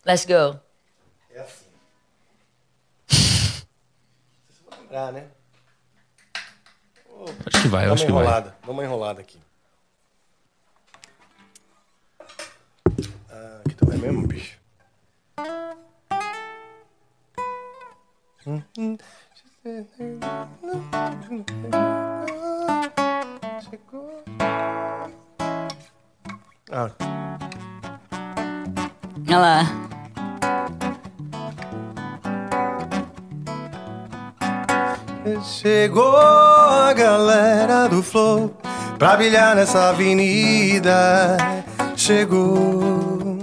Let's 0.06 0.26
go. 0.26 0.57
É 1.36 1.41
assim. 1.41 1.65
Vocês 3.07 4.61
vão 4.69 4.80
lembrar, 4.81 5.11
né? 5.11 5.26
Acho 7.45 7.61
que 7.61 7.68
vai, 7.68 7.88
eu 7.88 7.93
acho 7.93 8.03
uma 8.03 8.07
que 8.07 8.14
vai. 8.14 8.23
enrolada. 8.23 8.56
Dá 8.65 8.72
uma 8.72 8.84
enrolada 8.84 9.22
aqui. 9.22 9.39
Ah, 13.30 13.61
aqui 13.65 13.76
também 13.76 13.97
é 13.97 14.01
mesmo, 14.01 14.27
bicho. 14.27 14.57
Chegou. 23.69 24.23
Ah, 26.72 26.89
Olha 29.27 29.38
lá. 29.39 29.98
Chegou 35.43 36.15
a 36.18 36.93
galera 36.93 37.88
do 37.88 38.01
Flow 38.01 38.51
pra 38.97 39.15
brilhar 39.15 39.56
nessa 39.56 39.89
avenida. 39.89 41.38
Chegou, 41.95 43.38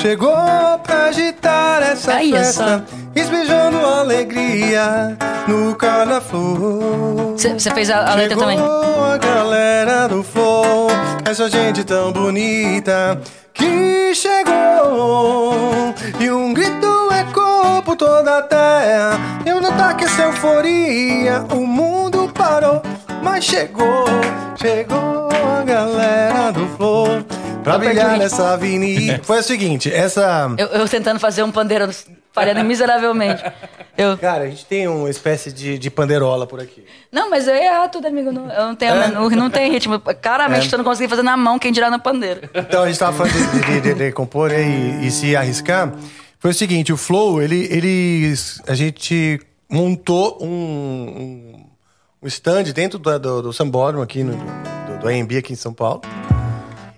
chegou 0.00 0.34
pra 0.82 1.04
agitar 1.06 1.82
essa 1.82 2.12
festa, 2.18 2.84
espejando 3.14 3.78
alegria 3.78 5.16
no 5.46 5.74
Carnaflow. 5.74 7.34
Você 7.36 7.70
fez 7.70 7.90
a, 7.90 8.12
a 8.12 8.14
letra 8.14 8.38
Chegou 8.38 8.42
também? 8.42 8.58
a 8.58 9.18
galera 9.18 10.08
do 10.08 10.22
Flow, 10.22 10.88
essa 11.24 11.48
gente 11.50 11.84
tão 11.84 12.12
bonita 12.12 13.20
que 13.52 14.14
chegou. 14.14 15.94
E 16.18 16.30
um 16.30 16.52
grito 16.54 17.08
por 17.84 17.96
toda 17.96 18.38
a 18.38 18.42
terra. 18.42 19.18
Eu 19.46 19.60
não 19.60 19.72
taque 19.76 20.04
essa 20.04 20.22
euforia, 20.22 21.44
o 21.52 21.66
mundo 21.66 22.30
parou, 22.34 22.82
mas 23.22 23.44
chegou. 23.44 24.04
Chegou 24.60 25.28
a 25.30 25.62
galera 25.64 26.50
do 26.52 26.66
Flow 26.76 27.24
pra 27.62 27.78
brilhar 27.78 28.16
nessa 28.18 28.52
avenida. 28.52 29.20
Foi 29.24 29.40
o 29.40 29.42
seguinte, 29.42 29.92
essa. 29.92 30.50
Eu, 30.56 30.66
eu 30.68 30.88
tentando 30.88 31.18
fazer 31.20 31.42
um 31.42 31.50
pandeiro, 31.50 31.88
falhando 32.32 32.64
miseravelmente. 32.64 33.42
Eu, 33.96 34.16
Cara, 34.18 34.44
a 34.44 34.46
gente 34.46 34.64
tem 34.66 34.88
uma 34.88 35.08
espécie 35.10 35.52
de, 35.52 35.78
de 35.78 35.90
pandeirola 35.90 36.46
por 36.46 36.60
aqui. 36.60 36.84
não, 37.12 37.28
mas 37.30 37.46
eu 37.46 37.54
ia 37.54 37.66
errar 37.74 37.88
tudo, 37.88 38.06
amigo. 38.08 38.32
Não, 38.32 38.50
eu 38.50 38.66
não 38.68 38.74
tenho, 38.74 38.92
É? 38.94 39.08
não, 39.08 39.28
não 39.30 39.50
tem 39.50 39.70
ritmo. 39.70 40.00
Claramente, 40.00 40.68
É. 40.70 40.74
eu 40.74 40.78
não 40.78 40.84
consegui 40.84 41.08
fazer 41.08 41.22
na 41.22 41.36
mão, 41.36 41.58
quem 41.58 41.70
dirá 41.72 41.90
no 41.90 42.00
pandeiro. 42.00 42.48
Então, 42.54 42.82
a 42.82 42.86
gente 42.86 42.98
tava 42.98 43.12
falando 43.12 43.32
de, 43.32 43.60
de, 43.60 43.80
de- 43.80 43.94
de 43.94 44.12
compor 44.12 44.50
e, 44.50 45.06
e 45.06 45.10
se 45.10 45.36
arriscar. 45.36 45.92
Foi 46.44 46.50
o 46.50 46.54
seguinte, 46.54 46.92
o 46.92 46.96
Flow, 46.98 47.40
ele, 47.40 47.66
ele 47.70 48.34
a 48.66 48.74
gente 48.74 49.40
montou 49.66 50.36
um, 50.42 50.46
um, 50.46 51.66
um 52.22 52.26
stand 52.26 52.64
dentro 52.64 52.98
do, 52.98 53.18
do, 53.18 53.42
do 53.44 53.52
Sambódromo 53.54 54.04
aqui, 54.04 54.22
no, 54.22 54.36
do, 54.36 54.98
do 55.00 55.08
AMB 55.08 55.38
aqui 55.38 55.54
em 55.54 55.56
São 55.56 55.72
Paulo. 55.72 56.02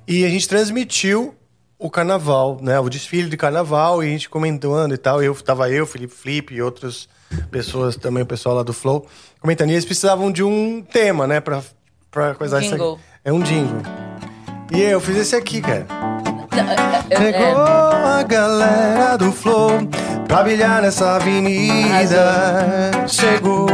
E 0.05 0.25
a 0.25 0.29
gente 0.29 0.49
transmitiu 0.49 1.33
o 1.79 1.89
carnaval, 1.89 2.59
né? 2.61 2.81
O 2.81 2.89
desfile 2.89 3.31
de 3.31 3.37
carnaval 3.37 4.03
e 4.03 4.09
a 4.09 4.11
gente 4.11 4.29
comentando 4.29 4.93
e 4.93 4.99
tal. 4.99 5.23
Eu, 5.23 5.33
tava 5.37 5.71
eu, 5.71 5.87
Felipe 5.87 6.13
Flip 6.13 6.53
e 6.53 6.61
outras 6.61 7.09
pessoas 7.49 7.95
também, 7.95 8.25
o 8.25 8.27
pessoal 8.27 8.57
lá 8.57 8.65
do 8.65 8.73
Flow, 8.73 9.07
comentando. 9.39 9.71
E 9.71 9.75
eles 9.75 9.85
precisavam 9.85 10.33
de 10.33 10.43
um 10.43 10.83
tema, 10.83 11.25
né? 11.25 11.39
Pra, 11.39 11.63
pra 12.11 12.35
coisar 12.35 12.59
essa... 12.59 12.73
Jingle. 12.73 12.99
É 13.25 13.33
um 13.33 13.39
jingle. 13.39 13.81
E 14.75 14.81
eu 14.81 15.01
fiz 15.01 15.17
esse 15.17 15.37
aqui, 15.37 15.61
cara. 15.61 15.87
Chegou 16.57 17.67
é, 17.67 18.21
a 18.21 18.23
galera 18.23 19.17
do 19.17 19.31
Flow 19.33 19.71
pra 20.27 20.43
brilhar 20.43 20.83
nessa 20.83 21.17
avenida. 21.17 22.91
Chegou, 23.07 23.67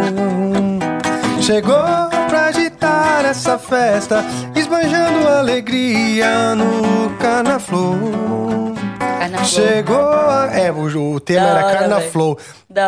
chegou 1.41 1.83
pra 2.29 2.47
agitar 2.47 3.25
essa 3.25 3.59
festa, 3.59 4.25
esbanjando 4.55 5.29
alegria 5.29 6.55
no 6.55 7.11
Carnaflow. 7.19 8.75
Carnaflow. 8.99 9.45
Chegou 9.47 9.99
a... 10.11 10.51
É, 10.53 10.71
o, 10.73 11.15
o 11.15 11.21
tema 11.21 11.47
Da 11.47 11.51
era 11.51 11.67
hora, 11.67 11.79
Carnaflow. 11.79 12.39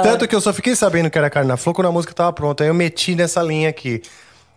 Tanto 0.03 0.27
que 0.29 0.35
eu 0.35 0.41
só 0.41 0.53
fiquei 0.53 0.75
sabendo 0.75 1.09
que 1.11 1.17
era 1.17 1.31
Carnaflow 1.31 1.75
quando 1.75 1.89
a 1.89 1.93
música 1.93 2.13
tava 2.13 2.33
pronta. 2.33 2.65
Aí 2.65 2.69
eu 2.69 2.75
meti 2.75 3.15
nessa 3.15 3.43
linha 3.43 3.69
aqui. 3.69 4.03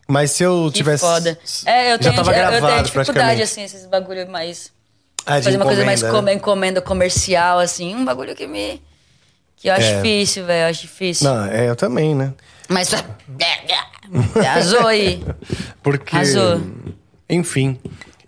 Mas 0.08 0.32
se 0.32 0.42
eu 0.44 0.66
que 0.68 0.78
tivesse. 0.78 1.04
foda. 1.04 1.38
É, 1.66 1.88
eu 1.88 1.92
já 1.92 1.98
tenho, 1.98 2.16
tava 2.16 2.32
eu- 2.32 2.36
gravado 2.36 2.66
eu 2.66 2.70
tenho 2.70 2.84
dificuldade, 2.84 3.42
assim, 3.42 3.64
esses 3.64 3.86
bagulho 3.86 4.28
mais... 4.30 4.72
Ah, 5.28 5.42
fazer 5.42 5.58
uma 5.58 5.66
coisa 5.66 5.86
mais 5.86 6.00
encomenda, 6.00 6.16
como 6.16 6.26
né? 6.28 6.34
encomenda 6.34 6.82
comercial, 6.82 7.60
assim. 7.60 7.94
Um 7.94 8.06
bagulho 8.06 8.36
que 8.36 8.48
me... 8.48 8.82
Que 9.58 9.70
eu 9.70 9.74
acho 9.74 9.88
É. 9.88 9.96
difícil, 9.98 10.46
velho. 10.46 10.66
Eu 10.66 10.70
acho 10.70 10.82
difícil. 10.82 11.30
Não, 11.30 11.46
é, 11.46 11.70
eu 11.70 11.76
também, 11.76 12.16
né? 12.16 12.34
Mas... 12.70 12.92
Arrasou 14.36 14.88
aí. 14.88 15.24
Porque. 15.84 16.16
Arrasou. 16.16 16.62
Enfim. 17.30 17.80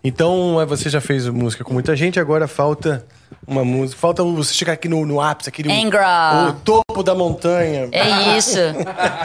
Então, 0.04 0.60
é, 0.60 0.66
você 0.66 0.90
já 0.90 1.02
fez 1.02 1.28
música 1.28 1.64
com 1.64 1.74
muita 1.74 1.96
gente, 1.96 2.20
agora 2.20 2.48
falta 2.48 3.06
uma 3.46 3.64
música. 3.66 4.00
Falta 4.00 4.24
você 4.24 4.54
chegar 4.54 4.74
aqui 4.74 4.88
no, 4.88 5.06
no 5.06 5.22
ápice, 5.22 5.50
aqui 5.50 5.64
no 5.64 5.72
o 5.72 6.54
topo 6.64 7.04
da 7.04 7.14
montanha. 7.14 7.90
É 7.92 8.38
isso. 8.38 8.58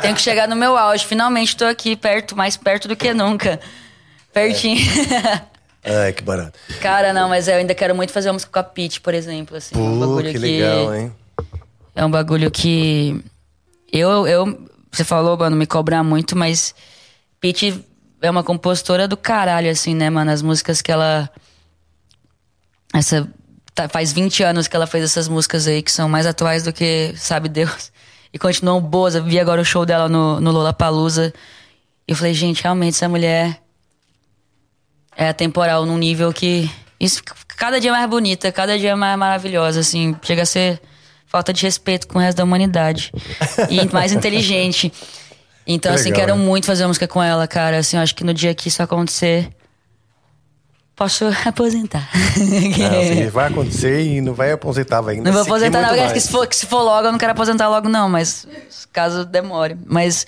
Tenho 0.03 0.15
que 0.15 0.21
chegar 0.21 0.49
no 0.49 0.57
meu 0.57 0.77
auge. 0.77 1.07
Finalmente 1.07 1.57
tô 1.57 1.65
aqui 1.65 1.95
perto, 1.97 2.37
mais 2.37 2.57
perto 2.57 2.89
do 2.89 2.97
que 2.97 3.15
nunca. 3.15 3.61
Pertinho. 4.33 4.81
Ai, 5.85 6.13
que 6.15 6.23
barato. 6.23 6.59
Cara, 6.81 7.13
não, 7.13 7.29
mas 7.29 7.47
eu 7.47 7.57
ainda 7.57 7.75
quero 7.75 7.95
muito 7.95 8.13
fazer 8.13 8.29
uma 8.29 8.35
música 8.35 8.51
com 8.51 8.59
a 8.59 8.63
Pete, 8.63 9.01
por 9.01 9.13
exemplo. 9.13 9.57
Assim, 9.57 9.77
um 9.77 10.01
Pô, 10.01 10.07
bagulho 10.07 10.33
que 10.33 10.39
legal, 10.39 10.95
hein? 10.95 11.13
É 11.95 12.05
um 12.05 12.11
bagulho 12.11 12.51
que. 12.51 13.23
Eu, 13.93 14.27
eu. 14.27 14.69
Você 14.91 15.05
falou, 15.05 15.37
mano, 15.37 15.55
me 15.57 15.67
cobrar 15.67 16.03
muito, 16.03 16.37
mas. 16.37 16.75
Pete 17.39 17.85
é 18.23 18.31
uma 18.31 18.43
compositora 18.43 19.07
do 19.07 19.17
caralho, 19.17 19.71
assim, 19.71 19.95
né, 19.95 20.09
mano? 20.09 20.31
As 20.31 20.41
músicas 20.41 20.81
que 20.81 20.91
ela. 20.91 21.29
Essa. 22.95 23.29
tá- 23.75 23.89
faz 23.89 24.11
20 24.11 24.43
anos 24.43 24.67
que 24.67 24.75
ela 24.75 24.87
fez 24.87 25.05
essas 25.05 25.29
músicas 25.29 25.67
aí 25.67 25.83
que 25.83 25.93
são 25.93 26.09
mais 26.09 26.27
atuais 26.27 26.63
do 26.63 26.73
que 26.73 27.13
sabe 27.17 27.49
Deus. 27.49 27.93
E 28.35 28.39
continuam 28.39 28.81
boas. 28.81 29.15
Eu 29.15 29.23
vi 29.23 29.39
agora 29.39 29.61
o 29.61 29.65
show 29.65 29.87
dela 29.87 30.09
no, 30.09 30.41
no 30.41 30.51
Lollapalooza. 30.51 31.33
E 32.09 32.11
eu 32.11 32.17
falei, 32.17 32.35
gente, 32.35 32.65
realmente 32.65 32.95
essa 32.97 33.09
mulher 33.09 33.63
é 35.17 35.29
atemporal 35.29 35.85
num 35.87 35.99
nível 35.99 36.33
que. 36.33 36.71
Isso, 36.99 37.23
cada 37.57 37.81
dia 37.81 37.91
é 37.91 37.93
mais 37.93 38.09
bonita, 38.09 38.51
cada 38.53 38.79
dia 38.79 38.91
é 38.91 38.95
mais 38.95 39.19
maravilhosa, 39.19 39.81
assim. 39.81 40.17
Chega 40.23 40.43
a 40.43 40.47
ser 40.47 40.81
falta 41.27 41.53
de 41.53 41.63
respeito 41.63 42.07
com 42.07 42.19
o 42.19 42.23
resto 42.23 42.39
da 42.39 42.45
humanidade. 42.45 43.13
e 43.69 43.85
mais 43.93 44.13
inteligente. 44.13 44.93
Então, 45.67 45.93
Que 45.93 45.97
assim, 46.01 46.11
legal, 46.11 46.27
quero 46.27 46.39
né? 46.39 46.45
muito 46.45 46.67
fazer 46.67 46.85
uma 46.85 46.89
música 46.89 47.09
com 47.09 47.23
ela, 47.23 47.47
cara. 47.49 47.79
Assim, 47.79 47.97
eu 47.97 48.03
acho 48.03 48.15
que 48.15 48.23
no 48.25 48.33
dia 48.35 48.55
que 48.55 48.69
isso 48.69 48.83
acontecer. 48.83 49.49
Posso 50.95 51.25
aposentar. 51.45 52.09
Não, 52.37 53.01
assim, 53.01 53.29
vai 53.29 53.49
acontecer 53.49 54.01
e 54.07 54.21
não 54.21 54.33
vai 54.33 54.53
aposentar, 54.53 55.01
vai 55.01 55.17
ainda 55.17 55.25
Não 55.29 55.33
vou 55.33 55.43
aposentar, 55.43 55.83
não. 55.83 56.05
acho 56.05 56.15
que 56.15 56.21
se, 56.21 56.31
for, 56.31 56.47
que 56.47 56.55
se 56.55 56.67
for 56.67 56.83
logo, 56.83 57.09
eu 57.09 57.13
não 57.13 57.19
quero 57.19 57.33
aposentar 57.33 57.69
logo, 57.69 57.89
não. 57.89 58.09
Mas 58.09 58.47
caso 58.93 59.25
demore. 59.25 59.77
Mas 59.87 60.25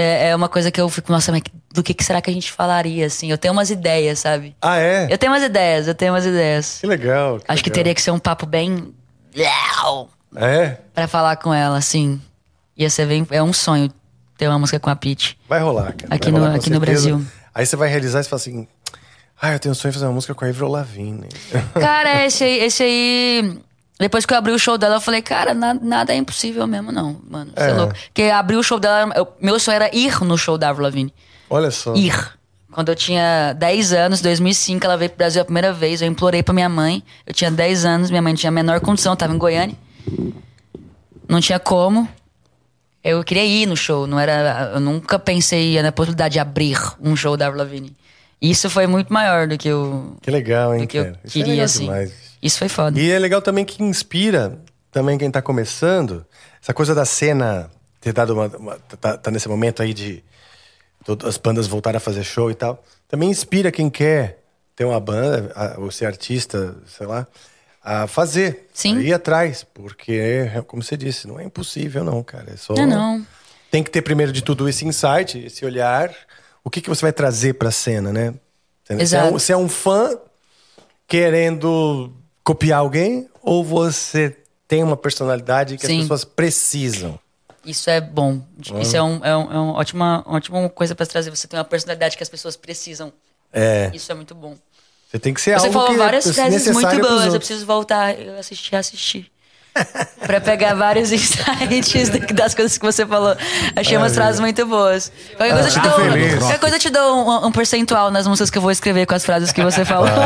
é, 0.00 0.28
é 0.30 0.36
uma 0.36 0.48
coisa 0.48 0.70
que 0.70 0.80
eu 0.80 0.88
fico, 0.88 1.10
nossa, 1.12 1.30
mas 1.32 1.42
do 1.72 1.82
que, 1.82 1.92
que 1.94 2.04
será 2.04 2.20
que 2.20 2.30
a 2.30 2.32
gente 2.32 2.50
falaria, 2.52 3.06
assim? 3.06 3.30
Eu 3.30 3.38
tenho 3.38 3.52
umas 3.52 3.70
ideias, 3.70 4.18
sabe? 4.20 4.54
Ah, 4.62 4.78
é? 4.78 5.06
Eu 5.10 5.18
tenho 5.18 5.32
umas 5.32 5.42
ideias, 5.42 5.86
eu 5.88 5.94
tenho 5.94 6.12
umas 6.12 6.24
ideias. 6.26 6.78
Que 6.80 6.86
legal. 6.86 7.40
Acho 7.48 7.62
que 7.62 7.70
legal. 7.70 7.74
teria 7.74 7.94
que 7.94 8.02
ser 8.02 8.10
um 8.10 8.18
papo 8.18 8.46
bem. 8.46 8.94
É? 10.36 10.76
Pra 10.94 11.06
falar 11.08 11.36
com 11.36 11.52
ela, 11.52 11.76
assim. 11.78 12.20
Ia 12.76 12.90
ser 12.90 13.06
bem. 13.06 13.26
É 13.30 13.42
um 13.42 13.52
sonho 13.52 13.90
ter 14.36 14.48
uma 14.48 14.58
música 14.58 14.78
com 14.78 14.90
a 14.90 14.96
Pete. 14.96 15.38
Vai 15.48 15.60
rolar, 15.60 15.92
cara. 15.94 16.14
Aqui 16.14 16.30
Vai 16.30 16.40
no- 16.40 16.46
rolar, 16.46 16.56
aqui 16.58 16.70
no. 16.70 16.80
Brasil. 16.80 17.24
Aí 17.54 17.66
você 17.66 17.74
vai 17.76 17.88
realizar 17.88 18.20
e 18.20 18.24
fala 18.24 18.40
assim... 18.40 18.68
Ah, 19.40 19.52
eu 19.52 19.58
tenho 19.60 19.70
um 19.72 19.74
sonho 19.74 19.92
de 19.92 19.98
fazer 19.98 20.06
uma 20.06 20.12
música 20.14 20.34
com 20.34 20.44
a 20.44 20.48
Avril 20.48 20.66
Lavigne. 20.68 21.28
Cara, 21.74 22.24
esse 22.26 22.42
aí, 22.42 22.58
esse 22.60 22.82
aí. 22.82 23.58
Depois 23.98 24.24
que 24.24 24.32
eu 24.32 24.38
abri 24.38 24.52
o 24.52 24.58
show 24.58 24.78
dela, 24.78 24.96
eu 24.96 25.00
falei, 25.00 25.20
cara, 25.20 25.52
na- 25.54 25.74
nada 25.74 26.12
é 26.12 26.16
impossível 26.16 26.66
mesmo, 26.66 26.92
não, 26.92 27.20
mano. 27.28 27.50
Você 27.56 27.64
é. 27.64 27.70
É. 27.70 27.72
louco. 27.74 27.94
Porque 27.94 28.22
abrir 28.24 28.56
o 28.56 28.62
show 28.62 28.78
dela, 28.78 29.12
eu- 29.16 29.26
meu 29.40 29.58
sonho 29.58 29.74
era 29.76 29.94
ir 29.94 30.22
no 30.24 30.38
show 30.38 30.56
da 30.56 30.68
Avril 30.68 30.84
Lavigne. 30.84 31.12
Olha 31.50 31.70
só. 31.70 31.94
Ir. 31.94 32.14
Quando 32.70 32.90
eu 32.90 32.94
tinha 32.94 33.54
10 33.54 33.92
anos, 33.92 34.20
2005, 34.20 34.84
ela 34.84 34.96
veio 34.96 35.10
pro 35.10 35.18
Brasil 35.18 35.42
a 35.42 35.44
primeira 35.44 35.72
vez. 35.72 36.00
Eu 36.00 36.06
implorei 36.06 36.42
pra 36.44 36.54
minha 36.54 36.68
mãe. 36.68 37.02
Eu 37.26 37.34
tinha 37.34 37.50
10 37.50 37.84
anos, 37.84 38.08
minha 38.10 38.22
mãe 38.22 38.34
tinha 38.34 38.50
a 38.50 38.52
menor 38.52 38.78
condição, 38.80 39.16
tava 39.16 39.34
em 39.34 39.38
Goiânia. 39.38 39.74
Não 41.28 41.40
tinha 41.40 41.58
como. 41.58 42.08
Eu 43.02 43.24
queria 43.24 43.44
ir 43.44 43.66
no 43.66 43.76
show, 43.76 44.06
não 44.06 44.18
era, 44.18 44.72
eu 44.74 44.80
nunca 44.80 45.18
pensei 45.18 45.80
na 45.82 45.90
possibilidade 45.90 46.34
de 46.34 46.38
abrir 46.38 46.78
um 47.00 47.16
show 47.16 47.36
da 47.36 47.46
Avril 47.46 47.62
Lavigne. 47.64 47.96
Isso 48.40 48.68
foi 48.68 48.86
muito 48.86 49.12
maior 49.12 49.46
do 49.48 49.56
que 49.56 49.68
eu, 49.68 50.16
Que 50.20 50.30
legal, 50.30 50.74
hein, 50.74 50.82
do 50.82 50.86
que 50.86 50.98
eu 50.98 51.04
cara? 51.04 51.20
É 51.24 51.28
queria, 51.28 51.46
legal 51.52 51.64
assim. 51.64 51.84
demais. 51.84 52.12
Isso 52.42 52.58
foi 52.58 52.68
foda. 52.68 52.98
E 52.98 53.10
é 53.10 53.18
legal 53.18 53.42
também 53.42 53.64
que 53.64 53.82
inspira 53.82 54.58
também 54.90 55.18
quem 55.18 55.30
tá 55.30 55.42
começando. 55.42 56.24
Essa 56.62 56.72
coisa 56.74 56.94
da 56.94 57.04
cena 57.04 57.70
ter 58.00 58.12
dado 58.12 58.32
uma. 58.34 58.46
uma- 58.56 58.78
tá, 59.00 59.16
tá 59.16 59.30
nesse 59.30 59.48
momento 59.48 59.82
aí 59.82 59.92
de 59.92 60.22
todas 61.04 61.28
as 61.28 61.36
bandas 61.36 61.66
voltarem 61.66 61.96
a 61.96 62.00
fazer 62.00 62.22
show 62.24 62.50
e 62.50 62.54
tal. 62.54 62.82
Também 63.08 63.30
inspira 63.30 63.70
quem 63.72 63.88
quer 63.90 64.42
ter 64.76 64.84
uma 64.84 65.00
banda, 65.00 65.52
a- 65.54 65.80
ou 65.80 65.90
ser 65.90 66.06
artista, 66.06 66.76
sei 66.86 67.06
lá, 67.06 67.26
a 67.82 68.06
fazer. 68.06 68.68
Sim. 68.72 68.98
A 68.98 69.00
ir 69.02 69.12
atrás. 69.12 69.64
Porque, 69.74 70.46
como 70.66 70.82
você 70.82 70.96
disse, 70.96 71.26
não 71.26 71.40
é 71.40 71.44
impossível, 71.44 72.04
não, 72.04 72.22
cara. 72.22 72.52
É 72.52 72.56
só. 72.56 72.74
Não, 72.74 72.86
não. 72.86 73.26
Tem 73.70 73.82
que 73.82 73.90
ter 73.90 74.02
primeiro 74.02 74.32
de 74.32 74.42
tudo 74.42 74.68
esse 74.68 74.86
insight, 74.86 75.38
esse 75.44 75.64
olhar. 75.64 76.14
O 76.64 76.70
que, 76.70 76.80
que 76.80 76.88
você 76.88 77.02
vai 77.02 77.12
trazer 77.12 77.54
pra 77.54 77.70
cena, 77.70 78.12
né? 78.12 78.34
Você 78.84 78.92
é 78.94 79.02
Exato. 79.02 79.28
um- 79.28 79.32
Você 79.32 79.52
é 79.52 79.56
um 79.56 79.68
fã 79.68 80.16
querendo 81.06 82.12
copiar 82.48 82.78
alguém 82.80 83.28
ou 83.42 83.62
você 83.62 84.34
tem 84.66 84.82
uma 84.82 84.96
personalidade 84.96 85.76
que 85.76 85.86
Sim. 85.86 85.96
as 85.96 86.02
pessoas 86.04 86.24
precisam? 86.24 87.18
Isso 87.62 87.90
é 87.90 88.00
bom. 88.00 88.40
Isso 88.80 88.96
é, 88.96 89.02
um, 89.02 89.20
é, 89.22 89.36
um, 89.36 89.52
é 89.52 89.58
uma 89.58 89.78
ótima, 89.78 90.24
ótima 90.26 90.66
coisa 90.70 90.94
pra 90.94 91.04
trazer. 91.04 91.28
Você 91.28 91.46
tem 91.46 91.58
uma 91.58 91.64
personalidade 91.64 92.16
que 92.16 92.22
as 92.22 92.28
pessoas 92.30 92.56
precisam. 92.56 93.12
É, 93.52 93.90
Isso 93.92 94.10
é 94.10 94.14
muito 94.14 94.34
bom. 94.34 94.56
você 95.10 95.18
tem 95.18 95.34
que 95.34 95.42
ser 95.42 95.60
Você 95.60 95.70
falou 95.70 95.94
várias 95.98 96.26
é 96.26 96.32
frases 96.32 96.66
muito 96.72 97.00
boas. 97.00 97.34
Eu 97.34 97.38
preciso 97.38 97.66
voltar. 97.66 98.18
Eu 98.18 98.38
assisti, 98.38 98.74
assistir. 98.74 99.30
pra 100.26 100.40
pegar 100.40 100.74
vários 100.74 101.12
insights 101.12 102.08
da- 102.08 102.18
das 102.32 102.54
coisas 102.54 102.78
que 102.78 102.84
você 102.84 103.04
falou. 103.04 103.36
Achei 103.76 103.98
umas 103.98 104.14
frases 104.14 104.40
muito 104.40 104.64
boas. 104.64 105.12
Qualquer 105.36 105.52
coisa, 105.52 105.68
eu 105.68 105.72
te 105.72 105.80
dou, 105.80 105.92
feliz. 106.00 106.38
qualquer 106.38 106.58
coisa 106.58 106.76
eu 106.76 106.80
te 106.80 106.90
dou 106.90 107.14
um, 107.14 107.46
um 107.48 107.52
percentual 107.52 108.10
nas 108.10 108.26
músicas 108.26 108.48
que 108.48 108.56
eu 108.56 108.62
vou 108.62 108.70
escrever 108.70 109.04
com 109.04 109.14
as 109.14 109.24
frases 109.24 109.52
que 109.52 109.62
você 109.62 109.84
falou. 109.84 110.08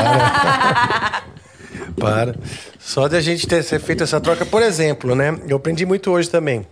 Para. 1.99 2.35
Só 2.79 3.09
de 3.09 3.17
a 3.17 3.21
gente 3.21 3.47
ter, 3.47 3.63
feito 3.63 4.03
essa 4.03 4.21
troca, 4.21 4.45
por 4.45 4.63
exemplo, 4.63 5.15
né? 5.15 5.39
Eu 5.49 5.57
aprendi 5.57 5.87
muito 5.87 6.11
hoje 6.11 6.31
também. 6.31 6.67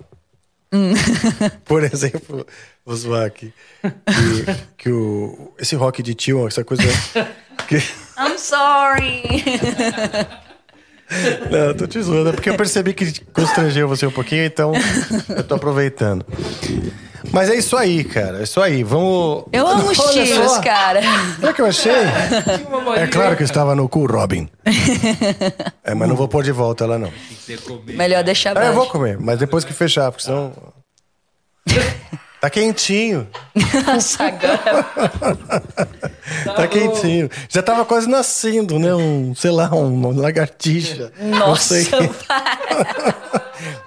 Hum. 0.72 0.92
Por 1.64 1.82
exemplo, 1.82 2.46
vou 2.86 2.96
zoar 2.96 3.26
aqui. 3.26 3.52
Que, 3.82 4.56
que 4.78 4.88
o, 4.88 5.52
esse 5.58 5.74
rock 5.74 6.00
de 6.02 6.14
tio, 6.14 6.46
essa 6.46 6.64
coisa. 6.64 6.82
Que, 7.68 7.76
I'm 7.76 8.38
sorry. 8.38 9.22
não, 11.52 11.74
tô 11.74 11.86
te 11.86 12.00
zoando, 12.00 12.30
é 12.30 12.32
porque 12.32 12.48
eu 12.48 12.56
percebi 12.56 12.94
que 12.94 13.22
constrangeu 13.26 13.86
você 13.86 14.06
um 14.06 14.10
pouquinho, 14.10 14.44
então 14.44 14.72
eu 15.28 15.44
tô 15.44 15.56
aproveitando. 15.56 16.24
Mas 17.32 17.48
é 17.48 17.54
isso 17.56 17.76
aí, 17.76 18.02
cara. 18.04 18.40
É 18.40 18.42
isso 18.42 18.60
aí. 18.60 18.82
Vamos. 18.82 19.44
Eu 19.52 19.66
amo 19.66 19.90
os 19.90 19.96
só. 19.96 20.60
cara. 20.60 21.00
O 21.42 21.52
que 21.54 21.62
eu 21.62 21.66
achei? 21.66 21.92
É 22.96 23.06
claro 23.06 23.36
que 23.36 23.42
estava 23.44 23.74
no 23.74 23.88
cu, 23.88 24.06
Robin. 24.06 24.48
É, 25.82 25.94
mas 25.94 26.08
não 26.08 26.14
vou 26.14 26.28
pôr 26.28 26.42
de 26.44 26.52
volta 26.52 26.84
ela, 26.84 26.98
não. 26.98 27.10
Melhor 27.86 28.22
deixar 28.22 28.56
Ah, 28.56 28.66
eu 28.66 28.72
vou 28.72 28.82
baixo. 28.82 28.92
comer, 28.92 29.18
mas 29.18 29.38
depois 29.38 29.64
que 29.64 29.72
fechar, 29.72 30.10
porque 30.12 30.24
senão. 30.24 30.52
Tá 32.40 32.48
quentinho. 32.48 33.28
Nossa, 33.86 34.24
agora. 34.24 34.86
Tá 36.56 36.66
quentinho. 36.68 37.28
Já 37.48 37.62
tava 37.62 37.84
quase 37.84 38.08
nascendo, 38.08 38.78
né? 38.78 38.94
Um, 38.94 39.34
sei 39.34 39.50
lá, 39.50 39.68
um, 39.74 39.92
uma 39.92 40.22
lagartixa. 40.22 41.12
Não 41.18 41.38
Nossa, 41.38 41.74
sei, 41.74 41.84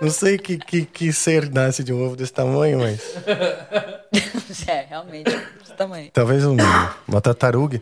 não 0.01 0.09
sei 0.09 0.37
que, 0.37 0.57
que, 0.57 0.85
que 0.85 1.13
ser 1.13 1.49
nasce 1.51 1.83
de 1.83 1.93
um 1.93 2.05
ovo 2.05 2.15
desse 2.15 2.33
tamanho, 2.33 2.79
mas. 2.79 3.01
É, 4.67 4.85
realmente. 4.87 5.29
Esse 5.63 5.73
tamanho. 5.75 6.11
Talvez 6.13 6.45
um, 6.45 6.55
uma 7.07 7.19
tartaruga. 7.19 7.81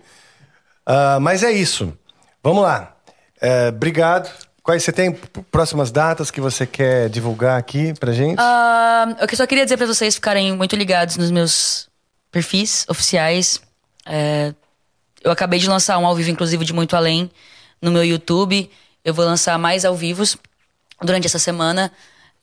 Ah, 0.86 1.20
mas 1.20 1.44
é 1.44 1.52
isso. 1.52 1.94
Vamos 2.42 2.64
lá. 2.64 2.96
É, 3.40 3.68
obrigado. 3.68 4.32
Quais 4.64 4.84
você 4.84 4.92
tem 4.92 5.12
próximas 5.52 5.92
datas 5.92 6.30
que 6.30 6.40
você 6.40 6.66
quer 6.66 7.10
divulgar 7.10 7.60
aqui 7.60 7.94
pra 8.00 8.14
gente? 8.14 8.38
Ah, 8.40 9.18
eu 9.20 9.36
só 9.36 9.46
queria 9.48 9.66
dizer 9.66 9.76
pra 9.76 9.88
vocês 9.88 10.16
ficarem 10.16 10.56
muito 10.56 10.76
ligados 10.76 11.18
nos 11.18 11.32
meus 11.32 11.90
perfis 12.32 12.86
oficiais. 12.88 13.60
É, 14.06 14.54
eu 15.24 15.32
acabei 15.32 15.60
de 15.60 15.68
lançar 15.68 15.98
um 15.98 16.06
ao 16.06 16.16
vivo, 16.16 16.30
inclusive, 16.30 16.64
de 16.64 16.74
Muito 16.74 16.96
Além, 16.96 17.30
no 17.82 17.92
meu 17.92 18.06
YouTube. 18.06 18.70
Eu 19.04 19.14
vou 19.14 19.26
lançar 19.26 19.58
mais 19.58 19.84
ao 19.84 19.96
vivos 19.96 20.38
durante 21.02 21.26
essa 21.26 21.40
semana, 21.40 21.92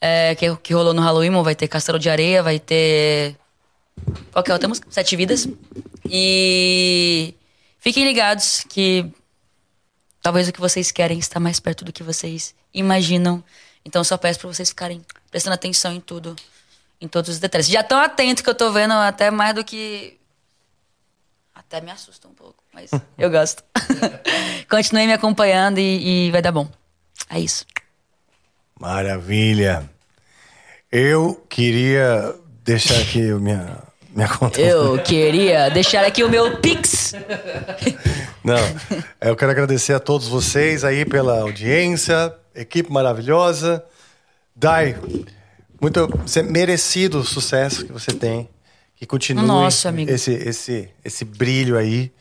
é, 0.01 0.35
que, 0.35 0.55
que 0.57 0.75
rolou 0.75 0.95
no 0.95 1.03
Halloween. 1.03 1.31
Vai 1.43 1.55
ter 1.55 1.69
Castelo 1.69 1.99
de 1.99 2.11
Areia, 2.11 2.43
vai 2.43 2.59
ter. 2.59 3.37
Qual 4.33 4.43
que 4.43 4.51
é 4.51 4.55
outra 4.55 4.69
música? 4.69 4.87
Sete 4.91 5.17
Vidas. 5.17 5.49
E 6.09 7.35
fiquem 7.79 8.05
ligados 8.05 8.65
que 8.69 9.11
talvez 10.23 10.49
o 10.49 10.53
que 10.53 10.61
vocês 10.61 10.91
querem 10.91 11.19
está 11.19 11.41
mais 11.41 11.61
perto 11.61 11.85
do 11.85 11.93
que 11.93 12.03
vocês 12.03 12.55
imaginam. 12.73 13.43
Então 13.85 14.03
só 14.05 14.17
peço 14.17 14.41
pra 14.41 14.49
vocês 14.49 14.69
ficarem 14.69 15.03
prestando 15.31 15.55
atenção 15.55 15.93
em 15.93 16.01
tudo, 16.01 16.37
em 17.01 17.09
todos 17.09 17.31
os 17.31 17.39
detalhes. 17.39 17.69
Já 17.69 17.83
tão 17.83 17.99
atento 17.99 18.43
que 18.43 18.51
eu 18.51 18.55
tô 18.55 18.71
vendo 18.71 18.93
até 18.93 19.31
mais 19.31 19.55
do 19.55 19.65
que 19.65 20.19
até 21.55 21.81
me 21.81 21.91
assusta 21.91 22.29
um 22.29 22.35
pouco, 22.35 22.63
mas 22.73 22.91
eu 23.19 23.31
gosto. 23.31 23.63
Continuem 24.71 25.07
me 25.07 25.13
acompanhando 25.13 25.79
e, 25.79 26.29
e 26.29 26.31
vai 26.31 26.41
dar 26.41 26.53
bom. 26.53 26.69
É 27.29 27.41
isso. 27.41 27.67
Maravilha. 28.79 29.89
Eu 30.91 31.45
queria 31.49 32.35
deixar 32.65 32.99
aqui 33.01 33.31
a 33.31 33.35
minha, 33.35 33.79
minha 34.15 34.29
conta. 34.29 34.61
Eu 34.61 35.03
queria 35.03 35.69
deixar 35.69 36.05
aqui 36.05 36.23
o 36.23 36.29
meu 36.31 36.59
Pix. 36.59 37.13
Não, 38.45 38.57
eu 39.21 39.35
quero 39.37 39.51
agradecer 39.51 39.93
a 39.93 40.01
todos 40.01 40.29
vocês 40.29 40.85
aí 40.85 41.05
pela 41.05 41.41
audiência, 41.41 42.33
equipe 42.55 42.91
maravilhosa. 42.91 43.85
Dai, 44.55 44.97
muito 45.81 46.09
merecido 46.45 47.19
o 47.21 47.25
sucesso 47.25 47.85
que 47.85 47.93
você 47.93 48.13
tem. 48.13 48.49
Que 48.97 49.07
continue 49.07 49.47
Nossa, 49.47 49.95
esse 50.09 50.33
esse 50.33 50.89
esse 51.05 51.25
brilho 51.25 51.77
aí. 51.77 52.13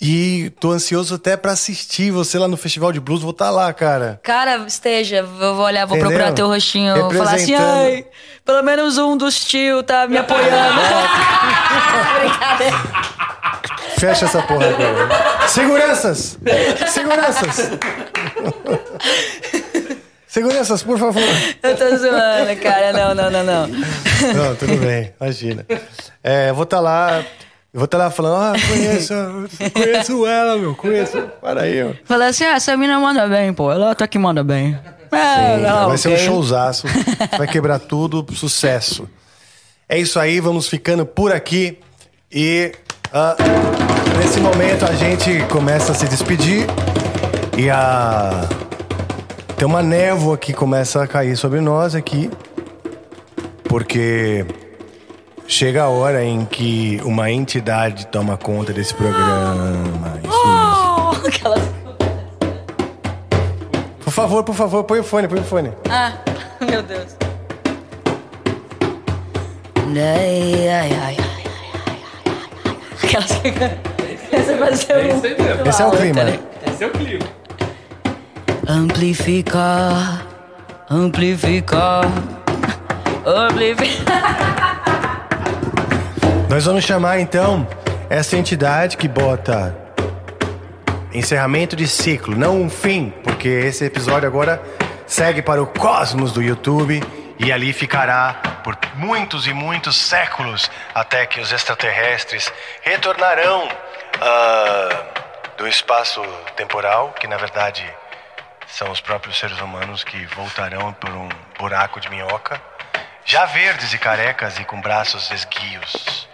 E 0.00 0.50
tô 0.58 0.70
ansioso 0.70 1.16
até 1.16 1.36
pra 1.36 1.52
assistir 1.52 2.10
você 2.10 2.38
lá 2.38 2.48
no 2.48 2.56
Festival 2.56 2.92
de 2.92 3.00
Blues. 3.00 3.20
Vou 3.20 3.32
estar 3.32 3.50
lá, 3.50 3.70
cara. 3.74 4.18
Cara, 4.22 4.64
esteja, 4.66 5.16
eu 5.16 5.54
vou 5.54 5.66
olhar, 5.66 5.84
vou 5.84 5.98
Entendeu? 5.98 6.16
procurar 6.16 6.34
teu 6.34 6.46
rostinho, 6.46 6.96
vou 6.96 7.10
falar 7.12 7.34
assim, 7.34 7.54
ai, 7.54 8.06
pelo 8.42 8.62
menos 8.62 8.96
um 8.96 9.18
dos 9.18 9.44
tio 9.44 9.82
tá 9.82 10.08
me 10.08 10.16
apoiando. 10.16 10.80
Fecha 13.98 14.24
essa 14.24 14.40
porra 14.42 14.66
agora. 14.66 15.48
Seguranças! 15.48 16.38
Seguranças! 16.88 17.70
Seguranças, 20.26 20.82
por 20.82 20.98
favor. 20.98 21.22
Eu 21.62 21.76
tô 21.76 21.96
zoando, 21.98 22.56
cara. 22.62 22.94
Não, 22.94 23.14
não, 23.14 23.30
não, 23.30 23.44
não. 23.44 23.66
Não, 23.66 24.56
tudo 24.56 24.76
bem, 24.76 25.12
imagina. 25.20 25.66
É, 26.22 26.50
vou 26.52 26.62
estar 26.62 26.80
lá, 26.80 27.22
eu 27.72 27.78
vou 27.78 27.84
estar 27.84 27.98
lá 27.98 28.10
falando, 28.10 28.36
ah, 28.36 28.52
conheço, 28.68 29.14
conheço 29.72 30.26
ela, 30.26 30.56
meu, 30.56 30.74
conheço. 30.74 31.22
Para 31.40 31.62
aí, 31.62 31.82
ó. 31.82 31.92
Falei 32.04 32.28
assim, 32.28 32.44
ah, 32.44 32.56
essa 32.56 32.76
mina 32.76 32.98
manda 32.98 33.28
bem, 33.28 33.52
pô. 33.52 33.70
Ela 33.70 33.94
tá 33.94 34.08
que 34.08 34.18
manda 34.18 34.42
bem. 34.42 34.76
É, 35.12 35.56
não, 35.58 35.88
vai 35.88 35.98
ser 35.98 36.08
um 36.08 36.16
showzaço, 36.16 36.86
vai 37.36 37.46
quebrar 37.46 37.78
tudo, 37.78 38.24
sucesso. 38.34 39.08
É 39.88 39.98
isso 39.98 40.20
aí, 40.20 40.38
vamos 40.40 40.68
ficando 40.68 41.04
por 41.04 41.32
aqui 41.32 41.78
e 42.30 42.72
ah, 43.12 43.36
nesse 44.18 44.38
momento 44.38 44.84
a 44.84 44.92
gente 44.92 45.42
começa 45.48 45.90
a 45.90 45.94
se 45.94 46.06
despedir 46.06 46.66
e 47.58 47.68
a 47.68 48.48
tem 49.56 49.66
uma 49.66 49.82
névoa 49.82 50.38
que 50.38 50.52
começa 50.52 51.02
a 51.02 51.08
cair 51.08 51.36
sobre 51.36 51.60
nós 51.60 51.96
aqui 51.96 52.30
porque 53.64 54.46
Chega 55.50 55.82
a 55.82 55.88
hora 55.88 56.24
em 56.24 56.44
que 56.44 57.00
uma 57.04 57.28
entidade 57.28 58.06
toma 58.06 58.36
conta 58.36 58.72
desse 58.72 58.94
programa. 58.94 60.20
Isso 60.22 60.46
mesmo. 60.46 61.10
Oh, 61.10 61.10
aquelas... 61.26 61.62
Por 64.04 64.12
favor, 64.12 64.44
por 64.44 64.54
favor, 64.54 64.84
põe 64.84 65.00
o 65.00 65.02
fone, 65.02 65.26
põe 65.26 65.40
o 65.40 65.42
fone. 65.42 65.72
Ah, 65.90 66.12
meu 66.64 66.80
Deus. 66.84 67.16
Ai, 69.88 70.68
ai, 70.68 70.92
ai, 70.92 70.92
ai, 71.00 71.16
ai, 71.18 71.18
ai, 71.88 71.98
ai. 72.64 72.76
Aquelas 73.02 73.32
que... 73.32 73.48
Essa 74.36 74.56
vai 74.56 74.76
ser 74.76 74.92
É 74.92 75.02
mesmo. 75.02 75.68
Esse 75.68 75.82
é 75.82 75.86
o 75.86 75.90
clima. 75.90 76.20
Esse 76.64 76.84
é 76.84 76.86
o 76.86 76.90
clima. 76.90 77.26
Amplificar, 78.68 80.26
amplificar, 80.88 82.04
amplificar. 83.26 84.69
Nós 86.50 86.64
vamos 86.64 86.84
chamar 86.84 87.20
então 87.20 87.64
essa 88.10 88.36
entidade 88.36 88.96
que 88.96 89.06
bota 89.06 89.72
encerramento 91.12 91.76
de 91.76 91.86
ciclo, 91.86 92.36
não 92.36 92.60
um 92.60 92.68
fim, 92.68 93.10
porque 93.22 93.46
esse 93.46 93.84
episódio 93.84 94.26
agora 94.26 94.60
segue 95.06 95.42
para 95.42 95.62
o 95.62 95.66
cosmos 95.68 96.32
do 96.32 96.42
YouTube 96.42 97.00
e 97.38 97.52
ali 97.52 97.72
ficará 97.72 98.34
por 98.64 98.76
muitos 98.96 99.46
e 99.46 99.52
muitos 99.52 99.94
séculos 99.94 100.68
até 100.92 101.24
que 101.24 101.40
os 101.40 101.52
extraterrestres 101.52 102.52
retornarão 102.82 103.68
ah, 104.20 105.04
do 105.56 105.68
espaço 105.68 106.20
temporal, 106.56 107.12
que 107.12 107.28
na 107.28 107.36
verdade 107.36 107.88
são 108.66 108.90
os 108.90 109.00
próprios 109.00 109.38
seres 109.38 109.60
humanos 109.60 110.02
que 110.02 110.26
voltarão 110.34 110.92
por 110.94 111.10
um 111.10 111.28
buraco 111.56 112.00
de 112.00 112.10
minhoca, 112.10 112.60
já 113.24 113.44
verdes 113.44 113.94
e 113.94 113.98
carecas 113.98 114.58
e 114.58 114.64
com 114.64 114.80
braços 114.80 115.30
esguios. 115.30 116.28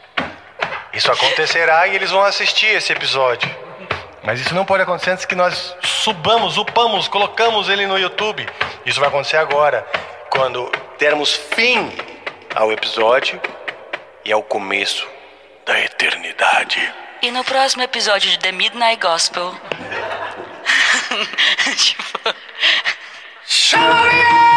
Isso 0.96 1.12
acontecerá 1.12 1.86
e 1.86 1.94
eles 1.94 2.10
vão 2.10 2.22
assistir 2.22 2.68
esse 2.68 2.90
episódio. 2.90 3.54
Mas 4.22 4.40
isso 4.40 4.54
não 4.54 4.64
pode 4.64 4.82
acontecer 4.82 5.10
antes 5.10 5.26
que 5.26 5.34
nós 5.34 5.76
subamos, 5.84 6.56
upamos, 6.56 7.06
colocamos 7.06 7.68
ele 7.68 7.86
no 7.86 7.98
YouTube. 7.98 8.48
Isso 8.86 8.98
vai 8.98 9.10
acontecer 9.10 9.36
agora, 9.36 9.86
quando 10.30 10.72
dermos 10.98 11.34
fim 11.54 11.92
ao 12.54 12.72
episódio 12.72 13.38
e 14.24 14.32
ao 14.32 14.42
começo 14.42 15.06
da 15.66 15.78
eternidade. 15.78 16.90
E 17.20 17.30
no 17.30 17.44
próximo 17.44 17.82
episódio 17.82 18.30
de 18.30 18.38
The 18.38 18.52
Midnight 18.52 18.98
Gospel. 18.98 19.52
tipo. 21.76 22.34
Chama 23.44 24.55